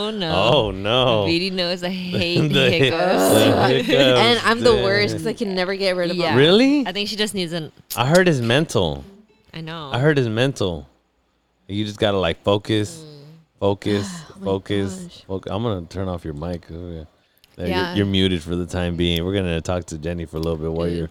Oh 0.04 0.10
no. 0.10 0.50
Oh 0.52 0.70
no. 0.72 1.26
Beatty 1.26 1.50
knows 1.50 1.84
I 1.84 1.88
hate 1.90 2.48
The 2.52 2.70
hic- 2.70 2.82
hiccups. 2.84 3.34
the 3.34 3.82
hiccups, 3.82 4.18
and 4.20 4.38
I'm 4.44 4.60
the 4.62 4.74
worst 4.74 5.14
because 5.14 5.28
I 5.28 5.32
can 5.32 5.54
never 5.54 5.76
get 5.76 5.94
rid 5.94 6.10
of 6.10 6.16
Yeah. 6.16 6.30
them. 6.30 6.38
Really? 6.38 6.84
I 6.84 6.90
think 6.90 7.08
she 7.08 7.14
just 7.14 7.34
needs 7.34 7.52
an. 7.52 7.70
I 7.96 8.06
heard 8.06 8.26
it's 8.26 8.40
mental. 8.40 9.04
I 9.52 9.60
know. 9.60 9.90
I 9.92 10.00
heard 10.00 10.18
it's 10.18 10.26
mental. 10.28 10.88
You 11.68 11.84
just 11.84 12.00
gotta 12.00 12.18
like 12.18 12.42
focus, 12.42 12.96
focus, 12.98 13.13
focus. 13.60 14.08
gosh. 14.08 15.24
focus. 15.26 15.52
I'm 15.52 15.62
gonna 15.62 15.86
turn 15.86 16.08
off 16.08 16.24
your 16.24 16.34
mic. 16.34 16.66
Oh, 16.70 17.06
yeah. 17.56 17.56
You're- 17.56 17.96
You're, 17.98 18.06
muted 18.06 18.42
for 18.42 18.56
the 18.56 18.66
time 18.66 18.96
being. 18.96 19.24
We're 19.24 19.34
gonna 19.34 19.60
talk 19.60 19.84
to 19.86 19.98
Jenny 19.98 20.26
for 20.26 20.38
a 20.38 20.40
little 20.40 20.58
bit 20.58 20.72
while 20.72 20.88
you're, 20.88 21.10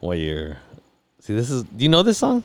while 0.00 0.14
you're. 0.14 0.58
See, 1.20 1.34
this 1.34 1.50
is. 1.50 1.64
Do 1.64 1.82
you 1.84 1.88
know 1.88 2.02
this 2.02 2.18
song? 2.18 2.44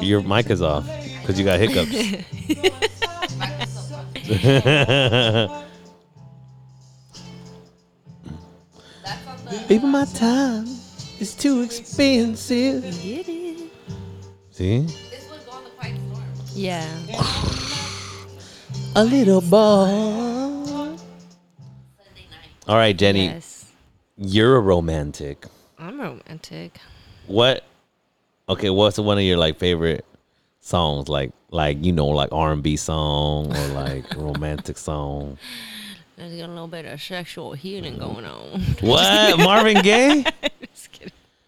Your 0.00 0.22
mic 0.22 0.48
is 0.48 0.62
off 0.62 0.86
because 1.20 1.38
you 1.38 1.44
got 1.44 1.60
hiccups. 1.60 1.90
Baby, 9.68 9.86
my 9.86 10.04
time 10.06 10.64
is 11.20 11.34
too 11.34 11.60
expensive. 11.62 12.84
Get 14.58 14.66
it. 14.66 14.90
See, 14.90 16.60
Yeah. 16.60 16.84
a 18.96 19.04
little 19.04 19.40
boy. 19.40 20.96
All 22.66 22.76
right, 22.76 22.96
Jenny, 22.96 23.26
Yes. 23.26 23.66
you're 24.16 24.56
a 24.56 24.60
romantic. 24.60 25.46
I'm 25.78 26.00
romantic. 26.00 26.80
What? 27.26 27.64
Okay, 28.48 28.70
what's 28.70 28.98
one 28.98 29.18
of 29.18 29.24
your 29.24 29.36
like 29.38 29.58
favorite 29.58 30.04
songs? 30.60 31.08
Like, 31.08 31.30
like 31.50 31.82
you 31.84 31.92
know, 31.92 32.08
like 32.08 32.30
R 32.32 32.52
and 32.52 32.62
B 32.62 32.76
song 32.76 33.56
or 33.56 33.66
like 33.68 34.12
romantic 34.16 34.76
song. 34.76 35.38
There's 36.16 36.34
got 36.34 36.48
a 36.48 36.52
little 36.52 36.66
bit 36.66 36.84
of 36.84 37.00
sexual 37.00 37.52
healing 37.52 37.96
mm-hmm. 37.96 38.12
going 38.12 38.24
on. 38.24 38.60
What? 38.80 39.38
Marvin 39.38 39.82
Gaye? 39.82 40.24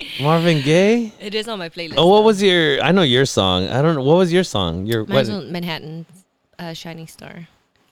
Marvin 0.20 0.62
Gaye? 0.62 1.12
It 1.20 1.34
is 1.34 1.48
on 1.48 1.58
my 1.58 1.68
playlist. 1.68 1.94
Oh, 1.96 2.06
what 2.06 2.20
though. 2.20 2.26
was 2.26 2.42
your? 2.42 2.82
I 2.82 2.92
know 2.92 3.02
your 3.02 3.26
song. 3.26 3.68
I 3.68 3.82
don't 3.82 3.94
know. 3.94 4.02
What 4.02 4.16
was 4.16 4.32
your 4.32 4.44
song? 4.44 4.86
Your 4.86 5.04
Mine's 5.06 5.30
what? 5.30 5.46
Manhattan, 5.46 6.06
uh, 6.58 6.72
Shining 6.72 7.06
Star. 7.06 7.48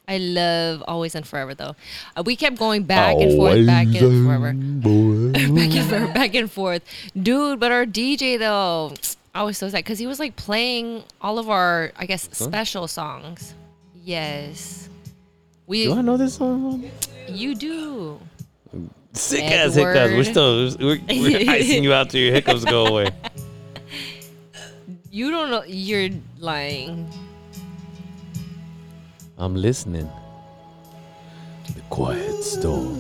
I 0.09 0.17
love 0.17 0.83
Always 0.89 1.15
and 1.15 1.27
Forever 1.27 1.55
though. 1.55 1.77
Uh, 2.17 2.23
we 2.25 2.35
kept 2.35 2.59
going 2.59 2.85
back 2.85 3.19
and 3.19 3.37
forth, 3.37 3.67
back 3.67 3.87
and 3.89 4.27
forever, 4.27 4.53
back 4.55 5.75
and 5.75 5.91
forth, 5.91 6.15
back 6.15 6.35
and 6.35 6.51
forth, 6.51 6.83
dude. 7.21 7.61
But 7.61 7.73
our 7.73 7.85
DJ 7.85 8.39
though, 8.39 8.95
I 9.35 9.43
was 9.43 9.59
so 9.59 9.69
sad 9.69 9.85
because 9.85 9.99
he 9.99 10.07
was 10.07 10.19
like 10.19 10.35
playing 10.37 11.05
all 11.21 11.39
of 11.39 11.51
our, 11.51 11.93
I 11.97 12.07
guess, 12.07 12.27
special 12.33 12.89
songs. 12.89 13.55
Yes, 14.03 14.89
we. 15.67 15.85
Do 15.85 15.95
I 15.95 16.01
know 16.01 16.17
this 16.17 16.37
song? 16.37 16.91
You 17.29 17.55
do. 17.55 18.19
Sick 19.19 19.43
ass 19.45 19.75
hiccups. 19.75 20.13
We're 20.13 20.25
still 20.25 20.71
we're, 20.79 21.01
we're 21.09 21.51
icing 21.51 21.83
you 21.83 21.93
out 21.93 22.11
till 22.11 22.21
your 22.21 22.33
hiccups 22.33 22.65
go 22.65 22.87
away. 22.87 23.11
You 25.11 25.31
don't 25.33 25.51
know. 25.51 25.65
You're 25.65 26.11
lying. 26.39 27.09
I'm 29.39 29.57
listening. 29.57 30.09
The 31.75 31.81
quiet 31.89 32.45
storm. 32.45 32.95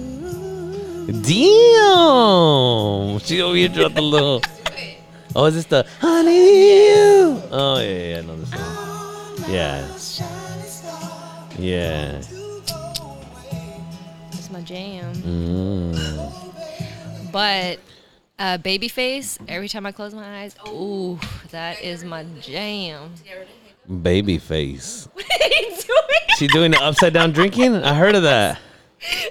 Damn! 1.06 3.18
She 3.20 3.40
over 3.42 3.54
here 3.56 3.68
dropped 3.68 3.98
a 3.98 4.02
little. 4.02 4.42
Oh, 5.36 5.44
is 5.44 5.54
this 5.54 5.66
the 5.66 5.86
honey? 6.00 6.86
You? 6.88 7.42
Oh 7.52 7.78
yeah, 7.78 7.84
yeah, 7.84 8.18
I 8.18 8.22
know 8.22 8.36
this 8.36 8.50
song. 8.50 9.52
Yeah. 9.52 9.86
Yeah. 11.58 12.22
It's 14.70 14.70
my 14.70 14.76
jam. 14.76 15.14
Mm. 15.94 17.32
But 17.32 17.78
uh, 18.38 18.58
Babyface, 18.58 19.38
every 19.48 19.68
time 19.68 19.86
I 19.86 19.92
close 19.92 20.12
my 20.14 20.42
eyes, 20.42 20.54
ooh, 20.68 21.18
that 21.50 21.80
is 21.82 22.04
my 22.04 22.24
jam. 22.40 23.12
Baby 24.02 24.36
face. 24.38 25.08
What 25.18 25.24
are 25.40 25.48
you 25.60 25.70
doing? 25.70 26.26
She 26.36 26.46
doing 26.48 26.70
the 26.72 26.80
upside 26.82 27.12
down 27.14 27.32
drinking? 27.32 27.74
I 27.76 27.94
heard 27.94 28.14
of 28.14 28.22
that. 28.24 28.58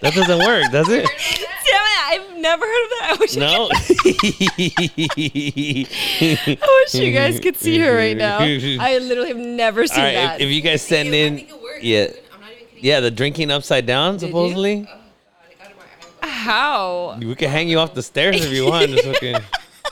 That 0.02 0.14
doesn't 0.14 0.40
work, 0.40 0.72
does 0.72 0.90
it? 0.90 1.06
Damn 1.06 1.84
it, 1.84 2.00
I've 2.08 2.38
never 2.38 2.66
heard 2.66 2.84
of 2.84 2.90
that. 2.90 3.12
I 3.12 3.16
wish, 3.20 3.36
No. 3.36 3.70
I 6.62 6.84
wish 6.84 6.96
you 6.96 7.12
guys 7.14 7.40
could 7.40 7.56
see 7.58 7.78
her 7.80 7.94
right 7.96 8.16
now. 8.18 8.40
I 8.40 8.98
literally 9.00 9.30
have 9.30 9.38
never 9.38 9.86
seen 9.88 10.00
All 10.00 10.06
right, 10.06 10.14
that. 10.14 10.42
if, 10.42 10.48
if 10.48 10.54
you 10.54 10.62
guys 10.62 10.82
send 10.82 11.10
in, 11.10 11.46
yeah, 11.82 12.08
yeah, 12.78 13.00
the 13.02 13.12
drinking 13.12 13.52
upside 13.52 13.86
down 13.86 14.14
you? 14.16 14.20
supposedly. 14.20 14.88
How? 16.38 17.18
We 17.20 17.36
can 17.36 17.50
hang 17.50 17.68
you 17.68 17.80
off 17.80 17.94
the 17.94 18.04
stairs 18.04 18.46
if 18.46 18.52
you 18.54 18.68
want. 18.68 18.92
Just 18.92 19.06
fucking 19.06 19.38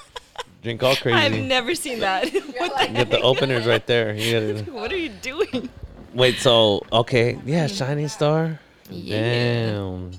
drink 0.63 0.83
all 0.83 0.95
crazy. 0.95 1.17
I've 1.17 1.43
never 1.43 1.73
seen 1.73 1.99
that. 1.99 2.31
what, 2.57 2.77
the, 2.77 2.93
Get 2.93 3.09
the 3.09 3.21
openers 3.21 3.65
right 3.65 3.85
there. 3.87 4.13
You 4.13 4.53
gotta, 4.63 4.71
what 4.71 4.91
are 4.91 4.97
you 4.97 5.09
doing? 5.09 5.69
wait, 6.13 6.37
so 6.37 6.85
okay, 6.93 7.39
yeah, 7.45 7.63
oh 7.65 7.67
shining 7.67 8.07
star. 8.07 8.59
Yeah. 8.89 9.21
Damn. 9.21 10.11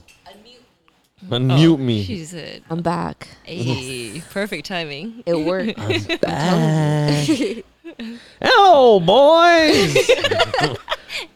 Unmute 1.28 1.78
me. 1.78 2.00
Oh, 2.00 2.04
she 2.04 2.24
said, 2.24 2.62
I'm 2.70 2.82
back. 2.82 3.28
hey, 3.44 4.22
perfect 4.30 4.66
timing. 4.66 5.22
It 5.26 5.34
worked. 5.34 5.78
I'm 5.78 6.02
Back. 6.20 7.64
Hello, 8.42 9.00
boys. 9.00 9.96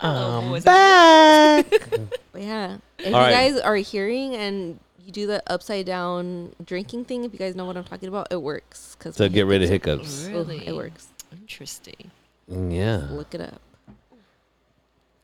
Oh, 0.02 0.40
I'm 0.43 0.51
was 0.51 0.62
it- 0.62 0.66
back. 0.66 1.66
Yeah. 2.36 2.77
If 2.98 3.06
All 3.06 3.10
you 3.12 3.16
right. 3.16 3.31
guys 3.32 3.59
are 3.60 3.77
hearing 3.77 4.35
and 4.35 4.78
you 5.05 5.10
do 5.12 5.27
the 5.27 5.43
upside 5.47 5.86
down 5.86 6.55
drinking 6.64 7.06
thing, 7.06 7.24
if 7.24 7.32
you 7.32 7.39
guys 7.39 7.55
know 7.55 7.64
what 7.64 7.77
I'm 7.78 7.85
talking 7.85 8.09
about, 8.09 8.28
it 8.31 8.40
works. 8.43 8.94
Cause 8.98 9.16
to 9.16 9.28
get 9.31 9.47
rid 9.47 9.62
of 9.62 9.68
hiccups 9.70 10.24
hiccups. 10.24 10.28
are- 10.28 10.31
Really? 10.32 10.66
it 10.66 10.74
works. 10.74 11.09
Interesting. 11.32 12.10
Mm, 12.51 12.74
yeah, 12.77 13.06
Look 13.10 13.35
it 13.35 13.40
up. 13.40 13.60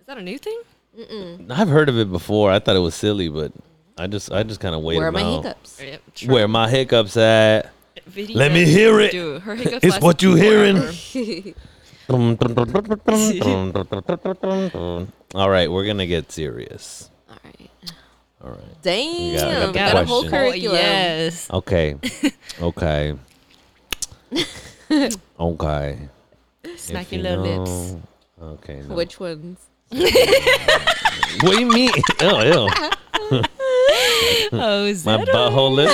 Is 0.00 0.06
that 0.06 0.16
a 0.18 0.22
new 0.22 0.38
thing? 0.38 0.60
I've 1.50 1.68
heard 1.68 1.88
of 1.90 1.98
it 1.98 2.10
before. 2.10 2.50
I 2.50 2.58
thought 2.58 2.76
it 2.76 2.80
was 2.80 2.94
silly, 2.94 3.28
but 3.28 3.52
I 3.98 4.06
just, 4.06 4.32
I 4.32 4.42
just 4.42 4.60
kind 4.60 4.74
of 4.74 4.80
waited 4.82 5.00
Where 5.00 5.08
are 5.08 5.12
my 5.12 5.22
out. 5.22 5.44
hiccups? 5.44 5.82
Yep, 5.82 6.02
Where 6.30 6.48
my 6.48 6.68
hiccups 6.70 7.16
at? 7.18 7.70
Video 8.06 8.38
Let 8.38 8.52
me 8.52 8.64
hear 8.64 9.00
it. 9.00 9.10
Dude, 9.10 9.42
her 9.42 9.54
hiccups 9.56 9.84
It's 9.84 10.00
what 10.00 10.22
you 10.22 10.34
hearing. 10.34 10.76
All 12.08 12.34
right, 15.50 15.68
we're 15.70 15.86
gonna 15.86 16.06
get 16.06 16.30
serious. 16.30 17.10
All 17.28 17.36
right. 17.44 17.70
All 18.44 18.50
right. 18.50 18.82
Damn. 18.82 19.72
got- 19.72 19.74
got 19.74 19.92
got 19.92 20.02
a 20.04 20.06
whole 20.06 20.20
question. 20.22 20.38
Oh, 20.38 20.50
curriculum. 20.50 20.76
yes. 20.76 21.50
Okay. 21.50 21.96
Okay. 22.62 23.14
okay. 25.40 25.98
Smack 26.76 27.10
your 27.10 27.18
you 27.18 27.22
little 27.28 27.64
lips. 27.64 27.96
Okay. 28.40 28.82
no. 28.88 28.94
Which 28.94 29.18
ones? 29.18 29.58
What 29.90 31.52
do 31.52 31.60
you 31.60 31.66
mean? 31.68 31.90
Ew, 32.20 32.28
ew. 32.28 32.68
Oh, 34.52 34.84
is 34.84 35.04
My 35.04 35.16
butthole 35.24 35.72
lip. 35.72 35.90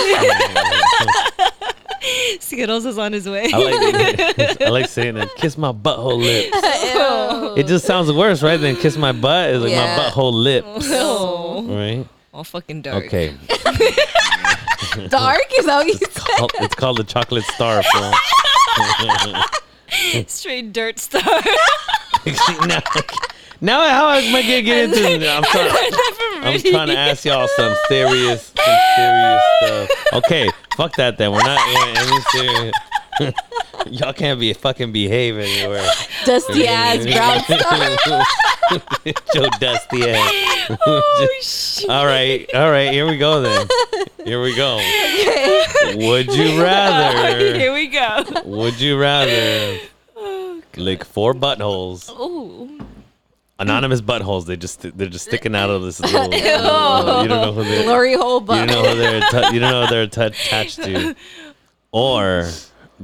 Skittles 2.40 2.84
is 2.86 2.98
on 2.98 3.12
his 3.12 3.28
way. 3.28 3.50
I 3.52 3.56
like 3.58 4.60
I 4.62 4.68
like 4.68 4.88
saying 4.88 5.14
that. 5.14 5.34
Kiss 5.36 5.56
my 5.58 5.72
butthole 5.72 6.18
lips. 6.22 6.56
It 7.58 7.66
just 7.66 7.84
sounds 7.84 8.10
worse, 8.10 8.42
right? 8.42 8.56
Than 8.56 8.76
kiss 8.76 8.96
my 8.96 9.12
butt. 9.12 9.50
It's 9.50 9.62
like 9.62 9.72
Yeah. 9.72 9.96
my 9.96 10.02
butthole 10.04 10.32
lips, 10.32 10.86
oh, 10.90 11.62
right? 11.68 12.06
all 12.32 12.44
fucking 12.44 12.80
dark. 12.82 13.04
Okay. 13.06 13.34
Dark? 15.08 15.42
Is 15.58 15.66
that 15.66 15.76
what 15.76 15.86
you 15.86 15.94
said? 15.94 16.10
Call- 16.38 16.50
it's 16.60 16.74
called 16.74 16.96
the 16.98 17.04
chocolate 17.04 17.44
star. 17.44 17.82
Straight 20.28 20.72
dirt 20.72 20.98
star. 20.98 21.22
now, 22.66 22.80
now, 23.62 23.88
how 23.88 24.10
am 24.10 24.34
I 24.34 24.42
gonna 24.42 24.62
get 24.62 24.84
into? 24.86 25.08
it? 25.08 25.22
I'm 25.22 25.44
trying. 25.44 25.70
I'm 26.42 26.60
trying 26.60 26.88
to 26.88 26.98
ask 26.98 27.24
y'all 27.24 27.46
some 27.56 27.76
serious, 27.86 28.52
some 28.56 28.78
serious 28.96 29.42
stuff. 29.58 29.88
Okay, 30.14 30.50
fuck 30.76 30.96
that. 30.96 31.16
Then 31.16 31.30
we're 31.30 31.44
not 31.44 31.60
any 31.96 32.20
serious. 32.32 32.74
y'all 33.86 34.12
can't 34.12 34.40
be 34.40 34.52
fucking 34.52 34.90
behave 34.90 35.38
anywhere. 35.38 35.88
Dusty 36.24 36.66
ass 36.66 37.04
brown. 38.74 39.14
Joe 39.32 39.48
Dusty 39.60 40.10
ass. 40.10 40.78
oh 40.84 41.28
shit. 41.40 41.88
all 41.88 42.04
right, 42.04 42.52
all 42.54 42.70
right. 42.70 42.92
Here 42.92 43.06
we 43.06 43.16
go 43.16 43.42
then. 43.42 43.68
Here 44.24 44.42
we 44.42 44.56
go. 44.56 44.74
Okay. 44.76 45.94
Would 46.08 46.34
you 46.34 46.60
rather? 46.60 47.56
Here 47.56 47.72
we 47.72 47.86
go. 47.86 48.24
Would 48.44 48.80
you 48.80 48.98
rather 48.98 49.78
oh, 50.16 50.62
lick 50.76 51.04
four 51.04 51.32
buttholes? 51.32 52.10
Oh. 52.12 52.68
Anonymous 53.62 54.00
buttholes. 54.00 54.46
They 54.46 54.56
just 54.56 54.80
they're 54.96 55.08
just 55.08 55.26
sticking 55.26 55.54
out 55.56 55.70
of 55.70 55.82
this 55.82 56.00
little. 56.00 56.32
you 56.34 56.40
don't 57.28 57.28
know 57.28 57.52
who 57.52 57.64
they. 57.64 57.82
Glory 57.84 58.14
hole 58.14 58.40
You 58.40 58.46
butt. 58.46 58.68
don't 58.68 58.82
know 58.84 58.90
who 58.90 58.96
they're. 58.98 59.22
atta- 59.22 59.54
you 59.54 59.60
don't 59.60 59.70
know 59.72 59.84
who 59.86 59.90
they're 59.90 60.02
atta- 60.04 60.26
attached 60.26 60.82
to, 60.84 61.14
or 61.92 62.48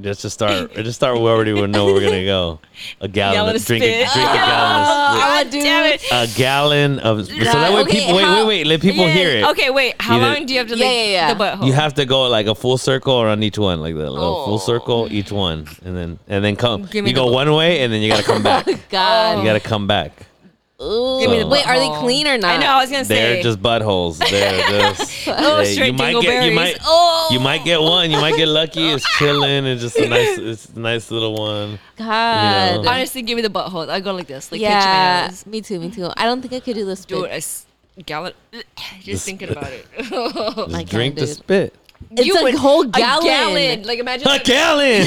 Just 0.01 0.21
to 0.23 0.31
start, 0.31 0.75
just 0.75 0.95
start 0.95 1.15
where 1.15 1.25
we 1.25 1.31
already 1.31 1.53
would 1.53 1.71
know 1.71 1.87
we're 1.87 2.01
gonna 2.01 2.25
go. 2.25 2.61
A 3.01 3.09
gallon, 3.09 3.35
Gallon 3.35 3.57
of 3.57 3.61
of 3.63 3.67
drink, 3.67 3.83
a, 3.83 4.07
spit. 4.07 4.13
drink 4.15 4.31
a 4.31 4.35
gallon 4.35 4.81
of 4.81 4.87
oh, 4.87 5.17
oh, 5.17 5.19
God 5.19 5.51
Damn 5.51 5.93
it. 5.93 6.05
A 6.13 6.27
gallon 6.39 6.99
of. 7.01 7.27
So 7.27 7.35
that 7.35 7.75
way, 7.75 7.81
okay, 7.81 8.01
people 8.01 8.15
wait, 8.17 8.23
how- 8.25 8.37
wait, 8.37 8.47
wait. 8.47 8.67
Let 8.69 8.81
people 8.81 9.05
Yeah, 9.07 9.13
hear 9.13 9.31
it. 9.31 9.45
Okay, 9.51 9.71
wait. 9.71 9.95
How 10.01 10.17
Either- 10.17 10.35
long 10.39 10.47
do 10.47 10.53
you 10.53 10.59
have 10.61 10.69
to 10.69 10.77
Yeah, 10.77 10.87
lick 10.87 10.95
yeah, 10.97 11.11
yeah. 11.11 11.35
the 11.35 11.43
butthole? 11.45 11.67
You 11.67 11.73
have 11.73 11.95
to 11.95 12.05
go 12.07 12.29
like 12.29 12.47
a 12.47 12.55
full 12.55 12.79
circle 12.79 13.21
around 13.21 13.43
each 13.43 13.59
one, 13.59 13.81
like 13.81 13.95
the 13.95 14.09
little 14.09 14.37
Oh. 14.43 14.45
full 14.47 14.59
circle 14.61 15.09
each 15.11 15.33
one, 15.33 15.67
and 15.85 15.97
then 15.97 16.19
and 16.29 16.45
then 16.45 16.55
come. 16.55 16.83
Give 16.85 17.03
me 17.03 17.11
You 17.11 17.17
the 17.17 17.23
go 17.23 17.27
bu- 17.27 17.35
one 17.35 17.53
way, 17.55 17.81
and 17.81 17.93
then 17.93 18.01
you 18.01 18.09
gotta 18.11 18.23
come 18.23 18.43
back. 18.45 18.67
you 18.69 18.79
God. 18.91 19.39
You 19.39 19.45
gotta 19.45 19.59
come 19.61 19.89
back. 19.89 20.13
Ooh. 20.81 21.19
Give 21.21 21.31
me 21.33 21.39
the 21.41 21.47
Wait, 21.49 21.67
are 21.67 21.77
they 21.77 21.87
butthole. 21.87 22.01
clean 22.01 22.29
or 22.29 22.39
not? 22.39 22.51
I 22.55 22.57
know. 22.59 22.67
I 22.69 22.81
was 22.81 22.91
gonna 22.91 23.05
say. 23.05 23.17
They're 23.35 23.43
just 23.43 23.61
buttholes. 23.61 24.19
They're 24.19 24.63
just. 24.95 25.27
Oh, 25.27 25.57
they- 25.57 25.73
straight 25.75 25.89
you 25.89 25.93
might 25.95 26.13
get. 26.23 26.45
You 26.45 26.53
dingleberries. 26.53 26.55
might. 26.55 26.79
Oh. 26.85 27.29
You 27.33 27.41
might 27.41 27.65
get 27.65 27.79
oh. 27.79 27.83
one. 27.83 28.11
You 28.13 28.19
might 28.21 28.37
get 28.37 28.47
lucky. 28.47 28.89
It's 28.91 29.05
chilling. 29.19 29.67
It's 29.67 29.83
just 29.83 29.97
a 29.97 30.09
nice. 30.17 30.39
It's 30.39 30.69
a 30.69 30.79
nice 30.79 31.11
little 31.11 31.35
one. 31.35 31.81
God. 31.97 32.77
You 32.77 32.83
know. 32.83 32.91
Honestly, 32.91 33.23
give 33.23 33.35
me 33.35 33.43
the 33.43 33.49
butthole. 33.49 33.89
I 33.89 33.99
go 33.99 34.13
like 34.15 34.29
this. 34.29 34.53
Like 34.53 34.61
yeah, 34.61 35.27
pinch 35.27 35.31
my 35.31 35.31
nose. 35.33 35.47
me 35.47 35.61
too, 35.63 35.81
me 35.81 35.91
too. 35.91 36.11
I 36.17 36.25
don't 36.27 36.41
think 36.43 36.53
I 36.55 36.61
could 36.61 36.77
do 36.77 36.85
this. 36.85 37.05
Dude, 37.05 37.25
a 37.25 37.35
s- 37.35 37.67
gallon. 38.07 38.35
Just 39.01 39.25
thinking 39.25 39.51
about 39.51 39.73
it. 39.73 39.85
Just 39.99 40.71
My 40.71 40.85
drink 40.85 41.17
God, 41.17 41.23
the 41.23 41.27
dude. 41.27 41.37
spit. 41.37 41.75
It's 42.13 42.25
You 42.25 42.37
a 42.37 42.43
would- 42.45 42.55
whole 42.55 42.83
A 42.83 42.87
gallon. 42.87 43.25
gallon. 43.27 43.83
Like 43.83 43.99
imagine. 43.99 44.29
A 44.29 44.31
like- 44.31 44.45
gallon. 44.45 45.05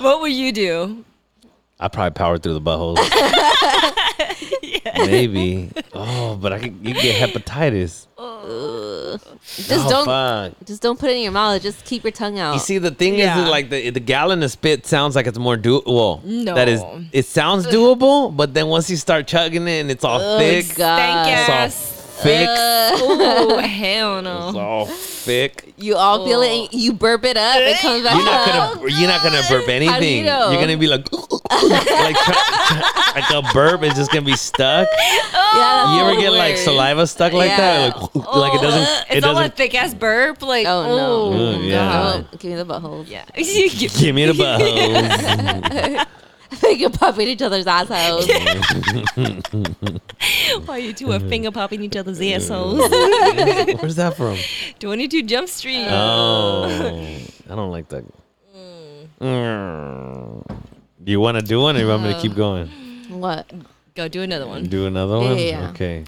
what 0.00 0.20
would 0.22 0.32
you 0.32 0.50
do? 0.52 1.04
I 1.82 1.88
probably 1.88 2.14
powered 2.14 2.42
through 2.44 2.54
the 2.54 2.60
buttholes. 2.60 2.96
Maybe. 5.06 5.70
Oh, 5.92 6.36
but 6.40 6.52
I 6.52 6.60
could. 6.60 6.78
You 6.86 6.94
get 6.94 7.16
hepatitis. 7.30 8.06
Just 9.56 9.86
oh, 9.86 9.90
don't, 9.90 10.04
Fuck. 10.04 10.52
just 10.64 10.80
don't 10.80 10.98
put 10.98 11.10
it 11.10 11.16
in 11.16 11.22
your 11.22 11.32
mouth. 11.32 11.60
Just 11.60 11.84
keep 11.84 12.04
your 12.04 12.12
tongue 12.12 12.38
out. 12.38 12.54
You 12.54 12.60
see, 12.60 12.78
the 12.78 12.90
thing 12.92 13.14
is, 13.14 13.20
Yeah. 13.20 13.40
that, 13.42 13.50
like 13.50 13.68
the 13.68 13.90
the 13.90 14.00
gallon 14.00 14.42
of 14.42 14.50
spit 14.50 14.86
sounds 14.86 15.16
like 15.16 15.26
it's 15.26 15.38
more 15.38 15.56
doable. 15.56 16.22
No. 16.24 16.54
that 16.54 16.68
is, 16.68 16.82
it 17.12 17.26
sounds 17.26 17.66
doable, 17.66 18.34
but 18.34 18.54
then 18.54 18.68
once 18.68 18.88
you 18.88 18.96
start 18.96 19.26
chugging 19.26 19.66
it 19.66 19.80
and 19.80 19.90
it's 19.90 20.04
all 20.04 20.20
oh 20.20 20.38
thick, 20.38 20.66
God. 20.76 20.96
Thank 20.96 21.38
it's 21.38 21.48
all 21.48 21.54
Yes. 21.56 22.01
Thick, 22.22 22.48
Oh 22.48 23.58
hell 23.62 24.22
no. 24.22 24.46
it's 24.48 24.54
no! 24.56 24.60
all 24.60 24.86
thick. 24.86 25.74
You 25.76 25.96
all 25.96 26.24
feel 26.26 26.42
it. 26.42 26.70
And 26.72 26.80
you 26.80 26.92
burp 26.92 27.24
it 27.24 27.36
up. 27.36 27.56
It 27.58 27.78
comes 27.80 28.02
back. 28.02 28.14
You're 28.16 28.24
not 28.24 28.46
gonna, 28.46 28.90
you're 28.90 29.08
not 29.08 29.22
gonna 29.22 29.42
burp 29.48 29.68
anything. 29.68 30.24
know? 30.24 30.50
You're 30.50 30.60
gonna 30.60 30.76
be 30.76 30.86
like, 30.86 31.10
like, 31.12 32.16
try- 32.16 33.12
like 33.16 33.30
a 33.30 33.42
burp 33.52 33.82
is 33.82 33.94
just 33.94 34.10
gonna 34.10 34.24
be 34.24 34.36
stuck. 34.36 34.88
Yeah, 35.32 35.94
You 35.94 36.00
ever 36.02 36.10
that's 36.12 36.22
get 36.22 36.32
like 36.32 36.56
saliva 36.56 37.06
stuck 37.06 37.32
like 37.32 37.50
that? 37.50 37.94
Yeah. 37.96 38.00
Like, 38.14 38.14
like 38.34 38.54
it 38.54 38.62
doesn't, 38.62 38.82
it 39.10 39.16
It's 39.18 39.26
all 39.26 39.36
a 39.38 39.48
thick 39.48 39.74
ass 39.74 39.94
burp. 39.94 40.42
Like 40.42 40.66
Oh, 40.66 40.84
oh, 40.84 41.32
no. 41.32 41.58
Mm, 41.58 41.68
yeah. 41.68 42.22
Oh, 42.32 42.36
give 42.38 42.50
me 42.52 42.56
the 42.56 42.64
buttholes. 42.64 43.08
Yeah. 43.08 43.24
Give 43.34 44.14
me 44.14 44.26
the 44.26 44.32
butthole. 44.32 46.06
They 46.60 46.76
can 46.76 46.92
pop 46.92 47.18
in 47.18 47.28
each 47.28 47.42
other's 47.42 47.66
assholes. 47.66 48.28
Why 50.66 50.78
you 50.78 50.92
two 50.92 51.12
are 51.12 51.20
finger 51.20 51.50
popping 51.50 51.82
each 51.82 51.96
other's 51.96 52.20
assholes? 52.20 52.78
Where's 52.90 53.96
that 53.96 54.16
from? 54.16 54.36
22 54.78 55.22
Jump 55.24 55.48
Street. 55.48 55.86
Oh, 55.88 56.64
I 57.50 57.54
don't 57.54 57.70
like 57.70 57.88
that. 57.88 58.04
Mm. 59.20 60.60
Do 61.02 61.12
you 61.12 61.20
want 61.20 61.38
to 61.38 61.44
do 61.44 61.60
one, 61.60 61.76
or 61.76 61.80
you 61.80 61.88
want 61.88 62.02
me 62.02 62.12
to 62.12 62.20
keep 62.20 62.34
going? 62.34 62.68
what? 63.08 63.50
Go 63.94 64.08
do 64.08 64.22
another 64.22 64.46
one. 64.46 64.64
Do 64.64 64.86
another 64.86 65.18
one. 65.18 65.36
Yeah, 65.36 65.44
yeah. 65.44 65.70
Okay. 65.70 66.04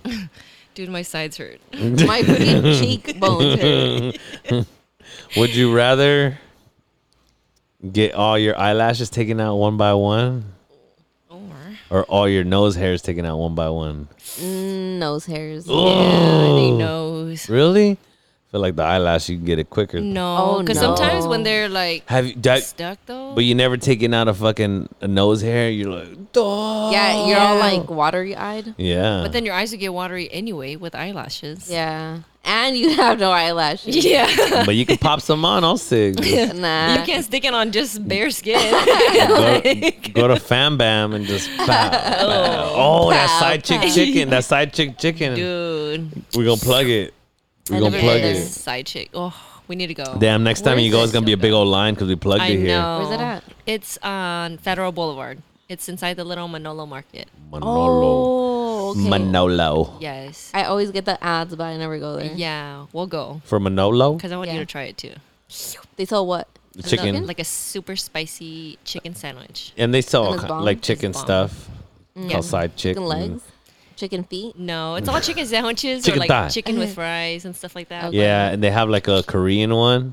Dude, 0.75 0.89
my 0.89 1.03
sides 1.03 1.37
hurt. 1.37 1.61
My 1.73 2.23
freaking 2.23 2.81
cheekbones 2.81 3.61
hurt. 3.61 4.67
Would 5.37 5.55
you 5.55 5.75
rather 5.75 6.39
get 7.93 8.15
all 8.15 8.39
your 8.39 8.59
eyelashes 8.59 9.11
taken 9.11 9.41
out 9.41 9.57
one 9.57 9.77
by 9.77 9.95
one, 9.95 10.45
Or 11.31 11.41
or 11.91 12.03
all 12.05 12.29
your 12.29 12.45
nose 12.45 12.75
hairs 12.77 13.03
taken 13.03 13.25
out 13.25 13.39
one 13.39 13.55
by 13.55 13.69
one? 13.69 14.09
Mm, 14.39 14.99
nose 14.99 15.27
hairs. 15.27 15.67
yeah, 15.67 15.75
I 15.77 16.59
think 16.59 16.79
nose. 16.79 17.49
Really? 17.49 17.99
I 18.55 18.57
feel 18.57 18.61
like 18.61 18.77
the 18.77 18.85
eyelash 18.85 19.29
you 19.29 19.37
can 19.37 19.47
get 19.47 19.59
it 19.59 19.69
quicker. 19.69 20.01
No, 20.01 20.37
Oh, 20.39 20.61
because 20.61 20.77
no. 20.81 20.95
sometimes 20.95 21.27
when 21.27 21.43
they're 21.43 21.69
like 21.69 22.09
Have 22.09 22.25
you? 22.29 22.35
That, 22.37 22.63
stuck 22.63 22.99
though. 23.05 23.35
but 23.35 23.43
you 23.43 23.53
never 23.57 23.77
taking 23.77 24.15
out 24.15 24.29
a 24.29 24.35
fucking 24.35 24.89
a 25.01 25.09
nose 25.09 25.43
hair. 25.43 25.69
You're 25.71 25.91
like, 25.91 26.33
Duh. 26.33 26.91
Yeah, 26.93 27.27
you're 27.27 27.39
all 27.41 27.59
like 27.59 27.91
watery 27.91 28.37
eyed. 28.37 28.75
yeah. 28.79 29.23
But 29.25 29.33
then 29.33 29.45
your 29.45 29.55
eyes 29.57 29.73
would 29.73 29.81
get 29.81 29.93
watery 29.93 30.33
anyway 30.33 30.77
with 30.77 30.95
eyelashes. 30.95 31.69
Yeah. 31.69 32.21
And 32.45 32.77
you 32.77 32.95
have 32.95 33.19
no 33.19 33.33
eyelashes. 33.33 34.05
Yeah. 34.05 34.29
but 34.67 34.77
you 34.77 34.87
can 34.87 34.99
pop 34.99 35.21
some 35.21 35.45
on. 35.45 35.65
I'll 35.65 35.77
sig. 35.77 36.17
Just 36.23 36.55
Nah. 36.55 36.95
you 36.99 37.03
can't 37.03 37.25
stick 37.25 37.45
it 37.45 37.55
on 37.55 37.73
just 37.73 38.07
bare 38.07 38.31
skin. 38.31 38.61
go, 39.29 39.91
go 40.15 40.29
to 40.29 40.37
Fam 40.39 40.77
Bam 40.79 41.13
and 41.13 41.25
just 41.27 41.51
pow, 41.57 41.67
pow. 41.67 42.19
Oh. 42.21 43.07
oh, 43.07 43.11
that 43.11 43.29
Pow, 43.31 43.41
side 43.41 43.65
chick 43.65 43.81
pow. 43.81 43.89
chicken. 43.89 44.31
That 44.31 44.45
side 44.45 44.73
chick 44.73 44.97
chicken. 44.99 45.35
Dude. 45.35 46.23
We're 46.37 46.45
gonna 46.45 46.57
plug 46.61 46.87
it. 46.87 47.15
We 47.71 47.77
I 47.77 47.79
gonna 47.81 47.91
never 47.93 48.03
plug 48.03 48.21
been 48.21 48.37
it. 48.37 48.47
Side 48.47 48.87
chick. 48.87 49.11
Oh, 49.15 49.35
we 49.69 49.77
need 49.77 49.87
to 49.87 49.95
go. 49.95 50.17
Damn, 50.19 50.45
next 50.45 50.61
time 50.63 50.77
Where 50.77 50.81
you 50.85 50.89
is 50.89 50.93
go, 50.93 51.01
it? 51.01 51.05
it's 51.05 51.13
gonna 51.15 51.25
be 51.27 51.33
a 51.33 51.37
big 51.39 51.53
old 51.53 51.69
line 51.69 51.95
because 51.95 52.09
we 52.09 52.17
plugged 52.17 52.43
I 52.43 52.49
it 52.49 52.59
here. 52.59 52.67
know. 52.77 52.99
Where's 53.01 53.11
it 53.15 53.21
at? 53.23 53.45
It's 53.67 53.99
on 54.03 54.59
Federal 54.59 54.93
Boulevard. 54.93 55.41
It's 55.69 55.89
inside 55.89 56.19
the 56.19 56.25
little 56.25 56.47
Manolo 56.47 56.85
Market. 56.85 57.27
Manolo. 57.51 57.71
Oh, 57.71 58.91
okay. 58.91 59.09
Manolo. 59.09 59.97
Yes. 59.99 60.51
I 60.53 60.65
always 60.65 60.91
get 60.91 61.07
the 61.07 61.23
ads, 61.25 61.57
but 61.57 61.65
I 61.65 61.77
never 61.79 61.99
go 61.99 62.17
there. 62.17 62.33
Yeah, 62.35 62.85
we'll 62.93 63.07
go 63.07 63.41
For 63.45 63.59
Manolo? 63.59 64.13
because 64.15 64.31
I 64.31 64.37
want 64.37 64.51
you 64.53 64.59
to 64.59 64.67
try 64.67 64.83
it 64.83 64.99
too. 64.99 65.15
They 65.97 66.05
sell 66.05 66.27
what? 66.27 66.49
The 66.73 66.83
chicken. 66.83 67.27
Like 67.27 67.39
a 67.39 67.45
super 67.45 67.97
spicy 67.97 68.79
chicken 68.85 69.15
sandwich. 69.15 69.73
And 69.79 69.95
they 69.95 70.03
sell 70.03 70.25
And 70.25 70.29
all 70.29 70.35
it's 70.35 70.43
ki- 70.45 70.49
bomb? 70.49 70.65
like 70.65 70.79
It's 70.79 70.87
chicken 70.87 71.13
bomb. 71.13 71.23
stuff. 71.25 71.69
Yeah. 72.15 72.29
Called 72.33 72.45
side 72.45 72.77
chick. 72.77 72.91
Chicken 72.97 73.05
legs? 73.07 73.43
Chicken 74.05 74.25
feet? 74.25 74.59
No, 74.59 74.97
it's 74.97 75.09
all 75.09 75.19
chicken 75.19 75.47
sandwiches 75.47 76.05
Chicken 76.05 76.19
or 76.19 76.21
like 76.21 76.29
thigh. 76.29 76.49
chicken 76.49 76.79
with 76.79 76.95
fries 76.95 77.47
and 77.47 77.57
stuff 77.57 77.75
like 77.75 77.89
that. 77.89 78.05
Okay. 78.07 78.19
Yeah, 78.19 78.51
and 78.51 78.63
they 78.63 78.71
have 78.71 78.91
like 78.91 79.09
a 79.09 79.23
Korean 79.23 79.75
one. 79.75 80.13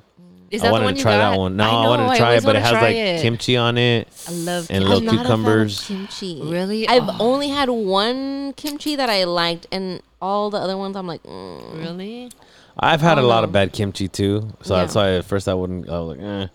Is 0.49 0.61
I 0.61 0.65
that 0.65 0.67
the 0.67 0.71
wanted 0.71 0.85
one 0.85 0.93
to 0.93 0.97
you 0.99 1.03
try 1.03 1.17
got? 1.17 1.31
that 1.31 1.37
one. 1.39 1.57
No, 1.57 1.63
I, 1.65 1.83
know, 1.83 1.89
wanted 1.89 2.09
to 2.11 2.17
try 2.17 2.27
always 2.27 2.43
it, 2.43 2.45
but 2.45 2.55
it 2.55 2.59
wanna 2.59 2.65
has 2.67 2.71
try 2.71 2.81
like 2.81 2.95
it. 2.95 3.21
kimchi 3.21 3.57
on 3.57 3.77
it. 3.77 4.07
I 4.29 4.31
love 4.31 4.67
and 4.69 4.83
kimchi. 4.83 4.87
little 4.87 4.97
I'm 4.99 5.05
not 5.05 5.11
a 5.13 5.17
fan 5.17 5.19
of 5.19 5.25
cucumbers. 5.25 5.87
kimchi. 5.87 6.41
Really? 6.41 6.87
I've 6.87 7.09
Oh. 7.09 7.15
only 7.19 7.49
had 7.49 7.69
one 7.69 8.53
kimchi 8.53 8.95
that 8.95 9.09
I 9.09 9.25
liked, 9.25 9.67
and 9.73 10.01
all 10.21 10.49
the 10.49 10.57
other 10.59 10.77
ones 10.77 10.95
I'm 10.95 11.07
like, 11.07 11.23
mm. 11.23 11.77
Really? 11.77 12.31
I've 12.79 13.01
had 13.01 13.17
a 13.17 13.21
Oh, 13.21 13.27
lot 13.27 13.41
no. 13.41 13.43
of 13.45 13.51
bad 13.51 13.73
kimchi 13.73 14.07
too, 14.07 14.53
so 14.61 14.73
Yeah. 14.75 14.81
that's 14.81 14.95
why 14.95 15.11
at 15.15 15.25
first 15.25 15.49
I 15.49 15.53
wouldn't. 15.53 15.89
I 15.89 15.99
was 15.99 16.17
like, 16.17 16.25
eh. 16.25 16.47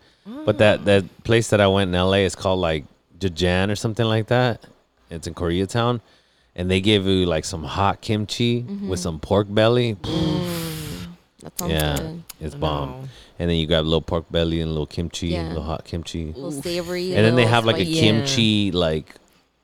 But 0.46 0.56
that 0.58 0.86
that 0.86 1.04
place 1.24 1.50
that 1.50 1.60
I 1.60 1.66
went 1.66 1.88
in 1.90 1.94
L.A. 1.94 2.24
is 2.24 2.34
called 2.34 2.60
like 2.60 2.84
Jajan 3.18 3.70
or 3.70 3.76
something 3.76 4.06
like 4.06 4.28
that. 4.28 4.62
It's 5.10 5.26
in 5.26 5.34
Koreatown, 5.34 6.00
and 6.56 6.68
they 6.70 6.80
give 6.80 7.06
you 7.06 7.24
like 7.26 7.44
some 7.44 7.62
hot 7.62 8.00
kimchi 8.00 8.62
Mm-hmm. 8.62 8.88
with 8.88 8.98
some 8.98 9.20
pork 9.20 9.46
belly. 9.48 9.96
that 11.42 11.58
sounds 11.58 11.72
yeah, 11.72 11.96
good. 11.96 12.22
it's 12.40 12.54
No. 12.54 12.60
bomb. 12.60 13.08
And 13.38 13.50
then 13.50 13.56
you 13.58 13.66
grab 13.66 13.84
a 13.84 13.86
little 13.86 14.00
pork 14.00 14.24
belly 14.30 14.60
and 14.60 14.68
a 14.68 14.72
little 14.72 14.86
kimchi, 14.86 15.28
Yeah. 15.28 15.48
little 15.48 15.62
hot 15.62 15.84
kimchi. 15.84 16.24
A 16.30 16.32
little 16.32 16.50
savory. 16.52 17.14
and 17.14 17.24
then 17.24 17.36
they 17.36 17.46
have 17.46 17.64
like 17.64 17.76
a 17.76 17.84
spicy. 17.84 18.00
kimchi 18.00 18.70
like 18.72 19.14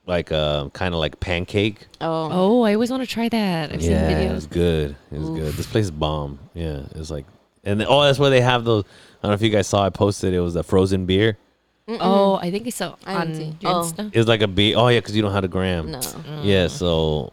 like 0.04 0.30
a 0.32 0.68
kind 0.74 0.94
of 0.94 1.00
like 1.00 1.20
pancake. 1.20 1.86
Oh, 2.00 2.28
Oh, 2.30 2.62
I 2.62 2.74
always 2.74 2.90
want 2.90 3.02
to 3.04 3.06
try 3.08 3.28
that. 3.28 3.72
I've 3.72 3.80
yeah, 3.80 4.08
seen 4.08 4.16
it 4.28 4.34
was 4.34 4.46
good. 4.46 4.96
It 5.12 5.18
was 5.18 5.28
good. 5.30 5.52
This 5.54 5.66
place 5.66 5.84
is 5.86 5.90
bomb. 5.92 6.40
Yeah, 6.54 6.82
it's 6.96 7.08
like, 7.10 7.24
and 7.64 7.78
then, 7.80 7.86
oh, 7.88 8.02
that's 8.02 8.18
where 8.18 8.28
they 8.28 8.40
have 8.40 8.64
those. 8.64 8.82
I 8.84 8.88
don't 9.22 9.30
know 9.30 9.34
if 9.34 9.42
you 9.42 9.50
guys 9.50 9.68
saw. 9.68 9.86
I 9.86 9.90
posted. 9.90 10.34
It 10.34 10.40
was 10.40 10.54
the 10.54 10.64
frozen 10.64 11.06
beer. 11.06 11.38
Oh, 12.00 12.34
I 12.40 12.50
think 12.50 12.66
it's 12.66 12.76
so 12.76 12.96
I 13.04 13.14
on 13.14 13.26
didn't 13.32 13.36
see. 13.52 13.56
your 13.60 13.72
Oh. 13.72 13.82
Insta. 13.82 14.10
It's 14.14 14.28
like 14.28 14.42
a 14.42 14.48
beer. 14.48 14.74
Oh 14.78 14.88
yeah, 14.88 14.98
because 15.00 15.14
you 15.16 15.22
don't 15.22 15.32
have 15.32 15.44
a 15.44 15.48
gram. 15.48 15.90
no. 15.90 16.00
Yeah, 16.42 16.68
so 16.68 17.32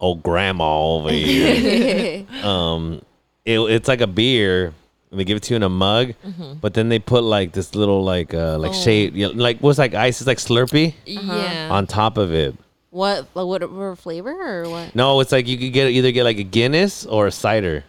old 0.00 0.22
grandma 0.22 0.78
over 0.96 1.10
here. 1.10 2.26
um, 2.42 3.02
it, 3.44 3.58
it's 3.60 3.88
like 3.88 4.00
a 4.00 4.06
beer. 4.06 4.72
And 5.12 5.20
they 5.20 5.24
give 5.24 5.36
it 5.36 5.44
to 5.44 5.54
you 5.54 5.56
in 5.56 5.62
a 5.62 5.68
mug, 5.68 6.14
but 6.60 6.74
then 6.74 6.88
they 6.88 6.98
put 6.98 7.22
like 7.22 7.52
this 7.52 7.76
little 7.76 8.02
like 8.02 8.34
uh 8.34 8.58
like 8.58 8.72
Oh. 8.72 8.74
shade, 8.74 9.14
yeah, 9.14 9.28
like 9.32 9.58
what's 9.60 9.78
like 9.78 9.94
ice? 9.94 10.20
It's 10.20 10.26
like 10.26 10.38
Slurpee 10.38 10.94
Yeah. 11.06 11.68
on 11.70 11.86
top 11.86 12.18
of 12.18 12.34
it. 12.34 12.56
What? 12.90 13.26
Like, 13.34 13.46
whatever 13.46 13.94
flavor 13.94 14.30
or 14.64 14.68
what? 14.68 14.94
No, 14.96 15.20
it's 15.20 15.30
like 15.30 15.46
you 15.46 15.58
could 15.58 15.72
get 15.72 15.90
either 15.90 16.10
get 16.10 16.24
like 16.24 16.38
a 16.38 16.42
Guinness 16.42 17.06
or 17.06 17.28
a 17.28 17.30
cider. 17.30 17.84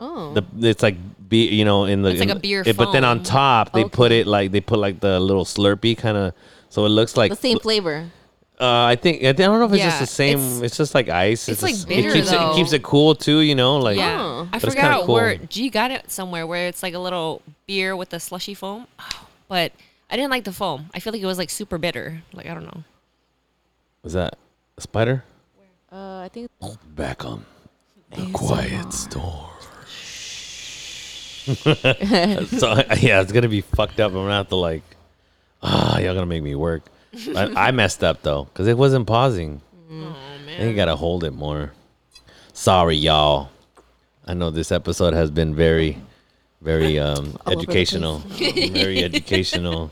Oh, 0.00 0.32
The 0.34 0.44
it's 0.68 0.82
like 0.82 0.96
beer, 1.28 1.52
you 1.52 1.64
know, 1.64 1.84
in 1.84 2.02
the 2.02 2.10
It's 2.10 2.20
like 2.20 2.30
in- 2.30 2.36
a 2.36 2.40
beer 2.40 2.62
it- 2.64 2.76
but 2.76 2.92
then 2.92 3.04
on 3.04 3.18
foam. 3.18 3.24
top 3.24 3.72
they 3.72 3.84
put 3.84 4.12
it 4.12 4.26
like 4.26 4.50
they 4.50 4.60
put 4.60 4.78
like 4.78 5.00
the 5.00 5.20
little 5.20 5.44
Slurpee 5.44 5.96
kind 5.96 6.16
of, 6.16 6.32
so 6.70 6.86
it 6.86 6.88
looks 6.90 7.16
like 7.16 7.30
the 7.30 7.36
same 7.36 7.58
flavor. 7.58 8.10
Uh, 8.58 8.84
I 8.84 8.96
think 8.96 9.24
I 9.24 9.32
don't 9.32 9.58
know 9.58 9.64
if 9.64 9.72
it's 9.72 9.82
just 9.82 9.96
Yeah, 9.96 10.00
the 10.00 10.06
same. 10.06 10.38
It's, 10.38 10.56
it's- 10.56 10.76
just 10.76 10.94
like 10.94 11.08
ice. 11.08 11.48
it's 11.48 11.62
like 11.62 11.74
just- 11.74 11.88
bitter, 11.88 12.08
it 12.10 12.12
keeps 12.14 12.28
it, 12.28 12.32
though. 12.32 12.52
it 12.52 12.56
keeps 12.56 12.72
it 12.72 12.82
cool 12.82 13.14
too. 13.14 13.40
You 13.40 13.54
know, 13.54 13.76
like 13.78 13.96
yeah. 13.96 14.20
Oh. 14.20 14.48
I 14.52 14.58
But 14.58 14.64
it's 14.64 14.74
kinda 14.74 14.90
forgot 15.00 15.08
where 15.08 15.36
cool. 15.36 15.46
G 15.48 15.70
got 15.70 15.90
it 15.90 16.10
somewhere 16.10 16.46
where 16.46 16.68
it's 16.68 16.82
like 16.82 16.94
a 16.94 16.98
little 16.98 17.42
beer 17.66 17.94
with 17.96 18.12
a 18.14 18.20
slushy 18.20 18.54
foam. 18.54 18.86
But 19.48 19.72
I 20.10 20.14
didn't 20.16 20.30
like 20.30 20.44
the 20.44 20.52
foam. 20.52 20.90
I 20.94 21.00
feel 21.00 21.12
like 21.12 21.20
it 21.22 21.26
was 21.26 21.36
like 21.38 21.50
super 21.50 21.76
bitter. 21.78 22.22
Like 22.32 22.46
I 22.46 22.54
don't 22.54 22.64
know. 22.64 22.84
was 24.02 24.12
that 24.14 24.36
a 24.78 24.80
spider? 24.80 25.24
Uh, 25.92 26.18
I 26.24 26.28
think 26.32 26.50
Back 26.94 27.24
on 27.24 27.44
the 28.14 28.30
quiet 28.32 28.92
storm. 28.92 29.49
so 31.44 32.74
yeah, 32.98 33.20
it's 33.20 33.32
gonna 33.32 33.48
be 33.48 33.62
fucked 33.62 34.00
up. 34.00 34.10
I'm 34.10 34.18
gonna 34.18 34.34
have 34.34 34.48
to 34.48 34.56
like, 34.56 34.82
ah, 35.62 35.98
y'all 35.98 36.14
gonna 36.14 36.26
make 36.26 36.42
me 36.42 36.54
work. 36.54 36.82
I, 37.34 37.68
I 37.68 37.70
messed 37.72 38.04
up 38.04 38.22
though 38.22 38.44
because 38.44 38.66
it 38.66 38.76
wasn't 38.76 39.06
pausing. 39.06 39.60
Oh 39.90 40.16
man. 40.46 40.68
you 40.68 40.74
gotta 40.74 40.96
hold 40.96 41.24
it 41.24 41.32
more. 41.32 41.72
Sorry, 42.52 42.96
y'all. 42.96 43.50
I 44.26 44.34
know 44.34 44.50
this 44.50 44.70
episode 44.70 45.14
has 45.14 45.30
been 45.30 45.54
very, 45.54 45.98
very 46.60 46.98
um, 47.08 47.38
educational, 47.46 48.18
very 48.18 49.02
educational. 49.02 49.90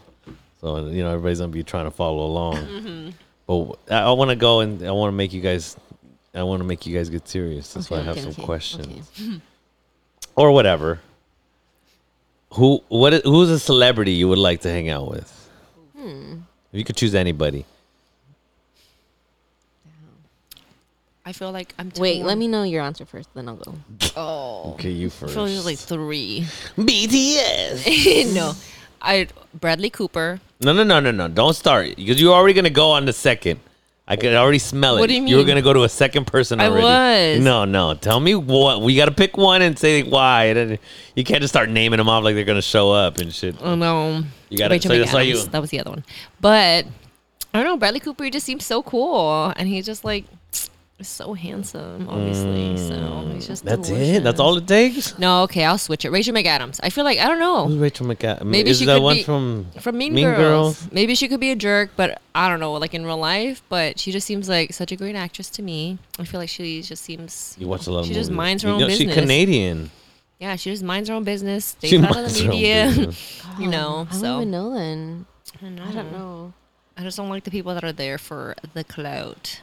So 0.61 0.87
you 0.89 1.03
know 1.03 1.11
everybody's 1.11 1.41
gonna 1.41 1.53
be 1.53 1.63
trying 1.63 1.87
to 1.87 1.91
follow 1.91 2.25
along. 2.25 3.15
But 3.47 3.79
I, 3.91 4.03
I 4.03 4.13
want 4.13 4.31
to 4.31 4.37
go 4.37 4.61
and 4.61 4.87
I 4.87 4.91
want 4.91 5.11
to 5.11 5.17
make 5.17 5.33
you 5.33 5.41
guys. 5.41 5.77
I 6.35 6.43
want 6.43 6.61
to 6.61 6.65
make 6.65 6.87
you 6.87 6.97
guys 6.97 7.09
get 7.09 7.27
serious. 7.27 7.73
That's 7.73 7.91
why 7.91 7.99
I 7.99 8.03
have 8.03 8.19
okay, 8.19 8.21
some 8.21 8.31
okay, 8.33 8.45
questions 8.45 9.11
okay. 9.19 9.41
or 10.37 10.53
whatever. 10.53 11.01
Who 12.55 12.83
what 12.89 13.13
who's 13.25 13.51
a 13.51 13.59
celebrity 13.59 14.13
you 14.13 14.29
would 14.29 14.39
like 14.39 14.61
to 14.63 14.71
hang 14.71 14.89
out 14.89 15.09
with? 15.09 15.51
Hmm. 15.97 16.39
If 16.73 16.79
you 16.79 16.85
could 16.85 16.97
choose 16.97 17.15
anybody. 17.15 17.65
I 21.29 21.33
feel 21.33 21.53
like 21.53 21.75
I'm. 21.79 21.93
Wait, 21.99 22.17
torn. 22.17 22.27
let 22.27 22.39
me 22.39 22.49
know 22.49 22.63
your 22.63 22.83
answer 22.83 23.05
first, 23.05 23.29
then 23.35 23.49
I'll 23.49 23.57
go. 23.57 23.75
Oh. 24.17 24.73
Okay, 24.75 24.91
you 24.91 25.11
first. 25.11 25.25
I 25.25 25.27
first. 25.27 25.35
feel 25.35 25.45
there's 25.45 25.67
like 25.67 25.79
three. 25.79 26.47
BTS. 26.79 28.35
no, 28.35 28.55
I 29.03 29.29
Bradley 29.53 29.91
Cooper. 29.91 30.41
No, 30.61 30.73
no, 30.73 30.85
no, 30.85 31.01
no, 31.01 31.11
no. 31.11 31.29
Don't 31.29 31.53
start 31.53 31.97
because 31.97 32.19
you're 32.19 32.33
already 32.33 32.55
gonna 32.55 32.71
go 32.71 32.91
on 32.93 33.05
the 33.05 33.13
second. 33.13 33.61
I 34.11 34.17
could 34.17 34.35
already 34.35 34.59
smell 34.59 34.97
it. 34.97 35.01
What 35.01 35.09
do 35.09 35.15
you 35.15 35.21
mean? 35.21 35.29
You 35.29 35.37
were 35.37 35.45
gonna 35.45 35.61
go 35.61 35.75
to 35.75 35.83
a 35.85 35.89
second 35.89 36.27
person 36.27 36.61
I 36.61 36.69
already. 36.69 37.37
was. 37.37 37.45
No, 37.45 37.67
no. 37.67 37.93
Tell 37.95 38.19
me 38.21 38.35
what. 38.35 38.81
We 38.81 38.97
gotta 38.97 39.11
pick 39.13 39.37
one 39.37 39.61
and 39.61 39.79
say 39.79 40.03
why. 40.03 40.45
And 40.45 40.57
then 40.71 40.79
you 41.15 41.25
can't 41.25 41.43
just 41.43 41.53
start 41.53 41.69
naming 41.69 41.99
them 41.99 42.09
off 42.09 42.25
like 42.25 42.35
they're 42.35 42.45
gonna 42.45 42.63
show 42.63 42.91
up 42.91 43.19
and 43.19 43.33
shit. 43.35 43.57
Oh 43.61 43.75
no, 43.75 44.25
You 44.49 44.57
gotta- 44.57 44.73
Rachel 44.75 44.93
so 44.93 44.99
that's 44.99 45.13
why 45.13 45.25
McAdams. 45.27 45.45
you- 45.45 45.51
That 45.51 45.61
was 45.61 45.71
the 45.71 45.81
other 45.81 45.91
one. 45.91 46.05
But 46.41 46.87
I 47.53 47.59
don't 47.59 47.65
know. 47.65 47.77
Bradley 47.77 48.01
Cooper 48.01 48.25
he 48.25 48.31
just 48.31 48.47
seems 48.47 48.65
so 48.65 48.83
cool, 48.83 49.53
and 49.57 49.69
he's 49.69 49.85
just 49.85 50.05
like 50.05 50.25
so 51.07 51.33
handsome. 51.35 52.09
Obviously, 52.09 52.77
so 52.77 53.31
he's 53.33 53.47
just. 53.47 53.65
Mm, 53.65 53.69
That's 53.69 53.89
it. 53.91 54.25
That's 54.25 54.41
all 54.41 54.57
it 54.57 54.67
takes. 54.67 55.17
No, 55.19 55.43
okay, 55.45 55.65
I'll 55.65 55.79
switch 55.79 56.05
it. 56.05 56.11
Rachel 56.11 56.35
McAdams. 56.35 56.81
I 56.83 56.91
feel 56.91 57.05
like 57.05 57.19
I 57.19 57.27
don't 57.29 57.39
Who's 57.69 57.75
know. 57.77 57.81
Rachel 57.81 58.07
McAdams? 58.07 58.45
Maybe 58.45 58.71
is 58.71 58.79
she 58.81 58.87
that 58.87 58.95
could 58.97 59.03
one 59.03 59.17
be- 59.17 59.23
from 59.23 59.67
From 59.81 59.97
Mean, 59.99 60.15
Mean 60.15 60.25
Girls. 60.25 60.39
Girls? 60.81 60.93
Maybe 60.93 61.15
she 61.15 61.29
could 61.29 61.39
be 61.41 61.51
a 61.53 61.57
jerk, 61.57 61.91
but 61.97 62.21
I 62.35 62.49
don't 62.49 62.61
know, 62.61 62.73
like 62.75 62.95
in 62.95 63.05
real 63.07 63.17
life. 63.19 63.63
But 63.69 63.99
she 64.01 64.11
just 64.13 64.27
seems 64.27 64.49
like 64.49 64.73
such 64.75 64.91
a 64.91 64.97
great 64.97 65.15
actress 65.15 65.49
to 65.51 65.63
me. 65.63 65.99
I 66.19 66.25
feel 66.25 66.41
like 66.41 66.49
she 66.49 66.83
just 66.83 67.05
seems. 67.05 67.55
You 67.59 67.69
watch 67.69 67.87
a 67.87 67.93
lot 67.93 68.01
of 68.01 68.07
She 68.07 68.15
just 68.15 68.31
movies. 68.31 68.37
minds 68.37 68.63
her 68.65 68.69
You 68.71 68.75
own 68.75 68.81
know, 68.81 68.89
She's. 68.89 69.15
Canadian. 69.15 69.91
Yeah, 70.41 70.57
she 70.57 70.71
just 70.71 70.83
minds 70.85 71.09
her 71.09 71.15
own 71.15 71.25
business. 71.25 71.65
Stays 71.67 71.91
She 71.91 71.99
out 71.99 72.11
of 72.11 72.17
minds 72.17 72.39
the 72.39 72.45
her 72.45 72.51
own 72.51 72.57
media. 72.57 72.85
business. 72.87 73.43
you 73.61 73.67
know, 73.69 74.07
I 74.09 74.13
don't 74.13 74.21
so 74.21 74.37
even 74.37 74.51
know 74.51 74.75
then. 74.75 75.27
I 75.57 75.61
don't 75.63 75.75
know. 75.77 75.83
I 75.85 75.93
don't 75.93 76.13
know. 76.13 76.53
I 76.97 77.03
just 77.03 77.17
don't 77.17 77.29
like 77.29 77.45
the 77.45 77.51
people 77.51 77.75
that 77.75 77.85
are 77.85 77.93
there 77.93 78.19
for 78.19 78.57
the 78.75 78.83
clout. 78.85 79.61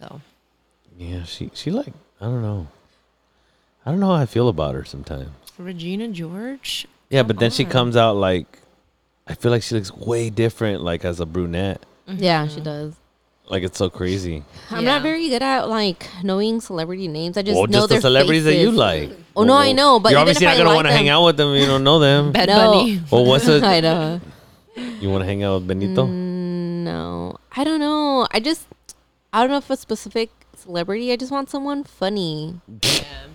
So 0.00 0.20
Yeah, 0.98 1.24
she 1.24 1.50
she 1.54 1.70
like 1.70 1.92
I 2.20 2.24
don't 2.26 2.42
know. 2.42 2.68
I 3.86 3.90
don't 3.90 4.00
know 4.00 4.08
how 4.08 4.22
I 4.22 4.26
feel 4.26 4.48
about 4.48 4.74
her 4.74 4.84
sometimes. 4.84 5.30
Regina 5.58 6.08
George. 6.08 6.86
Yeah, 7.10 7.22
but 7.22 7.38
then 7.38 7.50
she 7.50 7.64
comes 7.64 7.96
out 7.96 8.16
like 8.16 8.58
I 9.26 9.34
feel 9.34 9.50
like 9.52 9.62
she 9.62 9.74
looks 9.74 9.92
way 9.92 10.30
different 10.30 10.82
like 10.82 11.04
as 11.04 11.20
a 11.20 11.26
brunette. 11.26 11.84
Yeah, 12.06 12.46
she 12.48 12.60
does. 12.60 12.94
Like 13.48 13.62
it's 13.64 13.78
so 13.78 13.90
crazy. 13.90 14.44
I'm 14.70 14.84
Yeah. 14.84 14.92
not 14.92 15.02
very 15.02 15.28
good 15.28 15.42
at 15.42 15.68
like 15.68 16.08
knowing 16.22 16.60
celebrity 16.60 17.08
names. 17.08 17.36
I 17.36 17.42
just 17.42 17.56
Well, 17.56 17.66
know 17.66 17.78
just 17.80 17.88
their 17.88 17.98
the 17.98 18.02
celebrities 18.02 18.44
that 18.44 18.56
you 18.56 18.70
like. 18.70 19.10
Oh 19.36 19.42
no, 19.44 19.54
I 19.54 19.72
know, 19.72 19.98
but 20.00 20.10
you're 20.12 20.20
obviously 20.20 20.46
not 20.46 20.56
gonna 20.56 20.68
like 20.70 20.76
want 20.76 20.86
to 20.88 20.92
hang 20.92 21.08
out 21.08 21.24
with 21.24 21.36
them. 21.36 21.54
if 21.54 21.60
You 21.60 21.66
don't 21.66 21.84
know 21.84 21.98
them. 21.98 22.32
Bad 22.38 22.48
No. 22.48 22.56
Bunny. 22.56 23.00
well, 23.10 23.24
what's 23.24 23.46
it? 23.48 23.62
I 23.64 23.80
know. 23.80 24.20
You 25.00 25.10
want 25.10 25.22
to 25.22 25.26
hang 25.26 25.42
out 25.42 25.56
with 25.60 25.66
Benito? 25.68 26.06
Mm, 26.06 26.84
No, 26.84 27.36
I 27.56 27.64
don't 27.64 27.80
know. 27.80 28.26
I 28.30 28.38
just 28.40 28.66
I 29.32 29.40
don't 29.40 29.50
know 29.50 29.58
if 29.58 29.70
a 29.70 29.76
specific 29.76 30.30
celebrity. 30.56 31.12
I 31.12 31.16
just 31.16 31.30
want 31.32 31.50
someone 31.50 31.84
funny. 31.84 32.60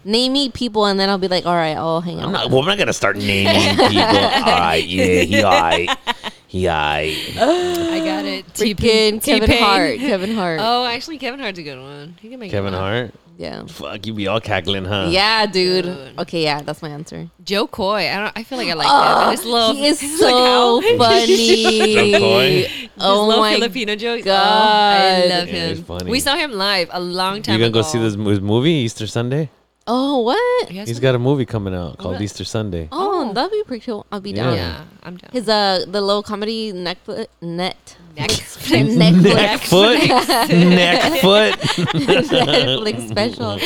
Name 0.03 0.33
me 0.33 0.49
people, 0.49 0.85
and 0.85 0.99
then 0.99 1.09
I'll 1.09 1.17
be 1.17 1.27
like, 1.27 1.45
all 1.45 1.55
right, 1.55 1.75
I'll 1.75 2.01
hang 2.01 2.19
out. 2.19 2.25
I'm 2.27 2.31
with 2.31 2.41
not. 2.41 2.49
Well, 2.51 2.59
I'm 2.59 2.65
not 2.67 2.77
gonna 2.77 2.93
start 2.93 3.17
naming 3.17 3.69
people. 3.77 4.01
all 4.03 4.59
right, 4.59 4.83
yeah, 4.85 5.21
he 5.21 5.43
alright, 5.43 5.89
he 5.89 6.34
alright. 6.63 7.15
I 7.37 7.99
got 8.05 8.25
it. 8.25 8.45
Kevin 8.53 9.19
T-Pain. 9.19 9.57
Hart. 9.63 9.97
Kevin 9.99 10.35
Hart. 10.35 10.59
Oh, 10.61 10.85
actually, 10.85 11.17
Kevin 11.17 11.39
Hart's 11.39 11.59
a 11.59 11.63
good 11.63 11.79
one. 11.79 12.15
He 12.21 12.29
can 12.29 12.39
make 12.39 12.51
Kevin 12.51 12.73
it 12.73 12.77
up. 12.77 12.81
Hart. 12.81 13.13
Yeah. 13.37 13.65
Fuck, 13.65 14.05
you 14.05 14.13
be 14.13 14.27
all 14.27 14.39
cackling, 14.39 14.85
huh? 14.85 15.07
Yeah, 15.09 15.45
dude. 15.45 15.83
Dude. 15.83 16.19
Okay, 16.19 16.43
yeah, 16.43 16.61
that's 16.61 16.81
my 16.81 16.87
answer. 16.87 17.27
Jo 17.43 17.67
Koy. 17.67 18.09
I 18.09 18.15
don't. 18.17 18.31
I 18.37 18.43
feel 18.43 18.57
like 18.57 18.69
I 18.69 18.73
like 18.73 18.87
him. 19.27 19.31
His 19.37 19.45
little. 19.45 19.73
he 19.73 19.87
is 19.87 19.99
his 20.01 20.17
so 20.19 20.75
like, 20.75 20.97
funny. 20.97 21.93
Jo 22.13 22.19
Koy? 22.19 22.47
His 22.63 22.89
Oh 22.97 23.27
little 23.27 23.43
my 23.43 23.53
Filipino 23.55 23.95
jokes. 23.97 24.23
God. 24.23 24.39
Oh, 24.39 25.25
I 25.25 25.27
love 25.27 25.47
Yeah, 25.49 25.67
he's 25.67 25.79
him. 25.79 25.83
funny. 25.83 26.09
We 26.11 26.21
saw 26.21 26.35
him 26.37 26.53
live 26.53 26.89
a 26.93 26.99
long 27.01 27.41
time 27.41 27.55
ago. 27.55 27.65
You 27.65 27.71
gonna 27.71 27.79
ago. 27.79 27.81
go 27.81 27.91
see 27.91 27.99
this 27.99 28.15
his 28.15 28.39
movie 28.41 28.71
Easter 28.71 29.05
Sunday? 29.05 29.49
Oh, 29.87 30.19
what? 30.21 30.69
He 30.69 30.77
has 30.77 30.87
He's 30.87 30.97
one? 30.97 31.01
got 31.03 31.15
a 31.15 31.19
movie 31.19 31.45
coming 31.45 31.75
out 31.75 31.99
called 31.99 32.15
What? 32.15 32.21
Easter 32.21 32.43
Sunday. 32.43 32.89
Oh, 32.91 33.31
that'd 33.33 33.51
be 33.51 33.63
pretty 33.65 33.85
cool. 33.85 34.05
I'll 34.11 34.19
be 34.19 34.31
Yeah. 34.31 34.43
down. 34.43 34.55
Yeah, 34.55 34.83
I'm 35.03 35.17
down. 35.17 35.29
His 35.31 35.47
uh, 35.47 35.85
the 35.87 36.01
low 36.01 36.23
comedy 36.23 36.73
Netflix 36.73 37.27
net 37.41 37.95
Next. 38.17 38.57
Netflix 38.69 39.59
foot, 39.67 40.49
neck 40.49 41.21
foot. 41.21 41.53
Netflix 41.93 43.09
special. 43.09 43.59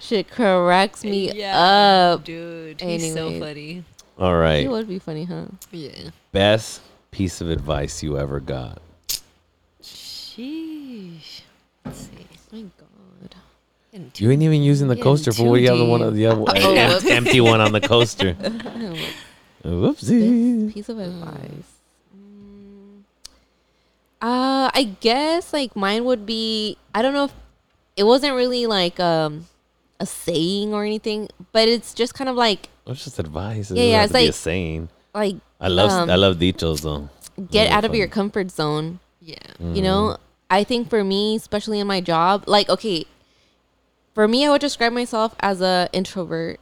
Shit 0.00 0.30
cracks 0.30 1.02
me 1.02 1.42
up. 1.44 2.22
dude. 2.22 2.80
He's 2.80 3.12
so 3.12 3.26
Anyways. 3.26 3.42
funny. 3.42 3.84
All 4.18 4.32
It 4.32 4.36
right, 4.36 4.70
would 4.70 4.86
be 4.88 4.98
funny, 5.00 5.24
huh? 5.24 5.46
Yeah. 5.72 6.10
best 6.32 6.80
piece 7.10 7.40
of 7.40 7.50
advice 7.50 8.02
you 8.04 8.16
ever 8.18 8.38
got. 8.40 8.80
Sheesh. 9.82 11.40
Let's 11.84 11.98
see. 11.98 12.26
My 12.52 12.60
God. 12.60 12.68
Getting 13.20 13.30
too- 13.30 13.36
You 14.16 14.30
ain't 14.30 14.42
even 14.42 14.62
using 14.62 14.88
the 14.88 14.96
coaster 14.96 15.32
for 15.32 15.42
too 15.42 15.50
what 15.50 15.60
you 15.60 15.68
have 15.68 15.78
the 15.78 15.84
one. 15.84 16.00
deep. 16.12 16.18
You 16.20 16.26
have 16.28 16.38
Oh, 16.38 17.08
empty 17.08 17.40
one 17.40 17.60
on 17.60 17.72
the 17.72 17.80
coaster. 17.80 18.34
Whoopsie. 19.64 20.72
Piece 20.72 20.88
of 20.88 20.98
advice. 20.98 21.72
Mm. 22.16 23.00
Uh, 24.22 24.70
I 24.72 24.96
guess 25.00 25.52
like 25.52 25.74
mine 25.76 26.04
would 26.04 26.24
be. 26.26 26.76
I 26.94 27.02
don't 27.02 27.12
know 27.14 27.24
if 27.24 27.32
it 27.96 28.04
wasn't 28.04 28.34
really 28.34 28.66
like 28.66 28.98
um 29.00 29.46
a 30.00 30.06
saying 30.06 30.72
or 30.74 30.84
anything, 30.84 31.28
but 31.52 31.68
it's 31.68 31.94
just 31.94 32.14
kind 32.14 32.28
of 32.28 32.36
like 32.36 32.68
It's 32.86 33.04
just 33.04 33.18
advice. 33.18 33.70
It 33.70 33.78
Yeah, 33.78 33.84
yeah, 33.84 34.02
it's 34.04 34.12
to 34.12 34.18
be 34.18 34.28
a 34.28 34.32
saying. 34.32 34.88
like 35.14 35.36
I 35.60 35.68
love 35.68 35.90
um, 35.90 36.10
I 36.10 36.16
love 36.16 36.36
dichos 36.36 36.82
though. 36.82 37.08
get 37.50 37.62
Really 37.64 37.68
out 37.70 37.84
of 37.84 37.94
your 37.94 38.08
comfort 38.08 38.50
zone. 38.50 39.00
Yeah. 39.20 39.38
You 39.58 39.82
know, 39.82 40.18
I 40.50 40.62
think 40.62 40.88
for 40.90 41.02
me, 41.02 41.34
especially 41.36 41.80
in 41.80 41.86
my 41.88 42.00
job, 42.00 42.44
like 42.46 42.68
okay, 42.68 43.06
for 44.16 44.26
me, 44.26 44.46
I 44.46 44.50
would 44.50 44.62
describe 44.62 44.94
myself 44.94 45.34
as 45.40 45.60
a 45.60 45.90
introvert. 45.92 46.58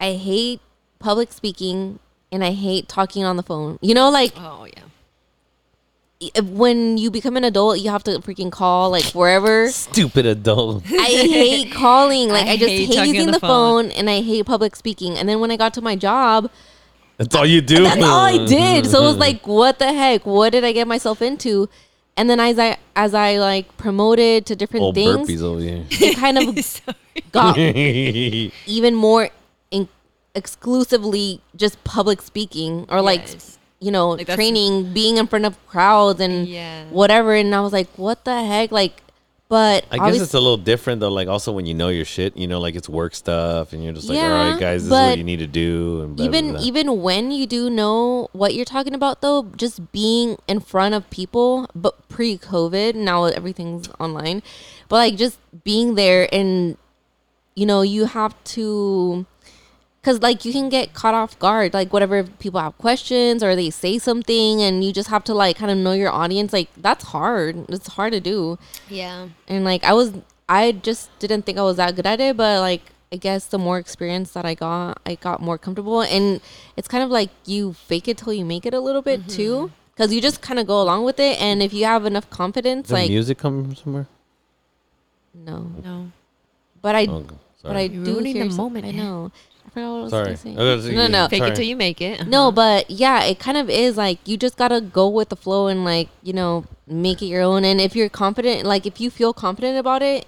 I 0.00 0.12
hate 0.12 0.60
public 1.00 1.32
speaking 1.32 1.98
and 2.30 2.44
I 2.44 2.52
hate 2.52 2.88
talking 2.88 3.24
on 3.24 3.36
the 3.36 3.42
phone. 3.42 3.80
You 3.82 3.92
know, 3.92 4.08
like 4.08 4.32
Oh 4.36 4.66
yeah. 4.74 4.84
Uh, 6.36 6.42
when 6.44 6.96
you 6.96 7.10
become 7.10 7.36
an 7.36 7.42
adult, 7.42 7.80
you 7.80 7.90
have 7.90 8.04
to 8.04 8.12
freaking 8.20 8.52
call 8.52 8.90
like 8.90 9.04
wherever. 9.06 9.68
Stupid 9.68 10.26
adult. 10.26 10.84
I 10.90 11.06
hate 11.06 11.72
calling. 11.72 12.28
Like 12.28 12.46
I 12.46 12.52
I, 12.52 12.56
just 12.56 12.70
hate 12.70 12.94
hate, 12.94 13.08
using 13.08 13.26
the 13.26 13.32
the 13.32 13.40
phone. 13.40 13.90
and 13.90 14.08
I 14.08 14.20
hate 14.20 14.46
public 14.46 14.76
speaking. 14.76 15.18
And 15.18 15.28
then 15.28 15.40
when 15.40 15.50
I 15.50 15.56
got 15.56 15.74
to 15.74 15.82
my 15.82 15.96
job, 15.96 16.50
That's 17.16 17.34
all 17.34 17.44
you 17.46 17.60
do. 17.62 17.82
that's 17.82 18.00
all 18.02 18.20
I 18.24 18.46
did. 18.46 18.86
So 18.86 19.02
it 19.02 19.06
was 19.08 19.16
like, 19.26 19.44
what 19.46 19.80
the 19.80 19.92
heck? 19.92 20.24
What 20.24 20.50
did 20.52 20.62
I 20.62 20.70
get 20.70 20.86
myself 20.86 21.20
into? 21.20 21.68
And 22.16 22.30
then 22.30 22.40
as 22.40 22.58
I 22.58 22.78
as 22.94 23.12
I 23.14 23.38
like 23.38 23.76
promoted 23.76 24.46
to 24.46 24.56
different 24.56 24.82
Old 24.84 24.94
things, 24.94 25.28
burpees 25.28 25.42
over 25.42 25.60
here. 25.60 25.84
it 25.90 26.16
kind 26.16 26.38
of 26.38 26.80
got 27.32 27.58
even 28.66 28.94
more 28.94 29.28
in- 29.70 29.88
exclusively 30.34 31.40
just 31.56 31.82
public 31.84 32.22
speaking 32.22 32.86
or 32.88 33.02
like 33.02 33.20
Yes. 33.20 33.58
you 33.80 33.90
know 33.90 34.10
Like, 34.10 34.28
training, 34.28 34.92
being 34.94 35.18
in 35.18 35.26
front 35.26 35.44
of 35.44 35.54
crowds 35.66 36.20
and 36.20 36.46
Yeah. 36.48 36.84
whatever. 36.90 37.34
And 37.34 37.54
I 37.54 37.60
was 37.60 37.72
like, 37.72 37.88
what 37.98 38.24
the 38.24 38.42
heck? 38.44 38.72
Like, 38.72 39.02
but 39.48 39.84
I 39.90 39.98
guess 40.10 40.20
it's 40.20 40.34
a 40.34 40.40
little 40.40 40.56
different 40.56 41.00
though. 41.00 41.10
Like 41.10 41.28
also 41.28 41.52
when 41.52 41.66
you 41.66 41.74
know 41.74 41.88
your 41.88 42.04
shit, 42.04 42.36
you 42.36 42.46
know, 42.48 42.58
like 42.58 42.74
it's 42.74 42.88
work 42.88 43.14
stuff, 43.14 43.72
and 43.72 43.82
you're 43.84 43.92
just 43.92 44.08
like, 44.08 44.18
all 44.18 44.24
Yeah, 44.24 44.50
right, 44.52 44.60
guys, 44.60 44.82
this 44.82 44.86
is 44.86 44.90
what 44.90 45.18
you 45.18 45.24
need 45.24 45.38
to 45.38 45.46
do. 45.46 46.02
And 46.02 46.16
blah, 46.16 46.26
blah, 46.26 46.38
even 46.38 46.52
blah. 46.52 46.60
even 46.62 47.02
when 47.02 47.30
you 47.30 47.46
do 47.46 47.70
know 47.70 48.28
what 48.32 48.54
you're 48.54 48.64
talking 48.64 48.94
about 48.94 49.20
though 49.20 49.44
just 49.56 49.92
being 49.92 50.36
in 50.48 50.60
front 50.60 50.94
of 50.94 51.08
people 51.10 51.68
but 51.74 52.08
pre-covid 52.08 52.94
now 52.94 53.24
everything's 53.24 53.88
online 54.00 54.42
but 54.88 54.96
like 54.96 55.16
just 55.16 55.38
being 55.64 55.94
there 55.94 56.28
and 56.34 56.76
you 57.54 57.66
know 57.66 57.82
you 57.82 58.06
have 58.06 58.34
to 58.44 59.26
because 60.06 60.22
like 60.22 60.44
you 60.44 60.52
can 60.52 60.68
get 60.68 60.94
caught 60.94 61.14
off 61.14 61.36
guard 61.40 61.74
like 61.74 61.92
whatever 61.92 62.22
people 62.22 62.60
have 62.60 62.78
questions 62.78 63.42
or 63.42 63.56
they 63.56 63.70
say 63.70 63.98
something 63.98 64.62
and 64.62 64.84
you 64.84 64.92
just 64.92 65.08
have 65.08 65.24
to 65.24 65.34
like 65.34 65.56
kind 65.56 65.68
of 65.68 65.76
know 65.76 65.90
your 65.92 66.10
audience 66.12 66.52
like 66.52 66.68
that's 66.76 67.06
hard 67.06 67.64
it's 67.68 67.88
hard 67.88 68.12
to 68.12 68.20
do 68.20 68.56
Yeah. 68.88 69.26
and 69.48 69.64
like 69.64 69.82
I 69.82 69.94
was 69.94 70.12
I 70.48 70.70
just 70.70 71.10
didn't 71.18 71.42
think 71.42 71.58
I 71.58 71.62
was 71.62 71.76
that 71.78 71.96
good 71.96 72.06
at 72.06 72.20
it, 72.20 72.36
but 72.36 72.60
like 72.60 72.82
I 73.12 73.16
guess 73.16 73.46
the 73.46 73.58
more 73.58 73.78
experience 73.78 74.30
that 74.32 74.44
I 74.44 74.54
got, 74.54 75.00
I 75.04 75.16
got 75.16 75.40
more 75.42 75.58
comfortable, 75.58 76.02
and 76.02 76.40
it's 76.76 76.86
kind 76.88 77.02
of 77.02 77.10
like 77.10 77.30
you 77.44 77.72
fake 77.72 78.06
it 78.08 78.16
till 78.18 78.32
you 78.32 78.44
make 78.44 78.64
it 78.66 78.74
a 78.74 78.78
little 78.80 79.02
bit 79.02 79.28
too, 79.28 79.54
mm-hmm. 79.54 79.74
because 79.92 80.12
you 80.12 80.20
just 80.20 80.40
kind 80.40 80.58
of 80.60 80.66
go 80.68 80.80
along 80.82 81.04
with 81.04 81.18
it, 81.20 81.40
and 81.40 81.62
if 81.62 81.72
you 81.72 81.84
have 81.84 82.04
enough 82.04 82.28
confidence, 82.30 82.88
Does 82.88 82.92
like 82.98 83.10
music 83.10 83.38
come 83.38 83.62
from 83.64 83.74
somewhere? 83.76 84.06
no, 85.34 85.70
No. 85.84 86.12
but 86.82 86.94
I, 86.94 87.06
Oh, 87.06 87.24
but 87.62 87.76
I. 87.76 87.82
You're 87.82 88.04
do 88.04 88.12
ruining 88.14 88.34
hear 88.36 88.44
the 88.44 88.50
some- 88.50 88.56
moment, 88.64 88.86
I 88.86 88.90
know. 88.92 89.30
I 89.66 89.68
forgot 89.70 89.90
what 89.92 89.98
I 89.98 90.02
was 90.02 90.10
Sorry. 90.10 90.24
gonna 90.24 90.36
say. 90.36 90.50
I 90.92 90.94
No, 90.94 91.06
no, 91.08 91.28
Fake 91.28 91.38
Sorry. 91.40 91.50
it 91.50 91.56
till 91.56 91.64
you 91.64 91.76
make 91.76 92.00
it. 92.00 92.26
No, 92.26 92.42
Uh-huh. 92.42 92.50
but 92.52 92.90
yeah, 92.90 93.24
it 93.24 93.38
kind 93.38 93.58
of 93.58 93.68
is 93.68 93.96
like 93.96 94.18
you 94.24 94.36
just 94.36 94.56
gotta 94.56 94.80
go 94.80 95.08
with 95.08 95.28
the 95.28 95.36
flow 95.36 95.66
and 95.66 95.84
like 95.84 96.08
you 96.22 96.32
know 96.32 96.64
make 96.86 97.20
it 97.22 97.26
your 97.26 97.42
own. 97.42 97.64
And 97.64 97.80
if 97.80 97.94
you're 97.96 98.08
confident, 98.08 98.64
like 98.66 98.86
if 98.86 99.00
you 99.00 99.10
feel 99.10 99.32
confident 99.32 99.76
about 99.78 100.02
it, 100.02 100.24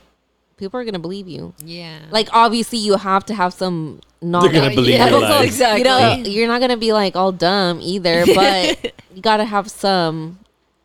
people 0.56 0.78
are 0.81 0.85
gonna 0.85 0.98
believe 0.98 1.28
you. 1.28 1.55
yeah. 1.65 1.98
Like 2.10 2.28
obviously 2.32 2.78
you 2.78 2.97
have 2.97 3.24
to 3.27 3.35
have 3.35 3.55
some 3.55 4.01
knowledge. 4.20 4.52
gonna 4.52 4.70
believe 4.74 4.94
yeah, 4.94 5.09
your 5.09 5.20
lies. 5.23 5.44
exactly. 5.47 5.78
You 5.78 5.85
know, 5.85 6.15
you're 6.31 6.48
not 6.48 6.60
gonna 6.60 6.77
be 6.77 6.93
like 6.93 7.15
all 7.15 7.31
dumb 7.32 7.78
either, 7.81 8.27
but 8.35 8.93
you 9.15 9.23
gotta 9.23 9.44
have 9.44 9.70
some 9.70 10.40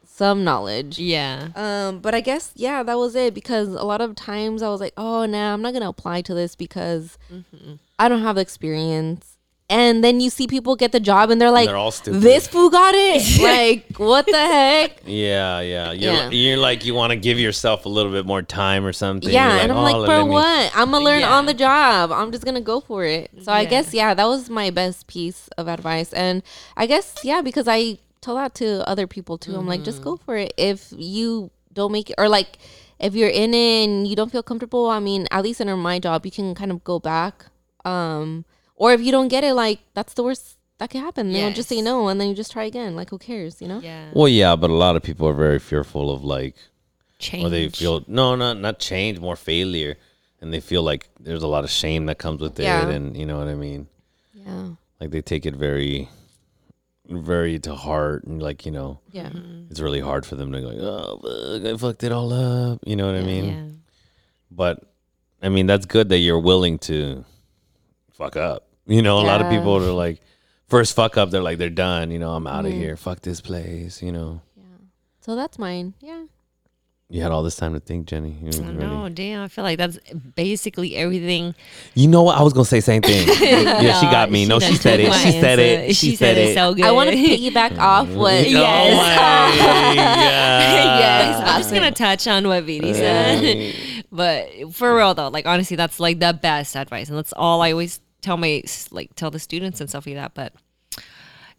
some 0.05 0.43
knowledge. 0.43 0.99
yeah. 0.99 1.47
Um, 1.55 1.97
but 1.99 2.13
I 2.13 2.21
guess 2.21 2.51
yeah, 2.55 2.83
that 2.83 2.99
was 2.99 3.15
it 3.15 3.33
because 3.33 3.69
a 3.69 3.81
lot 3.83 3.99
of 3.99 4.13
times 4.15 4.61
I 4.61 4.69
was 4.69 4.79
like, 4.79 4.93
oh, 4.95 5.25
nah, 5.25 5.53
I'm 5.55 5.61
not 5.63 5.73
gonna 5.73 5.89
apply 5.89 6.21
to 6.21 6.35
this 6.35 6.55
because 6.55 7.17
I 8.03 8.09
don't 8.09 8.21
have 8.21 8.35
the 8.35 8.41
experience. 8.41 9.29
And 9.69 10.03
then 10.03 10.19
you 10.19 10.29
see 10.29 10.45
people 10.45 10.75
get 10.75 10.91
the 10.91 10.99
job 10.99 11.31
and 11.31 11.39
they're 11.41 11.49
like, 11.49 11.67
They're 11.67 11.77
all 11.77 11.89
stupid. 11.89 12.21
this 12.21 12.47
fool 12.47 12.69
got 12.69 12.93
it. 12.95 13.41
like, 13.87 13.97
what 13.97 14.25
the 14.25 14.37
heck? 14.37 15.01
Yeah, 15.05 15.61
yeah. 15.61 15.91
You're, 15.93 16.13
Yeah. 16.13 16.29
you're 16.29 16.57
like 16.57 16.85
you 16.85 16.93
want 16.93 17.11
to 17.11 17.15
give 17.15 17.39
yourself 17.39 17.85
a 17.85 17.89
little 17.89 18.11
bit 18.11 18.25
more 18.25 18.41
time 18.43 18.85
or 18.85 18.91
something. 18.93 19.31
Yeah, 19.31 19.49
You're 19.53 19.61
and 19.63 19.71
I'm 19.71 19.77
"Oh, 19.77 19.83
like, 19.83 19.95
let 19.95 20.07
for 20.07 20.25
me-" 20.25 20.31
what? 20.31 20.71
I'm 20.75 20.91
gonna 20.91 21.03
learn 21.05 21.21
Yeah. 21.21 21.33
on 21.37 21.45
the 21.47 21.53
job. 21.53 22.11
I'm 22.11 22.31
just 22.31 22.43
gonna 22.45 22.61
go 22.61 22.81
for 22.81 23.05
it. 23.05 23.31
So 23.41 23.51
I 23.53 23.63
guess 23.65 23.93
yeah, 23.93 24.13
that 24.13 24.25
was 24.27 24.49
my 24.49 24.69
best 24.69 25.07
piece 25.07 25.47
of 25.57 25.67
advice. 25.69 26.11
And 26.13 26.43
I 26.75 26.85
guess 26.85 27.15
yeah, 27.23 27.41
because 27.41 27.67
I 27.67 27.97
tell 28.21 28.35
that 28.35 28.53
to 28.55 28.87
other 28.87 29.07
people 29.07 29.37
too. 29.37 29.55
I'm 29.55 29.65
like, 29.65 29.83
just 29.83 29.99
Mm-hmm. 30.01 30.09
go 30.09 30.17
for 30.17 30.35
it. 30.37 30.53
If 30.57 30.93
you 30.95 31.51
don't 31.71 31.91
make 31.93 32.09
it, 32.11 32.15
or 32.19 32.27
like, 32.29 32.57
if 32.99 33.15
you're 33.15 33.29
in 33.43 33.53
it 33.55 33.85
and 33.85 34.07
you 34.07 34.15
don't 34.15 34.31
feel 34.31 34.43
comfortable, 34.43 34.89
I 34.89 34.99
mean, 34.99 35.25
at 35.31 35.41
least 35.43 35.61
in 35.61 35.67
my 35.79 35.99
job, 35.99 36.25
you 36.25 36.31
can 36.31 36.53
kind 36.53 36.69
of 36.69 36.83
go 36.83 36.99
back. 36.99 37.45
Um, 37.85 38.45
or 38.75 38.93
if 38.93 39.01
you 39.01 39.11
don't 39.11 39.27
get 39.27 39.43
it, 39.43 39.53
like 39.53 39.79
that's 39.93 40.13
the 40.13 40.23
worst 40.23 40.57
that 40.79 40.89
could 40.89 41.01
happen. 41.01 41.31
They'll 41.31 41.53
just 41.53 41.69
say 41.69 41.75
Yes. 41.75 41.85
no, 41.85 42.07
and 42.07 42.19
then 42.19 42.27
you 42.29 42.35
just 42.35 42.51
try 42.51 42.63
again. 42.65 42.95
Like, 42.95 43.09
who 43.09 43.17
cares? 43.17 43.61
You 43.61 43.67
know? 43.67 43.79
Yeah. 43.79 44.09
Well, 44.13 44.27
yeah, 44.27 44.55
but 44.55 44.69
a 44.69 44.73
lot 44.73 44.95
of 44.95 45.03
people 45.03 45.27
are 45.27 45.33
very 45.33 45.59
fearful 45.59 46.11
of 46.11 46.23
like, 46.23 46.55
Change. 47.19 47.45
or 47.45 47.49
they 47.49 47.69
feel 47.69 48.03
no, 48.07 48.35
not 48.35 48.59
not 48.59 48.79
change, 48.79 49.19
more 49.19 49.35
failure, 49.35 49.95
and 50.41 50.51
they 50.53 50.59
feel 50.59 50.81
like 50.83 51.09
there's 51.19 51.43
a 51.43 51.47
lot 51.47 51.63
of 51.63 51.69
shame 51.69 52.05
that 52.07 52.17
comes 52.17 52.41
with 52.41 52.59
Yeah. 52.59 52.87
it, 52.89 52.95
and 52.95 53.15
you 53.15 53.25
know 53.25 53.37
what 53.37 53.47
I 53.47 53.55
mean. 53.55 53.87
Yeah. 54.33 54.69
Like 54.99 55.11
they 55.11 55.21
take 55.21 55.45
it 55.45 55.55
very, 55.55 56.09
very 57.09 57.59
to 57.59 57.75
heart, 57.75 58.23
and 58.25 58.41
like 58.41 58.65
you 58.65 58.71
know, 58.71 58.99
Yeah. 59.11 59.29
it's 59.69 59.79
really 59.79 59.99
hard 60.01 60.25
for 60.25 60.35
them 60.35 60.51
to 60.51 60.61
go, 60.61 60.67
like, 60.67 60.79
oh, 60.79 61.59
fuck, 61.61 61.73
I 61.73 61.77
fucked 61.77 62.03
it 62.03 62.11
all 62.11 62.33
up. 62.33 62.79
You 62.85 62.95
know 62.95 63.05
what 63.05 63.15
I 63.15 63.21
mean? 63.23 63.45
Yeah. 63.45 63.63
But 64.51 64.83
I 65.41 65.49
mean, 65.49 65.67
that's 65.67 65.85
good 65.85 66.09
that 66.09 66.17
you're 66.19 66.39
willing 66.39 66.79
to 66.79 67.23
fuck 68.13 68.35
up. 68.37 68.67
You 68.85 69.01
know, 69.01 69.19
a 69.19 69.25
lot 69.25 69.41
of 69.41 69.49
people 69.49 69.75
are 69.77 69.91
like, 69.91 70.21
first 70.67 70.95
fuck 70.95 71.17
up, 71.17 71.29
they're 71.31 71.41
like, 71.41 71.57
they're 71.57 71.69
done. 71.69 72.11
You 72.11 72.19
know, 72.19 72.31
I'm 72.31 72.47
out 72.47 72.65
of 72.65 72.71
Mhm. 72.73 72.77
here. 72.77 72.97
Fuck 72.97 73.21
this 73.21 73.41
place. 73.41 74.01
You 74.01 74.11
know, 74.11 74.41
Yeah. 74.57 74.63
So 75.21 75.35
that's 75.35 75.57
mine. 75.59 75.93
Yeah. 76.01 76.23
you 77.09 77.21
had 77.21 77.31
all 77.31 77.43
this 77.43 77.55
time 77.55 77.73
to 77.75 77.79
think, 77.79 78.07
Jenny. 78.07 78.35
You, 78.41 78.59
were 78.59 78.71
ready. 78.71 78.79
No, 78.87 79.07
damn. 79.07 79.43
I 79.43 79.47
feel 79.47 79.63
like 79.63 79.77
that's 79.77 79.99
basically 80.35 80.95
everything. 80.95 81.53
you 81.93 82.07
know 82.07 82.23
what? 82.23 82.37
I 82.37 82.41
was 82.41 82.53
gonna 82.53 82.65
say 82.65 82.79
same 82.79 83.03
thing. 83.03 83.27
yeah, 83.39 83.99
she 83.99 84.07
got 84.07 84.31
me. 84.31 84.45
No, 84.47 84.59
she 84.59 84.73
said 84.75 84.99
it. 84.99 85.13
She 85.13 85.31
said 85.39 85.59
it. 85.59 85.95
She 85.95 86.15
said 86.15 86.37
it. 86.39 86.55
so 86.55 86.73
good. 86.73 86.85
I 86.85 86.91
want 86.91 87.11
to 87.11 87.15
piggyback 87.15 87.77
off 87.91 88.09
what. 88.09 88.49
Yes. 88.49 88.93
Oh 88.93 88.95
my 88.95 89.93
yes, 89.93 91.43
I'm 91.45 91.61
just 91.61 91.73
gonna 91.73 91.91
touch 91.91 92.27
on 92.27 92.47
what 92.47 92.63
Viri 92.63 92.93
said, 92.93 93.75
but 94.13 94.71
for 94.73 94.95
real 94.95 95.15
though, 95.15 95.29
like 95.29 95.47
honestly, 95.47 95.75
that's 95.75 95.99
like 95.99 96.19
the 96.19 96.37
best 96.39 96.75
advice, 96.75 97.09
and 97.09 97.17
that's 97.17 97.33
all 97.33 97.63
I 97.63 97.71
always 97.71 97.99
tell 98.21 98.37
my 98.37 98.63
like 98.91 99.15
tell 99.15 99.31
the 99.31 99.39
students 99.39 99.81
and 99.81 99.89
stuff 99.89 100.05
like 100.05 100.15
that. 100.15 100.35
But 100.35 100.53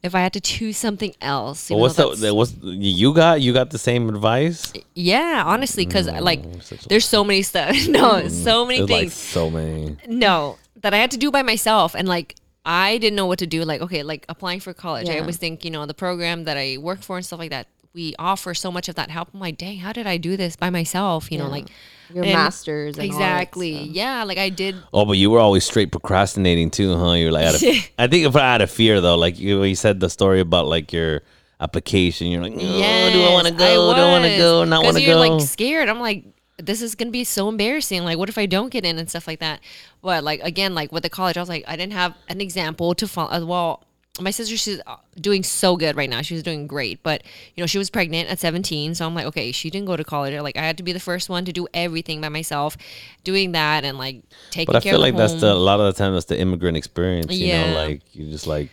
if 0.04 0.14
I 0.14 0.20
had 0.20 0.32
to 0.34 0.40
choose 0.40 0.76
something 0.76 1.14
else, 1.20 1.68
even 1.68 1.80
what's 1.80 1.96
the, 1.96 2.32
what's 2.32 2.54
you 2.62 3.12
got? 3.12 3.40
You 3.40 3.52
got 3.52 3.70
the 3.70 3.78
same 3.78 4.08
advice? 4.08 4.72
yeah, 4.94 5.42
honestly, 5.44 5.84
because 5.84 6.06
mm, 6.06 6.20
like 6.20 6.42
there's 6.88 7.06
so 7.06 7.24
many 7.24 7.42
stuff, 7.42 7.70
no, 7.88 8.22
mm, 8.22 8.30
so 8.30 8.64
many 8.64 8.78
There's 8.78 8.90
like 8.90 9.00
things, 9.00 9.14
so 9.14 9.50
many. 9.50 9.96
no, 10.06 10.56
that 10.76 10.94
I 10.94 10.98
had 10.98 11.10
to 11.10 11.18
do 11.18 11.30
by 11.30 11.42
myself, 11.42 11.94
and 11.94 12.08
like. 12.08 12.36
I 12.66 12.96
didn't 12.96 13.16
know 13.16 13.26
what 13.26 13.40
to 13.40 13.46
do. 13.46 13.62
Like, 13.62 13.82
okay, 13.82 14.02
like 14.02 14.24
applying 14.26 14.58
for 14.58 14.72
college. 14.72 15.10
I 15.10 15.18
always 15.18 15.36
think, 15.36 15.66
you 15.66 15.70
know, 15.70 15.84
the 15.84 15.92
program 15.92 16.44
that 16.44 16.56
I 16.56 16.78
work 16.78 17.02
for 17.02 17.18
and 17.18 17.26
stuff 17.26 17.38
like 17.38 17.50
that, 17.50 17.66
we 17.94 18.14
offer 18.18 18.54
so 18.54 18.72
much 18.72 18.88
of 18.88 18.96
that 18.96 19.08
help. 19.10 19.28
I'm 19.32 19.38
like, 19.40 19.56
dang, 19.56 19.78
how 19.78 19.92
did 19.92 20.06
I 20.06 20.16
do 20.16 20.36
this 20.36 20.56
by 20.56 20.68
myself? 20.68 21.30
You 21.30 21.38
know, 21.38 21.48
like 21.48 21.68
Your 22.12 22.24
and- 22.24 22.32
masters. 22.32 22.98
And 22.98 23.10
all 23.12 23.18
that 23.18 23.24
exactly. 23.24 23.84
Yeah, 23.84 24.24
like 24.24 24.36
I 24.38 24.48
did. 24.48 24.74
Oh, 24.92 25.04
but 25.04 25.12
you 25.12 25.30
were 25.30 25.38
always 25.38 25.64
straight 25.64 25.92
procrastinating 25.92 26.70
too, 26.70 26.96
huh? 26.96 27.12
You're 27.12 27.30
like, 27.32 27.46
out 27.46 27.54
of, 27.54 27.62
I 27.98 28.06
think 28.08 28.26
if 28.26 28.34
I 28.34 28.40
had 28.52 28.62
a 28.62 28.66
fear 28.66 29.00
though, 29.00 29.16
like 29.16 29.38
you, 29.38 29.62
you 29.62 29.76
said 29.76 30.00
the 30.00 30.10
story 30.10 30.40
about 30.40 30.66
like 30.66 30.92
your 30.92 31.22
application, 31.60 32.26
you're 32.28 32.42
like, 32.42 32.52
oh, 32.54 32.58
do 32.58 32.64
I 32.66 33.32
want 33.32 33.46
to 33.46 33.52
Yes, 33.52 33.58
go? 33.60 33.94
Do 33.94 34.00
I 34.00 34.10
want 34.10 34.24
to 34.24 34.36
go? 34.38 34.64
Not 34.64 34.76
'Cause 34.78 34.84
want 34.86 34.96
to 34.96 35.02
you're 35.02 35.14
go? 35.14 35.20
like 35.36 35.40
scared. 35.46 35.88
I'm 35.88 36.00
like, 36.00 36.24
this 36.58 36.82
is 36.82 36.94
gonna 36.96 37.10
be 37.12 37.24
so 37.24 37.48
embarrassing. 37.48 38.02
Like, 38.04 38.18
what 38.18 38.28
if 38.28 38.38
I 38.38 38.46
don't 38.46 38.70
get 38.70 38.84
in 38.84 38.98
and 38.98 39.08
stuff 39.08 39.26
like 39.28 39.38
that? 39.40 39.60
But 40.02 40.24
like 40.24 40.40
again, 40.42 40.74
like 40.74 40.90
with 40.90 41.04
the 41.04 41.10
college, 41.10 41.36
I 41.36 41.40
was 41.40 41.48
like, 41.48 41.64
I 41.68 41.76
didn't 41.76 41.92
have 41.94 42.14
an 42.28 42.40
example 42.40 42.94
to 42.96 43.06
follow. 43.08 43.30
uh, 43.30 43.46
Well, 43.46 43.84
my 44.20 44.30
sister, 44.30 44.56
she's 44.56 44.80
uh, 44.86 44.96
doing 45.20 45.42
so 45.42 45.76
good 45.76 45.96
right 45.96 46.08
now. 46.08 46.22
She's 46.22 46.42
doing 46.42 46.66
great, 46.68 47.02
but 47.02 47.22
you 47.56 47.62
know, 47.62 47.66
she 47.66 47.78
was 47.78 47.90
pregnant 47.90 48.28
at 48.28 48.38
17, 48.38 48.94
so 48.94 49.04
I'm 49.06 49.14
like, 49.14 49.26
okay, 49.26 49.50
she 49.50 49.70
didn't 49.70 49.86
go 49.86 49.96
to 49.96 50.04
college. 50.04 50.32
Like, 50.40 50.56
I 50.56 50.62
had 50.62 50.76
to 50.76 50.84
be 50.84 50.92
the 50.92 51.00
first 51.00 51.28
one 51.28 51.44
to 51.46 51.52
do 51.52 51.66
everything 51.74 52.20
by 52.20 52.28
myself, 52.28 52.76
doing 53.24 53.52
that 53.52 53.84
and 53.84 53.98
like 53.98 54.22
taking 54.50 54.66
care 54.66 54.66
of 54.66 54.66
her 54.66 54.72
but 54.72 54.76
I 54.76 54.80
care 54.80 54.92
feel 54.92 55.00
of 55.00 55.02
like 55.02 55.14
the 55.14 55.18
that's 55.18 55.40
the 55.40 55.52
a 55.52 55.54
lot 55.54 55.80
of 55.80 55.92
the 55.92 55.98
time 55.98 56.12
that's 56.12 56.26
the 56.26 56.38
immigrant 56.38 56.76
experience. 56.76 57.32
You 57.32 57.48
Yeah. 57.48 57.66
know, 57.72 57.74
like 57.76 58.02
you 58.14 58.30
just 58.30 58.46
like 58.46 58.68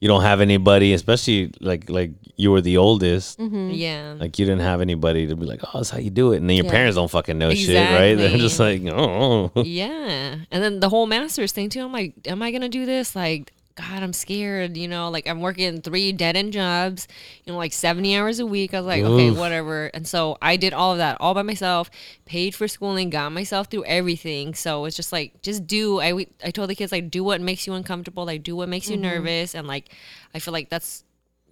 you 0.00 0.08
don't 0.08 0.22
have 0.22 0.40
anybody, 0.42 0.92
especially 0.92 1.52
like 1.60 1.88
like 1.88 2.10
you 2.36 2.50
were 2.50 2.60
the 2.60 2.76
oldest. 2.76 3.38
yeah. 3.40 4.14
Like 4.18 4.38
you 4.38 4.44
didn't 4.44 4.60
have 4.62 4.80
anybody 4.82 5.26
to 5.28 5.36
be 5.36 5.46
like, 5.46 5.60
oh, 5.64 5.70
that's 5.78 5.90
how 5.90 5.98
you 5.98 6.10
do 6.10 6.32
it, 6.32 6.38
and 6.38 6.50
then 6.50 6.56
your 6.56 6.66
Yeah. 6.66 6.70
parents 6.72 6.96
don't 6.96 7.10
fucking 7.10 7.38
know 7.38 7.54
shit, 7.54 7.88
right? 7.90 8.14
They're 8.18 8.36
just 8.36 8.58
like, 8.60 8.82
oh, 8.88 9.52
Yeah. 9.56 10.36
And 10.50 10.62
then 10.62 10.80
the 10.80 10.88
whole 10.90 11.06
master's 11.06 11.52
thing 11.52 11.70
too. 11.70 11.80
I'm 11.82 11.92
like, 11.92 12.14
am 12.26 12.42
I 12.42 12.50
gonna 12.50 12.68
do 12.68 12.84
this? 12.84 13.14
Like, 13.16 13.52
God, 13.74 14.02
I'm 14.02 14.12
scared, 14.12 14.76
you 14.76 14.86
know, 14.86 15.08
like 15.08 15.26
I'm 15.26 15.40
working 15.40 15.80
three 15.80 16.12
dead 16.12 16.36
end 16.36 16.52
jobs, 16.52 17.08
you 17.44 17.52
know, 17.52 17.58
like 17.58 17.72
70 17.72 18.16
hours 18.16 18.38
a 18.38 18.46
week. 18.46 18.74
I 18.74 18.78
was 18.78 18.86
like, 18.86 19.02
okay, 19.02 19.30
whatever. 19.30 19.86
And 19.94 20.06
so 20.06 20.36
I 20.42 20.56
did 20.56 20.74
all 20.74 20.92
of 20.92 20.98
that 20.98 21.16
all 21.20 21.32
by 21.32 21.42
myself, 21.42 21.90
paid 22.26 22.54
for 22.54 22.68
schooling, 22.68 23.08
got 23.10 23.32
myself 23.32 23.68
through 23.68 23.84
everything. 23.84 24.54
So 24.54 24.84
it's 24.84 24.96
just 24.96 25.12
like, 25.12 25.42
just 25.42 25.66
do. 25.66 26.00
I, 26.00 26.26
I 26.44 26.50
told 26.50 26.68
the 26.68 26.74
kids, 26.74 26.92
like, 26.92 27.10
do 27.10 27.24
what 27.24 27.40
makes 27.40 27.66
you 27.66 27.72
uncomfortable, 27.72 28.26
like, 28.26 28.42
do 28.42 28.54
what 28.54 28.68
makes 28.68 28.88
you 28.90 28.96
mm-hmm. 28.96 29.02
nervous. 29.02 29.54
And 29.54 29.66
like, 29.66 29.94
I 30.34 30.38
feel 30.38 30.52
like 30.52 30.68
that's, 30.68 31.04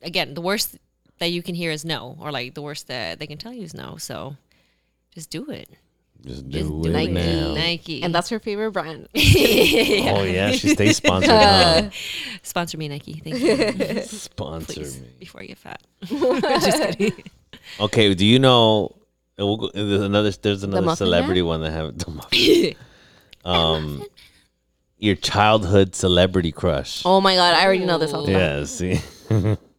again, 0.02 0.34
the 0.34 0.42
worst 0.42 0.76
that 1.20 1.30
you 1.30 1.42
can 1.42 1.54
hear 1.54 1.70
is 1.70 1.84
no, 1.84 2.16
or 2.20 2.32
like 2.32 2.54
the 2.54 2.62
worst 2.62 2.88
that 2.88 3.18
they 3.18 3.26
can 3.26 3.38
tell 3.38 3.52
you 3.52 3.62
is 3.62 3.74
no. 3.74 3.96
So 3.96 4.36
just 5.14 5.30
do 5.30 5.48
it. 5.50 5.68
Just 6.24 6.48
Just 6.48 6.68
do 6.68 6.82
do 6.82 6.88
it 6.88 6.92
Nike. 6.92 7.12
now. 7.12 7.54
Nike. 7.54 8.02
And 8.02 8.14
that's 8.14 8.28
her 8.28 8.38
favorite 8.38 8.72
brand. 8.72 9.08
Oh 9.14 10.22
yeah, 10.24 10.52
she 10.52 10.68
stays 10.70 10.96
sponsored. 10.98 11.30
huh? 11.30 11.90
Sponsor 12.42 12.78
me, 12.78 12.88
Nike. 12.88 13.14
Thank 13.24 13.38
you. 13.40 14.02
Sponsor 14.02 14.72
Please, 14.74 15.00
me. 15.00 15.08
before 15.18 15.42
I 15.42 15.46
get 15.46 15.58
fat. 15.58 15.82
Just 16.04 16.98
kidding. 16.98 17.24
Okay, 17.80 18.14
do 18.14 18.24
you 18.26 18.38
know? 18.38 18.96
uh, 19.40 19.46
we'll 19.46 19.56
go- 19.56 19.70
There's 19.74 20.00
another. 20.02 20.30
There's 20.30 20.62
another 20.62 20.86
Muffin 20.86 20.96
celebrity 21.06 21.42
one 21.42 21.60
that 21.62 21.70
have 21.72 21.96
the 21.98 22.10
muffin. 22.10 22.74
um, 23.44 24.04
your 24.98 25.14
childhood 25.16 25.94
celebrity 25.94 26.52
crush. 26.52 27.02
Oh 27.04 27.20
my 27.20 27.34
god, 27.34 27.54
I 27.54 27.64
already 27.64 27.84
know 27.84 27.98
this. 27.98 28.12
off 28.12 28.26
the 28.26 28.32
top. 28.32 28.40
yeah. 28.40 28.64
See. 28.64 29.00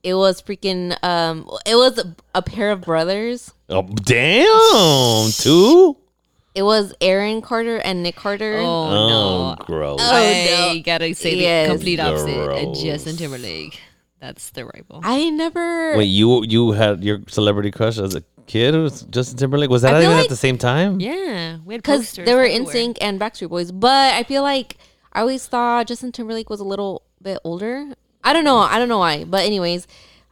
It 0.04 0.16
was 0.16 0.42
freaking. 0.42 0.98
Um, 1.04 1.48
it 1.66 1.76
was 1.76 2.00
a, 2.00 2.16
a 2.34 2.42
pair 2.42 2.72
of 2.72 2.82
brothers. 2.82 3.52
Oh 3.70 3.84
damn! 3.84 5.32
Two. 5.32 5.96
It 6.54 6.64
was 6.64 6.94
Aaron 7.00 7.42
Carter 7.42 7.78
and 7.78 8.04
Nick 8.04 8.16
Carter. 8.16 8.58
Oh, 8.60 8.66
Oh, 8.66 9.56
no. 9.58 9.66
gross. 9.66 10.00
Oh, 10.02 10.12
I 10.12 10.74
no. 10.76 10.82
gotta 10.84 11.14
say 11.16 11.36
Yes. 11.36 11.68
the 11.68 11.74
complete 11.76 12.00
opposite. 12.00 12.38
Uh, 12.38 12.46
Gross. 12.46 12.82
Justin 12.84 13.16
Timberlake. 13.18 13.80
That's 14.20 14.50
the 14.52 14.66
rival. 14.66 15.00
I 15.04 15.30
never. 15.30 15.98
Wait, 15.98 16.06
you 16.06 16.44
you 16.44 16.72
had 16.74 17.04
your 17.04 17.22
celebrity 17.28 17.72
crush 17.72 17.98
as 17.98 18.14
a 18.16 18.24
kid? 18.48 18.76
It 18.76 18.80
was 18.80 19.04
Justin 19.04 19.38
Timberlake. 19.38 19.70
Was 19.70 19.82
that 19.84 19.96
I 19.96 20.00
even 20.04 20.12
feel 20.12 20.20
at 20.24 20.30
the 20.30 20.36
same 20.36 20.58
time? 20.58 21.00
yeah, 21.00 21.58
we 21.66 21.74
had 21.76 21.82
because 21.82 22.02
posters 22.02 22.26
they 22.26 22.36
were 22.36 22.44
everywhere. 22.46 22.72
sync 22.72 22.98
and 23.02 23.20
Backstreet 23.20 23.50
Boys. 23.50 23.72
But 23.72 24.14
I 24.14 24.24
feel 24.24 24.44
like 24.44 24.78
I 25.14 25.22
always 25.22 25.48
thought 25.48 25.88
Justin 25.88 26.12
Timberlake 26.12 26.50
was 26.50 26.60
a 26.60 26.64
little 26.66 27.02
bit 27.22 27.40
older. 27.44 27.94
I 28.24 28.34
don't 28.34 28.44
know. 28.44 28.58
I 28.58 28.78
don't 28.78 28.90
know 28.90 29.00
why. 29.00 29.24
But 29.24 29.46
anyways, 29.46 29.88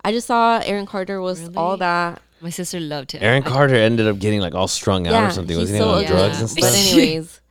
I 0.05 0.11
just 0.11 0.27
saw 0.27 0.59
Aaron 0.63 0.85
Carter 0.85 1.19
was 1.21 1.49
all 1.55 1.69
Really? 1.69 1.79
that. 1.79 2.21
My 2.41 2.49
sister 2.49 2.79
loved 2.79 3.11
him. 3.11 3.21
Aaron 3.23 3.43
Carter 3.43 3.75
ended 3.75 4.07
up 4.07 4.19
getting 4.19 4.39
like 4.39 4.55
all 4.55 4.67
strung 4.67 5.07
out 5.07 5.11
Yeah, 5.13 5.27
or 5.27 5.31
something. 5.31 5.57
Wasn't 5.57 5.75
he 5.77 5.81
so 5.83 5.89
on 5.89 5.95
ugly. 6.03 6.07
drugs 6.07 6.39
and 6.39 6.49
But 6.59 6.63
stuff? 6.71 6.93
anyways, 6.93 7.41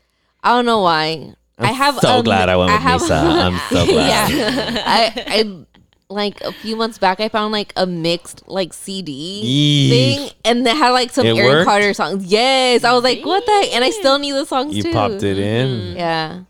I 0.43 0.51
don't 0.57 0.65
know 0.67 0.81
why. 0.81 1.35
I 1.59 1.73
have 1.73 1.97
so 1.99 2.09
um, 2.19 2.25
glad 2.25 2.49
I 2.49 2.57
went 2.57 2.73
with 2.73 2.81
have- 2.81 3.01
Misa. 3.03 3.21
I'm 3.23 3.59
so 3.71 3.85
glad. 3.87 4.31
yeah, 4.31 4.83
I, 4.87 5.25
I 5.27 5.65
like 6.09 6.41
a 6.41 6.53
few 6.53 6.77
months 6.77 6.97
back 6.99 7.21
I 7.21 7.29
found 7.29 7.53
like 7.53 7.73
a 7.77 7.85
mixed 7.85 8.47
like 8.49 8.73
CD 8.73 9.43
Yeesh. 9.45 9.91
thing, 9.91 10.31
and 10.45 10.65
they 10.67 10.71
had 10.75 10.91
like 10.91 11.11
some 11.11 11.27
It 11.27 11.37
Aaron 11.37 11.47
worked? 11.51 11.67
Carter 11.67 11.93
songs. 11.93 12.25
Yes, 12.25 12.85
I 12.85 12.93
was 12.93 13.03
like, 13.05 13.27
what 13.27 13.45
the? 13.45 13.53
heck? 13.53 13.75
And 13.75 13.85
I 13.85 13.91
still 13.91 14.19
need 14.19 14.33
the 14.33 14.47
songs 14.47 14.75
You 14.77 14.85
too. 14.85 14.93
popped 14.93 15.23
it 15.23 15.37
in. 15.39 15.97
Yeah. 15.97 16.43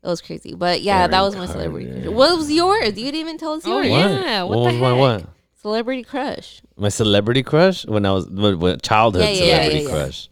It 0.00 0.06
was 0.06 0.20
crazy. 0.22 0.54
But 0.54 0.80
yeah, 0.80 1.00
Aaron 1.00 1.10
that 1.10 1.20
was 1.22 1.34
my 1.36 1.46
celebrity 1.46 1.86
Carter. 1.86 2.02
crush. 2.04 2.14
What 2.14 2.38
was 2.38 2.50
yours? 2.52 2.86
You 2.96 3.04
didn't 3.06 3.16
even 3.20 3.36
tell 3.38 3.52
us 3.54 3.64
Oh, 3.66 3.80
yours. 3.80 3.90
What? 3.90 4.10
Yeah, 4.24 4.42
what 4.44 4.58
what 4.60 4.64
the 4.72 4.78
was 4.78 4.80
my 4.80 4.88
heck? 4.90 4.98
what? 4.98 5.26
Celebrity 5.62 6.04
crush. 6.04 6.62
My 6.76 6.88
celebrity 6.88 7.42
crush 7.42 7.84
when 7.86 8.06
I 8.06 8.12
was 8.12 8.26
what, 8.28 8.82
childhood 8.82 9.22
Yeah, 9.24 9.30
yeah, 9.30 9.56
celebrity 9.56 9.84
yeah, 9.84 9.90
crush. 9.90 10.28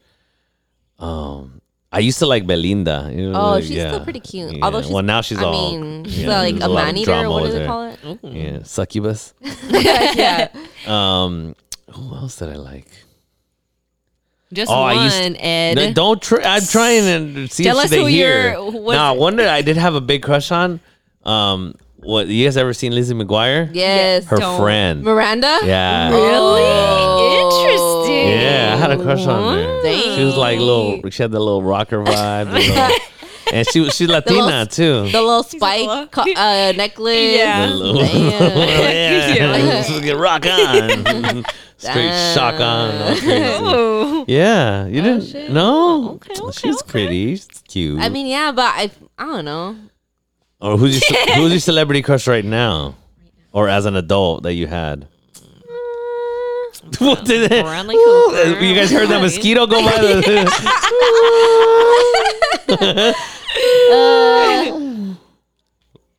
Um, 0.98 1.60
I 1.92 1.98
used 2.00 2.18
to 2.20 2.26
like 2.26 2.46
Belinda. 2.46 3.10
You 3.12 3.32
know, 3.32 3.40
Oh, 3.40 3.50
like, 3.52 3.64
she's 3.64 3.72
still 3.72 4.04
pretty 4.04 4.20
cute. 4.20 4.62
Although 4.62 4.82
she's, 4.82 4.90
well, 4.90 5.02
now 5.02 5.20
she's 5.22 5.38
I 5.38 5.44
all. 5.44 5.72
mean, 5.80 6.04
she's 6.04 6.26
like 6.26 6.54
a 6.60 6.68
man 6.68 6.96
eater. 6.96 7.28
What 7.28 7.46
do 7.46 7.52
they 7.52 7.66
call 7.66 7.90
it? 7.90 7.98
Yeah, 8.22 8.62
succubus. 8.62 9.34
yeah. 9.68 10.48
Um, 10.86 11.54
who 11.92 12.14
else 12.14 12.36
did 12.36 12.50
I 12.50 12.56
like? 12.56 12.86
Just 14.52 14.70
Oh, 14.70 14.80
I 14.82 14.94
one, 14.94 15.04
used 15.06 15.36
Ed. 15.40 15.74
No, 15.74 15.92
don't 15.92 16.22
try. 16.22 16.38
I'm 16.44 16.62
trying 16.62 17.34
to 17.34 17.48
see 17.48 17.64
Tell 17.64 17.78
if 17.78 17.86
us 17.86 17.90
they 17.90 17.98
who 17.98 18.06
hear. 18.06 18.52
No, 18.52 18.66
what- 18.70 18.96
I 18.96 19.10
wonder. 19.10 19.46
I 19.48 19.62
did 19.62 19.76
have 19.76 19.96
a 19.96 20.00
big 20.00 20.22
crush 20.22 20.52
on. 20.52 20.78
Um, 21.24 21.74
what 22.06 22.28
you 22.28 22.44
guys 22.46 22.56
ever 22.56 22.72
seen 22.72 22.92
Lizzie 22.94 23.14
McGuire? 23.14 23.70
Yes. 23.72 24.24
Her 24.26 24.36
Don't. 24.36 24.60
friend. 24.60 25.02
Miranda? 25.02 25.58
Yeah. 25.64 26.10
Really 26.10 26.62
Oh. 26.64 27.66
interesting. 28.06 28.28
Yeah, 28.40 28.74
I 28.74 28.76
had 28.78 28.90
a 28.92 29.02
crush 29.02 29.26
on 29.26 29.54
her. 29.58 29.82
She 30.16 30.24
was 30.24 30.36
like 30.36 30.58
little. 30.58 31.00
She 31.10 31.22
had 31.22 31.30
the 31.32 31.38
little 31.40 31.62
rocker 31.62 31.98
vibe, 32.04 32.46
the 32.52 32.58
little- 32.60 32.96
and 33.52 33.64
she 33.70 33.78
was 33.80 33.94
she's 33.94 34.08
Latina 34.08 34.42
little- 34.44 34.66
too. 34.66 35.10
The 35.12 35.20
little 35.22 35.42
spike 35.44 36.10
co- 36.10 36.22
uh, 36.22 36.72
necklace. 36.76 37.36
Yeah. 37.36 37.66
The 37.68 37.74
little- 37.74 38.02
Damn. 38.02 38.30
yeah, 39.36 39.56
let's 39.64 40.00
get 40.00 40.16
rock 40.16 40.44
on. 40.46 41.44
Straight 41.78 42.34
shock 42.34 42.54
on. 42.60 42.94
all 43.02 43.16
crazy. 43.16 43.44
Oh. 43.62 44.24
Yeah, 44.26 44.86
you 44.86 45.02
didn't. 45.02 45.26
shit. 45.26 45.50
No, 45.50 46.14
Okay, 46.14 46.32
okay, 46.40 46.58
she's 46.58 46.80
okay. 46.82 46.90
pretty. 46.90 47.36
She's 47.36 47.46
cute. 47.68 48.00
I 48.00 48.08
mean, 48.08 48.26
yeah, 48.26 48.50
but 48.50 48.64
I, 48.74 48.90
I 49.18 49.26
don't 49.26 49.44
know. 49.44 49.76
Or 50.60 50.76
who's 50.78 50.94
your 50.94 51.00
ce- 51.00 51.30
who's 51.34 51.50
your 51.52 51.60
celebrity 51.60 52.02
crush 52.02 52.26
right 52.26 52.44
now, 52.44 52.94
or 53.52 53.68
as 53.68 53.86
an 53.86 53.96
adult 53.96 54.42
that 54.44 54.54
you 54.54 54.66
had? 54.66 55.08
Mm. 55.34 57.00
what 57.06 57.24
did 57.24 57.50
it? 57.50 57.64
Bradley 57.64 57.96
Cooper. 57.96 58.60
You 58.64 58.74
guys 58.74 58.90
heard 58.90 59.08
that 59.08 59.20
mosquito 59.22 59.66
go 59.66 59.84
by? 59.84 59.98
The, 62.68 63.14
uh, 63.92 64.85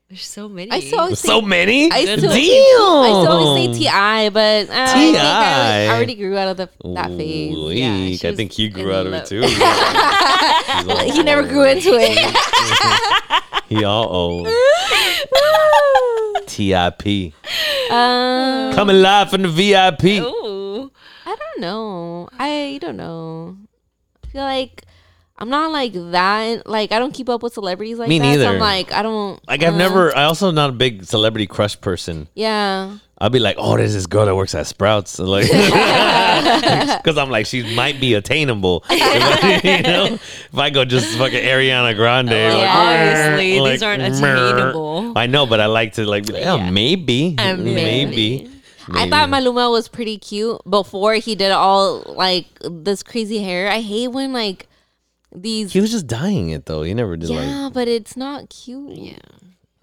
There's 0.10 0.26
so 0.26 0.48
many. 0.48 0.72
I 0.72 0.80
saw 0.80 1.10
so 1.10 1.42
many. 1.42 1.92
I 1.92 2.06
still, 2.06 2.32
Damn. 2.32 2.32
I 2.32 2.32
still 2.32 3.28
always 3.28 3.78
say 3.78 3.84
Ti, 3.84 4.30
but 4.30 4.70
uh, 4.70 4.72
I 4.72 4.94
think 4.94 5.18
I, 5.18 5.20
T.I.. 5.20 5.84
I 5.84 5.88
already 5.90 6.16
grew 6.16 6.38
out 6.38 6.48
of 6.48 6.58
the, 6.58 6.70
that 6.94 7.10
phase. 7.10 7.54
Ooh, 7.54 7.72
Yeah, 7.72 8.30
I 8.30 8.34
think 8.34 8.58
you 8.58 8.70
grew 8.70 8.94
out 8.94 9.06
of 9.06 9.12
it 9.12 9.26
too. 9.26 9.42
He's 11.04 11.16
He 11.16 11.24
never 11.24 11.46
grew 11.46 11.66
into 11.66 11.90
it. 11.94 12.18
He 13.68 13.84
all 13.84 14.08
old. 14.08 14.48
Tip 16.48 17.06
um, 17.92 18.74
coming 18.74 19.02
live 19.02 19.30
from 19.30 19.42
the 19.42 19.50
VIP. 19.50 20.24
Ooh. 20.24 20.90
I 21.26 21.36
don't 21.36 21.60
know. 21.60 22.30
I 22.40 22.80
don't 22.82 22.96
know. 22.96 23.58
I 24.24 24.28
feel 24.28 24.44
like 24.44 24.87
I'm 25.40 25.50
not 25.50 25.72
like 25.72 25.94
that. 25.94 26.68
Like 26.68 26.92
I 26.92 27.00
don't 27.00 27.14
keep 27.14 27.30
up 27.30 27.44
with 27.44 27.54
celebrities 27.54 27.98
like 28.00 28.10
Me 28.10 28.20
that. 28.20 28.26
So 28.26 28.30
neither. 28.40 28.48
I'm 28.48 28.60
like 28.60 28.92
I 28.92 29.02
don't. 29.04 29.40
Like 29.48 29.64
I've 29.64 29.76
uh, 29.76 29.78
never. 29.78 30.16
I 30.16 30.24
also 30.24 30.52
not 30.52 30.70
a 30.72 30.74
big 30.74 31.06
celebrity 31.06 31.48
crush 31.48 31.80
person. 31.80 32.28
Yeah. 32.34 32.98
I'll 33.20 33.32
be 33.32 33.40
like, 33.40 33.56
oh, 33.58 33.78
there's 33.78 33.96
this 33.96 34.06
girl 34.06 34.28
that 34.28 34.36
works 34.36 34.54
at 34.54 34.68
Sprouts, 34.68 35.18
like, 35.36 35.46
because 37.02 37.18
I'm 37.18 37.32
like, 37.32 37.48
she 37.48 37.76
might 37.76 38.00
be 38.00 38.14
attainable. 38.14 38.84
you 38.92 38.98
know, 39.00 40.06
if 40.14 40.56
I 40.56 40.70
go 40.70 40.86
just 40.86 41.18
fucking 41.18 41.44
Ariana 41.44 41.96
Grande, 41.96 42.30
like, 42.30 42.70
Obviously, 42.70 43.60
like, 43.60 43.72
these 43.72 43.82
aren't 43.82 44.04
attainable. 44.04 45.14
I 45.16 45.26
know, 45.26 45.48
but 45.48 45.60
I 45.60 45.66
like 45.66 45.94
to 45.94 46.06
like, 46.06 46.28
be 46.28 46.34
like, 46.34 46.46
oh, 46.46 46.58
Yeah. 46.58 46.70
maybe, 46.70 47.36
Uh, 47.40 47.58
maybe. 47.58 48.52
I 48.90 49.10
thought 49.10 49.30
Maluma 49.30 49.72
was 49.72 49.88
pretty 49.88 50.18
cute 50.20 50.62
before 50.70 51.16
he 51.16 51.34
did 51.36 51.52
all 51.52 52.04
like 52.16 52.46
this 52.62 53.04
crazy 53.04 53.44
hair. 53.44 53.70
I 53.70 53.82
hate 53.82 54.10
when 54.10 54.32
like 54.32 54.70
these. 55.36 55.74
he 55.74 55.80
was 55.82 55.92
just 55.92 56.08
dying 56.08 56.50
it 56.50 56.66
though. 56.66 56.84
He 56.84 56.94
never 56.94 57.18
did 57.18 57.30
like 57.30 57.46
yeah, 57.46 57.70
but 57.74 57.88
it's 57.88 58.16
not 58.18 58.50
cute. 58.50 58.98
Yeah. 58.98 59.18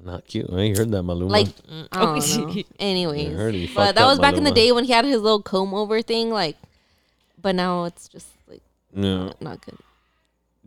not 0.03 0.27
cute. 0.27 0.47
I 0.51 0.69
heard 0.69 0.91
that 0.91 1.03
Maluma. 1.05 1.31
Like 1.31 1.49
Mm. 1.71 1.89
I 1.93 2.01
don't 2.01 2.55
know. 2.57 2.63
Anyways, 2.79 3.31
I 3.31 3.33
heard 3.33 3.55
he 3.55 3.67
but 3.75 3.95
that 3.95 4.03
up 4.03 4.09
was 4.11 4.19
back 4.19 4.37
in 4.37 4.45
the 4.45 4.51
day 4.53 4.73
when 4.73 4.85
he 4.85 4.93
had 4.93 5.05
his 5.05 5.21
little 5.21 5.43
comb 5.43 5.75
over 5.75 6.03
thing. 6.03 6.31
Like, 6.31 6.57
but 7.41 7.55
now 7.55 7.85
it's 7.85 8.09
just 8.09 8.29
like 8.49 8.63
no. 8.93 9.33
not 9.41 9.65
good. 9.65 9.77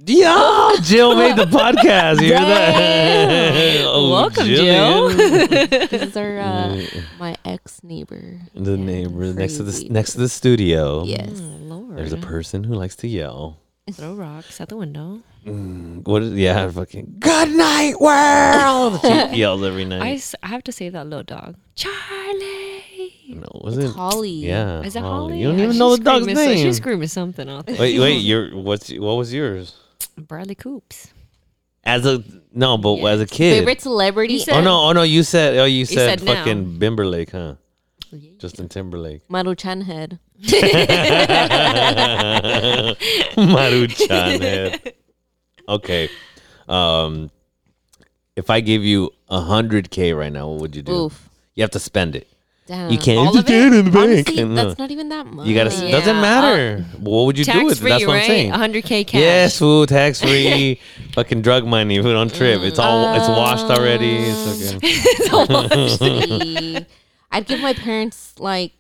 Yeah, 0.06 0.74
Jill 0.84 1.16
made 1.16 1.38
the 1.38 1.46
podcast. 1.46 2.22
You 2.22 2.28
hear 2.28 2.40
that? 2.40 3.82
Oh, 3.84 4.12
Welcome, 4.12 4.46
Jillian. 4.46 5.90
This 5.90 6.02
is 6.04 6.16
our 6.18 6.38
uh, 6.38 6.84
my 7.18 7.36
ex 7.44 7.84
neighbor. 7.84 8.40
The 8.54 8.78
neighbor 8.78 9.34
next 9.34 9.58
to 9.58 9.64
the 9.64 9.88
next 9.90 10.12
to 10.14 10.20
the 10.20 10.30
studio. 10.30 11.04
Yes. 11.04 11.30
Mm, 11.42 11.70
Lord. 11.70 11.98
There's 11.98 12.14
a 12.14 12.18
person 12.18 12.64
who 12.64 12.76
likes 12.76 12.96
to 12.98 13.08
yell. 13.08 13.58
Throw 13.94 14.14
rocks 14.16 14.60
at 14.60 14.68
the 14.70 14.76
window. 14.78 15.22
Mm, 15.46 16.06
what 16.06 16.22
is 16.22 16.34
yeah, 16.34 16.70
fucking 16.70 17.16
good 17.20 17.50
night 17.52 17.96
world. 18.02 19.00
she 19.02 19.38
yells 19.40 19.64
every 19.64 19.84
I, 19.84 19.86
night. 19.86 20.16
s- 20.18 20.36
I 20.44 20.48
have 20.48 20.64
to 20.66 20.72
say 20.74 20.90
that 20.90 21.08
little 21.08 21.24
dog. 21.24 21.56
Charlie. 21.76 23.14
no, 23.30 23.48
was 23.64 23.78
it 23.78 23.90
Holly. 23.92 24.30
Yeah. 24.30 24.82
Is 24.82 24.96
it 24.96 25.00
Holly. 25.02 25.10
Holly? 25.34 25.40
You 25.40 25.48
don't 25.48 25.58
Yeah, 25.58 25.64
even 25.64 25.72
she's 25.74 25.80
know 25.80 25.96
the 25.96 26.04
dog's 26.04 26.24
screaming 26.24 26.36
so- 26.44 26.50
name. 26.54 26.66
she's 26.66 26.78
screaming 26.78 27.08
something 27.08 27.50
out 27.50 27.66
there. 27.66 27.78
wait, 27.80 27.98
wait, 28.00 28.16
your 28.22 28.56
what's 28.58 28.92
what 28.92 29.14
was 29.14 29.34
yours? 29.34 29.76
Bradley 30.18 30.56
Coops. 30.56 31.14
As 31.84 32.06
a 32.06 32.22
no, 32.54 32.78
but 32.78 32.96
Yeah. 32.98 33.10
as 33.12 33.22
a 33.22 33.26
kid. 33.26 33.60
Favorite 33.60 33.82
celebrity? 33.82 34.34
You 34.34 34.40
said- 34.42 34.56
oh 34.56 34.62
no, 34.62 34.82
oh 34.90 34.92
no, 34.92 35.04
you 35.04 35.24
said 35.24 35.58
oh 35.58 35.66
you 35.66 35.86
said, 35.86 36.20
said 36.20 36.24
now. 36.26 36.34
fucking 36.36 36.78
Bimberlake, 36.80 37.32
huh? 37.32 37.56
Justin 38.40 38.70
Timberlake. 38.70 39.28
Maruchan 39.28 39.84
head. 39.84 40.20
Maruchan 43.36 44.42
head. 44.42 44.94
Okay. 45.68 46.10
Um 46.68 47.30
if 48.36 48.50
I 48.50 48.60
give 48.60 48.84
you 48.84 49.12
a 49.30 49.42
hundred 49.42 49.90
K 49.90 50.14
right 50.14 50.32
now, 50.32 50.48
what 50.50 50.62
would 50.62 50.76
you 50.76 50.82
do? 50.84 50.92
Oof. 50.94 51.30
You 51.56 51.64
have 51.64 51.72
to 51.72 51.80
spend 51.80 52.16
it. 52.16 52.28
Damn. 52.68 52.92
You 52.92 52.98
can't 52.98 53.20
All 53.28 53.34
just 53.34 53.48
get 53.48 53.68
it 53.68 53.74
in 53.74 53.86
the 53.86 53.92
bank. 53.92 54.28
Honestly, 54.28 54.44
No. 54.44 54.56
that's 54.56 54.78
not 54.78 54.92
even 54.92 55.08
that 55.10 55.26
much. 55.26 55.48
You 55.48 55.56
gotta. 55.56 55.74
Yeah. 55.74 55.92
Doesn't 55.92 56.20
matter. 56.22 56.84
what 57.00 57.24
would 57.26 57.38
you 57.38 57.46
do 57.46 57.66
with 57.66 57.82
it? 57.82 57.84
That's 57.84 58.06
what 58.06 58.12
I'm 58.12 58.18
right? 58.20 58.28
saying. 58.28 58.52
100K 58.52 59.08
cash. 59.08 59.22
Yes, 59.22 59.58
food 59.58 59.88
tax 59.88 60.20
free, 60.22 60.80
fucking 61.14 61.42
drug 61.44 61.66
money, 61.66 62.02
food 62.02 62.18
on 62.18 62.28
trip. 62.30 62.62
It's 62.64 62.78
all 62.78 63.16
it's 63.16 63.28
washed 63.30 63.66
already. 63.72 64.18
It's 64.18 65.34
okay. 65.34 65.88
See, 65.98 66.86
I'd 67.32 67.46
give 67.46 67.60
my 67.60 67.74
parents 67.74 68.34
like 68.40 68.72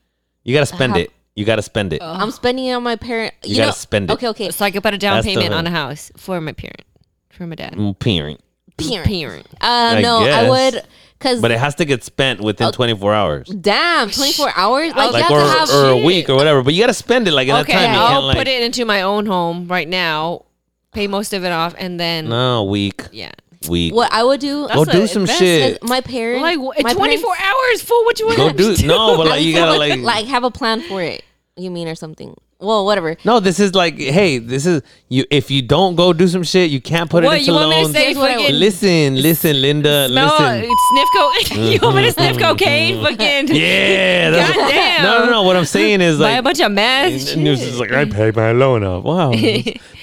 You 0.44 0.54
gotta 0.54 0.66
spend 0.66 0.94
How- 0.94 1.00
it. 1.00 1.12
You 1.36 1.46
gotta 1.46 1.62
spend 1.62 1.94
it. 1.94 2.02
I'm 2.02 2.32
spending 2.32 2.66
it 2.66 2.74
on 2.74 2.82
my 2.82 2.96
parent. 2.96 3.34
You 3.44 3.52
You, 3.52 3.56
gotta 3.58 3.68
know, 3.68 3.74
spend 3.74 4.10
it. 4.10 4.14
Okay, 4.14 4.28
okay. 4.30 4.50
So 4.50 4.66
I 4.66 4.72
could 4.72 4.82
put 4.82 4.94
a 4.96 4.98
down 4.98 5.18
That's 5.18 5.28
the 5.28 5.36
payment 5.36 5.54
on 5.54 5.68
a 5.68 5.70
house 5.70 6.12
for 6.18 6.42
my 6.42 6.52
parent, 6.54 6.82
for 7.30 7.46
my 7.46 7.54
dad. 7.56 7.74
Mm, 7.74 8.00
Parent. 8.00 8.42
Parent. 8.78 9.06
Parent. 9.08 9.46
Uh, 9.62 9.98
I 9.98 10.02
no, 10.02 10.18
I 10.20 10.26
guess. 10.26 10.74
would, 10.74 10.84
cause 11.20 11.40
But 11.42 11.52
it 11.52 11.60
has 11.60 11.76
to 11.76 11.86
get 11.86 12.04
spent 12.04 12.42
within 12.42 12.72
24 12.72 13.14
hours. 13.14 13.48
damn, 13.50 14.10
24 14.10 14.52
hours. 14.56 14.96
Like, 14.96 15.12
Like 15.14 15.30
you 15.30 15.36
or, 15.36 15.40
have 15.42 15.68
to 15.68 15.74
have 15.74 15.84
or 15.84 15.90
a 15.90 15.98
week 16.04 16.28
or 16.30 16.36
whatever. 16.36 16.64
But 16.64 16.74
you 16.74 16.82
gotta 16.82 16.94
spend 16.94 17.28
it 17.28 17.34
like 17.34 17.48
in 17.48 17.56
Okay, 17.58 17.74
that 17.74 17.86
time. 17.86 17.94
You 17.94 18.00
I'll 18.00 18.08
can't 18.14 18.26
like 18.26 18.38
put 18.38 18.48
it 18.48 18.64
into 18.64 18.86
my 18.86 19.02
own 19.04 19.26
home 19.28 19.68
right 19.68 19.88
now, 19.88 20.46
pay 20.94 21.06
most 21.08 21.34
of 21.34 21.44
it 21.44 21.52
off, 21.52 21.76
and 21.78 22.00
then 22.00 22.30
no 22.30 22.64
week. 22.64 23.04
yeah. 23.12 23.32
Week. 23.68 23.94
What 23.94 24.12
I 24.14 24.24
would 24.24 24.40
do. 24.40 24.68
Go 24.68 24.86
That's 24.86 24.98
do 24.98 25.04
a 25.04 25.08
some 25.08 25.22
invest- 25.24 25.40
shit. 25.40 25.84
My 25.84 26.02
parents, 26.02 26.42
Like 26.44 26.58
my 26.84 26.94
24 26.94 27.36
parents- 27.36 27.44
hours 27.44 27.82
for 27.82 28.06
what 28.06 28.20
you 28.20 28.28
want 28.28 28.38
Go 28.38 28.52
do 28.52 28.86
no, 28.88 29.18
but 29.18 29.28
like 29.28 29.44
you 29.44 29.54
gotta 29.54 29.78
like 29.80 30.00
like 30.00 30.26
have 30.28 30.44
a 30.44 30.52
plan 30.52 30.82
for 30.82 31.02
it. 31.02 31.24
You 31.56 31.72
mean 31.72 31.88
or 31.88 31.96
something? 31.96 32.36
Well, 32.60 32.86
whatever. 32.86 33.16
No, 33.24 33.40
this 33.40 33.60
is 33.60 33.76
like, 33.76 34.00
hey, 34.00 34.40
this 34.40 34.66
is 34.66 34.82
you. 35.10 35.26
If 35.30 35.52
you 35.52 35.62
don't 35.62 35.96
go 35.96 36.12
do 36.12 36.28
some 36.28 36.42
shit, 36.42 36.72
you 36.72 36.82
can't 36.82 37.08
put 37.08 37.24
What 37.24 37.36
it 37.36 37.42
into 37.42 37.52
you 37.52 37.54
want 37.54 37.70
me 37.70 37.76
to 37.76 37.82
loans. 37.84 37.94
say? 37.94 38.06
Here's 38.06 38.18
what 38.18 38.32
I 38.32 38.36
Fucking 38.38 38.56
Listen, 38.56 39.22
listen, 39.22 39.62
Linda, 39.62 40.08
smell 40.10 40.26
listen. 40.26 40.72
Uh, 40.72 40.76
sniff 40.90 41.10
cocaine. 41.16 41.72
you 41.74 41.80
want 41.84 41.96
me 41.98 42.02
to 42.02 42.08
mm-hmm. 42.10 42.20
sniff 42.34 42.38
cocaine? 42.40 42.96
Mm-hmm. 42.96 43.04
Fucking 43.06 43.56
Yeah, 43.56 44.30
that's 44.32 44.56
what- 44.56 44.58
Goddamn. 44.72 45.04
no, 45.04 45.26
no, 45.26 45.32
no. 45.34 45.44
What 45.44 45.56
I'm 45.56 45.66
saying 45.66 46.02
is 46.02 46.18
buy 46.18 46.32
a 46.32 46.42
bunch 46.42 46.60
of 46.60 46.72
meth. 46.72 47.34
and 47.34 47.48
it's 47.48 47.62
just 47.62 47.80
like 47.80 47.92
I 47.92 48.06
paid 48.06 48.36
my 48.36 48.54
loan 48.54 48.84
off. 48.84 49.04
Wow. 49.04 49.32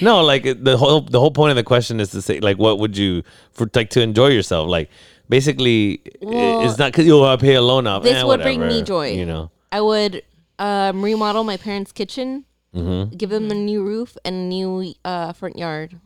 no, 0.01 0.23
like 0.23 0.45
the 0.45 0.77
whole 0.79 1.01
the 1.01 1.19
whole 1.19 1.33
point 1.33 1.51
of 1.51 1.57
the 1.57 1.65
question 1.65 1.99
is 1.99 2.11
to 2.11 2.23
say 2.23 2.39
like, 2.39 2.57
what 2.57 2.79
would 2.79 2.97
you 2.97 3.25
for 3.51 3.69
like 3.75 3.91
to 3.91 4.01
enjoy 4.01 4.29
yourself? 4.29 4.69
Like, 4.69 4.91
basically, 5.29 6.03
Well, 6.21 6.69
it's 6.69 6.79
not 6.79 6.93
because 6.93 7.05
you 7.05 7.17
oh, 7.19 7.25
I 7.25 7.37
pay 7.37 7.55
a 7.55 7.63
loan 7.63 7.89
off. 7.89 8.05
this 8.05 8.15
Eh, 8.15 8.23
would 8.23 8.43
bring 8.43 8.61
me 8.65 8.83
joy. 8.83 9.11
You 9.11 9.27
know. 9.27 9.51
I 9.73 9.81
would 9.81 10.23
um, 10.59 11.03
remodel 11.03 11.45
my 11.45 11.57
parents' 11.57 11.93
kitchen, 11.93 12.45
Mm-hmm. 12.75 13.15
give 13.17 13.31
them 13.31 13.51
a 13.53 13.55
new 13.55 13.85
roof 13.85 14.17
and 14.25 14.35
a 14.35 14.39
new 14.49 14.95
uh, 15.05 15.33
front 15.33 15.57
yard. 15.57 16.01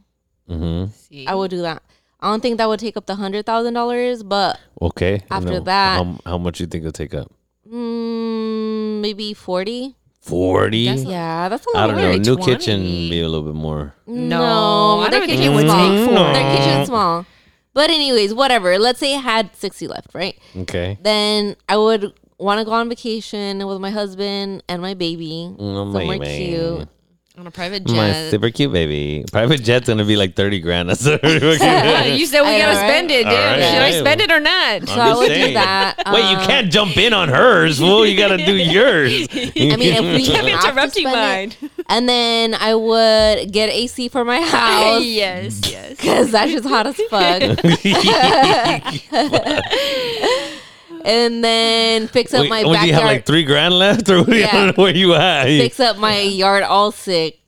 Mm-hmm. 0.50 1.24
I 1.26 1.34
will 1.34 1.48
do 1.48 1.62
that. 1.62 1.82
I 2.20 2.30
don't 2.30 2.40
think 2.42 2.58
that 2.58 2.68
would 2.68 2.78
take 2.80 2.96
up 2.96 3.06
the 3.06 3.14
hundred 3.14 3.46
thousand 3.46 3.72
dollars, 3.74 4.22
but 4.22 4.60
Okay. 4.82 5.22
After 5.30 5.50
then 5.54 5.64
that- 5.64 5.96
how, 6.04 6.18
how 6.26 6.36
much 6.38 6.60
you 6.60 6.66
think 6.66 6.82
it'll 6.82 6.92
take 6.92 7.14
up? 7.14 7.32
mm, 7.66 9.00
maybe 9.00 9.34
forty. 9.34 9.94
Forty. 10.20 10.78
Yeah, 10.80 11.48
that's 11.48 11.64
a 11.66 11.70
lot. 11.70 11.84
I 11.84 11.86
don't 11.86 11.96
know. 11.96 12.12
New 12.16 12.36
20. 12.36 12.44
kitchen 12.52 12.80
be 12.82 13.20
a 13.22 13.28
little 13.28 13.46
bit 13.50 13.54
more. 13.58 13.94
No, 14.06 15.00
I 15.00 15.08
their 15.10 15.20
don't 15.20 15.28
think 15.28 15.40
it 15.42 15.48
would 15.48 15.64
small. 15.66 15.88
take 15.88 16.06
four. 16.08 16.32
Their 16.34 16.56
kitchen's 16.56 16.88
small. 16.88 17.26
But 17.72 17.90
anyways, 17.90 18.34
whatever. 18.34 18.78
Let's 18.78 18.98
say 18.98 19.14
I 19.14 19.20
had 19.20 19.56
sixty 19.56 19.86
left, 19.86 20.08
right? 20.14 20.38
Okay. 20.56 20.98
Then 21.02 21.56
I 21.68 21.76
would 21.78 22.12
want 22.39 22.59
to 22.60 22.65
go 22.65 22.73
on 22.73 22.89
vacation 22.89 23.66
with 23.66 23.81
my 23.81 23.90
husband 23.90 24.62
and 24.69 24.81
my 24.82 24.94
baby 24.94 25.48
Mm, 25.59 25.74
somewhere 25.93 26.19
my 26.19 26.24
cute. 26.24 26.89
on 27.36 27.47
a 27.47 27.51
private 27.51 27.85
jet. 27.85 27.94
My 27.97 28.31
super 28.31 28.51
cute 28.51 28.73
baby. 28.73 29.24
Private 29.31 29.62
jet's 29.62 29.86
gonna 29.89 30.05
be 30.05 30.16
like 30.16 30.35
thirty 30.35 30.59
grand. 30.60 30.89
That's 30.90 31.05
what 31.06 31.23
you 31.24 32.27
said 32.27 32.43
we 32.43 32.48
I 32.48 32.59
gotta 32.59 32.74
know, 32.74 32.81
right? 32.81 32.89
spend 32.89 33.10
it, 33.12 33.24
dude. 33.24 33.27
All 33.27 33.32
right. 33.32 33.62
Should 33.62 33.82
I 33.82 34.01
spend 34.01 34.20
it 34.20 34.31
or 34.32 34.40
not? 34.40 34.89
So 34.89 34.94
I 35.01 35.06
just 35.09 35.19
would 35.20 35.28
do 35.28 35.35
saying. 35.35 35.55
that. 35.55 35.94
Wait, 36.12 36.31
you 36.31 36.36
Um, 36.39 36.47
can't 36.47 36.70
jump 36.73 36.97
in 36.97 37.12
on 37.12 37.28
hers, 37.28 37.81
Well, 37.81 38.05
You 38.06 38.16
gotta 38.16 38.39
do 38.39 38.56
yours. 38.56 39.12
I 39.32 39.52
mean, 39.55 39.94
if 39.94 40.02
we 40.16 40.27
Kept 40.27 40.47
have 40.48 40.62
to 40.62 40.69
interrupting 40.69 41.06
spend 41.09 41.52
it- 41.55 41.62
mine. 41.62 41.70
and 41.89 42.09
then 42.09 42.55
I 42.55 42.74
would 42.74 43.52
get 43.52 43.69
AC 43.70 44.09
for 44.09 44.24
my 44.24 44.40
house 44.40 45.05
yes, 45.05 45.60
yes. 45.70 45.90
because 45.97 46.31
that's 46.32 46.51
just 46.52 46.66
hot 46.69 46.86
as 46.86 46.97
fuck. 47.09 47.59
And 51.04 51.42
then 51.44 52.08
fix 52.08 52.32
up 52.34 52.42
Wait, 52.42 52.50
my 52.50 52.64
what, 52.64 52.80
do 52.80 52.86
you 52.86 52.92
have 52.94 53.04
like 53.04 53.24
three 53.26 53.44
grand 53.44 53.74
left, 53.74 54.08
or 54.08 54.18
what 54.18 54.26
do 54.28 54.36
you, 54.36 54.44
I 54.44 54.46
Yeah. 54.46 54.52
don't 54.66 54.76
know 54.78 54.82
where 54.84 54.94
you 54.96 55.14
at? 55.14 55.44
fix 55.46 55.80
up 55.80 55.96
my 55.98 56.20
yard 56.20 56.62
all 56.62 56.92
sick. 56.92 57.40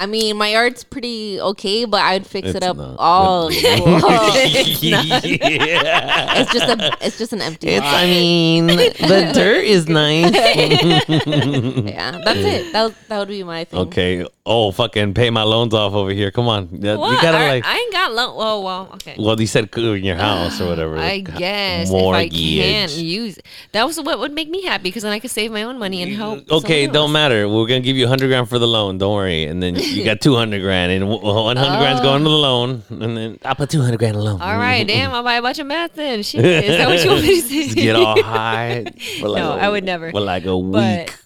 I 0.00 0.06
mean, 0.06 0.36
my 0.36 0.48
yard's 0.48 0.82
pretty 0.82 1.40
okay, 1.40 1.84
but 1.84 2.00
I'd 2.02 2.26
fix 2.26 2.48
It's 2.48 2.56
it 2.56 2.62
up 2.64 2.76
not. 2.76 2.96
all. 2.98 3.48
it's 3.52 4.82
yeah. 4.82 6.44
just 6.52 6.68
a, 6.68 6.96
it's 7.00 7.16
just 7.16 7.32
an 7.32 7.40
empty 7.40 7.68
It's. 7.68 7.84
lot. 7.84 7.94
I 7.94 8.06
mean, 8.06 8.66
the 8.66 9.30
dirt 9.32 9.64
is 9.64 9.88
nice. 9.88 10.32
yeah, 10.34 12.18
that's 12.24 12.40
it. 12.40 12.72
That 12.72 12.82
was, 12.84 12.94
that 13.08 13.18
would 13.20 13.28
be 13.28 13.44
my 13.44 13.64
thing. 13.64 13.78
okay. 13.80 14.26
Oh, 14.46 14.72
fucking 14.72 15.14
pay 15.14 15.30
my 15.30 15.42
loans 15.42 15.72
off 15.72 15.94
over 15.94 16.10
here. 16.10 16.30
Come 16.30 16.48
on. 16.48 16.68
That- 16.80 16.98
What? 16.98 17.12
You 17.12 17.22
gotta 17.22 17.38
I, 17.38 17.48
like. 17.48 17.64
I 17.64 17.78
ain't 17.78 17.92
got 17.92 18.12
loan. 18.12 18.34
Oh 18.36 18.60
well, 18.60 18.90
okay. 18.94 19.14
well, 19.18 19.40
you 19.40 19.46
said 19.46 19.70
cool 19.70 19.94
in 19.94 20.04
your 20.04 20.16
house 20.16 20.60
or 20.60 20.66
whatever. 20.68 20.98
I 20.98 21.22
like, 21.24 21.34
guess 21.38 21.88
if 21.90 21.94
I 22.14 22.28
can't 22.28 22.92
use 22.92 23.38
that 23.72 23.84
was 23.86 23.98
what 24.00 24.18
would 24.18 24.32
make 24.32 24.50
me 24.50 24.62
happy 24.64 24.82
because 24.84 25.02
then 25.04 25.12
I 25.12 25.18
could 25.20 25.30
save 25.30 25.50
my 25.52 25.62
own 25.62 25.78
money 25.78 26.02
and 26.02 26.12
help. 26.12 26.50
Okay, 26.50 26.82
someone 26.84 26.92
don't 26.94 27.02
else. 27.04 27.12
matter. 27.12 27.48
We're 27.48 27.66
gonna 27.66 27.80
give 27.80 27.96
you 27.96 28.06
hundred 28.06 28.26
grand 28.28 28.48
for 28.50 28.58
the 28.58 28.66
loan. 28.68 28.98
Don't 28.98 29.14
worry. 29.14 29.44
And 29.44 29.62
then 29.62 29.76
you 29.88 30.04
got 30.04 30.20
two 30.20 30.34
hundred 30.34 30.60
grand, 30.60 30.92
and 30.92 31.08
one 31.08 31.56
hundred 31.56 31.78
grand's 31.78 32.00
going 32.00 32.22
to 32.22 32.28
the 32.28 32.34
oh. 32.34 32.40
loan, 32.40 32.82
and 32.90 33.16
then 33.16 33.38
I 33.44 33.54
put 33.54 33.70
two 33.70 33.80
hundred 33.82 33.98
grand 33.98 34.14
in 34.16 34.20
the 34.20 34.24
loan. 34.24 34.40
All 34.40 34.56
right, 34.56 34.86
damn, 34.86 35.12
I'll 35.12 35.22
buy 35.22 35.34
a 35.34 35.42
bunch 35.42 35.58
of 35.58 35.66
meth 35.66 35.94
then. 35.94 36.22
Shit, 36.22 36.44
is 36.44 36.76
that 36.78 36.88
what 36.88 37.02
you 37.04 37.10
want 37.10 37.22
me 37.22 37.40
to 37.40 37.42
say? 37.48 37.64
Just 37.64 37.76
get 37.76 37.96
all 37.96 38.22
high. 38.22 38.84
For 39.20 39.28
like 39.28 39.42
No, 39.42 39.52
a- 39.52 39.56
I 39.58 39.68
would 39.68 39.84
never. 39.84 40.10
For 40.10 40.20
like 40.20 40.44
a 40.44 40.58
But- 40.60 41.08
week. 41.10 41.18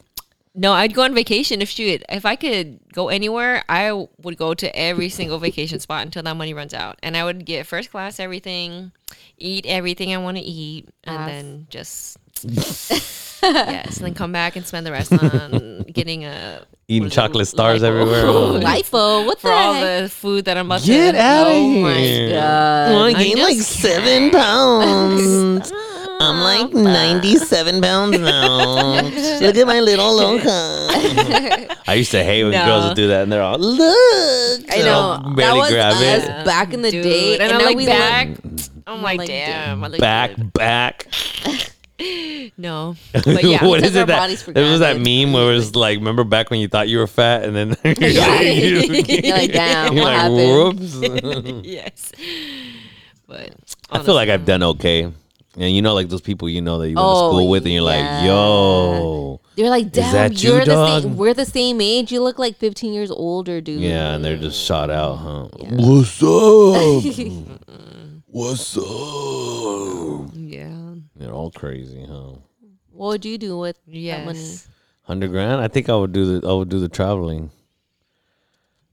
No, 0.55 0.73
I'd 0.73 0.93
go 0.93 1.03
on 1.03 1.15
vacation 1.15 1.63
if 1.63 1.69
shoot. 1.69 2.03
If 2.09 2.27
I 2.27 2.35
could 2.35 2.81
go 2.93 3.11
anywhere, 3.11 3.63
I 3.69 3.93
would 3.93 4.37
go 4.37 4.55
to 4.55 4.77
every 4.77 5.09
single 5.09 5.39
vacation 5.39 5.79
spot 5.79 6.05
until 6.05 6.25
that 6.25 6.37
money 6.37 6.53
runs 6.53 6.75
out, 6.75 6.99
and 7.01 7.17
I 7.17 7.23
would 7.25 7.45
get 7.45 7.65
first 7.65 7.93
class 7.93 8.19
everything, 8.19 8.91
eat 9.37 9.67
everything 9.67 10.13
I 10.13 10.19
want 10.19 10.37
to 10.37 10.43
eat, 10.43 10.89
and 11.05 11.17
Ass. 11.17 11.29
then 11.29 11.67
just 11.71 12.17
yes, 13.43 13.97
and 13.99 14.07
then 14.07 14.15
come 14.15 14.33
back 14.33 14.57
and 14.57 14.67
spend 14.67 14.87
the 14.87 14.93
rest 14.93 15.13
on 15.13 15.85
getting 15.93 16.25
a 16.25 16.63
Eating 16.91 17.03
what 17.03 17.07
is 17.09 17.13
it, 17.13 17.15
chocolate 17.17 17.49
stars 17.49 17.83
lipo. 17.83 17.89
everywhere. 17.89 18.23
LIFO, 18.63 19.27
what 19.27 19.41
for 19.41 19.49
the 19.51 19.55
all 19.57 19.75
heck? 19.75 20.03
the 20.05 20.09
food 20.09 20.45
that 20.47 20.57
I'm 20.57 20.67
about 20.67 20.83
Get 20.83 21.13
to. 21.13 21.19
out 21.21 21.47
of 21.49 21.53
oh 21.53 21.71
here. 21.71 22.29
my 22.29 22.33
god! 22.35 22.91
Well, 22.93 23.03
I 23.05 23.13
gained 23.13 23.41
like 23.41 23.57
just 23.57 23.81
seven 23.81 24.31
pounds. 24.31 25.73
I'm 26.21 26.41
like 26.41 26.73
97 26.75 27.81
pounds 27.81 28.19
now. 28.19 29.03
Look 29.41 29.57
at 29.57 29.67
my 29.69 29.79
little 29.79 30.13
loca. 30.17 30.49
I 31.87 31.95
used 31.95 32.11
to 32.11 32.25
hate 32.25 32.43
when 32.43 32.53
No. 32.55 32.65
girls 32.65 32.87
would 32.87 32.97
do 32.97 33.07
that, 33.09 33.23
and 33.23 33.31
they're 33.31 33.41
all, 33.43 33.57
look. 33.57 33.79
I 34.69 34.79
know 34.79 35.33
that 35.37 35.55
was 35.55 35.71
grab 35.71 35.93
us 35.93 36.25
it. 36.25 36.45
back 36.45 36.73
in 36.75 36.83
the 36.83 36.91
Dude, 36.91 37.05
day, 37.05 37.39
and, 37.39 37.53
I 37.53 37.59
now 37.59 37.65
like 37.65 37.77
we 37.77 37.87
back. 37.87 38.29
look- 38.31 38.61
I'm 38.89 39.01
like, 39.03 39.19
like, 39.19 39.29
damn, 39.29 39.85
I 39.85 39.97
Back, 39.99 40.33
back. 40.55 41.07
No, 42.57 42.97
but 43.13 43.45
yeah, 43.45 43.65
what 43.65 43.79
took 43.79 43.87
is 43.91 43.97
our 43.97 44.03
it 44.03 44.07
that? 44.07 44.19
bodies 44.19 44.43
for 44.43 44.53
There 44.53 44.71
was 44.71 44.81
that 44.81 45.01
meme 45.01 45.33
where 45.33 45.53
it 45.53 45.55
was 45.57 45.75
like, 45.77 45.99
remember 45.99 46.25
back 46.25 46.51
when 46.51 46.61
you 46.61 46.69
thought 46.69 46.89
you 46.89 46.99
were 46.99 47.07
fat, 47.07 47.45
and 47.45 47.55
then 47.55 47.69
you're 47.85 48.09
You're 48.09 49.37
like, 49.37 49.53
damn, 49.53 49.95
you're 49.95 50.05
what 50.05 50.13
like, 50.13 50.17
happened? 50.17 50.81
whoops. 50.81 51.67
yes, 51.67 52.13
but 53.27 53.51
I 53.91 54.03
feel 54.03 54.15
like 54.15 54.29
I've 54.29 54.45
done 54.45 54.63
okay. 54.63 55.13
And 55.57 55.75
you 55.75 55.83
know, 55.83 55.93
like 55.95 56.09
those 56.09 56.21
people 56.21 56.49
you 56.49 56.61
know 56.61 56.79
that 56.79 56.89
you 56.89 56.95
went 56.95 57.05
to 57.05 57.11
Oh, 57.11 57.31
school 57.33 57.49
with, 57.51 57.65
and 57.65 57.73
you're 57.75 57.83
yeah. 57.91 58.17
like, 58.19 58.25
yo. 58.25 59.41
They're 59.57 59.71
like, 59.71 59.91
damn, 59.91 60.13
that 60.13 60.41
you, 60.43 60.51
you're 60.53 60.65
the 60.65 61.01
same. 61.01 61.17
We're 61.17 61.35
the 61.35 61.45
same 61.47 61.81
age. 61.81 62.13
You 62.13 62.23
look 62.23 62.39
like 62.39 62.57
15 62.59 62.93
years 62.93 63.11
older, 63.11 63.61
dude. 63.61 63.81
Yeah, 63.81 64.15
and 64.15 64.25
they're 64.25 64.37
just 64.37 64.63
shot 64.65 64.89
out, 64.89 65.17
huh? 65.17 65.49
What's 65.59 66.23
up? 66.23 67.03
What's 68.31 68.77
up? 68.77 70.31
yeah, 70.35 70.78
They're 71.19 71.33
all 71.33 71.51
crazy, 71.51 72.07
huh? 72.09 72.35
What 72.93 73.09
would 73.09 73.25
you 73.25 73.39
do 73.39 73.59
with 73.59 73.77
that 73.87 74.25
money? 74.25 74.57
Hundred 75.03 75.31
grand? 75.31 75.61
I 75.61 75.69
think 75.69 75.89
I 75.89 75.97
would 75.97 76.13
do 76.13 76.41
the 76.41 76.49
I 76.49 76.53
would 76.53 76.69
do 76.69 76.81
the 76.81 76.89
traveling. 76.89 77.51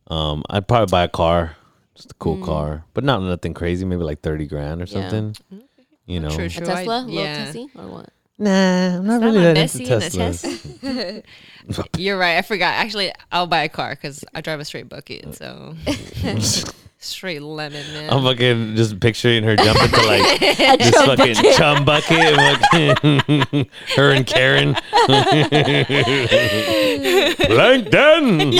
Um, 0.07 0.43
I'd 0.49 0.67
probably 0.67 0.91
buy 0.91 1.03
a 1.03 1.07
car, 1.07 1.55
just 1.95 2.11
a 2.11 2.13
cool 2.15 2.37
mm. 2.37 2.45
car, 2.45 2.85
but 2.93 3.03
not 3.03 3.21
nothing 3.21 3.53
crazy. 3.53 3.85
Maybe 3.85 4.03
like 4.03 4.21
thirty 4.21 4.47
grand 4.47 4.81
or 4.81 4.85
Yeah. 4.85 5.09
something. 5.09 5.35
Mm-hmm. 5.53 5.65
You 6.05 6.19
know? 6.19 6.29
True, 6.29 6.45
A. 6.45 6.49
Tesla, 6.49 6.73
I- 6.73 6.83
little 7.01 7.09
yeah. 7.09 7.45
Tessie, 7.45 7.69
or 7.75 7.87
what? 7.87 8.09
Nah, 8.37 8.97
I'm 8.97 9.07
not 9.07 9.21
Not 9.21 9.25
really 9.25 9.37
my 9.37 9.53
that 9.53 9.75
into 9.75 9.87
Bessie 9.87 10.17
Teslas. 10.19 10.81
Tesla. 10.81 11.83
You're 11.97 12.17
right. 12.17 12.37
I 12.37 12.41
forgot. 12.41 12.73
Actually, 12.75 13.11
I'll 13.31 13.47
buy 13.47 13.63
a 13.63 13.69
car 13.69 13.91
because 13.91 14.25
I 14.33 14.41
drive 14.41 14.59
a 14.59 14.65
straight 14.65 14.89
bucket. 14.89 15.25
Uh, 15.25 15.31
so 15.31 15.75
straight 17.05 17.41
lemon, 17.41 17.85
man. 17.93 18.09
I'm 18.11 18.23
fucking 18.23 18.75
just 18.75 18.99
picturing 18.99 19.43
her 19.43 19.55
jumping 19.55 19.89
to 19.89 20.05
like 20.07 20.39
this 20.79 20.95
fucking 20.95 21.35
chum 21.55 21.85
bucket, 21.85 22.11
and 22.11 23.21
fucking 23.21 23.67
her 23.95 24.11
and 24.11 24.27
Karen. 24.27 24.75
Plankton. 27.45 28.51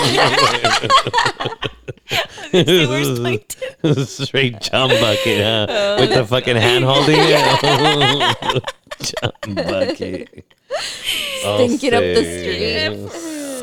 Straight 4.06 4.62
chum 4.62 4.90
bucket, 4.90 5.44
huh? 5.44 5.66
Oh, 5.70 5.98
With 6.00 6.14
the 6.14 6.26
fucking 6.26 6.56
hand 6.56 6.86
holding 6.86 7.18
it. 7.20 8.64
chum 9.02 9.56
bucket. 9.56 10.46
Oh, 11.44 11.58
Stinking 11.68 11.94
up 11.94 12.02
the 12.02 12.24
sick. 12.24 13.12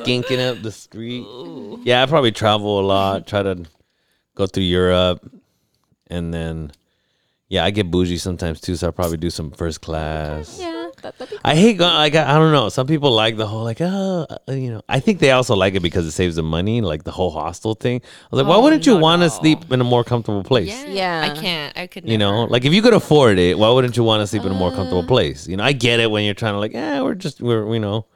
Skinking 0.07 0.51
up 0.51 0.63
the 0.63 0.73
street. 0.73 1.25
Yeah, 1.85 2.03
I 2.03 2.07
probably 2.07 2.33
travel 2.33 2.81
a 2.81 2.87
lot. 2.87 3.27
Try 3.27 3.43
to 3.43 3.65
go 4.43 4.47
through 4.47 4.65
Europe, 4.65 5.21
and 6.09 6.33
then 6.35 6.73
yeah, 7.49 7.65
I 7.65 7.71
get 7.71 7.91
bougie 7.91 8.19
sometimes 8.19 8.61
too. 8.61 8.77
So 8.77 8.89
I 8.89 8.91
probably 8.91 9.19
do 9.19 9.31
some 9.31 9.51
first 9.51 9.81
class. 9.83 10.59
Yeah, 10.59 10.89
that, 11.03 11.19
that'd 11.19 11.31
be 11.31 11.39
I 11.45 11.55
hate 11.55 11.77
going. 11.79 11.93
Like 11.95 12.15
I 12.15 12.25
I 12.33 12.35
don't 12.39 12.53
know. 12.53 12.69
Some 12.71 12.87
people 12.87 13.11
like 13.13 13.37
the 13.37 13.47
whole 13.47 13.65
like 13.65 13.81
oh 13.81 14.27
uh, 14.49 14.53
you 14.53 14.71
know. 14.73 14.81
I 14.89 15.01
think 15.01 15.19
they 15.21 15.31
also 15.33 15.55
like 15.55 15.75
it 15.75 15.81
because 15.89 16.07
it 16.07 16.13
saves 16.13 16.35
them 16.37 16.47
money. 16.59 16.81
Like 16.81 17.05
the 17.05 17.11
whole 17.19 17.31
hostel 17.31 17.75
thing. 17.75 18.01
I 18.05 18.29
was 18.31 18.43
like, 18.43 18.49
why 18.49 18.57
Oh, 18.57 18.63
wouldn't 18.63 18.87
you 18.87 18.95
no, 18.95 19.01
want 19.01 19.21
to 19.21 19.29
no. 19.29 19.41
sleep 19.41 19.71
in 19.71 19.81
a 19.81 19.85
more 19.85 20.03
comfortable 20.05 20.43
place? 20.45 20.69
yeah, 20.71 20.87
Yeah. 21.01 21.29
I 21.33 21.41
can't. 21.41 21.79
I 21.79 21.87
could. 21.87 22.05
Not 22.05 22.11
you 22.13 22.19
know, 22.19 22.45
like 22.55 22.65
if 22.65 22.73
you 22.73 22.81
could 22.83 22.95
afford 23.03 23.39
it, 23.39 23.59
why 23.59 23.69
wouldn't 23.71 23.97
you 23.99 24.05
want 24.05 24.23
to 24.23 24.27
sleep 24.27 24.45
in 24.45 24.53
a 24.53 24.55
more 24.65 24.73
Uh. 24.73 24.77
comfortable 24.77 25.05
place? 25.15 25.47
You 25.47 25.57
know, 25.59 25.65
I 25.65 25.73
get 25.73 26.01
it 26.01 26.11
when 26.11 26.25
you're 26.25 26.41
trying 26.43 26.55
to 26.55 26.59
like, 26.65 26.73
yeah, 26.73 27.03
we're 27.03 27.15
just 27.27 27.41
we're 27.43 27.65
you 27.75 27.81
know, 27.81 28.07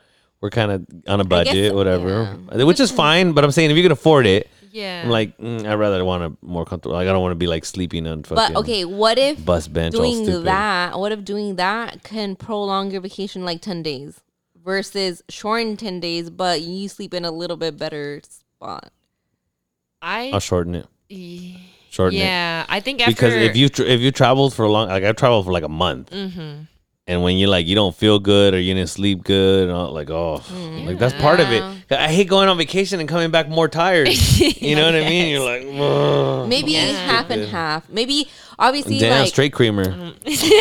we're 0.40 0.50
kind 0.60 0.70
of 0.72 0.86
on 1.12 1.20
a 1.20 1.24
guess, 1.24 1.28
budget, 1.46 1.74
whatever, 1.74 2.36
yeah. 2.56 2.64
which 2.64 2.80
is 2.80 2.90
fine. 2.90 3.32
But 3.32 3.44
I'm 3.44 3.52
saying 3.52 3.70
if 3.70 3.76
you 3.76 3.82
can 3.82 3.92
afford 3.92 4.26
it, 4.26 4.48
yeah. 4.76 5.02
I'm 5.04 5.10
like, 5.10 5.36
mm, 5.38 5.66
I'd 5.66 5.74
rather 5.74 6.04
want 6.04 6.22
a 6.22 6.30
more 6.44 6.64
comfortable. 6.64 6.96
Like 6.96 7.08
I 7.08 7.12
don't 7.12 7.22
want 7.22 7.32
to 7.32 7.36
be 7.44 7.46
like 7.46 7.64
sleeping 7.64 8.06
on 8.06 8.22
fucking 8.24 8.54
But 8.54 8.60
okay, 8.60 8.84
what 8.84 9.18
if 9.18 9.44
bus 9.44 9.68
bench 9.68 9.94
doing 9.94 10.24
stupid. 10.24 10.44
that? 10.44 10.98
What 10.98 11.12
if 11.12 11.24
doing 11.24 11.56
that 11.56 12.02
can 12.02 12.36
prolong 12.36 12.90
your 12.90 13.00
vacation 13.00 13.44
like 13.44 13.60
ten 13.62 13.82
days 13.82 14.20
versus 14.62 15.22
shorten 15.28 15.76
ten 15.76 16.00
days, 16.00 16.28
but 16.30 16.60
you 16.60 16.88
sleep 16.88 17.14
in 17.14 17.24
a 17.24 17.30
little 17.30 17.56
bit 17.56 17.78
better 17.78 18.20
spot? 18.28 18.92
I. 20.02 20.30
I'll 20.32 20.40
shorten 20.40 20.74
it. 20.74 20.86
y- 21.10 21.60
Shorten 21.90 22.18
it. 22.18 22.24
yeah, 22.24 22.66
I 22.68 22.80
think 22.80 23.00
after 23.00 23.12
because 23.14 23.32
if 23.34 23.56
you 23.56 23.70
tr 23.70 23.82
if 23.82 24.00
you 24.02 24.10
traveled 24.12 24.52
for 24.52 24.64
a 24.66 24.70
long 24.70 24.88
like 24.88 25.02
I've 25.02 25.16
traveled 25.16 25.46
for 25.46 25.52
like 25.52 25.64
a 25.64 25.68
month 25.68 26.10
Mm-hmm. 26.10 26.64
And 27.08 27.22
when 27.22 27.36
you 27.36 27.46
like 27.46 27.66
you 27.66 27.74
don't 27.74 27.94
feel 27.94 28.18
good 28.18 28.52
or 28.52 28.58
you 28.58 28.74
didn't 28.74 28.88
sleep 28.88 29.22
good 29.22 29.64
and 29.68 29.72
all, 29.72 29.92
like 29.92 30.10
oh 30.10 30.40
mm-hmm. 30.42 30.86
like 30.86 30.98
that's 30.98 31.14
part 31.14 31.38
of 31.40 31.50
it 31.52 31.62
I 31.90 32.08
hate 32.12 32.28
going 32.28 32.48
on 32.48 32.58
vacation 32.58 32.98
and 33.00 33.08
coming 33.08 33.30
back 33.30 33.48
more 33.48 33.68
tired 33.68 34.08
you 34.38 34.74
know 34.74 34.86
what 34.86 34.94
I 34.96 35.08
mean 35.08 35.28
you're 35.30 35.44
like 35.44 35.62
"Ugh." 35.66 36.48
Maybe 36.48 36.72
Yeah. 36.72 36.92
half 37.06 37.30
and 37.30 37.48
half. 37.48 37.88
Maybe 37.88 38.28
obviously 38.58 38.98
damn 38.98 39.20
like 39.20 39.28
straight 39.28 39.52
creamer 39.52 39.84
you 40.24 40.52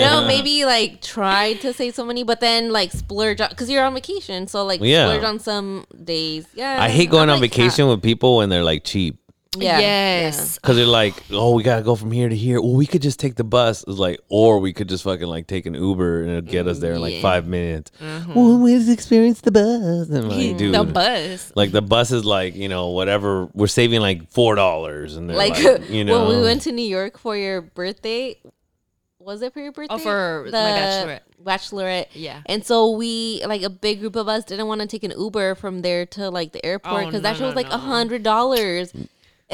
know 0.00 0.24
maybe 0.26 0.64
like 0.64 1.00
try 1.02 1.54
to 1.54 1.72
save 1.72 1.94
some 1.94 2.06
money, 2.06 2.22
but 2.24 2.40
then 2.40 2.70
like 2.72 2.90
splurge 2.92 3.38
because 3.38 3.70
you're 3.70 3.84
on 3.84 3.94
vacation. 3.94 4.46
So 4.46 4.64
like 4.64 4.80
Yeah. 4.82 5.06
splurge 5.06 5.24
on 5.24 5.38
some 5.38 5.86
days. 6.02 6.46
Yeah, 6.54 6.82
I 6.82 6.88
hate 6.88 7.10
going 7.10 7.28
I'm 7.28 7.36
on 7.36 7.40
like 7.40 7.50
vacation 7.50 7.88
with 7.88 8.02
people 8.02 8.36
when 8.38 8.48
they're 8.48 8.64
like 8.64 8.84
cheap 8.84 9.18
Yeah. 9.56 9.78
yes. 9.78 10.56
Because 10.58 10.76
they're 10.76 10.86
like, 10.86 11.14
oh, 11.30 11.54
we 11.54 11.62
gotta 11.62 11.82
go 11.82 11.94
from 11.94 12.10
here 12.10 12.28
to 12.28 12.36
here. 12.36 12.60
Well, 12.60 12.74
we 12.74 12.86
could 12.86 13.02
just 13.02 13.18
take 13.20 13.34
the 13.36 13.44
bus. 13.44 13.84
It's 13.86 13.98
like, 13.98 14.20
or 14.28 14.58
we 14.58 14.72
could 14.72 14.88
just 14.88 15.04
fucking 15.04 15.26
like 15.26 15.46
take 15.46 15.66
an 15.66 15.74
Uber 15.74 16.22
and 16.22 16.30
it'll 16.30 16.50
get 16.50 16.66
us 16.66 16.78
there 16.78 16.94
in 16.94 17.00
like 17.00 17.14
Yeah. 17.14 17.22
five 17.22 17.46
minutes. 17.46 17.90
Mm-hmm. 18.00 18.34
Well, 18.34 18.58
we 18.58 18.76
just 18.76 18.90
experience 18.90 19.40
the 19.40 19.52
bus. 19.52 20.08
And 20.08 20.16
I'm 20.16 20.28
like, 20.28 20.56
dude, 20.56 20.74
the 20.74 20.84
bus. 20.84 21.52
like 21.54 21.72
the 21.72 21.82
bus 21.82 22.10
is 22.10 22.24
like 22.24 22.54
you 22.54 22.68
know 22.68 22.90
whatever 22.90 23.46
we're 23.54 23.66
saving 23.66 24.00
like 24.00 24.30
four 24.30 24.54
dollars 24.54 25.16
and 25.16 25.28
they're 25.28 25.36
Like, 25.36 25.62
like, 25.62 25.90
you 25.90 26.04
know 26.04 26.24
when 26.26 26.36
we 26.38 26.42
went 26.42 26.62
to 26.62 26.72
New 26.72 26.86
York 26.86 27.18
for 27.18 27.36
your 27.36 27.60
birthday, 27.62 28.36
was 29.18 29.42
it 29.42 29.52
for 29.52 29.60
your 29.60 29.70
oh, 29.70 29.72
birthday? 29.72 29.94
Oh, 29.94 29.98
for 29.98 30.44
my 30.46 30.58
bachelorette. 30.58 31.20
Bachelorette. 31.42 32.06
Yeah. 32.14 32.42
And 32.46 32.64
so 32.64 32.90
we, 32.90 33.42
like, 33.46 33.62
a 33.62 33.70
big 33.70 34.00
group 34.00 34.16
of 34.16 34.28
us 34.28 34.44
didn't 34.44 34.66
want 34.66 34.80
to 34.80 34.86
take 34.86 35.04
an 35.04 35.12
Uber 35.16 35.54
from 35.56 35.82
there 35.82 36.06
to 36.06 36.30
like 36.30 36.52
the 36.52 36.64
airport 36.64 36.94
Oh, 37.02 37.06
because 37.06 37.22
no, 37.22 37.28
that 37.28 37.36
shit 37.36 37.46
was 37.46 37.54
no, 37.54 37.60
like 37.60 37.68
no. 37.70 37.76
a 37.76 37.78
hundred 37.78 38.22
dollars. 38.22 38.92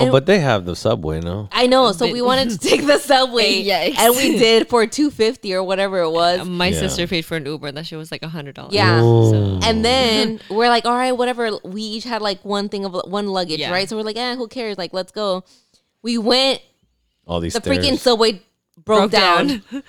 Oh, 0.01 0.11
but 0.13 0.27
they 0.27 0.39
have 0.41 0.65
the 0.65 0.75
subway 0.77 1.21
no 1.21 1.49
I 1.53 1.67
know, 1.67 1.93
so 1.93 2.11
we 2.11 2.23
wanted 2.23 2.51
to 2.51 2.59
take 2.69 2.87
the 2.87 2.99
subway, 2.99 3.65
Yikes. 3.65 3.99
and 3.99 4.17
we 4.17 4.39
did 4.39 4.69
for 4.69 4.87
two 4.87 5.11
fifty 5.11 5.55
or 5.55 5.63
whatever 5.63 6.01
it 6.01 6.11
was. 6.11 6.47
My 6.49 6.69
Yeah. 6.69 6.79
sister 6.81 7.07
paid 7.07 7.25
for 7.25 7.37
an 7.37 7.47
Uber. 7.47 7.69
and 7.69 7.77
That 7.77 7.87
shit 7.87 7.99
was 7.99 8.11
like 8.11 8.23
a 8.23 8.29
hundred 8.29 8.55
dollars. 8.55 8.75
Yeah. 8.75 9.01
Ooh. 9.03 9.59
And 9.63 9.85
then 9.85 10.41
we're 10.51 10.69
like, 10.69 10.85
all 10.87 10.95
right, 10.97 11.13
whatever. 11.13 11.51
We 11.65 11.83
each 11.83 12.05
had 12.05 12.23
like 12.23 12.45
one 12.45 12.69
thing 12.69 12.85
of 12.85 12.95
one 13.07 13.29
luggage, 13.29 13.61
Yeah. 13.61 13.71
right? 13.73 13.89
So 13.89 13.97
we're 13.97 14.03
like, 14.03 14.17
eh, 14.17 14.37
who 14.37 14.49
cares? 14.49 14.79
Like, 14.79 14.93
let's 14.93 15.13
go. 15.13 15.45
We 16.03 16.19
went. 16.19 16.61
all 17.27 17.41
these 17.41 17.53
The 17.55 17.61
stairs. 17.61 17.79
freaking 17.79 17.99
subway 17.99 18.33
broke, 18.85 19.11
Broke 19.11 19.11
down. 19.11 19.63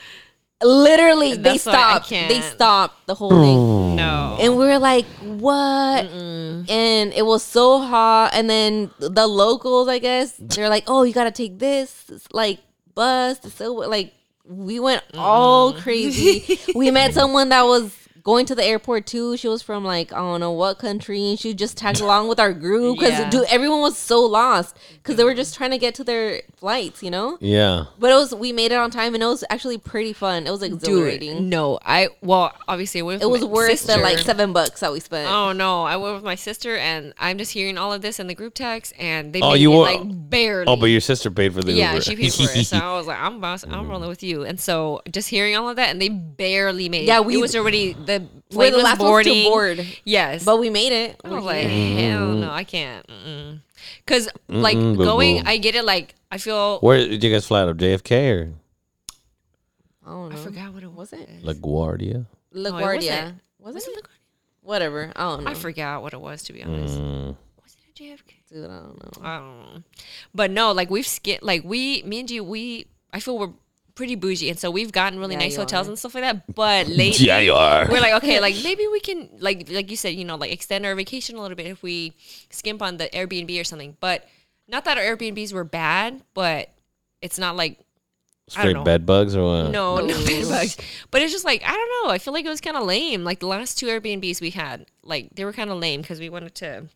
down. 0.61 0.69
Literally, 0.69 1.35
they 1.35 1.41
That's 1.41 1.65
why 1.65 1.73
I 1.73 1.75
stopped. 1.75 2.09
They 2.09 2.41
stopped 2.41 3.07
the 3.07 3.15
whole 3.15 3.29
thing. 3.29 3.57
Oh. 3.57 3.95
no. 3.95 4.37
And 4.39 4.57
we 4.57 4.65
were 4.65 4.79
like, 4.79 5.05
what? 5.21 6.05
And 6.05 7.13
it 7.13 7.25
was 7.25 7.43
so 7.43 7.79
hot. 7.79 8.31
And 8.33 8.49
then 8.49 8.91
the 8.99 9.27
locals, 9.27 9.87
I 9.87 9.99
guess, 9.99 10.33
they're 10.39 10.69
like, 10.69 10.85
oh, 10.87 11.03
you 11.03 11.13
got 11.13 11.25
to 11.25 11.31
take 11.31 11.59
this, 11.59 12.09
like, 12.31 12.59
bus. 12.93 13.39
So, 13.53 13.73
like, 13.73 14.13
we 14.45 14.79
went 14.79 15.03
all 15.15 15.73
crazy. 15.73 16.59
we 16.75 16.91
met 16.91 17.13
someone 17.13 17.49
that 17.49 17.63
was 17.63 18.00
going 18.23 18.45
to 18.47 18.55
the 18.55 18.63
airport 18.63 19.05
too. 19.05 19.37
She 19.37 19.47
was 19.47 19.61
from, 19.61 19.83
like, 19.83 20.11
I 20.13 20.17
don't 20.17 20.39
know 20.39 20.51
what 20.51 20.79
country. 20.79 21.29
And 21.29 21.39
she 21.39 21.53
just 21.53 21.77
tagged 21.77 21.99
along 22.07 22.27
with 22.27 22.39
our 22.39 22.53
group 22.53 22.99
because, 22.99 23.17
Yeah. 23.19 23.29
dude, 23.29 23.45
everyone 23.49 23.81
was 23.81 23.97
so 23.97 24.21
lost 24.21 24.77
because 24.93 25.15
they 25.15 25.23
were 25.23 25.33
just 25.33 25.55
trying 25.55 25.71
to 25.71 25.77
get 25.77 25.95
to 25.95 26.03
their 26.03 26.41
flights, 26.57 27.01
you 27.03 27.09
know? 27.11 27.37
yeah 27.41 27.85
But 27.99 28.11
it 28.11 28.15
was, 28.15 28.33
we 28.35 28.51
made 28.51 28.71
it 28.71 28.77
on 28.77 28.91
time 28.91 29.13
and 29.13 29.23
it 29.23 29.25
was 29.27 29.43
actually 29.49 29.77
pretty 29.77 30.13
fun. 30.13 30.45
It 30.47 30.51
was 30.51 30.59
Dude, 30.61 30.73
exhilarating. 30.73 31.49
no. 31.49 31.79
I 31.83 32.09
well, 32.21 32.53
obviously, 32.67 32.99
It 32.99 33.03
was 33.03 33.41
my 33.41 33.47
worth 33.47 33.87
the 33.87 33.97
like 33.97 34.19
seven 34.19 34.53
bucks 34.53 34.79
that 34.81 34.91
we 34.91 34.99
spent. 34.99 35.29
Oh 35.31 35.51
no! 35.51 35.83
I 35.83 35.95
went 35.97 36.15
with 36.15 36.23
my 36.23 36.35
sister, 36.35 36.75
and 36.77 37.13
I'm 37.17 37.37
just 37.37 37.51
hearing 37.51 37.77
all 37.77 37.91
of 37.93 38.01
this 38.01 38.19
in 38.19 38.27
the 38.27 38.35
group 38.35 38.53
text, 38.53 38.93
and 38.99 39.33
they 39.33 39.41
Oh, 39.41 39.53
you 39.53 39.71
were- 39.71 39.77
like 39.83 40.01
barely. 40.29 40.65
oh 40.67 40.75
but 40.75 40.85
your 40.87 41.01
sister 41.01 41.29
paid 41.31 41.53
for 41.53 41.61
the 41.61 41.71
yeah, 41.73 41.93
Uber 41.93 42.01
she 42.03 42.15
paid 42.15 42.33
for 42.33 42.43
it. 42.43 42.65
So 42.65 42.77
I 42.77 42.93
was 42.97 43.07
like, 43.07 43.19
I'm 43.19 43.39
boss, 43.41 43.63
I'm 43.63 43.87
rolling 43.91 44.09
with 44.09 44.21
you. 44.23 44.43
And 44.43 44.59
so 44.59 45.01
just 45.11 45.29
hearing 45.29 45.55
all 45.55 45.69
of 45.69 45.75
that, 45.77 45.89
and 45.89 46.01
they 46.01 46.09
barely 46.09 46.89
made. 46.89 47.07
Yeah, 47.07 47.17
it. 47.17 47.25
we- 47.25 47.35
it 47.35 47.41
was 47.41 47.55
already 47.55 47.93
the 47.93 48.10
We're 48.19 48.55
plane 48.55 48.71
the 48.71 48.77
was 48.77 48.83
last 48.83 48.99
ones 48.99 49.09
boarding. 49.09 49.43
to 49.43 49.49
board, 49.49 49.87
Yes, 50.03 50.43
but 50.43 50.59
we 50.59 50.69
made 50.69 50.91
it. 50.91 51.19
I 51.23 51.29
We're 51.29 51.35
was 51.37 51.45
like, 51.45 51.67
here. 51.67 52.11
hell 52.11 52.27
no, 52.33 52.51
I 52.51 52.63
can't. 52.63 53.05
Because 54.05 54.29
like 54.47 54.77
Mm-mm, 54.77 54.93
boo-boo. 54.93 55.05
going, 55.05 55.47
I 55.47 55.57
get 55.57 55.75
it. 55.75 55.85
Like 55.85 56.15
I 56.31 56.37
feel. 56.37 56.79
where 56.79 56.97
did 56.97 57.23
you 57.23 57.31
guys 57.31 57.45
fly 57.47 57.61
out 57.61 57.69
of 57.69 57.77
JFK 57.77 58.31
or 58.31 58.53
I 60.05 60.09
don't 60.09 60.29
know. 60.29 60.35
I 60.35 60.39
forgot 60.43 60.73
what 60.73 60.83
it 60.83 60.91
was. 60.91 61.11
Was 61.11 61.13
it 61.13 61.43
LaGuardia 61.43 62.25
LaGuardia? 62.53 63.35
Was 63.59 63.75
Was 63.75 63.87
it? 63.87 63.97
it? 63.97 64.05
Whatever. 64.61 65.11
I 65.15 65.21
don't 65.23 65.43
know. 65.43 65.51
I 65.51 65.53
forgot 65.53 66.01
what 66.01 66.13
it 66.13 66.21
was 66.21 66.43
to 66.43 66.53
be 66.53 66.63
honest. 66.63 66.97
Mm. 66.99 67.35
Was 67.63 67.75
it 67.75 67.99
a 67.99 68.03
JFK? 68.03 68.33
Dude, 68.51 68.65
I 68.65 68.79
don't 68.79 68.97
know. 69.21 69.27
I 69.27 69.37
don't 69.37 69.59
know. 69.75 69.83
But 70.35 70.51
no, 70.51 70.71
like 70.71 70.89
we've 70.89 71.07
skipped, 71.07 71.43
like 71.43 71.63
we, 71.63 72.03
me 72.03 72.19
and 72.19 72.29
you, 72.31 72.43
we, 72.43 72.85
I 73.13 73.19
feel 73.19 73.37
we're 73.39 73.53
pretty 73.95 74.15
bougie. 74.15 74.49
And 74.49 74.59
so 74.59 74.71
we've 74.71 74.91
gotten 74.91 75.19
really 75.19 75.33
Yeah, 75.35 75.39
nice 75.41 75.55
hotels 75.55 75.87
are. 75.87 75.91
and 75.91 75.99
stuff 75.99 76.15
like 76.15 76.23
that. 76.23 76.53
But 76.55 76.87
lately, 77.01 77.25
yeah 77.27 77.39
you 77.39 77.53
are 77.53 77.87
we're 77.89 77.99
like, 78.01 78.13
okay, 78.23 78.39
like 78.39 78.55
maybe 78.63 78.87
we 78.91 78.99
can, 78.99 79.29
like, 79.39 79.69
like 79.69 79.89
you 79.91 79.97
said, 79.97 80.15
you 80.15 80.25
know, 80.25 80.35
like 80.35 80.51
extend 80.51 80.85
our 80.85 80.95
vacation 80.95 81.35
a 81.37 81.41
little 81.41 81.55
bit 81.57 81.67
if 81.67 81.81
we 81.83 82.13
skimp 82.49 82.81
on 82.81 82.97
the 82.97 83.07
Airbnb 83.09 83.59
or 83.59 83.63
something. 83.63 83.97
But 83.99 84.27
not 84.67 84.85
that 84.85 84.97
our 84.97 85.03
Airbnbs 85.03 85.53
were 85.53 85.63
bad, 85.63 86.21
but 86.33 86.69
it's 87.21 87.37
not 87.39 87.55
like, 87.55 87.79
I 88.53 88.63
don't 88.63 88.63
straight 88.63 88.73
know. 88.73 88.83
bed 88.83 89.05
bugs 89.05 89.35
or 89.35 89.43
what 89.63 89.71
no, 89.71 89.97
no 89.97 90.07
No. 90.07 90.25
bed 90.25 90.47
bugs. 90.49 90.77
But 91.09 91.21
it's 91.21 91.31
just 91.31 91.45
like, 91.45 91.63
I 91.65 91.71
don't 91.71 92.07
know. 92.07 92.13
I 92.13 92.17
feel 92.17 92.33
like 92.33 92.45
it 92.45 92.49
was 92.49 92.59
kind 92.61 92.75
of 92.75 92.83
lame. 92.83 93.23
Like 93.23 93.39
the 93.39 93.47
last 93.47 93.77
two 93.79 93.85
Airbnbs 93.87 94.41
we 94.41 94.49
had, 94.49 94.85
like 95.03 95.29
they 95.35 95.45
were 95.45 95.53
kind 95.53 95.69
of 95.69 95.77
lame 95.77 96.01
because 96.01 96.19
we 96.19 96.29
wanted 96.29 96.55
to, 96.55 96.87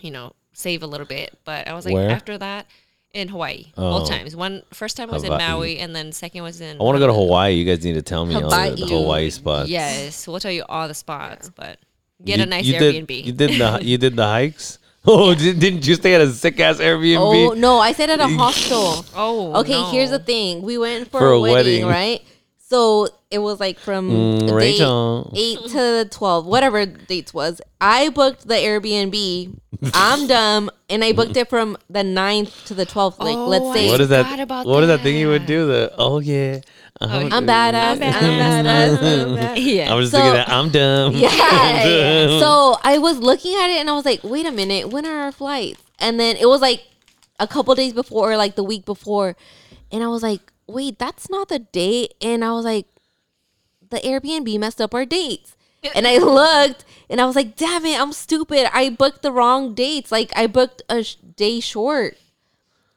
you 0.00 0.10
know, 0.10 0.32
save 0.54 0.82
a 0.82 0.86
little 0.86 1.06
bit. 1.06 1.38
But 1.44 1.68
I 1.68 1.74
was 1.74 1.84
like, 1.84 1.94
Where? 1.94 2.10
after 2.10 2.38
that, 2.38 2.66
in 3.14 3.28
Hawaii, 3.28 3.66
Oh. 3.76 3.98
both 4.00 4.08
times. 4.08 4.34
One 4.34 4.62
first 4.72 4.96
time 4.96 5.10
was 5.10 5.22
in 5.24 5.30
Maui, 5.30 5.78
and 5.78 5.94
then 5.94 6.12
second 6.12 6.42
was 6.42 6.60
in. 6.60 6.80
I 6.80 6.82
want 6.82 6.96
to 6.96 6.98
go 7.00 7.06
to 7.08 7.12
Hawaii 7.12 7.54
you 7.54 7.64
guys 7.64 7.84
need 7.84 7.94
to 7.94 8.02
tell 8.02 8.24
me 8.24 8.34
all 8.34 8.42
the, 8.42 8.48
the 8.48 8.86
Hawaii. 8.86 8.88
Hawaii 9.02 9.30
spots 9.30 9.68
Yes, 9.68 10.26
we'll 10.26 10.40
tell 10.40 10.50
you 10.52 10.64
all 10.68 10.88
the 10.88 10.94
spots, 10.94 11.50
but 11.54 11.78
get 12.24 12.38
You- 12.38 12.44
a 12.44 12.46
nice 12.46 12.64
you 12.64 12.74
Airbnb. 12.74 13.06
did, 13.06 13.26
you 13.26 13.32
did 13.32 13.50
the 13.60 13.78
you 13.82 13.98
did 13.98 14.16
the 14.16 14.24
hikes 14.26 14.78
oh 15.04 15.34
did, 15.34 15.58
didn't 15.58 15.84
you 15.86 15.96
stay 15.96 16.14
at 16.14 16.20
a 16.20 16.30
sick 16.30 16.58
ass 16.60 16.78
Airbnb 16.78 17.50
Oh 17.50 17.54
no, 17.54 17.78
I 17.80 17.92
stayed 17.92 18.08
at 18.10 18.20
a 18.20 18.28
hostel. 18.42 19.04
oh, 19.16 19.60
Okay, 19.60 19.82
here's 19.90 20.10
the 20.10 20.18
thing. 20.20 20.62
We 20.62 20.78
went 20.78 21.10
for, 21.10 21.18
For 21.20 21.32
a, 21.32 21.36
a 21.36 21.40
wedding, 21.40 21.84
wedding. 21.84 21.86
right? 21.86 22.22
So 22.72 23.06
it 23.30 23.36
was 23.40 23.60
like 23.60 23.78
from 23.78 24.08
Mm, 24.08 24.46
day 24.46 24.52
Rachel. 24.54 25.30
eight 25.36 25.58
to 25.72 26.08
twelve, 26.10 26.46
whatever 26.46 26.86
dates 26.86 27.34
was. 27.34 27.60
I 27.82 28.08
booked 28.08 28.48
the 28.48 28.54
Airbnb. 28.54 29.58
I'm 29.92 30.26
dumb, 30.34 30.70
and 30.88 31.04
I 31.04 31.12
booked 31.12 31.36
it 31.36 31.50
from 31.50 31.76
the 31.90 32.00
9th 32.00 32.64
to 32.68 32.74
the 32.74 32.86
twelfth. 32.86 33.18
Like, 33.18 33.36
Oh, 33.36 33.46
let's 33.46 33.66
I 33.66 33.74
say 33.74 33.88
what 33.90 34.00
is 34.00 34.06
forgot 34.08 34.24
that 34.30 34.40
about 34.40 34.64
what 34.64 34.82
is 34.84 34.88
that 34.88 35.00
thing 35.00 35.18
you 35.18 35.28
would 35.28 35.44
do 35.44 35.66
the 35.66 35.92
oh 35.98 36.20
yeah 36.20 36.60
uh-huh. 36.98 37.28
I'm 37.30 37.46
badass. 37.46 37.92
I'm 37.92 37.98
badass. 38.00 38.64
I'm 38.64 39.36
badass. 39.36 39.56
Yeah. 39.76 39.92
I 39.92 39.94
was 39.94 40.04
just 40.10 40.12
So- 40.12 40.18
thinking 40.22 40.32
that 40.40 40.48
I'm 40.48 40.70
dumb 40.70 41.12
Yeah. 41.14 42.38
so 42.40 42.76
I 42.82 42.96
was 42.96 43.18
looking 43.18 43.52
at 43.54 43.68
it 43.68 43.80
and 43.80 43.90
I 43.90 43.92
was 43.92 44.06
like, 44.06 44.24
wait 44.24 44.46
a 44.46 44.52
minute, 44.52 44.88
when 44.88 45.04
are 45.04 45.18
our 45.24 45.32
flights? 45.32 45.82
And 45.98 46.18
then 46.18 46.36
it 46.36 46.46
was 46.48 46.62
like 46.62 46.80
a 47.38 47.46
couple 47.46 47.74
days 47.74 47.92
before, 47.92 48.32
or 48.32 48.36
like 48.38 48.54
the 48.54 48.64
week 48.64 48.86
before. 48.86 49.36
And 49.90 50.02
I 50.02 50.06
was 50.08 50.22
like, 50.22 50.40
wait, 50.72 50.98
that's 50.98 51.30
not 51.30 51.48
the 51.48 51.58
date. 51.58 52.14
And 52.20 52.44
I 52.44 52.52
was 52.52 52.64
like, 52.64 52.86
the 53.90 53.98
Airbnb 53.98 54.58
messed 54.58 54.80
up 54.80 54.94
our 54.94 55.04
dates. 55.04 55.56
And 55.94 56.06
I 56.06 56.18
looked 56.18 56.84
and 57.10 57.20
I 57.20 57.26
was 57.26 57.34
like, 57.36 57.56
damn 57.56 57.84
it, 57.84 58.00
I'm 58.00 58.12
stupid. 58.12 58.70
I 58.72 58.88
booked 58.88 59.22
the 59.22 59.32
wrong 59.32 59.74
dates. 59.74 60.12
Like 60.12 60.32
I 60.36 60.46
booked 60.46 60.82
a 60.88 61.02
sh- 61.02 61.16
day 61.36 61.60
short. 61.60 62.16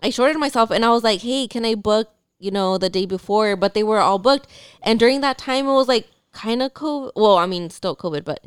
I 0.01 0.11
shorted 0.11 0.37
myself 0.37 0.69
and 0.69 0.85
I 0.85 0.89
was 0.89 1.03
like, 1.03 1.21
hey, 1.21 1.47
can 1.47 1.65
I 1.65 1.73
book, 1.73 2.09
you 2.37 2.51
know, 2.51 2.77
the 2.77 2.89
day 2.89 3.07
before? 3.07 3.55
But 3.55 3.73
they 3.73 3.83
were 3.83 3.99
all 3.99 4.19
booked. 4.19 4.47
And 4.83 4.99
during 4.99 5.21
that 5.21 5.39
time, 5.39 5.65
it 5.65 5.73
was 5.73 5.87
like 5.87 6.07
kind 6.31 6.61
of 6.61 6.73
COVID. 6.73 7.11
Well, 7.15 7.37
I 7.37 7.47
mean, 7.47 7.71
still 7.71 7.95
COVID, 7.95 8.23
but 8.23 8.39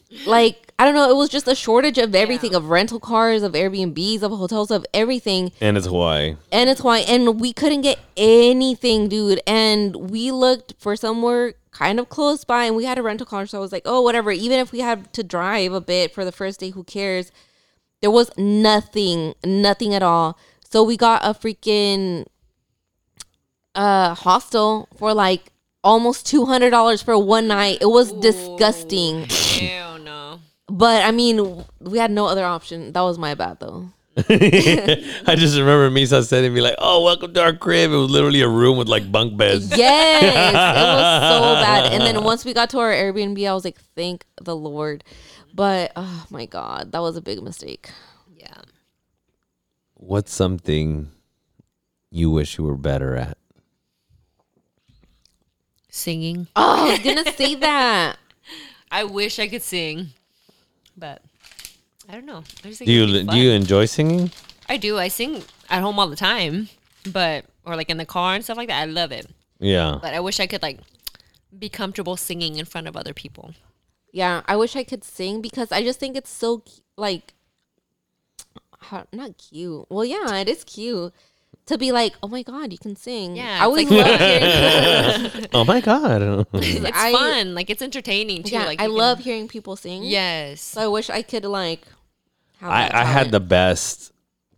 like, 0.26 0.63
I 0.78 0.84
don't 0.84 0.94
know. 0.94 1.08
It 1.08 1.14
was 1.16 1.28
just 1.28 1.46
a 1.46 1.54
shortage 1.54 1.98
of 1.98 2.14
everything 2.16 2.52
of 2.54 2.68
rental 2.68 2.98
cars, 2.98 3.42
of 3.44 3.52
Airbnbs, 3.52 4.22
of 4.22 4.32
hotels, 4.32 4.70
of 4.72 4.84
everything. 4.92 5.52
and 5.60 5.76
it's 5.76 5.86
Hawaii 5.86 6.34
And 6.50 6.68
it's 6.68 6.80
Hawaii. 6.80 7.04
and 7.06 7.40
we 7.40 7.52
couldn't 7.52 7.82
get 7.82 7.98
anything, 8.16 9.08
dude. 9.08 9.40
And 9.46 10.10
we 10.10 10.32
looked 10.32 10.74
for 10.78 10.96
somewhere 10.96 11.54
kind 11.70 12.00
of 12.00 12.08
close 12.08 12.44
by, 12.44 12.64
and 12.64 12.74
we 12.74 12.84
had 12.86 12.98
a 12.98 13.02
rental 13.02 13.26
car. 13.26 13.46
So 13.46 13.58
I 13.58 13.60
was 13.60 13.70
like, 13.72 13.82
oh, 13.84 14.00
whatever. 14.02 14.32
Even 14.32 14.58
if 14.58 14.72
we 14.72 14.80
had 14.80 15.12
to 15.12 15.22
drive 15.22 15.72
a 15.72 15.80
bit 15.80 16.12
for 16.12 16.24
the 16.24 16.32
first 16.32 16.58
day, 16.60 16.70
who 16.70 16.82
cares? 16.82 17.30
There 18.00 18.10
was 18.10 18.30
nothing, 18.36 19.34
nothing 19.44 19.94
at 19.94 20.02
all. 20.02 20.36
So 20.68 20.82
we 20.82 20.96
got 20.96 21.22
a 21.24 21.34
freaking 21.34 22.26
uh 23.76 24.14
hostel 24.14 24.88
for 24.96 25.12
like 25.14 25.50
almost 25.82 26.26
two 26.26 26.44
hundred 26.46 26.70
dollars 26.70 27.00
for 27.02 27.16
one 27.18 27.46
night. 27.48 27.78
It 27.80 27.86
was 27.90 28.12
disgusting. 28.12 29.26
Ew, 29.60 29.68
no. 29.68 29.93
But 30.68 31.04
I 31.04 31.10
mean, 31.10 31.64
we 31.80 31.98
had 31.98 32.10
no 32.10 32.26
other 32.26 32.44
option. 32.44 32.92
That 32.92 33.02
was 33.02 33.18
my 33.18 33.34
bad 33.34 33.60
though. 33.60 33.90
I 34.16 35.34
just 35.36 35.58
remember 35.58 35.90
Misa 35.90 36.24
sending 36.24 36.54
me 36.54 36.60
like, 36.60 36.76
"Oh, 36.78 37.02
welcome 37.02 37.34
to 37.34 37.42
our 37.42 37.52
crib." 37.52 37.90
It 37.90 37.96
was 37.96 38.10
literally 38.10 38.42
a 38.42 38.48
room 38.48 38.78
with 38.78 38.86
like 38.86 39.10
bunk 39.10 39.36
beds. 39.36 39.76
Yes, 39.76 40.22
it 40.22 40.26
was 40.26 40.52
so 40.52 41.54
bad. 41.60 41.92
And 41.92 42.02
then 42.04 42.22
once 42.30 42.44
we 42.44 42.54
got 42.54 42.70
to 42.70 42.78
our 42.78 42.92
Airbnb, 42.92 43.48
I 43.48 43.52
was 43.52 43.64
like, 43.64 43.80
thank 43.96 44.24
the 44.40 44.54
Lord. 44.54 45.02
But 45.52 45.90
oh 45.96 46.26
my 46.30 46.46
God, 46.46 46.92
that 46.92 47.00
was 47.00 47.16
a 47.16 47.20
big 47.20 47.42
mistake. 47.42 47.90
Yeah. 48.36 48.62
What's 49.94 50.32
something 50.32 51.10
you 52.10 52.30
wish 52.30 52.56
you 52.56 52.64
were 52.64 52.76
better 52.76 53.16
at? 53.16 53.36
Singing. 55.90 56.46
Oh, 56.54 56.86
I 56.86 56.90
was 56.92 56.98
gonna 57.04 57.32
say 57.32 57.56
that. 57.56 58.16
I 58.92 59.02
wish 59.02 59.40
I 59.40 59.48
could 59.48 59.62
sing, 59.62 60.10
but 60.96 61.22
I 62.08 62.12
don't 62.12 62.26
know. 62.26 62.44
I 62.64 62.68
just 62.68 62.78
think 62.78 62.86
Do 62.86 62.92
you 62.92 63.22
do 63.24 63.36
you 63.36 63.50
enjoy 63.50 63.86
singing? 63.86 64.30
I 64.68 64.76
do. 64.76 64.98
I 64.98 65.08
sing 65.08 65.42
at 65.68 65.82
home 65.82 65.98
all 65.98 66.08
the 66.08 66.16
time, 66.16 66.68
but 67.10 67.44
or 67.64 67.76
like 67.76 67.90
in 67.90 67.96
the 67.98 68.06
car 68.06 68.34
and 68.34 68.44
stuff 68.44 68.56
like 68.56 68.68
that. 68.68 68.80
I 68.80 68.84
love 68.86 69.12
it, 69.12 69.26
Yeah. 69.58 69.98
but 70.00 70.14
I 70.14 70.20
wish 70.20 70.40
I 70.40 70.46
could 70.46 70.62
like 70.62 70.80
be 71.56 71.68
comfortable 71.68 72.16
singing 72.16 72.56
in 72.56 72.64
front 72.64 72.88
of 72.88 72.96
other 72.96 73.14
people. 73.14 73.54
Yeah, 74.12 74.42
I 74.46 74.56
wish 74.56 74.76
I 74.76 74.84
could 74.84 75.02
sing 75.04 75.40
because 75.40 75.72
I 75.72 75.82
just 75.82 75.98
think 75.98 76.16
it's 76.16 76.30
so 76.30 76.62
like 76.96 77.34
how, 78.80 79.06
not 79.12 79.38
cute. 79.38 79.86
Well, 79.90 80.04
yeah, 80.04 80.36
it 80.36 80.48
is 80.48 80.62
cute 80.64 81.12
to 81.66 81.78
be 81.78 81.92
like, 81.92 82.14
oh 82.22 82.28
my 82.28 82.42
god, 82.42 82.72
you 82.72 82.78
can 82.78 82.94
sing. 82.96 83.36
Yeah, 83.36 83.44
I 83.44 83.54
it's 83.54 83.62
always 83.62 83.90
like 83.90 84.08
love 84.10 84.20
hearing. 85.32 85.46
oh 85.54 85.64
my 85.64 85.80
god. 85.80 86.46
It's 86.54 86.90
I- 86.94 87.12
fun. 87.12 87.54
Like 87.54 87.70
it's 87.70 87.82
entertaining 87.82 88.42
too. 88.42 88.54
yeah, 88.54 88.66
like 88.66 88.80
I 88.80 88.84
you 88.84 88.90
can- 88.90 88.98
love 88.98 89.18
hearing 89.20 89.48
people 89.48 89.76
sing. 89.76 90.04
Yes. 90.04 90.60
So 90.60 90.80
I 90.82 90.86
wish 90.88 91.10
I 91.10 91.22
could 91.22 91.44
like. 91.44 91.82
Have 92.58 92.70
I, 92.70 92.90
I 92.92 93.04
had 93.04 93.30
the 93.30 93.40
best 93.40 94.12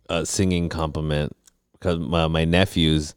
uh, 0.09 0.23
singing 0.23 0.69
compliment 0.69 1.35
because 1.73 1.99
my, 1.99 2.27
my 2.27 2.45
nephews 2.45 3.15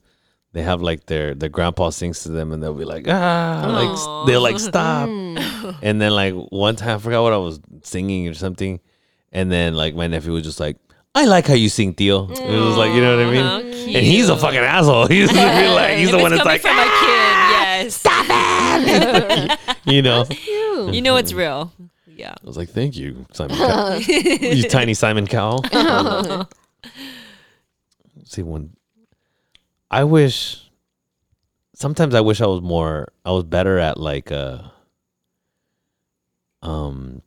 they 0.52 0.62
have 0.62 0.82
like 0.82 1.06
their 1.06 1.34
their 1.34 1.48
grandpa 1.48 1.90
sings 1.90 2.24
to 2.24 2.28
them 2.30 2.52
and 2.52 2.60
they'll 2.60 2.74
be 2.74 2.84
like 2.84 3.06
ah 3.08 3.66
like 3.70 4.26
they'll 4.26 4.40
like 4.42 4.58
stop 4.58 5.08
Mm. 5.08 5.76
and 5.82 6.00
then 6.00 6.10
like 6.12 6.34
one 6.50 6.74
time 6.74 6.96
I 6.96 6.98
forgot 6.98 7.22
what 7.22 7.32
I 7.32 7.36
was 7.36 7.60
singing 7.84 8.26
or 8.26 8.34
something 8.34 8.80
and 9.30 9.52
then 9.52 9.74
like 9.74 9.94
my 9.94 10.08
nephew 10.08 10.32
was 10.32 10.42
just 10.42 10.58
like 10.58 10.76
I 11.14 11.24
like 11.24 11.46
how 11.46 11.54
you 11.54 11.68
sing 11.68 11.94
Theo 11.94 12.24
it 12.30 12.30
was 12.30 12.76
like 12.76 12.94
you 12.94 13.00
know 13.00 13.16
what 13.16 13.26
I 13.26 13.30
mean 13.30 13.44
How 13.44 13.58
and 13.60 14.06
he's 14.06 14.28
a 14.28 14.36
fucking 14.36 14.58
asshole 14.58 15.06
he's 15.08 15.32
like 15.32 15.98
he's 15.98 16.08
If 16.08 16.12
the 16.16 16.18
one 16.18 16.30
that's 16.30 16.42
coming 16.42 16.52
like 16.54 16.60
from 16.62 16.70
"Ah," 16.72 16.76
my 16.76 17.84
kid. 17.84 17.84
Yes. 17.84 17.94
Stop 17.96 18.26
it. 18.28 19.76
you 19.92 20.02
know 20.02 20.24
Cute. 20.24 20.94
You 20.94 21.02
know 21.02 21.16
it's 21.16 21.32
real. 21.32 21.72
Yeah. 22.06 22.34
I 22.42 22.46
was 22.46 22.56
like 22.56 22.68
thank 22.70 22.96
you 22.96 23.26
Simon 23.32 23.56
Cowell 23.56 24.00
you 24.00 24.62
tiny 24.68 24.94
Simon 24.94 25.26
Cowell 25.26 25.64
see 28.24 28.42
when 28.42 28.74
I 29.90 30.04
wish 30.04 30.70
sometimes 31.74 32.14
I 32.14 32.20
wish 32.20 32.40
I 32.40 32.46
was 32.46 32.60
more 32.60 33.08
I 33.24 33.32
was 33.32 33.44
better 33.44 33.78
at 33.78 33.98
like 33.98 34.30
uh 34.30 34.62
um 36.62 37.22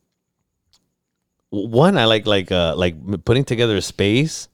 one 1.53 1.97
I 1.97 2.05
like 2.05 2.25
like 2.25 2.51
uh 2.51 2.75
like 2.75 2.95
putting 3.25 3.45
together 3.45 3.75
a 3.77 3.81
space 3.81 4.47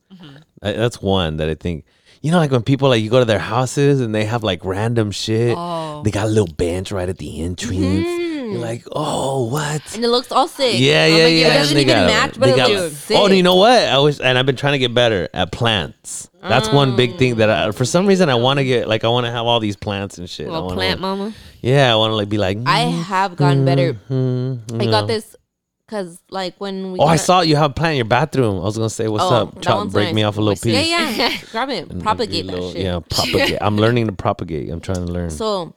I, 0.62 0.74
that's 0.74 1.02
one 1.02 1.38
that 1.38 1.48
I 1.50 1.56
think 1.56 1.86
you 2.22 2.32
know 2.32 2.38
like 2.40 2.52
when 2.52 2.62
people 2.64 2.90
like 2.90 3.02
you 3.02 3.10
go 3.10 3.20
to 3.20 3.26
their 3.26 3.40
houses 3.40 4.02
and 4.02 4.14
they 4.14 4.26
have 4.26 4.44
like 4.44 4.66
random 4.66 5.12
shit 5.12 5.56
Oh. 5.58 6.02
they 6.04 6.12
got 6.12 6.26
a 6.26 6.30
little 6.30 6.54
bench 6.54 6.92
right 6.92 7.08
at 7.08 7.18
the 7.18 7.42
entrance 7.42 8.08
you're 8.50 8.58
like 8.60 8.84
oh 8.92 9.46
what 9.48 9.96
and 9.96 10.04
it 10.04 10.10
looks 10.10 10.32
all 10.32 10.48
sick. 10.48 10.80
yeah, 10.80 11.06
yeah, 11.06 11.24
like, 11.24 11.34
yeah. 11.34 11.48
It 11.48 11.58
doesn't 11.60 11.78
even 11.78 11.88
got- 11.96 12.08
match, 12.08 12.40
but 12.40 12.50
it 12.50 12.56
got- 12.58 12.72
looks 12.72 12.98
sick. 12.98 13.16
Oh, 13.18 13.28
you 13.28 13.44
know 13.44 13.56
what? 13.56 13.80
I 13.80 14.00
was, 14.00 14.20
and 14.20 14.38
I've 14.40 14.46
been 14.48 14.56
trying 14.56 14.74
to 14.74 14.80
get 14.80 14.92
better 14.94 15.30
at 15.36 15.52
plants. 15.52 16.30
That's 16.42 16.68
one 16.70 16.96
big 16.96 17.18
thing 17.20 17.36
that 17.36 17.50
I, 17.50 17.72
for 17.72 17.86
some 17.86 18.08
reason 18.08 18.28
I 18.28 18.36
want 18.36 18.58
to 18.58 18.64
get. 18.66 18.88
Like 18.88 19.04
I 19.04 19.08
want 19.10 19.28
to 19.28 19.32
have 19.32 19.46
all 19.46 19.60
these 19.60 19.76
plants 19.76 20.18
and 20.18 20.28
shit. 20.28 20.48
I 20.48 20.58
wanna, 20.60 20.74
plant 20.74 21.00
mama. 21.00 21.34
Yeah, 21.62 21.94
I 21.94 21.96
want 21.96 22.10
to 22.12 22.16
like 22.16 22.28
be 22.30 22.40
like. 22.40 22.58
I 22.66 22.80
have 22.80 23.36
gotten 23.36 23.66
better. 23.66 23.94
mm, 24.10 24.82
I 24.82 24.86
got 24.90 25.06
this 25.08 25.36
because 25.90 26.22
like 26.30 26.56
when 26.60 26.92
we. 26.92 27.00
Oh, 27.00 27.06
got 27.06 27.12
I 27.12 27.16
saw 27.16 27.42
you 27.42 27.56
have 27.56 27.72
a 27.72 27.74
plant 27.74 27.92
in 27.94 27.98
your 27.98 28.06
bathroom. 28.06 28.58
I 28.58 28.64
was 28.64 28.78
gonna 28.78 28.90
say, 28.90 29.08
"What's 29.08 29.24
Oh, 29.24 29.30
up? 29.36 29.56
that 29.56 29.64
Chop, 29.64 29.78
one's 29.78 29.94
break 29.94 30.08
nice. 30.10 30.16
me 30.16 30.24
off 30.24 30.38
a 30.38 30.42
little 30.42 30.62
piece." 30.62 30.90
Yeah, 30.90 31.10
yeah. 31.10 31.38
Grab 31.52 31.70
it. 31.70 31.90
And, 31.90 32.02
Propagate 32.04 32.46
be 32.46 32.52
that 32.52 32.54
little- 32.54 32.72
shit. 32.72 32.82
Yeah, 32.84 33.00
propagate. 33.10 33.58
I'm 33.62 33.78
learning 33.78 34.06
to 34.06 34.12
propagate. 34.14 34.70
I'm 34.70 34.80
trying 34.82 35.06
to 35.06 35.12
learn. 35.12 35.32
So 35.32 35.74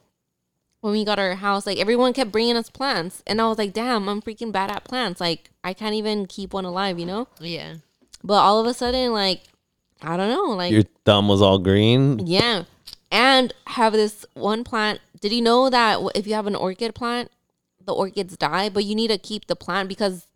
when 0.81 0.93
we 0.93 1.03
got 1.03 1.17
our 1.17 1.35
house, 1.35 1.65
like 1.65 1.79
everyone 1.79 2.13
kept 2.13 2.31
bringing 2.31 2.55
us 2.57 2.69
plants, 2.69 3.23
and 3.25 3.41
I 3.41 3.47
was 3.47 3.57
like, 3.57 3.73
"Damn, 3.73 4.07
I'm 4.07 4.21
freaking 4.21 4.51
bad 4.51 4.69
at 4.69 4.83
plants. 4.83 5.19
Like 5.19 5.49
I 5.63 5.73
can't 5.73 5.95
even 5.95 6.27
keep 6.27 6.53
one 6.53 6.65
alive, 6.65 6.99
you 6.99 7.05
know." 7.05 7.27
Yeah. 7.39 7.75
But 8.23 8.35
all 8.35 8.59
of 8.61 8.67
a 8.67 8.73
sudden, 8.73 9.11
like 9.13 9.41
I 10.01 10.15
don't 10.15 10.29
know, 10.29 10.53
like 10.55 10.71
your 10.71 10.83
thumb 11.05 11.27
was 11.27 11.41
all 11.41 11.57
green. 11.57 12.19
yeah, 12.27 12.63
and 13.11 13.53
have 13.67 13.93
this 13.93 14.25
one 14.33 14.63
plant. 14.63 14.99
Did 15.21 15.31
you 15.31 15.41
know 15.41 15.69
that 15.69 15.93
w- 15.93 16.11
if 16.15 16.27
you 16.27 16.33
have 16.33 16.47
an 16.47 16.55
orchid 16.55 16.93
plant, 16.93 17.31
the 17.85 17.93
orchids 17.93 18.37
die, 18.37 18.69
but 18.69 18.83
you 18.85 18.95
need 18.95 19.09
to 19.09 19.17
keep 19.17 19.47
the 19.47 19.55
plant 19.55 19.89
because 19.89 20.27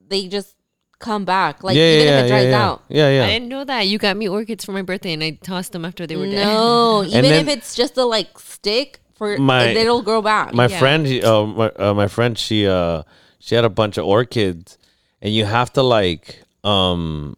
they 0.00 0.28
just 0.28 0.54
come 0.98 1.24
back. 1.24 1.62
Like 1.62 1.76
yeah, 1.76 1.82
even 1.94 2.06
yeah, 2.06 2.18
if 2.20 2.24
it 2.24 2.28
dries 2.28 2.44
yeah, 2.44 2.50
yeah. 2.50 2.64
out. 2.66 2.82
Yeah, 2.88 3.24
I 3.24 3.28
didn't 3.28 3.48
know 3.48 3.64
that. 3.64 3.86
You 3.86 3.98
got 3.98 4.16
me 4.16 4.28
orchids 4.28 4.64
for 4.64 4.72
my 4.72 4.82
birthday 4.82 5.12
and 5.12 5.22
I 5.22 5.30
tossed 5.42 5.72
them 5.72 5.84
after 5.84 6.06
they 6.06 6.16
were 6.16 6.26
dead. 6.26 6.44
No, 6.46 7.04
even 7.06 7.22
then- 7.22 7.48
if 7.48 7.48
it's 7.48 7.74
just 7.74 7.96
a 7.96 8.04
like 8.04 8.38
stick 8.38 9.00
for 9.14 9.36
My- 9.38 9.66
it'll 9.68 10.02
grow 10.02 10.22
back. 10.22 10.54
my 10.54 10.66
Yeah. 10.68 10.78
friend 10.78 11.06
she- 11.06 11.22
uh, 11.22 11.44
my, 11.44 11.68
uh, 11.70 11.94
my 11.94 12.06
friend 12.08 12.36
she 12.38 12.66
uh 12.66 13.02
she 13.38 13.54
had 13.54 13.64
a 13.64 13.70
bunch 13.70 13.96
of 13.98 14.04
orchids 14.06 14.78
and 15.22 15.32
you 15.32 15.44
have 15.44 15.72
to 15.74 15.82
like 15.82 16.42
um 16.64 17.36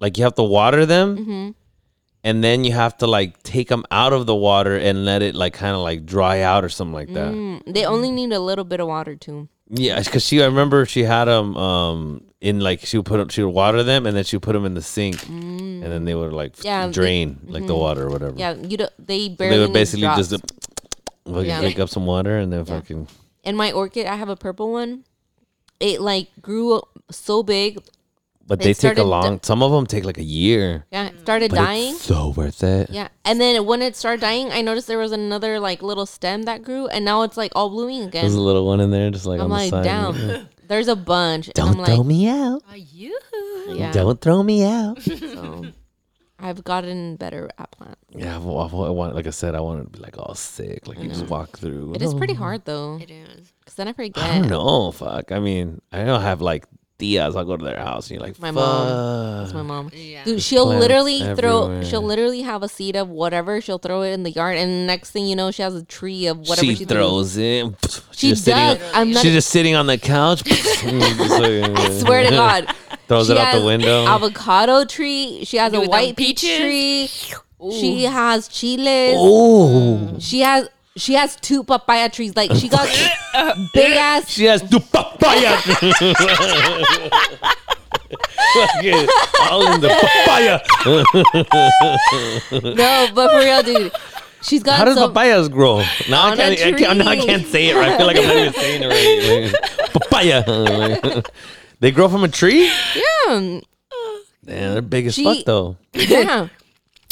like 0.00 0.16
you 0.18 0.24
have 0.24 0.34
to 0.36 0.42
water 0.42 0.84
them 0.86 1.16
Mm-hmm. 1.18 1.50
And 2.26 2.42
then 2.44 2.64
you 2.66 2.72
have 2.72 2.94
to 3.02 3.06
like 3.06 3.30
take 3.42 3.68
them 3.68 3.84
out 3.90 4.12
of 4.12 4.26
the 4.26 4.34
water 4.48 4.76
and 4.76 5.04
let 5.10 5.20
it 5.22 5.34
like 5.34 5.54
kind 5.54 5.74
of 5.78 5.82
like 5.90 6.00
dry 6.14 6.36
out 6.42 6.62
or 6.66 6.68
something 6.68 6.94
like 7.00 7.12
that 7.18 7.32
Mm, 7.32 7.62
they 7.74 7.84
only 7.94 8.10
need 8.10 8.32
a 8.32 8.40
little 8.40 8.64
bit 8.72 8.80
of 8.80 8.88
water 8.96 9.14
too. 9.26 9.48
yeah 9.84 9.98
because 10.02 10.24
she 10.26 10.42
i 10.42 10.46
remember 10.46 10.84
she 10.94 11.02
had 11.14 11.26
them 11.26 11.56
um 11.56 11.98
in 12.48 12.60
like 12.68 12.80
she 12.88 12.96
would 12.98 13.06
put 13.12 13.18
'em- 13.20 13.28
she 13.34 13.42
would 13.44 13.54
water 13.62 13.82
them 13.82 14.06
and 14.06 14.12
then 14.16 14.24
she 14.28 14.36
would 14.36 14.42
put 14.48 14.52
them 14.56 14.66
in 14.70 14.74
the 14.74 14.82
sink 14.94 15.16
and 15.28 15.82
then 15.92 16.04
they 16.08 16.14
would 16.20 16.32
like 16.42 16.52
Mm. 16.56 16.64
Yeah, 16.70 16.86
they- 16.86 16.92
drain 17.00 17.28
like 17.54 17.66
the 17.66 17.78
water 17.84 18.02
or 18.06 18.10
whatever 18.14 18.34
Yeah, 18.36 18.52
you 18.70 18.76
don't. 18.76 18.92
they 19.10 19.20
barely 19.28 19.56
they 19.56 19.62
would 19.64 19.72
basically 19.82 20.08
just 20.20 20.32
like, 21.24 21.46
Yeah. 21.46 21.60
pick 21.60 21.78
up 21.78 21.88
some 21.88 22.06
water 22.06 22.34
and 22.42 22.52
then 22.52 22.64
fucking 22.64 23.06
And 23.46 23.56
my 23.56 23.70
orchid, 23.72 24.06
I 24.06 24.16
have 24.22 24.28
a 24.28 24.36
purple 24.46 24.68
one. 24.72 25.04
It 25.78 26.00
like 26.00 26.28
grew 26.42 26.82
so 27.10 27.42
big. 27.42 27.78
But 28.46 28.60
It 28.60 28.64
they 28.64 28.74
take 28.74 28.76
a 28.76 28.78
started 28.78 29.04
long 29.04 29.40
some 29.42 29.62
of 29.62 29.72
them 29.72 29.86
take 29.86 30.04
like 30.04 30.18
a 30.18 30.22
year 30.22 30.86
Yeah, 30.92 31.06
it 31.08 31.20
started 31.20 31.50
But 31.50 31.56
dying. 31.56 31.94
It's 31.94 32.02
so 32.02 32.30
worth 32.30 32.62
it. 32.62 32.90
Yeah, 32.90 33.08
and 33.24 33.40
then 33.40 33.64
when 33.66 33.82
it 33.82 33.96
started 33.96 34.20
dying, 34.20 34.50
I 34.52 34.60
noticed 34.62 34.86
there 34.86 34.98
was 34.98 35.12
another 35.12 35.58
like 35.60 35.82
little 35.82 36.06
stem 36.06 36.44
that 36.44 36.62
grew, 36.62 36.86
and 36.88 37.04
now 37.04 37.22
it's 37.22 37.36
like 37.36 37.52
all 37.56 37.70
blooming 37.70 38.02
again. 38.02 38.22
There's 38.22 38.34
a 38.34 38.40
little 38.40 38.66
one 38.66 38.80
in 38.80 38.90
there, 38.90 39.10
just 39.10 39.26
like 39.26 39.40
I'm 39.40 39.44
on 39.44 39.50
like, 39.50 39.70
the 39.70 39.82
side. 39.82 40.14
damn. 40.14 40.48
There's 40.68 40.88
a 40.88 40.96
bunch. 40.96 41.50
Don't 41.54 41.78
I'm 41.78 41.84
throw 41.84 41.96
like, 41.96 42.06
me 42.06 42.28
out. 42.28 42.62
You? 42.74 43.16
Yeah. 43.68 43.92
Don't 43.92 44.20
throw 44.20 44.42
me 44.42 44.64
out. 44.64 44.98
So 45.06 45.66
I've 46.38 46.62
gotten 46.64 47.16
better 47.16 47.48
at 47.56 47.70
plants. 47.70 47.96
yeah, 48.10 48.36
well, 48.38 48.58
I, 48.58 48.88
I 48.88 48.90
want, 48.90 49.14
like 49.14 49.26
I 49.26 49.30
said, 49.30 49.54
I 49.54 49.60
want 49.60 49.82
to 49.84 49.88
be 49.88 49.98
like 50.04 50.18
all 50.18 50.34
sick, 50.34 50.86
like 50.86 50.98
you 50.98 51.08
just 51.08 51.26
walk 51.28 51.56
through. 51.58 51.94
It 51.94 52.02
is 52.02 52.12
pretty 52.12 52.34
Oh. 52.34 52.36
hard 52.36 52.64
though, 52.66 52.98
It 53.00 53.10
is. 53.10 53.52
because 53.60 53.74
then 53.76 53.88
I 53.88 53.94
forget. 53.94 54.22
I 54.22 54.38
don't 54.40 54.48
know. 54.50 54.92
Fuck. 54.92 55.32
I 55.32 55.38
mean, 55.38 55.80
I 55.92 56.04
don't 56.04 56.20
have 56.20 56.42
like 56.42 56.66
tias. 56.98 57.36
I'll 57.36 57.44
go 57.44 57.56
to 57.56 57.64
their 57.64 57.78
house 57.78 58.10
and 58.10 58.18
you're 58.18 58.26
like, 58.26 58.38
My 58.38 58.48
fuck. 58.48 58.54
mom. 58.54 59.38
That's 59.42 59.54
my 59.54 59.62
mom. 59.62 59.90
Yeah. 59.94 60.24
Dude, 60.24 60.42
she'll 60.42 60.66
Plants 60.66 60.82
literally 60.82 61.34
throw. 61.36 61.82
She'll 61.82 62.02
literally 62.02 62.42
have 62.42 62.62
a 62.62 62.68
seed 62.68 62.96
of 62.96 63.08
whatever. 63.08 63.60
She'll 63.60 63.78
throw 63.78 64.02
it 64.02 64.12
in 64.12 64.22
the 64.22 64.30
yard, 64.30 64.56
and 64.58 64.86
next 64.86 65.10
thing 65.10 65.26
you 65.26 65.36
know, 65.36 65.50
she 65.50 65.62
has 65.62 65.74
a 65.74 65.84
tree 65.84 66.26
of 66.26 66.38
whatever 66.38 66.60
she, 66.66 66.74
she, 66.74 66.84
threw. 66.84 66.96
throws 66.98 67.36
it. 67.36 67.66
She 68.16 68.28
She's 68.28 68.30
just 68.30 68.44
sitting. 68.46 68.58
does. 68.78 68.92
I'm 68.94 69.08
On, 69.08 69.10
not. 69.12 69.22
she's 69.22 69.32
just 69.34 69.50
sitting 69.50 69.74
on 69.74 69.86
the 69.86 69.98
couch. 69.98 70.42
I 70.46 71.98
swear 72.00 72.24
to 72.24 72.30
God. 72.30 72.74
Throws 73.08 73.26
She 73.26 73.32
it 73.32 73.38
out 73.38 73.54
the 73.60 73.64
window. 73.64 74.06
Avocado 74.06 74.84
tree. 74.84 75.44
She 75.44 75.58
has 75.58 75.70
Do 75.72 75.82
a 75.82 75.86
white 75.88 76.16
peach 76.16 76.40
peaches? 76.40 76.58
tree. 76.58 77.70
She 77.72 78.04
has 78.04 78.48
chiles. 78.48 79.16
oh, 79.18 80.16
She 80.18 80.40
has 80.40 80.68
she 80.96 81.14
has 81.14 81.36
two 81.36 81.62
papaya 81.64 82.08
trees. 82.08 82.34
Like 82.36 82.52
she 82.54 82.68
got 82.68 82.88
big 83.74 83.96
ass. 83.96 84.28
she 84.30 84.44
has 84.44 84.62
two 84.68 84.80
papaya. 84.80 85.56
Fucking 88.54 89.08
all 89.50 89.72
in 89.74 89.80
the 89.80 89.88
papaya. 89.88 90.60
No, 92.74 93.08
but 93.14 93.30
for 93.32 93.38
real, 93.38 93.62
dude. 93.62 93.92
She's 94.42 94.62
got 94.62 94.78
How 94.78 94.84
does 94.84 94.94
some. 94.96 95.12
papayas 95.12 95.48
grow? 95.50 95.78
Now 96.08 96.28
I 96.28 96.36
can't, 96.36 96.60
I 96.60 96.72
can't. 96.72 96.98
Now 96.98 97.08
I 97.08 97.16
can't 97.16 97.46
say 97.46 97.68
it 97.70 97.74
right. 97.74 97.90
I 97.92 97.96
feel 97.98 98.06
like 98.06 98.16
I'm 98.16 98.26
not 98.26 98.36
even 98.36 98.52
saying 98.52 98.82
it 98.84 99.52
right. 99.52 99.92
Papaya. 99.92 101.22
they 101.80 101.90
grow 101.90 102.08
from 102.08 102.22
a 102.24 102.28
tree. 102.28 102.70
Yeah, 102.94 103.60
Damn, 104.44 104.72
they're 104.74 104.82
big 104.82 105.06
as 105.06 105.14
She- 105.14 105.24
fuck 105.24 105.44
though. 105.44 105.76
yeah. 105.94 106.48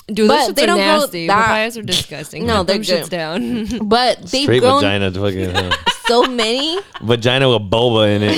Dude, 0.06 0.28
But 0.28 0.54
they 0.54 0.64
are 0.64 0.66
don't 0.66 0.76
grow 0.76 0.84
nasty. 0.98 1.26
that- 1.28 1.46
Papayas 1.48 1.76
are 1.78 1.82
disgusting. 1.94 2.46
No, 2.46 2.58
Put 2.58 2.66
they're 2.66 2.76
them 2.78 2.84
shits 2.84 3.02
good. 3.04 3.10
down. 3.10 3.88
But 3.88 4.18
they've 4.22 4.42
Straight 4.42 4.60
grown 4.60 4.80
vagina, 4.82 5.10
fucking 5.12 5.50
huh? 5.54 5.70
so 6.06 6.24
many. 6.24 6.78
vagina 7.02 7.48
with 7.48 7.62
boba 7.70 8.14
in 8.16 8.22
it. 8.22 8.34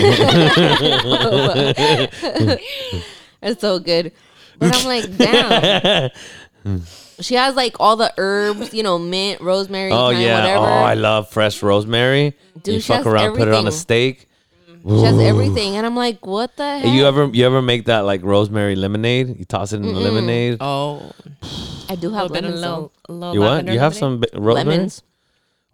It's 3.43 3.61
so 3.61 3.79
good. 3.79 4.13
But 4.59 4.75
I'm 4.77 4.87
like, 4.87 5.17
damn. 5.17 6.11
She 7.21 7.35
has 7.35 7.55
like 7.57 7.77
all 7.81 7.97
the 7.97 8.13
herbs, 8.19 8.73
you 8.75 8.83
know, 8.83 8.99
mint, 8.99 9.41
rosemary, 9.41 9.91
oh 9.93 10.11
thyme, 10.13 10.21
yeah. 10.21 10.37
Oh, 10.37 10.41
whatever. 10.41 10.67
Oh, 10.67 10.85
I 10.85 10.95
love 10.95 11.31
fresh 11.31 11.63
rosemary. 11.63 12.35
Dude, 12.63 12.75
you 12.75 12.81
she 12.81 12.89
fuck 12.89 12.99
has 12.99 13.07
around, 13.07 13.37
put 13.37 13.49
it 13.49 13.55
on 13.55 13.67
a 13.67 13.73
steak. 13.73 14.29
She 14.89 15.03
has 15.03 15.19
everything, 15.19 15.77
and 15.77 15.85
I'm 15.87 15.97
like, 15.97 16.25
what 16.27 16.57
the 16.57 16.79
heck? 16.79 16.93
You 16.95 17.07
ever 17.07 17.27
you 17.33 17.45
ever 17.47 17.61
make 17.63 17.87
that 17.87 18.01
like 18.01 18.23
rosemary 18.23 18.77
lemonade? 18.77 19.39
You 19.39 19.45
toss 19.45 19.73
it 19.73 19.77
in 19.77 19.83
the 19.83 20.01
lemonade. 20.01 20.59
oh, 20.61 21.11
I 21.89 21.97
do 21.97 22.11
a 22.11 22.15
have 22.15 22.31
little 22.31 22.35
bit 22.35 22.45
of 22.45 22.55
little, 22.55 22.93
though. 23.09 23.13
a 23.13 23.13
little 23.13 23.35
You 23.35 23.41
what? 23.41 23.51
lavender 23.51 23.73
You 23.73 23.79
have 23.81 23.95
lemonade? 24.01 24.31
some 24.31 24.41
ba- 24.41 24.47
rosemary? 24.47 24.77
Lemons. 24.77 25.03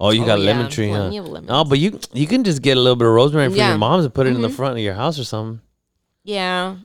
Oh, 0.00 0.10
you 0.10 0.22
Oh, 0.22 0.26
got 0.26 0.38
a 0.38 0.42
yeah. 0.42 0.46
lemon 0.52 0.70
tree, 0.70 0.88
huh? 0.90 0.96
Plenty 0.98 1.18
of 1.18 1.28
lemons. 1.28 1.48
No, 1.48 1.64
but 1.64 1.78
you 1.78 2.00
you 2.12 2.26
can 2.26 2.42
just 2.44 2.60
get 2.62 2.76
a 2.76 2.80
little 2.80 2.96
bit 2.96 3.06
of 3.06 3.14
rosemary 3.14 3.48
from 3.48 3.56
Yeah. 3.56 3.68
your 3.68 3.78
mom's 3.78 4.04
and 4.04 4.12
put 4.14 4.26
it 4.26 4.34
in 4.34 4.42
the 4.42 4.48
front 4.48 4.74
of 4.78 4.82
your 4.82 4.94
house 4.94 5.18
or 5.18 5.24
something. 5.24 5.60
Yeah. 6.24 6.76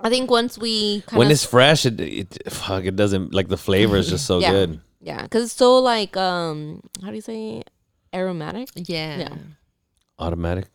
I 0.00 0.10
think 0.10 0.30
once 0.30 0.58
we 0.58 1.00
kind 1.06 1.18
when 1.18 1.28
of 1.28 1.32
it's 1.32 1.44
fresh, 1.44 1.86
it, 1.86 1.98
it 2.00 2.52
fuck 2.52 2.84
it 2.84 2.96
doesn't 2.96 3.32
like 3.32 3.48
the 3.48 3.56
flavor 3.56 3.96
is 3.96 4.08
just 4.10 4.26
so 4.26 4.38
Yeah. 4.40 4.50
good. 4.52 4.80
yeah, 5.00 5.22
because 5.22 5.44
it's 5.44 5.54
so 5.54 5.78
like 5.78 6.16
um, 6.18 6.82
how 7.02 7.08
do 7.08 7.14
you 7.14 7.22
say 7.22 7.62
aromatic? 8.12 8.68
Yeah. 8.76 9.18
Yeah. 9.20 9.34
Automatic. 10.18 10.66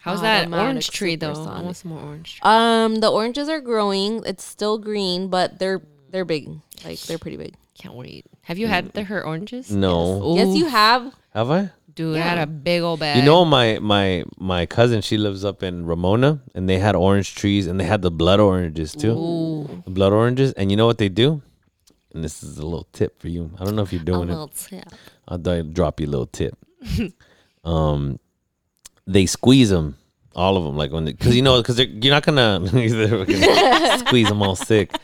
How's 0.00 0.22
that 0.22 0.42
automatic 0.42 0.64
orange 0.64 0.90
tree 0.90 1.16
though? 1.16 1.32
I 1.32 1.62
want 1.62 1.76
some 1.76 1.92
more 1.92 2.00
orange. 2.00 2.34
Tree. 2.34 2.40
Um, 2.42 2.96
the 2.96 3.10
oranges 3.10 3.48
are 3.48 3.60
growing. 3.60 4.22
It's 4.24 4.44
still 4.44 4.78
green, 4.78 5.28
but 5.28 5.58
they're 5.58 5.82
they're 6.10 6.24
big. 6.24 6.48
Like 6.84 6.98
they're 7.00 7.18
pretty 7.18 7.36
big. 7.36 7.54
Can't 7.78 7.94
wait. 7.94 8.26
Have 8.42 8.58
you 8.58 8.66
had 8.66 8.92
the 8.92 9.04
her 9.04 9.24
oranges? 9.24 9.70
No, 9.70 10.36
Yes, 10.36 10.56
you 10.56 10.66
have. 10.66 11.14
have 11.34 11.50
I? 11.50 11.70
Dude, 11.94 12.16
I 12.16 12.20
had 12.20 12.38
a 12.38 12.46
big 12.46 12.82
old 12.82 13.00
bag. 13.00 13.16
You 13.18 13.22
know, 13.22 13.44
my 13.44 13.78
my 13.78 14.24
my 14.38 14.64
cousin, 14.64 15.02
she 15.02 15.18
lives 15.18 15.44
up 15.44 15.62
in 15.62 15.84
Ramona, 15.86 16.40
and 16.54 16.68
they 16.68 16.78
had 16.78 16.94
orange 16.94 17.34
trees, 17.34 17.66
and 17.66 17.78
they 17.78 17.84
had 17.84 18.00
the 18.00 18.10
blood 18.10 18.40
oranges 18.40 18.94
too. 18.94 19.82
The 19.84 19.90
blood 19.90 20.12
oranges, 20.12 20.52
and 20.54 20.70
you 20.70 20.76
know 20.76 20.86
what 20.86 20.98
they 20.98 21.08
do? 21.08 21.42
And 22.14 22.24
this 22.24 22.42
is 22.42 22.58
a 22.58 22.64
little 22.64 22.88
tip 22.92 23.20
for 23.20 23.28
you. 23.28 23.50
I 23.58 23.64
don't 23.64 23.76
know 23.76 23.82
if 23.82 23.92
you're 23.92 24.02
doing 24.02 24.30
it. 24.30 24.54
tip. 24.54 24.88
I'll 25.28 25.38
drop 25.38 26.00
you 26.00 26.06
a 26.06 26.10
little 26.10 26.26
tip. 26.26 26.56
um, 27.64 28.18
they 29.12 29.26
squeeze 29.26 29.70
them, 29.70 29.96
all 30.34 30.56
of 30.56 30.64
them, 30.64 30.76
like 30.76 30.92
when 30.92 31.04
because 31.04 31.34
you 31.36 31.42
know 31.42 31.60
because 31.60 31.78
you're 31.78 32.14
not 32.14 32.24
gonna 32.24 32.60
squeeze 34.06 34.28
them 34.28 34.42
all 34.42 34.56
sick, 34.56 34.94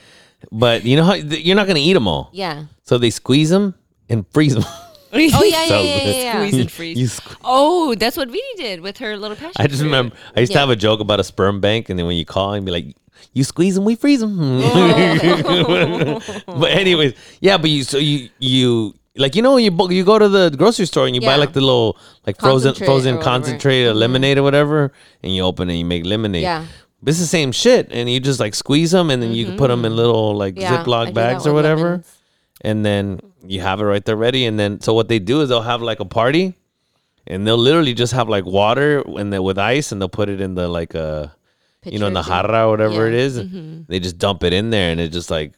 but 0.53 0.85
you 0.85 0.97
know 0.97 1.05
how 1.05 1.15
you're 1.15 1.57
not 1.57 1.67
gonna 1.67 1.79
eat 1.81 1.95
them 1.95 2.07
all, 2.09 2.31
Yeah. 2.33 2.65
so 2.85 2.99
they 2.99 3.11
squeeze 3.11 3.51
them 3.51 3.75
and 4.09 4.25
freeze 4.33 4.55
them. 4.55 4.65
Oh 5.13 5.19
yeah, 5.19 5.29
yeah, 5.29 5.67
So 5.69 5.81
yeah, 5.81 5.83
yeah, 5.83 6.05
good. 6.05 6.17
yeah. 6.17 6.33
Squeeze 6.47 6.61
and 6.61 6.71
freeze. 6.71 6.99
You 6.99 7.07
sque- 7.07 7.37
Oh, 7.45 7.95
that's 7.95 8.17
what 8.17 8.29
Vinny 8.29 8.55
did 8.57 8.81
with 8.81 8.99
her 8.99 9.17
little 9.17 9.37
passion. 9.37 9.55
I 9.57 9.67
just 9.67 9.81
fruit. 9.81 9.87
remember 9.87 10.17
I 10.37 10.41
used 10.41 10.53
to 10.53 10.59
have 10.59 10.71
a 10.71 10.77
joke 10.77 11.01
about 11.01 11.21
a 11.21 11.25
sperm 11.25 11.61
bank, 11.61 11.89
and 11.91 11.99
then 11.99 12.07
when 12.07 12.17
you 12.17 12.25
call 12.27 12.53
and 12.55 12.67
be 12.67 12.73
like, 12.73 12.95
"You 13.33 13.45
squeeze 13.45 13.75
them, 13.77 13.85
we 13.85 13.95
freeze 13.97 14.21
them." 14.21 14.37
Oh. 14.41 16.21
but 16.47 16.71
anyways, 16.71 17.15
yeah, 17.41 17.57
but 17.59 17.71
you 17.71 17.85
so 17.85 17.99
you 17.99 18.29
you 18.39 18.95
like 19.17 19.35
you 19.37 19.43
know 19.43 19.57
you 19.57 19.71
bu- 19.71 19.93
you 19.93 20.05
go 20.05 20.19
to 20.19 20.29
the 20.29 20.51
grocery 20.51 20.87
store 20.87 21.07
and 21.07 21.15
you 21.15 21.21
buy 21.21 21.29
Yeah. 21.35 21.37
like 21.37 21.53
the 21.53 21.61
little 21.61 21.99
like 22.27 22.39
frozen 22.41 22.71
Concentrate 22.73 22.85
or 22.85 22.87
frozen 22.91 23.15
whatever. 23.17 23.31
Mm-hmm. 23.31 23.43
concentrated 23.45 23.97
lemonade 23.97 24.39
or 24.39 24.43
whatever, 24.43 24.93
and 25.23 25.35
you 25.35 25.43
open 25.43 25.69
it 25.69 25.73
and 25.73 25.79
you 25.81 25.85
make 25.85 26.05
lemonade. 26.07 26.43
Yeah. 26.43 26.65
But 27.03 27.11
it's 27.11 27.21
the 27.21 27.27
same 27.27 27.53
shit, 27.53 27.89
and 27.93 28.09
you 28.11 28.21
just 28.21 28.41
like 28.41 28.55
squeeze 28.55 28.91
them, 28.91 29.11
and 29.11 29.23
then 29.23 29.33
you 29.33 29.45
can 29.47 29.57
put 29.57 29.69
them 29.69 29.85
in 29.85 29.95
little 29.97 30.35
like 30.35 30.55
Mm-hmm. 30.55 30.63
Yeah, 30.63 30.81
I 30.81 30.85
Ziploc 30.85 31.07
do 31.07 31.13
that 31.13 31.15
bags 31.15 31.47
or 31.47 31.53
with 31.53 31.65
whatever, 31.65 31.83
lemons. 31.91 32.17
and 32.63 32.85
then 32.85 33.21
you 33.47 33.61
have 33.61 33.81
it 33.81 33.85
right 33.85 34.05
there 34.05 34.17
ready. 34.17 34.45
And 34.47 34.59
then 34.59 34.81
so 34.81 34.93
what 34.95 35.09
they 35.09 35.19
do 35.19 35.41
is 35.43 35.49
they'll 35.51 35.61
have 35.63 35.83
like 35.83 36.01
a 36.01 36.05
party, 36.07 36.55
and 37.27 37.47
they'll 37.47 37.59
literally 37.59 37.95
just 37.95 38.13
have 38.13 38.29
like 38.29 38.45
water 38.47 39.03
and 39.19 39.33
then 39.33 39.43
with 39.43 39.59
ice, 39.59 39.93
and 39.93 40.01
they'll 40.01 40.09
put 40.09 40.29
it 40.29 40.41
in 40.41 40.55
the 40.55 40.69
like 40.69 40.95
a 40.95 41.33
you 41.85 41.99
know 42.01 42.07
in 42.09 42.15
the 42.15 42.23
Pitcher 42.23 42.33
jarra 42.33 42.67
or 42.67 42.71
whatever 42.71 43.07
it 43.07 43.15
is. 43.15 43.37
Is. 43.37 43.87
They 43.87 44.01
just 44.01 44.19
dump 44.19 44.43
it 44.43 44.53
in 44.53 44.71
there, 44.71 44.91
and 44.91 45.01
it 45.01 45.09
just 45.13 45.31
like 45.31 45.53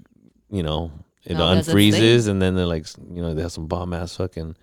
you 0.50 0.62
know 0.62 0.90
it 1.30 1.38
its 1.58 1.68
unfreezes, 1.68 2.28
and 2.28 2.40
then 2.42 2.54
they're 2.56 2.66
like 2.66 2.86
you 3.12 3.22
know 3.22 3.34
they 3.34 3.42
have 3.42 3.52
some 3.52 3.66
bomb 3.66 3.92
ass 3.92 4.16
fucking 4.16 4.56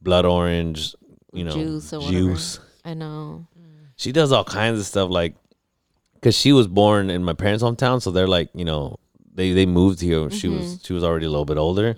blood 0.00 0.24
orange, 0.24 0.94
you 1.32 1.44
know 1.44 1.52
Juice 1.52 1.92
or 1.92 2.08
juice. 2.10 2.60
I 2.84 2.94
know. 2.94 3.46
She 3.96 4.12
does 4.12 4.30
all 4.32 4.44
kinds 4.44 4.78
of 4.80 4.86
stuff 4.86 5.10
like 5.10 5.34
because 6.14 6.36
she 6.36 6.52
was 6.52 6.66
born 6.66 7.08
in 7.10 7.24
my 7.24 7.32
parents' 7.32 7.62
hometown, 7.64 8.00
so 8.02 8.10
they're 8.10 8.28
like 8.28 8.50
you 8.54 8.64
know 8.64 8.98
they 9.34 9.52
they 9.52 9.66
moved 9.66 10.00
here. 10.00 10.30
She 10.30 10.48
Mm-hmm. 10.48 10.56
was 10.56 10.80
she 10.84 10.92
was 10.92 11.02
already 11.02 11.26
a 11.26 11.30
little 11.30 11.44
bit 11.46 11.56
older, 11.58 11.94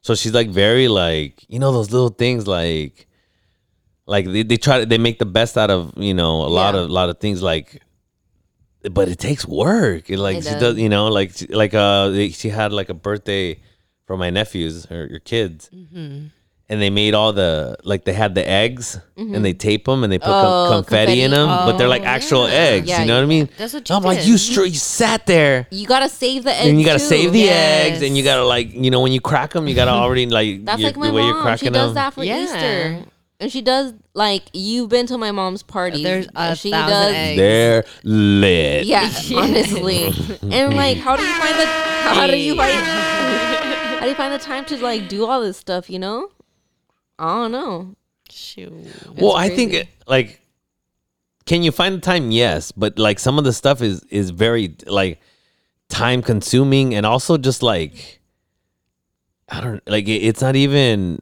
so 0.00 0.14
she's 0.14 0.34
like 0.34 0.48
very 0.50 0.88
like 0.88 1.44
you 1.48 1.58
know 1.58 1.72
those 1.72 1.90
little 1.92 2.08
things 2.10 2.46
like 2.46 3.06
like 4.06 4.26
they, 4.26 4.42
they 4.42 4.56
try 4.56 4.80
to 4.80 4.86
they 4.86 4.98
make 4.98 5.18
the 5.20 5.24
best 5.26 5.56
out 5.56 5.70
of 5.70 5.92
you 5.96 6.12
know 6.14 6.42
a 6.42 6.50
lot 6.50 6.74
Yeah. 6.74 6.80
of 6.82 6.90
a 6.90 6.92
lot 6.92 7.08
of 7.08 7.18
things 7.18 7.40
like 7.42 7.80
but 8.90 9.08
it 9.08 9.18
takes 9.18 9.46
work 9.46 10.10
it 10.10 10.18
like 10.18 10.38
It 10.38 10.44
she 10.44 10.50
does. 10.50 10.60
does 10.60 10.78
you 10.78 10.88
know 10.88 11.08
like 11.08 11.32
like 11.50 11.74
uh 11.74 12.12
she 12.30 12.48
had 12.48 12.72
like 12.72 12.88
a 12.88 12.94
birthday 12.94 13.60
for 14.06 14.16
my 14.16 14.30
nephews 14.30 14.86
or 14.90 15.06
your 15.06 15.20
kids 15.20 15.70
Mm-hmm. 15.72 16.26
and 16.68 16.80
they 16.82 16.90
made 16.90 17.14
all 17.14 17.32
the 17.32 17.76
like 17.84 18.04
they 18.04 18.12
had 18.12 18.34
the 18.34 18.48
eggs 18.48 18.98
and 19.16 19.44
they 19.44 19.52
tape 19.52 19.84
them 19.84 20.02
and 20.04 20.12
they 20.12 20.18
put 20.18 20.26
com- 20.26 20.46
Oh, 20.46 20.82
confetti, 20.82 21.20
in 21.22 21.30
confetti. 21.30 21.48
them 21.48 21.48
but 21.66 21.76
they're 21.78 21.88
like 21.96 22.02
Oh, 22.02 22.06
actual 22.16 22.48
yeah. 22.48 22.54
eggs 22.54 22.88
Yeah, 22.88 23.00
you 23.02 23.06
know 23.06 23.16
what 23.16 23.22
i 23.22 23.26
mean 23.26 23.48
That's 23.58 23.74
what 23.74 23.88
i'm 23.90 24.02
you 24.02 24.08
like 24.08 24.26
you, 24.26 24.36
str- 24.38 24.64
you 24.64 24.74
sat 24.98 25.26
there 25.26 25.66
You 25.70 25.86
gotta 25.86 26.08
save 26.08 26.42
the 26.44 26.52
eggs. 26.54 26.68
and 26.68 26.80
you 26.80 26.86
gotta 26.86 26.98
too. 26.98 27.04
save 27.14 27.32
the 27.32 27.40
Yes. 27.40 27.86
eggs 27.86 28.02
and 28.02 28.16
you 28.16 28.24
gotta 28.24 28.44
like 28.44 28.72
you 28.74 28.90
know 28.90 29.00
when 29.00 29.12
you 29.12 29.20
crack 29.20 29.52
them 29.52 29.68
you 29.68 29.74
gotta 29.74 29.90
already 30.02 30.26
like 30.26 30.64
That's 30.64 30.80
your- 30.80 30.88
like 30.90 30.96
my 30.96 31.06
the 31.08 31.12
way 31.12 31.22
you're 31.22 31.34
mom. 31.34 31.42
She 31.42 31.66
cracking 31.66 31.72
does 31.72 31.88
them 31.90 31.94
that 31.94 32.14
for 32.14 32.24
Yeah. 32.24 32.42
Easter. 32.42 33.04
And 33.42 33.50
she 33.50 33.60
does 33.60 33.92
like 34.14 34.44
you've 34.52 34.88
been 34.88 35.06
to 35.08 35.18
my 35.18 35.32
mom's 35.32 35.64
parties. 35.64 36.04
There's 36.04 36.28
a 36.36 36.54
she 36.54 36.70
thousand 36.70 36.90
does 36.90 37.14
eggs. 37.14 37.36
they're 37.36 37.84
lit 38.04 38.86
Yeah, 38.86 39.10
honestly. 39.34 40.04
and 40.48 40.76
like 40.76 40.98
how 40.98 41.16
do 41.16 41.24
you 41.24 41.34
find 41.34 41.58
the 41.58 41.66
how 41.66 42.26
do 42.28 42.36
you 42.38 42.54
find 42.54 42.72
how 43.98 44.00
do 44.02 44.08
you 44.08 44.14
find 44.14 44.32
the 44.32 44.38
time 44.38 44.64
to 44.66 44.76
like 44.78 45.08
do 45.08 45.26
all 45.26 45.40
this 45.42 45.56
stuff, 45.56 45.90
you 45.90 45.98
know? 45.98 46.30
I 47.18 47.34
don't 47.34 47.50
know. 47.52 47.96
Shoot. 48.30 48.72
well 49.16 49.34
i 49.36 49.50
think 49.50 49.74
it, 49.74 49.88
like 50.06 50.40
can 51.44 51.62
you 51.62 51.70
find 51.70 51.96
the 51.96 52.00
time 52.00 52.30
yes 52.30 52.72
but 52.72 52.98
like 52.98 53.18
some 53.18 53.38
of 53.38 53.44
the 53.44 53.52
stuff 53.52 53.82
is 53.82 54.04
is 54.04 54.30
very 54.30 54.74
like 54.86 55.20
time 55.90 56.22
consuming 56.22 56.94
and 56.94 57.04
also 57.04 57.36
just 57.36 57.62
like 57.62 58.20
i 59.50 59.60
don't 59.60 59.82
like 59.86 60.08
it, 60.08 60.22
it's 60.22 60.40
not 60.40 60.56
even 60.56 61.20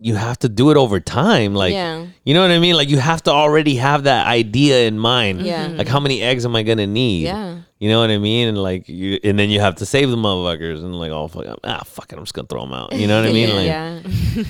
you 0.00 0.14
have 0.14 0.38
to 0.38 0.48
do 0.48 0.70
it 0.70 0.76
over 0.76 1.00
time 1.00 1.54
like 1.54 1.72
Yeah. 1.72 2.06
you 2.24 2.32
know 2.34 2.40
what 2.42 2.50
i 2.52 2.58
mean 2.58 2.76
like 2.76 2.88
you 2.88 2.98
have 2.98 3.22
to 3.24 3.30
already 3.32 3.74
have 3.76 4.04
that 4.04 4.26
idea 4.28 4.86
in 4.86 4.98
mind 4.98 5.42
Yeah. 5.42 5.66
like 5.68 5.88
how 5.88 5.98
many 6.00 6.22
eggs 6.22 6.44
am 6.44 6.54
i 6.54 6.62
gonna 6.62 6.86
need 6.86 7.24
Yeah. 7.24 7.58
you 7.80 7.88
know 7.88 8.00
what 8.00 8.10
i 8.10 8.18
mean 8.18 8.48
and 8.48 8.58
like 8.58 8.88
you 8.88 9.18
and 9.24 9.36
then 9.38 9.50
you 9.50 9.58
have 9.60 9.74
to 9.76 9.86
save 9.86 10.10
the 10.10 10.16
motherfuckers 10.16 10.84
and 10.84 10.94
like 10.98 11.10
oh 11.10 11.26
fuck 11.28 11.46
ah 11.64 11.82
fuck 11.84 12.12
it 12.12 12.16
i'm 12.18 12.22
just 12.24 12.34
gonna 12.34 12.46
throw 12.46 12.60
them 12.62 12.72
out 12.72 12.92
you 12.92 13.06
know 13.08 13.20
what 13.20 13.28
i 13.28 13.32
mean 13.32 13.50
like 13.56 13.66
yeah. 13.66 14.00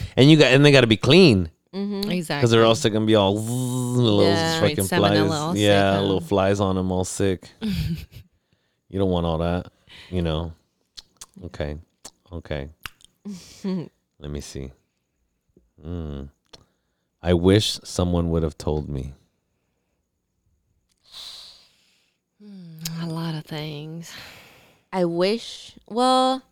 and 0.18 0.30
you 0.30 0.36
got 0.36 0.52
and 0.52 0.64
they 0.64 0.70
got 0.72 0.82
to 0.82 0.86
be 0.86 0.96
clean 0.98 1.50
Mm-hmm. 1.74 2.10
Exactly. 2.10 2.40
because 2.40 2.50
they're 2.50 2.64
also 2.64 2.88
gonna 2.88 3.04
be 3.04 3.14
all 3.14 3.36
little 3.38 4.22
Yeah. 4.24 4.58
fucking 4.60 4.86
Right, 4.86 4.88
flies. 4.88 5.30
all 5.30 5.52
sick, 5.52 5.60
yeah, 5.60 5.94
huh? 5.96 6.00
little 6.00 6.20
flies 6.22 6.60
on 6.60 6.76
them, 6.76 6.90
all 6.90 7.04
sick. 7.04 7.46
you 8.88 8.98
don't 8.98 9.10
want 9.10 9.26
all 9.26 9.36
that, 9.38 9.66
you 10.10 10.22
know. 10.22 10.52
Okay, 11.44 11.76
okay. 12.32 12.70
Let 13.64 14.30
me 14.30 14.40
see. 14.40 14.72
Mm. 15.84 16.30
I 17.22 17.34
wish 17.34 17.80
someone 17.84 18.30
would 18.30 18.42
have 18.42 18.56
told 18.58 18.88
me. 18.88 19.12
a 23.02 23.06
lot 23.06 23.34
of 23.34 23.44
things. 23.44 24.12
I 24.92 25.04
wish 25.04 25.74
well 25.88 26.42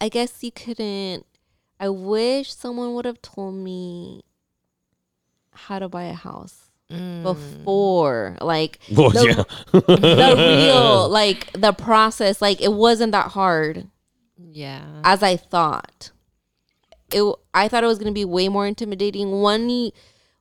I 0.00 0.08
guess 0.08 0.42
you 0.42 0.50
couldn't 0.50 1.26
I 1.78 1.88
wish 1.90 2.52
someone 2.52 2.94
would 2.94 3.04
have 3.04 3.20
told 3.22 3.54
me 3.54 4.22
how 5.52 5.78
to 5.78 5.88
buy 5.88 6.04
a 6.04 6.14
house 6.14 6.70
before 6.88 8.36
like 8.40 8.78
Oh 8.96 9.10
the, 9.10 9.24
yeah, 9.26 9.80
the 9.80 10.66
real 10.72 11.08
like 11.08 11.52
the 11.52 11.72
process 11.72 12.42
like 12.42 12.60
it 12.60 12.72
wasn't 12.72 13.12
that 13.12 13.28
hard 13.28 13.86
Yeah. 14.36 14.82
as 15.04 15.22
I 15.22 15.36
thought. 15.36 16.10
It 17.14 17.22
I 17.54 17.68
thought 17.68 17.84
it 17.84 17.86
was 17.86 17.98
gonna 17.98 18.12
be 18.12 18.24
way 18.24 18.48
more 18.48 18.66
intimidating. 18.66 19.30
One 19.40 19.90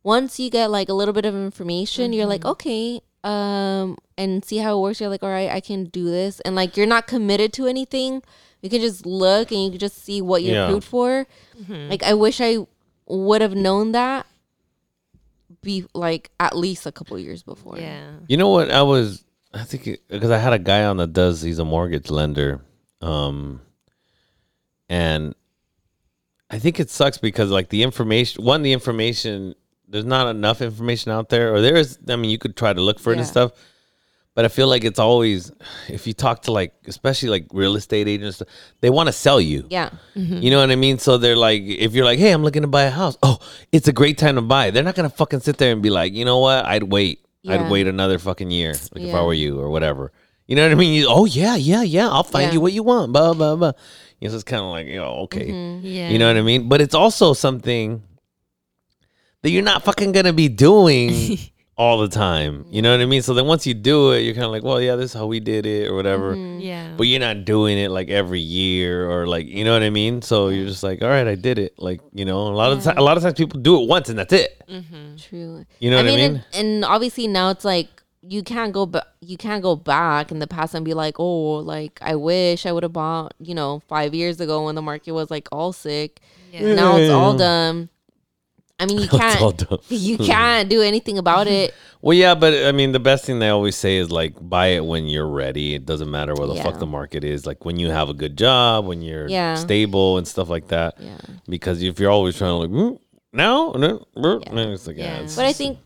once 0.04 0.40
you 0.40 0.50
get 0.50 0.72
like 0.72 0.90
a 0.90 0.94
little 0.94 1.14
bit 1.14 1.26
of 1.26 1.36
information, 1.36 2.14
you're 2.14 2.26
like, 2.26 2.46
okay, 2.46 3.02
um, 3.24 3.98
and 4.18 4.44
see 4.46 4.58
how 4.58 4.78
it 4.78 4.82
works. 4.82 5.00
You're 5.02 5.10
like, 5.10 5.24
all 5.24 5.30
right, 5.30 5.50
I 5.50 5.60
can 5.60 5.86
do 5.86 6.06
this, 6.06 6.40
and 6.42 6.56
like 6.56 6.78
you're 6.78 6.88
not 6.88 7.06
committed 7.08 7.52
to 7.54 7.68
anything. 7.68 8.24
You 8.62 8.70
can 8.70 8.82
just 8.82 9.06
look 9.06 9.52
and 9.52 9.64
you 9.64 9.70
can 9.72 9.80
just 9.80 10.04
see 10.04 10.22
what 10.22 10.44
you're 10.44 10.56
Yeah. 10.56 10.66
approved 10.68 10.86
for. 10.88 11.28
Like 11.70 12.04
I 12.04 12.14
wish 12.14 12.42
I 12.42 12.66
would 13.08 13.42
have 13.42 13.56
known 13.56 13.92
that. 13.94 14.26
Be 15.62 15.86
like 15.94 16.30
at 16.40 16.56
least 16.58 16.86
a 16.86 16.92
couple 16.92 17.18
years 17.20 17.44
before. 17.44 17.78
Yeah. 17.78 18.12
You 18.28 18.38
know 18.38 18.50
what? 18.50 18.70
I 18.72 18.82
was, 18.82 19.24
I 19.54 19.64
think, 19.64 20.00
because 20.10 20.32
I 20.32 20.38
had 20.38 20.54
a 20.54 20.60
guy 20.60 20.86
on 20.86 20.98
that 20.98 21.12
does, 21.14 21.42
he's 21.42 21.60
a 21.60 21.66
mortgage 21.66 22.10
lender. 22.10 22.62
Um, 23.02 23.62
and 24.90 25.36
I 26.50 26.60
think 26.60 26.80
it 26.80 26.90
sucks 26.90 27.18
because, 27.18 27.52
like, 27.52 27.70
the 27.70 27.84
information, 27.84 28.44
one, 28.44 28.64
the 28.64 28.74
information, 28.74 29.56
there's 29.88 30.06
not 30.06 30.28
enough 30.28 30.62
information 30.62 31.12
out 31.12 31.30
there, 31.30 31.54
or 31.54 31.62
there 31.62 31.76
is, 31.76 32.00
I 32.08 32.16
mean, 32.16 32.32
you 32.32 32.38
could 32.38 32.56
try 32.56 32.74
to 32.74 32.82
look 32.82 33.00
for 33.00 33.12
it 33.14 33.18
and 33.20 33.28
stuff. 33.28 33.52
But 34.36 34.46
I 34.46 34.48
feel 34.48 34.68
like 34.68 34.84
it's 34.86 35.00
always, 35.00 35.52
if 35.90 36.08
you 36.08 36.14
talk 36.14 36.44
to, 36.44 36.52
like, 36.52 36.74
especially 36.88 37.30
like 37.30 37.48
real 37.52 37.76
estate 37.76 38.08
agents, 38.08 38.42
they 38.80 38.90
want 38.90 39.08
to 39.08 39.14
sell 39.14 39.42
you. 39.42 39.66
Yeah. 39.70 39.90
Mm-hmm. 40.16 40.38
You 40.38 40.52
know 40.52 40.60
what 40.62 40.72
I 40.72 40.76
mean? 40.76 40.98
So 40.98 41.18
they're 41.18 41.36
like, 41.36 41.62
if 41.64 41.94
you're 41.94 42.06
like, 42.06 42.20
hey, 42.20 42.32
I'm 42.32 42.44
looking 42.44 42.62
to 42.62 42.68
buy 42.68 42.84
a 42.84 42.90
house. 42.90 43.18
Oh, 43.22 43.40
it's 43.74 43.88
a 43.90 43.92
great 43.92 44.18
time 44.18 44.36
to 44.36 44.42
buy. 44.42 44.72
They're 44.72 44.84
not 44.84 44.96
gonna 44.96 45.10
fucking 45.10 45.42
sit 45.42 45.58
there 45.58 45.74
and 45.74 45.82
be 45.82 45.90
like, 45.90 46.14
you 46.14 46.24
know 46.24 46.40
what? 46.40 46.64
I'd 46.66 46.84
wait. 46.84 47.26
I'd 47.48 47.70
wait 47.70 47.88
another 47.88 48.18
fucking 48.20 48.52
year, 48.52 48.76
like 48.94 49.04
if 49.04 49.14
I 49.16 49.24
were 49.24 49.34
you 49.34 49.60
or 49.60 49.70
whatever. 49.70 50.12
You 50.46 50.56
know 50.56 50.64
what 50.64 50.72
I 50.72 50.76
mean? 50.76 50.94
You, 50.94 51.08
oh 51.10 51.26
yeah, 51.26 51.56
yeah, 51.56 51.82
yeah. 51.84 52.08
I'll 52.08 52.24
find 52.24 52.48
Yeah. 52.48 52.54
you 52.54 52.62
what 52.62 52.72
you 52.74 52.84
want. 52.84 53.12
Blah 53.12 53.34
blah 53.34 53.56
blah. 53.56 53.72
You 54.20 54.28
know, 54.28 54.32
so 54.32 54.36
it's 54.36 54.44
kind 54.44 54.62
of 54.62 54.70
like, 54.70 54.88
you 54.88 54.98
know, 54.98 55.14
okay. 55.24 55.48
Mm-hmm. 55.48 55.86
Yeah. 55.86 56.10
You 56.10 56.20
know 56.20 56.28
what 56.28 56.38
I 56.38 56.42
mean? 56.42 56.68
But 56.68 56.82
it's 56.82 56.96
also 56.96 57.34
something 57.34 58.04
that 59.42 59.50
you're 59.52 59.64
not 59.64 59.84
fucking 59.84 60.12
gonna 60.12 60.34
be 60.34 60.50
doing 60.50 61.38
all 61.78 62.00
the 62.00 62.10
time. 62.10 62.66
You 62.70 62.82
know 62.82 62.92
what 62.92 63.00
I 63.00 63.06
mean? 63.06 63.22
So 63.22 63.34
then 63.34 63.46
once 63.46 63.66
you 63.66 63.74
do 63.74 64.12
it, 64.12 64.20
you're 64.20 64.34
kind 64.34 64.46
of 64.46 64.52
like, 64.52 64.64
well, 64.64 64.82
yeah, 64.82 64.98
this 64.98 65.12
is 65.12 65.14
how 65.14 65.28
we 65.28 65.40
did 65.40 65.66
it 65.66 65.88
or 65.88 65.96
whatever. 65.96 66.36
Yeah. 66.36 66.94
But 66.98 67.08
you're 67.08 67.22
not 67.22 67.46
doing 67.46 67.78
it 67.78 67.90
like 67.90 68.10
every 68.10 68.42
year 68.42 69.10
or 69.10 69.26
like 69.26 69.48
you 69.48 69.64
know 69.64 69.72
what 69.72 69.84
I 69.84 69.90
mean. 69.90 70.22
So 70.22 70.50
you're 70.50 70.68
just 70.68 70.84
like, 70.84 71.02
all 71.02 71.08
right, 71.08 71.26
I 71.28 71.36
did 71.36 71.58
it. 71.58 71.76
Like 71.80 72.02
you 72.14 72.26
know, 72.26 72.40
a 72.40 72.50
lot 72.50 72.74
of 72.74 72.84
ti- 72.84 72.92
a 72.98 73.02
lot 73.02 73.16
of 73.16 73.24
times 73.24 73.36
people 73.36 73.62
do 73.62 73.82
it 73.82 73.88
once 73.88 74.10
and 74.10 74.20
that's 74.20 74.34
it. 74.34 74.62
Mm-hmm. 74.68 75.16
True. 75.16 75.66
You 75.80 75.92
know 75.92 75.98
what 75.98 76.08
I 76.08 76.16
mean? 76.16 76.20
And, 76.20 76.44
and 76.54 76.86
obviously 76.86 77.28
now 77.28 77.52
it's 77.52 77.64
like 77.64 77.88
you 78.30 78.44
can't 78.44 78.72
go 78.74 78.86
back. 78.86 79.08
You 79.22 79.38
can't 79.38 79.64
go 79.64 79.76
back 79.76 80.32
in 80.32 80.38
the 80.40 80.48
past 80.48 80.76
and 80.76 80.86
be 80.86 80.94
like, 80.94 81.16
oh, 81.20 81.56
like 81.76 81.98
I 82.02 82.16
wish 82.16 82.66
I 82.66 82.72
would 82.72 82.84
have 82.84 82.94
bought. 82.94 83.34
You 83.40 83.56
know, 83.56 83.82
five 83.88 84.14
years 84.14 84.40
ago 84.40 84.66
when 84.66 84.76
the 84.76 84.82
market 84.82 85.14
was 85.14 85.32
like 85.32 85.48
all 85.52 85.74
sick. 85.74 86.20
Yeah. 86.52 86.76
Now 86.76 86.98
it's 86.98 87.12
all 87.12 87.36
done. 87.36 87.90
I 88.80 88.86
mean, 88.86 89.00
you 89.00 89.08
can't. 89.22 89.64
You 89.90 90.18
can't 90.18 90.70
do 90.70 90.82
anything 90.82 91.18
about 91.18 91.48
it. 91.48 91.74
Well, 92.02 92.16
yeah, 92.16 92.34
but 92.34 92.54
I 92.64 92.72
mean, 92.72 92.94
the 92.94 93.00
best 93.12 93.26
thing 93.26 93.40
they 93.40 93.50
always 93.50 93.76
say 93.76 93.98
is 93.98 94.10
like 94.10 94.34
buy 94.40 94.68
it 94.68 94.86
when 94.86 95.08
you're 95.08 95.28
ready. 95.28 95.76
It 95.76 95.86
doesn't 95.86 96.10
matter 96.10 96.34
where 96.34 96.48
the 96.48 96.54
Yeah. 96.56 96.64
fuck 96.64 96.80
the 96.80 96.86
market 96.86 97.26
is. 97.26 97.46
Like 97.46 97.66
when 97.66 97.78
you 97.78 97.90
have 97.90 98.08
a 98.08 98.14
good 98.14 98.38
job, 98.38 98.86
when 98.86 99.02
you're 99.02 99.28
Yeah. 99.28 99.56
stable 99.56 100.18
and 100.18 100.26
stuff 100.26 100.48
like 100.48 100.70
that. 100.70 100.96
Yeah. 100.98 101.18
Because 101.50 101.84
if 101.84 102.00
you're 102.00 102.10
always 102.10 102.38
trying 102.38 102.52
to 102.52 102.56
like 102.64 102.70
"Mm, 102.70 103.00
now, 103.34 103.74
no, 103.76 104.08
no," 104.16 104.40
Yeah. 104.46 104.54
no, 104.54 104.72
it's 104.72 104.88
like 104.88 104.96
yeah. 104.96 105.18
Yeah. 105.18 105.24
it's 105.24 105.36
But 105.36 105.44
I 105.44 105.52
think, 105.52 105.78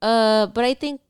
uh, 0.00 0.46
but 0.46 0.64
I 0.64 0.72
think 0.72 1.02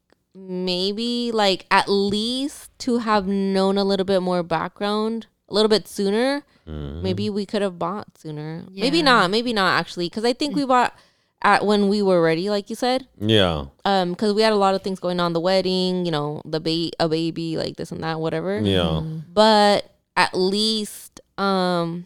maybe 0.47 1.31
like 1.33 1.67
at 1.71 1.89
least 1.89 2.71
to 2.81 2.99
have 2.99 3.27
known 3.27 3.77
a 3.79 3.85
little 3.85 4.05
bit 4.07 4.21
more 4.23 4.43
background 4.43 5.27
a 5.49 5.55
little 5.55 5.69
bit 5.69 5.89
sooner, 5.89 6.43
Mm-hmm. 6.69 7.03
maybe 7.03 7.31
we 7.31 7.47
could 7.47 7.63
have 7.63 7.79
bought 7.79 8.19
sooner. 8.19 8.63
Maybe 8.71 9.01
not. 9.03 9.31
Maybe 9.31 9.55
not 9.55 9.81
actually, 9.81 10.05
because 10.11 10.27
I 10.27 10.35
think 10.35 10.55
we 10.55 10.67
bought 10.67 10.95
at 11.41 11.65
when 11.65 11.89
we 11.89 12.03
were 12.03 12.21
ready, 12.21 12.51
like 12.51 12.69
you 12.69 12.77
said. 12.77 13.09
yeah, 13.19 13.65
Um, 13.87 14.11
because 14.11 14.35
we 14.35 14.43
had 14.43 14.53
a 14.53 14.57
lot 14.57 14.75
of 14.75 14.83
things 14.83 15.01
going 15.01 15.19
on, 15.19 15.33
the 15.33 15.41
wedding, 15.41 16.05
you 16.05 16.11
know, 16.13 16.43
the 16.45 16.61
ba- 16.61 16.91
a 17.01 17.09
baby, 17.09 17.57
like 17.57 17.77
this 17.79 17.91
and 17.91 18.03
that, 18.05 18.21
whatever. 18.21 18.61
yeah, 18.61 19.01
But 19.33 19.95
at 20.15 20.35
least, 20.37 21.23
um, 21.39 22.05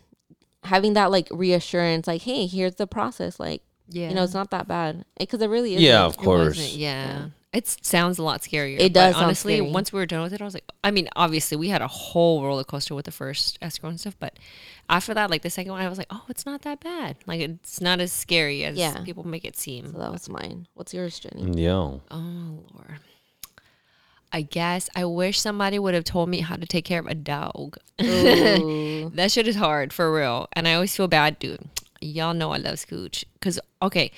having 0.62 0.92
that 0.92 1.10
like 1.10 1.26
reassurance, 1.32 2.06
like, 2.06 2.22
hey, 2.22 2.46
here's 2.46 2.76
the 2.76 2.86
process, 2.86 3.40
like. 3.40 3.62
Yeah. 3.88 4.08
You 4.10 4.14
know, 4.14 4.22
it's 4.22 4.32
not 4.32 4.50
that 4.52 4.68
bad 4.68 5.04
because 5.18 5.42
it 5.42 5.48
really 5.50 5.74
is. 5.74 5.82
yeah. 5.82 6.04
Of 6.04 6.14
It 6.14 6.18
course. 6.18 6.56
wasn't, 6.56 6.74
yeah. 6.76 7.24
It 7.52 7.68
sounds 7.82 8.18
a 8.18 8.22
lot 8.22 8.40
scarier. 8.40 8.76
It 8.78 8.92
but 8.92 8.92
does 8.94 9.12
sound 9.14 9.26
honestly, 9.26 9.56
scary. 9.58 9.70
once 9.70 9.92
we 9.92 9.98
were 10.00 10.06
done 10.06 10.22
with 10.22 10.32
it, 10.32 10.40
I 10.40 10.44
was 10.44 10.54
like, 10.54 10.64
I 10.82 10.90
mean, 10.90 11.08
obviously, 11.16 11.56
we 11.58 11.68
had 11.68 11.82
a 11.82 11.86
whole 11.86 12.42
roller 12.42 12.64
coaster 12.64 12.94
with 12.94 13.04
the 13.04 13.12
first 13.12 13.58
escrow 13.60 13.90
and 13.90 14.00
stuff, 14.00 14.16
but 14.18 14.38
after 14.88 15.12
that, 15.12 15.28
like 15.30 15.42
the 15.42 15.50
second 15.50 15.72
one, 15.72 15.82
I 15.82 15.88
was 15.88 15.98
like, 15.98 16.06
oh, 16.10 16.24
it's 16.30 16.46
not 16.46 16.62
that 16.62 16.80
bad. 16.80 17.16
Like, 17.26 17.40
it's 17.42 17.80
not 17.82 18.00
as 18.00 18.10
scary 18.10 18.64
as 18.64 18.76
Yeah. 18.78 19.02
people 19.04 19.26
make 19.26 19.44
it 19.44 19.56
seem. 19.58 19.92
So 19.92 19.98
that 19.98 20.10
was 20.10 20.28
mine. 20.30 20.66
What's 20.74 20.94
yours, 20.94 21.18
Jenny? 21.18 21.42
Mm, 21.42 21.58
yeah. 21.58 21.98
Oh 22.10 22.64
Lord. 22.72 22.98
I 24.34 24.40
guess 24.40 24.88
I 24.96 25.04
wish 25.04 25.38
somebody 25.38 25.78
would 25.78 25.92
have 25.92 26.04
told 26.04 26.30
me 26.30 26.40
how 26.40 26.56
to 26.56 26.64
take 26.66 26.86
care 26.86 27.00
of 27.00 27.06
a 27.06 27.14
dog. 27.14 27.76
That 27.98 29.30
shit 29.30 29.46
is 29.46 29.56
hard 29.56 29.92
for 29.92 30.10
real. 30.14 30.48
And 30.54 30.66
I 30.66 30.72
always 30.74 30.96
feel 30.96 31.06
bad, 31.08 31.38
dude. 31.38 31.60
Y'all 32.00 32.32
know 32.34 32.52
I 32.52 32.56
love 32.56 32.76
Scooch. 32.76 33.24
Cause 33.40 33.60
okay, 33.82 34.10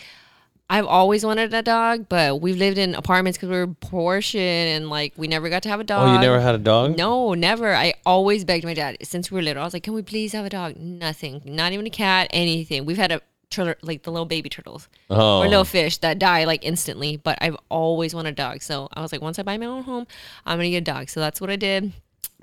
I've 0.70 0.86
always 0.86 1.24
wanted 1.26 1.52
a 1.52 1.62
dog, 1.62 2.08
but 2.08 2.40
we've 2.40 2.56
lived 2.56 2.78
in 2.78 2.94
apartments 2.94 3.36
because 3.36 3.50
we 3.50 3.56
were 3.56 3.66
poor 3.66 4.22
shit 4.22 4.40
and 4.74 4.88
like 4.88 5.12
we 5.16 5.28
never 5.28 5.50
got 5.50 5.62
to 5.64 5.68
have 5.68 5.78
a 5.78 5.84
dog. 5.84 6.08
Oh, 6.08 6.14
you 6.14 6.20
never 6.20 6.40
had 6.40 6.54
a 6.54 6.58
dog? 6.58 6.96
No, 6.96 7.34
never. 7.34 7.74
I 7.74 7.94
always 8.06 8.44
begged 8.44 8.64
my 8.64 8.74
dad 8.74 8.96
since 9.02 9.30
we 9.30 9.36
were 9.36 9.42
little. 9.42 9.62
I 9.62 9.66
was 9.66 9.74
like, 9.74 9.82
"Can 9.82 9.92
we 9.92 10.02
please 10.02 10.32
have 10.32 10.46
a 10.46 10.50
dog?" 10.50 10.76
Nothing. 10.76 11.42
Not 11.44 11.72
even 11.72 11.86
a 11.86 11.90
cat. 11.90 12.28
Anything. 12.30 12.86
We've 12.86 12.96
had 12.96 13.12
a 13.12 13.20
turtle, 13.50 13.74
like 13.82 14.02
the 14.04 14.10
little 14.10 14.26
baby 14.26 14.48
turtles 14.48 14.88
Oh, 15.10 15.40
or 15.40 15.48
little 15.48 15.64
fish 15.64 15.98
that 15.98 16.18
die 16.18 16.44
like 16.44 16.64
instantly. 16.64 17.18
But 17.18 17.38
I've 17.42 17.56
always 17.68 18.14
wanted 18.14 18.30
a 18.30 18.36
dog. 18.36 18.62
So 18.62 18.88
I 18.94 19.02
was 19.02 19.12
like, 19.12 19.20
once 19.20 19.38
I 19.38 19.42
buy 19.42 19.58
my 19.58 19.66
own 19.66 19.82
home, 19.82 20.06
I'm 20.46 20.58
gonna 20.58 20.70
get 20.70 20.78
a 20.78 20.80
dog. 20.80 21.10
So 21.10 21.20
that's 21.20 21.40
what 21.42 21.50
I 21.50 21.56
did. 21.56 21.92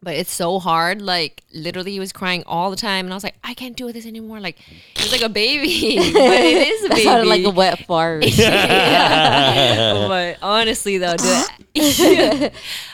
But 0.04 0.16
it's 0.16 0.32
so 0.34 0.58
hard. 0.60 1.00
Like 1.00 1.44
literally, 1.54 1.92
he 1.92 2.00
was 2.00 2.12
crying 2.12 2.44
all 2.48 2.72
the 2.72 2.76
time, 2.76 3.06
and 3.06 3.14
I 3.14 3.16
was 3.16 3.24
like, 3.24 3.36
I 3.44 3.54
can't 3.54 3.76
do 3.78 3.92
this 3.92 4.06
anymore. 4.08 4.40
Like 4.40 4.58
he's 4.96 5.12
like 5.12 5.22
a 5.22 5.30
baby, 5.30 5.98
but 6.14 6.22
it 6.42 6.68
is 6.68 6.86
a 6.86 6.90
baby. 6.90 7.04
sounded 7.04 7.28
like 7.28 7.44
a 7.44 7.50
wet 7.52 7.86
fart. 7.86 8.26
Yeah. 8.38 10.08
but 10.08 10.38
honestly 10.42 10.98
though, 10.98 11.16
dude, 11.18 12.52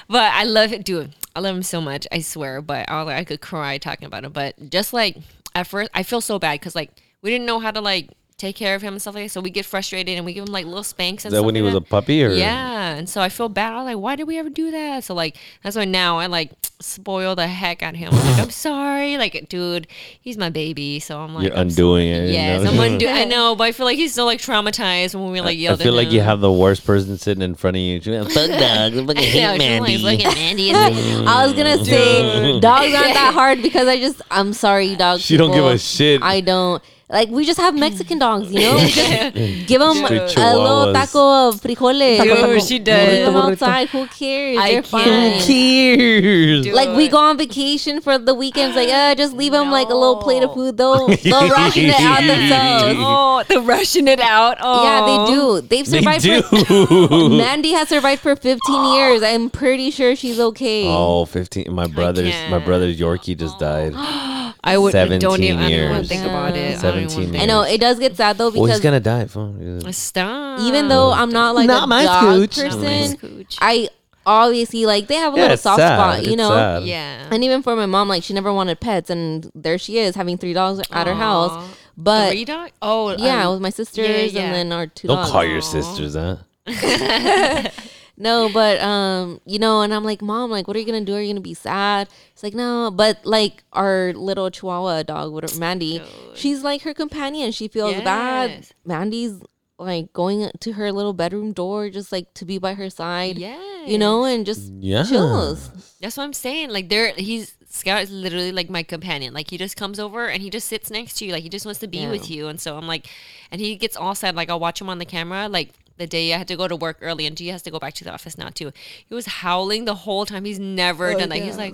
but 0.10 0.32
I 0.34 0.44
love 0.44 0.74
it, 0.74 0.84
dude. 0.84 1.14
I 1.36 1.40
love 1.40 1.56
him 1.56 1.64
so 1.64 1.80
much. 1.80 2.08
I 2.12 2.20
swear. 2.20 2.62
But 2.62 2.90
I 2.90 2.98
was 2.98 3.08
like, 3.08 3.18
I 3.18 3.24
could 3.24 3.42
cry 3.42 3.78
talking 3.78 4.06
about 4.08 4.26
him. 4.26 4.32
But 4.32 4.70
just 4.70 4.92
like 4.92 5.18
at 5.56 5.68
first, 5.68 5.90
I 5.94 6.04
feel 6.04 6.20
so 6.20 6.40
bad 6.40 6.60
because 6.60 6.76
like 6.76 6.92
we 7.22 7.30
didn't 7.30 7.46
know 7.46 7.60
how 7.60 7.72
to 7.72 7.80
like 7.82 8.10
take 8.38 8.56
care 8.56 8.76
of 8.76 8.84
him 8.84 8.94
and 8.94 9.02
stuff 9.02 9.16
like 9.16 9.26
that. 9.26 9.30
So 9.32 9.42
we 9.42 9.50
get 9.50 9.66
frustrated 9.66 10.16
and 10.16 10.24
we 10.26 10.32
give 10.34 10.46
him 10.46 10.54
like 10.54 10.66
little 10.66 10.84
spanks 10.84 11.26
and 11.26 11.30
Is 11.30 11.34
that 11.34 11.38
stuff 11.40 11.46
when 11.48 11.56
he 11.56 11.62
like 11.62 11.74
was 11.74 11.76
a 11.76 11.82
puppy 11.82 12.24
or? 12.24 12.30
yeah, 12.32 12.94
and 12.96 13.10
so 13.10 13.20
I 13.20 13.30
feel 13.30 13.50
bad. 13.50 13.74
I 13.74 13.78
was 13.78 13.86
like, 13.86 13.98
why 13.98 14.16
did 14.16 14.28
we 14.28 14.38
ever 14.38 14.50
do 14.50 14.70
that? 14.72 15.04
So 15.04 15.16
like 15.16 15.36
that's 15.64 15.76
why 15.76 15.86
now 15.86 16.20
I 16.20 16.28
like 16.28 16.52
spoil 16.80 17.34
the 17.36 17.48
heck 17.48 17.82
out 17.82 17.96
of 17.96 18.00
him. 18.00 18.14
I'm 18.14 18.20
like, 18.20 18.40
I'm 18.40 18.50
sorry, 18.52 19.18
like 19.18 19.50
dude, 19.50 19.88
he's 20.22 20.38
my 20.38 20.52
baby. 20.52 21.00
So 21.00 21.20
I'm 21.20 21.34
like, 21.34 21.46
You're 21.46 21.54
I'm 21.54 21.68
undoing 21.70 22.10
it. 22.10 22.30
you 22.30 22.64
know? 22.64 22.70
I'm 22.70 22.80
undo- 22.80 23.08
I 23.08 23.26
know, 23.26 23.56
but 23.56 23.64
I 23.64 23.72
feel 23.72 23.88
like 23.88 23.98
he's 23.98 24.12
still 24.12 24.26
like 24.26 24.40
traumatized 24.40 25.16
when 25.16 25.32
we 25.32 25.42
like 25.42 25.58
I 25.58 25.76
feel 25.76 25.94
at 25.98 26.06
like 26.06 26.12
you 26.12 26.22
have 26.22 26.40
the 26.40 26.52
worst 26.52 26.86
person 26.86 27.18
sitting 27.18 27.42
in 27.42 27.56
front 27.56 27.76
of 27.78 27.82
you. 27.82 28.00
Fuck 28.02 28.34
dogs. 28.34 28.38
I 28.52 28.92
fucking 29.04 29.16
hate 29.18 29.40
Yeah, 29.40 29.50
like 29.54 29.60
Mandy. 29.60 29.98
fucking 30.04 30.36
Mandy 30.40 30.70
and 30.70 31.28
I 31.28 31.44
was 31.48 31.54
gonna 31.56 31.84
say 31.84 32.60
dogs 32.60 32.94
aren't 32.94 33.14
that 33.16 33.32
hard 33.34 33.64
because 33.64 33.88
I 33.88 33.98
just 34.00 34.22
I'm 34.30 34.54
sorry, 34.54 34.96
dogs. 34.96 35.24
She 35.24 35.38
don't 35.38 35.52
give 35.52 35.66
a 35.66 35.80
shit. 35.80 36.22
I 36.22 36.42
don't. 36.42 36.84
Like 37.10 37.30
we 37.30 37.46
just 37.46 37.58
have 37.58 37.74
Mexican 37.74 38.20
dogs, 38.20 38.52
you 38.52 38.60
know. 38.60 38.78
Give 39.66 39.80
them 39.80 40.04
a 40.04 40.10
little 40.10 40.92
taco 40.92 41.48
of 41.48 41.62
frijoles. 41.62 42.22
Dude, 42.22 42.38
taco, 42.38 42.60
she 42.60 42.80
does. 42.80 43.26
Them 43.26 43.36
outside. 43.38 43.88
Who 43.90 44.08
cares? 44.08 44.58
I 44.58 44.72
They're 44.72 44.84
fine. 44.84 45.04
Who 45.06 45.40
cares? 45.40 46.66
Dude. 46.66 46.74
Like 46.74 46.90
we 46.98 47.08
go 47.08 47.18
on 47.18 47.38
vacation 47.38 48.02
for 48.02 48.18
the 48.18 48.34
weekends. 48.34 48.76
Like, 48.76 48.90
uh, 48.90 49.16
just 49.16 49.34
leave 49.34 49.54
them 49.54 49.68
no. 49.68 49.72
like 49.72 49.88
a 49.88 49.94
little 49.94 50.18
plate 50.18 50.44
of 50.44 50.54
food. 50.54 50.76
They'll 50.76 51.08
they'll 51.24 51.50
ration 51.50 51.86
it 51.86 52.02
out 52.02 52.24
themselves. 52.24 52.96
Oh, 52.98 53.44
they're 53.48 53.62
rushing 53.62 54.10
it 54.10 54.20
out. 54.20 54.58
Oh, 54.60 54.84
yeah, 54.84 55.06
they 55.06 55.34
do. 55.34 55.62
They've 55.62 55.88
survived. 55.88 56.26
They 56.26 56.42
do. 56.42 56.66
For, 56.66 57.30
Mandy 57.30 57.72
has 57.72 57.88
survived 57.88 58.22
for 58.22 58.36
15 58.36 58.94
years. 58.96 59.24
I'm 59.24 59.50
pretty 59.50 59.92
sure 59.92 60.14
she's 60.18 60.42
okay. 60.42 60.84
Oh, 60.90 61.24
15. 61.24 61.74
My 61.74 61.88
brother's 61.88 62.36
my 62.50 62.60
brother's 62.60 63.00
Yorkie 63.00 63.38
just 63.38 63.60
died. 63.60 63.94
I 64.64 64.78
would 64.78 64.92
17 64.92 65.20
don't 65.20 65.42
even, 65.42 65.70
years. 65.70 65.90
I 65.90 65.94
don't 65.94 66.08
think 66.08 66.26
about 66.26 66.58
it 66.58 66.80
seventeen. 67.00 67.34
Years. 67.34 67.44
I 67.44 67.46
know 67.46 67.62
it 67.62 67.80
does 67.80 68.00
get 68.00 68.16
sad 68.16 68.38
though 68.38 68.50
because 68.50 68.62
well, 68.62 68.72
he's 68.72 68.80
gonna 68.82 69.00
die. 69.00 69.92
Stop. 69.92 70.62
Even 70.62 70.88
though 70.88 71.12
I'm 71.12 71.30
not 71.30 71.56
like 71.56 71.68
not 71.68 71.84
a 71.84 71.88
my 71.88 72.04
dog 72.04 72.50
scooch. 72.50 72.70
person, 72.70 73.46
I 73.60 73.90
obviously 74.26 74.86
like 74.86 75.08
they 75.08 75.16
have 75.16 75.34
a 75.34 75.38
yeah, 75.38 75.42
little 75.44 75.58
soft 75.58 75.80
sad. 75.80 75.98
spot, 75.98 76.26
you 76.28 76.36
know. 76.36 76.80
Yeah. 76.80 77.28
And 77.32 77.44
even 77.44 77.64
for 77.64 77.76
my 77.76 77.86
mom, 77.86 78.08
like 78.08 78.24
she 78.24 78.34
never 78.34 78.54
wanted 78.54 78.80
pets, 78.80 79.10
and 79.10 79.50
there 79.56 79.78
she 79.78 79.98
is 79.98 80.16
having 80.16 80.38
three 80.38 80.54
dogs 80.54 80.80
at 80.80 80.90
Aww. 80.90 81.06
her 81.06 81.16
house. 81.16 81.76
But 81.98 82.32
three 82.32 82.46
dogs? 82.46 82.74
Oh, 82.82 83.16
yeah, 83.18 83.48
um, 83.48 83.54
with 83.54 83.62
my 83.62 83.72
sisters 83.72 84.08
yeah, 84.08 84.40
yeah. 84.40 84.46
and 84.46 84.54
then 84.54 84.72
our 84.72 84.86
two. 84.86 85.08
Don't 85.08 85.18
dogs. 85.18 85.32
call 85.32 85.46
your 85.46 85.62
sisters, 85.62 86.14
huh? 86.14 86.38
No, 88.18 88.50
but 88.50 88.82
um, 88.82 89.40
you 89.46 89.60
know, 89.60 89.82
and 89.82 89.94
I'm 89.94 90.04
like, 90.04 90.22
mom, 90.24 90.50
like, 90.50 90.68
what 90.68 90.76
are 90.76 90.80
you 90.80 90.86
gonna 90.86 91.02
do? 91.06 91.16
Are 91.16 91.22
you 91.22 91.30
gonna 91.32 91.42
be 91.42 91.54
sad? 91.54 92.10
It's 92.34 92.42
like, 92.44 92.56
no, 92.56 92.90
but 92.92 93.24
like 93.26 93.64
our 93.74 94.12
little 94.14 94.50
Chihuahua 94.50 95.04
dog, 95.04 95.32
whatever, 95.34 95.60
Mandy, 95.60 96.02
she's 96.34 96.64
like 96.64 96.82
her 96.82 96.94
companion. 96.96 97.52
She 97.52 97.68
feels 97.68 98.02
bad. 98.02 98.68
Mandy's 98.86 99.40
like 99.80 100.12
going 100.14 100.50
to 100.62 100.72
her 100.74 100.92
little 100.92 101.14
bedroom 101.14 101.54
door, 101.54 101.90
just 101.92 102.12
like 102.12 102.34
to 102.34 102.46
be 102.46 102.58
by 102.58 102.74
her 102.74 102.90
side. 102.90 103.38
yeah. 103.38 103.62
You 103.86 103.98
know, 104.00 104.26
and 104.26 104.46
just 104.46 104.72
Yeah. 104.80 105.04
chills. 105.04 105.70
That's 106.02 106.18
what 106.18 106.24
I'm 106.24 106.34
saying. 106.34 106.72
Like 106.72 106.90
there, 106.90 107.14
he's 107.16 107.54
Scout 107.70 108.02
is 108.02 108.10
literally 108.12 108.52
like 108.52 108.70
my 108.70 108.82
companion. 108.82 109.34
Like 109.34 109.50
he 109.52 109.58
just 109.58 109.78
comes 109.78 110.00
over 110.00 110.26
and 110.28 110.42
he 110.42 110.50
just 110.50 110.68
sits 110.68 110.90
next 110.90 111.18
to 111.20 111.26
you. 111.26 111.32
Like 111.34 111.44
he 111.44 111.50
just 111.50 111.66
wants 111.66 111.80
to 111.82 111.88
be 111.88 112.00
Yeah. 112.00 112.10
with 112.10 112.30
you. 112.32 112.48
And 112.48 112.60
so 112.60 112.76
I'm 112.78 112.88
like, 112.88 113.08
and 113.52 113.62
he 113.62 113.76
gets 113.76 113.96
all 113.96 114.16
sad. 114.16 114.36
Like 114.36 114.50
I'll 114.50 114.60
watch 114.60 114.82
him 114.82 114.90
on 114.90 114.98
the 114.98 115.06
camera. 115.06 115.48
Like 115.48 115.74
the 115.98 116.08
day 116.08 116.34
I 116.34 116.38
had 116.38 116.48
to 116.50 116.56
go 116.56 116.68
to 116.68 116.76
work 116.76 116.98
early, 117.02 117.26
and 117.26 117.38
he 117.38 117.48
has 117.50 117.62
to 117.64 117.72
go 117.72 117.80
back 117.80 117.94
to 117.96 118.04
the 118.04 118.12
office 118.14 118.38
now 118.38 118.50
too. 118.50 118.72
He 119.08 119.14
was 119.16 119.26
howling 119.26 119.86
the 119.86 119.96
whole 119.96 120.26
time. 120.26 120.46
He's 120.46 120.60
never 120.60 121.12
Oh, 121.14 121.18
done 121.20 121.30
that. 121.30 121.40
He's 121.40 121.58
like, 121.58 121.74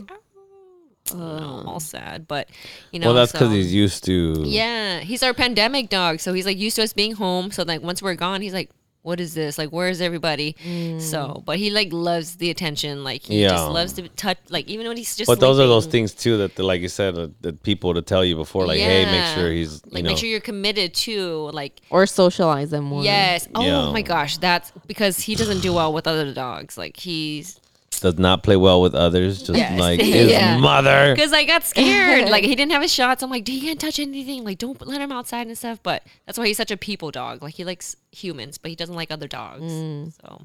"Oh," 1.13 1.63
all 1.67 1.79
sad. 1.79 2.27
But 2.27 2.49
you 2.91 2.99
know, 2.99 3.07
Well, 3.07 3.15
that's 3.15 3.31
because 3.31 3.49
so- 3.49 3.53
he's 3.53 3.73
used 3.73 4.03
to. 4.05 4.43
Yeah, 4.45 4.99
he's 5.01 5.23
our 5.23 5.33
pandemic 5.33 5.89
dog, 5.89 6.19
so 6.19 6.33
he's 6.33 6.45
like 6.45 6.57
used 6.57 6.75
to 6.77 6.83
us 6.83 6.93
being 6.93 7.13
home. 7.13 7.51
So 7.51 7.63
like 7.63 7.81
once 7.81 8.01
we're 8.01 8.15
gone, 8.15 8.41
he's 8.41 8.53
like, 8.53 8.69
"What 9.03 9.19
is 9.19 9.33
this? 9.35 9.57
Like, 9.57 9.69
where's 9.69 10.01
everybody?" 10.01 10.55
So, 10.99 11.43
but 11.45 11.57
he 11.59 11.69
like 11.69 11.89
loves 11.93 12.37
the 12.37 12.49
attention. 12.49 13.03
Like 13.03 13.21
he 13.21 13.41
Yeah. 13.43 13.49
just 13.49 13.69
loves 13.71 13.93
to 13.93 14.09
touch. 14.09 14.37
Like 14.49 14.67
even 14.67 14.87
when 14.87 14.97
he's 14.97 15.15
just. 15.15 15.27
But 15.27 15.39
those 15.39 15.59
are 15.59 15.67
those 15.67 15.85
things 15.85 16.13
too 16.13 16.37
that, 16.37 16.55
the, 16.55 16.63
like 16.63 16.81
you 16.81 16.89
said, 16.89 17.17
uh, 17.17 17.27
that 17.41 17.61
people 17.63 17.93
to 17.93 18.01
tell 18.01 18.23
you 18.25 18.35
before, 18.35 18.65
like, 18.65 18.79
hey, 18.79 19.05
make 19.05 19.25
sure 19.35 19.51
he's, 19.51 19.81
you 19.85 19.91
Like 19.91 20.03
know, 20.03 20.09
make 20.09 20.17
sure 20.17 20.29
you're 20.29 20.39
committed 20.39 20.93
to 21.07 21.49
like 21.53 21.81
Or 21.89 22.05
socialize 22.05 22.69
them 22.71 22.85
more. 22.85 23.03
yes. 23.03 23.47
Oh 23.55 23.63
Yeah. 23.65 23.91
my 23.91 24.01
gosh, 24.01 24.37
that's 24.37 24.71
because 24.87 25.19
he 25.19 25.35
doesn't 25.35 25.61
do 25.61 25.73
well 25.73 25.93
with 25.93 26.07
other 26.07 26.33
dogs. 26.33 26.77
Like 26.77 26.97
he's 26.97 27.59
does 28.03 28.19
not 28.19 28.43
play 28.43 28.55
well 28.55 28.81
with 28.81 28.93
others, 28.93 29.39
just 29.41 29.57
Yes. 29.57 29.79
like 29.79 29.99
his 30.17 30.29
Yeah. 30.31 30.57
mother. 30.57 31.15
because 31.15 31.33
I 31.33 31.43
got 31.45 31.63
scared. 31.73 32.29
like 32.29 32.43
he 32.43 32.53
didn't 32.53 32.71
have 32.73 32.81
his 32.83 32.93
shots. 32.93 33.23
I'm 33.23 33.31
like, 33.31 33.47
he 33.47 33.59
can't 33.61 33.79
touch 33.79 33.97
anything. 33.99 34.43
Like 34.43 34.59
don't 34.59 34.79
let 34.85 35.01
him 35.01 35.11
outside 35.11 35.47
and 35.47 35.57
stuff. 35.57 35.79
But 35.81 36.03
that's 36.27 36.37
why 36.37 36.45
he's 36.45 36.57
such 36.57 36.69
a 36.69 36.77
people 36.77 37.09
dog. 37.09 37.41
Like 37.41 37.55
he 37.55 37.63
likes 37.65 37.95
humans, 38.11 38.59
but 38.59 38.69
he 38.69 38.75
doesn't 38.75 38.95
like 38.95 39.09
other 39.11 39.27
dogs. 39.27 39.63
Mm. 39.71 40.13
So 40.21 40.41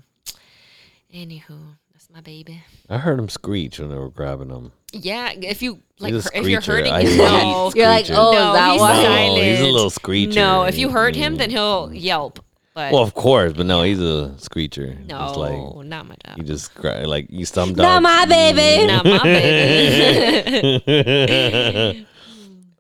Anywho, 1.15 1.59
that's 1.93 2.09
my 2.13 2.21
baby. 2.21 2.63
I 2.89 2.99
heard 2.99 3.19
him 3.19 3.29
screech 3.29 3.79
when 3.79 3.89
they 3.89 3.97
were 3.97 4.11
grabbing 4.11 4.51
him. 4.51 4.73
Yeah, 4.93 5.31
if 5.33 5.63
you 5.63 5.81
like, 5.99 6.13
he's 6.15 6.27
a 6.27 6.39
if 6.39 6.47
you're 6.47 6.61
hurting 6.61 6.93
I 6.93 7.03
him, 7.03 7.17
no, 7.19 7.73
You're 7.75 7.87
like, 7.89 8.07
oh, 8.11 8.33
no, 8.33 8.49
is 8.49 8.55
that 8.55 8.73
he's 8.73 8.81
why? 8.81 9.03
No, 9.03 9.35
he's 9.43 9.61
a 9.61 9.65
little 9.67 9.91
screecher. 9.91 10.35
No, 10.41 10.63
if 10.65 10.79
you 10.79 10.89
hurt 10.91 11.15
him, 11.17 11.35
Mm. 11.35 11.39
then 11.39 11.51
he'll 11.51 11.91
yelp. 11.93 12.45
But 12.79 12.93
Well, 12.93 13.03
of 13.03 13.13
course, 13.15 13.55
but 13.55 13.67
no, 13.67 13.83
he's 13.83 14.01
a 14.01 14.39
screecher. 14.39 14.97
no, 15.11 15.27
It's 15.27 15.37
like 15.37 15.59
not 15.87 16.07
my 16.07 16.15
dog. 16.25 16.39
you 16.39 16.45
just 16.45 16.73
cry, 16.77 17.03
like 17.03 17.27
you 17.29 17.45
some 17.45 17.71
dogs. 17.75 17.83
Not 17.83 18.03
my 18.07 18.25
baby. 18.25 18.87
not 18.87 19.05
my 19.05 19.19
baby. 19.25 20.87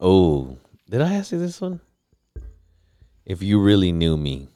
oh, 0.00 0.56
did 0.88 1.02
I 1.02 1.14
ask 1.14 1.32
you 1.32 1.40
this 1.40 1.60
one? 1.60 1.80
If 3.26 3.42
you 3.42 3.60
really 3.60 3.90
knew 3.90 4.16
me, 4.16 4.46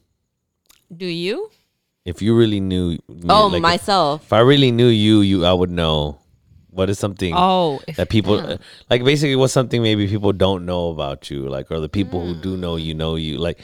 Do 0.96 1.06
you? 1.06 1.50
if 2.04 2.22
you 2.22 2.36
really 2.38 2.60
knew 2.60 2.90
me, 3.08 3.26
Oh, 3.28 3.48
like, 3.48 3.62
myself. 3.62 4.22
If 4.22 4.32
I 4.32 4.40
really 4.46 4.70
knew 4.70 4.86
you, 4.88 5.22
you 5.22 5.44
I 5.44 5.52
would 5.52 5.70
know 5.70 6.18
what 6.70 6.88
is 6.88 6.98
something 7.00 7.34
Oh, 7.36 7.80
that 7.96 8.08
people 8.08 8.58
like. 8.90 9.02
Basically, 9.04 9.34
what's 9.36 9.52
something 9.52 9.82
maybe 9.82 10.06
people 10.06 10.32
don't 10.32 10.64
know 10.64 10.90
about 10.90 11.30
you, 11.30 11.48
like, 11.48 11.68
or 11.72 11.80
the 11.80 11.88
people 11.88 12.24
who 12.24 12.34
do 12.34 12.56
know 12.56 12.76
Mm. 12.76 12.84
you 12.84 12.94
know 12.94 13.16
you, 13.16 13.38
like. 13.38 13.58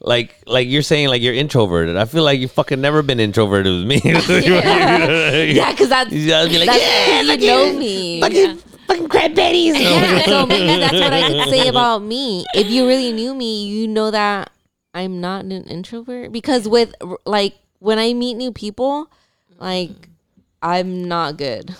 Like, 0.00 0.34
like 0.46 0.68
you're 0.68 0.82
saying, 0.82 1.08
like 1.08 1.22
you're 1.22 1.34
introverted. 1.34 1.96
I 1.96 2.04
feel 2.04 2.22
like 2.22 2.38
you 2.38 2.48
fucking 2.48 2.80
never 2.80 3.02
been 3.02 3.18
introverted 3.20 3.72
with 3.72 3.86
me. 3.86 4.00
Yeah, 5.54 5.70
because 5.70 5.88
that's, 5.88 6.12
You 6.12 6.28
gotta 6.28 6.48
be 6.48 6.58
like, 6.58 6.68
that's 6.68 6.82
yeah, 6.82 7.32
you 7.32 7.46
know 7.46 7.72
me. 7.78 8.20
fucking, 8.20 8.56
fucking 8.86 9.08
crab. 9.08 9.32
Yeah, 9.36 10.22
so 10.24 10.46
maybe 10.46 10.78
that's 10.80 10.92
what 10.92 11.12
I 11.12 11.28
could 11.28 11.48
say 11.48 11.68
about 11.68 12.02
me. 12.02 12.44
If 12.54 12.68
you 12.68 12.86
really 12.86 13.12
knew 13.12 13.34
me, 13.34 13.66
you 13.66 13.88
know 13.88 14.10
that 14.10 14.50
I'm 14.94 15.20
not 15.20 15.44
an 15.44 15.64
introvert 15.64 16.32
because 16.32 16.68
with 16.68 16.94
like 17.24 17.54
when 17.78 17.98
I 17.98 18.12
meet 18.12 18.34
new 18.34 18.52
people, 18.52 19.10
like 19.58 20.08
I'm 20.62 21.04
not 21.04 21.36
good. 21.36 21.74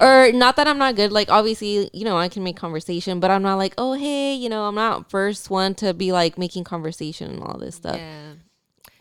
Or 0.00 0.32
not 0.32 0.56
that 0.56 0.66
I'm 0.66 0.78
not 0.78 0.96
good. 0.96 1.12
Like 1.12 1.30
obviously, 1.30 1.90
you 1.92 2.04
know, 2.04 2.16
I 2.16 2.28
can 2.28 2.42
make 2.42 2.56
conversation, 2.56 3.20
but 3.20 3.30
I'm 3.30 3.42
not 3.42 3.56
like, 3.56 3.74
oh 3.78 3.92
hey, 3.94 4.34
you 4.34 4.48
know, 4.48 4.64
I'm 4.64 4.74
not 4.74 5.10
first 5.10 5.50
one 5.50 5.74
to 5.76 5.92
be 5.94 6.12
like 6.12 6.38
making 6.38 6.64
conversation 6.64 7.30
and 7.30 7.42
all 7.42 7.58
this 7.58 7.76
stuff. 7.76 7.96
yeah. 7.96 8.32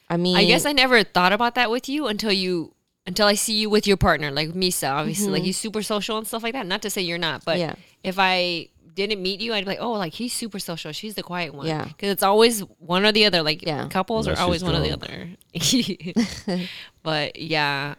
I 0.09 0.17
mean, 0.17 0.35
I 0.35 0.45
guess 0.45 0.65
I 0.65 0.73
never 0.73 1.03
thought 1.03 1.31
about 1.31 1.55
that 1.55 1.71
with 1.71 1.87
you 1.87 2.07
until 2.07 2.31
you 2.33 2.73
until 3.07 3.27
I 3.27 3.33
see 3.33 3.53
you 3.53 3.69
with 3.69 3.87
your 3.87 3.97
partner, 3.97 4.29
like 4.29 4.49
Misa. 4.49 4.91
Obviously, 4.91 5.29
like 5.31 5.43
he's 5.43 5.57
super 5.57 5.81
social 5.81 6.17
and 6.17 6.27
stuff 6.27 6.43
like 6.43 6.53
that. 6.53 6.67
Not 6.67 6.81
to 6.83 6.89
say 6.89 7.01
you're 7.01 7.17
not, 7.17 7.45
but 7.45 7.57
Mm-hmm. 7.57 7.69
Yeah. 7.69 7.75
if 8.03 8.15
I 8.19 8.67
didn't 8.93 9.21
meet 9.23 9.39
you, 9.39 9.53
I'd 9.53 9.63
be 9.63 9.69
like, 9.71 9.79
oh, 9.79 9.93
like 9.93 10.11
he's 10.13 10.33
super 10.33 10.59
social. 10.59 10.91
She's 10.91 11.15
the 11.15 11.23
quiet 11.23 11.53
one. 11.53 11.65
Yeah. 11.65 11.85
because 11.85 12.09
it's 12.11 12.23
always 12.23 12.59
one 12.79 13.05
or 13.05 13.13
the 13.13 13.23
other. 13.25 13.41
Like 13.41 13.65
Yeah. 13.65 13.87
couples 13.87 14.27
Unless 14.27 14.39
are 14.39 14.43
always 14.43 14.63
one 14.65 14.75
or 14.75 14.81
the 14.81 14.91
other. 14.91 15.29
but 17.03 17.39
yeah, 17.39 17.95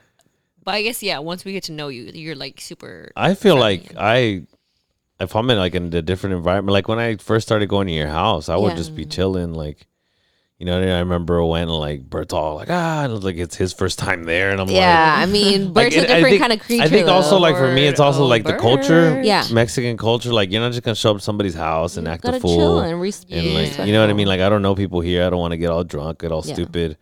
but 0.65 0.75
I 0.75 0.83
guess 0.83 1.03
yeah. 1.03 1.19
Once 1.19 1.45
we 1.45 1.53
get 1.53 1.65
to 1.65 1.73
know 1.73 1.89
you, 1.89 2.11
you're 2.15 2.35
like 2.37 2.61
super. 2.61 3.11
I 3.17 3.35
feel 3.35 3.57
like 3.57 3.95
I, 3.97 4.43
if 5.21 5.35
I'm 5.37 5.49
in 5.51 5.59
like 5.59 5.75
in 5.75 5.93
a 5.95 6.03
different 6.03 6.35
environment, 6.37 6.73
like 6.73 6.89
when 6.89 6.99
I 6.99 7.17
first 7.17 7.47
started 7.47 7.69
going 7.69 7.87
to 7.89 7.93
your 7.93 8.09
house, 8.09 8.49
I 8.49 8.57
would 8.57 8.71
Yeah. 8.73 8.77
just 8.77 8.95
be 8.97 9.05
chilling, 9.05 9.55
like, 9.55 9.87
you 10.59 10.67
know. 10.67 10.81
I 10.81 10.99
remember 11.01 11.45
when 11.45 11.69
like 11.69 12.09
Bert's 12.09 12.33
all 12.33 12.57
like, 12.57 12.71
ah, 12.71 13.05
and 13.05 13.23
like 13.23 13.37
it's 13.37 13.57
his 13.57 13.73
first 13.73 13.99
time 13.99 14.25
there, 14.25 14.51
and 14.51 14.61
I'm 14.61 14.69
Yeah, 14.69 14.75
like, 14.75 14.81
yeah. 14.83 15.15
I 15.19 15.27
mean, 15.27 15.75
like, 15.75 15.87
Bert's 15.87 15.97
it- 15.97 15.99
a 15.99 16.03
I 16.03 16.07
different 16.17 16.27
think- 16.31 16.41
kind 16.41 16.53
of 16.53 16.61
creature. 16.61 16.83
I 16.85 16.89
think 16.89 17.09
also 17.09 17.39
like 17.39 17.57
for 17.57 17.73
me, 17.73 17.87
it's 17.87 18.01
also 18.01 18.25
like 18.25 18.45
the 18.45 18.57
culture, 18.57 19.21
Yeah. 19.25 19.45
Mexican 19.53 19.97
culture. 19.97 20.33
Like 20.33 20.51
you're 20.53 20.61
not 20.61 20.73
just 20.73 20.83
gonna 20.83 20.95
show 20.95 21.11
up 21.13 21.17
to 21.19 21.23
somebody's 21.23 21.55
house 21.55 21.97
and 21.97 22.07
act 22.09 22.25
a 22.25 22.29
gotta 22.29 22.41
fool, 22.41 22.57
chill 22.57 22.81
and, 22.81 23.01
res- 23.01 23.27
and 23.31 23.55
like 23.55 23.77
Yeah. 23.79 23.85
you 23.85 23.93
know 23.93 24.01
what 24.01 24.11
I 24.11 24.15
mean. 24.15 24.27
Like 24.29 24.41
I 24.41 24.49
don't 24.49 24.63
know 24.63 24.75
people 24.75 25.01
here. 25.01 25.25
I 25.27 25.31
don't 25.31 25.41
want 25.41 25.53
to 25.53 25.59
get 25.59 25.71
all 25.71 25.85
drunk, 25.85 26.21
get 26.21 26.33
all 26.33 26.43
Yeah. 26.45 26.55
stupid. 26.55 26.97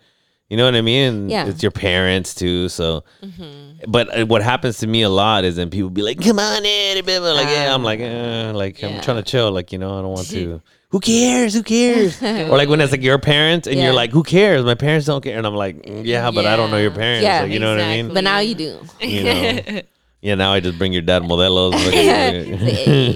You 0.50 0.56
know 0.56 0.64
what 0.64 0.74
I 0.74 0.80
mean? 0.82 1.08
And 1.08 1.30
Yeah. 1.30 1.46
It's 1.46 1.62
your 1.62 1.70
parents 1.70 2.34
too, 2.34 2.68
so. 2.68 3.04
Mm-hmm. 3.22 3.90
But 3.90 4.18
uh, 4.18 4.26
what 4.26 4.42
happens 4.42 4.78
to 4.78 4.86
me 4.88 5.02
a 5.02 5.08
lot 5.08 5.44
is 5.44 5.56
then 5.56 5.70
people 5.70 5.88
be 5.90 6.02
like, 6.02 6.20
"Come 6.22 6.38
on 6.40 6.64
in," 6.66 7.04
blah, 7.04 7.20
blah, 7.20 7.32
like 7.32 7.48
yeah, 7.48 7.72
I'm 7.72 7.82
like, 7.84 8.00
eh, 8.00 8.50
like 8.52 8.82
I'm 8.84 9.00
trying 9.00 9.16
to 9.16 9.22
chill, 9.22 9.50
like 9.52 9.72
you 9.72 9.78
know, 9.78 9.98
I 9.98 10.02
don't 10.02 10.10
want 10.12 10.28
to. 10.28 10.60
Who 10.90 10.98
cares? 10.98 11.54
Who 11.54 11.62
cares? 11.62 12.20
or 12.50 12.56
like 12.58 12.68
when 12.68 12.80
it's 12.80 12.90
like 12.90 13.00
your 13.02 13.18
parents 13.20 13.68
and 13.68 13.76
Yeah. 13.76 13.84
you're 13.84 13.94
like, 13.94 14.10
"Who 14.10 14.24
cares?" 14.24 14.64
My 14.64 14.74
parents 14.74 15.06
don't 15.06 15.22
care, 15.22 15.38
and 15.38 15.46
I'm 15.46 15.54
like, 15.54 15.76
"Mm, 15.86 16.04
"Yeah, 16.04 16.30
but 16.32 16.44
I 16.46 16.56
don't 16.56 16.72
know 16.72 16.78
your 16.78 16.90
parents." 16.90 17.22
Yeah, 17.24 17.42
like, 17.42 17.52
you 17.52 17.60
know 17.60 17.70
what 17.70 17.80
I 17.80 17.96
mean? 18.02 18.12
But 18.12 18.24
now 18.24 18.40
you 18.40 18.54
do. 18.56 18.80
You 19.00 19.22
know. 19.24 19.80
Yeah, 20.22 20.34
now 20.34 20.52
I 20.52 20.60
just 20.60 20.76
bring 20.76 20.92
your 20.92 21.00
dad 21.00 21.22
Modelo's. 21.22 21.72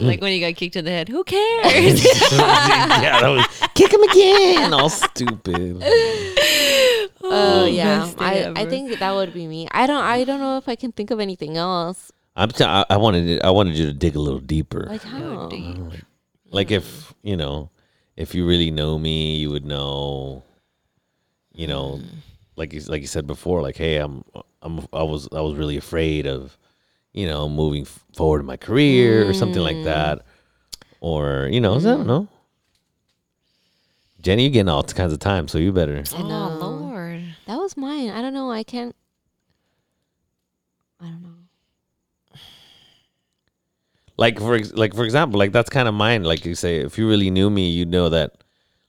like 0.02 0.22
when 0.22 0.32
you 0.32 0.40
got 0.40 0.56
kicked 0.56 0.74
in 0.74 0.86
the 0.86 0.90
head. 0.90 1.10
Who 1.10 1.22
cares? 1.22 2.02
yeah, 2.02 3.20
that 3.20 3.28
was 3.28 3.44
kick 3.74 3.92
him 3.92 4.02
again. 4.04 4.72
All 4.72 4.88
stupid. 4.88 5.82
Oh 7.26 7.66
um, 7.66 7.72
yeah, 7.72 8.10
I, 8.18 8.52
I 8.54 8.66
think 8.66 8.98
that 8.98 9.14
would 9.14 9.32
be 9.32 9.46
me. 9.46 9.66
I 9.70 9.86
don't 9.86 10.02
I 10.02 10.24
don't 10.24 10.40
know 10.40 10.58
if 10.58 10.68
I 10.68 10.76
can 10.76 10.92
think 10.92 11.10
of 11.10 11.20
anything 11.20 11.56
else. 11.56 12.12
I'm. 12.36 12.50
T- 12.50 12.64
I, 12.64 12.84
I 12.90 12.96
wanted. 12.96 13.28
it- 13.28 13.44
I 13.44 13.50
wanted 13.50 13.76
you 13.76 13.86
to 13.86 13.92
dig 13.92 14.16
a 14.16 14.20
little 14.20 14.40
deeper. 14.40 14.86
Like 14.88 15.02
how? 15.02 15.48
deep? 15.48 15.76
like 16.54 16.70
if 16.70 17.12
you 17.22 17.36
know 17.36 17.68
if 18.16 18.34
you 18.34 18.46
really 18.46 18.70
know 18.70 18.98
me 18.98 19.36
you 19.36 19.50
would 19.50 19.66
know 19.66 20.42
you 21.52 21.66
know 21.66 21.96
hmm. 21.96 22.06
like 22.56 22.72
you, 22.72 22.80
like 22.82 23.00
you 23.00 23.08
said 23.08 23.26
before 23.26 23.60
like 23.60 23.76
hey 23.76 23.96
i'm 23.96 24.24
i'm 24.62 24.86
i 24.92 25.02
was 25.02 25.28
i 25.32 25.40
was 25.40 25.54
really 25.54 25.76
afraid 25.76 26.26
of 26.26 26.56
you 27.12 27.26
know 27.26 27.48
moving 27.48 27.82
f- 27.82 28.04
forward 28.14 28.40
in 28.40 28.46
my 28.46 28.56
career 28.56 29.28
or 29.28 29.34
something 29.34 29.62
like 29.62 29.76
hmm. 29.76 29.84
that 29.84 30.24
or 31.00 31.48
you 31.50 31.60
know 31.60 31.74
i 31.74 31.80
don't 31.80 32.02
hmm. 32.02 32.06
know 32.06 32.28
jenny 34.20 34.44
you're 34.44 34.52
getting 34.52 34.68
all 34.68 34.84
kinds 34.84 35.12
of 35.12 35.18
time 35.18 35.48
so 35.48 35.58
you 35.58 35.72
better 35.72 36.04
oh 36.14 36.22
know. 36.22 36.58
Was 37.76 37.80
mine. 37.82 38.10
I 38.10 38.20
don't 38.22 38.34
know. 38.34 38.50
I 38.50 38.62
can't. 38.62 38.94
I 41.00 41.06
don't 41.06 41.22
know. 41.22 41.28
like 44.16 44.38
for 44.38 44.54
ex- 44.54 44.72
like 44.72 44.94
for 44.94 45.04
example 45.04 45.38
like 45.38 45.50
that's 45.52 45.68
kind 45.68 45.88
of 45.88 45.94
mine 45.94 46.22
like 46.22 46.44
you 46.44 46.54
say 46.54 46.76
if 46.78 46.96
you 46.96 47.08
really 47.08 47.30
knew 47.30 47.50
me 47.50 47.68
you'd 47.68 47.88
know 47.88 48.08
that 48.08 48.44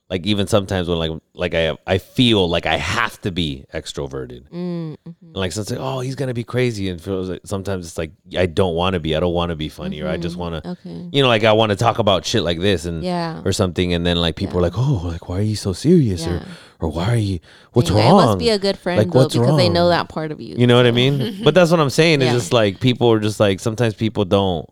like 0.08 0.24
even 0.24 0.46
sometimes 0.46 0.86
when 0.88 0.98
like 0.98 1.10
like 1.34 1.52
i 1.52 1.76
i 1.86 1.98
feel 1.98 2.48
like 2.48 2.64
i 2.64 2.76
have 2.76 3.20
to 3.20 3.32
be 3.32 3.64
extroverted 3.74 4.48
Mm, 4.50 4.96
And 5.04 5.16
like 5.34 5.52
oh 5.72 5.98
he's 6.00 6.14
gonna 6.14 6.32
be 6.32 6.44
crazy 6.44 6.88
and 6.88 7.00
feels 7.00 7.28
like 7.28 7.40
sometimes 7.44 7.86
it's 7.88 7.98
like 7.98 8.12
i 8.38 8.46
don't 8.46 8.76
want 8.76 8.94
to 8.94 9.00
be 9.00 9.16
i 9.16 9.20
don't 9.20 9.34
want 9.34 9.50
to 9.50 9.56
be 9.56 9.68
funny 9.68 10.00
or 10.00 10.08
i 10.08 10.16
just 10.16 10.36
want 10.36 10.62
to 10.62 10.70
Okay. 10.70 11.08
you 11.12 11.22
know 11.22 11.28
like 11.28 11.42
i 11.42 11.52
want 11.52 11.70
to 11.70 11.76
talk 11.76 11.98
about 11.98 12.24
shit 12.24 12.42
like 12.44 12.60
this 12.60 12.84
and 12.84 13.02
Yeah. 13.02 13.42
or 13.44 13.52
something 13.52 13.92
and 13.94 14.06
then 14.06 14.16
like 14.16 14.36
people 14.36 14.58
are 14.58 14.62
like 14.62 14.78
oh 14.78 15.02
like 15.04 15.28
why 15.28 15.38
are 15.40 15.42
you 15.42 15.56
so 15.56 15.72
serious 15.72 16.24
Yeah. 16.24 16.34
or 16.34 16.46
or 16.80 16.88
why 16.90 17.08
are 17.08 17.16
you 17.16 17.38
what's 17.72 17.90
Yeah, 17.90 17.96
wrong 18.10 18.16
must 18.26 18.38
be 18.38 18.50
a 18.50 18.58
good 18.58 18.76
friend 18.78 18.98
Like, 18.98 19.10
though, 19.10 19.28
because 19.28 19.56
they 19.56 19.68
know 19.68 19.88
that 19.88 20.08
part 20.08 20.30
of 20.32 20.40
you. 20.40 20.54
you 20.58 20.66
know 20.66 20.76
what 20.76 20.86
i 20.86 20.90
mean 20.90 21.40
but 21.44 21.54
that's 21.54 21.70
what 21.70 21.80
i'm 21.80 21.90
saying 21.90 22.20
Yeah. 22.20 22.28
is 22.28 22.42
just 22.42 22.52
like 22.52 22.80
people 22.80 23.10
are 23.12 23.20
just 23.20 23.40
like 23.40 23.60
sometimes 23.60 23.94
people 23.94 24.24
don't 24.24 24.68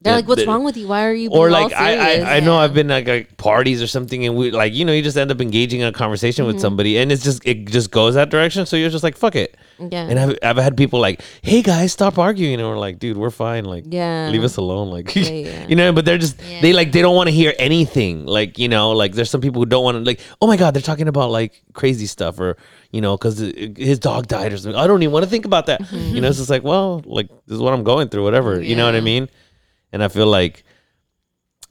They're 0.00 0.12
Yeah, 0.12 0.16
like, 0.18 0.28
"What's 0.28 0.46
wrong 0.46 0.62
with 0.62 0.76
you? 0.76 0.86
Why 0.86 1.06
are 1.06 1.12
you?" 1.12 1.28
or 1.30 1.50
like 1.50 1.72
I, 1.72 1.96
serious?" 1.96 2.28
I 2.28 2.36
I 2.36 2.40
know 2.40 2.56
I've 2.56 2.72
been 2.72 2.86
like 2.86 3.08
at 3.08 3.36
parties 3.36 3.82
or 3.82 3.88
something 3.88 4.24
and 4.24 4.36
we 4.36 4.52
like 4.52 4.72
you 4.72 4.84
know 4.84 4.92
you 4.92 5.02
just 5.02 5.16
end 5.16 5.32
up 5.32 5.40
engaging 5.40 5.80
in 5.80 5.88
a 5.88 5.92
conversation 5.92 6.44
Mm-hmm. 6.44 6.52
with 6.54 6.60
somebody 6.60 6.98
and 6.98 7.10
it's 7.10 7.24
just 7.24 7.44
it 7.44 7.64
just 7.66 7.90
goes 7.90 8.14
that 8.14 8.30
direction 8.30 8.64
so 8.64 8.76
you're 8.76 8.90
just 8.90 9.02
like 9.02 9.16
fuck 9.16 9.34
it 9.34 9.56
Yeah. 9.80 10.06
and 10.08 10.16
I've, 10.20 10.38
I've 10.40 10.56
had 10.56 10.76
people 10.76 11.00
like 11.00 11.20
hey 11.42 11.62
guys 11.62 11.92
stop 11.92 12.16
arguing 12.16 12.60
and 12.60 12.68
we're 12.68 12.78
like 12.78 13.00
dude 13.00 13.16
we're 13.16 13.30
fine 13.30 13.64
like 13.64 13.84
Yeah. 13.88 14.28
leave 14.30 14.44
us 14.44 14.56
alone 14.56 14.88
like 14.92 15.12
yeah. 15.16 15.66
you 15.70 15.74
know 15.74 15.92
but 15.92 16.04
they're 16.04 16.16
just 16.18 16.38
they 16.38 16.72
like 16.72 16.92
they 16.92 17.02
don't 17.02 17.16
want 17.16 17.26
to 17.28 17.34
hear 17.34 17.52
anything 17.58 18.24
like 18.24 18.56
you 18.56 18.68
know 18.68 18.92
like 18.92 19.14
there's 19.14 19.30
some 19.30 19.40
people 19.40 19.60
who 19.62 19.66
don't 19.66 19.82
want 19.82 19.96
to 19.98 20.04
like 20.04 20.20
oh 20.40 20.46
my 20.46 20.56
god 20.56 20.74
they're 20.74 20.80
talking 20.92 21.08
about 21.08 21.30
like 21.32 21.60
crazy 21.72 22.06
stuff 22.06 22.38
or 22.38 22.56
you 22.92 23.00
know 23.00 23.16
because 23.16 23.38
his 23.76 23.98
dog 23.98 24.28
died 24.28 24.52
or 24.52 24.58
something 24.58 24.78
I 24.78 24.86
don't 24.86 25.02
even 25.02 25.12
want 25.12 25.24
to 25.24 25.30
think 25.30 25.44
about 25.44 25.66
that 25.66 25.80
Mm-hmm. 25.82 26.14
you 26.14 26.20
know 26.20 26.28
it's 26.28 26.38
just 26.38 26.50
like 26.50 26.62
well 26.62 27.02
like 27.04 27.26
this 27.48 27.56
is 27.56 27.60
what 27.60 27.72
I'm 27.74 27.82
going 27.82 28.08
through 28.10 28.22
whatever 28.22 28.60
you 28.62 28.76
know 28.76 28.84
what 28.86 28.94
I 28.94 29.00
mean 29.00 29.28
and 29.92 30.02
I 30.02 30.08
feel 30.08 30.26
like 30.26 30.64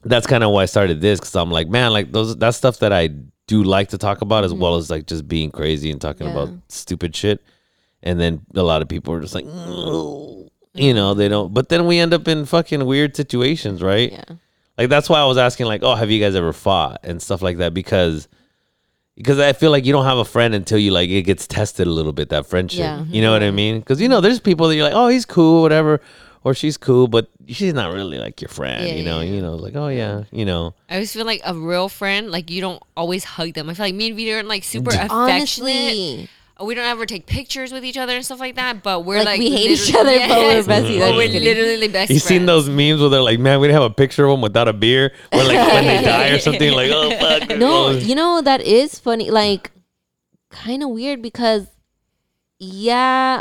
that's 0.04 0.26
kind 0.26 0.44
of 0.44 0.50
why 0.50 0.62
I 0.62 0.66
started 0.66 1.00
this 1.00 1.20
because 1.20 1.34
I'm 1.34 1.50
like, 1.50 1.68
man, 1.68 1.92
like 1.92 2.12
those 2.12 2.36
that's 2.36 2.56
stuff 2.56 2.78
that 2.78 2.92
I 2.92 3.08
do 3.46 3.62
like 3.62 3.88
to 3.88 3.98
talk 3.98 4.20
about 4.20 4.44
as 4.44 4.52
well 4.52 4.76
as 4.76 4.90
like 4.90 5.06
just 5.06 5.26
being 5.26 5.50
crazy 5.50 5.90
and 5.90 6.00
talking 6.00 6.28
about 6.28 6.50
stupid 6.68 7.16
shit. 7.16 7.42
And 8.02 8.20
then 8.20 8.42
a 8.54 8.62
lot 8.62 8.82
of 8.82 8.88
people 8.88 9.12
are 9.14 9.20
just 9.20 9.34
like, 9.34 9.44
"Mm," 9.44 10.48
you 10.74 10.94
know, 10.94 11.14
they 11.14 11.28
don't. 11.28 11.52
But 11.52 11.68
then 11.68 11.86
we 11.86 11.98
end 11.98 12.14
up 12.14 12.28
in 12.28 12.44
fucking 12.44 12.84
weird 12.84 13.16
situations, 13.16 13.82
right? 13.82 14.12
Yeah. 14.12 14.24
Like 14.76 14.88
that's 14.88 15.08
why 15.08 15.18
I 15.18 15.24
was 15.24 15.36
asking, 15.36 15.66
like, 15.66 15.82
oh, 15.82 15.96
have 15.96 16.08
you 16.08 16.20
guys 16.20 16.36
ever 16.36 16.52
fought 16.52 17.00
and 17.02 17.20
stuff 17.20 17.42
like 17.42 17.56
that? 17.56 17.74
Because 17.74 18.28
because 19.16 19.40
I 19.40 19.52
feel 19.52 19.72
like 19.72 19.84
you 19.84 19.92
don't 19.92 20.04
have 20.04 20.18
a 20.18 20.24
friend 20.24 20.54
until 20.54 20.78
you 20.78 20.92
like 20.92 21.10
it 21.10 21.22
gets 21.22 21.48
tested 21.48 21.88
a 21.88 21.90
little 21.90 22.12
bit 22.12 22.28
that 22.28 22.46
friendship. 22.46 22.78
Yeah. 22.78 23.04
You 23.08 23.20
know 23.20 23.32
what 23.32 23.42
I 23.42 23.50
mean? 23.50 23.80
Because 23.80 24.00
you 24.00 24.08
know, 24.08 24.20
there's 24.20 24.38
people 24.38 24.68
that 24.68 24.76
you're 24.76 24.84
like, 24.84 24.94
oh, 24.94 25.08
he's 25.08 25.26
cool, 25.26 25.62
whatever, 25.62 26.00
or 26.44 26.54
she's 26.54 26.76
cool, 26.76 27.08
but 27.08 27.28
she's 27.46 27.74
not 27.74 27.92
really 27.92 28.18
like 28.18 28.40
your 28.40 28.48
friend. 28.48 28.86
Yeah, 28.86 28.94
you 28.94 29.04
know, 29.04 29.20
yeah. 29.20 29.32
you 29.32 29.40
know, 29.42 29.54
like 29.56 29.74
oh 29.76 29.88
yeah, 29.88 30.24
you 30.30 30.44
know. 30.44 30.74
I 30.88 30.94
always 30.94 31.12
feel 31.12 31.26
like 31.26 31.40
a 31.44 31.54
real 31.54 31.88
friend, 31.88 32.30
like 32.30 32.50
you 32.50 32.60
don't 32.60 32.82
always 32.96 33.24
hug 33.24 33.54
them. 33.54 33.68
I 33.70 33.74
feel 33.74 33.86
like 33.86 33.94
me 33.94 34.08
and 34.08 34.16
Viri 34.16 34.34
aren't 34.34 34.48
like 34.48 34.64
super 34.64 34.90
affectionate. 34.90 35.12
Honestly, 35.12 36.28
We 36.60 36.74
don't 36.74 36.86
ever 36.86 37.06
take 37.06 37.26
pictures 37.26 37.70
with 37.72 37.84
each 37.84 37.96
other 37.96 38.16
and 38.16 38.24
stuff 38.24 38.40
like 38.40 38.56
that. 38.56 38.82
But 38.82 39.04
we're 39.04 39.18
Like, 39.18 39.26
like, 39.26 39.38
we 39.38 39.50
hate 39.52 39.70
each 39.70 39.92
literally- 39.92 40.22
other, 40.24 40.28
but 40.28 40.38
we're 40.38 40.52
Yes. 40.56 40.66
besties. 40.66 40.98
But 40.98 41.08
I'm 41.10 41.16
we're 41.16 41.28
literally 41.40 41.86
best 41.88 42.10
You 42.10 42.18
friends. 42.18 42.24
seen 42.24 42.46
those 42.46 42.68
memes 42.68 43.00
where 43.00 43.10
they're 43.10 43.22
like, 43.22 43.38
man, 43.38 43.60
we 43.60 43.68
didn't 43.68 43.80
have 43.80 43.90
a 43.90 43.94
picture 43.94 44.24
of 44.26 44.32
them 44.32 44.40
without 44.40 44.66
a 44.66 44.72
beer, 44.72 45.12
or 45.32 45.44
like 45.44 45.56
when 45.72 45.84
they 45.86 46.02
die 46.02 46.30
or 46.30 46.38
something, 46.40 46.72
like 46.72 46.90
oh 46.92 47.10
fuck. 47.20 47.56
no, 47.58 47.90
you 47.90 48.16
know 48.16 48.40
that 48.42 48.60
is 48.62 48.98
funny. 48.98 49.30
Like, 49.30 49.70
kind 50.50 50.82
of 50.82 50.88
weird 50.90 51.22
because, 51.22 51.68
yeah, 52.58 53.40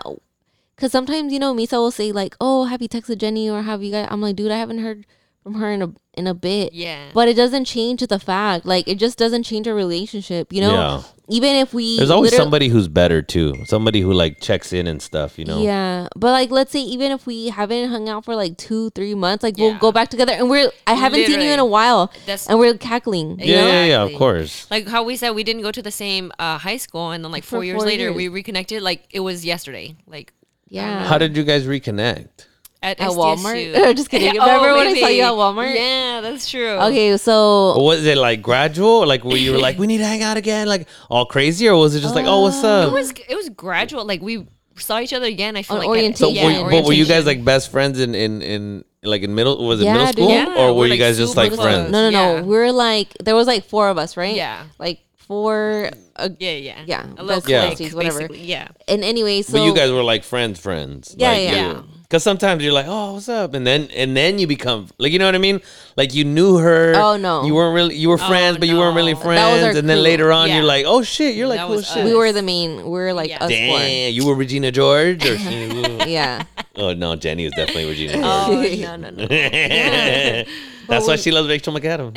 Cause 0.77 0.91
sometimes 0.91 1.33
you 1.33 1.39
know 1.39 1.53
Misa 1.56 1.73
will 1.73 1.91
say 1.91 2.11
like, 2.11 2.35
"Oh, 2.39 2.65
have 2.65 2.81
you 2.81 2.89
texted 2.89 3.17
Jenny 3.17 3.49
or 3.49 3.64
have 3.64 3.81
you 3.83 3.91
guys?" 3.91 4.07
I'm 4.11 4.22
like, 4.22 4.35
dude, 4.35 4.51
I 4.51 4.57
haven't 4.57 4.80
heard 4.80 5.06
from 5.43 5.56
her 5.56 5.72
in 5.72 5.81
a 5.81 5.91
in 6.14 6.27
a 6.27 6.33
bit. 6.33 6.73
Yeah. 6.73 7.09
But 7.14 7.27
it 7.27 7.35
doesn't 7.35 7.65
change 7.65 8.01
the 8.06 8.19
fact, 8.19 8.65
like 8.65 8.88
it 8.88 8.95
just 8.99 9.17
doesn't 9.17 9.43
change 9.43 9.67
our 9.67 9.73
relationship. 9.75 10.51
You 10.53 10.61
know, 10.61 10.72
Yeah. 10.73 11.01
even 11.30 11.56
if 11.56 11.73
we 11.73 11.97
There's 11.97 12.09
always 12.09 12.31
literally- 12.31 12.45
somebody 12.45 12.67
who's 12.67 12.88
better 12.88 13.22
too. 13.22 13.56
Somebody 13.65 14.01
who 14.01 14.11
like 14.14 14.39
checks 14.41 14.73
in 14.73 14.88
and 14.88 15.01
stuff. 15.01 15.39
You 15.39 15.45
know. 15.45 15.61
Yeah, 15.61 16.07
but 16.15 16.31
like, 16.31 16.51
let's 16.51 16.72
say 16.72 16.81
even 16.81 17.11
if 17.11 17.25
we 17.25 17.47
haven't 17.49 17.89
hung 17.89 18.07
out 18.09 18.25
for 18.25 18.35
like 18.35 18.57
two, 18.57 18.89
three 18.91 19.15
months, 19.15 19.41
like 19.43 19.57
we'll 19.57 19.77
go 19.80 19.91
back 19.91 20.09
together, 20.09 20.33
and 20.33 20.49
we're 20.49 20.69
I 20.85 20.93
haven't 20.93 21.25
seen 21.25 21.39
you 21.41 21.49
in 21.51 21.59
a 21.59 21.65
while, 21.65 22.11
That's- 22.25 22.47
and 22.47 22.59
we're 22.59 22.77
cackling. 22.77 23.39
You 23.39 23.53
Yeah, 23.53 23.61
know? 23.61 23.67
yeah, 23.67 23.85
yeah. 23.85 24.03
Of 24.03 24.14
course. 24.15 24.67
like 24.69 24.88
how 24.88 25.01
we 25.03 25.15
said 25.15 25.31
we 25.31 25.43
didn't 25.43 25.61
go 25.64 25.72
to 25.72 25.81
the 25.81 25.91
same 25.91 26.31
uh, 26.39 26.57
high 26.59 26.77
school, 26.77 27.11
and 27.11 27.23
then 27.23 27.31
like 27.31 27.43
For 27.43 27.57
four 27.57 27.64
years 27.64 27.77
four 27.77 27.85
later 27.88 28.03
years. 28.09 28.15
we 28.15 28.27
reconnected. 28.27 28.81
Like 28.83 29.06
it 29.11 29.22
was 29.22 29.45
yesterday. 29.45 29.95
Like 30.07 30.33
yeah. 30.70 31.06
How 31.06 31.18
did 31.18 31.36
you 31.36 31.44
guys 31.44 31.66
reconnect? 31.66 32.48
at, 32.82 33.00
At 33.00 33.10
SDSU. 33.10 33.16
Walmart? 33.16 33.96
Just 33.96 34.10
kidding. 34.10 34.30
Remember 34.40 34.74
when 34.76 34.88
I 34.88 35.00
saw 35.00 35.08
you 35.08 35.24
at 35.24 35.32
oh, 35.32 35.38
Walmart? 35.38 35.76
Yeah, 35.76 36.22
that's 36.22 36.50
true. 36.50 36.70
Okay, 36.70 37.18
so 37.18 37.82
Was 37.82 38.06
it 38.06 38.18
like 38.18 38.42
gradual? 38.42 39.06
Like 39.08 39.24
where 39.24 39.38
you 39.38 39.52
were 39.54 39.58
like, 39.58 39.78
we 39.78 39.88
need 39.88 39.98
to 40.00 40.06
hang 40.06 40.24
out 40.24 40.38
again, 40.38 40.68
like 40.68 40.88
all 41.10 41.26
crazy, 41.26 41.68
or 41.68 41.78
was 41.78 41.96
it 41.96 42.02
just 42.02 42.16
like, 42.16 42.26
oh, 42.26 42.42
what's 42.42 42.64
um, 42.64 42.66
up? 42.66 42.84
It 42.84 42.88
up? 42.88 42.94
was 42.94 43.12
it 43.12 43.36
was 43.36 43.50
gradual. 43.50 44.06
Like 44.06 44.22
we 44.22 44.48
saw 44.76 45.00
each 45.00 45.14
other 45.14 45.26
again. 45.26 45.58
I 45.58 45.64
feel 45.64 45.78
On 45.78 45.82
like 45.82 45.90
orientation. 45.90 46.36
So, 46.36 46.40
At, 46.40 46.46
were, 46.46 46.52
yeah, 46.52 46.70
but 46.70 46.86
were 46.86 46.94
you 46.94 47.06
guys 47.06 47.26
like 47.26 47.44
best 47.44 47.72
friends 47.72 48.00
in 48.00 48.14
in 48.16 48.42
in 48.42 48.84
like 49.04 49.24
in 49.24 49.34
middle? 49.34 49.66
Was 49.66 49.82
it 49.82 49.86
Yeah, 49.86 49.94
middle 49.94 50.14
school, 50.14 50.30
Yeah, 50.30 50.56
or 50.58 50.68
were 50.68 50.80
we're, 50.80 50.86
you 50.86 50.92
like, 50.92 51.00
guys 51.00 51.18
just 51.18 51.36
like 51.36 51.54
close. 51.54 51.66
friends? 51.66 51.92
no, 51.92 52.10
no, 52.10 52.12
no, 52.12 52.36
Yeah. 52.36 52.42
we're 52.42 52.72
like 52.72 53.14
there 53.24 53.36
was 53.36 53.48
like 53.48 53.66
four 53.66 53.90
of 53.90 53.98
us, 53.98 54.18
right? 54.18 54.36
Yeah. 54.36 54.66
like 54.78 55.02
four. 55.16 55.92
Uh, 56.18 56.30
Yeah, 56.40 56.52
yeah, 56.52 56.82
Yeah, 56.86 57.06
A 57.18 57.24
little 57.24 57.42
best 57.42 57.46
clique, 57.46 57.58
besties, 57.92 57.94
whatever. 57.94 58.20
basically. 58.28 58.44
Yeah, 58.46 58.68
and 58.88 59.04
anyway, 59.04 59.42
so 59.44 59.54
but 59.54 59.64
you 59.66 59.74
guys 59.76 59.92
were 59.92 60.04
like 60.04 60.24
friends, 60.24 60.60
friends. 60.60 61.16
Yeah, 61.18 61.32
like, 61.32 61.42
yeah. 61.44 61.52
Yeah. 61.54 61.82
Because 62.04 62.24
sometimes 62.24 62.64
you're 62.64 62.72
like, 62.72 62.86
oh, 62.88 63.16
what's 63.16 63.28
up, 63.28 63.54
and 63.54 63.68
then 63.68 63.90
and 63.94 64.16
then 64.16 64.40
you 64.40 64.48
become 64.48 64.88
like, 64.98 65.12
you 65.12 65.20
know 65.20 65.26
what 65.26 65.36
I 65.36 65.40
mean? 65.40 65.60
Like 65.98 66.14
you 66.14 66.24
knew 66.24 66.58
her. 66.58 66.94
Oh, 66.96 67.18
no. 67.18 67.44
you 67.44 67.54
weren't 67.54 67.76
really. 67.76 67.96
You 67.96 68.08
were 68.08 68.18
friends, 68.18 68.56
Oh, 68.56 68.60
but 68.60 68.70
you 68.70 68.78
weren't 68.78 68.96
really 68.96 69.14
no. 69.14 69.20
That 69.20 69.28
was 69.52 69.60
friends. 69.60 69.76
our 69.76 69.80
and 69.80 69.90
then 69.90 70.02
later 70.02 70.32
on, 70.32 70.48
Yeah. 70.48 70.56
you're 70.56 70.64
like, 70.64 70.86
oh 70.88 71.04
shit, 71.04 71.36
you're 71.36 71.48
like 71.50 71.60
That 71.60 71.68
cool 71.68 71.76
was 71.76 71.86
shit. 71.92 72.06
we 72.06 72.14
were 72.16 72.32
the 72.32 72.42
main. 72.42 72.78
We 72.78 72.90
were 72.92 73.12
like 73.12 73.30
Yeah. 73.30 73.44
us 73.44 73.50
Damn, 73.50 74.14
you 74.14 74.26
were 74.26 74.36
Regina 74.36 74.72
George, 74.72 75.26
or 75.26 75.38
she- 75.38 75.68
Yeah, 76.08 76.44
oh 76.78 76.94
no, 76.94 77.18
Jenny 77.18 77.44
was 77.44 77.54
definitely 77.54 77.90
Regina 77.90 78.14
George. 78.24 78.24
Oh 78.26 78.96
no, 78.96 78.96
no, 78.96 79.10
no. 79.12 79.28
That's 80.88 81.06
why 81.06 81.18
she 81.18 81.32
loves 81.32 81.50
Rachel 81.50 81.74
McAdams. 81.74 82.16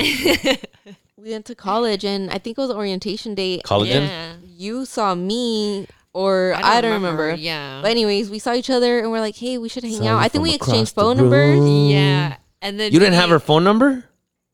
We 1.22 1.30
went 1.30 1.44
to 1.46 1.54
college, 1.54 2.04
and 2.04 2.30
I 2.30 2.38
think 2.38 2.56
it 2.58 2.60
was 2.60 2.70
orientation 2.70 3.34
day. 3.34 3.60
Collagen. 3.64 4.06
Yeah. 4.08 4.32
You 4.44 4.84
saw 4.84 5.14
me, 5.14 5.86
or 6.12 6.54
I 6.56 6.80
don't, 6.80 6.92
remember. 6.92 7.34
Yeah, 7.34 7.80
But 7.82 7.90
anyways, 7.92 8.30
we 8.30 8.38
saw 8.38 8.54
each 8.54 8.70
other, 8.70 8.98
and 9.00 9.10
we're 9.10 9.20
like, 9.20 9.36
"Hey, 9.36 9.58
we 9.58 9.68
should 9.68 9.84
hang 9.84 9.94
Saw 10.02 10.06
out." 10.16 10.18
I 10.22 10.28
think 10.28 10.42
we 10.44 10.54
exchanged 10.54 10.94
phone 10.94 11.16
numbers. 11.16 11.60
yeah. 11.90 12.36
And 12.62 12.78
then 12.78 12.92
You 12.92 12.98
didn't 12.98 13.14
have 13.14 13.30
her 13.30 13.38
phone 13.40 13.64
number? 13.64 14.04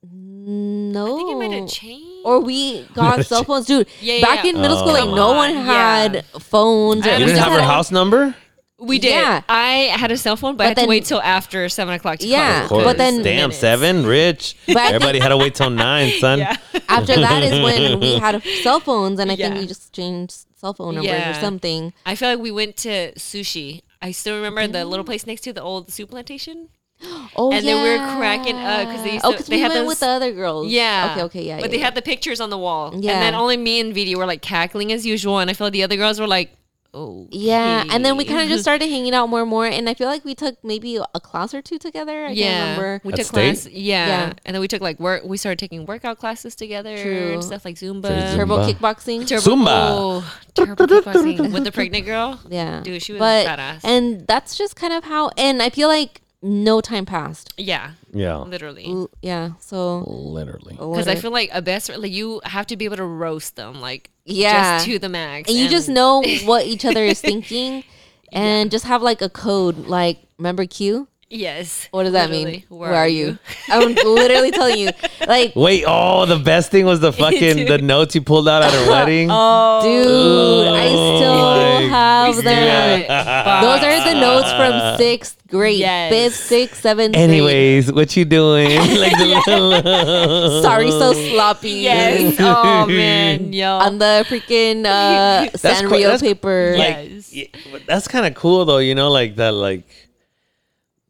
No, 0.03 1.15
I 1.15 1.17
think 1.17 1.31
it 1.33 1.37
might 1.37 1.59
have 1.59 1.69
changed. 1.69 2.07
or 2.25 2.39
we 2.41 2.83
got 2.95 3.27
cell 3.31 3.43
phones, 3.43 3.67
dude. 3.67 3.89
Yeah, 4.01 4.15
yeah, 4.15 4.25
back 4.25 4.45
yeah. 4.45 4.51
in 4.53 4.61
middle 4.61 4.77
school, 4.77 4.93
like 4.93 5.05
Oh. 5.05 5.15
no 5.15 5.27
Come 5.29 5.37
one 5.37 5.55
had 5.57 6.15
yeah. 6.15 6.23
phones. 6.39 7.05
Or 7.07 7.11
You 7.11 7.27
didn't 7.27 7.39
have 7.39 7.53
her 7.53 7.63
house 7.63 7.91
number? 7.91 8.35
We 8.79 8.99
did. 8.99 9.11
Yeah. 9.13 9.41
I 9.49 9.89
had 9.97 10.13
a 10.13 10.19
cell 10.19 10.37
phone, 10.37 10.57
but, 10.57 10.65
I 10.65 10.69
had 10.69 10.77
then- 10.77 10.85
to 10.85 10.89
wait 10.89 11.07
till 11.07 11.21
after 11.23 11.67
seven 11.71 11.95
o'clock. 11.95 12.19
To 12.19 12.27
Yeah, 12.27 12.67
call 12.69 12.85
but 12.85 12.99
then- 12.99 13.23
damn 13.23 13.37
Minutes. 13.49 13.59
seven, 13.59 14.05
rich. 14.05 14.55
But 14.67 14.77
Everybody 14.95 15.19
had 15.19 15.31
to 15.31 15.37
wait 15.39 15.55
till 15.55 15.71
nine, 15.71 16.13
son. 16.21 16.41
Yeah. 16.41 16.57
After 16.89 17.17
that 17.17 17.43
is 17.43 17.53
when 17.63 18.01
we 18.01 18.19
had 18.19 18.43
cell 18.63 18.81
phones, 18.81 19.19
and 19.19 19.33
I 19.33 19.37
think 19.37 19.55
we 19.55 19.67
just 19.67 19.93
changed 19.95 20.45
cell 20.57 20.75
phone 20.75 20.97
numbers 20.97 21.37
or 21.37 21.41
something. 21.41 21.93
I 22.05 22.15
feel 22.17 22.29
like 22.31 22.39
we 22.39 22.51
went 22.51 22.77
to 22.79 23.13
sushi. 23.15 23.81
I 24.03 24.11
still 24.13 24.37
remember 24.37 24.67
the 24.67 24.85
little 24.85 25.05
place 25.07 25.27
next 25.27 25.41
to 25.43 25.53
the 25.55 25.63
old 25.63 25.89
Souplantation. 25.89 26.69
Oh, 27.39 27.53
And 27.53 27.63
yeah. 27.65 27.75
then 27.75 27.83
we 27.83 27.91
were 27.91 28.17
cracking 28.19 28.57
up 28.57 28.89
'cause 28.89 29.03
they 29.05 29.13
used 29.15 29.25
oh, 29.27 29.31
because 29.33 29.47
they 29.47 29.57
we 29.57 29.61
had 29.61 29.69
went 29.69 29.81
those- 29.83 29.89
with 29.89 30.01
the 30.01 30.07
other 30.09 30.33
girls. 30.33 30.69
Yeah. 30.69 31.13
Okay. 31.13 31.23
Okay. 31.25 31.43
Yeah. 31.47 31.57
But 31.57 31.65
yeah, 31.65 31.69
they 31.73 31.79
yeah. 31.79 31.85
had 31.85 31.95
the 31.95 32.01
pictures 32.03 32.41
on 32.41 32.49
the 32.51 32.57
wall. 32.57 32.93
Yeah. 32.95 33.13
And 33.13 33.23
then 33.23 33.35
only 33.35 33.57
me 33.59 33.81
and 33.81 33.93
Viri 33.95 34.15
were 34.15 34.25
like 34.27 34.41
cackling 34.43 34.93
as 34.93 35.05
usual. 35.05 35.39
And 35.39 35.51
I 35.51 35.53
feel 35.53 35.67
like 35.67 35.73
the 35.75 35.83
other 35.83 35.97
girls 35.97 36.19
were 36.19 36.27
like, 36.27 36.57
oh. 36.95 37.29
Yeah, 37.31 37.85
and 37.91 38.05
then 38.05 38.17
we 38.17 38.25
kind 38.25 38.41
of 38.43 38.49
just 38.49 38.63
started 38.63 38.89
hanging 38.89 39.15
out 39.15 39.29
more 39.29 39.41
and 39.41 39.51
more, 39.51 39.67
and 39.67 39.89
I 39.89 39.95
feel 39.95 40.09
like 40.09 40.25
we 40.25 40.35
took 40.35 40.63
maybe 40.65 40.97
a 40.97 41.21
class 41.21 41.55
or 41.55 41.63
two 41.63 41.79
together. 41.79 42.27
I 42.27 42.31
yeah. 42.31 42.47
can't 42.47 42.79
remember. 42.81 43.01
We 43.05 43.13
At 43.13 43.17
took 43.19 43.27
State? 43.27 43.53
class. 43.55 43.67
Yeah. 43.69 44.07
Yeah. 44.07 44.33
And 44.45 44.55
then 44.55 44.61
we 44.61 44.69
took 44.69 44.83
like 44.83 44.99
work. 45.01 45.25
We 45.25 45.37
started 45.37 45.59
taking 45.59 45.87
workout 45.87 46.19
classes 46.19 46.55
together 46.55 46.97
True. 46.97 47.35
and 47.35 47.45
stuff 47.45 47.65
like 47.65 47.77
Zumba. 47.77 48.03
Zumba. 48.03 48.35
Turbo 48.37 48.59
kickboxing. 48.67 49.27
Turbo, 49.27 49.43
Zumba. 49.43 49.67
Oh, 49.69 50.39
turbo 50.55 50.87
kickboxing 50.87 51.53
with 51.53 51.65
the 51.65 51.73
pregnant 51.73 52.05
girl. 52.07 52.41
yeah, 52.49 52.81
Dude, 52.83 53.03
she 53.03 53.13
was 53.13 53.19
but 53.21 53.47
badass. 53.47 53.81
and 53.85 54.27
that's 54.27 54.57
just 54.57 54.77
kind 54.77 54.93
of 54.93 55.05
how. 55.05 55.31
And 55.37 55.63
I 55.63 55.71
feel 55.71 55.89
like 55.89 56.23
no 56.43 56.81
time 56.81 57.07
passed. 57.07 57.53
Yeah. 57.57 57.93
Yeah. 58.13 58.37
Literally. 58.39 58.87
L- 58.87 59.11
Yeah, 59.23 59.51
so 59.61 60.01
Literally. 60.07 60.75
Because 60.75 61.09
I 61.09 61.15
feel 61.17 61.31
like 61.31 61.51
a 61.53 61.63
best 61.63 61.89
like 61.97 62.13
you 62.13 62.41
have 62.45 62.67
to 62.69 62.77
be 62.77 62.85
able 62.85 62.97
to 62.97 63.05
roast 63.05 63.57
them 63.57 63.81
like 63.81 64.11
Yeah. 64.25 64.77
just 64.79 64.87
to 64.87 64.99
the 64.99 65.09
max. 65.09 65.49
and 65.49 65.59
you 65.59 65.69
just 65.69 65.89
know 65.89 66.23
what 66.45 66.67
each 66.67 66.85
other 66.85 67.03
is 67.05 67.21
thinking, 67.21 67.85
and 68.33 68.71
just 68.71 68.85
have 68.85 69.03
like 69.03 69.23
a 69.23 69.29
code. 69.29 69.87
Like, 69.87 70.19
remember 70.39 70.67
Q? 70.67 71.09
Yes. 71.31 71.89
What 71.91 72.05
does 72.05 72.13
that 72.13 72.31
mean? 72.31 72.63
Where, 72.69 72.95
are 72.95 73.09
you? 73.09 73.39
I'm 73.69 73.95
literally 73.95 74.51
telling 74.51 74.79
you, 74.79 74.91
like, 75.27 75.55
Wait, 75.57 75.85
oh, 75.87 76.27
the 76.27 76.39
best 76.39 76.71
thing 76.71 76.85
was 76.87 77.01
the 77.01 77.13
fucking 77.23 77.67
the 77.67 77.79
notes 77.79 78.15
you 78.15 78.21
pulled 78.23 78.49
out 78.49 78.63
at 78.63 78.73
her 78.73 78.91
wedding. 78.91 79.29
Oh, 79.31 79.81
dude, 79.83 80.69
I 80.75 80.87
Oh 80.89 81.17
still 81.17 81.35
my 81.35 81.97
have 81.97 82.37
We 82.37 82.43
them. 82.43 83.03
still 83.03 83.15
have 83.17 83.63
Those 83.63 83.83
are 83.85 84.15
the 84.15 84.21
notes 84.21 84.51
from 84.53 84.97
sixth 84.99 85.37
grade, 85.49 85.79
Yes. 85.79 86.11
fifth, 86.13 86.37
sixth, 86.47 86.83
seventh. 86.83 87.15
grade. 87.15 87.29
Anyways, 87.31 87.93
what 87.93 88.17
you 88.17 88.25
doing? 88.25 88.77
like 88.99 89.13
the 89.13 90.61
sorry, 90.63 90.91
so 90.91 91.13
sloppy. 91.13 91.71
Yes. 91.71 92.37
Oh 92.41 92.87
man, 92.87 93.53
yo. 93.53 93.71
on 93.79 93.99
the 93.99 94.25
freaking 94.29 94.81
uh, 94.87 95.49
That's 95.61 95.83
Sanrio 95.83 96.11
cool. 96.11 96.19
Paper. 96.19 96.75
like 96.77 96.97
Yes. 97.11 97.33
yeah, 97.33 97.47
that's 97.87 98.09
kind 98.09 98.27
of 98.27 98.35
cool 98.35 98.65
though. 98.65 98.79
You 98.79 98.95
know, 98.95 99.11
like 99.11 99.37
that, 99.37 99.53
like 99.53 99.85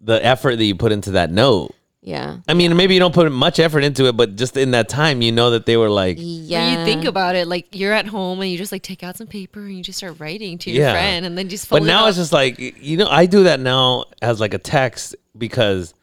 the 0.00 0.24
effort 0.24 0.56
that 0.56 0.64
you 0.64 0.74
put 0.74 0.92
into 0.92 1.12
that 1.12 1.30
note. 1.30 1.72
Yeah, 2.02 2.38
I 2.46 2.54
mean, 2.54 2.76
maybe 2.76 2.94
you 2.94 3.00
don't 3.00 3.12
put 3.14 3.30
much 3.32 3.58
effort 3.58 3.82
into 3.82 4.06
it, 4.06 4.16
but 4.16 4.36
just 4.36 4.56
in 4.56 4.70
that 4.70 4.88
time, 4.88 5.22
you 5.22 5.32
know 5.32 5.50
that 5.50 5.66
they 5.66 5.76
were 5.76 5.88
like, 5.90 6.18
yeah. 6.20 6.76
When 6.76 6.78
you 6.78 6.84
think 6.84 7.04
about 7.04 7.34
it, 7.34 7.48
like 7.48 7.66
you're 7.72 7.92
at 7.92 8.06
home 8.06 8.40
and 8.40 8.48
you 8.48 8.56
just 8.56 8.70
like 8.70 8.82
take 8.84 9.02
out 9.02 9.16
some 9.16 9.26
paper 9.26 9.58
and 9.58 9.76
you 9.76 9.82
just 9.82 9.98
start 9.98 10.20
writing 10.20 10.56
to 10.58 10.70
your 10.70 10.84
Yeah. 10.84 10.92
friend 10.92 11.26
and 11.26 11.36
then 11.36 11.48
just. 11.48 11.68
But 11.68 11.78
fold 11.78 11.88
it 11.88 11.90
now 11.90 12.06
it's 12.06 12.16
just 12.16 12.32
like 12.32 12.60
you 12.60 12.96
know, 12.96 13.08
I 13.08 13.26
do 13.26 13.42
that 13.44 13.58
now 13.58 14.04
as 14.22 14.38
like 14.38 14.54
a 14.54 14.58
text 14.58 15.16
because, 15.36 15.94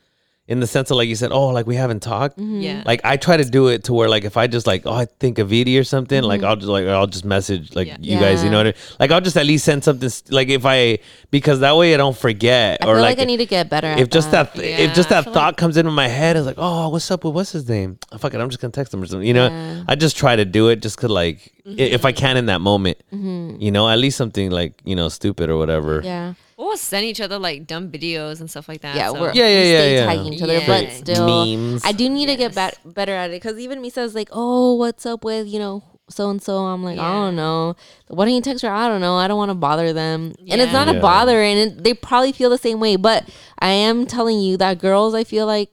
in 0.45 0.59
the 0.59 0.67
sense 0.67 0.91
of 0.91 0.97
like 0.97 1.07
you 1.07 1.15
said, 1.15 1.31
oh, 1.31 1.47
like 1.47 1.65
we 1.65 1.75
haven't 1.77 2.01
talked. 2.01 2.37
Mm-hmm. 2.37 2.59
yeah. 2.59 2.83
Like 2.85 2.99
I 3.05 3.15
try 3.15 3.37
to 3.37 3.45
do 3.45 3.69
it 3.69 3.85
to 3.85 3.93
where 3.93 4.09
like 4.09 4.25
if 4.25 4.35
I 4.35 4.47
just 4.47 4.67
like 4.67 4.83
oh 4.85 4.93
I 4.93 5.05
think 5.05 5.39
of 5.39 5.47
Viri 5.49 5.77
or 5.77 5.85
something 5.85 6.21
like 6.21 6.41
mm-hmm. 6.41 6.47
I'll 6.49 6.55
just 6.57 6.67
like 6.67 6.85
I'll 6.85 7.07
just 7.07 7.23
message 7.23 7.73
like 7.75 7.87
Yeah. 7.87 7.97
you 8.01 8.19
guys 8.19 8.43
you 8.43 8.49
know 8.49 8.57
what 8.57 8.67
I, 8.67 8.73
like 8.99 9.11
I'll 9.11 9.21
just 9.21 9.37
at 9.37 9.45
least 9.45 9.63
send 9.63 9.85
something 9.85 10.05
s- 10.07 10.23
like 10.29 10.49
if 10.49 10.65
I 10.65 10.99
because 11.31 11.61
that 11.61 11.77
way 11.77 11.93
I 11.93 11.97
don't 11.97 12.17
forget 12.17 12.79
I 12.81 12.87
or 12.87 12.95
feel 12.95 13.01
like, 13.03 13.17
like, 13.17 13.23
I 13.23 13.25
need 13.25 13.37
to 13.37 13.45
get 13.45 13.69
better. 13.69 13.87
At 13.87 13.99
if 14.01 14.09
just 14.09 14.31
that, 14.31 14.53
Yeah, 14.57 14.63
if 14.63 14.93
just 14.93 15.07
that 15.09 15.23
feel 15.23 15.33
thought 15.33 15.55
comes 15.55 15.77
into 15.77 15.91
my 15.91 16.09
head 16.09 16.35
it's 16.35 16.45
like 16.45 16.55
oh 16.57 16.89
what's 16.89 17.09
up 17.09 17.23
with 17.23 17.33
what's 17.33 17.53
his 17.53 17.69
name 17.69 17.97
oh, 18.11 18.17
fuck 18.17 18.33
it 18.33 18.41
I'm 18.41 18.49
just 18.49 18.59
gonna 18.61 18.71
text 18.73 18.93
him 18.93 19.01
or 19.01 19.05
something 19.05 19.25
you 19.27 19.33
know 19.33 19.47
Yeah. 19.47 19.83
I 19.87 19.95
just 19.95 20.17
try 20.17 20.35
to 20.35 20.43
do 20.43 20.67
it 20.67 20.81
just 20.81 20.97
cause 20.97 21.09
like 21.09 21.53
i- 21.65 21.69
if 21.69 22.03
I 22.03 22.11
Mm-hmm. 22.11 22.17
can 22.19 22.35
in 22.37 22.45
that 22.47 22.59
moment 22.59 22.97
mm-hmm. 23.13 23.61
you 23.61 23.71
know 23.71 23.87
at 23.89 23.97
least 23.97 24.17
something 24.17 24.51
like 24.51 24.73
you 24.83 24.95
know 24.97 25.07
stupid 25.07 25.49
or 25.49 25.57
whatever 25.57 26.01
yeah, 26.03 26.33
we'll 26.63 26.77
send 26.77 27.05
each 27.05 27.21
other 27.21 27.37
like 27.39 27.67
dumb 27.67 27.89
videos 27.91 28.39
and 28.39 28.49
stuff 28.49 28.67
like 28.67 28.81
that. 28.81 28.95
yeah, 28.95 29.07
so- 29.11 29.19
we're 29.21 29.33
Yeah, 29.33 29.47
yeah, 29.47 29.63
we 29.63 29.71
yeah, 29.71 29.79
stay 29.79 29.95
yeah. 29.95 30.05
tagging 30.05 30.33
each 30.33 30.41
other, 30.41 30.61
but 30.65 30.91
still, 30.91 31.25
Memes. 31.55 31.83
I 31.85 31.91
do 31.91 32.09
need 32.09 32.27
to 32.27 32.35
get 32.35 32.53
Yes. 32.53 32.55
bet- 32.55 32.93
better 32.95 33.13
at 33.13 33.29
it 33.29 33.41
because 33.41 33.57
even 33.59 33.81
me 33.81 33.89
says 33.89 34.13
like, 34.15 34.29
oh, 34.31 34.73
what's 34.75 35.05
up 35.05 35.23
with 35.23 35.47
you 35.47 35.59
know 35.59 35.83
so 36.09 36.29
and 36.29 36.41
so? 36.41 36.57
I'm 36.65 36.83
like, 36.83 36.99
I 36.99 37.11
don't 37.13 37.35
know. 37.35 37.75
Why 38.09 38.25
don't 38.25 38.33
you 38.35 38.41
text 38.41 38.61
her? 38.63 38.69
I 38.69 38.87
don't 38.87 39.01
know. 39.01 39.15
I 39.15 39.27
don't 39.27 39.37
want 39.37 39.49
to 39.51 39.55
bother 39.55 39.93
them, 39.93 40.33
and 40.49 40.61
it's 40.61 40.73
not 40.73 40.87
Yeah. 40.87 40.95
a 40.95 41.01
bother, 41.01 41.41
and 41.41 41.59
it, 41.59 41.83
they 41.83 41.93
probably 41.93 42.31
feel 42.33 42.49
the 42.49 42.57
same 42.57 42.79
way. 42.79 42.97
But 42.97 43.27
I 43.59 43.69
am 43.69 44.05
telling 44.05 44.39
you 44.39 44.57
that 44.57 44.79
girls, 44.79 45.13
I 45.15 45.23
feel 45.23 45.45
like 45.47 45.69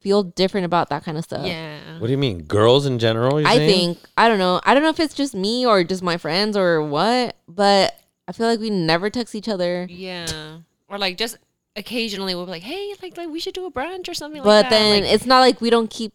feel 0.00 0.22
different 0.22 0.64
about 0.64 0.88
that 0.90 1.04
kind 1.04 1.18
of 1.18 1.24
stuff. 1.24 1.44
Yeah. 1.46 1.78
what 1.98 2.06
do 2.06 2.10
you 2.12 2.16
mean 2.18 2.44
girls 2.44 2.86
in 2.86 2.98
general 2.98 3.38
you're 3.38 3.46
I 3.48 3.56
saying? 3.56 3.94
think 3.96 3.98
I 4.16 4.28
don't 4.28 4.38
know. 4.38 4.58
I 4.64 4.72
don't 4.72 4.82
know 4.82 4.88
if 4.88 4.98
it's 5.00 5.12
just 5.12 5.34
me 5.34 5.66
or 5.66 5.84
just 5.84 6.02
my 6.02 6.16
friends 6.16 6.56
or 6.56 6.82
what, 6.82 7.36
but 7.48 7.94
I 8.30 8.32
feel 8.32 8.46
like 8.46 8.60
we 8.60 8.70
never 8.70 9.10
text 9.10 9.34
each 9.34 9.48
other. 9.48 9.88
Yeah. 9.90 10.58
Or 10.88 10.98
like 10.98 11.16
just 11.18 11.36
occasionally 11.74 12.32
we'll 12.36 12.44
be 12.46 12.52
like, 12.52 12.62
hey, 12.62 12.94
like, 13.02 13.16
like 13.16 13.28
we 13.28 13.40
should 13.40 13.54
do 13.54 13.66
a 13.66 13.72
brunch 13.72 14.08
or 14.08 14.14
something 14.14 14.40
but 14.40 14.48
like 14.48 14.62
that. 14.64 14.70
But 14.70 14.76
then 14.76 15.02
Like, 15.02 15.12
it's 15.12 15.26
not 15.26 15.40
like 15.40 15.60
we 15.60 15.68
don't 15.68 15.90
keep 15.90 16.12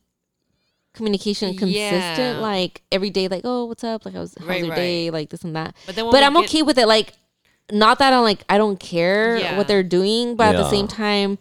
communication 0.94 1.50
Yeah. 1.54 1.60
consistent 1.60 2.42
like 2.42 2.82
every 2.90 3.10
day 3.10 3.28
like 3.28 3.42
oh 3.44 3.66
what's 3.66 3.84
up 3.84 4.06
like 4.06 4.14
how's, 4.16 4.34
how's 4.40 4.48
Right, 4.48 4.60
your 4.62 4.70
right. 4.70 4.76
day 4.78 5.10
like 5.12 5.30
this 5.30 5.44
and 5.44 5.54
that 5.54 5.76
But 5.86 5.96
then 5.96 6.10
but 6.10 6.24
i'm 6.24 6.34
get- 6.36 6.46
okay 6.46 6.62
with 6.62 6.78
it 6.78 6.88
like 6.88 7.12
not 7.70 8.00
that 8.00 8.14
i'm 8.14 8.22
like 8.24 8.46
i 8.48 8.58
don't 8.58 8.80
care 8.80 9.36
Yeah. 9.36 9.58
what 9.58 9.68
they're 9.68 9.84
doing 9.84 10.38
but 10.38 10.56
at 10.56 10.58
the 10.58 10.70
same 10.70 10.88
time 10.88 11.38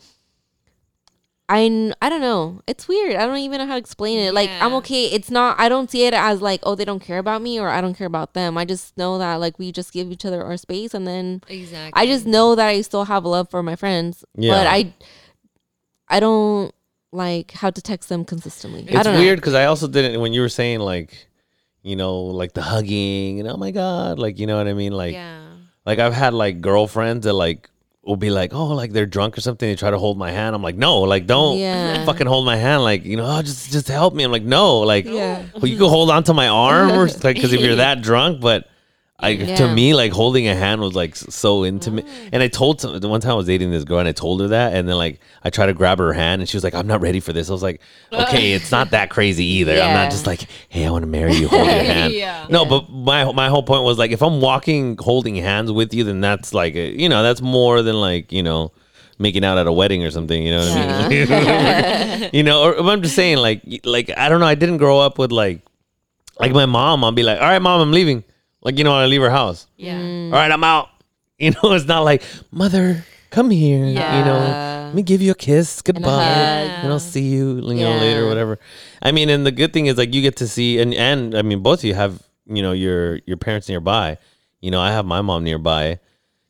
I, 1.49 1.93
I 2.01 2.09
don't 2.09 2.23
know. 2.23 2.63
It's 2.67 2.89
weird. 2.89 3.17
I 3.17 3.27
don't 3.27 3.37
even 3.37 3.59
know 3.59 3.67
how 3.67 3.75
to 3.75 3.79
explain 3.79 4.19
it. 4.19 4.33
Like 4.33 4.49
I'm 4.49 4.73
okay. 4.75 5.07
It's 5.07 5.31
not. 5.31 5.61
I 5.61 5.69
don't 5.69 5.91
see 5.91 6.07
it 6.07 6.15
as 6.15 6.41
like 6.41 6.61
oh 6.63 6.75
they 6.75 6.87
don't 6.87 7.01
care 7.01 7.19
about 7.19 7.43
me 7.43 7.61
or 7.61 7.69
I 7.69 7.83
don't 7.83 7.95
care 7.95 8.07
about 8.07 8.33
them. 8.33 8.57
I 8.57 8.65
just 8.65 8.97
know 8.97 9.19
that 9.19 9.35
like 9.37 9.59
we 9.59 9.71
just 9.71 9.93
give 9.93 10.11
each 10.11 10.25
other 10.25 10.43
our 10.43 10.57
space 10.57 10.95
and 10.95 11.07
then 11.07 11.43
Exactly. 11.49 11.93
I 12.01 12.07
just 12.07 12.27
know 12.27 12.55
that 12.55 12.67
I 12.67 12.81
still 12.81 13.05
have 13.05 13.27
love 13.27 13.51
for 13.51 13.63
my 13.63 13.77
friends. 13.77 14.25
Yeah. 14.37 14.53
But 14.53 14.67
I 14.67 14.95
I 16.09 16.21
don't 16.21 16.75
like 17.13 17.53
how 17.53 17.71
to 17.71 17.83
text 17.83 18.09
them 18.09 18.25
consistently. 18.25 18.87
I 18.89 19.01
It's 19.01 19.05
don't 19.05 19.19
weird 19.19 19.39
because 19.39 19.55
I 19.55 19.67
also 19.67 19.87
didn't 19.87 20.21
when 20.21 20.33
you 20.33 20.41
were 20.41 20.49
saying 20.49 20.81
like, 20.81 21.29
you 21.83 21.95
know, 21.95 22.23
like 22.23 22.55
the 22.55 22.63
hugging 22.63 23.41
and 23.41 23.49
oh 23.51 23.59
my 23.59 23.71
god, 23.71 24.19
like 24.19 24.39
you 24.39 24.47
know 24.47 24.57
what 24.57 24.67
I 24.67 24.73
mean, 24.73 24.93
like 24.93 25.13
yeah. 25.13 25.43
like 25.85 25.99
I've 25.99 26.15
had 26.15 26.33
like 26.33 26.63
girlfriends 26.63 27.25
that 27.27 27.35
like 27.35 27.69
will 28.07 28.17
be 28.17 28.31
like, 28.31 28.53
oh, 28.55 28.67
like 28.67 28.93
they're 28.93 29.07
drunk 29.07 29.37
or 29.39 29.41
something. 29.41 29.69
They 29.69 29.77
try 29.77 29.91
to 29.91 29.99
hold 29.99 30.19
my 30.19 30.31
hand. 30.31 30.55
I'm 30.55 30.63
like, 30.63 30.77
no, 30.77 31.01
like 31.01 31.27
don't 31.27 31.59
Yeah. 31.59 32.05
fucking 32.05 32.27
hold 32.27 32.45
my 32.47 32.57
hand. 32.57 32.83
Like 32.83 33.05
you 33.05 33.17
know, 33.17 33.27
oh, 33.27 33.43
just 33.43 33.73
just 33.73 33.89
help 33.89 34.15
me. 34.15 34.25
I'm 34.25 34.33
like, 34.33 34.43
no, 34.45 34.81
like 34.81 35.05
Yeah. 35.07 35.43
well, 35.55 35.67
you 35.67 35.77
can 35.79 35.89
hold 35.89 36.11
on 36.11 36.25
to 36.25 36.35
my 36.35 36.49
arm 36.49 36.91
or 36.93 37.07
like 37.09 37.23
because 37.37 37.53
if 37.53 37.61
you're 37.61 37.77
that 37.87 38.03
drunk, 38.03 38.41
but. 38.41 38.69
I, 39.17 39.37
to 39.37 39.73
me, 39.73 39.95
like 39.95 40.11
holding 40.11 40.49
a 40.49 40.57
hand 40.57 40.81
was 40.81 40.95
like 40.95 41.15
so 41.15 41.65
intimate, 41.65 42.05
mm. 42.05 42.31
and 42.33 42.43
I 42.43 42.49
told 42.49 42.81
some, 42.81 42.99
the 42.99 43.09
one 43.09 43.21
time 43.21 43.33
I 43.33 43.35
was 43.35 43.47
dating 43.47 43.71
this 43.71 43.85
girl, 43.85 44.01
and 44.01 44.09
I 44.09 44.13
told 44.13 44.41
her 44.41 44.49
that, 44.49 44.75
and 44.75 44.89
then 44.89 44.97
like 44.97 45.21
I 45.45 45.51
tried 45.51 45.67
to 45.67 45.73
grab 45.73 45.99
her 45.99 46.13
hand, 46.13 46.43
and 46.43 46.49
she 46.49 46.57
was 46.57 46.65
like, 46.65 46.75
"I'm 46.75 46.89
not 46.89 47.01
ready 47.01 47.21
for 47.21 47.33
this." 47.33 47.49
I 47.49 47.53
was 47.53 47.63
like, 47.63 47.81
"Okay, 48.13 48.55
it's 48.55 48.73
not 48.73 48.91
that 48.91 49.11
crazy 49.11 49.45
either. 49.45 49.81
I'm 49.81 49.95
not 49.95 50.11
just 50.11 50.27
like, 50.27 50.47
hey, 50.69 50.85
I 50.85 50.91
want 50.91 51.05
to 51.05 51.07
marry 51.07 51.35
you, 51.35 51.47
hold 51.47 51.65
your 51.65 51.75
hand." 51.85 52.13
Yeah. 52.13 52.47
No, 52.51 52.65
but 52.65 52.91
my 52.91 53.31
my 53.33 53.49
whole 53.49 53.63
point 53.63 53.85
was 53.85 53.99
like, 53.99 54.11
if 54.11 54.21
I'm 54.21 54.41
walking 54.41 54.97
holding 54.99 55.37
hands 55.37 55.71
with 55.71 55.95
you, 55.95 56.03
then 56.03 56.21
that's 56.21 56.53
like, 56.53 56.75
a, 56.75 56.91
you 56.91 57.09
know, 57.09 57.23
that's 57.23 57.41
more 57.41 57.83
than 57.83 58.01
like, 58.01 58.33
you 58.33 58.43
know, 58.43 58.73
making 59.21 59.45
out 59.45 59.59
at 59.59 59.69
a 59.69 59.73
wedding 59.73 60.03
or 60.05 60.11
something. 60.11 60.43
You 60.43 60.51
know 60.51 60.59
what 60.59 60.77
I 60.77 61.09
mean? 61.09 62.31
you 62.33 62.43
know, 62.43 62.65
or, 62.65 62.91
I'm 62.91 63.01
just 63.01 63.15
saying, 63.15 63.39
like, 63.39 63.63
like 63.85 64.11
I 64.17 64.29
don't 64.29 64.41
know. 64.41 64.47
I 64.47 64.57
didn't 64.57 64.79
grow 64.79 64.99
up 64.99 65.19
with 65.19 65.31
like, 65.31 65.61
like 66.41 66.53
my 66.53 66.67
mom. 66.67 67.05
I'll 67.05 67.13
be 67.13 67.23
like, 67.23 67.41
all 67.41 67.49
right, 67.49 67.63
mom, 67.63 67.81
I'm 67.81 67.93
leaving. 67.93 68.25
Like, 68.65 68.79
you 68.79 68.85
know, 68.85 68.95
I 68.95 69.07
leave 69.07 69.21
her 69.21 69.31
house. 69.31 69.67
Yeah. 69.77 69.99
Mm. 70.01 70.27
All 70.33 70.39
right, 70.39 70.51
I'm 70.51 70.65
out. 70.65 70.89
You 71.37 71.51
know, 71.51 71.73
it's 71.73 71.85
not 71.85 72.05
like, 72.05 72.23
mother, 72.53 73.05
come 73.31 73.51
here. 73.51 73.85
Yeah. 73.87 74.19
You 74.19 74.25
know, 74.25 74.87
let 74.87 74.95
me 74.95 75.03
give 75.03 75.21
you 75.21 75.33
a 75.33 75.35
kiss. 75.35 75.83
Goodbye. 75.83 76.01
hug. 76.25 76.85
And 76.85 76.93
I'll 76.93 77.01
see 77.01 77.23
you, 77.29 77.57
you 77.57 77.63
know, 77.75 77.75
Yeah. 77.97 78.01
later, 78.01 78.27
whatever. 78.29 78.61
I 79.03 79.11
mean, 79.11 79.29
and 79.29 79.45
the 79.45 79.51
good 79.51 79.73
thing 79.73 79.87
is 79.87 79.99
like 79.99 80.15
you 80.15 80.23
get 80.23 80.37
to 80.37 80.47
see, 80.49 80.79
and 80.79 80.95
and 80.95 81.35
I 81.37 81.43
mean, 81.43 81.59
both 81.61 81.81
of 81.81 81.85
you 81.85 81.95
have, 81.95 82.23
you 82.47 82.63
know, 82.63 82.71
your 82.71 83.19
your 83.27 83.37
parents 83.37 83.69
nearby. 83.69 84.17
You 84.61 84.71
know, 84.71 84.81
I 84.81 84.93
have 84.93 85.05
my 85.05 85.23
mom 85.23 85.43
nearby. 85.43 85.99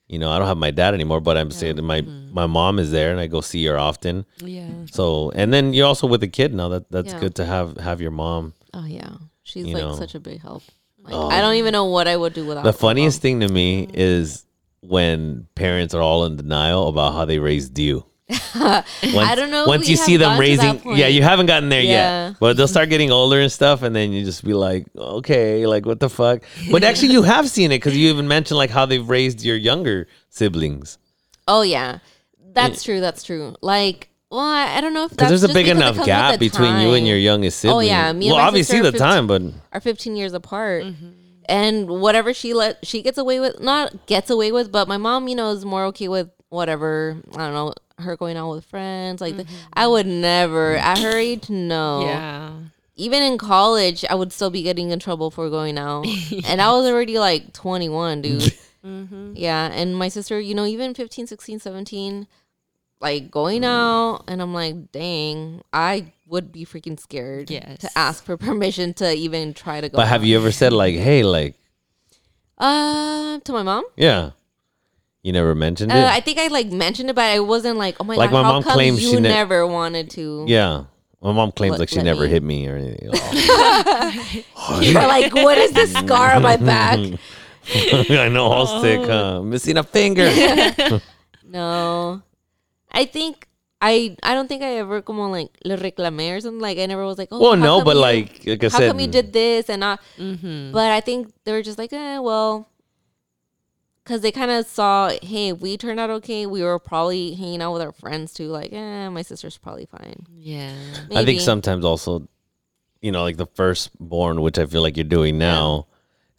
You 0.07 0.19
know, 0.19 0.31
I 0.31 0.39
don't 0.39 0.47
have 0.49 0.59
my 0.59 0.71
dad 0.71 0.93
anymore, 0.93 1.21
but 1.21 1.39
I'm 1.39 1.51
saying 1.51 1.77
that 1.77 1.83
my 1.83 2.03
Mm-hmm. 2.03 2.35
my 2.35 2.47
mom 2.47 2.79
is 2.79 2.91
there, 2.93 3.11
and 3.11 3.19
I 3.19 3.27
go 3.27 3.41
see 3.41 3.65
her 3.65 3.79
often. 3.79 4.27
Yeah. 4.45 4.69
So, 4.93 5.33
and 5.35 5.51
then 5.53 5.73
you're 5.73 5.87
also 5.89 6.07
with 6.07 6.23
a 6.23 6.29
kid 6.29 6.53
now. 6.53 6.69
That 6.69 6.91
that's 6.91 7.15
Yeah. 7.15 7.21
good 7.21 7.35
to 7.37 7.47
have 7.47 7.79
have 7.79 8.03
your 8.03 8.13
mom. 8.13 8.53
Oh 8.75 8.85
yeah. 8.85 9.13
She's 9.43 9.65
like 9.65 9.83
know. 9.83 9.97
such 9.97 10.15
a 10.15 10.21
big 10.21 10.43
help. 10.43 10.63
Like, 11.05 11.15
Oh. 11.15 11.29
I 11.29 11.41
don't 11.41 11.55
even 11.57 11.73
know 11.73 11.85
what 11.85 12.09
I 12.09 12.17
would 12.17 12.33
do 12.33 12.45
without 12.47 12.65
The 12.65 12.73
funniest 12.73 13.21
thing 13.21 13.41
to 13.41 13.49
me 13.49 13.89
is 13.93 14.45
when 14.81 15.47
parents 15.55 15.95
are 15.95 16.01
all 16.03 16.25
in 16.25 16.37
denial 16.37 16.89
about 16.89 17.13
how 17.13 17.25
they 17.25 17.39
raised 17.39 17.79
you. 17.79 18.07
Once, 18.55 18.87
I 19.05 19.35
don't 19.35 19.51
know 19.51 19.67
Once 19.67 19.87
you 19.87 19.97
see 19.97 20.17
them 20.17 20.39
gotten 20.39 20.51
to 20.51 20.57
that 20.57 20.73
raising, 20.87 20.97
yeah, 20.97 21.09
you 21.09 21.23
haven't 21.23 21.45
gotten 21.45 21.69
there 21.69 21.83
Yeah. 21.83 22.29
yet, 22.29 22.37
but 22.41 22.57
they'll 22.57 22.67
start 22.67 22.89
getting 22.89 23.11
older 23.11 23.39
and 23.39 23.53
stuff, 23.53 23.83
and 23.83 23.95
then 23.95 24.13
you 24.13 24.25
just 24.25 24.43
be 24.43 24.55
like, 24.55 24.87
okay, 24.97 25.67
like 25.67 25.85
what 25.85 26.01
the 26.01 26.09
fuck? 26.09 26.43
But 26.71 26.85
actually, 26.85 27.13
you 27.13 27.23
have 27.23 27.51
seen 27.51 27.71
it 27.71 27.77
because 27.77 27.95
you 27.95 28.09
even 28.09 28.27
mentioned 28.27 28.57
like 28.57 28.71
how 28.71 28.87
they've 28.87 29.07
raised 29.07 29.43
your 29.45 29.57
younger 29.57 30.09
siblings. 30.31 30.97
Oh 31.47 31.61
yeah, 31.61 31.99
that's 32.55 32.81
eh. 32.81 32.85
true. 32.87 33.01
That's 33.01 33.25
true. 33.25 33.55
Like, 33.61 34.09
well, 34.35 34.43
I, 34.43 34.79
I 34.79 34.81
don't 34.81 34.93
know 34.93 35.05
if 35.05 35.13
Because 35.13 35.29
that's 35.29 35.43
there's 35.43 35.45
a 35.45 35.47
just 35.47 35.55
big 35.55 35.69
enough 35.69 36.05
gap 36.05 36.33
the 36.33 36.39
between 36.39 36.81
you 36.81 36.95
and 36.95 37.07
your 37.07 37.17
youngest 37.17 37.61
sibling. 37.61 37.77
Oh, 37.77 37.81
yeah, 37.89 38.13
me 38.13 38.27
and 38.27 38.35
well, 38.35 38.43
my 38.43 38.49
obviously 38.49 38.79
sister 38.79 38.91
the 38.91 38.97
are 38.97 38.99
time, 38.99 39.29
but 39.29 39.43
are 39.73 39.81
15 39.81 40.17
years 40.17 40.33
apart. 40.33 40.83
Mm-hmm. 40.83 41.11
And 41.49 41.89
whatever 41.89 42.35
she 42.35 42.53
let 42.53 42.85
she 42.85 43.01
gets 43.01 43.17
away 43.17 43.39
with, 43.39 43.61
not 43.61 44.07
gets 44.07 44.31
away 44.31 44.51
with, 44.51 44.73
but 44.73 44.89
my 44.89 44.97
mom, 44.97 45.29
you 45.29 45.37
know, 45.37 45.53
is 45.53 45.65
more 45.65 45.85
okay 45.87 46.09
with 46.09 46.31
whatever. 46.49 47.17
I 47.35 47.37
don't 47.37 47.55
know 47.55 47.75
her 47.99 48.17
going 48.17 48.37
out 48.37 48.51
with 48.51 48.65
friends 48.65 49.21
like 49.21 49.37
that. 49.37 49.47
Mm-hmm. 49.47 49.73
I 49.75 49.87
would 49.87 50.07
never 50.07 50.75
at 50.75 50.99
her 50.99 51.17
age. 51.17 51.49
No. 51.49 52.05
Yeah. 52.05 52.53
Even 52.97 53.23
in 53.23 53.39
college, 53.39 54.05
I 54.11 54.17
would 54.17 54.33
still 54.33 54.51
be 54.51 54.65
getting 54.65 54.91
in 54.91 54.99
trouble 54.99 55.31
for 55.31 55.49
going 55.49 55.79
out, 55.79 56.07
and 56.47 56.61
I 56.61 56.73
was 56.73 56.87
already 56.87 57.21
like 57.21 57.53
21, 57.53 58.23
dude. 58.23 58.53
Mm-hmm. 58.85 59.33
Yeah, 59.37 59.71
and 59.73 59.97
my 59.97 60.09
sister, 60.09 60.39
you 60.39 60.55
know, 60.55 60.67
even 60.67 60.93
15, 60.93 61.27
16, 61.27 61.59
17, 61.59 62.27
like 63.05 63.31
going 63.31 63.65
out, 63.65 64.25
and 64.27 64.41
I'm 64.41 64.53
like, 64.55 64.91
dang, 64.91 65.61
I 65.73 66.13
would 66.27 66.51
be 66.51 66.65
freaking 66.65 66.99
scared 66.99 67.51
Yes. 67.51 67.79
to 67.81 67.91
ask 67.97 68.25
for 68.25 68.37
permission 68.49 68.95
to 68.95 69.13
even 69.13 69.53
try 69.55 69.81
to 69.81 69.89
go. 69.91 69.97
but 69.97 70.09
have 70.09 70.23
out. 70.23 70.27
you 70.27 70.37
ever 70.41 70.51
said 70.51 70.73
like, 70.73 70.95
hey, 70.97 71.23
like, 71.23 71.55
Uh, 72.59 73.39
to 73.45 73.53
my 73.53 73.63
mom. 73.63 73.85
yeah, 73.97 74.31
you 75.23 75.33
never 75.33 75.55
mentioned 75.55 75.93
it? 75.93 75.97
Uh, 76.01 76.09
I 76.11 76.21
think 76.21 76.39
I 76.39 76.47
like 76.49 76.73
mentioned 76.73 77.11
it, 77.11 77.15
but 77.15 77.25
I 77.29 77.41
wasn't 77.41 77.77
like, 77.79 77.97
oh 78.01 78.05
my 78.05 78.17
Like 78.17 78.31
god, 78.31 78.41
my 78.41 78.43
how 78.49 78.53
mom 78.55 78.63
come 78.63 78.73
claims 78.73 79.03
you 79.03 79.11
she 79.11 79.17
ne- 79.21 79.29
never 79.29 79.67
wanted 79.67 80.11
to? 80.17 80.45
yeah. 80.49 80.85
My 81.21 81.33
mom 81.33 81.53
claims 81.53 81.73
What- 81.73 81.81
like 81.81 81.89
she 81.89 82.03
never 82.03 82.25
me- 82.25 82.29
hit 82.31 82.43
me 82.43 82.69
or 82.69 82.77
anything. 82.77 83.09
You're 84.83 84.93
like, 85.09 85.33
what 85.35 85.57
is 85.57 85.73
this 85.73 85.93
scar 86.05 86.33
on 86.37 86.43
my 86.43 86.57
back? 86.57 86.99
I 88.11 88.29
know, 88.29 88.45
all 88.45 88.67
sick, 88.83 89.01
huh? 89.01 89.41
Missing 89.43 89.79
a 89.79 89.83
finger. 89.85 90.29
No, 91.47 92.21
I 92.95 93.05
think 93.05 93.47
I 93.83 94.17
I 94.23 94.35
don't 94.35 94.47
think 94.49 94.63
I 94.63 94.77
ever 94.79 95.03
como 95.03 95.29
like 95.29 95.51
le 95.65 95.77
reclamé 95.77 96.35
or 96.37 96.41
something. 96.41 96.61
Like 96.61 96.79
I 96.79 96.87
never 96.87 97.05
was 97.05 97.19
like, 97.19 97.29
oh, 97.33 97.41
well, 97.41 97.57
no, 97.57 97.85
but 97.85 97.97
you- 97.97 98.01
like, 98.01 98.47
like 98.47 98.65
I 98.65 98.69
how 98.69 98.79
said, 98.79 98.89
come 98.89 99.01
you 99.01 99.09
did 99.09 99.33
this 99.33 99.69
and 99.69 99.81
not? 99.81 100.01
Mm-hmm. 100.19 100.73
But 100.73 100.91
I 100.93 101.01
think 101.01 101.33
they 101.45 101.53
were 101.53 101.63
just 101.63 101.77
like, 101.79 101.93
eh, 101.93 102.19
well, 102.19 102.69
because 104.03 104.21
they 104.21 104.31
kind 104.33 104.51
of 104.51 104.67
saw, 104.67 105.11
hey, 105.23 105.53
we 105.53 105.77
turned 105.77 105.99
out 105.99 106.11
okay. 106.11 106.47
We 106.47 106.63
were 106.63 106.79
probably 106.79 107.35
hanging 107.35 107.63
out 107.63 107.73
with 107.73 107.83
our 107.83 107.93
friends 107.93 108.33
too. 108.33 108.49
Like, 108.49 108.73
eh, 108.73 109.09
my 109.09 109.23
sister's 109.23 109.59
probably 109.59 109.87
fine. 109.87 110.27
Yeah. 110.37 110.73
I 111.15 111.25
think 111.25 111.41
sometimes 111.41 111.85
also, 111.85 112.29
you 113.03 113.13
know, 113.13 113.23
like 113.23 113.37
the 113.39 113.47
firstborn, 113.47 114.41
which 114.41 114.59
I 114.59 114.67
feel 114.67 114.83
like 114.83 114.97
you're 114.97 115.05
doing 115.05 115.37
now. 115.37 115.89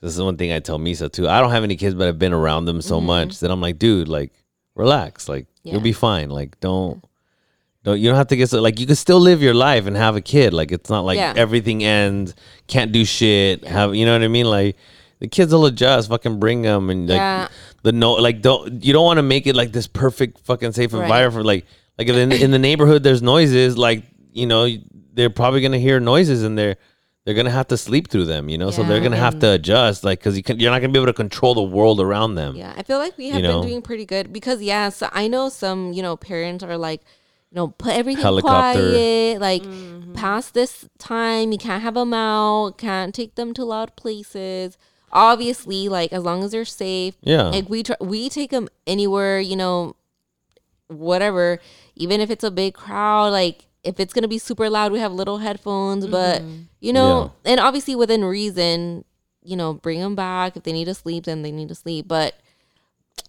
This 0.01 0.15
is 0.15 0.21
one 0.21 0.37
thing 0.37 0.51
I 0.51 0.59
tell 0.59 0.77
Misa 0.77 1.11
too. 1.11 1.27
I 1.27 1.41
don't 1.41 1.51
have 1.51 1.63
any 1.63 1.75
kids, 1.75 1.95
but 1.95 2.07
I've 2.07 2.19
been 2.19 2.33
around 2.33 2.65
them 2.65 2.81
so 2.81 3.01
much 3.01 3.39
that 3.39 3.49
I'm 3.51 3.61
like, 3.61 3.77
dude, 3.79 4.07
like, 4.07 4.31
relax, 4.75 5.27
like 5.27 5.45
Mm-hmm. 5.45 5.54
Yeah. 5.65 5.73
you'll 5.73 5.81
be 5.81 5.91
fine. 5.93 6.29
Like, 6.29 6.57
don't, 6.61 7.03
don't 7.83 7.99
you 7.99 8.07
don't 8.09 8.15
have 8.17 8.27
to 8.29 8.35
get 8.37 8.49
so 8.49 8.61
like 8.61 8.79
you 8.79 8.85
can 8.87 8.95
still 8.95 9.19
live 9.19 9.41
your 9.41 9.53
life 9.53 9.85
and 9.87 9.95
have 9.97 10.15
a 10.15 10.21
kid. 10.21 10.53
Like 10.53 10.71
it's 10.71 10.89
not 10.89 11.03
like 11.05 11.17
Yeah. 11.17 11.33
everything 11.35 11.83
ends, 11.83 12.33
can't 12.67 12.91
do 12.91 13.03
shit. 13.05 13.63
Have 13.65 13.93
you 13.95 14.05
know 14.05 14.13
what 14.13 14.23
I 14.23 14.27
mean? 14.27 14.45
Like 14.47 14.77
the 15.19 15.27
kids 15.27 15.53
will 15.53 15.65
adjust. 15.65 16.09
Fucking 16.09 16.39
bring 16.39 16.61
them 16.63 16.89
and 16.89 17.07
like 17.09 17.17
Yeah. 17.17 17.47
the 17.83 17.91
no 17.91 18.13
like 18.13 18.41
don't 18.41 18.83
you 18.83 18.91
don't 18.93 19.05
want 19.05 19.17
to 19.17 19.23
make 19.23 19.45
it 19.45 19.55
like 19.55 19.71
this 19.71 19.85
perfect 19.87 20.39
fucking 20.45 20.71
safe 20.71 20.93
Right. 20.93 21.03
environment 21.03 21.33
for 21.35 21.43
like 21.43 21.65
like 21.99 22.07
if 22.07 22.15
in, 22.15 22.31
in 22.31 22.51
the 22.51 22.59
neighborhood 22.59 23.03
there's 23.03 23.21
noises 23.21 23.77
like 23.77 24.03
you 24.33 24.47
know 24.47 24.67
they're 25.13 25.29
probably 25.29 25.61
gonna 25.61 25.77
hear 25.79 25.99
noises 25.99 26.43
in 26.43 26.55
they're 26.55 26.77
they're 27.25 27.33
gonna 27.33 27.49
have 27.49 27.67
to 27.67 27.75
sleep 27.77 28.07
through 28.07 28.25
them 28.25 28.47
you 28.49 28.57
know 28.57 28.69
so 28.71 28.83
they're 28.83 29.01
gonna 29.01 29.17
have 29.17 29.39
to 29.39 29.51
adjust 29.51 30.03
like 30.03 30.19
because 30.19 30.37
you 30.37 30.43
can 30.43 30.59
you're 30.59 30.71
not 30.71 30.79
gonna 30.79 30.93
be 30.93 30.99
able 30.99 31.07
to 31.07 31.13
control 31.13 31.53
the 31.55 31.63
world 31.63 31.99
around 31.99 32.35
them 32.35 32.55
Yeah, 32.55 32.73
I 32.77 32.83
feel 32.83 32.99
like 32.99 33.17
we 33.17 33.29
have 33.29 33.41
know? 33.41 33.59
been 33.61 33.69
doing 33.69 33.81
pretty 33.81 34.05
good 34.05 34.31
because 34.31 34.61
yeah, 34.61 34.89
so 34.89 35.09
I 35.11 35.27
know 35.27 35.49
some 35.49 35.91
you 35.93 36.01
know 36.03 36.15
parents 36.15 36.63
are 36.63 36.77
like, 36.77 37.01
you 37.51 37.55
know, 37.55 37.67
put 37.69 37.93
everything 37.93 38.21
Helicopter. 38.21 38.79
quiet, 38.91 39.41
like 39.41 39.63
mm-hmm. 39.63 40.13
past 40.13 40.53
this 40.53 40.87
time 40.99 41.51
you 41.51 41.57
can't 41.57 41.81
have 41.81 41.95
them 41.95 42.13
out, 42.13 42.77
can't 42.77 43.13
take 43.13 43.35
them 43.35 43.53
to 43.55 43.65
loud 43.65 43.95
places. 43.95 44.77
Obviously, 45.11 45.87
like 45.89 46.11
as 46.13 46.23
long 46.23 46.43
as 46.43 46.51
they're 46.51 46.65
safe, 46.65 47.15
Yeah. 47.21 47.43
like 47.49 47.69
we 47.69 47.83
tr- 47.83 47.93
we 48.01 48.29
take 48.29 48.51
them 48.51 48.67
anywhere, 48.85 49.39
you 49.39 49.55
know, 49.55 49.95
whatever, 50.87 51.59
even 51.95 52.21
if 52.21 52.29
it's 52.29 52.43
a 52.43 52.51
big 52.51 52.73
crowd, 52.75 53.31
like. 53.31 53.65
If 53.85 53.99
it's 53.99 54.13
gonna 54.13 54.27
be 54.27 54.39
super 54.39 54.69
loud, 54.69 54.91
we 54.91 54.99
have 54.99 55.13
little 55.13 55.37
headphones, 55.37 56.07
but 56.07 56.41
mm-hmm. 56.41 56.61
you 56.79 56.93
know, 56.93 57.31
and 57.45 57.59
obviously 57.59 57.95
within 57.95 58.25
reason, 58.25 59.05
you 59.43 59.55
know, 59.55 59.73
bring 59.73 59.99
them 59.99 60.15
back. 60.15 60.57
If 60.57 60.63
they 60.63 60.73
need 60.73 60.85
to 60.85 60.93
sleep, 60.93 61.25
then 61.25 61.41
they 61.41 61.51
need 61.51 61.69
to 61.69 61.75
sleep. 61.75 62.07
But 62.07 62.35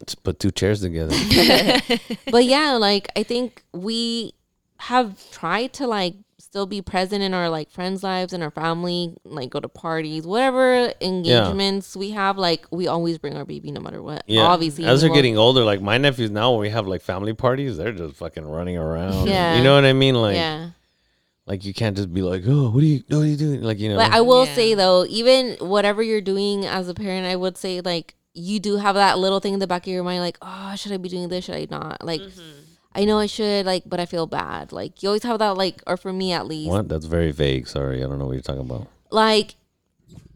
just 0.05 0.23
put 0.23 0.39
two 0.39 0.51
chairs 0.51 0.81
together 0.81 1.15
but 2.31 2.45
yeah, 2.45 2.73
like 2.73 3.09
I 3.17 3.23
think 3.23 3.63
we 3.73 4.35
have 4.79 5.31
tried 5.31 5.73
to 5.75 5.87
like 5.87 6.15
still 6.57 6.65
be 6.65 6.81
present 6.81 7.23
in 7.23 7.35
our 7.35 7.51
like 7.51 7.71
friends' 7.71 8.03
lives 8.03 8.33
and 8.33 8.43
our 8.43 8.51
family, 8.51 9.15
like 9.25 9.51
go 9.51 9.61
to 9.61 9.69
parties, 9.69 10.27
whatever 10.27 10.91
engagements 11.03 11.95
we 11.95 12.13
have. 12.13 12.39
Like 12.39 12.67
we 12.71 12.87
always 12.87 13.19
bring 13.19 13.37
our 13.37 13.45
baby 13.45 13.71
no 13.71 13.81
matter 13.81 14.03
what. 14.03 14.23
yeah 14.27 14.41
obviously. 14.41 14.87
as 14.87 15.03
they're 15.03 15.13
getting 15.13 15.37
older 15.37 15.65
like 15.65 15.83
my 15.83 15.99
nephews 15.99 16.31
now 16.31 16.53
when 16.53 16.61
we 16.61 16.71
have 16.71 16.87
like 16.87 17.03
family 17.03 17.35
parties 17.35 17.77
they're 17.77 17.93
just 17.93 18.17
fucking 18.17 18.47
running 18.47 18.79
around 18.79 19.29
Yeah. 19.29 19.57
you 19.57 19.63
know 19.63 19.75
what 19.75 19.85
i 19.85 19.93
mean 19.93 20.15
like 20.15 20.37
yeah. 20.37 20.71
like 21.45 21.65
you 21.67 21.75
can't 21.75 21.95
just 21.97 22.13
be 22.13 22.23
like 22.23 22.43
oh 22.47 22.71
what 22.71 22.83
are 22.83 22.87
you 22.87 23.03
what 23.09 23.19
are 23.19 23.27
you 23.27 23.37
doing 23.37 23.63
like 23.63 23.79
you 23.79 23.91
know 23.91 23.97
But 23.97 24.13
I 24.13 24.23
will 24.23 24.47
Yeah. 24.47 24.55
say 24.55 24.75
though, 24.75 25.05
even 25.09 25.57
whatever 25.61 26.03
you're 26.03 26.23
doing 26.35 26.65
as 26.65 26.89
a 26.89 26.95
parent, 26.95 27.27
I 27.27 27.37
would 27.37 27.59
say 27.59 27.83
like 27.83 28.15
you 28.33 28.61
do 28.61 28.77
have 28.77 28.95
that 28.95 29.19
little 29.19 29.41
thing 29.41 29.55
in 29.55 29.61
the 29.61 29.67
back 29.67 29.87
of 29.87 29.93
your 29.93 30.05
mind, 30.05 30.21
like, 30.21 30.39
oh, 30.43 30.75
should 30.77 30.93
I 30.93 30.99
be 30.99 31.09
doing 31.09 31.29
this? 31.29 31.47
Should 31.47 31.55
I 31.57 31.67
not? 31.71 32.05
Like, 32.05 32.21
mm-hmm. 32.21 32.56
I 32.97 33.05
know 33.05 33.19
I 33.19 33.27
should 33.27 33.67
like, 33.67 33.83
but 33.87 34.01
I 34.01 34.07
feel 34.07 34.27
bad. 34.27 34.73
Like 34.73 35.03
you 35.03 35.11
always 35.11 35.23
have 35.25 35.39
that 35.41 35.57
like, 35.57 35.83
or 35.87 35.97
for 35.97 36.13
me 36.13 36.33
at 36.33 36.47
least, 36.47 36.71
What? 36.71 36.89
That's 36.89 37.05
very 37.07 37.31
vague. 37.31 37.69
Sorry, 37.69 38.03
I 38.03 38.07
don't 38.07 38.19
know 38.19 38.27
what 38.27 38.33
you're 38.33 38.43
talking 38.43 38.63
about. 38.63 38.89
like 39.11 39.55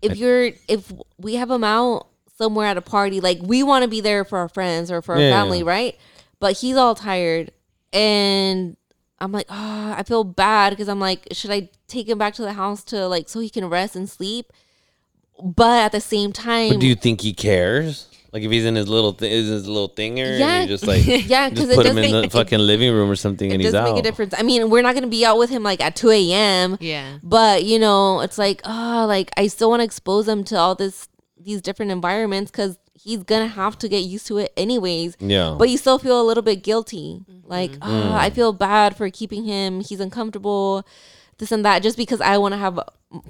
if 0.02 0.16
you're 0.16 0.50
if 0.68 0.92
we 1.18 1.34
have 1.36 1.48
them 1.48 1.64
out 1.64 2.06
somewhere 2.36 2.66
at 2.66 2.76
a 2.76 2.82
party, 2.82 3.20
like 3.20 3.38
we 3.42 3.62
want 3.62 3.82
to 3.82 3.88
be 3.88 4.00
there 4.00 4.24
for 4.24 4.38
our 4.38 4.48
friends 4.48 4.90
or 4.90 5.00
for 5.02 5.14
our 5.14 5.20
Yeah. 5.20 5.30
family, 5.30 5.62
right? 5.62 5.96
But 6.38 6.58
he's 6.58 6.76
all 6.76 6.94
tired, 6.94 7.52
and 7.92 8.76
I'm 9.18 9.32
like, 9.32 9.46
oh, 9.50 9.94
I 9.96 10.02
feel 10.04 10.24
bad 10.24 10.70
because 10.70 10.88
I'm 10.88 11.00
like, 11.00 11.28
should 11.32 11.50
I 11.50 11.68
take 11.86 12.08
him 12.08 12.16
back 12.18 12.34
to 12.34 12.42
the 12.42 12.54
house 12.54 12.82
to 12.84 13.06
like 13.08 13.28
so 13.28 13.40
he 13.40 13.50
can 13.50 13.66
rest 13.68 13.94
and 13.96 14.08
sleep? 14.08 14.52
But 15.42 15.84
at 15.84 15.92
the 15.92 16.00
same 16.00 16.32
time, 16.32 16.68
But 16.70 16.80
do 16.80 16.86
you 16.86 16.94
think 16.94 17.20
he 17.22 17.32
cares? 17.32 18.06
Like 18.32 18.44
if 18.44 18.50
he's 18.50 18.64
in 18.64 18.76
his 18.76 18.88
little 18.88 19.12
th- 19.12 19.32
is 19.32 19.48
his 19.48 19.66
little 19.66 19.88
thinger, 19.88 20.38
Yeah. 20.38 20.60
and 20.60 20.70
you 20.70 20.76
just 20.76 20.86
like 20.86 21.04
yeah, 21.06 21.48
because 21.50 21.64
just 21.66 21.76
put 21.76 21.82
does 21.82 21.92
him 21.96 21.98
in 22.04 22.12
make 22.12 22.30
the 22.30 22.38
fucking 22.38 22.60
living 22.60 22.92
room 22.94 23.10
or 23.10 23.16
something, 23.16 23.52
and 23.52 23.60
he's 23.60 23.74
out. 23.74 23.74
it 23.74 23.78
and 23.78 23.84
does 23.84 23.88
he's 23.88 23.94
make 23.94 24.00
a 24.00 24.08
difference. 24.08 24.34
I 24.38 24.42
mean, 24.42 24.70
we're 24.70 24.82
not 24.82 24.94
gonna 24.94 25.08
be 25.08 25.24
out 25.24 25.36
with 25.38 25.50
him 25.50 25.62
like 25.64 25.80
at 25.80 25.96
2 25.96 26.10
a.m. 26.10 26.78
Yeah. 26.80 27.18
but 27.22 27.64
you 27.64 27.78
know 27.80 28.20
it's 28.20 28.38
like 28.38 28.60
oh 28.64 29.04
like 29.08 29.30
i 29.36 29.46
still 29.48 29.70
want 29.70 29.80
to 29.80 29.84
expose 29.84 30.28
him 30.28 30.44
to 30.44 30.56
all 30.56 30.74
this 30.74 31.08
these 31.38 31.60
different 31.60 31.90
environments 31.90 32.50
because 32.50 32.78
he's 32.94 33.22
gonna 33.24 33.48
have 33.48 33.76
to 33.78 33.88
get 33.88 34.04
used 34.04 34.26
to 34.28 34.38
it 34.38 34.52
anyways 34.56 35.16
Yeah. 35.20 35.56
but 35.58 35.68
you 35.70 35.76
still 35.78 35.98
feel 35.98 36.20
a 36.20 36.26
little 36.30 36.42
bit 36.42 36.62
guilty 36.62 37.22
mm-hmm. 37.28 37.48
like 37.48 37.72
oh, 37.82 37.86
Mm. 37.88 38.10
Ah, 38.12 38.20
i 38.20 38.30
feel 38.30 38.52
bad 38.52 38.94
for 38.96 39.08
keeping 39.10 39.44
him 39.44 39.80
he's 39.80 40.00
uncomfortable 40.00 40.86
this 41.38 41.50
and 41.50 41.64
that 41.64 41.82
just 41.82 41.96
because 41.96 42.20
i 42.20 42.36
want 42.38 42.52
to 42.52 42.58
have 42.58 42.78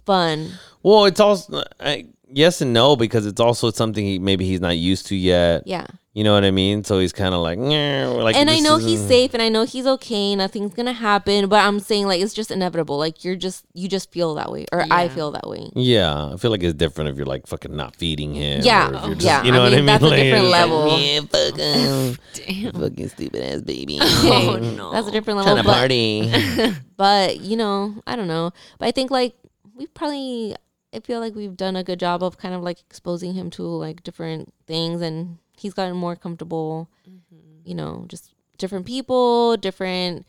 fun 0.05 0.51
Well, 0.83 1.05
it's 1.07 1.21
also 1.21 1.63
I, 1.79 2.07
yes 2.33 2.61
and 2.61 2.73
no 2.73 2.97
because 2.97 3.27
it's 3.27 3.41
also 3.41 3.71
something 3.71 4.05
he, 4.05 4.19
maybe 4.19 4.45
he's 4.45 4.61
not 4.61 4.77
used 4.77 5.07
to 5.09 5.17
yet. 5.17 5.63
yeah 5.67 5.87
You 6.13 6.25
know 6.25 6.35
what 6.35 6.45
I 6.45 6.51
mean? 6.51 6.83
So 6.85 6.99
he's 6.99 7.13
kind 7.13 7.35
of 7.35 7.41
like, 7.41 7.57
like, 7.59 8.35
and 8.37 8.51
i 8.51 8.59
know 8.59 8.79
he's 8.79 8.99
isn't- 8.99 9.09
safe 9.09 9.31
and 9.35 9.41
i 9.43 9.49
know 9.49 9.65
he's 9.65 9.87
okay 9.87 10.35
nothing's 10.35 10.75
gonna 10.75 10.93
happen 10.93 11.49
but 11.49 11.61
i'm 11.65 11.79
saying 11.79 12.07
like 12.07 12.21
it's 12.21 12.35
just 12.35 12.51
inevitable 12.51 12.99
like 12.99 13.25
you're 13.25 13.37
just 13.37 13.65
you 13.75 13.89
just 13.89 14.11
feel 14.13 14.35
that 14.35 14.51
way 14.51 14.67
or 14.73 14.85
i 14.91 15.09
feel 15.09 15.31
that 15.31 15.47
way 15.49 15.71
Yeah, 15.75 16.33
I 16.33 16.37
feel 16.37 16.51
like 16.51 16.63
it's 16.65 16.75
different 16.75 17.11
if 17.11 17.17
you're 17.17 17.27
like 17.35 17.47
fucking 17.47 17.75
not 17.77 17.95
feeding 17.97 18.35
him. 18.35 18.63
Yeah. 18.65 18.89
or 18.91 19.13
if 19.13 19.23
you're 19.23 19.31
Yeah. 19.31 19.43
You 19.45 19.53
know 19.53 19.61
I 19.61 19.65
what 19.65 19.73
mean, 19.73 19.79
I 19.79 19.83
mean? 19.83 19.87
that's 19.87 20.05
a 20.05 20.11
different 20.11 20.45
it's 20.45 20.53
like, 20.53 20.61
level. 20.61 20.99
yeah, 20.99 21.21
fuck 21.31 21.57
him. 21.67 22.19
Damn. 22.35 22.73
fucking 22.83 23.09
stupid 23.09 23.43
ass 23.55 23.61
baby. 23.63 23.99
Oh, 24.03 24.55
oh 24.55 24.57
no. 24.59 24.93
that's 24.93 25.07
a 25.09 25.13
different 25.13 25.39
level 25.39 25.55
Trying 25.55 25.65
to 25.65 25.69
but- 25.69 25.79
party. 25.79 26.75
but 26.97 27.41
you 27.41 27.57
know 27.57 27.95
i 28.07 28.15
don't 28.17 28.29
know 28.29 28.51
but 28.79 28.87
i 28.87 28.91
think 28.91 29.11
like 29.11 29.35
we 29.77 29.87
probably 29.87 30.55
i 30.95 31.01
feel 31.01 31.21
like 31.21 31.35
we've 31.35 31.57
done 31.57 31.77
a 31.77 31.85
good 31.85 32.01
job 32.01 32.23
of 32.23 32.39
kind 32.39 32.55
of 32.55 32.63
like 32.63 32.81
exposing 32.81 33.35
him 33.35 33.51
to 33.51 33.63
like 33.63 34.03
different 34.03 34.53
things 34.67 35.01
and 35.01 35.39
he's 35.59 35.75
gotten 35.75 35.97
more 35.97 36.17
comfortable 36.17 36.89
mm-hmm. 37.09 37.37
you 37.65 37.75
know 37.75 38.05
just 38.09 38.35
different 38.59 38.87
people 38.87 39.57
different 39.57 40.27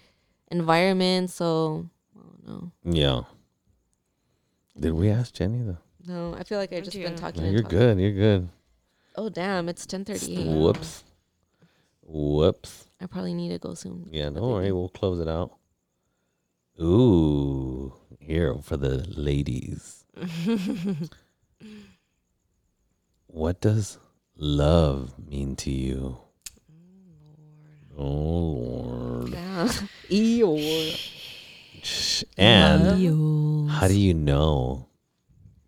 environments 0.49 1.33
so 1.33 1.90
i 2.15 2.22
don't 2.22 2.48
know 2.48 2.72
yeah. 2.83 3.22
Did 4.80 4.93
we 4.93 5.09
ask 5.09 5.33
Jenny 5.33 5.61
though? 5.64 5.77
no 6.07 6.33
i 6.38 6.43
feel 6.43 6.57
like 6.57 6.72
i've 6.73 6.83
just 6.83 6.98
been 6.98 7.15
talking 7.15 7.43
No, 7.43 7.49
you're 7.49 7.61
talking. 7.61 7.77
good. 7.80 7.99
You're 7.99 8.11
good. 8.14 8.49
oh 9.15 9.30
damn 9.30 9.67
it's 9.69 9.83
1038 9.85 10.48
Whoops. 10.48 11.03
Whoops. 12.03 12.88
i 12.99 13.06
probably 13.06 13.33
need 13.33 13.49
to 13.49 13.57
go 13.59 13.73
soon 13.73 14.07
Yeah, 14.11 14.30
don't 14.30 14.41
worry. 14.49 14.72
We'll 14.72 14.90
close 14.90 15.19
it 15.19 15.27
out. 15.27 15.51
Ooh, 16.81 17.93
here 18.19 18.56
for 18.61 18.75
the 18.75 19.06
ladies. 19.15 20.00
what 23.27 23.61
does 23.61 23.98
love 24.35 25.14
mean 25.17 25.56
to 25.57 25.72
you? 25.72 26.17
Oh 27.98 28.03
Lord. 28.03 29.30
yeah 29.30 29.67
Eeyore. 30.09 30.99
Shh. 31.83 32.23
And 32.38 33.69
how 33.69 33.88
do 33.88 33.98
you 33.98 34.14
know 34.14 34.88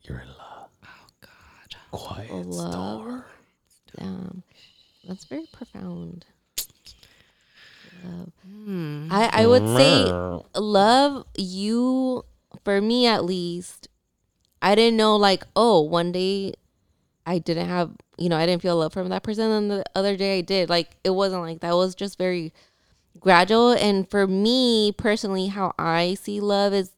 you're 0.04 0.20
in 0.20 0.28
love? 0.28 0.70
Oh 0.84 1.08
God. 1.22 1.76
Quiet 1.92 2.32
love 2.32 2.72
storm. 2.72 3.24
Damn. 3.98 4.44
That's 5.08 5.26
very 5.26 5.48
profound. 5.52 6.26
Love. 8.04 8.32
Hmm. 8.46 9.08
I, 9.12 9.30
I 9.32 9.46
would 9.46 9.68
say 9.78 10.12
love 10.60 11.26
you 11.38 12.26
for 12.64 12.82
me 12.82 13.08
at 13.08 13.24
least. 13.24 13.88
I 14.64 14.74
didn't 14.76 14.98
know 14.98 15.16
like, 15.18 15.44
oh, 15.56 15.82
one 15.82 16.12
day 16.12 16.54
I 17.26 17.38
didn't 17.38 17.68
have 17.68 17.92
you 18.18 18.30
know, 18.30 18.38
I 18.38 18.46
didn't 18.46 18.62
feel 18.62 18.78
love 18.78 18.94
from 18.94 19.10
that 19.10 19.24
person 19.24 19.52
and 19.52 19.72
the 19.72 19.84
other 19.96 20.16
day 20.16 20.38
I 20.38 20.42
did. 20.42 20.70
Like 20.70 20.98
it 21.04 21.12
wasn't 21.12 21.42
like 21.42 21.60
that. 21.62 21.72
It 21.72 21.76
was 21.76 21.96
just 21.96 22.18
very 22.18 22.54
gradual. 23.20 23.72
And 23.72 24.10
for 24.10 24.28
me 24.28 24.92
personally, 24.92 25.48
how 25.48 25.74
I 25.78 26.16
see 26.16 26.40
love 26.40 26.74
is 26.74 26.92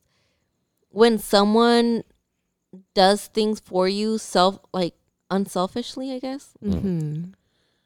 when 0.90 1.18
someone 1.18 2.04
does 2.94 3.28
things 3.28 3.60
for 3.60 3.88
you 3.88 4.18
self 4.18 4.60
like 4.74 4.94
unselfishly, 5.32 6.14
I 6.14 6.20
guess. 6.20 6.52
Mm-hmm. 6.64 7.32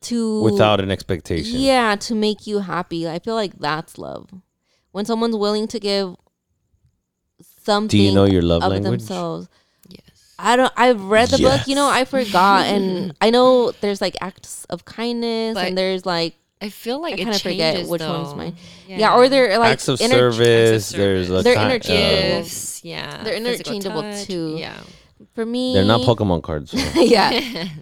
To 0.02 0.44
Without 0.44 0.80
an 0.80 0.92
expectation. 0.92 1.60
yeah, 1.60 1.96
to 1.98 2.16
make 2.16 2.48
you 2.48 2.60
happy. 2.60 3.08
I 3.08 3.20
feel 3.20 3.36
like 3.36 3.60
that's 3.60 3.98
love. 3.98 4.30
When 4.92 5.06
someone's 5.06 5.36
willing 5.36 5.68
to 5.68 5.80
give 5.80 6.16
something 7.64 7.90
Do 7.90 7.98
you 7.98 8.14
know 8.14 8.26
your 8.26 8.42
love 8.42 8.64
of 8.64 8.72
language? 8.72 9.02
themselves. 9.02 9.50
Yes. 10.40 10.46
I 10.48 10.56
don't 10.56 10.74
I've 10.78 11.04
read 11.04 11.30
the 11.30 11.38
book, 11.40 11.68
you 11.68 11.76
know, 11.76 11.88
I 11.90 12.06
forgot 12.06 12.66
and 12.66 13.14
I 13.22 13.30
know 13.30 13.72
there's 13.82 14.02
like 14.02 14.16
acts 14.22 14.66
of 14.66 14.86
kindness 14.86 15.56
But 15.56 15.68
and 15.68 15.78
there's 15.78 16.06
like 16.06 16.36
I 16.62 16.70
feel 16.70 17.02
like 17.02 17.14
I 17.14 17.24
kind 17.24 17.30
of 17.36 17.42
forget 17.42 17.76
changes, 17.76 17.90
which 17.90 18.02
one's 18.02 18.30
though. 18.32 18.36
mine. 18.36 18.56
Yeah. 18.88 19.16
or 19.16 19.30
they're 19.30 19.58
like 19.60 19.74
Acts 19.74 19.88
of 19.88 20.02
inter- 20.02 20.32
service. 20.32 20.84
Acts 20.88 20.92
of 20.94 20.98
There's 20.98 21.30
a 21.30 21.42
They're 21.42 21.54
ki- 21.56 21.60
uh, 21.60 21.66
interchangeable. 21.66 22.40
gifts. 22.42 22.84
Yeah. 22.84 23.24
They're 23.24 23.36
interchangeable 23.36 24.02
touch, 24.02 24.26
too. 24.26 24.56
Yeah. 24.58 24.78
for 25.36 25.46
me. 25.46 25.74
they're 25.74 25.86
not 25.86 26.02
Pokemon 26.02 26.44
cards. 26.44 26.72
so. 26.72 26.78
yeah. 27.02 27.68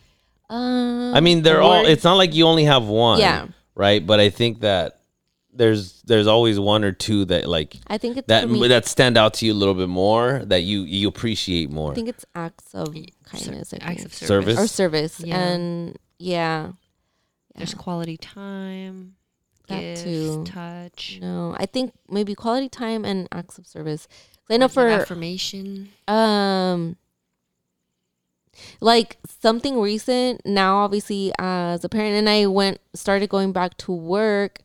Um, 0.50 1.14
I 1.14 1.20
mean, 1.20 1.42
they're 1.42 1.60
all. 1.62 1.86
It's 1.86 2.06
not 2.06 2.14
like 2.14 2.34
you 2.34 2.46
only 2.46 2.64
have 2.64 2.86
one. 2.86 3.20
Yeah. 3.20 3.48
Right. 3.76 4.06
But 4.06 4.22
I 4.22 4.30
think 4.30 4.62
that 4.62 4.97
there's 5.58 6.02
there's 6.04 6.28
always 6.28 6.60
one 6.60 6.84
or 6.84 6.92
two 6.92 7.26
that 7.26 7.48
like 7.48 7.78
I 7.88 7.98
think 7.98 8.18
it's 8.18 8.28
that 8.28 8.50
me, 8.50 8.68
that 8.68 8.86
stand 8.86 9.18
out 9.18 9.34
to 9.36 9.46
you 9.46 9.54
a 9.54 9.56
little 9.56 9.74
bit 9.74 9.90
more 9.90 10.44
that 10.46 10.62
you 10.64 10.82
you 10.84 11.08
appreciate 11.08 11.70
more. 11.72 11.92
I 11.92 11.96
think 11.96 12.10
it's 12.10 12.26
acts 12.36 12.74
of 12.74 12.96
kindness. 13.24 13.74
I 13.74 13.78
Acts 13.82 14.06
of 14.06 14.14
Service? 14.14 14.56
service. 14.56 14.60
or 14.60 14.68
service 14.68 15.20
Yeah. 15.20 15.38
and 15.40 15.98
yeah. 16.20 16.72
There's 17.56 17.74
quality 17.74 18.18
time. 18.18 19.16
That 19.68 19.82
gifts, 19.82 20.04
too. 20.04 20.44
touch. 20.46 21.18
No, 21.22 21.56
I 21.58 21.66
think 21.66 21.92
maybe 22.10 22.36
quality 22.36 22.70
time 22.70 23.04
and 23.04 23.28
acts 23.32 23.58
of 23.58 23.66
service. 23.68 24.08
I 24.50 24.58
know 24.58 24.68
for 24.70 24.88
affirmation. 24.88 25.90
um 26.08 26.96
like 28.82 29.18
something 29.42 29.80
recent 29.80 30.44
now 30.46 30.78
obviously 30.78 31.32
as 31.38 31.84
a 31.84 31.90
parent 31.90 32.16
and 32.16 32.28
I 32.30 32.48
went 32.48 32.80
started 32.94 33.30
going 33.30 33.52
back 33.52 33.78
to 33.80 33.92
work 33.92 34.60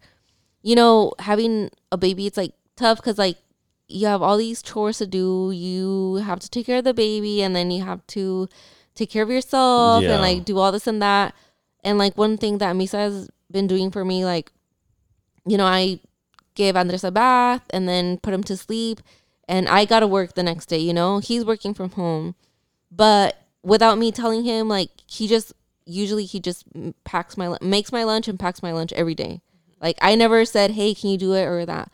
you 0.62 0.74
know 0.74 1.12
having 1.18 1.70
a 1.90 1.96
baby 1.96 2.26
it's 2.26 2.36
like 2.36 2.52
tough 2.76 3.02
cuz 3.02 3.18
like 3.18 3.36
you 3.88 4.06
have 4.06 4.22
all 4.22 4.36
these 4.36 4.62
chores 4.62 4.98
to 4.98 5.06
do 5.06 5.50
you 5.52 6.14
have 6.24 6.40
to 6.40 6.48
take 6.48 6.66
care 6.66 6.78
of 6.78 6.84
the 6.84 6.94
baby 6.94 7.42
and 7.42 7.54
then 7.54 7.70
you 7.70 7.82
have 7.82 8.06
to 8.06 8.48
take 8.94 9.10
care 9.10 9.22
of 9.22 9.30
yourself 9.30 10.02
Yeah. 10.02 10.12
and 10.12 10.22
like 10.22 10.44
do 10.44 10.58
all 10.58 10.72
this 10.72 10.86
and 10.86 11.02
that 11.02 11.34
and 11.84 11.98
like 11.98 12.16
one 12.16 12.36
thing 12.38 12.58
that 12.58 12.74
Misa 12.76 12.98
has 12.98 13.28
been 13.50 13.66
doing 13.66 13.90
for 13.90 14.04
me 14.04 14.24
like 14.24 14.52
you 15.46 15.56
know 15.58 15.66
I 15.66 16.00
gave 16.54 16.76
Andres 16.76 17.04
a 17.04 17.10
bath 17.10 17.62
and 17.70 17.88
then 17.88 18.18
put 18.18 18.34
him 18.34 18.42
to 18.44 18.56
sleep 18.56 19.00
and 19.48 19.68
I 19.68 19.84
got 19.84 20.00
to 20.00 20.06
work 20.06 20.34
the 20.34 20.42
next 20.42 20.66
day, 20.66 20.78
you 20.78 20.92
know? 20.94 21.18
He's 21.18 21.44
working 21.44 21.74
from 21.74 21.90
home. 21.90 22.34
But 22.90 23.36
without 23.62 23.98
me 23.98 24.12
telling 24.12 24.44
him 24.44 24.68
like 24.68 24.90
he 25.06 25.26
just 25.26 25.52
usually 25.84 26.24
he 26.24 26.38
just 26.40 26.64
packs 27.04 27.36
my 27.36 27.56
makes 27.60 27.90
my 27.90 28.04
lunch 28.04 28.28
and 28.28 28.38
packs 28.38 28.62
my 28.62 28.72
lunch 28.72 28.92
every 28.92 29.14
day. 29.14 29.40
Like 29.82 29.98
I 30.00 30.14
never 30.14 30.44
said, 30.44 30.70
"Hey, 30.70 30.94
can 30.94 31.10
you 31.10 31.18
do 31.18 31.34
it?" 31.34 31.44
or 31.44 31.66
that. 31.66 31.90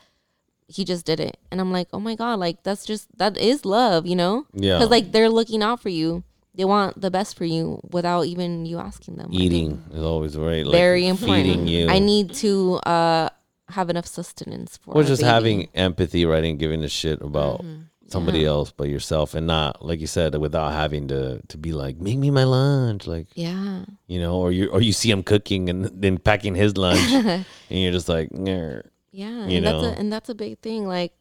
He 0.68 0.84
just 0.84 1.06
did 1.06 1.18
it. 1.18 1.38
And 1.50 1.60
I'm 1.60 1.72
like, 1.72 1.88
"Oh 1.92 1.98
my 1.98 2.14
god, 2.14 2.38
like 2.38 2.62
that's 2.62 2.84
just 2.84 3.08
that 3.16 3.38
is 3.38 3.64
love, 3.64 4.06
you 4.06 4.14
know?" 4.14 4.46
Yeah. 4.52 4.78
Cuz 4.78 4.90
like 4.90 5.10
they're 5.10 5.30
looking 5.30 5.62
out 5.62 5.80
for 5.80 5.88
you. 5.88 6.22
They 6.54 6.64
want 6.64 7.00
the 7.00 7.10
best 7.10 7.36
for 7.36 7.44
you 7.44 7.80
without 7.90 8.26
even 8.26 8.66
you 8.66 8.78
asking 8.78 9.16
them. 9.16 9.28
Eating 9.32 9.82
is 9.92 10.02
always 10.02 10.36
right. 10.36 10.66
Like 10.66 10.72
very 10.72 11.06
important. 11.06 11.66
You. 11.68 11.88
I 11.88 11.98
need 11.98 12.34
to 12.34 12.74
uh 12.84 13.30
have 13.70 13.90
enough 13.90 14.06
sustenance 14.06 14.76
for 14.76 14.94
or 14.94 15.02
just 15.02 15.22
baby. 15.22 15.30
having 15.30 15.68
empathy, 15.74 16.24
right, 16.24 16.44
and 16.44 16.58
giving 16.58 16.82
a 16.84 16.88
shit 16.88 17.20
about 17.22 17.64
somebody 18.08 18.40
Yeah. 18.40 18.48
else 18.48 18.72
but 18.72 18.88
yourself, 18.88 19.34
and 19.34 19.46
not 19.46 19.84
like 19.84 20.00
you 20.00 20.06
said, 20.06 20.34
without 20.36 20.72
having 20.72 21.08
to 21.08 21.40
to 21.48 21.56
be 21.58 21.72
like, 21.72 21.98
make 22.00 22.18
me 22.18 22.30
my 22.30 22.44
lunch, 22.44 23.06
like 23.06 23.26
Yeah. 23.34 23.84
you 24.06 24.18
know, 24.20 24.34
or 24.36 24.50
you 24.52 24.68
or 24.68 24.80
you 24.80 24.92
see 24.92 25.10
him 25.10 25.22
cooking 25.22 25.68
and 25.70 25.86
then 26.02 26.18
packing 26.18 26.54
his 26.54 26.76
lunch, 26.76 27.00
and 27.12 27.44
you're 27.70 27.92
just 27.92 28.08
like, 28.08 28.30
"Nyeh." 28.30 28.82
Yeah, 29.12 29.46
you 29.46 29.56
and 29.58 29.66
that's 29.66 29.82
know? 29.82 29.88
a 29.88 29.92
and 29.92 30.12
that's 30.12 30.28
a 30.28 30.34
big 30.34 30.58
thing. 30.60 30.86
Like, 30.86 31.12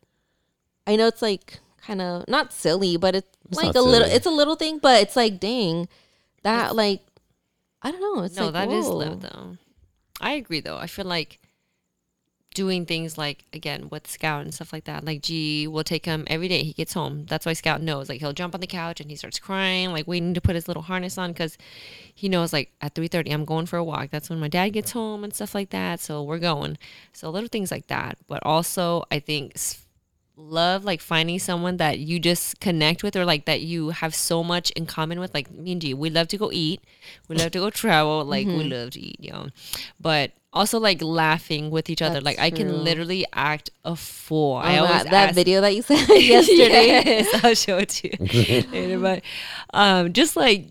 I 0.85 0.95
know 0.95 1.07
it's 1.07 1.21
like 1.21 1.59
kind 1.81 2.01
of 2.01 2.27
not 2.27 2.51
silly, 2.53 2.97
but 2.97 3.15
it's, 3.15 3.29
It's 3.49 3.57
like 3.57 3.73
not 3.73 3.75
a 3.77 3.81
little. 3.81 4.07
It's 4.07 4.25
a 4.25 4.31
little 4.31 4.55
thing, 4.55 4.79
but 4.79 5.01
it's 5.01 5.15
like, 5.15 5.39
dang, 5.39 5.87
that 6.43 6.75
like, 6.75 7.01
I 7.81 7.91
don't 7.91 8.01
know. 8.01 8.23
It's 8.23 8.35
no, 8.35 8.45
like 8.45 8.53
that 8.53 8.71
is 8.71 8.85
whoa. 8.85 8.97
love 8.97 9.21
though. 9.21 9.57
I 10.19 10.33
agree 10.33 10.59
though. 10.61 10.77
I 10.77 10.87
feel 10.87 11.05
like 11.05 11.39
doing 12.57 12.87
things 12.87 13.19
like 13.19 13.45
again 13.53 13.87
with 13.91 14.07
Scout 14.07 14.41
and 14.41 14.51
stuff 14.51 14.73
like 14.73 14.85
that. 14.85 15.05
Like 15.05 15.21
G 15.21 15.67
will 15.67 15.83
take 15.83 16.07
him 16.07 16.25
every 16.25 16.47
day 16.47 16.63
he 16.63 16.73
gets 16.73 16.91
home. 16.91 17.27
That's 17.27 17.45
why 17.45 17.53
Scout 17.53 17.83
knows. 17.83 18.09
Like 18.09 18.19
he'll 18.19 18.33
jump 18.33 18.55
on 18.55 18.61
the 18.61 18.65
couch 18.65 18.99
and 18.99 19.11
he 19.11 19.15
starts 19.15 19.37
crying, 19.37 19.91
like 19.91 20.07
waiting 20.07 20.33
to 20.33 20.41
put 20.41 20.55
his 20.55 20.67
little 20.67 20.81
harness 20.81 21.19
on 21.19 21.33
because 21.33 21.55
he 22.15 22.27
knows 22.27 22.51
like 22.51 22.71
at 22.81 22.95
three 22.95 23.07
thirty 23.07 23.29
I'm 23.29 23.45
going 23.45 23.67
for 23.67 23.77
a 23.77 23.83
walk. 23.83 24.09
That's 24.09 24.31
when 24.31 24.39
my 24.39 24.47
dad 24.47 24.69
gets 24.69 24.91
home 24.91 25.23
and 25.23 25.35
stuff 25.35 25.53
like 25.53 25.69
that. 25.69 25.99
So 25.99 26.23
we're 26.23 26.39
going. 26.39 26.79
So 27.13 27.29
little 27.29 27.47
things 27.47 27.69
like 27.69 27.85
that. 27.87 28.17
But 28.25 28.41
also 28.43 29.03
I 29.11 29.19
think 29.19 29.53
love 30.35 30.83
like 30.83 31.01
finding 31.01 31.37
someone 31.37 31.77
that 31.77 31.99
you 31.99 32.19
just 32.19 32.59
connect 32.59 33.03
with 33.03 33.15
or 33.15 33.25
like 33.25 33.45
that 33.45 33.61
you 33.61 33.89
have 33.89 34.15
so 34.15 34.43
much 34.43 34.71
in 34.71 34.87
common 34.87 35.19
with 35.19 35.33
like 35.33 35.51
me 35.51 35.73
and 35.73 35.81
G 35.81 35.93
we 35.95 36.11
love 36.11 36.27
to 36.29 36.37
go 36.37 36.51
eat 36.51 36.79
we 37.27 37.35
love 37.35 37.51
to 37.51 37.59
go 37.59 37.71
travel 37.71 38.23
like 38.23 38.45
we 38.45 38.53
mm-hmm. 38.53 38.69
love 38.69 38.91
to 38.91 38.99
eat 38.99 39.19
you 39.19 39.31
know 39.31 39.47
but 39.99 40.31
also 40.57 40.79
like 40.79 41.01
laughing 41.01 41.69
with 41.71 41.89
each 41.89 42.01
other 42.01 42.15
That's 42.15 42.25
like 42.25 42.39
I 42.39 42.49
true. 42.49 42.57
can 42.65 42.83
literally 42.83 43.25
act 43.33 43.69
a 43.85 43.95
fool 43.95 44.55
Oh, 44.55 44.57
I 44.57 44.77
always 44.79 45.03
that, 45.03 45.11
that 45.11 45.27
ask- 45.29 45.35
video 45.35 45.61
that 45.61 45.75
you 45.75 45.81
sent 45.89 46.07
yesterday. 46.21 46.87
yes, 47.05 47.43
I'll 47.43 47.55
show 47.55 47.77
it 47.77 47.89
to 47.89 48.09
you 48.09 48.61
later. 48.71 48.99
But 48.99 49.21
um, 49.73 50.13
just 50.13 50.35
like 50.35 50.67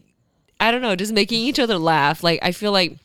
I 0.60 0.70
don't 0.70 0.82
know, 0.82 0.96
just 0.96 1.12
making 1.12 1.40
each 1.40 1.58
other 1.58 1.78
laugh. 1.78 2.22
Like 2.22 2.40
I 2.42 2.52
feel 2.52 2.72
like 2.72 2.96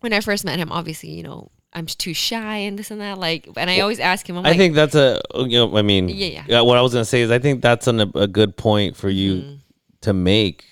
when 0.00 0.12
I 0.12 0.20
first 0.20 0.44
met 0.44 0.58
him, 0.58 0.72
obviously, 0.72 1.10
you 1.10 1.22
know, 1.22 1.50
I'm 1.72 1.86
too 1.86 2.14
shy 2.14 2.56
and 2.58 2.78
this 2.78 2.90
and 2.90 3.00
that. 3.00 3.18
Like, 3.18 3.48
and 3.56 3.68
I 3.68 3.80
always 3.80 4.00
ask 4.00 4.28
him, 4.28 4.36
I'm 4.38 4.46
I 4.46 4.50
like, 4.50 4.58
think 4.58 4.74
that's 4.74 4.94
a 4.94 5.20
you 5.36 5.58
know 5.58 5.76
I 5.76 5.82
mean 5.82 6.08
Yeah, 6.08 6.44
yeah. 6.46 6.60
what 6.62 6.78
I 6.78 6.82
was 6.82 6.92
gonna 6.92 7.04
say 7.04 7.20
is 7.22 7.30
I 7.30 7.38
think 7.38 7.62
that's 7.62 7.86
an, 7.86 8.00
a 8.14 8.26
good 8.26 8.56
point 8.56 8.96
for 8.96 9.08
you 9.08 9.34
Mm-hmm. 9.36 9.54
to 10.02 10.12
make 10.12 10.64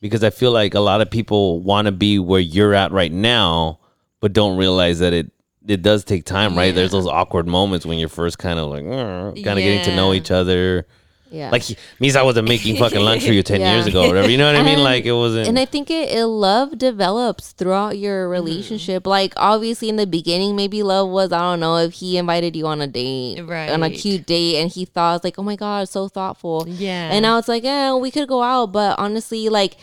because 0.00 0.24
I 0.24 0.30
feel 0.30 0.52
like 0.52 0.74
a 0.74 0.80
lot 0.80 1.00
of 1.02 1.10
people 1.10 1.60
want 1.60 1.84
to 1.86 1.92
be 1.92 2.18
where 2.18 2.40
you're 2.40 2.72
at 2.74 2.90
right 2.92 3.12
now 3.12 3.79
but 4.20 4.32
don't 4.32 4.56
realize 4.56 4.98
that 5.00 5.12
it 5.12 5.30
it 5.66 5.82
does 5.82 6.04
take 6.04 6.24
time 6.24 6.56
right 6.56 6.74
there's 6.74 6.90
those 6.92 7.06
awkward 7.06 7.46
moments 7.46 7.84
when 7.84 7.98
you're 7.98 8.08
first 8.08 8.38
kind 8.38 8.58
of 8.58 8.68
like 8.70 8.84
kind 8.84 9.36
of 9.58 9.64
getting 9.64 9.84
to 9.84 9.94
know 9.94 10.12
each 10.14 10.30
other 10.30 10.86
Yeah. 11.30 11.50
like 11.50 11.62
he, 11.62 11.76
means 12.00 12.16
I 12.16 12.22
wasn't 12.22 12.48
making 12.48 12.76
fucking 12.78 12.98
lunch 12.98 13.24
for 13.26 13.32
you 13.32 13.42
10 13.52 13.60
Yeah. 13.60 13.74
years 13.74 13.86
ago 13.86 14.04
or 14.04 14.08
whatever 14.08 14.30
you 14.30 14.38
know 14.38 14.46
what 14.50 14.56
I 14.56 14.62
mean 14.64 14.82
like 14.82 15.04
it 15.04 15.12
wasn't 15.12 15.46
and 15.48 15.58
I 15.58 15.64
think 15.66 15.90
it, 15.90 16.08
it 16.10 16.24
love 16.26 16.76
develops 16.78 17.52
throughout 17.52 17.98
your 17.98 18.24
Mm-hmm. 18.24 18.32
relationship. 18.32 19.06
Like 19.06 19.34
obviously 19.36 19.88
in 19.90 19.96
the 19.96 20.06
beginning, 20.06 20.56
maybe 20.56 20.82
love 20.82 21.08
was 21.10 21.30
I 21.30 21.38
don't 21.40 21.60
know 21.60 21.76
if 21.76 21.92
he 22.00 22.16
invited 22.16 22.56
you 22.56 22.66
on 22.66 22.80
a 22.80 22.86
date, 22.88 23.42
right. 23.42 23.70
on 23.70 23.82
a 23.82 23.90
cute 23.90 24.24
date, 24.26 24.56
and 24.60 24.70
he 24.70 24.84
thought 24.86 25.22
like, 25.24 25.38
oh 25.38 25.42
my 25.42 25.56
god, 25.56 25.88
so 25.88 26.08
thoughtful. 26.08 26.64
Yeah. 26.66 27.10
And 27.12 27.22
now 27.22 27.38
it's 27.38 27.48
like, 27.48 27.62
yeah, 27.64 27.94
we 27.94 28.10
could 28.10 28.28
go 28.28 28.42
out, 28.42 28.72
but 28.72 28.98
honestly, 28.98 29.48
like 29.50 29.76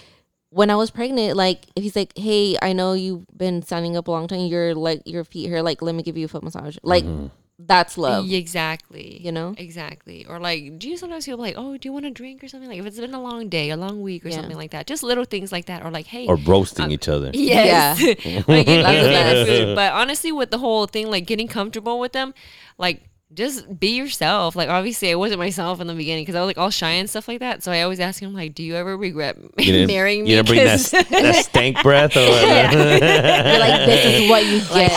when 0.49 0.69
I 0.69 0.75
was 0.75 0.91
pregnant, 0.91 1.35
like 1.35 1.65
if 1.75 1.83
he's 1.83 1.95
like, 1.95 2.17
hey, 2.17 2.57
I 2.61 2.73
know 2.73 2.93
you've 2.93 3.25
been 3.35 3.61
standing 3.61 3.97
up 3.97 4.07
a 4.07 4.11
long 4.11 4.27
time, 4.27 4.41
your 4.47 4.73
like 4.75 5.01
your 5.05 5.23
feet 5.23 5.47
here, 5.47 5.61
like 5.61 5.81
let 5.81 5.93
me 5.95 6.03
give 6.03 6.17
you 6.17 6.25
a 6.25 6.27
foot 6.29 6.43
massage, 6.43 6.77
like 6.83 7.03
Mm-hmm. 7.03 7.27
that's 7.59 7.97
love. 7.97 8.31
Exactly. 8.31 9.19
You 9.21 9.31
know? 9.31 9.55
Exactly. 9.57 10.25
Or 10.25 10.39
like, 10.39 10.77
do 10.79 10.87
you 10.89 10.95
sometimes 10.95 11.25
feel 11.25 11.37
like, 11.37 11.55
oh, 11.57 11.75
do 11.77 11.87
you 11.89 11.93
want 11.93 12.05
a 12.05 12.11
drink 12.11 12.43
or 12.43 12.47
something? 12.47 12.69
Like, 12.69 12.79
if 12.79 12.85
it's 12.85 12.99
been 12.99 13.13
a 13.13 13.21
long 13.21 13.49
day, 13.49 13.71
a 13.71 13.77
long 13.77 14.01
week, 14.01 14.25
or 14.25 14.29
Yeah. 14.29 14.35
something 14.35 14.55
like 14.55 14.71
that. 14.71 14.87
Just 14.87 15.03
little 15.03 15.25
things 15.25 15.51
like 15.51 15.65
that. 15.65 15.83
Or 15.83 15.91
like, 15.91 16.05
hey, 16.05 16.27
or 16.27 16.35
roasting 16.37 16.91
each 16.91 17.09
other 17.09 17.31
Yes. 17.33 17.99
Yeah. 18.01 18.43
like 18.47 18.67
eating 18.67 18.83
That's 18.83 19.49
the 19.49 19.55
best. 19.65 19.75
But 19.75 19.91
honestly, 19.93 20.31
with 20.31 20.51
the 20.51 20.59
whole 20.59 20.85
thing, 20.87 21.09
like 21.09 21.25
getting 21.25 21.47
comfortable 21.47 21.99
with 21.99 22.13
them, 22.13 22.33
like 22.77 23.01
just 23.33 23.79
be 23.79 23.97
yourself. 23.97 24.55
Like 24.55 24.69
obviously, 24.69 25.11
I 25.11 25.15
wasn't 25.15 25.39
myself 25.39 25.81
in 25.81 25.87
the 25.87 25.93
beginning 25.93 26.23
because 26.23 26.35
I 26.35 26.39
was 26.41 26.47
like 26.47 26.57
all 26.57 26.69
shy 26.69 26.91
and 26.91 27.09
stuff 27.09 27.27
like 27.27 27.39
that. 27.39 27.61
So 27.63 27.71
I 27.71 27.81
always 27.81 27.99
ask 27.99 28.21
him 28.21 28.33
like, 28.33 28.55
"Do 28.55 28.63
you 28.63 28.75
ever 28.75 28.95
regret 28.95 29.37
you 29.57 29.65
didn't, 29.73 29.87
marrying 29.87 30.23
me?" 30.23 30.31
you 30.31 30.35
didn't 30.37 30.47
bring 30.47 30.63
that, 30.65 30.79
'Cause- 30.79 30.91
that 31.09 31.45
stank 31.45 31.81
breath 31.83 32.15
or 32.15 32.21
whatever. 32.29 32.77
You're 32.79 33.59
like, 33.59 33.85
this 33.85 34.05
is 34.21 34.29
what 34.29 34.45
you 34.45 34.59
get. 34.73 34.91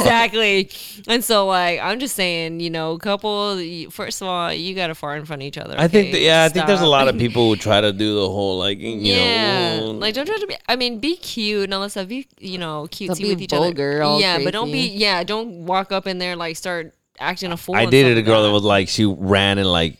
exactly. 0.00 0.70
And 1.06 1.22
so 1.22 1.46
like 1.46 1.80
I'm 1.80 1.98
just 2.00 2.14
saying, 2.14 2.60
you 2.60 2.70
know, 2.70 2.96
couple. 2.98 3.58
First 3.90 4.22
of 4.22 4.28
all, 4.28 4.52
you 4.52 4.74
got 4.74 4.86
to 4.86 4.94
fart 4.94 5.18
in 5.18 5.26
front 5.26 5.42
of 5.42 5.46
each 5.46 5.58
other. 5.58 5.74
I 5.76 5.86
think, 5.88 6.12
that, 6.12 6.20
yeah, 6.20 6.44
I 6.44 6.48
think 6.48 6.66
there's 6.66 6.80
a 6.80 6.86
lot 6.86 7.08
of 7.08 7.18
people 7.18 7.50
who 7.50 7.56
try 7.56 7.80
to 7.80 7.92
do 7.92 8.14
the 8.20 8.28
whole 8.28 8.58
like, 8.58 8.78
you 8.78 8.88
yeah, 8.96 9.80
know, 9.80 9.90
like 9.90 10.14
don't 10.14 10.26
try 10.26 10.38
to 10.38 10.46
be. 10.46 10.56
I 10.68 10.76
mean, 10.76 10.98
be 10.98 11.16
cute 11.16 11.64
and 11.64 11.74
all 11.74 11.82
that 11.82 11.90
stuff. 11.90 12.08
Be 12.08 12.26
you 12.40 12.56
know 12.58 12.86
cutesy 12.90 13.28
with 13.28 13.42
each 13.42 13.50
vulgar, 13.50 13.90
other. 13.96 14.02
all 14.02 14.20
yeah, 14.20 14.38
but 14.42 14.52
don't 14.52 14.72
be. 14.72 14.88
Yeah, 14.88 15.22
don't 15.24 15.66
walk 15.66 15.92
up 15.92 16.06
in 16.06 16.18
there 16.18 16.36
like 16.36 16.56
start 16.56 16.94
acting 17.18 17.52
a 17.52 17.56
fool. 17.56 17.76
I 17.76 17.86
dated 17.86 18.18
a 18.18 18.22
girl 18.22 18.40
like 18.42 18.48
that 18.48 18.52
was 18.52 18.62
like 18.62 18.88
she 18.88 19.04
ran 19.04 19.58
and 19.58 19.70
like 19.70 19.98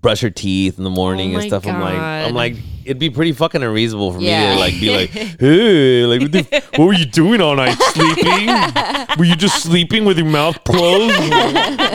brush 0.00 0.20
her 0.20 0.30
teeth 0.30 0.76
in 0.78 0.84
the 0.84 0.90
morning 0.90 1.34
Oh 1.34 1.38
and 1.38 1.46
stuff. 1.48 1.66
I'm 1.66 1.80
like, 1.80 1.98
I'm 1.98 2.34
like, 2.34 2.56
it'd 2.84 2.98
be 2.98 3.10
pretty 3.10 3.32
fucking 3.32 3.62
unreasonable 3.62 4.12
for 4.12 4.20
Yeah. 4.20 4.50
me 4.50 4.54
to 4.54 4.60
like 4.60 4.74
be 4.80 4.96
like, 4.96 5.10
hey, 5.40 6.04
like, 6.04 6.20
what, 6.20 6.32
the, 6.32 6.62
what 6.76 6.86
were 6.86 6.92
you 6.94 7.06
doing 7.06 7.40
all 7.40 7.56
night? 7.56 7.74
Sleeping? 7.78 8.46
were 9.18 9.24
you 9.24 9.36
just 9.36 9.62
sleeping 9.62 10.04
with 10.04 10.18
your 10.18 10.26
mouth 10.28 10.62
closed? 10.64 11.16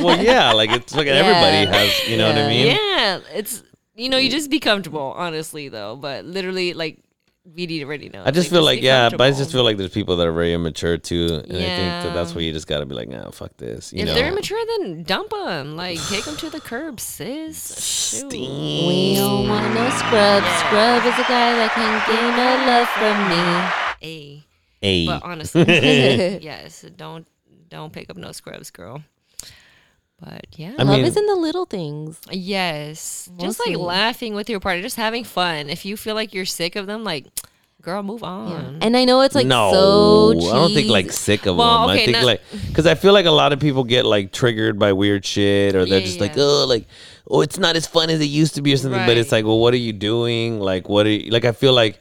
well, 0.04 0.22
yeah, 0.24 0.52
like 0.54 0.72
it's 0.72 0.96
like 0.96 1.08
everybody 1.08 1.66
has, 1.78 2.08
you 2.10 2.18
know 2.18 2.28
what 2.30 2.38
I 2.38 2.48
mean? 2.48 2.68
Yeah, 2.68 3.20
it's 3.34 3.64
you 3.96 4.10
know 4.10 4.18
you 4.18 4.30
just 4.30 4.50
be 4.50 4.60
comfortable, 4.60 5.14
honestly 5.16 5.70
though. 5.70 5.96
But 5.96 6.26
literally, 6.26 6.74
like 6.74 7.00
VD 7.48 7.84
already 7.84 8.10
knows. 8.10 8.28
I 8.28 8.32
just 8.32 8.50
feel 8.50 8.64
like 8.64 8.82
yeah, 8.82 9.10
but 9.10 9.22
I 9.22 9.32
just 9.32 9.52
feel 9.52 9.64
like 9.64 9.78
there's 9.78 9.92
people 9.92 10.18
that 10.18 10.28
are 10.28 10.34
very 10.34 10.54
immature 10.54 10.98
too, 10.98 11.42
and 11.48 11.58
I 11.58 11.60
think 11.60 12.04
that 12.04 12.14
that's 12.14 12.36
where 12.36 12.44
you 12.44 12.52
just 12.52 12.68
gotta 12.68 12.86
be 12.86 12.94
like, 12.96 13.08
nah, 13.10 13.32
fuck 13.32 13.56
this, 13.58 13.92
you 13.94 14.00
If 14.02 14.08
know. 14.08 14.14
they're 14.14 14.28
immature, 14.28 14.60
then 14.78 15.04
dump 15.04 15.30
them. 15.32 15.76
Like 15.76 16.00
take 16.10 16.26
them 16.26 16.36
to 16.38 16.50
the 16.50 16.60
curb, 16.60 17.00
sis. 17.00 17.80
Shoot. 17.82 18.32
We 18.32 19.16
don't 19.16 19.48
want 19.48 19.74
no 19.74 19.90
scrub. 19.90 20.44
Scrub 20.44 21.06
is 21.06 21.14
a 21.18 21.28
guy 21.28 21.54
that 21.56 21.72
can 21.74 22.02
gain 22.10 22.36
no 22.36 22.66
love 22.68 22.90
from 22.90 23.30
me. 23.30 24.06
Hey, 24.10 24.44
Hey, 24.82 25.06
but 25.08 25.24
honestly, 25.24 25.64
yes, 26.42 26.86
don't 26.96 27.26
don't 27.70 27.92
pick 27.94 28.10
up 28.10 28.18
no 28.18 28.32
scrubs, 28.32 28.70
girl. 28.70 29.02
But 30.22 30.46
yeah, 30.54 30.74
I 30.78 30.84
love 30.84 30.98
mean- 30.98 31.06
is 31.06 31.16
in 31.16 31.26
the 31.28 31.36
little 31.36 31.66
things. 31.66 32.20
yes, 32.32 33.30
just 33.40 33.60
like 33.66 33.78
laughing 33.78 34.36
with 34.36 34.50
your 34.50 34.60
partner, 34.60 34.82
just 34.82 34.98
having 34.98 35.24
fun. 35.24 35.70
If 35.70 35.86
you 35.86 35.96
feel 35.96 36.16
like 36.16 36.34
you're 36.34 36.46
sick 36.46 36.76
of 36.76 36.88
them, 36.88 37.04
like, 37.06 37.26
girl, 37.82 38.04
move 38.04 38.22
on. 38.24 38.80
And 38.82 38.98
I 38.98 39.06
know 39.06 39.22
it's 39.22 39.34
like 39.36 39.48
no, 39.48 39.72
so 39.72 40.50
I 40.52 40.56
don't 40.56 40.74
think 40.74 40.90
like 40.90 41.12
sick 41.14 41.46
of 41.46 41.56
Well, 41.56 41.88
them. 41.88 41.90
I 41.92 41.98
think 41.98 42.12
not- 42.12 42.26
like 42.26 42.42
because 42.68 42.86
I 42.86 42.96
feel 42.96 43.14
like 43.14 43.26
a 43.26 43.32
lot 43.32 43.54
of 43.54 43.60
people 43.62 43.84
get 43.86 44.06
like 44.06 44.34
triggered 44.34 44.78
by 44.78 44.92
weird 44.94 45.24
shit, 45.26 45.76
or 45.76 45.86
they're 45.86 46.00
Yeah, 46.00 46.06
just 46.06 46.20
like, 46.20 46.34
oh, 46.38 46.66
like 46.68 46.86
oh, 47.32 47.40
it's 47.42 47.58
not 47.58 47.76
as 47.78 47.88
fun 47.88 48.10
as 48.10 48.20
it 48.20 48.26
used 48.26 48.56
to 48.56 48.62
be, 48.62 48.74
or 48.74 48.78
something. 48.78 49.06
But 49.06 49.16
it's 49.18 49.32
like, 49.32 49.46
well, 49.46 49.60
what 49.60 49.74
are 49.74 49.78
you 49.78 49.94
doing? 49.94 50.60
Like, 50.60 50.90
what 50.90 51.06
are 51.06 51.12
you 51.12 51.32
like? 51.32 51.46
I 51.46 51.52
feel 51.54 51.74
like. 51.74 52.00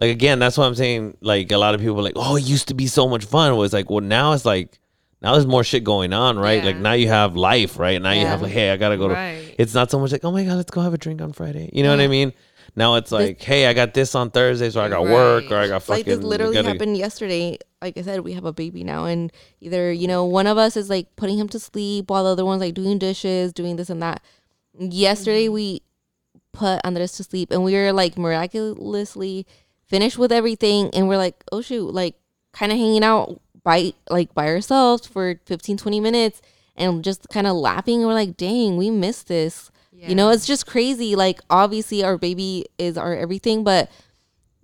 Like 0.00 0.12
again, 0.12 0.38
that's 0.38 0.56
what 0.56 0.64
I'm 0.64 0.76
saying. 0.76 1.16
Like 1.20 1.50
a 1.50 1.58
lot 1.58 1.74
of 1.74 1.80
people 1.80 1.98
are 1.98 2.02
like, 2.04 2.12
oh, 2.14 2.36
it 2.36 2.44
used 2.44 2.68
to 2.68 2.74
be 2.74 2.86
so 2.86 3.08
much 3.08 3.24
fun. 3.24 3.52
It 3.52 3.56
was 3.56 3.72
like, 3.72 3.90
well, 3.90 3.98
now 4.00 4.32
it's 4.32 4.44
like, 4.44 4.78
now 5.22 5.32
there's 5.32 5.46
more 5.46 5.64
shit 5.64 5.84
going 5.84 6.12
on, 6.12 6.38
right? 6.38 6.64
Like 6.64 6.76
now 6.76 6.92
you 6.92 7.08
have 7.08 7.36
life, 7.36 7.78
right? 7.78 8.00
Now 8.00 8.12
you 8.12 8.26
have 8.26 8.40
like, 8.42 8.52
hey, 8.52 8.70
I 8.70 8.76
gotta 8.76 8.96
go 8.96 9.08
Right. 9.08 9.40
to. 9.56 9.62
It's 9.62 9.74
not 9.74 9.90
so 9.90 9.98
much 9.98 10.12
like, 10.12 10.24
oh 10.24 10.30
my 10.32 10.44
god, 10.44 10.56
let's 10.56 10.70
go 10.70 10.80
have 10.80 10.94
a 10.94 10.98
drink 10.98 11.20
on 11.20 11.32
Friday. 11.32 11.70
You 11.72 11.82
know 11.82 11.90
what 11.90 12.00
I 12.00 12.06
mean? 12.08 12.32
Now 12.76 12.94
it's 12.96 13.10
like, 13.10 13.42
hey, 13.42 13.66
I 13.66 13.72
got 13.72 13.94
this 13.94 14.14
on 14.14 14.30
Thursday, 14.30 14.70
so 14.70 14.80
I 14.80 14.88
got 14.88 15.02
work, 15.02 15.50
or 15.50 15.56
I 15.56 15.66
got 15.68 15.82
fucking. 15.82 16.00
like 16.00 16.04
this 16.06 16.18
literally 16.24 16.54
gotta- 16.54 16.68
happened 16.68 16.96
yesterday. 16.96 17.58
Like 17.82 17.96
I 17.98 18.02
said, 18.02 18.20
we 18.20 18.32
have 18.34 18.44
a 18.44 18.52
baby 18.52 18.84
now, 18.84 19.06
and 19.06 19.32
either 19.60 19.90
you 19.92 20.06
know 20.06 20.24
one 20.24 20.46
of 20.46 20.58
us 20.58 20.76
is 20.76 20.88
like 20.90 21.14
putting 21.16 21.38
him 21.38 21.48
to 21.50 21.58
sleep 21.58 22.10
while 22.10 22.24
the 22.24 22.30
other 22.30 22.44
one's 22.44 22.60
like 22.60 22.74
doing 22.74 22.98
dishes, 22.98 23.52
doing 23.52 23.76
this 23.76 23.90
and 23.90 24.02
that. 24.02 24.22
Yesterday 24.78 25.46
Mm-hmm. 25.46 25.54
we 25.54 25.82
put 26.52 26.80
Andres 26.84 27.12
to 27.12 27.24
sleep, 27.24 27.50
and 27.50 27.64
we 27.64 27.74
were 27.74 27.92
like 27.92 28.16
miraculously 28.18 29.46
finished 29.86 30.18
with 30.18 30.30
everything, 30.32 30.90
and 30.92 31.08
we're 31.08 31.16
like, 31.16 31.42
oh 31.50 31.60
shoot, 31.62 31.92
like 31.92 32.14
kind 32.52 32.70
of 32.72 32.78
hanging 32.78 33.02
out 33.04 33.40
by 33.68 33.92
like 34.08 34.32
by 34.34 34.46
ourselves 34.48 35.06
for 35.06 35.38
15, 35.44 35.76
20 35.76 36.00
minutes, 36.00 36.40
and 36.74 37.04
just 37.04 37.28
kind 37.28 37.46
of 37.46 37.54
laughing. 37.54 37.98
And 37.98 38.06
we're 38.08 38.14
like, 38.14 38.36
dang, 38.38 38.78
we 38.78 38.90
missed 38.90 39.28
this. 39.28 39.70
You 39.92 40.14
know, 40.14 40.30
it's 40.30 40.46
just 40.46 40.64
crazy. 40.64 41.16
Like 41.16 41.40
obviously 41.50 42.04
our 42.04 42.16
baby 42.16 42.64
is 42.78 42.96
our 42.96 43.14
everything, 43.16 43.64
but 43.64 43.90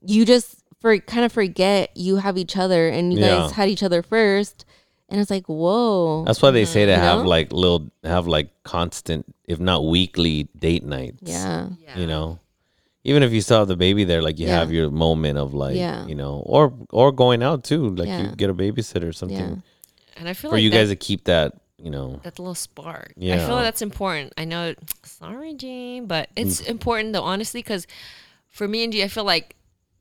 you 0.01 0.25
just 0.25 0.63
for 0.81 0.97
kind 0.99 1.25
of 1.25 1.33
forget 1.33 1.91
you 1.97 2.17
have 2.17 2.39
each 2.39 2.57
other 2.57 2.89
and 2.89 3.13
you 3.13 3.19
Yeah. 3.19 3.29
guys 3.41 3.51
had 3.53 3.69
each 3.69 3.83
other 3.83 4.01
first. 4.03 4.65
And 5.11 5.21
it's 5.21 5.31
like, 5.31 5.47
whoa. 5.49 6.25
That's 6.25 6.41
why 6.41 6.51
they 6.53 6.65
say 6.65 6.87
to 6.87 6.93
You 6.93 6.99
have 6.99 7.19
know? 7.25 7.29
like 7.29 7.53
little, 7.53 7.91
have 8.05 8.27
like 8.29 8.51
constant, 8.63 9.27
if 9.47 9.59
not 9.61 9.85
weekly, 9.85 10.49
date 10.59 10.85
nights. 10.85 11.19
yeah. 11.23 11.69
You 11.97 12.07
know, 12.07 12.39
even 13.05 13.23
if 13.23 13.33
you 13.33 13.41
still 13.41 13.59
have 13.59 13.69
the 13.69 13.77
baby 13.77 14.05
there, 14.05 14.23
like 14.23 14.39
you 14.39 14.47
Yeah. 14.47 14.59
have 14.59 14.73
your 14.73 14.91
moment 14.91 15.39
of 15.39 15.53
like, 15.55 15.77
Yeah. 15.77 16.07
you 16.07 16.15
know, 16.15 16.43
or 16.47 16.73
or 16.91 17.13
going 17.13 17.43
out 17.43 17.63
too. 17.65 17.91
Like 17.95 18.09
Yeah. 18.09 18.23
you 18.31 18.37
get 18.37 18.51
a 18.51 18.55
babysitter 18.55 19.09
or 19.09 19.13
something 19.13 19.39
Yeah. 19.39 20.17
and 20.17 20.29
I 20.29 20.33
feel 20.33 20.51
for 20.51 20.57
like 20.57 20.63
you 20.65 20.71
that- 20.71 20.77
guys 20.79 20.89
to 20.89 20.97
keep 20.97 21.25
that. 21.25 21.53
You 21.77 21.91
know, 21.91 22.21
that 22.23 22.39
little 22.39 22.55
spark. 22.55 23.13
Yeah, 23.17 23.35
I 23.35 23.39
feel 23.41 23.57
like 23.57 23.65
that's 23.65 23.83
important. 23.83 24.33
I 24.39 24.45
know, 24.47 24.75
sorry, 25.03 25.53
Jane, 25.55 26.07
but 26.07 26.31
it's 26.35 26.63
Mm. 26.63 26.69
important 26.69 27.13
though, 27.13 27.25
honestly, 27.25 27.61
because 27.61 27.87
for 28.49 28.67
me 28.67 28.85
and 28.85 28.93
G, 28.93 29.03
I 29.03 29.09
feel 29.09 29.25
like 29.25 29.55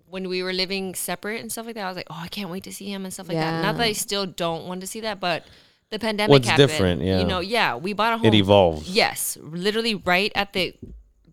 when 0.07 0.29
we 0.29 0.43
were 0.43 0.53
living 0.53 0.95
separate 0.95 1.41
and 1.41 1.51
stuff 1.51 1.65
like 1.65 1.75
that, 1.75 1.83
I 1.83 1.87
was 1.89 1.97
like, 1.97 2.07
oh, 2.09 2.21
I 2.21 2.29
can't 2.29 2.49
wait 2.49 2.63
to 2.65 2.71
see 2.71 2.85
him 2.89 3.03
and 3.03 3.11
stuff 3.13 3.27
like 3.27 3.35
that. 3.37 3.61
Not 3.63 3.75
that 3.77 3.83
I 3.83 3.91
still 3.93 4.25
don't 4.25 4.65
want 4.65 4.79
to 4.81 4.87
see 4.87 5.01
that, 5.01 5.19
but 5.19 5.43
the 5.89 5.99
pandemic 5.99 6.29
Well, 6.29 6.37
it's 6.37 6.47
happened. 6.47 6.69
different, 6.69 7.01
yeah. 7.01 7.19
You 7.19 7.25
know, 7.25 7.39
yeah, 7.41 7.75
we 7.75 7.91
bought 7.91 8.13
a 8.13 8.17
home. 8.17 8.27
it 8.27 8.35
evolves. 8.35 8.87
Yes, 8.89 9.37
literally 9.41 9.95
right 9.95 10.31
at 10.35 10.53
the 10.53 10.73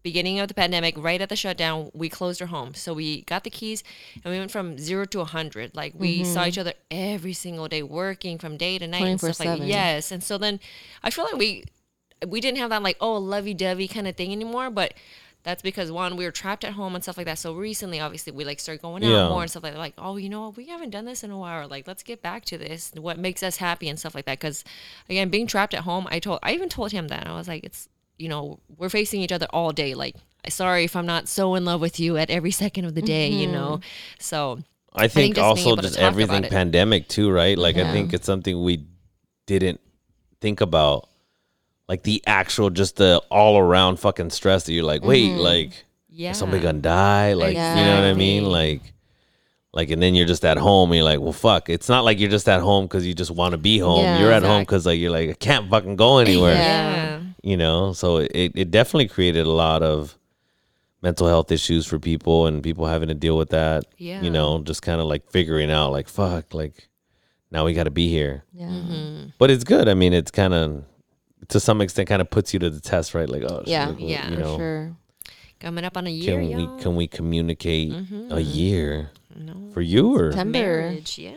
beginning 0.03 0.41
of 0.41 0.49
the 0.49 0.55
pandemic, 0.55 0.97
right 0.97 1.21
at 1.21 1.29
the 1.29 1.37
shutdown, 1.37 1.91
we 1.93 2.09
closed 2.09 2.41
our 2.41 2.49
home. 2.49 2.75
So 2.75 2.95
we 2.95 3.23
got 3.23 3.45
the 3.45 3.51
keys 3.51 3.83
and 4.25 4.33
we 4.33 4.39
went 4.39 4.51
from 4.51 4.79
zero 4.79 5.05
to 5.07 5.21
a 5.21 5.25
hundred. 5.25 5.75
Like 5.75 5.95
we 5.97 6.25
saw 6.25 6.41
mm-hmm. 6.41 6.49
each 6.49 6.59
other 6.59 6.73
every 6.91 7.33
single 7.33 7.69
day, 7.69 7.83
working 7.83 8.39
from 8.39 8.57
day 8.57 8.79
to 8.79 8.87
night 8.87 9.03
and 9.03 9.21
stuff 9.21 9.41
like 9.41 9.61
24/7. 9.61 9.69
Yes, 9.69 10.13
and 10.13 10.23
so 10.23 10.39
then 10.39 10.61
I 11.03 11.11
feel 11.11 11.25
like 11.25 11.37
we 11.37 11.65
we 12.27 12.41
didn't 12.41 12.59
have 12.59 12.71
that 12.71 12.83
like 12.83 12.97
oh 13.01 13.17
lovey 13.17 13.55
dovey 13.55 13.89
kind 13.89 14.09
of 14.09 14.17
thing 14.17 14.33
anymore, 14.33 14.71
but. 14.71 14.95
That's 15.43 15.63
because 15.63 15.91
one, 15.91 16.17
we 16.17 16.27
were 16.27 16.31
trapped 16.31 16.65
at 16.65 16.75
home 16.75 16.95
and 16.95 17.03
stuff 17.03 17.17
like 17.17 17.25
that. 17.25 17.39
So 17.39 17.55
recently, 17.55 17.99
obviously, 17.99 18.31
we 18.31 18.45
like 18.45 18.61
started 18.61 18.83
going 18.83 19.03
out 19.03 19.09
Yeah. 19.09 19.29
more 19.31 19.41
and 19.41 19.51
stuff 19.51 19.63
like 19.63 19.73
that. 19.73 19.79
Like, 19.79 19.95
oh, 19.97 20.19
you 20.19 20.29
know, 20.29 20.49
what? 20.49 20.57
we 20.59 20.67
haven't 20.67 20.91
done 20.91 21.07
this 21.07 21.25
in 21.25 21.31
a 21.31 21.39
while. 21.39 21.67
Like, 21.67 21.87
let's 21.87 22.03
get 22.03 22.21
back 22.21 22.45
to 22.47 22.59
this. 22.59 22.93
What 22.95 23.19
makes 23.19 23.43
us 23.43 23.57
happy 23.57 23.89
and 23.89 23.99
stuff 23.99 24.15
like 24.15 24.27
that. 24.27 24.39
Because 24.39 24.65
again, 25.09 25.31
being 25.31 25.47
trapped 25.47 25.73
at 25.73 25.85
home, 25.85 26.07
I 26.11 26.19
told, 26.19 26.41
I 26.43 26.53
even 26.53 26.69
told 26.69 26.93
him 26.93 27.09
that 27.09 27.27
I 27.27 27.35
was 27.35 27.49
like, 27.49 27.65
it's, 27.65 27.89
you 28.21 28.29
know, 28.29 28.61
we're 28.77 28.91
facing 28.91 29.23
each 29.23 29.33
other 29.33 29.47
all 29.51 29.73
day. 29.73 29.95
Like, 29.95 30.15
sorry 30.49 30.85
if 30.85 30.95
I'm 30.95 31.07
not 31.07 31.27
so 31.29 31.55
in 31.55 31.65
love 31.65 31.81
with 31.81 31.99
you 31.99 32.17
at 32.17 32.31
every 32.31 32.51
second 32.51 32.85
of 32.85 32.95
the 32.95 33.03
day. 33.03 33.29
You 33.29 33.47
mm-hmm. 33.47 33.55
know, 33.55 33.81
so 34.19 34.61
I 34.95 35.09
think, 35.09 35.13
think 35.13 35.37
just 35.37 35.45
also 35.45 35.73
able 35.73 35.83
just 35.83 35.99
everything 35.99 36.43
pandemic 36.45 37.09
too, 37.09 37.31
right? 37.31 37.57
Like 37.57 37.77
I 37.77 37.91
think 37.91 38.13
it's 38.13 38.27
something 38.27 38.63
we 38.63 38.85
didn't 39.47 39.81
think 40.41 40.61
about, 40.61 41.09
like 41.89 42.03
the 42.03 42.23
actual 42.27 42.71
just 42.71 42.97
the 42.97 43.23
all 43.31 43.59
around 43.59 43.97
fucking 43.99 44.31
stress 44.31 44.65
that 44.65 44.73
you're 44.73 44.85
like, 44.85 45.03
wait, 45.03 45.31
mm-hmm. 45.31 45.41
like 45.41 45.85
yeah, 46.09 46.33
is 46.33 46.39
somebody 46.39 46.63
gonna 46.63 46.79
die? 46.81 47.33
Like 47.33 47.55
you 47.55 47.59
know 47.59 47.95
what 47.95 48.05
I 48.05 48.15
mean? 48.15 48.45
Like, 48.45 48.83
like 49.73 49.91
and 49.91 50.03
then 50.03 50.15
you're 50.15 50.27
just 50.27 50.45
at 50.45 50.59
home 50.59 50.91
and 50.91 50.97
you're 50.97 51.05
like, 51.05 51.21
well, 51.21 51.33
fuck. 51.33 51.69
It's 51.69 51.89
not 51.89 52.05
like 52.05 52.19
you're 52.19 52.31
just 52.31 52.49
at 52.49 52.61
home 52.61 52.85
because 52.85 53.07
you 53.07 53.15
just 53.15 53.31
want 53.31 53.53
to 53.53 53.59
be 53.59 53.79
home. 53.79 54.03
Yeah, 54.03 54.19
you're 54.19 54.33
at 54.33 54.43
home 54.43 54.63
because 54.63 54.87
like 54.87 54.99
you're 54.99 55.13
like 55.13 55.31
I 55.31 55.35
can't 55.35 55.71
fucking 55.71 55.97
go 55.97 56.19
anywhere. 56.19 56.55
yeah, 56.55 57.21
You 57.43 57.57
know, 57.57 57.93
so 57.93 58.19
it 58.19 58.53
it 58.55 58.71
definitely 58.71 59.09
created 59.09 59.47
a 59.47 59.51
lot 59.51 59.83
of 59.83 60.17
mental 61.03 61.27
health 61.27 61.51
issues 61.51 61.87
for 61.87 61.99
people 61.99 62.47
and 62.47 62.63
people 62.63 62.85
having 62.87 63.09
to 63.09 63.15
deal 63.15 63.39
with 63.39 63.51
that. 63.51 63.85
Yeah. 63.97 64.21
You 64.21 64.29
know, 64.31 64.61
just 64.63 64.83
kind 64.83 65.01
of 65.01 65.07
like 65.07 65.31
figuring 65.31 65.71
out 65.71 65.93
like 65.93 66.09
fuck, 66.09 66.53
like 66.53 66.89
now 67.51 67.65
we 67.65 67.73
got 67.73 67.85
to 67.85 67.91
be 67.91 68.09
here. 68.11 68.45
Yeah. 68.53 68.67
Mm-hmm. 68.67 69.29
But 69.39 69.51
it's 69.51 69.65
good. 69.65 69.89
I 69.89 69.95
mean, 69.95 70.13
it's 70.13 70.31
kind 70.31 70.53
of 70.53 70.85
to 71.49 71.59
some 71.59 71.81
extent 71.81 72.09
kind 72.09 72.21
of 72.21 72.29
puts 72.29 72.53
you 72.53 72.59
to 72.61 72.69
the 72.69 72.81
test, 72.81 73.15
right? 73.15 73.29
Like, 73.29 73.43
oh, 73.43 73.61
shit, 73.61 73.69
Yeah. 73.69 73.87
like, 73.89 73.97
Yeah, 74.01 74.29
you 74.29 74.35
For 74.37 74.41
know, 74.43 74.57
sure. 74.59 74.97
coming 75.59 75.85
up 75.85 75.97
on 75.97 76.07
a 76.07 76.11
year, 76.11 76.39
can 76.39 76.51
y'all. 76.51 76.77
we 76.77 76.83
can 76.83 76.97
we 76.97 77.07
communicate 77.09 77.93
a 78.31 78.41
year 78.43 79.11
No. 79.35 79.71
for 79.73 79.81
you 79.81 80.15
or 80.15 80.33
September. 80.33 80.59
marriage? 80.59 81.19
Yeah. 81.19 81.33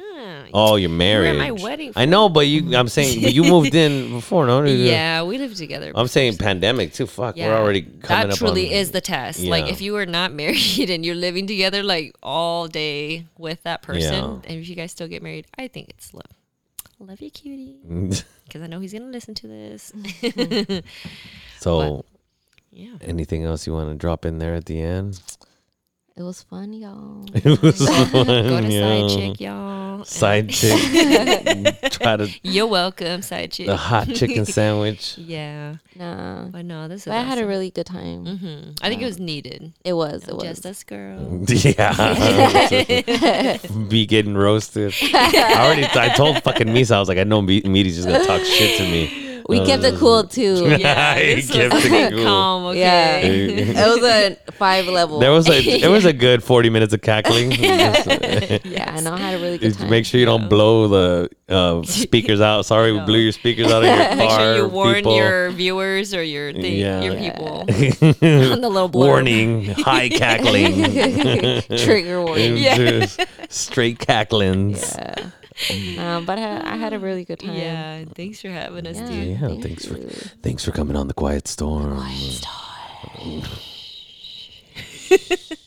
Oh 0.54 0.76
you're 0.76 0.90
married? 0.90 1.38
my 1.38 1.52
wedding 1.52 1.92
I 1.96 2.06
know, 2.06 2.30
but 2.30 2.42
you. 2.48 2.76
I'm 2.76 2.88
saying, 2.88 3.22
but 3.22 3.34
you 3.34 3.44
moved 3.44 3.76
in 3.76 4.12
before, 4.12 4.46
no? 4.46 4.64
Yeah, 4.66 5.24
we 5.24 5.38
lived 5.38 5.58
together. 5.58 5.92
I'm 5.96 6.08
saying 6.08 6.38
pandemic 6.38 6.94
too. 6.94 7.08
Fuck, 7.08 7.36
we're 7.36 7.56
already 7.56 7.82
coming 7.82 8.30
that 8.30 8.38
truly 8.38 8.68
on, 8.68 8.74
is 8.74 8.92
the 8.92 9.02
test. 9.02 9.40
Like 9.42 9.72
if 9.72 9.82
you 9.82 9.94
were 9.94 10.06
not 10.06 10.32
married 10.42 10.90
and 10.90 11.06
you're 11.06 11.16
living 11.16 11.48
together 11.48 11.84
like 11.84 12.16
all 12.22 12.68
day 12.68 13.26
with 13.38 13.64
that 13.64 13.82
person, 13.82 14.14
Yeah. 14.14 14.50
and 14.50 14.60
if 14.62 14.68
you 14.68 14.76
guys 14.76 14.92
still 14.92 15.08
get 15.08 15.22
married, 15.24 15.46
I 15.58 15.68
think 15.68 15.90
it's 15.90 16.14
love. 16.14 16.24
Love 17.00 17.20
you, 17.22 17.32
cutie, 17.32 17.78
because 18.46 18.62
I 18.62 18.68
know 18.68 18.80
he's 18.80 18.94
gonna 18.94 19.06
listen 19.08 19.34
to 19.36 19.48
this. 19.48 19.92
so, 21.60 22.06
yeah. 22.72 22.96
anything 23.02 23.44
else 23.44 23.68
you 23.68 23.74
want 23.74 23.90
to 23.90 23.96
drop 23.96 24.26
in 24.26 24.38
there 24.40 24.54
at 24.56 24.66
the 24.66 24.80
end? 24.82 25.22
It 26.16 26.22
was 26.22 26.44
fun, 26.44 26.74
y'all. 26.74 27.26
It 27.34 27.60
was 27.62 27.78
fun. 27.88 28.12
Go 28.12 28.24
fun, 28.26 28.64
to 28.64 28.72
yo. 28.72 29.08
side 29.08 29.18
chick, 29.18 29.40
y'all. 29.42 30.06
Side 30.06 30.50
chick. 30.52 31.92
Try 31.94 32.18
to 32.18 32.30
You're 32.44 32.68
welcome, 32.68 33.24
side 33.24 33.52
chick. 33.52 33.66
the 33.66 33.76
hot 33.76 34.08
chicken 34.14 34.46
sandwich. 34.46 35.18
yeah, 35.18 35.78
Nah. 35.96 36.46
but 36.46 36.66
no, 36.66 36.88
this 36.88 37.02
is. 37.02 37.06
But 37.06 37.16
I 37.16 37.24
had 37.24 37.40
a 37.40 37.48
really 37.48 37.72
good 37.72 37.88
time. 37.88 38.26
Mhm. 38.26 38.78
I 38.84 38.90
think 38.90 39.02
it 39.02 39.06
was 39.06 39.18
needed. 39.18 39.74
It 39.84 39.94
was. 39.94 40.28
It 40.28 40.36
was. 40.36 40.44
Just 40.44 40.66
us 40.68 40.84
girls. 40.84 41.50
yeah. 41.66 43.58
Be 43.90 44.06
getting 44.06 44.36
roasted. 44.36 44.94
I 45.02 45.66
already 45.66 45.86
I 46.00 46.10
told 46.16 46.44
fucking 46.44 46.68
Misa, 46.68 46.92
I 46.96 47.00
was 47.00 47.10
like, 47.10 47.18
I 47.18 47.24
know 47.24 47.42
Me- 47.42 47.62
Meaty's 47.62 47.96
just 47.96 48.08
gonna 48.08 48.24
talk 48.26 48.42
shit 48.44 48.78
to 48.78 48.84
me. 48.84 49.23
We 49.50 49.66
kept 49.66 49.84
it 49.84 49.96
cool 49.96 50.24
too. 50.26 50.76
Yeah, 50.80 51.16
He 51.20 51.36
this 51.36 51.52
kept 51.52 51.74
was 51.74 51.86
it 51.86 52.14
cool. 52.14 52.24
calm. 52.24 52.66
Okay. 52.68 52.78
Yeah. 53.66 53.86
it 53.86 54.02
was 54.02 54.04
a 54.04 54.52
five 54.54 54.88
level. 54.88 55.20
There 55.20 55.32
was 55.32 55.48
a 55.50 55.60
it 55.62 55.88
was 55.90 56.06
a 56.06 56.14
good 56.14 56.44
forty 56.44 56.70
minutes 56.70 56.94
of 56.94 57.02
cackling. 57.02 57.52
yeah, 57.52 58.94
I 58.96 59.00
know. 59.02 59.14
I 59.14 59.18
had 59.20 59.36
a 59.36 59.42
really 59.44 59.58
good 59.58 59.78
time. 59.78 59.90
Make 59.90 60.06
sure 60.06 60.20
you 60.20 60.26
don't 60.26 60.50
blow 60.50 60.88
the 60.88 61.30
uh, 61.50 61.84
speakers 61.84 62.42
out. 62.42 62.66
Sorry, 62.66 62.92
we 62.92 63.00
blew 63.02 63.20
your 63.20 63.32
speakers 63.32 63.72
out 63.72 63.84
of 63.84 63.90
your 63.90 64.08
car. 64.08 64.16
Make 64.16 64.30
sure 64.32 64.56
you 64.58 64.68
warn 64.68 64.96
people. 64.96 65.16
your 65.18 65.52
viewers 65.52 66.14
or 66.14 66.24
your 66.24 66.52
thing, 66.54 66.76
Yeah. 66.78 67.02
your 67.02 67.14
Yeah. 67.16 67.32
people 67.32 67.60
on 67.60 68.62
the 68.62 68.70
little 68.70 68.90
blurb. 68.90 68.94
warning, 69.08 69.66
high 69.66 70.10
cackling, 70.10 71.62
Trigger 71.78 72.24
warning. 72.24 72.58
Just 72.58 73.20
straight 73.50 74.00
cacklings. 74.00 74.96
Yeah. 74.98 75.16
Um, 76.00 76.26
but 76.26 76.38
I 76.38 76.42
had, 76.42 76.62
I 76.66 76.76
had 76.78 76.94
a 76.94 77.00
really 77.00 77.26
good 77.26 77.40
time. 77.40 77.56
Yeah, 77.56 78.06
thanks 78.16 78.42
for 78.42 78.50
having 78.50 78.88
us, 78.88 78.98
Yeah. 78.98 79.08
dude. 79.08 79.28
Yeah, 79.28 79.48
Thank 79.48 79.64
thanks 79.64 79.86
for 79.86 79.96
thanks 80.42 80.64
for 80.66 80.72
coming 80.72 80.96
on 80.96 81.08
the 81.08 81.14
Quiet 81.14 81.48
Storm. 81.48 82.00